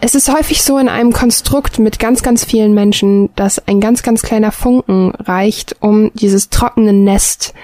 es 0.00 0.14
ist 0.14 0.32
häufig 0.32 0.62
so 0.62 0.78
in 0.78 0.88
einem 0.88 1.12
Konstrukt 1.12 1.78
mit 1.78 1.98
ganz, 1.98 2.22
ganz 2.22 2.44
vielen 2.44 2.74
Menschen, 2.74 3.30
dass 3.34 3.66
ein 3.66 3.80
ganz, 3.80 4.02
ganz 4.02 4.22
kleiner 4.22 4.52
Funken 4.52 5.12
reicht, 5.14 5.76
um 5.80 6.12
dieses 6.14 6.50
trockene 6.50 6.92
Nest 6.92 7.54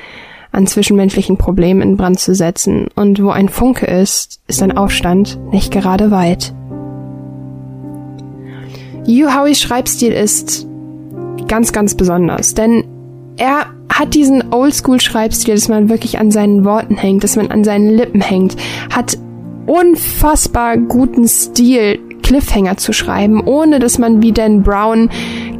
an 0.53 0.67
zwischenmenschlichen 0.67 1.37
Problemen 1.37 1.83
in 1.83 1.97
Brand 1.97 2.19
zu 2.19 2.35
setzen. 2.35 2.89
Und 2.95 3.23
wo 3.23 3.31
ein 3.31 3.49
Funke 3.49 3.87
ist, 3.87 4.41
ist 4.47 4.63
ein 4.63 4.77
Aufstand 4.77 5.39
nicht 5.53 5.73
gerade 5.73 6.11
weit. 6.11 6.55
Yu 9.07 9.29
Howies 9.29 9.61
Schreibstil 9.61 10.13
ist 10.13 10.67
ganz, 11.47 11.73
ganz 11.73 11.95
besonders, 11.95 12.55
denn 12.55 12.85
er 13.37 13.67
hat 13.89 14.15
diesen 14.15 14.53
Oldschool-Schreibstil, 14.53 15.55
dass 15.55 15.69
man 15.69 15.89
wirklich 15.89 16.19
an 16.19 16.31
seinen 16.31 16.65
Worten 16.65 16.97
hängt, 16.97 17.25
dass 17.25 17.37
man 17.37 17.51
an 17.51 17.65
seinen 17.65 17.89
Lippen 17.89 18.21
hängt, 18.21 18.57
hat 18.95 19.17
unfassbar 19.67 20.77
guten 20.77 21.27
Stil, 21.27 21.99
Cliffhanger 22.23 22.77
zu 22.77 22.93
schreiben, 22.93 23.41
ohne 23.45 23.79
dass 23.79 23.99
man 23.99 24.23
wie 24.23 24.33
Dan 24.33 24.63
Brown 24.63 25.11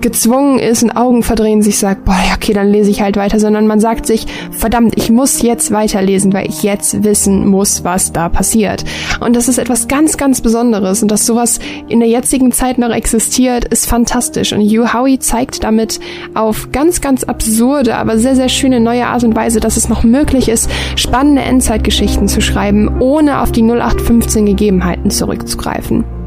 gezwungen 0.01 0.59
ist 0.59 0.83
und 0.83 0.93
Augen 0.93 1.23
verdrehen 1.23 1.63
sich 1.63 1.79
sagt, 1.79 2.05
boah, 2.05 2.17
okay, 2.35 2.53
dann 2.53 2.71
lese 2.71 2.91
ich 2.91 3.03
halt 3.03 3.17
weiter, 3.17 3.41
sondern 3.41 3.67
man 3.67 3.81
sagt 3.81 4.07
sich, 4.07 4.27
verdammt, 4.51 4.95
ich 4.97 5.11
muss 5.11 5.43
jetzt 5.43 5.73
weiterlesen, 5.73 6.33
weil 6.33 6.49
ich 6.49 6.63
jetzt 6.63 7.05
wissen 7.05 7.47
muss, 7.47 7.85
was 7.85 8.13
da 8.13 8.29
passiert. 8.29 8.85
Und 9.21 9.35
das 9.35 9.49
ist 9.49 9.59
etwas 9.59 9.89
ganz, 9.89 10.17
ganz 10.17 10.41
Besonderes 10.41 11.03
und 11.03 11.11
dass 11.11 11.27
sowas 11.27 11.59
in 11.89 12.01
der 12.01 12.09
jetzigen 12.09 12.53
Zeit 12.53 12.79
noch 12.79 12.91
existiert, 12.91 13.65
ist 13.65 13.87
fantastisch. 13.87 14.53
Und 14.53 14.61
Hugh 14.61 14.93
Howey 14.93 15.19
zeigt 15.19 15.65
damit 15.65 16.01
auf 16.35 16.71
ganz, 16.73 17.01
ganz 17.01 17.25
absurde, 17.25 17.97
aber 17.97 18.19
sehr, 18.19 18.37
sehr 18.37 18.49
schöne 18.49 18.81
neue 18.81 19.07
Art 19.07 19.25
und 19.25 19.35
Weise, 19.35 19.61
dass 19.61 19.77
es 19.77 19.89
noch 19.89 20.05
möglich 20.05 20.49
ist, 20.49 20.71
spannende 20.97 21.43
Endzeitgeschichten 21.43 22.29
zu 22.29 22.41
schreiben, 22.41 23.01
ohne 23.01 23.41
auf 23.41 23.53
die 23.53 23.63
0815 23.63 24.47
Gegebenheiten 24.47 25.11
zurückzugreifen. 25.11 26.18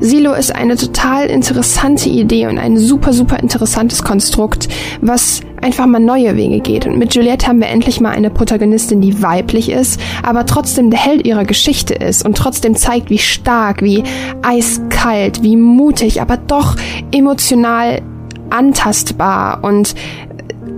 Silo 0.00 0.34
ist 0.34 0.54
eine 0.54 0.76
total 0.76 1.26
interessante 1.26 2.08
Idee 2.08 2.46
und 2.46 2.58
ein 2.58 2.76
super, 2.76 3.12
super 3.12 3.38
interessantes 3.40 4.02
Konstrukt, 4.02 4.68
was 5.00 5.40
einfach 5.62 5.86
mal 5.86 6.00
neue 6.00 6.36
Wege 6.36 6.60
geht. 6.60 6.86
Und 6.86 6.98
mit 6.98 7.14
Juliette 7.14 7.46
haben 7.46 7.60
wir 7.60 7.68
endlich 7.68 8.00
mal 8.00 8.10
eine 8.10 8.30
Protagonistin, 8.30 9.00
die 9.00 9.22
weiblich 9.22 9.70
ist, 9.70 10.00
aber 10.22 10.46
trotzdem 10.46 10.90
der 10.90 11.00
Held 11.00 11.26
ihrer 11.26 11.44
Geschichte 11.44 11.94
ist 11.94 12.24
und 12.24 12.36
trotzdem 12.36 12.76
zeigt, 12.76 13.10
wie 13.10 13.18
stark, 13.18 13.82
wie 13.82 14.04
eiskalt, 14.42 15.42
wie 15.42 15.56
mutig, 15.56 16.20
aber 16.20 16.36
doch 16.36 16.76
emotional 17.12 18.02
antastbar 18.50 19.64
und 19.64 19.94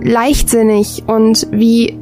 leichtsinnig 0.01 1.03
und 1.07 1.47
wie 1.51 1.98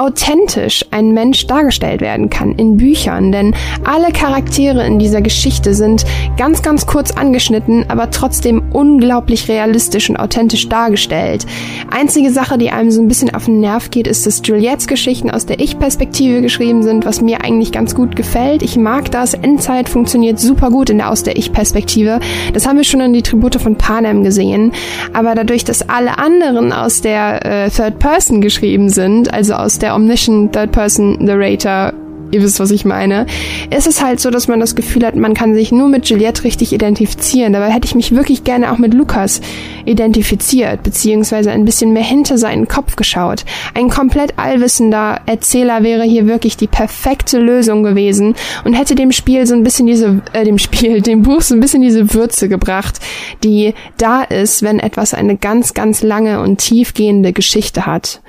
authentisch 0.00 0.82
ein 0.90 1.12
Mensch 1.12 1.46
dargestellt 1.46 2.00
werden 2.00 2.30
kann 2.30 2.54
in 2.54 2.78
Büchern, 2.78 3.32
denn 3.32 3.54
alle 3.84 4.12
Charaktere 4.12 4.86
in 4.86 4.98
dieser 4.98 5.20
Geschichte 5.20 5.74
sind 5.74 6.06
ganz, 6.38 6.62
ganz 6.62 6.86
kurz 6.86 7.10
angeschnitten, 7.10 7.84
aber 7.88 8.10
trotzdem 8.10 8.62
unglaublich 8.72 9.48
realistisch 9.48 10.08
und 10.08 10.16
authentisch 10.16 10.70
dargestellt. 10.70 11.44
Einzige 11.90 12.30
Sache, 12.30 12.56
die 12.56 12.70
einem 12.70 12.90
so 12.90 13.02
ein 13.02 13.08
bisschen 13.08 13.34
auf 13.34 13.44
den 13.44 13.60
Nerv 13.60 13.90
geht, 13.90 14.06
ist, 14.06 14.26
dass 14.26 14.40
Juliettes 14.42 14.86
Geschichten 14.86 15.30
aus 15.30 15.44
der 15.44 15.60
Ich-Perspektive 15.60 16.40
geschrieben 16.40 16.82
sind, 16.82 17.04
was 17.04 17.20
mir 17.20 17.44
eigentlich 17.44 17.70
ganz 17.70 17.94
gut 17.94 18.16
gefällt. 18.16 18.62
Ich 18.62 18.76
mag 18.76 19.10
das. 19.10 19.34
Endzeit 19.34 19.90
funktioniert 19.90 20.40
super 20.40 20.70
gut 20.70 20.88
in 20.88 20.98
der 20.98 21.10
aus 21.10 21.24
der 21.24 21.36
Ich-Perspektive. 21.36 22.20
Das 22.54 22.66
haben 22.66 22.78
wir 22.78 22.84
schon 22.84 23.02
in 23.02 23.12
die 23.12 23.22
Tribute 23.22 23.60
von 23.60 23.76
Panem 23.76 24.24
gesehen. 24.24 24.72
Aber 25.12 25.34
dadurch, 25.34 25.64
dass 25.64 25.86
alle 25.90 26.16
anderen 26.18 26.72
aus 26.72 27.02
der 27.02 27.44
äh, 27.44 27.70
Third 27.70 27.98
Person 27.98 28.40
geschrieben 28.40 28.88
sind, 28.88 29.32
also 29.34 29.54
aus 29.54 29.78
der 29.78 29.89
Omniscient 29.94 30.52
Third 30.52 30.72
Person 30.72 31.16
Narrator 31.20 31.92
ihr 32.32 32.42
wisst, 32.42 32.60
was 32.60 32.70
ich 32.70 32.84
meine, 32.84 33.26
ist 33.70 33.86
es 33.86 34.02
halt 34.02 34.20
so, 34.20 34.30
dass 34.30 34.48
man 34.48 34.60
das 34.60 34.74
Gefühl 34.74 35.04
hat, 35.04 35.16
man 35.16 35.34
kann 35.34 35.54
sich 35.54 35.72
nur 35.72 35.88
mit 35.88 36.08
Juliette 36.08 36.44
richtig 36.44 36.72
identifizieren. 36.72 37.52
Dabei 37.52 37.70
hätte 37.70 37.86
ich 37.86 37.94
mich 37.94 38.14
wirklich 38.14 38.44
gerne 38.44 38.72
auch 38.72 38.78
mit 38.78 38.94
Lukas 38.94 39.40
identifiziert, 39.84 40.82
beziehungsweise 40.82 41.50
ein 41.50 41.64
bisschen 41.64 41.92
mehr 41.92 42.04
hinter 42.04 42.38
seinen 42.38 42.68
Kopf 42.68 42.96
geschaut. 42.96 43.44
Ein 43.74 43.90
komplett 43.90 44.38
allwissender 44.38 45.20
Erzähler 45.26 45.82
wäre 45.82 46.04
hier 46.04 46.26
wirklich 46.26 46.56
die 46.56 46.66
perfekte 46.66 47.38
Lösung 47.38 47.82
gewesen 47.82 48.34
und 48.64 48.74
hätte 48.74 48.94
dem 48.94 49.12
Spiel 49.12 49.46
so 49.46 49.54
ein 49.54 49.62
bisschen 49.62 49.86
diese, 49.86 50.22
äh, 50.32 50.44
dem 50.44 50.58
Spiel, 50.58 51.00
dem 51.00 51.22
Buch 51.22 51.40
so 51.40 51.54
ein 51.54 51.60
bisschen 51.60 51.82
diese 51.82 52.14
Würze 52.14 52.48
gebracht, 52.48 53.00
die 53.42 53.74
da 53.96 54.22
ist, 54.22 54.62
wenn 54.62 54.78
etwas 54.78 55.14
eine 55.14 55.36
ganz, 55.36 55.74
ganz 55.74 56.02
lange 56.02 56.40
und 56.40 56.58
tiefgehende 56.58 57.32
Geschichte 57.32 57.86
hat. 57.86 58.20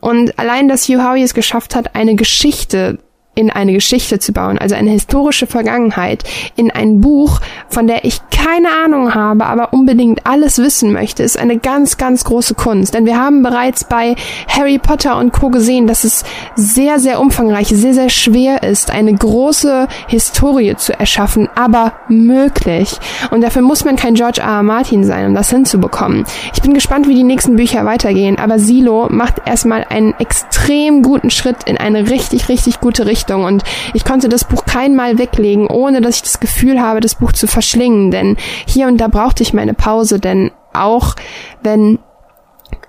Und 0.00 0.38
allein, 0.38 0.68
dass 0.68 0.88
Hugh 0.88 1.02
Howey 1.02 1.22
es 1.22 1.34
geschafft 1.34 1.74
hat, 1.74 1.94
eine 1.94 2.14
Geschichte 2.14 2.98
in 3.34 3.50
eine 3.50 3.72
Geschichte 3.72 4.18
zu 4.18 4.32
bauen, 4.32 4.58
also 4.58 4.74
eine 4.74 4.90
historische 4.90 5.46
Vergangenheit, 5.46 6.24
in 6.56 6.70
ein 6.70 7.00
Buch, 7.00 7.40
von 7.68 7.86
der 7.86 8.04
ich 8.04 8.20
keine 8.30 8.68
Ahnung 8.84 9.14
habe, 9.14 9.46
aber 9.46 9.72
unbedingt 9.72 10.26
alles 10.26 10.58
wissen 10.58 10.92
möchte, 10.92 11.22
ist 11.22 11.38
eine 11.38 11.58
ganz, 11.58 11.96
ganz 11.96 12.24
große 12.24 12.54
Kunst. 12.54 12.94
Denn 12.94 13.06
wir 13.06 13.18
haben 13.18 13.42
bereits 13.42 13.84
bei 13.84 14.16
Harry 14.48 14.78
Potter 14.78 15.16
und 15.16 15.32
Co. 15.32 15.48
gesehen, 15.48 15.86
dass 15.86 16.04
es 16.04 16.24
sehr, 16.56 16.98
sehr 16.98 17.20
umfangreich, 17.20 17.68
sehr, 17.68 17.94
sehr 17.94 18.08
schwer 18.08 18.62
ist, 18.62 18.90
eine 18.90 19.14
große 19.14 19.86
Historie 20.08 20.74
zu 20.76 20.98
erschaffen, 20.98 21.48
aber 21.54 21.92
möglich. 22.08 22.98
Und 23.30 23.42
dafür 23.42 23.62
muss 23.62 23.84
man 23.84 23.96
kein 23.96 24.14
George 24.14 24.40
R. 24.40 24.56
R. 24.56 24.62
Martin 24.62 25.04
sein, 25.04 25.26
um 25.26 25.34
das 25.34 25.50
hinzubekommen. 25.50 26.24
Ich 26.52 26.62
bin 26.62 26.74
gespannt, 26.74 27.06
wie 27.06 27.14
die 27.14 27.22
nächsten 27.22 27.56
Bücher 27.56 27.84
weitergehen, 27.84 28.38
aber 28.38 28.58
Silo 28.58 29.06
macht 29.08 29.42
erstmal 29.46 29.84
einen 29.88 30.14
extrem 30.18 31.02
guten 31.02 31.30
Schritt 31.30 31.64
in 31.66 31.78
eine 31.78 32.10
richtig, 32.10 32.48
richtig 32.48 32.80
gute 32.80 33.06
Richtung. 33.06 33.19
Richtung 33.20 33.44
und 33.44 33.62
ich 33.94 34.04
konnte 34.04 34.28
das 34.28 34.44
Buch 34.44 34.64
keinmal 34.64 35.18
weglegen, 35.18 35.66
ohne 35.66 36.00
dass 36.00 36.16
ich 36.16 36.22
das 36.22 36.40
Gefühl 36.40 36.80
habe, 36.80 37.00
das 37.00 37.16
Buch 37.16 37.32
zu 37.32 37.46
verschlingen, 37.46 38.10
denn 38.10 38.36
hier 38.66 38.88
und 38.88 38.98
da 38.98 39.08
brauchte 39.08 39.42
ich 39.42 39.52
meine 39.52 39.74
Pause, 39.74 40.18
denn 40.18 40.50
auch 40.72 41.14
wenn 41.62 41.98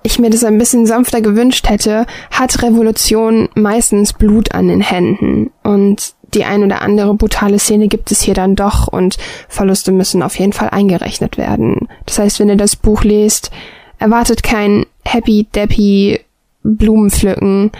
ich 0.03 0.19
mir 0.19 0.29
das 0.29 0.43
ein 0.43 0.57
bisschen 0.57 0.85
sanfter 0.85 1.21
gewünscht 1.21 1.69
hätte, 1.69 2.05
hat 2.31 2.63
Revolution 2.63 3.49
meistens 3.53 4.13
Blut 4.13 4.53
an 4.53 4.67
den 4.67 4.81
Händen. 4.81 5.51
Und 5.63 6.13
die 6.33 6.43
ein 6.43 6.63
oder 6.63 6.81
andere 6.81 7.13
brutale 7.13 7.59
Szene 7.59 7.87
gibt 7.87 8.11
es 8.11 8.21
hier 8.21 8.33
dann 8.33 8.55
doch. 8.55 8.87
Und 8.87 9.17
Verluste 9.47 9.91
müssen 9.91 10.23
auf 10.23 10.39
jeden 10.39 10.53
Fall 10.53 10.69
eingerechnet 10.69 11.37
werden. 11.37 11.87
Das 12.05 12.17
heißt, 12.17 12.39
wenn 12.39 12.49
ihr 12.49 12.57
das 12.57 12.75
Buch 12.75 13.03
lest, 13.03 13.51
erwartet 13.99 14.41
kein 14.41 14.85
happy, 15.03 15.47
deppy 15.53 16.19
Blumen 16.63 17.11
pflücken. 17.11 17.71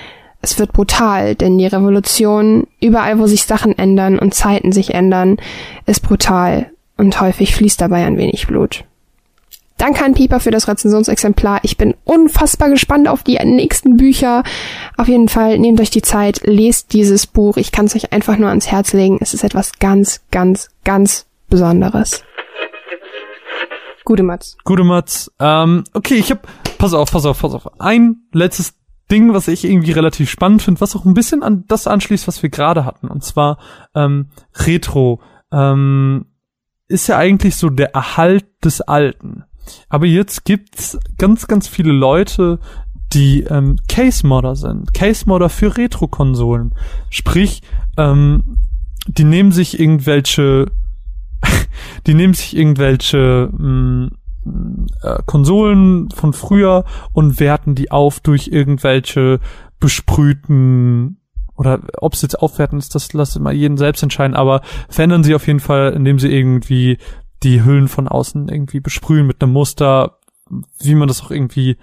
Es 0.41 0.57
wird 0.57 0.73
brutal, 0.73 1.35
denn 1.35 1.57
die 1.57 1.68
Revolution, 1.68 2.68
überall 2.80 3.19
wo 3.19 3.27
sich 3.27 3.43
Sachen 3.43 3.77
ändern 3.77 4.18
und 4.18 4.34
Zeiten 4.34 4.72
sich 4.72 4.93
ändern, 4.93 5.38
ist 5.85 6.01
brutal 6.01 6.72
und 6.97 7.22
häufig 7.22 7.55
fließt 7.55 7.80
dabei 7.80 8.05
ein 8.05 8.18
wenig 8.18 8.47
Blut. 8.47 8.84
Danke 9.77 10.05
an 10.05 10.13
Pieper 10.13 10.39
für 10.39 10.51
das 10.51 10.68
Rezensionsexemplar. 10.68 11.61
Ich 11.63 11.76
bin 11.76 11.95
unfassbar 12.03 12.69
gespannt 12.69 13.07
auf 13.07 13.23
die 13.23 13.39
nächsten 13.43 13.97
Bücher. 13.97 14.43
Auf 14.95 15.07
jeden 15.07 15.27
Fall 15.27 15.57
nehmt 15.57 15.81
euch 15.81 15.89
die 15.89 16.03
Zeit, 16.03 16.41
lest 16.43 16.93
dieses 16.93 17.26
Buch. 17.26 17.57
Ich 17.57 17.72
kann 17.72 17.85
es 17.85 17.95
euch 17.95 18.13
einfach 18.13 18.38
nur 18.38 18.49
ans 18.49 18.68
Herz 18.68 18.93
legen. 18.93 19.18
Es 19.22 19.34
ist 19.34 19.43
etwas 19.43 19.80
ganz, 19.80 20.22
ganz, 20.30 20.69
ganz 20.84 21.26
Besonderes. 21.49 22.23
Gute 24.05 24.22
Mats. 24.22 24.55
Gute 24.63 24.84
Mats. 24.84 25.31
Ähm, 25.39 25.84
okay, 25.93 26.15
ich 26.15 26.30
hab, 26.30 26.47
pass 26.77 26.93
auf, 26.93 27.11
pass 27.11 27.26
auf, 27.26 27.41
pass 27.41 27.53
auf. 27.53 27.80
Ein 27.80 28.18
letztes 28.34 28.73
Ding, 29.11 29.33
was 29.33 29.47
ich 29.47 29.65
irgendwie 29.65 29.91
relativ 29.91 30.29
spannend 30.29 30.61
finde, 30.61 30.81
was 30.81 30.95
auch 30.95 31.05
ein 31.05 31.13
bisschen 31.13 31.43
an 31.43 31.65
das 31.67 31.85
anschließt, 31.85 32.27
was 32.27 32.41
wir 32.41 32.49
gerade 32.49 32.85
hatten. 32.85 33.07
Und 33.07 33.23
zwar 33.23 33.57
ähm, 33.93 34.29
Retro. 34.55 35.21
Ähm, 35.51 36.25
ist 36.88 37.07
ja 37.07 37.17
eigentlich 37.17 37.55
so 37.55 37.69
der 37.69 37.93
Erhalt 37.95 38.45
des 38.63 38.81
Alten. 38.81 39.43
Aber 39.89 40.05
jetzt 40.05 40.45
gibt's 40.45 40.97
ganz, 41.17 41.47
ganz 41.47 41.67
viele 41.67 41.91
Leute, 41.91 42.59
die 43.13 43.43
ähm, 43.43 43.77
Case-Modder 43.88 44.55
sind. 44.55 44.93
Case-Modder 44.93 45.49
für 45.49 45.77
Retro-Konsolen. 45.77 46.73
Sprich, 47.09 47.61
ähm, 47.97 48.57
die 49.07 49.23
nehmen 49.23 49.51
sich 49.51 49.79
irgendwelche, 49.79 50.67
die 52.07 52.13
nehmen 52.13 52.33
sich 52.33 52.55
irgendwelche 52.55 53.49
mh, 53.51 53.67
mm, 53.67 54.11
äh, 55.03 55.18
Konsolen 55.26 56.09
von 56.11 56.34
früher 56.34 56.85
und 57.13 57.39
werten 57.39 57.76
die 57.76 57.91
auf 57.91 58.19
durch 58.19 58.47
irgendwelche 58.47 59.39
besprühten 59.80 61.18
oder 61.55 61.80
ob 61.97 62.13
es 62.13 62.22
jetzt 62.22 62.39
aufwerten 62.39 62.80
ist, 62.80 62.95
das 62.95 63.13
lasse 63.13 63.39
mal 63.39 63.53
jeden 63.53 63.77
selbst 63.77 64.01
entscheiden, 64.01 64.35
aber 64.35 64.61
verändern 64.89 65.23
sie 65.23 65.35
auf 65.35 65.45
jeden 65.45 65.59
Fall, 65.59 65.93
indem 65.93 66.18
sie 66.18 66.31
irgendwie 66.31 66.97
die 67.43 67.63
Hüllen 67.63 67.88
von 67.88 68.07
außen 68.07 68.49
irgendwie 68.49 68.80
besprühen 68.80 69.27
mit 69.27 69.41
einem 69.41 69.53
Muster, 69.53 70.18
wie 70.80 70.95
man 70.95 71.07
das 71.07 71.22
auch 71.22 71.31
irgendwie 71.31 71.77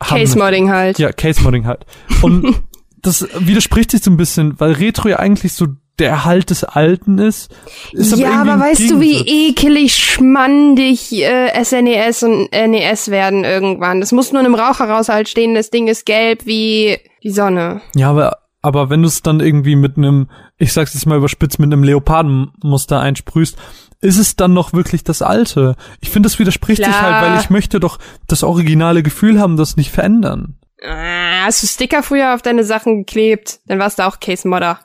Case-Modding 0.00 0.70
halt. 0.70 0.98
Ja, 0.98 1.12
Case-Modding 1.12 1.66
halt. 1.66 1.86
Und 2.22 2.62
das 3.02 3.26
widerspricht 3.38 3.90
sich 3.90 4.02
so 4.02 4.10
ein 4.10 4.16
bisschen, 4.16 4.58
weil 4.60 4.72
Retro 4.72 5.08
ja 5.08 5.18
eigentlich 5.18 5.54
so 5.54 5.66
der 5.98 6.10
Erhalt 6.10 6.50
des 6.50 6.64
Alten 6.64 7.18
ist. 7.18 7.50
ist 7.92 8.16
ja, 8.16 8.40
aber, 8.40 8.52
aber 8.52 8.64
weißt 8.64 8.90
du, 8.90 9.00
wie 9.00 9.48
ekelig 9.48 9.96
schmandig 9.96 11.12
äh, 11.12 11.64
SNES 11.64 12.22
e 12.22 12.26
und 12.26 12.52
NES 12.52 13.10
werden 13.10 13.44
irgendwann? 13.44 14.00
Das 14.00 14.12
muss 14.12 14.32
nur 14.32 14.40
in 14.40 14.46
einem 14.46 14.54
Raucherhaushalt 14.54 15.28
stehen, 15.28 15.54
das 15.54 15.70
Ding 15.70 15.88
ist 15.88 16.06
gelb 16.06 16.46
wie 16.46 16.98
die 17.22 17.30
Sonne. 17.30 17.80
Ja, 17.94 18.10
aber 18.10 18.38
aber 18.66 18.90
wenn 18.90 19.02
du 19.02 19.06
es 19.06 19.22
dann 19.22 19.38
irgendwie 19.38 19.76
mit 19.76 19.96
einem, 19.96 20.28
ich 20.58 20.72
sag's 20.72 20.92
jetzt 20.94 21.06
mal 21.06 21.18
überspitzt, 21.18 21.60
mit 21.60 21.72
einem 21.72 21.84
Leopardenmuster 21.84 22.98
einsprühst, 22.98 23.56
ist 24.00 24.18
es 24.18 24.34
dann 24.34 24.54
noch 24.54 24.72
wirklich 24.72 25.04
das 25.04 25.22
Alte? 25.22 25.76
Ich 26.00 26.10
finde, 26.10 26.28
das 26.28 26.40
widerspricht 26.40 26.82
Klar. 26.82 26.92
sich 26.92 27.00
halt, 27.00 27.24
weil 27.24 27.40
ich 27.40 27.48
möchte 27.48 27.78
doch 27.78 27.98
das 28.26 28.42
originale 28.42 29.04
Gefühl 29.04 29.40
haben, 29.40 29.56
das 29.56 29.76
nicht 29.76 29.92
verändern. 29.92 30.56
Ah, 30.84 31.44
hast 31.44 31.62
du 31.62 31.68
Sticker 31.68 32.02
früher 32.02 32.34
auf 32.34 32.42
deine 32.42 32.64
Sachen 32.64 33.04
geklebt? 33.04 33.60
Dann 33.66 33.78
warst 33.78 34.00
du 34.00 34.06
auch 34.06 34.18
Case 34.18 34.48
Modder. 34.48 34.80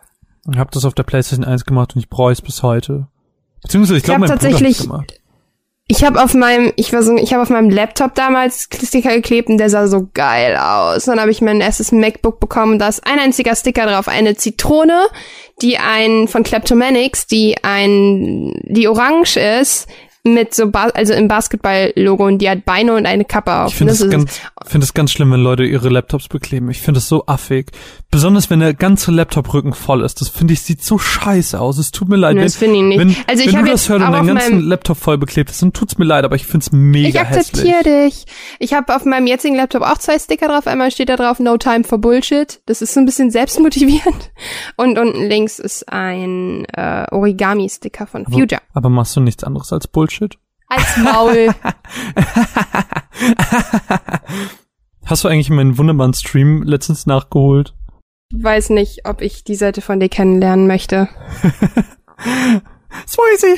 Ich 0.50 0.58
habe 0.58 0.72
das 0.72 0.86
auf 0.86 0.94
der 0.94 1.04
PlayStation 1.04 1.46
1 1.46 1.66
gemacht 1.66 1.96
und 1.96 2.02
ich 2.02 2.10
bereue 2.10 2.34
es 2.34 2.42
bis 2.42 2.64
heute. 2.64 3.08
Beziehungsweise 3.62 3.98
ich, 3.98 4.00
ich 4.00 4.06
glaube, 4.06 4.22
mein 4.22 4.30
tatsächlich, 4.30 4.78
Bruder 4.80 4.90
gemacht. 4.90 5.22
Ich 5.88 6.06
habe 6.06 6.24
auf 6.24 6.34
meinem, 6.34 6.72
ich 6.78 6.94
war 6.94 7.04
so, 7.04 7.16
ich 7.18 7.34
habe 7.34 7.44
auf 7.44 7.50
meinem 7.50 7.70
Laptop 7.70 8.16
damals 8.16 8.70
Sticker 8.74 9.14
geklebt 9.14 9.50
und 9.50 9.58
der 9.58 9.70
sah 9.70 9.88
so 9.88 10.08
geil 10.14 10.56
aus. 10.56 11.06
Dann 11.06 11.20
habe 11.20 11.32
ich 11.32 11.42
mein 11.42 11.60
erstes 11.60 11.92
MacBook 11.92 12.40
bekommen, 12.40 12.80
da 12.80 12.88
ist 12.88 13.06
ein 13.06 13.20
einziger 13.20 13.56
Sticker 13.56 13.86
drauf, 13.86 14.08
eine 14.08 14.36
Zitrone, 14.36 15.08
die 15.62 15.78
ein 15.78 16.28
von 16.28 16.44
Kleptomanics, 16.44 17.28
die 17.28 17.58
ein, 17.64 18.54
die 18.64 18.88
orange 18.88 19.38
ist, 19.38 19.90
mit 20.24 20.54
so, 20.54 20.70
ba 20.70 20.86
also 20.94 21.14
im 21.14 21.28
Basketball-Logo 21.28 22.26
und 22.26 22.38
die 22.40 22.50
hat 22.50 22.64
Beine 22.64 22.94
und 22.96 23.06
eine 23.06 23.26
Kappe 23.26 23.54
auf. 23.54 23.72
Ich 23.72 23.76
finde 23.76 23.94
es 23.94 24.10
ganz, 24.10 24.40
finde 24.66 24.86
es 24.86 24.94
ganz 24.94 25.12
schlimm, 25.12 25.32
wenn 25.32 25.42
Leute 25.42 25.64
ihre 25.64 25.90
Laptops 25.90 26.28
bekleben. 26.28 26.70
Ich 26.70 26.80
finde 26.80 27.00
es 27.00 27.08
so 27.08 27.26
affig. 27.26 27.72
Besonders 28.12 28.50
wenn 28.50 28.60
der 28.60 28.74
ganze 28.74 29.10
Laptop-Rücken 29.10 29.74
voll 29.74 30.04
ist. 30.04 30.20
Das 30.20 30.28
finde 30.28 30.54
ich, 30.54 30.62
sieht 30.62 30.84
so 30.84 30.98
scheiße 30.98 31.58
aus. 31.58 31.78
Es 31.78 31.92
tut 31.92 32.10
mir 32.10 32.18
leid. 32.18 32.38
Das 32.38 32.58
finde 32.58 32.76
ich 32.76 32.84
nicht. 32.84 33.00
Wenn, 33.00 33.16
also 33.26 33.42
ich 33.42 33.54
wenn 33.54 33.64
du 33.64 33.72
das 33.72 33.88
hörst 33.88 34.06
und 34.06 34.12
deinen 34.12 34.28
ganzen 34.28 34.60
Laptop 34.60 34.98
voll 34.98 35.18
beklebt 35.18 35.50
ist, 35.50 35.62
dann 35.62 35.72
tut's 35.72 35.98
mir 35.98 36.04
leid, 36.04 36.26
aber 36.26 36.36
ich 36.36 36.46
finde 36.46 36.66
es 36.66 36.74
mega 36.74 37.08
Ich 37.08 37.20
akzeptiere 37.20 37.84
dich. 37.84 38.26
Ich 38.60 38.74
habe 38.74 38.94
auf 38.94 39.06
meinem 39.06 39.28
jetzigen 39.28 39.56
Laptop 39.56 39.84
auch 39.84 39.98
zwei 39.98 40.20
Sticker 40.20 40.50
drauf. 40.50 40.68
Einmal 40.68 40.92
steht 40.92 41.08
da 41.08 41.16
drauf 41.16 41.40
No 41.40 41.56
Time 41.56 41.86
for 41.86 42.00
Bullshit. 42.00 42.62
Das 42.66 42.82
ist 42.82 42.94
so 42.94 43.00
ein 43.00 43.06
bisschen 43.06 43.32
selbstmotivierend. 43.32 44.32
Und 44.76 45.00
unten 45.00 45.30
links 45.30 45.58
ist 45.58 45.88
ein 45.88 46.66
äh, 46.74 47.06
Origami-Sticker 47.12 48.08
von 48.08 48.26
Future. 48.26 48.60
Aber, 48.74 48.88
aber 48.88 48.90
machst 48.90 49.16
du 49.16 49.22
nichts 49.22 49.46
anderes 49.46 49.72
als 49.72 49.88
Bullshit? 49.88 50.38
Als 50.68 50.98
Maul. 50.98 51.56
Hast 55.06 55.24
du 55.24 55.28
eigentlich 55.28 55.50
meinen 55.50 55.78
wunderbaren 55.78 56.14
Stream 56.14 56.64
letztens 56.64 57.06
nachgeholt? 57.06 57.74
Weiß 58.34 58.70
nicht, 58.70 59.06
ob 59.06 59.22
ich 59.22 59.44
die 59.44 59.56
Seite 59.56 59.82
von 59.82 60.00
dir 60.00 60.10
kennenlernen 60.10 60.68
möchte. 60.68 61.10
Swayze! 63.08 63.56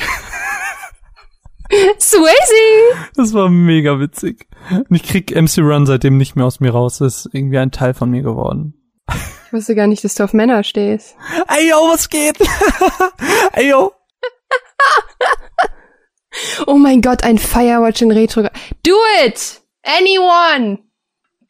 Swayze! 2.00 3.10
Das 3.14 3.32
war 3.34 3.48
mega 3.48 4.00
witzig. 4.00 4.48
Und 4.70 4.90
ich 4.90 5.02
krieg 5.02 5.34
MC 5.34 5.58
Run 5.58 5.86
seitdem 5.86 6.16
nicht 6.16 6.36
mehr 6.36 6.46
aus 6.46 6.60
mir 6.60 6.72
raus. 6.72 6.98
Das 6.98 7.26
ist 7.26 7.34
irgendwie 7.34 7.58
ein 7.58 7.70
Teil 7.70 7.94
von 7.94 8.10
mir 8.10 8.22
geworden. 8.22 8.74
Ich 9.46 9.52
wusste 9.52 9.74
gar 9.74 9.86
nicht, 9.86 10.02
dass 10.02 10.14
du 10.14 10.24
auf 10.24 10.32
Männer 10.32 10.64
stehst. 10.64 11.14
Ey, 11.48 11.68
yo, 11.70 11.76
was 11.92 12.08
geht? 12.08 12.36
Ey, 13.52 13.70
yo. 13.70 13.92
Oh 16.66 16.74
mein 16.74 17.00
Gott, 17.00 17.22
ein 17.22 17.38
Firewatch 17.38 18.02
in 18.02 18.10
Retro. 18.10 18.42
Do 18.82 18.96
it! 19.24 19.60
Anyone! 19.84 20.78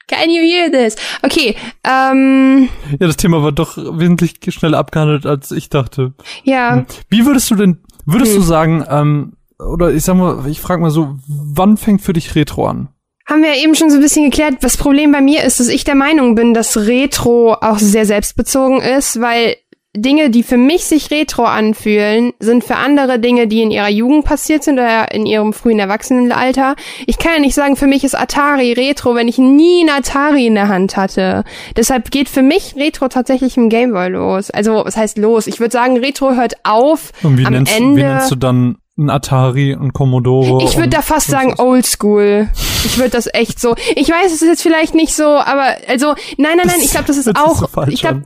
Can 0.06 0.30
you 0.30 0.42
hear 0.42 0.70
this? 0.70 0.96
Okay, 1.22 1.56
ähm. 1.82 2.68
Ja, 3.00 3.06
das 3.06 3.16
Thema 3.16 3.42
war 3.42 3.52
doch 3.52 3.76
wesentlich 3.76 4.34
schneller 4.48 4.78
abgehandelt, 4.78 5.24
als 5.24 5.50
ich 5.50 5.70
dachte. 5.70 6.12
Ja. 6.42 6.76
Hm. 6.76 6.86
Wie 7.08 7.24
würdest 7.24 7.50
du 7.50 7.54
denn, 7.54 7.78
würdest 8.04 8.32
hm. 8.32 8.40
du 8.40 8.46
sagen, 8.46 8.84
ähm, 8.88 9.32
oder 9.58 9.92
ich 9.92 10.04
sag 10.04 10.16
mal, 10.16 10.46
ich 10.48 10.60
frage 10.60 10.82
mal 10.82 10.90
so, 10.90 11.16
wann 11.26 11.76
fängt 11.76 12.02
für 12.02 12.12
dich 12.12 12.34
Retro 12.34 12.66
an? 12.66 12.88
Haben 13.26 13.42
wir 13.42 13.54
eben 13.54 13.74
schon 13.74 13.88
so 13.88 13.96
ein 13.96 14.02
bisschen 14.02 14.30
geklärt. 14.30 14.56
Das 14.60 14.76
Problem 14.76 15.10
bei 15.10 15.22
mir 15.22 15.44
ist, 15.44 15.58
dass 15.58 15.68
ich 15.68 15.84
der 15.84 15.94
Meinung 15.94 16.34
bin, 16.34 16.52
dass 16.52 16.76
Retro 16.76 17.54
auch 17.54 17.78
sehr 17.78 18.04
selbstbezogen 18.04 18.82
ist, 18.82 19.18
weil 19.18 19.56
Dinge, 19.96 20.30
die 20.30 20.42
für 20.42 20.56
mich 20.56 20.84
sich 20.84 21.10
retro 21.10 21.44
anfühlen, 21.44 22.32
sind 22.40 22.64
für 22.64 22.76
andere 22.76 23.18
Dinge, 23.18 23.46
die 23.46 23.62
in 23.62 23.70
ihrer 23.70 23.88
Jugend 23.88 24.24
passiert 24.24 24.64
sind 24.64 24.74
oder 24.74 25.12
in 25.12 25.24
ihrem 25.24 25.52
frühen 25.52 25.78
Erwachsenenalter. 25.78 26.74
Ich 27.06 27.18
kann 27.18 27.34
ja 27.34 27.40
nicht 27.40 27.54
sagen, 27.54 27.76
für 27.76 27.86
mich 27.86 28.02
ist 28.02 28.18
Atari 28.18 28.72
retro, 28.72 29.14
wenn 29.14 29.28
ich 29.28 29.38
nie 29.38 29.84
ein 29.84 29.90
Atari 29.90 30.46
in 30.46 30.54
der 30.56 30.68
Hand 30.68 30.96
hatte. 30.96 31.44
Deshalb 31.76 32.10
geht 32.10 32.28
für 32.28 32.42
mich 32.42 32.74
Retro 32.76 33.08
tatsächlich 33.08 33.56
im 33.56 33.68
Gameboy 33.68 34.08
los. 34.08 34.50
Also, 34.50 34.84
was 34.84 34.96
heißt 34.96 35.18
los? 35.18 35.46
Ich 35.46 35.60
würde 35.60 35.72
sagen, 35.72 35.98
Retro 35.98 36.34
hört 36.34 36.54
auf 36.64 37.12
Und 37.22 37.38
wie 37.38 37.46
am 37.46 37.52
nennst, 37.52 37.76
Ende. 37.76 37.96
Wie 37.96 38.04
nennst 38.04 38.30
du 38.30 38.36
dann 38.36 38.78
ein 38.96 39.10
Atari, 39.10 39.72
ein 39.72 39.92
Commodore. 39.92 40.62
Ich 40.64 40.76
würde 40.76 40.90
da 40.90 41.02
fast 41.02 41.28
sagen 41.28 41.54
Oldschool. 41.58 42.48
Ich 42.84 42.98
würde 42.98 43.10
das 43.10 43.28
echt 43.32 43.60
so. 43.60 43.74
Ich 43.96 44.08
weiß, 44.08 44.26
es 44.26 44.42
ist 44.42 44.48
jetzt 44.48 44.62
vielleicht 44.62 44.94
nicht 44.94 45.14
so, 45.14 45.24
aber 45.24 45.76
also 45.88 46.14
nein, 46.36 46.56
nein, 46.58 46.66
nein. 46.66 46.80
Ich 46.80 46.90
glaube, 46.90 47.06
das 47.06 47.16
ist 47.16 47.36
auch. 47.36 47.68
So 47.68 47.82
ich 47.88 48.02
glaube, 48.02 48.22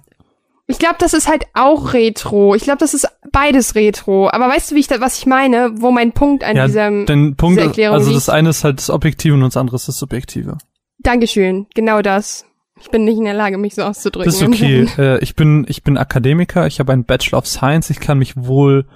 ich 0.71 0.79
glaube, 0.79 0.97
das 0.99 1.15
ist 1.15 1.29
halt 1.29 1.47
auch 1.55 1.95
Retro. 1.95 2.55
Ich 2.55 2.63
glaube, 2.63 2.79
das 2.79 2.93
ist 2.93 3.09
beides 3.33 3.75
Retro. 3.75 4.29
Aber 4.31 4.49
weißt 4.49 4.71
du, 4.71 4.75
wie 4.75 4.81
ich 4.81 4.87
da, 4.87 5.01
was 5.01 5.19
ich 5.19 5.25
meine, 5.25 5.71
wo 5.81 5.91
mein 5.91 6.13
Punkt 6.13 6.45
an 6.45 6.57
ja, 6.57 6.67
diesem 6.67 7.07
den 7.07 7.37
Punkt, 7.37 7.59
Erklärung 7.59 7.97
Also 7.97 8.13
das 8.13 8.29
eine 8.29 8.51
ist 8.51 8.65
halt 8.65 8.79
das 8.79 8.91
Objektive 8.91 9.35
und 9.35 9.41
das 9.41 9.57
andere 9.57 9.77
ist 9.77 9.89
das 9.89 9.99
Subjektive. 9.99 10.59
Dankeschön, 10.99 11.67
genau 11.75 12.03
das. 12.03 12.45
Ich 12.81 12.91
bin 12.91 13.05
nicht 13.05 13.17
in 13.17 13.25
der 13.25 13.35
Lage, 13.35 13.57
mich 13.57 13.75
so 13.75 13.83
auszudrücken. 13.83 14.31
Das 14.31 14.43
ist 14.43 14.47
okay. 14.47 14.87
äh, 14.99 15.19
ich 15.21 15.35
bin 15.35 15.65
ich 15.69 15.83
bin 15.83 15.97
Akademiker. 15.97 16.67
Ich 16.67 16.81
habe 16.81 16.93
einen 16.93 17.05
Bachelor 17.05 17.39
of 17.39 17.47
Science. 17.47 17.89
Ich 17.89 17.99
kann 17.99 18.19
mich 18.19 18.37
wohl 18.37 18.87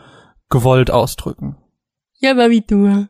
gewollt 0.51 0.91
ausdrücken. 0.91 1.57
Ja, 2.19 2.33
aber 2.33 2.51
wie 2.51 2.61
du. 2.61 3.09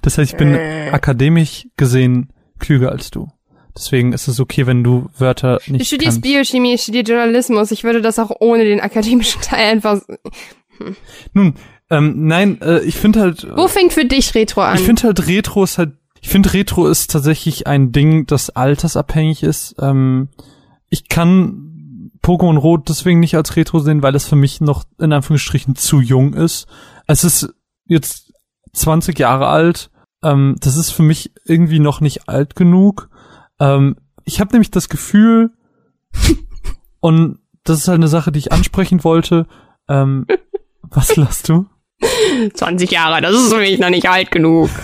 das 0.00 0.16
heißt, 0.16 0.32
ich 0.32 0.38
bin 0.38 0.54
äh. 0.54 0.90
akademisch 0.92 1.68
gesehen 1.76 2.32
klüger 2.58 2.90
als 2.90 3.10
du. 3.10 3.28
Deswegen 3.76 4.12
ist 4.12 4.28
es 4.28 4.38
okay, 4.38 4.66
wenn 4.66 4.84
du 4.84 5.08
Wörter 5.16 5.60
nicht. 5.66 5.80
Du 5.80 5.84
studierst 5.84 6.22
kannst. 6.22 6.22
Biochemie, 6.22 6.74
ich 6.74 6.82
studiere 6.82 7.04
Journalismus. 7.04 7.70
Ich 7.70 7.84
würde 7.84 8.02
das 8.02 8.18
auch 8.18 8.30
ohne 8.40 8.64
den 8.64 8.80
akademischen 8.80 9.40
Teil 9.42 9.72
einfach. 9.72 10.00
Hm. 10.78 10.96
Nun, 11.32 11.54
ähm, 11.90 12.26
nein, 12.26 12.60
äh, 12.60 12.80
ich 12.80 12.96
finde 12.96 13.20
halt. 13.20 13.46
Wo 13.56 13.68
fängt 13.68 13.92
für 13.92 14.04
dich 14.04 14.34
Retro 14.34 14.62
an? 14.62 14.76
Ich 14.76 14.82
finde 14.82 15.02
halt 15.04 15.26
Retro 15.26 15.64
ist 15.64 15.78
halt. 15.78 15.92
Ich 16.20 16.28
finde 16.28 16.52
Retro 16.52 16.86
ist 16.86 17.10
tatsächlich 17.10 17.66
ein 17.66 17.92
Ding, 17.92 18.26
das 18.26 18.50
altersabhängig 18.50 19.42
ist. 19.42 19.74
Ähm, 19.80 20.28
ich 20.88 21.08
kann 21.08 22.10
Pokémon 22.22 22.56
Rot 22.58 22.88
deswegen 22.88 23.20
nicht 23.20 23.34
als 23.34 23.56
Retro 23.56 23.80
sehen, 23.80 24.02
weil 24.02 24.14
es 24.14 24.26
für 24.26 24.36
mich 24.36 24.60
noch 24.60 24.84
in 25.00 25.12
Anführungsstrichen 25.12 25.74
zu 25.74 26.00
jung 26.00 26.34
ist. 26.34 26.66
Es 27.06 27.24
ist 27.24 27.52
jetzt 27.86 28.32
20 28.72 29.18
Jahre 29.18 29.48
alt. 29.48 29.90
Ähm, 30.22 30.56
das 30.60 30.76
ist 30.76 30.90
für 30.90 31.02
mich 31.02 31.32
irgendwie 31.44 31.80
noch 31.80 32.00
nicht 32.00 32.28
alt 32.28 32.54
genug. 32.54 33.10
Ähm, 33.62 33.96
ich 34.24 34.40
habe 34.40 34.52
nämlich 34.52 34.70
das 34.70 34.88
Gefühl, 34.88 35.50
und 37.00 37.38
das 37.64 37.78
ist 37.78 37.88
halt 37.88 37.96
eine 37.98 38.08
Sache, 38.08 38.32
die 38.32 38.38
ich 38.40 38.52
ansprechen 38.52 39.04
wollte. 39.04 39.46
Ähm, 39.88 40.26
was 40.82 41.16
lachst 41.16 41.48
du? 41.48 41.66
20 42.54 42.90
Jahre, 42.90 43.20
das 43.20 43.34
ist 43.34 43.52
für 43.52 43.60
mich 43.60 43.78
noch 43.78 43.90
nicht 43.90 44.08
alt 44.08 44.30
genug. 44.30 44.68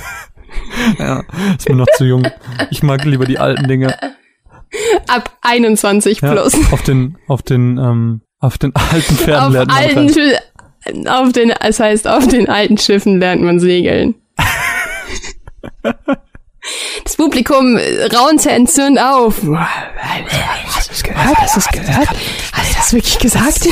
Ja, 0.98 1.22
ist 1.58 1.68
mir 1.68 1.74
noch 1.76 1.86
zu 1.96 2.04
jung. 2.06 2.26
Ich 2.70 2.82
mag 2.82 3.04
lieber 3.04 3.26
die 3.26 3.38
alten 3.38 3.68
Dinge. 3.68 3.94
Ab 5.06 5.36
21 5.42 6.20
Ja, 6.22 6.32
plus. 6.32 6.54
auf 6.72 6.82
den, 6.82 7.18
auf 7.28 7.42
den, 7.42 7.76
ähm, 7.76 8.22
auf 8.38 8.56
den 8.56 8.74
alten 8.74 9.14
Pferden 9.14 9.52
lernt 9.52 9.68
man 9.70 9.76
alten. 9.76 10.08
Schi- 10.08 11.06
auf 11.08 11.32
den, 11.32 11.50
es 11.50 11.80
heißt, 11.80 12.08
auf 12.08 12.26
den 12.28 12.48
alten 12.48 12.78
Schiffen 12.78 13.18
lernt 13.20 13.42
man 13.42 13.60
segeln. 13.60 14.14
Das 17.04 17.16
Publikum 17.16 17.76
äh, 17.76 18.06
raunte 18.14 18.50
entzürnt 18.50 18.98
auf. 19.00 19.36
Hast 19.46 20.88
du 20.88 20.92
es 20.92 21.02
gehört? 21.02 21.36
Hast 21.38 21.56
du 21.56 21.60
es 21.60 21.68
gehört? 21.68 22.08
Hat 22.10 22.16
er 22.68 22.74
das 22.76 22.92
wirklich 22.92 23.18
gesagt? 23.18 23.68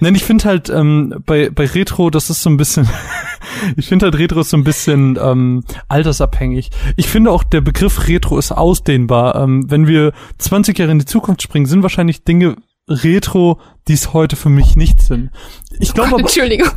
Nein, 0.00 0.14
ich 0.14 0.24
finde 0.24 0.44
halt 0.44 0.70
ähm, 0.70 1.22
bei 1.26 1.50
bei 1.50 1.66
Retro, 1.66 2.10
das 2.10 2.30
ist 2.30 2.42
so 2.42 2.50
ein 2.50 2.56
bisschen, 2.56 2.88
ich 3.76 3.88
finde 3.88 4.06
halt 4.06 4.16
Retro 4.18 4.40
ist 4.40 4.50
so 4.50 4.56
ein 4.56 4.62
bisschen 4.64 5.18
ähm, 5.20 5.64
altersabhängig. 5.88 6.70
Ich 6.96 7.08
finde 7.08 7.32
auch 7.32 7.42
der 7.42 7.60
Begriff 7.60 8.06
Retro 8.06 8.38
ist 8.38 8.52
ausdehnbar. 8.52 9.34
Ähm, 9.42 9.68
wenn 9.70 9.86
wir 9.88 10.12
20 10.38 10.78
Jahre 10.78 10.92
in 10.92 11.00
die 11.00 11.04
Zukunft 11.06 11.42
springen, 11.42 11.66
sind 11.66 11.82
wahrscheinlich 11.82 12.22
Dinge 12.22 12.56
Retro, 12.88 13.60
die 13.88 13.94
es 13.94 14.12
heute 14.12 14.36
für 14.36 14.48
mich 14.48 14.76
nicht 14.76 15.00
sind. 15.02 15.30
Ich 15.80 15.92
glaube 15.94 16.10
aber, 16.10 16.20
Entschuldigung. 16.20 16.70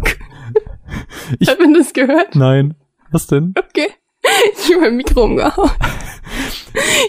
Ich- 1.40 1.48
Hat 1.48 1.60
man 1.60 1.74
das 1.76 1.94
gehört? 1.94 2.36
nein. 2.36 2.74
Was 3.12 3.28
denn? 3.28 3.54
Okay. 3.58 3.88
Ich 4.24 4.74
hab 4.74 4.82
mein 4.82 4.98
Mikro 4.98 5.24
umgehauen. 5.24 5.72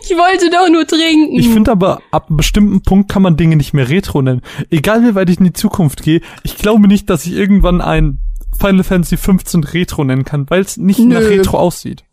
Ich 0.03 0.11
wollte 0.11 0.51
doch 0.51 0.69
nur 0.69 0.87
trinken. 0.87 1.39
Ich 1.39 1.49
finde 1.49 1.71
aber, 1.71 2.03
ab 2.11 2.27
einem 2.29 2.39
bestimmten 2.39 2.83
Punkt 2.83 3.11
kann 3.11 3.23
man 3.23 3.37
Dinge 3.37 3.55
nicht 3.57 3.73
mehr 3.73 3.89
Retro 3.89 4.21
nennen. 4.21 4.43
Egal 4.71 5.05
wie 5.05 5.15
weit 5.15 5.31
ich 5.31 5.39
in 5.39 5.45
die 5.45 5.53
Zukunft 5.53 6.03
gehe, 6.03 6.21
ich 6.43 6.57
glaube 6.57 6.89
nicht, 6.89 7.09
dass 7.09 7.25
ich 7.25 7.33
irgendwann 7.33 7.81
ein 7.81 8.19
Final 8.59 8.83
Fantasy 8.83 9.17
15 9.17 9.63
Retro 9.63 10.03
nennen 10.03 10.25
kann, 10.25 10.51
weil 10.51 10.63
es 10.63 10.77
nicht 10.77 10.99
nach 10.99 11.21
Nö. 11.21 11.29
Retro 11.29 11.59
aussieht. 11.59 12.05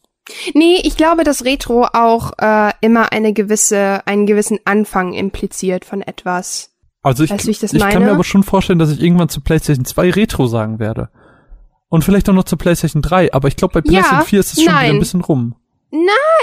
Nee, 0.54 0.80
ich 0.84 0.96
glaube, 0.96 1.24
dass 1.24 1.46
Retro 1.46 1.88
auch 1.92 2.34
äh, 2.38 2.72
immer 2.82 3.12
eine 3.12 3.34
gewisse, 3.34 4.06
einen 4.06 4.26
gewissen 4.28 4.60
Anfang 4.66 5.14
impliziert 5.14 5.86
von 5.86 6.02
etwas. 6.02 6.72
Also 7.02 7.24
ich, 7.24 7.32
Weißt 7.32 7.48
ich 7.48 7.60
das 7.60 7.72
kann 7.72 8.04
mir 8.04 8.12
aber 8.12 8.24
schon 8.24 8.44
vorstellen, 8.44 8.80
dass 8.80 8.92
ich 8.92 9.02
irgendwann 9.02 9.30
zu 9.30 9.42
PlayStation 9.42 9.86
2 9.86 10.12
Retro 10.12 10.48
sagen 10.48 10.80
werde. 10.80 11.10
Und 11.90 12.04
vielleicht 12.04 12.30
auch 12.30 12.34
noch 12.34 12.44
zu 12.44 12.56
PlayStation 12.56 13.02
3, 13.02 13.34
aber 13.34 13.48
ich 13.48 13.56
glaube, 13.56 13.82
bei 13.82 13.92
Ja, 13.92 14.02
PlayStation 14.02 14.28
4 14.28 14.40
ist 14.40 14.48
es 14.48 14.54
schon 14.54 14.64
wieder 14.64 14.74
nein. 14.74 14.92
ein 14.92 15.00
bisschen 15.00 15.22
rum. 15.22 15.56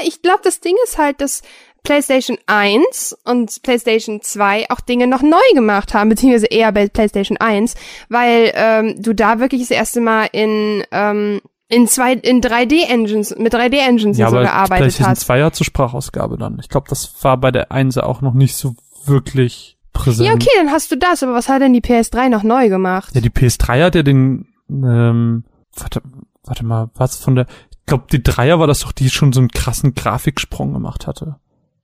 Ich 0.04 0.22
glaube, 0.22 0.40
das 0.42 0.60
Ding 0.60 0.74
ist 0.84 0.98
halt, 0.98 1.20
dass 1.20 1.42
PlayStation 1.84 2.36
1 2.46 3.16
und 3.24 3.62
PlayStation 3.62 4.20
2 4.20 4.70
auch 4.70 4.80
Dinge 4.80 5.06
noch 5.06 5.22
neu 5.22 5.38
gemacht 5.54 5.94
haben, 5.94 6.08
beziehungsweise 6.08 6.46
eher 6.46 6.72
bei 6.72 6.88
PlayStation 6.88 7.36
1, 7.38 7.74
weil 8.08 8.52
ähm, 8.54 9.00
du 9.00 9.14
da 9.14 9.38
wirklich 9.38 9.62
das 9.62 9.70
erste 9.70 10.00
Mal 10.00 10.28
in 10.32 10.82
ähm, 10.90 11.40
in 11.68 11.88
zwei 11.88 12.14
in 12.14 12.40
3D 12.40 12.88
Engines 12.88 13.34
mit 13.36 13.54
3D 13.54 13.76
Engines 13.78 14.18
Ja, 14.18 14.30
so 14.30 14.36
gearbeitet 14.36 14.78
PlayStation 14.78 15.10
hast. 15.10 15.20
2 15.22 15.42
hat 15.44 15.56
zur 15.56 15.66
Sprachausgabe 15.66 16.38
dann. 16.38 16.58
Ich 16.60 16.68
glaube, 16.68 16.86
das 16.88 17.12
war 17.22 17.36
bei 17.36 17.50
der 17.50 17.72
1 17.72 17.98
auch 17.98 18.20
noch 18.20 18.34
nicht 18.34 18.56
so 18.56 18.74
wirklich 19.04 19.76
präsent. 19.92 20.28
Ja, 20.28 20.34
okay, 20.34 20.50
dann 20.58 20.70
hast 20.70 20.90
du 20.90 20.96
das, 20.96 21.22
aber 21.22 21.34
was 21.34 21.48
hat 21.48 21.62
denn 21.62 21.72
die 21.72 21.80
PS3 21.80 22.28
noch 22.28 22.42
neu 22.42 22.68
gemacht? 22.68 23.14
Ja, 23.14 23.20
die 23.20 23.30
PS3 23.30 23.84
hat 23.84 23.94
ja 23.94 24.02
den, 24.02 24.46
ähm, 24.68 25.44
warte, 25.76 26.02
warte 26.44 26.64
mal, 26.64 26.90
was 26.94 27.16
von 27.16 27.34
der, 27.34 27.46
ich 27.70 27.86
glaube, 27.86 28.04
die 28.10 28.22
Dreier 28.22 28.58
war 28.58 28.66
das 28.66 28.80
doch, 28.80 28.92
die 28.92 29.10
schon 29.10 29.32
so 29.32 29.40
einen 29.40 29.50
krassen 29.50 29.94
Grafiksprung 29.94 30.72
gemacht 30.72 31.06
hatte. 31.06 31.36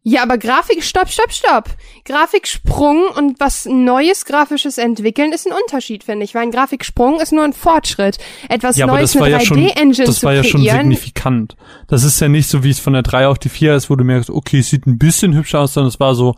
Ja, 0.04 0.24
aber 0.24 0.36
Grafik, 0.36 0.82
stopp, 0.82 1.08
stopp, 1.08 1.32
stopp. 1.32 1.70
Grafiksprung 2.04 3.04
und 3.16 3.38
was 3.38 3.66
Neues 3.66 4.24
grafisches 4.24 4.76
entwickeln 4.76 5.32
ist 5.32 5.46
ein 5.46 5.52
Unterschied, 5.52 6.02
finde 6.02 6.24
ich, 6.24 6.34
weil 6.34 6.42
ein 6.42 6.50
Grafiksprung 6.50 7.20
ist 7.20 7.32
nur 7.32 7.44
ein 7.44 7.52
Fortschritt. 7.52 8.18
Etwas 8.48 8.76
ja, 8.76 8.86
Neues 8.86 9.12
das 9.12 9.20
war 9.20 9.28
mit 9.28 9.38
ja 9.38 9.46
schon, 9.46 9.58
3D-Engine 9.58 10.06
das 10.06 10.16
zu 10.16 10.26
war 10.26 10.32
ja 10.32 10.42
schon 10.42 10.62
signifikant. 10.62 11.56
Das 11.86 12.02
ist 12.02 12.18
ja 12.20 12.28
nicht 12.28 12.48
so, 12.48 12.64
wie 12.64 12.70
es 12.70 12.80
von 12.80 12.94
der 12.94 13.02
3 13.02 13.28
auf 13.28 13.38
die 13.38 13.48
4 13.48 13.76
ist, 13.76 13.90
wo 13.90 13.96
du 13.96 14.02
merkst, 14.02 14.28
okay, 14.30 14.58
es 14.58 14.70
sieht 14.70 14.86
ein 14.88 14.98
bisschen 14.98 15.34
hübscher 15.34 15.60
aus, 15.60 15.74
sondern 15.74 15.88
es 15.88 16.00
war 16.00 16.16
so, 16.16 16.34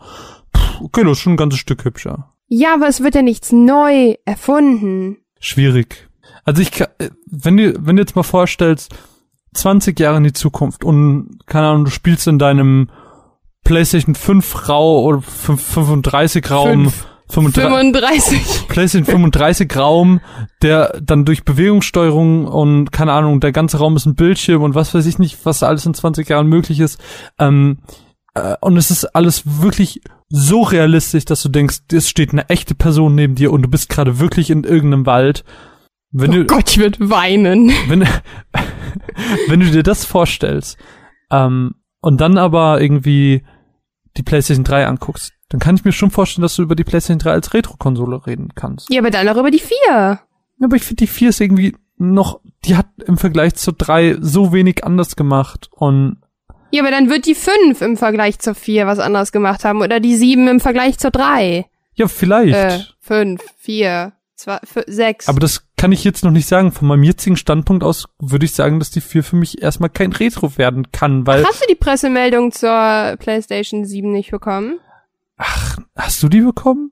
pff, 0.55 0.81
okay, 0.81 1.03
das 1.03 1.13
ist 1.13 1.19
schon 1.19 1.33
ein 1.33 1.37
ganzes 1.37 1.59
Stück 1.59 1.85
hübscher. 1.85 2.31
Ja, 2.47 2.75
aber 2.75 2.87
es 2.87 3.01
wird 3.01 3.15
ja 3.15 3.23
nichts 3.23 3.51
neu 3.51 4.13
erfunden. 4.25 5.17
Schwierig. 5.39 6.04
Also 6.45 6.61
ich, 6.61 6.79
äh, 6.79 6.87
wenn 7.29 7.57
du, 7.57 7.73
wenn 7.85 7.97
du 7.97 8.01
jetzt 8.01 8.15
mal 8.15 8.23
vorstellst, 8.23 8.95
20 9.53 9.99
Jahre 9.99 10.17
in 10.17 10.23
die 10.23 10.33
Zukunft 10.33 10.83
und, 10.83 11.39
keine 11.45 11.67
Ahnung, 11.67 11.85
du 11.85 11.91
spielst 11.91 12.27
in 12.27 12.39
deinem 12.39 12.89
PlayStation 13.63 14.15
5 14.15 14.69
Rau 14.69 15.01
oder 15.01 15.21
5, 15.21 15.61
35 15.61 16.51
Raum, 16.51 16.89
Fünf. 16.89 17.07
35, 17.27 17.71
35. 17.71 18.67
PlayStation 18.67 19.05
35 19.05 19.75
Raum, 19.75 20.21
der 20.61 20.99
dann 21.01 21.25
durch 21.25 21.43
Bewegungssteuerung 21.43 22.45
und 22.45 22.91
keine 22.91 23.13
Ahnung, 23.13 23.39
der 23.39 23.51
ganze 23.51 23.77
Raum 23.77 23.95
ist 23.95 24.05
ein 24.05 24.15
Bildschirm 24.15 24.61
und 24.61 24.75
was 24.75 24.93
weiß 24.93 25.07
ich 25.07 25.17
nicht, 25.17 25.43
was 25.43 25.59
da 25.59 25.67
alles 25.67 25.87
in 25.87 25.95
20 25.95 26.29
Jahren 26.29 26.47
möglich 26.47 26.79
ist. 26.79 27.01
Ähm, 27.39 27.79
äh, 28.35 28.55
und 28.61 28.77
es 28.77 28.91
ist 28.91 29.05
alles 29.15 29.41
wirklich 29.61 30.01
so 30.29 30.61
realistisch, 30.61 31.25
dass 31.25 31.41
du 31.41 31.49
denkst, 31.49 31.79
es 31.91 32.07
steht 32.07 32.31
eine 32.31 32.47
echte 32.49 32.75
Person 32.75 33.15
neben 33.15 33.33
dir 33.33 33.51
und 33.51 33.63
du 33.63 33.69
bist 33.69 33.89
gerade 33.89 34.19
wirklich 34.19 34.51
in 34.51 34.63
irgendeinem 34.63 35.07
Wald. 35.07 35.43
Wenn 36.17 36.31
Oh 36.31 36.33
du, 36.33 36.45
Gott, 36.45 36.69
ich 36.69 36.77
würde 36.77 37.09
weinen. 37.09 37.69
wenn, 37.87 38.07
wenn 39.47 39.59
du 39.59 39.65
dir 39.69 39.83
das 39.83 40.05
vorstellst, 40.05 40.77
ähm, 41.31 41.75
und 42.01 42.21
dann 42.21 42.37
aber 42.37 42.79
irgendwie 42.81 43.43
die 44.15 44.23
PlayStation 44.23 44.63
3 44.63 44.85
anguckst, 44.87 45.33
dann 45.49 45.59
kann 45.59 45.75
ich 45.75 45.83
mir 45.83 45.91
schon 45.91 46.11
vorstellen, 46.11 46.43
dass 46.43 46.55
du 46.55 46.61
über 46.63 46.75
die 46.75 46.83
PlayStation 46.83 47.19
3 47.19 47.31
als 47.31 47.53
Retro-Konsole 47.53 48.25
reden 48.27 48.49
kannst. 48.55 48.89
Ja, 48.89 49.01
aber 49.01 49.11
dann 49.11 49.27
auch 49.27 49.37
über 49.37 49.51
die 49.51 49.59
vier. 49.59 49.75
Ja, 49.89 50.19
aber 50.63 50.75
ich 50.75 50.83
finde, 50.83 51.03
die 51.03 51.07
4 51.07 51.29
ist 51.29 51.41
irgendwie 51.41 51.75
noch, 51.97 52.39
die 52.65 52.75
hat 52.77 52.87
im 53.05 53.17
Vergleich 53.17 53.55
zur 53.55 53.73
3 53.73 54.17
so 54.21 54.53
wenig 54.53 54.83
anders 54.83 55.15
gemacht 55.15 55.67
und 55.71 56.17
Ja, 56.71 56.81
aber 56.81 56.91
dann 56.91 57.09
wird 57.09 57.25
die 57.25 57.35
fünf 57.35 57.81
im 57.81 57.97
Vergleich 57.97 58.39
zur 58.39 58.55
vier 58.55 58.85
was 58.87 58.99
anderes 58.99 59.31
gemacht 59.31 59.65
haben 59.65 59.81
oder 59.81 59.99
die 59.99 60.15
sieben 60.15 60.47
im 60.47 60.59
Vergleich 60.59 60.97
zur 60.97 61.11
drei. 61.11 61.65
ja, 61.95 62.07
vielleicht. 62.07 62.53
Äh, 62.53 62.79
fünf, 62.99 63.41
vier, 63.57 64.13
zwei, 64.35 64.57
fü- 64.57 64.89
sechs. 64.89 65.27
Aber 65.27 65.39
das 65.39 65.67
kann 65.77 65.91
ich 65.91 66.03
jetzt 66.03 66.23
noch 66.23 66.31
nicht 66.31 66.47
sagen. 66.47 66.71
Von 66.71 66.87
meinem 66.87 67.03
jetzigen 67.03 67.37
Standpunkt 67.37 67.83
aus 67.83 68.05
würde 68.19 68.45
ich 68.45 68.53
sagen, 68.53 68.79
dass 68.79 68.91
die 68.91 69.01
4 69.01 69.23
für 69.23 69.35
mich 69.35 69.61
erstmal 69.61 69.89
kein 69.89 70.11
Retro 70.13 70.57
werden 70.57 70.91
kann, 70.91 71.25
weil, 71.27 71.43
Hast 71.45 71.61
du 71.63 71.67
die 71.67 71.75
Pressemeldung 71.75 72.51
zur 72.51 73.15
PlayStation 73.19 73.85
7 73.85 74.11
nicht 74.11 74.31
bekommen? 74.31 74.79
ach, 75.37 75.77
hast 75.97 76.23
du 76.23 76.29
die 76.29 76.41
bekommen? 76.41 76.91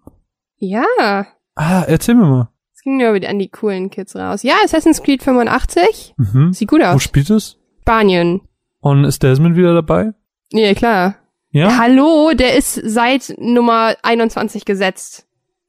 Ja. 0.58 1.26
Ah, 1.56 1.84
erzähl 1.88 2.16
mir 2.16 2.26
mal. 2.26 2.50
Es 2.76 2.82
ging 2.82 2.98
nur 2.98 3.10
an 3.30 3.40
die 3.40 3.50
coolen 3.50 3.90
Kids 3.90 4.16
raus. 4.16 4.44
Ja, 4.44 4.56
Assassin's 4.64 5.02
Creed 5.02 5.24
85. 5.24 6.14
Mhm. 6.18 6.52
Sieht 6.54 6.68
gut 6.70 6.82
Wo 6.82 6.86
aus. 6.86 7.04
spielt 7.04 7.30
es? 7.30 7.58
Spanien. 7.82 8.42
Und 8.82 9.06
ist 9.06 9.24
Desmond 9.24 9.56
wieder 9.56 9.74
dabei? 9.74 10.14
Ja, 10.52 10.74
klar. 10.74 11.16
Ja? 11.52 11.78
Hallo, 11.78 12.34
der 12.34 12.58
ist 12.58 12.74
seit 12.84 13.36
Nummer 13.38 13.96
21 14.04 14.66
gesetzt. 14.66 15.26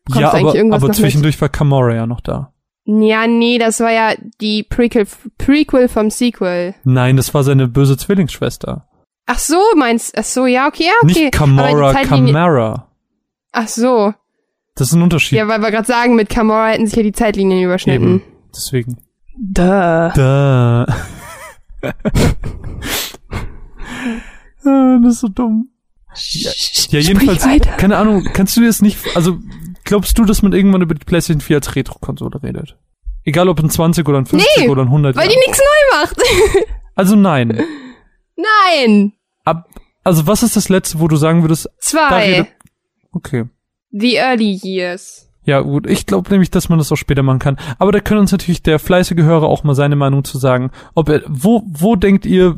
Ja, 0.09 0.33
aber, 0.33 0.55
irgendwas 0.55 0.83
aber 0.83 0.89
noch 0.89 0.89
mit? 0.89 0.97
zwischendurch 0.97 1.41
war 1.41 1.49
Kamora 1.49 1.95
ja 1.95 2.07
noch 2.07 2.21
da. 2.21 2.53
Ja, 2.85 3.27
nee, 3.27 3.59
das 3.59 3.81
war 3.81 3.91
ja 3.91 4.13
die 4.41 4.63
Prequel, 4.63 5.07
Prequel 5.39 5.89
vom 5.89 6.11
Sequel. 6.11 6.75
Nein, 6.85 7.17
das 7.17 7.33
war 7.33 7.43
seine 7.43 7.67
böse 7.67 7.97
Zwillingsschwester. 7.97 8.87
Ach 9.27 9.39
so, 9.39 9.57
meinst, 9.77 10.19
ach 10.19 10.25
so, 10.25 10.45
ja, 10.45 10.67
okay, 10.69 10.85
ja, 10.85 10.93
okay. 11.03 11.25
Nicht 11.25 11.33
Kamora, 11.33 11.95
Kamara. 12.03 12.89
Ach 13.53 13.69
so. 13.69 14.13
Das 14.75 14.89
ist 14.89 14.95
ein 14.95 15.03
Unterschied. 15.03 15.39
Ja, 15.39 15.49
weil 15.49 15.63
wir 15.63 15.71
gerade 15.71 15.87
sagen, 15.87 16.15
mit 16.15 16.29
Kamora 16.29 16.69
hätten 16.69 16.87
sich 16.87 16.97
ja 16.97 17.03
die 17.03 17.13
Zeitlinien 17.13 17.63
überschnitten. 17.63 18.17
Eben. 18.17 18.23
Deswegen. 18.55 18.99
Duh. 19.39 19.63
Da. 19.63 20.87
Ah, 24.67 24.99
das 25.03 25.15
ist 25.15 25.21
so 25.21 25.29
dumm. 25.29 25.69
Ja, 26.17 26.51
ja 26.89 26.99
jedenfalls, 27.01 27.47
keine 27.77 27.99
Ahnung, 27.99 28.25
kannst 28.33 28.57
du 28.57 28.63
dir 28.63 28.69
das 28.69 28.81
nicht, 28.81 28.99
also 29.15 29.39
glaubst 29.85 30.19
du, 30.19 30.25
dass 30.25 30.43
man 30.43 30.53
irgendwann 30.53 30.83
über 30.83 30.95
die 30.95 31.05
PlayStation 31.05 31.41
4 31.41 31.57
als 31.57 31.77
Retro-Konsole 31.77 32.43
redet? 32.43 32.77
Egal 33.25 33.49
ob 33.49 33.59
ein 33.61 33.71
20 33.71 34.07
oder 34.09 34.19
ein 34.19 34.27
50 34.27 34.49
Nee, 34.59 34.69
oder 34.69 34.83
ein 34.83 34.89
100 34.89 35.17
Weil 35.17 35.29
die 35.29 35.37
nichts 35.37 35.59
neu 35.59 35.99
macht. 36.01 36.17
Also 36.97 37.17
nein. 37.17 37.61
Nein. 38.37 39.15
Ab, 39.45 39.69
also 40.05 40.29
was 40.29 40.45
ist 40.45 40.55
das 40.55 40.69
letzte, 40.69 41.01
wo 41.01 41.09
du 41.09 41.17
sagen 41.17 41.43
würdest, 41.43 41.69
Zwei. 41.81 42.47
okay. 43.11 43.47
The 43.91 44.15
Early 44.15 44.61
Years. 44.63 45.29
Ja, 45.45 45.61
gut. 45.61 45.89
Ich 45.89 46.07
glaube 46.07 46.31
nämlich, 46.31 46.51
dass 46.51 46.69
man 46.69 46.79
das 46.79 46.93
auch 46.93 46.97
später 46.97 47.25
machen 47.25 47.39
kann. 47.41 47.59
Aber 47.81 47.91
da 47.91 47.99
können 47.99 48.21
uns 48.21 48.31
natürlich 48.33 48.63
der 48.63 48.79
fleißige 48.79 49.23
Hörer 49.25 49.49
auch 49.49 49.65
mal 49.65 49.75
seine 49.75 49.97
Meinung 49.97 50.23
zu 50.25 50.39
sagen. 50.39 50.71
Ob 50.95 51.09
er, 51.09 51.23
wo, 51.27 51.63
wo 51.67 51.97
denkt 51.97 52.27
ihr, 52.27 52.57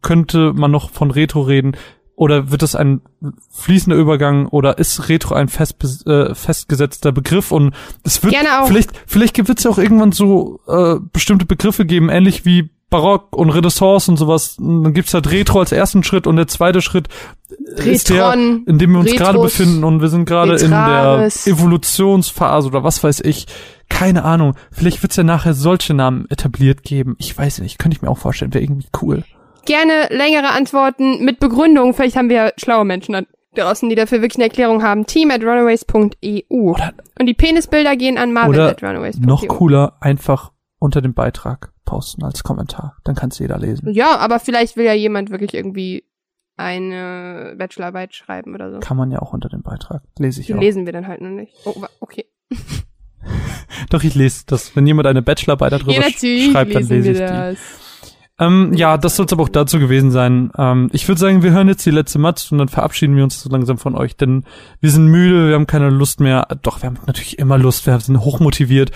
könnte 0.00 0.52
man 0.52 0.70
noch 0.70 0.90
von 0.90 1.10
Retro 1.10 1.42
reden? 1.42 1.76
Oder 2.14 2.50
wird 2.50 2.62
das 2.62 2.74
ein 2.74 3.00
fließender 3.50 3.96
Übergang? 3.96 4.46
Oder 4.46 4.78
ist 4.78 5.08
Retro 5.08 5.34
ein 5.34 5.48
fest, 5.48 6.06
äh, 6.06 6.34
festgesetzter 6.34 7.10
Begriff? 7.10 7.50
Und 7.50 7.74
es 8.04 8.22
wird 8.22 8.34
vielleicht, 8.66 8.90
vielleicht 9.06 9.48
wird 9.48 9.58
es 9.58 9.64
ja 9.64 9.70
auch 9.70 9.78
irgendwann 9.78 10.12
so 10.12 10.60
äh, 10.68 10.96
bestimmte 11.12 11.46
Begriffe 11.46 11.86
geben, 11.86 12.10
ähnlich 12.10 12.44
wie 12.44 12.70
Barock 12.92 13.34
und 13.34 13.50
Renaissance 13.50 14.10
und 14.10 14.18
sowas. 14.18 14.58
Und 14.58 14.84
dann 14.84 14.92
gibt's 14.92 15.14
halt 15.14 15.30
Retro 15.32 15.60
als 15.60 15.72
ersten 15.72 16.04
Schritt 16.04 16.26
und 16.28 16.36
der 16.36 16.46
zweite 16.46 16.82
Schritt 16.82 17.08
ist 17.76 18.10
der, 18.10 18.28
Retron, 18.28 18.64
in 18.66 18.78
dem 18.78 18.92
wir 18.92 19.00
uns 19.00 19.16
gerade 19.16 19.38
befinden 19.38 19.82
und 19.82 20.00
wir 20.00 20.08
sind 20.08 20.26
gerade 20.26 20.56
in 20.56 20.70
der. 20.70 21.28
Evolutionsphase 21.46 22.68
oder 22.68 22.84
was 22.84 23.02
weiß 23.02 23.20
ich. 23.20 23.46
Keine 23.88 24.24
Ahnung. 24.24 24.54
Vielleicht 24.70 25.02
wird's 25.02 25.16
ja 25.16 25.24
nachher 25.24 25.54
solche 25.54 25.94
Namen 25.94 26.26
etabliert 26.30 26.82
geben. 26.82 27.16
Ich 27.18 27.36
weiß 27.36 27.60
nicht. 27.60 27.78
Könnte 27.78 27.96
ich 27.96 28.02
mir 28.02 28.10
auch 28.10 28.18
vorstellen. 28.18 28.54
Wäre 28.54 28.64
irgendwie 28.64 28.88
cool. 29.00 29.24
Gerne 29.64 30.08
längere 30.10 30.50
Antworten 30.50 31.24
mit 31.24 31.38
Begründung. 31.40 31.94
Vielleicht 31.94 32.16
haben 32.16 32.28
wir 32.28 32.36
ja 32.36 32.50
schlaue 32.56 32.84
Menschen 32.84 33.12
da 33.12 33.22
draußen, 33.54 33.88
die 33.88 33.94
dafür 33.94 34.20
wirklich 34.22 34.36
eine 34.36 34.44
Erklärung 34.44 34.82
haben. 34.82 35.06
Team 35.06 35.30
at 35.30 35.42
runaways.eu. 35.42 36.74
Und 37.18 37.26
die 37.26 37.34
Penisbilder 37.34 37.96
gehen 37.96 38.18
an 38.18 38.32
Marvin 38.32 38.50
Oder 38.54 38.68
at 38.70 38.82
runaways.eu. 38.82 39.26
Noch 39.26 39.46
cooler, 39.48 39.96
einfach 40.00 40.52
unter 40.78 41.00
dem 41.00 41.14
Beitrag 41.14 41.72
posten 41.84 42.24
als 42.24 42.42
Kommentar. 42.42 42.96
Dann 43.04 43.14
kann's 43.14 43.38
jeder 43.38 43.58
lesen. 43.58 43.92
Ja, 43.92 44.16
aber 44.18 44.40
vielleicht 44.40 44.76
will 44.76 44.84
ja 44.84 44.94
jemand 44.94 45.30
wirklich 45.30 45.54
irgendwie 45.54 46.04
eine 46.56 47.54
Bachelorarbeit 47.56 48.14
schreiben 48.14 48.54
oder 48.54 48.72
so. 48.72 48.80
Kann 48.80 48.96
man 48.96 49.10
ja 49.10 49.20
auch 49.20 49.32
unter 49.32 49.48
dem 49.48 49.62
Beitrag. 49.62 50.02
Lese 50.18 50.40
ich 50.40 50.46
Die 50.46 50.54
auch. 50.54 50.60
lesen 50.60 50.86
wir 50.86 50.92
dann 50.92 51.06
halt 51.06 51.20
noch 51.20 51.30
nicht. 51.30 51.54
Oh, 51.64 51.74
okay. 52.00 52.26
Doch, 53.90 54.02
ich 54.04 54.14
lese 54.14 54.44
das. 54.46 54.74
Wenn 54.76 54.86
jemand 54.86 55.06
eine 55.06 55.22
Bachelorarbeit 55.22 55.72
darüber 55.72 55.92
Ja, 55.92 56.02
schreibt, 56.02 56.74
dann 56.74 56.88
lese 56.88 57.12
ich 57.12 57.18
wir 57.18 57.52
die. 57.52 57.56
Ähm, 58.46 58.72
ja, 58.74 58.98
das 58.98 59.16
soll 59.16 59.26
es 59.26 59.32
aber 59.32 59.42
auch 59.44 59.48
dazu 59.48 59.78
gewesen 59.78 60.10
sein. 60.10 60.50
Ähm, 60.56 60.88
ich 60.92 61.06
würde 61.08 61.20
sagen, 61.20 61.42
wir 61.42 61.52
hören 61.52 61.68
jetzt 61.68 61.84
die 61.86 61.90
letzte 61.90 62.18
Matz 62.18 62.50
und 62.52 62.58
dann 62.58 62.68
verabschieden 62.68 63.16
wir 63.16 63.24
uns 63.24 63.40
so 63.40 63.48
langsam 63.50 63.78
von 63.78 63.94
euch, 63.94 64.16
denn 64.16 64.44
wir 64.80 64.90
sind 64.90 65.06
müde, 65.06 65.48
wir 65.48 65.54
haben 65.54 65.66
keine 65.66 65.90
Lust 65.90 66.20
mehr. 66.20 66.46
Doch, 66.62 66.82
wir 66.82 66.88
haben 66.88 66.98
natürlich 67.06 67.38
immer 67.38 67.58
Lust, 67.58 67.86
wir 67.86 67.98
sind 68.00 68.20
hochmotiviert. 68.20 68.90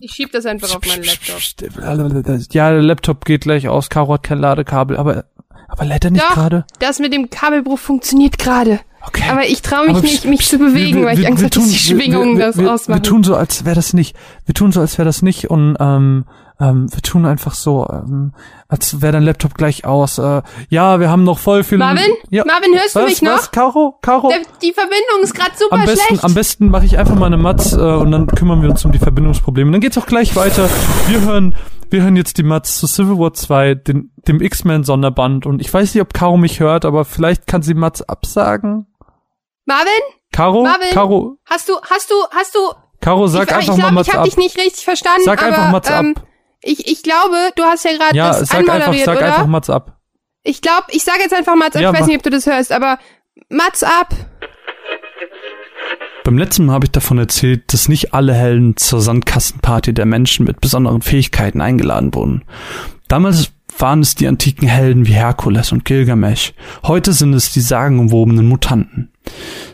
Ich 0.00 0.12
schieb 0.12 0.32
das 0.32 0.46
einfach 0.46 0.74
auf 0.74 0.80
meinen 0.86 1.04
Laptop. 1.04 2.52
Ja, 2.54 2.70
der 2.72 2.82
Laptop 2.82 3.24
geht 3.24 3.42
gleich 3.42 3.68
aus, 3.68 3.90
Caro 3.90 4.14
hat 4.14 4.22
kein 4.22 4.38
Ladekabel, 4.38 4.96
aber, 4.96 5.24
aber 5.68 5.84
lädt 5.84 6.04
er 6.06 6.10
nicht 6.10 6.26
gerade? 6.30 6.64
Das 6.78 6.98
mit 7.00 7.12
dem 7.12 7.28
Kabelbruch 7.30 7.78
funktioniert 7.78 8.38
gerade. 8.38 8.80
Okay. 9.06 9.24
Aber 9.30 9.46
ich 9.46 9.62
traue 9.62 9.86
mich 9.86 9.90
Aber 9.96 10.00
nicht, 10.02 10.24
mich 10.26 10.46
zu 10.46 10.58
bewegen, 10.58 11.00
wir- 11.00 11.06
weil 11.06 11.14
ich 11.14 11.20
wir- 11.20 11.28
Angst 11.28 11.40
wir 11.42 11.46
habe, 11.46 11.54
dass 11.60 11.68
die 11.70 11.78
Schwingungen 11.78 12.38
wir, 12.38 12.46
das 12.46 12.58
wir, 12.58 12.72
ausmachen. 12.72 12.98
Wir 12.98 13.02
tun 13.02 13.24
so, 13.24 13.34
als 13.34 13.64
wäre 13.64 13.74
das 13.76 13.94
nicht. 13.94 14.14
Wir 14.44 14.54
tun 14.54 14.72
so, 14.72 14.80
als 14.80 14.98
wäre 14.98 15.06
das 15.06 15.22
nicht 15.22 15.48
und 15.50 15.76
ähm, 15.80 16.24
ähm, 16.60 16.92
wir 16.92 17.00
tun 17.00 17.24
einfach 17.24 17.54
so, 17.54 17.88
ähm, 17.90 18.32
als 18.68 19.00
wäre 19.00 19.12
dein 19.12 19.22
Laptop 19.22 19.54
gleich 19.54 19.84
aus. 19.86 20.18
Äh, 20.18 20.42
ja, 20.68 21.00
wir 21.00 21.10
haben 21.10 21.24
noch 21.24 21.38
voll 21.38 21.64
viel. 21.64 21.78
Marvin? 21.78 22.12
Ja. 22.28 22.44
Marvin, 22.44 22.74
hörst 22.74 22.94
du 22.94 23.00
was, 23.00 23.06
mich 23.06 23.22
noch? 23.22 23.32
Was? 23.32 23.50
Caro? 23.50 23.98
Caro? 24.02 24.28
Der, 24.28 24.40
die 24.62 24.72
Verbindung 24.72 25.22
ist 25.22 25.34
gerade 25.34 25.52
super 25.56 25.76
Am 25.76 25.84
besten, 25.86 26.06
schlecht. 26.06 26.24
am 26.24 26.34
besten 26.34 26.68
mache 26.68 26.84
ich 26.84 26.98
einfach 26.98 27.14
mal 27.14 27.26
eine 27.26 27.38
Matz 27.38 27.72
äh, 27.72 27.76
und 27.76 28.10
dann 28.10 28.26
kümmern 28.26 28.60
wir 28.62 28.68
uns 28.68 28.84
um 28.84 28.92
die 28.92 28.98
Verbindungsprobleme. 28.98 29.72
Dann 29.72 29.80
geht's 29.80 29.96
auch 29.96 30.06
gleich 30.06 30.36
weiter. 30.36 30.68
Wir 31.08 31.22
hören, 31.22 31.54
wir 31.88 32.02
hören 32.02 32.16
jetzt 32.16 32.36
die 32.36 32.42
Matz 32.42 32.78
zu 32.78 32.86
Civil 32.86 33.18
War 33.18 33.32
2, 33.32 33.74
den, 33.76 34.12
dem 34.28 34.42
X-Men 34.42 34.84
Sonderband. 34.84 35.46
Und 35.46 35.60
ich 35.60 35.72
weiß 35.72 35.94
nicht, 35.94 36.02
ob 36.02 36.12
Caro 36.12 36.36
mich 36.36 36.60
hört, 36.60 36.84
aber 36.84 37.06
vielleicht 37.06 37.46
kann 37.46 37.62
sie 37.62 37.74
Matz 37.74 38.02
absagen. 38.02 38.86
Marvin, 39.64 39.88
Caro? 40.32 40.64
Marvin? 40.64 40.90
Caro? 40.92 41.38
hast 41.46 41.68
du, 41.68 41.74
hast 41.88 42.10
du, 42.10 42.14
hast 42.32 42.54
du, 42.54 42.60
Caro, 43.00 43.26
sag 43.28 43.48
ich, 43.48 43.54
einfach 43.54 43.62
ich 43.62 43.68
mal 43.68 43.76
glaube, 43.76 43.94
Matz 43.94 44.06
ich 44.08 44.12
habe 44.12 44.22
ab. 44.22 44.24
dich 44.26 44.36
nicht 44.36 44.58
richtig 44.58 44.84
verstanden, 44.84 45.22
Sag 45.24 45.42
aber 45.42 45.48
einfach 45.56 45.72
Mats 45.72 45.90
ab. 45.90 46.04
Ich, 46.62 46.86
ich 46.86 47.02
glaube, 47.02 47.36
du 47.56 47.62
hast 47.64 47.84
ja 47.84 47.92
gerade 47.92 48.16
Ja, 48.16 48.28
das 48.28 48.48
sag 48.48 48.68
einfach, 48.68 48.94
sag 48.94 49.16
oder? 49.16 49.26
einfach 49.26 49.46
Mats 49.46 49.70
ab. 49.70 49.98
Ich 50.42 50.62
glaube, 50.62 50.84
ich 50.90 51.02
sage 51.04 51.20
jetzt 51.20 51.34
einfach 51.34 51.56
Mats 51.56 51.76
ab, 51.76 51.82
Ja, 51.82 51.92
ich 51.92 51.98
weiß 52.00 52.06
nicht, 52.06 52.16
ob 52.16 52.22
du 52.22 52.30
das 52.30 52.46
hörst, 52.46 52.72
aber 52.72 52.98
Mats 53.48 53.82
ab. 53.82 54.14
Beim 56.24 56.38
letzten 56.38 56.66
Mal 56.66 56.74
habe 56.74 56.84
ich 56.86 56.92
davon 56.92 57.18
erzählt, 57.18 57.72
dass 57.72 57.88
nicht 57.88 58.14
alle 58.14 58.34
Helden 58.34 58.76
zur 58.76 59.00
Sandkastenparty 59.00 59.94
der 59.94 60.06
Menschen 60.06 60.44
mit 60.46 60.60
besonderen 60.60 61.02
Fähigkeiten 61.02 61.60
eingeladen 61.60 62.14
wurden. 62.14 62.44
Damals 63.08 63.50
waren 63.78 64.00
es 64.00 64.14
die 64.14 64.26
antiken 64.28 64.68
Helden 64.68 65.06
wie 65.06 65.12
Herkules 65.14 65.72
und 65.72 65.84
Gilgamesh. 65.84 66.52
Heute 66.84 67.12
sind 67.14 67.32
es 67.32 67.52
die 67.52 67.60
sagenumwobenen 67.60 68.46
Mutanten. 68.46 69.12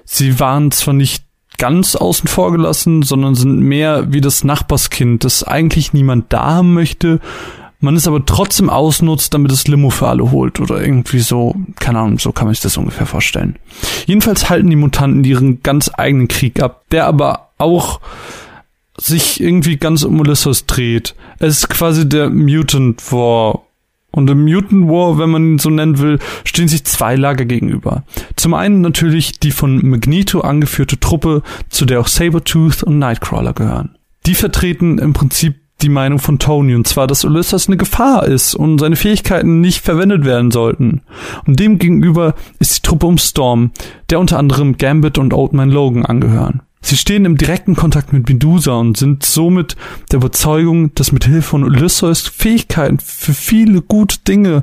Sie 0.04 0.38
waren 0.38 0.70
zwar 0.70 0.94
nicht 0.94 1.25
ganz 1.58 1.96
außen 1.96 2.28
vor 2.28 2.52
gelassen, 2.52 3.02
sondern 3.02 3.34
sind 3.34 3.60
mehr 3.60 4.12
wie 4.12 4.20
das 4.20 4.44
Nachbarskind, 4.44 5.24
das 5.24 5.42
eigentlich 5.42 5.92
niemand 5.92 6.32
da 6.32 6.44
haben 6.44 6.74
möchte, 6.74 7.20
man 7.80 7.96
es 7.96 8.08
aber 8.08 8.24
trotzdem 8.24 8.70
ausnutzt, 8.70 9.34
damit 9.34 9.52
es 9.52 9.68
Limo 9.68 9.90
für 9.90 10.08
alle 10.08 10.30
holt 10.30 10.60
oder 10.60 10.80
irgendwie 10.80 11.18
so, 11.20 11.54
keine 11.78 11.98
Ahnung, 11.98 12.18
so 12.18 12.32
kann 12.32 12.46
man 12.46 12.54
sich 12.54 12.62
das 12.62 12.76
ungefähr 12.76 13.06
vorstellen. 13.06 13.56
Jedenfalls 14.06 14.48
halten 14.48 14.70
die 14.70 14.76
Mutanten 14.76 15.24
ihren 15.24 15.62
ganz 15.62 15.90
eigenen 15.94 16.28
Krieg 16.28 16.62
ab, 16.62 16.84
der 16.90 17.06
aber 17.06 17.50
auch 17.58 18.00
sich 18.98 19.40
irgendwie 19.40 19.76
ganz 19.76 20.04
um 20.04 20.18
Ulysses 20.20 20.66
dreht. 20.66 21.14
Es 21.38 21.58
ist 21.58 21.68
quasi 21.68 22.08
der 22.08 22.30
Mutant 22.30 23.12
War. 23.12 23.65
Und 24.16 24.30
im 24.30 24.44
Mutant 24.44 24.88
War, 24.88 25.18
wenn 25.18 25.30
man 25.30 25.44
ihn 25.44 25.58
so 25.58 25.68
nennen 25.68 25.98
will, 25.98 26.18
stehen 26.44 26.68
sich 26.68 26.84
zwei 26.84 27.16
Lager 27.16 27.44
gegenüber. 27.44 28.02
Zum 28.34 28.54
einen 28.54 28.80
natürlich 28.80 29.38
die 29.38 29.50
von 29.50 29.86
Magneto 29.86 30.40
angeführte 30.40 30.98
Truppe, 30.98 31.42
zu 31.68 31.84
der 31.84 32.00
auch 32.00 32.08
Sabretooth 32.08 32.82
und 32.82 32.98
Nightcrawler 32.98 33.52
gehören. 33.52 33.96
Die 34.24 34.34
vertreten 34.34 34.98
im 34.98 35.12
Prinzip 35.12 35.56
die 35.82 35.90
Meinung 35.90 36.18
von 36.18 36.38
Tony, 36.38 36.74
und 36.74 36.88
zwar, 36.88 37.06
dass 37.06 37.26
Ulysses 37.26 37.68
eine 37.68 37.76
Gefahr 37.76 38.26
ist 38.26 38.54
und 38.54 38.78
seine 38.78 38.96
Fähigkeiten 38.96 39.60
nicht 39.60 39.82
verwendet 39.82 40.24
werden 40.24 40.50
sollten. 40.50 41.02
Und 41.46 41.60
dem 41.60 41.78
gegenüber 41.78 42.34
ist 42.58 42.78
die 42.78 42.82
Truppe 42.82 43.06
um 43.06 43.18
Storm, 43.18 43.72
der 44.08 44.18
unter 44.18 44.38
anderem 44.38 44.78
Gambit 44.78 45.18
und 45.18 45.34
Old 45.34 45.52
Man 45.52 45.70
Logan 45.70 46.06
angehören. 46.06 46.62
Sie 46.80 46.96
stehen 46.96 47.24
im 47.24 47.36
direkten 47.36 47.74
Kontakt 47.74 48.12
mit 48.12 48.28
Medusa 48.28 48.74
und 48.74 48.96
sind 48.96 49.24
somit 49.24 49.76
der 50.12 50.18
Überzeugung, 50.18 50.94
dass 50.94 51.10
mit 51.10 51.24
Hilfe 51.24 51.42
von 51.42 51.64
Ulysses 51.64 52.28
Fähigkeiten 52.28 52.98
für 53.00 53.34
viele 53.34 53.82
gute 53.82 54.18
Dinge 54.20 54.62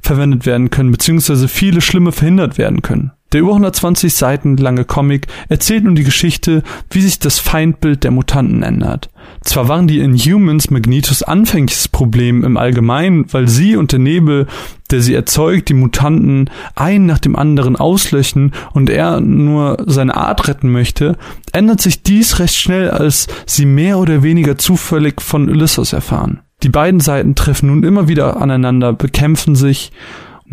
verwendet 0.00 0.46
werden 0.46 0.70
können, 0.70 0.92
beziehungsweise 0.92 1.48
viele 1.48 1.80
schlimme 1.80 2.12
verhindert 2.12 2.58
werden 2.58 2.82
können. 2.82 3.12
Der 3.34 3.40
über 3.40 3.50
120 3.50 4.14
Seiten 4.14 4.56
lange 4.58 4.84
Comic 4.84 5.26
erzählt 5.48 5.82
nun 5.82 5.96
die 5.96 6.04
Geschichte, 6.04 6.62
wie 6.92 7.00
sich 7.00 7.18
das 7.18 7.40
Feindbild 7.40 8.04
der 8.04 8.12
Mutanten 8.12 8.62
ändert. 8.62 9.10
Zwar 9.42 9.66
waren 9.66 9.88
die 9.88 9.98
Inhumans 9.98 10.70
Magnetos 10.70 11.24
anfängliches 11.24 11.88
Problem 11.88 12.44
im 12.44 12.56
Allgemeinen, 12.56 13.26
weil 13.32 13.48
sie 13.48 13.74
und 13.74 13.90
der 13.90 13.98
Nebel, 13.98 14.46
der 14.92 15.00
sie 15.00 15.14
erzeugt, 15.14 15.68
die 15.68 15.74
Mutanten 15.74 16.48
einen 16.76 17.06
nach 17.06 17.18
dem 17.18 17.34
anderen 17.34 17.74
auslöschen 17.74 18.52
und 18.72 18.88
er 18.88 19.20
nur 19.20 19.82
seine 19.84 20.16
Art 20.16 20.46
retten 20.46 20.70
möchte, 20.70 21.18
ändert 21.50 21.80
sich 21.80 22.04
dies 22.04 22.38
recht 22.38 22.54
schnell, 22.54 22.88
als 22.88 23.26
sie 23.46 23.66
mehr 23.66 23.98
oder 23.98 24.22
weniger 24.22 24.58
zufällig 24.58 25.20
von 25.20 25.48
Ulysses 25.48 25.92
erfahren. 25.92 26.38
Die 26.62 26.68
beiden 26.68 27.00
Seiten 27.00 27.34
treffen 27.34 27.66
nun 27.66 27.82
immer 27.82 28.06
wieder 28.06 28.40
aneinander, 28.40 28.92
bekämpfen 28.92 29.56
sich 29.56 29.90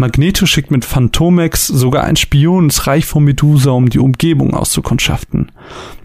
Magneto 0.01 0.45
schickt 0.45 0.71
mit 0.71 0.83
Phantomex 0.83 1.67
sogar 1.67 2.03
einen 2.03 2.17
Spion 2.17 2.65
ins 2.65 2.88
Reich 2.88 3.05
von 3.05 3.23
Medusa, 3.23 3.71
um 3.71 3.89
die 3.89 3.99
Umgebung 3.99 4.53
auszukundschaften. 4.53 5.51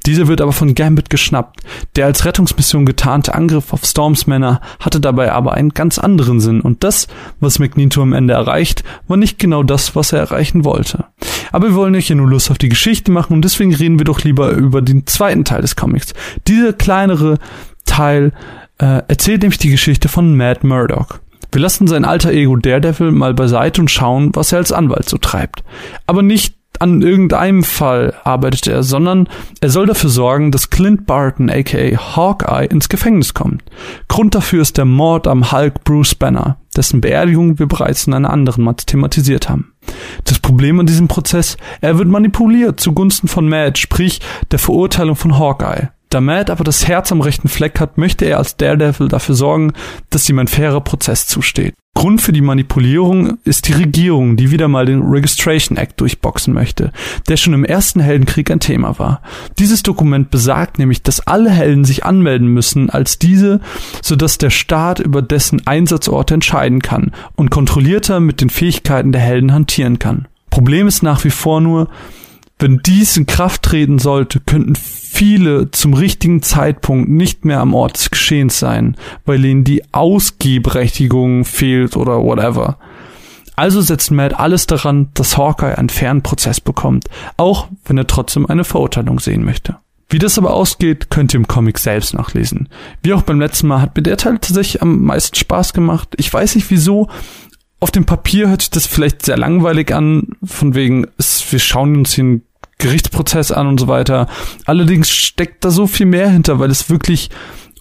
Dieser 0.04 0.28
wird 0.28 0.40
aber 0.40 0.52
von 0.52 0.74
Gambit 0.74 1.10
geschnappt. 1.10 1.60
Der 1.96 2.06
als 2.06 2.24
Rettungsmission 2.24 2.86
getarnte 2.86 3.34
Angriff 3.34 3.72
auf 3.72 3.84
Storms 3.84 4.26
Männer 4.26 4.60
hatte 4.78 5.00
dabei 5.00 5.32
aber 5.32 5.54
einen 5.54 5.70
ganz 5.70 5.98
anderen 5.98 6.40
Sinn 6.40 6.60
und 6.60 6.84
das, 6.84 7.08
was 7.40 7.58
Magneto 7.58 8.02
am 8.02 8.12
Ende 8.12 8.34
erreicht, 8.34 8.84
war 9.08 9.16
nicht 9.16 9.38
genau 9.38 9.62
das, 9.62 9.96
was 9.96 10.12
er 10.12 10.20
erreichen 10.20 10.64
wollte. 10.64 11.06
Aber 11.50 11.68
wir 11.68 11.74
wollen 11.74 11.96
euch 11.96 12.08
ja 12.08 12.14
nur 12.14 12.28
Lust 12.28 12.50
auf 12.50 12.58
die 12.58 12.68
Geschichte 12.68 13.10
machen 13.10 13.32
und 13.32 13.42
deswegen 13.42 13.74
reden 13.74 13.98
wir 13.98 14.04
doch 14.04 14.22
lieber 14.22 14.50
über 14.50 14.82
den 14.82 15.06
zweiten 15.06 15.44
Teil 15.44 15.62
des 15.62 15.74
Comics. 15.74 16.12
Dieser 16.46 16.74
kleinere 16.74 17.38
Teil 17.86 18.32
äh, 18.78 19.02
erzählt 19.08 19.42
nämlich 19.42 19.58
die 19.58 19.70
Geschichte 19.70 20.08
von 20.08 20.36
Matt 20.36 20.64
Murdock. 20.64 21.20
Wir 21.52 21.60
lassen 21.60 21.86
sein 21.86 22.04
alter 22.04 22.32
Ego 22.32 22.56
Daredevil 22.56 23.12
mal 23.12 23.34
beiseite 23.34 23.80
und 23.80 23.90
schauen, 23.90 24.30
was 24.34 24.52
er 24.52 24.58
als 24.58 24.72
Anwalt 24.72 25.08
so 25.08 25.18
treibt. 25.18 25.62
Aber 26.06 26.22
nicht 26.22 26.54
an 26.80 27.02
irgendeinem 27.02 27.62
Fall 27.62 28.14
arbeitet 28.24 28.66
er, 28.66 28.82
sondern 28.82 29.28
er 29.60 29.70
soll 29.70 29.86
dafür 29.86 30.10
sorgen, 30.10 30.52
dass 30.52 30.70
Clint 30.70 31.06
Barton 31.06 31.50
aka 31.50 32.16
Hawkeye 32.16 32.66
ins 32.66 32.88
Gefängnis 32.88 33.34
kommt. 33.34 33.62
Grund 34.08 34.34
dafür 34.34 34.62
ist 34.62 34.76
der 34.76 34.84
Mord 34.84 35.26
am 35.26 35.52
Hulk 35.52 35.84
Bruce 35.84 36.14
Banner, 36.14 36.58
dessen 36.76 37.00
Beerdigung 37.00 37.58
wir 37.58 37.66
bereits 37.66 38.06
in 38.06 38.14
einer 38.14 38.30
anderen 38.30 38.64
Mal 38.64 38.74
thematisiert 38.74 39.48
haben. 39.48 39.72
Das 40.24 40.38
Problem 40.38 40.80
an 40.80 40.86
diesem 40.86 41.08
Prozess, 41.08 41.56
er 41.80 41.98
wird 41.98 42.08
manipuliert 42.08 42.80
zugunsten 42.80 43.28
von 43.28 43.48
Matt, 43.48 43.78
sprich 43.78 44.20
der 44.50 44.58
Verurteilung 44.58 45.16
von 45.16 45.38
Hawkeye. 45.38 45.90
Da 46.16 46.22
Matt 46.22 46.48
aber 46.48 46.64
das 46.64 46.88
Herz 46.88 47.12
am 47.12 47.20
rechten 47.20 47.50
Fleck 47.50 47.78
hat, 47.78 47.98
möchte 47.98 48.24
er 48.24 48.38
als 48.38 48.56
Daredevil 48.56 49.08
dafür 49.08 49.34
sorgen, 49.34 49.74
dass 50.08 50.26
ihm 50.30 50.38
ein 50.38 50.48
fairer 50.48 50.80
Prozess 50.80 51.26
zusteht. 51.26 51.74
Grund 51.94 52.22
für 52.22 52.32
die 52.32 52.40
Manipulierung 52.40 53.36
ist 53.44 53.68
die 53.68 53.74
Regierung, 53.74 54.38
die 54.38 54.50
wieder 54.50 54.66
mal 54.66 54.86
den 54.86 55.02
Registration 55.02 55.76
Act 55.76 56.00
durchboxen 56.00 56.54
möchte, 56.54 56.90
der 57.28 57.36
schon 57.36 57.52
im 57.52 57.66
ersten 57.66 58.00
Heldenkrieg 58.00 58.50
ein 58.50 58.60
Thema 58.60 58.98
war. 58.98 59.20
Dieses 59.58 59.82
Dokument 59.82 60.30
besagt 60.30 60.78
nämlich, 60.78 61.02
dass 61.02 61.26
alle 61.26 61.50
Helden 61.50 61.84
sich 61.84 62.06
anmelden 62.06 62.48
müssen 62.48 62.88
als 62.88 63.18
diese, 63.18 63.60
sodass 64.00 64.38
der 64.38 64.48
Staat 64.48 65.00
über 65.00 65.20
dessen 65.20 65.66
Einsatzorte 65.66 66.32
entscheiden 66.32 66.80
kann 66.80 67.12
und 67.34 67.50
kontrollierter 67.50 68.20
mit 68.20 68.40
den 68.40 68.48
Fähigkeiten 68.48 69.12
der 69.12 69.20
Helden 69.20 69.52
hantieren 69.52 69.98
kann. 69.98 70.28
Problem 70.48 70.86
ist 70.86 71.02
nach 71.02 71.24
wie 71.24 71.30
vor 71.30 71.60
nur, 71.60 71.90
Wenn 72.58 72.78
dies 72.78 73.18
in 73.18 73.26
Kraft 73.26 73.62
treten 73.64 73.98
sollte, 73.98 74.40
könnten 74.40 74.76
viele 74.76 75.70
zum 75.72 75.92
richtigen 75.92 76.42
Zeitpunkt 76.42 77.10
nicht 77.10 77.44
mehr 77.44 77.60
am 77.60 77.74
Ort 77.74 77.98
des 77.98 78.10
Geschehens 78.10 78.58
sein, 78.58 78.96
weil 79.26 79.44
ihnen 79.44 79.64
die 79.64 79.82
Ausgehberechtigung 79.92 81.44
fehlt 81.44 81.96
oder 81.96 82.22
whatever. 82.22 82.78
Also 83.56 83.82
setzt 83.82 84.10
Matt 84.10 84.38
alles 84.38 84.66
daran, 84.66 85.08
dass 85.12 85.36
Hawkeye 85.36 85.76
einen 85.76 85.90
fairen 85.90 86.22
Prozess 86.22 86.60
bekommt, 86.60 87.08
auch 87.36 87.68
wenn 87.84 87.98
er 87.98 88.06
trotzdem 88.06 88.46
eine 88.46 88.64
Verurteilung 88.64 89.20
sehen 89.20 89.44
möchte. 89.44 89.76
Wie 90.08 90.18
das 90.18 90.38
aber 90.38 90.54
ausgeht, 90.54 91.10
könnt 91.10 91.34
ihr 91.34 91.40
im 91.40 91.48
Comic 91.48 91.78
selbst 91.78 92.14
nachlesen. 92.14 92.68
Wie 93.02 93.12
auch 93.12 93.22
beim 93.22 93.40
letzten 93.40 93.66
Mal 93.66 93.80
hat 93.80 93.96
mir 93.96 94.02
der 94.02 94.16
Teil 94.16 94.38
tatsächlich 94.38 94.80
am 94.80 95.02
meisten 95.02 95.34
Spaß 95.34 95.72
gemacht. 95.72 96.14
Ich 96.16 96.32
weiß 96.32 96.54
nicht 96.54 96.70
wieso. 96.70 97.08
Auf 97.80 97.90
dem 97.90 98.04
Papier 98.04 98.48
hört 98.48 98.62
sich 98.62 98.70
das 98.70 98.86
vielleicht 98.86 99.24
sehr 99.24 99.36
langweilig 99.36 99.94
an, 99.94 100.28
von 100.42 100.74
wegen, 100.74 101.06
es, 101.18 101.44
wir 101.50 101.58
schauen 101.58 101.96
uns 101.96 102.14
den 102.14 102.42
Gerichtsprozess 102.78 103.52
an 103.52 103.66
und 103.66 103.80
so 103.80 103.88
weiter. 103.88 104.28
Allerdings 104.64 105.10
steckt 105.10 105.64
da 105.64 105.70
so 105.70 105.86
viel 105.86 106.06
mehr 106.06 106.28
hinter, 106.28 106.58
weil 106.58 106.70
es 106.70 106.90
wirklich 106.90 107.30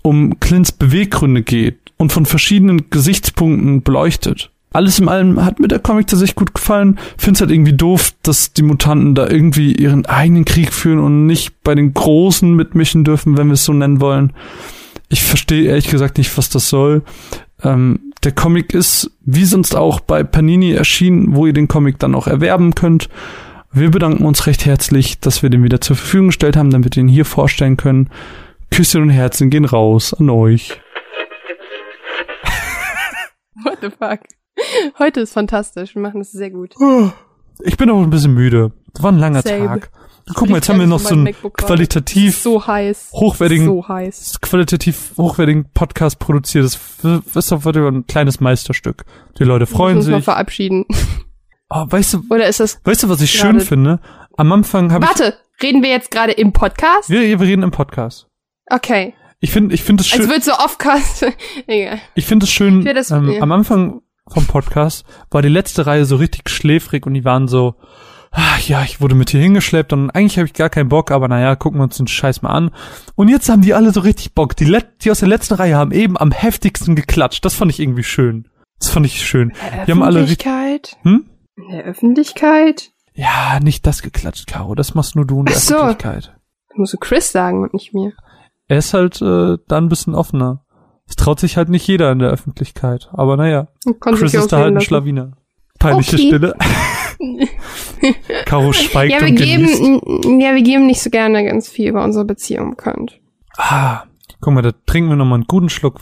um 0.02 0.40
Clints 0.40 0.72
Beweggründe 0.72 1.44
geht 1.44 1.80
und 1.98 2.12
von 2.12 2.26
verschiedenen 2.26 2.90
Gesichtspunkten 2.90 3.82
beleuchtet 3.82 4.52
alles 4.76 5.00
in 5.00 5.08
allem 5.08 5.44
hat 5.44 5.60
mir 5.60 5.70
der 5.70 5.80
Comic 5.80 6.08
tatsächlich 6.08 6.36
gut 6.36 6.54
gefallen. 6.54 7.00
Find's 7.18 7.40
halt 7.40 7.50
irgendwie 7.50 7.74
doof, 7.74 8.12
dass 8.24 8.52
die 8.52 8.62
Mutanten 8.62 9.16
da 9.16 9.28
irgendwie 9.28 9.72
ihren 9.72 10.06
eigenen 10.06 10.44
Krieg 10.44 10.74
führen 10.74 11.00
und 11.00 11.26
nicht 11.26 11.64
bei 11.64 11.76
den 11.76 11.94
Großen 11.94 12.54
mitmischen 12.54 13.06
dürfen, 13.06 13.38
wenn 13.38 13.48
wir 13.48 13.54
es 13.54 13.64
so 13.64 13.72
nennen 13.72 14.02
wollen. 14.02 14.34
Ich 15.08 15.24
verstehe 15.24 15.64
ehrlich 15.70 15.90
gesagt 15.90 16.18
nicht, 16.18 16.38
was 16.38 16.50
das 16.50 16.68
soll. 16.68 17.04
Ähm, 17.64 18.12
der 18.26 18.34
Comic 18.34 18.74
ist, 18.74 19.12
wie 19.22 19.46
sonst 19.46 19.76
auch, 19.76 20.00
bei 20.00 20.24
Panini 20.24 20.72
erschienen, 20.72 21.36
wo 21.36 21.46
ihr 21.46 21.54
den 21.54 21.68
Comic 21.68 22.00
dann 22.00 22.16
auch 22.16 22.28
erwerben 22.28 22.76
könnt. 22.76 23.08
Wir 23.72 23.92
bedanken 23.92 24.26
uns 24.26 24.48
recht 24.48 24.66
herzlich, 24.66 25.20
dass 25.20 25.44
wir 25.44 25.50
den 25.50 25.64
wieder 25.64 25.80
zur 25.80 25.96
Verfügung 25.96 26.28
gestellt 26.28 26.58
haben, 26.58 26.72
damit 26.72 26.96
wir 26.96 27.04
ihn 27.04 27.08
hier 27.08 27.26
vorstellen 27.26 27.78
können. 27.78 28.10
Küsschen 28.72 29.04
und 29.04 29.10
Herzen 29.10 29.50
gehen 29.50 29.66
raus 29.66 30.14
an 30.14 30.30
euch. 30.30 30.82
What 33.64 33.78
the 33.82 33.90
fuck? 33.90 34.20
Heute 34.98 35.22
ist 35.22 35.34
fantastisch. 35.34 35.96
Wir 35.96 36.02
machen 36.02 36.20
das 36.20 36.32
sehr 36.32 36.50
gut. 36.50 36.74
Ich 37.60 37.78
bin 37.78 37.90
auch 37.90 38.02
ein 38.02 38.10
bisschen 38.10 38.34
müde. 38.34 38.72
Das 38.94 39.04
war 39.04 39.12
ein 39.12 39.20
langer 39.20 39.42
Same. 39.42 39.68
Tag. 39.68 39.92
Guck 40.34 40.50
mal, 40.50 40.56
jetzt 40.58 40.70
haben 40.70 40.80
wir 40.80 40.88
noch 40.88 41.00
so 41.00 41.14
einen 41.14 41.34
qualitativ 41.54 42.38
so 42.40 42.66
heiß. 42.66 43.10
hochwertigen, 43.14 43.66
So 43.68 43.88
heiß. 43.88 44.40
qualitativ 44.42 45.12
hochwertigen 45.18 45.70
Podcast 45.74 46.18
produziert. 46.18 46.66
Das 46.66 46.80
ist 47.36 47.52
doch 47.52 47.64
wirklich 47.64 47.86
ein 47.86 48.08
kleines 48.08 48.40
Meisterstück. 48.40 49.06
Die 49.38 49.44
Leute 49.44 49.68
freuen 49.68 50.02
sich. 50.02 50.24
verabschieden. 50.24 50.86
Oh, 51.68 51.84
weißt 51.90 52.14
du, 52.14 52.24
Oder 52.30 52.48
ist 52.48 52.60
das. 52.60 52.80
weißt 52.84 53.02
du, 53.04 53.10
was 53.10 53.22
ich 53.22 53.32
schön 53.32 53.60
finde? 53.60 54.00
Am 54.38 54.52
Anfang 54.52 54.92
habe 54.94 55.04
ich, 55.04 55.10
Warte, 55.10 55.36
reden 55.64 55.82
wir 55.82 55.90
jetzt 55.90 56.12
gerade 56.12 56.32
im 56.32 56.54
Podcast? 56.54 57.10
wir, 57.10 57.22
wir 57.22 57.40
reden 57.40 57.64
im 57.64 57.72
Podcast. 57.72 58.28
Okay. 58.70 59.16
Ich 59.40 59.50
finde, 59.50 59.74
ich 59.74 59.82
finde 59.82 60.02
es 60.04 60.08
schön, 60.08 60.30
wird 60.30 60.44
so 60.44 60.52
Offcast. 60.54 61.26
Egal. 61.66 62.00
ich 62.14 62.28
finde 62.28 62.44
es 62.44 62.52
schön, 62.52 62.86
das- 62.86 63.10
ähm, 63.10 63.32
ja. 63.32 63.42
am 63.42 63.52
Anfang 63.52 64.04
vom 64.32 64.46
Podcast 64.46 65.06
war 65.32 65.42
die 65.42 65.50
letzte 65.50 65.88
Reihe 65.88 66.06
so 66.06 66.18
richtig 66.18 66.50
schläfrig 66.50 67.08
und 67.08 67.16
die 67.16 67.26
waren 67.26 67.48
so, 67.48 67.74
ah, 68.36 68.58
ja, 68.66 68.84
ich 68.84 69.02
wurde 69.02 69.16
mit 69.16 69.30
hier 69.32 69.42
hingeschleppt 69.42 69.94
und 69.94 70.12
eigentlich 70.12 70.38
habe 70.38 70.46
ich 70.48 70.54
gar 70.54 70.70
keinen 70.70 70.90
Bock, 70.90 71.12
aber 71.12 71.28
naja, 71.28 71.56
gucken 71.56 71.80
wir 71.80 71.84
uns 71.86 71.98
den 71.98 72.08
Scheiß 72.08 72.42
mal 72.42 72.52
an. 72.52 72.72
Und 73.16 73.30
jetzt 73.30 73.50
haben 73.50 73.62
die 73.62 73.74
alle 73.74 73.92
so 73.92 74.02
richtig 74.02 74.34
Bock. 74.34 74.56
Die, 74.56 74.66
Let 74.66 75.04
die 75.04 75.12
aus 75.12 75.20
der 75.20 75.30
letzten 75.30 75.56
Reihe 75.56 75.76
haben 75.76 75.92
eben 75.92 76.18
am 76.18 76.32
heftigsten 76.32 76.96
geklatscht. 76.96 77.44
Das 77.46 77.56
fand 77.56 77.72
ich 77.72 77.80
irgendwie 77.80 78.04
schön. 78.04 78.48
Das 78.80 78.90
fand 78.90 79.06
ich 79.06 79.26
schön. 79.26 79.54
Die 79.88 79.92
haben 79.92 80.04
alle 80.04 80.20
Öffentlichkeit? 80.20 80.98
hm? 81.04 81.26
In 81.56 81.70
der 81.72 81.84
Öffentlichkeit? 81.86 82.92
Ja, 83.14 83.60
nicht 83.62 83.88
das 83.88 84.02
geklatscht, 84.02 84.48
Caro. 84.48 84.76
Das 84.76 84.94
machst 84.94 85.16
nur 85.16 85.26
du 85.26 85.40
in 85.40 85.46
der 85.46 85.56
Ach 85.56 85.60
so. 85.60 85.76
Öffentlichkeit. 85.76 86.36
Das 86.70 86.78
musst 86.78 86.94
du 86.94 86.98
Chris 86.98 87.32
sagen 87.32 87.64
und 87.64 87.74
nicht 87.74 87.94
mir. 87.94 88.12
Er 88.68 88.78
ist 88.80 88.94
halt 88.94 89.22
äh, 89.22 89.58
da 89.68 89.78
ein 89.78 89.88
bisschen 89.90 90.16
offener. 90.16 90.66
Es 91.08 91.16
traut 91.16 91.40
sich 91.40 91.56
halt 91.56 91.70
nicht 91.70 91.88
jeder 91.88 92.12
in 92.12 92.20
der 92.20 92.30
Öffentlichkeit. 92.32 93.10
Aber 93.14 93.38
naja, 93.38 93.68
Chris 94.02 94.34
ist 94.34 94.52
da 94.52 94.58
halt 94.58 94.76
ein 94.76 94.82
Schlawiner. 94.82 95.38
Peinliche 95.80 96.16
Okay. 96.18 96.28
Stille. 96.28 96.56
Caro 98.46 98.74
schweigt 98.74 99.14
Ja, 99.14 99.22
wir 99.22 99.30
und 99.30 99.36
genießt. 99.36 99.82
geben, 99.82 100.40
ja, 100.42 100.54
wir 100.56 100.62
geben 100.62 100.86
nicht 100.88 101.02
so 101.02 101.10
gerne 101.10 101.44
ganz 101.46 101.70
viel 101.70 101.90
über 101.90 102.04
unsere 102.04 102.26
Beziehung 102.26 102.72
bekannt. 102.72 103.20
Ah, 103.58 104.04
guck 104.42 104.54
mal, 104.54 104.62
da 104.62 104.72
trinken 104.86 105.10
wir 105.10 105.16
noch 105.16 105.26
mal 105.26 105.36
einen 105.36 105.48
guten 105.48 105.70
Schluck 105.70 106.02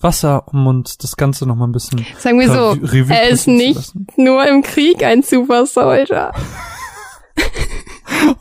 Wasser, 0.00 0.46
um 0.52 0.66
uns 0.66 0.98
das 0.98 1.16
Ganze 1.16 1.46
noch 1.46 1.56
mal 1.56 1.66
ein 1.66 1.72
bisschen 1.72 2.04
Sagen 2.18 2.38
wir 2.38 2.48
so, 2.48 2.72
Revu- 2.72 2.92
Revue 2.92 3.14
er 3.16 3.28
ist 3.28 3.46
nicht 3.46 3.92
nur 4.18 4.46
im 4.46 4.62
Krieg 4.62 5.02
ein 5.02 5.22
Super 5.22 5.66
Soldier. 5.66 6.32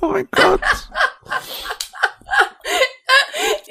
Oh 0.02 0.10
mein 0.12 0.28
Gott. 0.32 0.62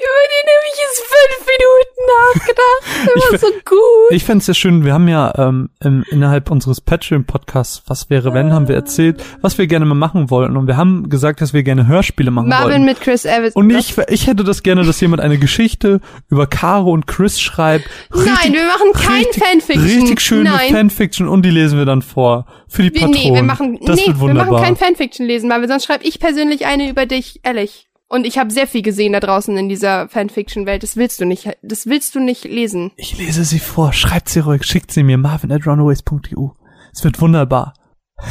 Über 0.03 0.23
den 0.33 0.47
habe 0.53 0.67
ich 0.73 0.79
jetzt 0.81 1.03
fünf 1.13 1.47
Minuten 1.53 2.01
nachgedacht. 2.35 3.29
Fi- 3.29 3.37
so 3.37 3.47
gut. 3.65 4.11
Ich 4.11 4.23
fänd's 4.23 4.45
sehr 4.45 4.55
schön, 4.55 4.83
wir 4.85 4.93
haben 4.93 5.07
ja 5.07 5.33
ähm, 5.37 5.69
im, 5.81 6.03
innerhalb 6.09 6.51
unseres 6.51 6.81
Patreon-Podcasts, 6.81 7.83
was 7.87 8.09
wäre 8.09 8.33
wenn, 8.33 8.51
haben 8.53 8.67
wir 8.67 8.75
erzählt, 8.75 9.23
was 9.41 9.57
wir 9.57 9.67
gerne 9.67 9.85
mal 9.85 9.95
machen 9.95 10.29
wollten. 10.29 10.57
Und 10.57 10.67
wir 10.67 10.77
haben 10.77 11.09
gesagt, 11.09 11.41
dass 11.41 11.53
wir 11.53 11.63
gerne 11.63 11.87
Hörspiele 11.87 12.31
machen 12.31 12.49
Marvin 12.49 12.69
wollten. 12.71 12.85
mit 12.85 13.01
Chris 13.01 13.25
Evans. 13.25 13.55
Und 13.55 13.69
ich, 13.69 13.95
ich 14.09 14.27
hätte 14.27 14.43
das 14.43 14.63
gerne, 14.63 14.83
dass 14.83 14.99
jemand 15.01 15.21
eine 15.21 15.37
Geschichte 15.37 15.99
über 16.29 16.47
Caro 16.47 16.91
und 16.91 17.07
Chris 17.07 17.39
schreibt. 17.39 17.85
Nein, 18.13 18.53
wir 18.53 18.65
machen 18.65 18.91
kein 18.93 19.23
richtig, 19.23 19.43
Fanfiction. 19.43 19.83
Richtig 19.83 20.21
schöne 20.21 20.49
Nein. 20.51 20.71
Fanfiction 20.73 21.27
und 21.27 21.43
die 21.43 21.49
lesen 21.51 21.77
wir 21.77 21.85
dann 21.85 22.01
vor. 22.01 22.45
Für 22.67 22.83
die 22.83 22.91
Patronen. 22.91 23.13
nee, 23.13 23.33
wir 23.33 23.43
machen, 23.43 23.79
das 23.83 23.97
nee, 23.97 24.13
wir 24.15 24.33
machen 24.33 24.55
kein 24.57 24.75
Fanfiction 24.75 25.25
lesen, 25.25 25.49
weil 25.49 25.67
sonst 25.67 25.85
schreibe 25.85 26.03
ich 26.03 26.19
persönlich 26.19 26.65
eine 26.65 26.89
über 26.89 27.05
dich, 27.05 27.39
ehrlich. 27.43 27.87
Und 28.13 28.27
ich 28.27 28.37
habe 28.37 28.51
sehr 28.51 28.67
viel 28.67 28.83
gesehen 28.83 29.13
da 29.13 29.19
draußen 29.19 29.57
in 29.57 29.69
dieser 29.69 30.07
Fanfiction-Welt. 30.07 30.83
Das 30.83 30.97
willst 30.97 31.19
du 31.19 31.25
nicht, 31.25 31.49
das 31.63 31.87
willst 31.87 32.13
du 32.13 32.19
nicht 32.19 32.43
lesen. 32.43 32.91
ich 32.95 33.17
lese 33.17 33.43
sie 33.43 33.57
vor. 33.57 33.91
Schreibt 33.91 34.29
sie 34.29 34.41
ruhig. 34.41 34.65
Schickt 34.65 34.91
sie 34.91 35.01
mir. 35.01 35.17
Marvin 35.17 35.51
at 35.51 35.65
runaways.eu. 35.65 36.49
Es 36.93 37.03
wird 37.03 37.19
wunderbar. 37.19 37.73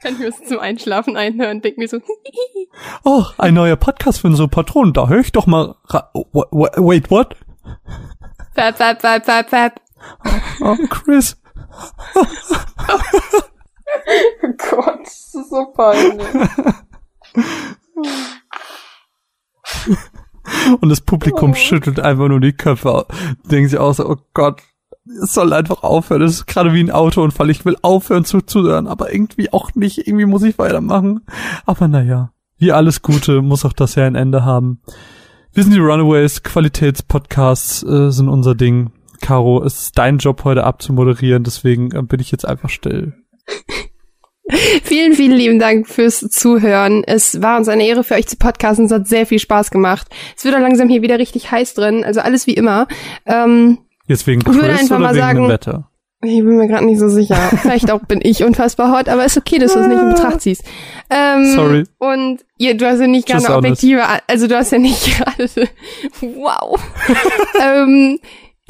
Kann 0.00 0.12
ich 0.12 0.20
mir 0.20 0.30
das 0.30 0.44
zum 0.44 0.60
Einschlafen 0.60 1.16
einhören 1.16 1.56
und 1.56 1.64
denk 1.64 1.78
mir 1.78 1.88
so, 1.88 1.98
Oh, 3.04 3.24
ein 3.38 3.54
neuer 3.54 3.74
Podcast 3.74 4.20
für 4.20 4.28
unsere 4.28 4.46
Patronen. 4.46 4.92
Da 4.92 5.08
höre 5.08 5.18
ich 5.18 5.32
doch 5.32 5.46
mal. 5.46 5.74
Oh, 6.14 6.26
Wait, 6.52 7.10
what? 7.10 7.34
fab, 8.54 8.78
fab, 8.78 9.00
fab, 9.02 9.26
fab, 9.26 9.50
fab. 9.50 9.80
Oh, 10.60 10.76
Chris. 10.88 11.36
Oh 14.42 14.52
Gott, 14.70 15.00
das 15.02 15.34
ist 15.34 15.50
so 15.50 15.66
peinlich. 15.74 16.26
Und 20.80 20.88
das 20.88 21.00
Publikum 21.00 21.54
schüttelt 21.54 22.00
einfach 22.00 22.28
nur 22.28 22.40
die 22.40 22.52
Köpfe. 22.52 23.06
Denken 23.44 23.68
sie 23.68 23.78
auch 23.78 23.94
so, 23.94 24.08
oh 24.08 24.16
Gott, 24.34 24.62
es 25.22 25.34
soll 25.34 25.52
einfach 25.52 25.82
aufhören. 25.82 26.22
Das 26.22 26.32
ist 26.32 26.46
gerade 26.46 26.72
wie 26.72 26.82
ein 26.82 26.90
Autounfall. 26.90 27.50
Ich 27.50 27.64
will 27.64 27.76
aufhören 27.82 28.24
zuzuhören, 28.24 28.86
aber 28.86 29.12
irgendwie 29.12 29.52
auch 29.52 29.74
nicht. 29.74 30.06
Irgendwie 30.06 30.26
muss 30.26 30.42
ich 30.42 30.58
weitermachen. 30.58 31.20
Aber 31.66 31.88
naja, 31.88 32.32
wie 32.58 32.72
alles 32.72 33.02
Gute 33.02 33.42
muss 33.42 33.64
auch 33.64 33.72
das 33.72 33.94
ja 33.94 34.06
ein 34.06 34.14
Ende 34.14 34.44
haben. 34.44 34.80
Wir 35.52 35.64
sind 35.64 35.74
die 35.74 35.80
Runaways, 35.80 36.42
Qualitätspodcasts 36.42 37.82
äh, 37.82 38.10
sind 38.10 38.28
unser 38.28 38.54
Ding. 38.54 38.92
Caro, 39.20 39.62
es 39.64 39.82
ist 39.82 39.98
dein 39.98 40.18
Job 40.18 40.44
heute 40.44 40.64
abzumoderieren, 40.64 41.42
deswegen 41.42 41.90
äh, 41.94 42.02
bin 42.02 42.20
ich 42.20 42.30
jetzt 42.30 42.46
einfach 42.46 42.68
still. 42.68 43.14
Vielen, 44.82 45.12
vielen 45.14 45.36
lieben 45.36 45.58
Dank 45.60 45.86
fürs 45.86 46.20
Zuhören. 46.20 47.04
Es 47.06 47.40
war 47.40 47.56
uns 47.58 47.68
eine 47.68 47.86
Ehre 47.86 48.02
für 48.02 48.14
euch 48.14 48.26
zu 48.26 48.36
podcasten. 48.36 48.86
Es 48.86 48.92
hat 48.92 49.06
sehr 49.06 49.24
viel 49.26 49.38
Spaß 49.38 49.70
gemacht. 49.70 50.08
Es 50.36 50.44
wird 50.44 50.54
auch 50.56 50.60
langsam 50.60 50.88
hier 50.88 51.02
wieder 51.02 51.18
richtig 51.18 51.50
heiß 51.52 51.74
drin. 51.74 52.04
Also 52.04 52.20
alles 52.20 52.46
wie 52.48 52.54
immer. 52.54 52.88
Ähm, 53.26 53.78
Jetzt 54.06 54.26
wegen 54.26 54.44
würde 54.44 54.60
Chris 54.60 54.80
einfach 54.80 54.96
oder 54.96 55.04
mal 55.06 55.14
wegen 55.14 55.22
sagen- 55.24 55.48
Wetter? 55.48 55.86
ich 56.22 56.40
bin 56.40 56.56
mir 56.56 56.68
gerade 56.68 56.84
nicht 56.84 56.98
so 56.98 57.08
sicher. 57.08 57.36
Vielleicht 57.62 57.90
auch 57.90 58.00
bin 58.00 58.20
ich 58.22 58.42
unfassbar 58.44 58.92
hot, 58.96 59.08
aber 59.08 59.24
ist 59.24 59.38
okay, 59.38 59.58
dass 59.58 59.72
du 59.72 59.78
es 59.78 59.86
nicht 59.86 60.00
in 60.00 60.10
Betracht 60.10 60.40
ziehst. 60.42 60.64
Ähm, 61.08 61.54
Sorry. 61.54 61.84
Und 61.98 62.44
ja, 62.58 62.74
du 62.74 62.86
hast 62.86 63.00
ja 63.00 63.06
nicht 63.06 63.32
honest. 63.32 63.48
objektive, 63.48 64.02
also 64.26 64.46
du 64.46 64.56
hast 64.56 64.70
ja 64.72 64.78
nicht 64.78 65.16
gerade, 65.16 65.48
wow. 66.20 66.78
ähm, 67.64 68.18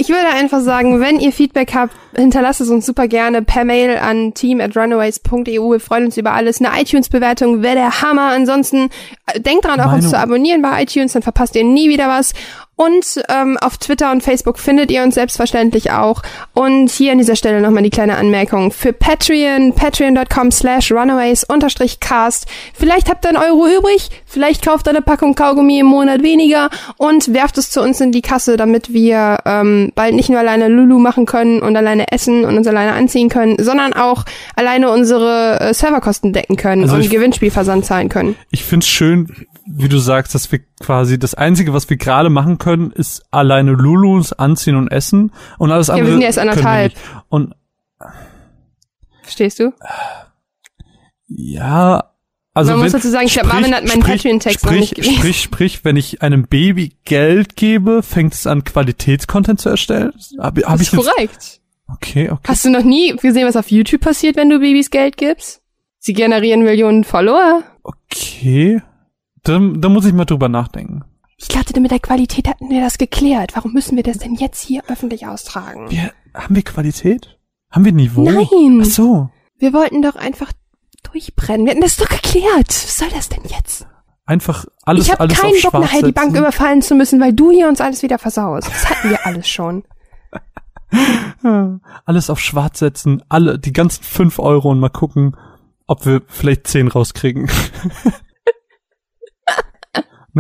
ich 0.00 0.08
würde 0.08 0.28
einfach 0.28 0.60
sagen, 0.60 0.98
wenn 0.98 1.20
ihr 1.20 1.30
Feedback 1.30 1.74
habt, 1.74 1.94
hinterlasst 2.16 2.62
es 2.62 2.70
uns 2.70 2.86
super 2.86 3.06
gerne 3.06 3.42
per 3.42 3.66
Mail 3.66 3.98
an 3.98 4.32
team@runaways.eu. 4.32 5.72
Wir 5.72 5.78
freuen 5.78 6.06
uns 6.06 6.16
über 6.16 6.32
alles. 6.32 6.58
Eine 6.58 6.80
iTunes-Bewertung 6.80 7.62
wäre 7.62 7.74
der 7.74 8.00
Hammer. 8.00 8.30
Ansonsten 8.30 8.88
äh, 9.26 9.40
denkt 9.40 9.66
dran, 9.66 9.78
auch 9.78 9.92
uns 9.92 10.04
Meinung. 10.04 10.10
zu 10.10 10.18
abonnieren 10.18 10.62
bei 10.62 10.82
iTunes, 10.82 11.12
dann 11.12 11.20
verpasst 11.20 11.54
ihr 11.54 11.64
nie 11.64 11.90
wieder 11.90 12.08
was. 12.08 12.32
Und 12.80 13.22
ähm, 13.28 13.58
auf 13.58 13.76
Twitter 13.76 14.10
und 14.10 14.22
Facebook 14.22 14.58
findet 14.58 14.90
ihr 14.90 15.02
uns 15.02 15.14
selbstverständlich 15.14 15.90
auch. 15.90 16.22
Und 16.54 16.90
hier 16.90 17.12
an 17.12 17.18
dieser 17.18 17.36
Stelle 17.36 17.60
nochmal 17.60 17.82
die 17.82 17.90
kleine 17.90 18.16
Anmerkung. 18.16 18.72
Für 18.72 18.94
Patreon, 18.94 19.74
patreon.com 19.74 20.50
slash 20.50 20.90
runaways 20.90 21.44
unterstrich 21.44 22.00
cast. 22.00 22.46
Vielleicht 22.72 23.10
habt 23.10 23.26
ihr 23.26 23.28
einen 23.28 23.36
Euro 23.36 23.66
übrig, 23.66 24.08
vielleicht 24.24 24.64
kauft 24.64 24.86
ihr 24.86 24.92
eine 24.92 25.02
Packung 25.02 25.34
Kaugummi 25.34 25.78
im 25.80 25.88
Monat 25.88 26.22
weniger 26.22 26.70
und 26.96 27.34
werft 27.34 27.58
es 27.58 27.70
zu 27.70 27.82
uns 27.82 28.00
in 28.00 28.12
die 28.12 28.22
Kasse, 28.22 28.56
damit 28.56 28.94
wir 28.94 29.40
ähm, 29.44 29.92
bald 29.94 30.14
nicht 30.14 30.30
nur 30.30 30.38
alleine 30.38 30.68
Lulu 30.68 30.98
machen 30.98 31.26
können 31.26 31.60
und 31.60 31.76
alleine 31.76 32.10
essen 32.10 32.46
und 32.46 32.56
uns 32.56 32.66
alleine 32.66 32.94
anziehen 32.94 33.28
können, 33.28 33.56
sondern 33.62 33.92
auch 33.92 34.24
alleine 34.56 34.90
unsere 34.90 35.60
äh, 35.60 35.74
Serverkosten 35.74 36.32
decken 36.32 36.56
können 36.56 36.84
Also 36.84 36.94
und 36.94 37.10
Gewinnspielversand 37.10 37.84
zahlen 37.84 38.08
können. 38.08 38.36
Ich 38.50 38.64
find's 38.64 38.88
schön, 38.88 39.28
wie 39.66 39.88
du 39.88 39.98
sagst, 39.98 40.34
dass 40.34 40.50
wir 40.50 40.60
quasi 40.80 41.18
das 41.18 41.34
Einzige, 41.34 41.72
was 41.72 41.88
wir 41.90 41.96
gerade 41.96 42.30
machen 42.30 42.58
können, 42.58 42.90
ist 42.92 43.22
alleine 43.30 43.72
Lulus 43.72 44.32
anziehen 44.32 44.76
und 44.76 44.88
essen 44.88 45.32
und 45.58 45.70
alles 45.70 45.88
wir 45.88 45.94
andere. 45.94 46.10
sind 46.12 46.20
ja 46.20 46.26
erst 46.26 46.36
wir 46.38 46.42
anderthalb. 46.42 46.92
Und 47.28 47.54
Verstehst 49.22 49.58
du? 49.60 49.72
ja, 51.28 52.04
also 52.52 52.72
Man 52.72 52.80
muss 52.80 52.92
wenn, 52.92 53.00
dazu 53.00 53.10
sagen, 53.10 53.26
ich 53.26 53.32
glaube, 53.34 53.48
Marvin 53.48 53.74
hat 53.74 53.86
meinen 53.86 54.00
Patreon-Text 54.02 54.64
noch 54.66 54.72
nicht 54.72 54.96
gelesen. 54.96 55.14
Sprich, 55.14 55.40
sprich, 55.42 55.84
wenn 55.84 55.96
ich 55.96 56.20
einem 56.22 56.48
Baby 56.48 56.96
Geld 57.04 57.54
gebe, 57.54 58.02
fängt 58.02 58.34
es 58.34 58.46
an, 58.46 58.64
Qualitätscontent 58.64 59.60
zu 59.60 59.68
erstellen? 59.68 60.12
Hab, 60.38 60.58
hab 60.58 60.78
Das 60.78 60.80
ich 60.80 60.92
ist 60.92 60.98
jetzt, 60.98 61.14
korrekt. 61.14 61.60
okay, 61.88 62.30
okay. 62.30 62.42
Hast 62.48 62.64
du 62.64 62.70
noch 62.70 62.82
nie 62.82 63.14
gesehen, 63.16 63.46
was 63.46 63.56
auf 63.56 63.70
YouTube 63.70 64.00
passiert, 64.00 64.34
wenn 64.36 64.50
du 64.50 64.58
Babys 64.58 64.90
Geld 64.90 65.16
gibst? 65.16 65.62
Sie 66.00 66.12
generieren 66.12 66.64
Millionen 66.64 67.04
Follower. 67.04 67.62
Okay. 67.84 68.82
Da, 69.42 69.58
da 69.58 69.88
muss 69.88 70.04
ich 70.04 70.12
mal 70.12 70.24
drüber 70.24 70.48
nachdenken. 70.48 71.04
Ich 71.36 71.48
dachte, 71.48 71.78
mit 71.80 71.90
der 71.90 72.00
Qualität 72.00 72.46
hatten 72.48 72.68
wir 72.68 72.82
das 72.82 72.98
geklärt. 72.98 73.56
Warum 73.56 73.72
müssen 73.72 73.96
wir 73.96 74.02
das 74.02 74.18
denn 74.18 74.34
jetzt 74.34 74.62
hier 74.62 74.82
öffentlich 74.88 75.26
austragen? 75.26 75.90
Wir, 75.90 76.12
haben 76.34 76.54
wir 76.54 76.62
Qualität? 76.62 77.38
Haben 77.70 77.84
wir 77.86 77.92
Niveau? 77.92 78.30
Nein. 78.30 78.82
Ach 78.82 78.84
so. 78.84 79.30
Wir 79.58 79.72
wollten 79.72 80.02
doch 80.02 80.16
einfach 80.16 80.52
durchbrennen. 81.02 81.64
Wir 81.64 81.72
hatten 81.72 81.82
das 81.82 81.96
doch 81.96 82.08
geklärt. 82.08 82.68
Was 82.68 82.98
soll 82.98 83.08
das 83.14 83.30
denn 83.30 83.42
jetzt? 83.44 83.86
Einfach 84.26 84.66
alles, 84.84 85.06
ich 85.06 85.12
habe 85.12 85.20
alles 85.20 85.40
keinen 85.40 85.56
auf 85.56 85.72
Bock, 85.72 85.80
nachher 85.80 86.02
die 86.02 86.12
Bank 86.12 86.36
überfallen 86.36 86.82
zu 86.82 86.94
müssen, 86.94 87.20
weil 87.20 87.32
du 87.32 87.50
hier 87.50 87.68
uns 87.68 87.80
alles 87.80 88.02
wieder 88.02 88.18
versaust. 88.18 88.68
Das 88.68 88.88
hatten 88.88 89.10
wir 89.10 89.26
alles 89.26 89.48
schon. 89.48 89.82
Alles 92.04 92.30
auf 92.30 92.40
schwarz 92.40 92.80
setzen, 92.80 93.22
alle, 93.28 93.60
die 93.60 93.72
ganzen 93.72 94.02
fünf 94.02 94.40
Euro 94.40 94.70
und 94.72 94.80
mal 94.80 94.88
gucken, 94.88 95.36
ob 95.86 96.04
wir 96.04 96.22
vielleicht 96.26 96.66
zehn 96.66 96.88
rauskriegen. 96.88 97.48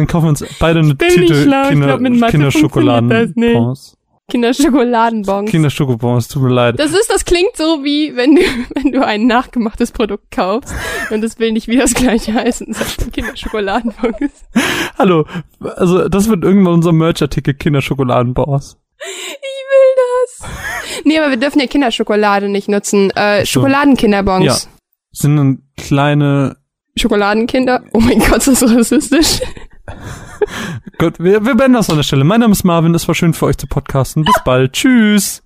Dann 0.00 0.06
kaufen 0.06 0.24
wir 0.24 0.28
uns 0.30 0.44
beide 0.58 0.78
eine 0.78 0.96
Tüte 0.96 1.26
Kinder, 1.26 1.98
glaub, 1.98 2.00
Mathe 2.00 2.30
Kinderschokoladenbons. 2.30 3.98
Kinderschokoladenbons. 4.30 5.50
Kinderschokobons, 5.50 6.28
tut 6.28 6.42
mir 6.42 6.48
leid. 6.48 6.78
Das 6.78 6.92
ist, 6.92 7.10
das 7.10 7.26
klingt 7.26 7.54
so 7.54 7.84
wie, 7.84 8.16
wenn 8.16 8.34
du, 8.34 8.40
wenn 8.76 8.92
du 8.92 9.04
ein 9.04 9.26
nachgemachtes 9.26 9.92
Produkt 9.92 10.30
kaufst 10.30 10.74
und 11.10 11.20
das 11.20 11.38
will 11.38 11.52
nicht 11.52 11.68
wie 11.68 11.76
das 11.76 11.92
gleiche 11.92 12.32
heißen, 12.32 12.72
sagt 12.72 13.12
Kinderschokoladenbons. 13.12 14.46
Hallo, 14.96 15.26
also 15.76 16.08
das 16.08 16.30
wird 16.30 16.44
irgendwann 16.44 16.72
unser 16.72 16.92
Merch-Artikel 16.92 17.52
Kinderschokoladenbons. 17.52 18.78
Ich 18.96 19.36
will 19.36 19.96
das. 20.38 21.04
Nee, 21.04 21.18
aber 21.18 21.28
wir 21.28 21.36
dürfen 21.36 21.60
ja 21.60 21.66
Kinderschokolade 21.66 22.48
nicht 22.48 22.70
nutzen. 22.70 23.10
Äh, 23.10 23.40
so. 23.40 23.60
Schokoladenkinderbons. 23.60 24.46
Ja. 24.46 24.56
Sind 25.12 25.36
dann 25.36 25.62
kleine, 25.76 26.56
Schokoladenkinder. 26.96 27.82
Oh 27.92 28.00
mein 28.00 28.18
Gott, 28.18 28.46
ist 28.46 28.62
das 28.62 28.74
rassistisch. 28.74 29.40
Gut, 30.98 31.18
wir, 31.18 31.44
wir 31.44 31.54
beenden 31.54 31.74
das 31.74 31.90
an 31.90 31.96
der 31.96 32.02
Stelle. 32.02 32.24
Mein 32.24 32.40
Name 32.40 32.52
ist 32.52 32.64
Marvin, 32.64 32.94
es 32.94 33.06
war 33.08 33.14
schön 33.14 33.34
für 33.34 33.46
euch 33.46 33.56
zu 33.56 33.66
podcasten. 33.66 34.24
Bis 34.24 34.34
bald. 34.44 34.72
Tschüss. 34.72 35.42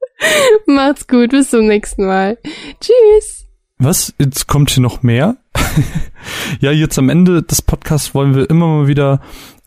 Macht's 0.66 1.06
gut, 1.06 1.30
bis 1.30 1.50
zum 1.50 1.66
nächsten 1.66 2.06
Mal. 2.06 2.38
Tschüss. 2.80 3.46
Was? 3.78 4.14
Jetzt 4.18 4.46
kommt 4.46 4.70
hier 4.70 4.82
noch 4.82 5.02
mehr? 5.02 5.36
ja, 6.60 6.70
jetzt 6.70 6.98
am 6.98 7.08
Ende 7.08 7.42
des 7.42 7.62
Podcasts 7.62 8.14
wollen 8.14 8.34
wir 8.34 8.48
immer 8.48 8.66
mal 8.66 8.86
wieder 8.86 9.20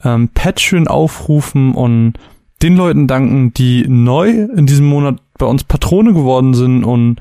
ähm, 0.03 0.29
Patreon 0.33 0.87
aufrufen 0.87 1.73
und 1.73 2.13
den 2.61 2.77
Leuten 2.77 3.07
danken, 3.07 3.53
die 3.53 3.85
neu 3.87 4.29
in 4.29 4.65
diesem 4.65 4.85
Monat 4.85 5.19
bei 5.37 5.45
uns 5.45 5.63
Patrone 5.65 6.13
geworden 6.13 6.53
sind 6.53 6.83
und 6.83 7.17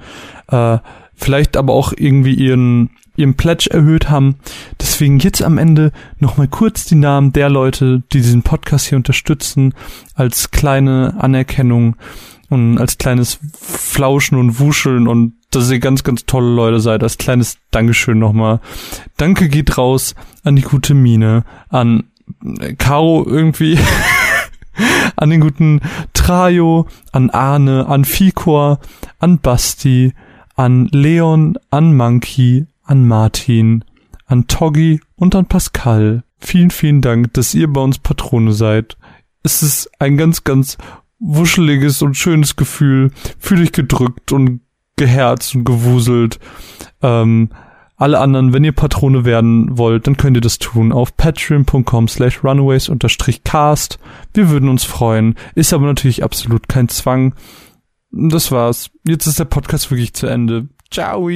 äh, 0.49 0.79
vielleicht 1.15 1.57
aber 1.57 1.73
auch 1.73 1.93
irgendwie 1.97 2.35
ihren 2.35 2.91
ihren 3.17 3.35
Pledge 3.35 3.71
erhöht 3.71 4.11
haben. 4.11 4.37
Deswegen 4.81 5.19
jetzt 5.19 5.43
am 5.43 5.59
Ende 5.59 5.93
nochmal 6.19 6.49
kurz 6.49 6.85
die 6.85 6.95
Namen 6.97 7.33
der 7.33 7.49
Leute, 7.49 8.03
die 8.13 8.19
diesen 8.19 8.43
Podcast 8.43 8.89
hier 8.89 8.97
unterstützen, 8.97 9.75
als 10.15 10.51
kleine 10.51 11.15
Anerkennung 11.19 11.97
und 12.51 12.79
als 12.79 12.99
kleines 12.99 13.39
Flauschen 13.53 14.39
und 14.39 14.59
Wuscheln 14.59 15.09
und 15.09 15.35
dass 15.51 15.71
ihr 15.71 15.79
ganz, 15.79 16.03
ganz 16.03 16.27
tolle 16.27 16.55
Leute 16.55 16.81
seid. 16.81 17.03
Als 17.03 17.19
kleines 17.19 17.59
Dankeschön 17.71 18.19
nochmal. 18.19 18.61
Danke 19.17 19.49
geht 19.49 19.79
raus 19.79 20.15
an 20.43 20.57
die 20.57 20.63
gute 20.63 20.95
Mine, 20.95 21.45
an 21.69 22.05
Caro 22.79 23.25
irgendwie, 23.27 23.79
an 25.17 25.31
den 25.31 25.41
guten 25.41 25.81
Trajo, 26.13 26.87
an 27.13 27.31
Arne, 27.31 27.87
an 27.87 28.05
Fikor, 28.05 28.81
an 29.19 29.39
Basti, 29.39 30.13
an 30.57 30.89
Leon, 30.91 31.59
an 31.71 31.97
Monkey, 31.97 32.67
an 32.85 33.07
Martin, 33.07 33.85
an 34.27 34.47
Toggi 34.47 35.01
und 35.17 35.35
an 35.35 35.47
Pascal. 35.47 36.23
Vielen, 36.39 36.71
vielen 36.71 37.01
Dank, 37.01 37.33
dass 37.35 37.55
ihr 37.55 37.73
bei 37.73 37.81
uns 37.81 37.99
Patrone 37.99 38.53
seid. 38.53 38.97
Es 39.43 39.63
ist 39.63 39.91
ein 39.99 40.17
ganz, 40.17 40.45
ganz 40.45 40.79
wuscheliges 41.19 42.03
und 42.03 42.17
schönes 42.17 42.57
Gefühl. 42.57 43.11
Fühl 43.39 43.61
dich 43.61 43.73
gedrückt 43.73 44.33
und 44.33 44.61
geherzt 44.97 45.55
und 45.55 45.65
gewuselt. 45.65 46.39
Ähm, 47.03 47.51
alle 47.97 48.19
anderen, 48.19 48.53
wenn 48.53 48.65
ihr 48.65 48.73
Patrone 48.73 49.25
werden 49.25 49.79
wollt, 49.79 50.07
dann 50.07 50.17
könnt 50.17 50.37
ihr 50.37 50.41
das 50.41 50.59
tun 50.59 50.93
auf 50.93 51.17
patreon.com 51.17 52.09
slash 52.09 52.43
runaways-cast. 52.43 53.99
Wir 54.35 54.51
würden 54.51 54.69
uns 54.69 54.85
freuen. 54.85 55.37
Ist 55.55 55.73
aber 55.73 55.87
natürlich 55.87 56.25
absolut 56.25 56.69
kein 56.69 56.89
Zwang. 56.89 57.35
Das 58.11 58.51
war's. 58.51 58.91
Jetzt 59.07 59.27
ist 59.27 59.39
der 59.39 59.45
Podcast 59.45 59.91
wirklich 59.91 60.13
zu 60.15 60.27
Ende. 60.27 60.69
Ciao. 60.91 61.29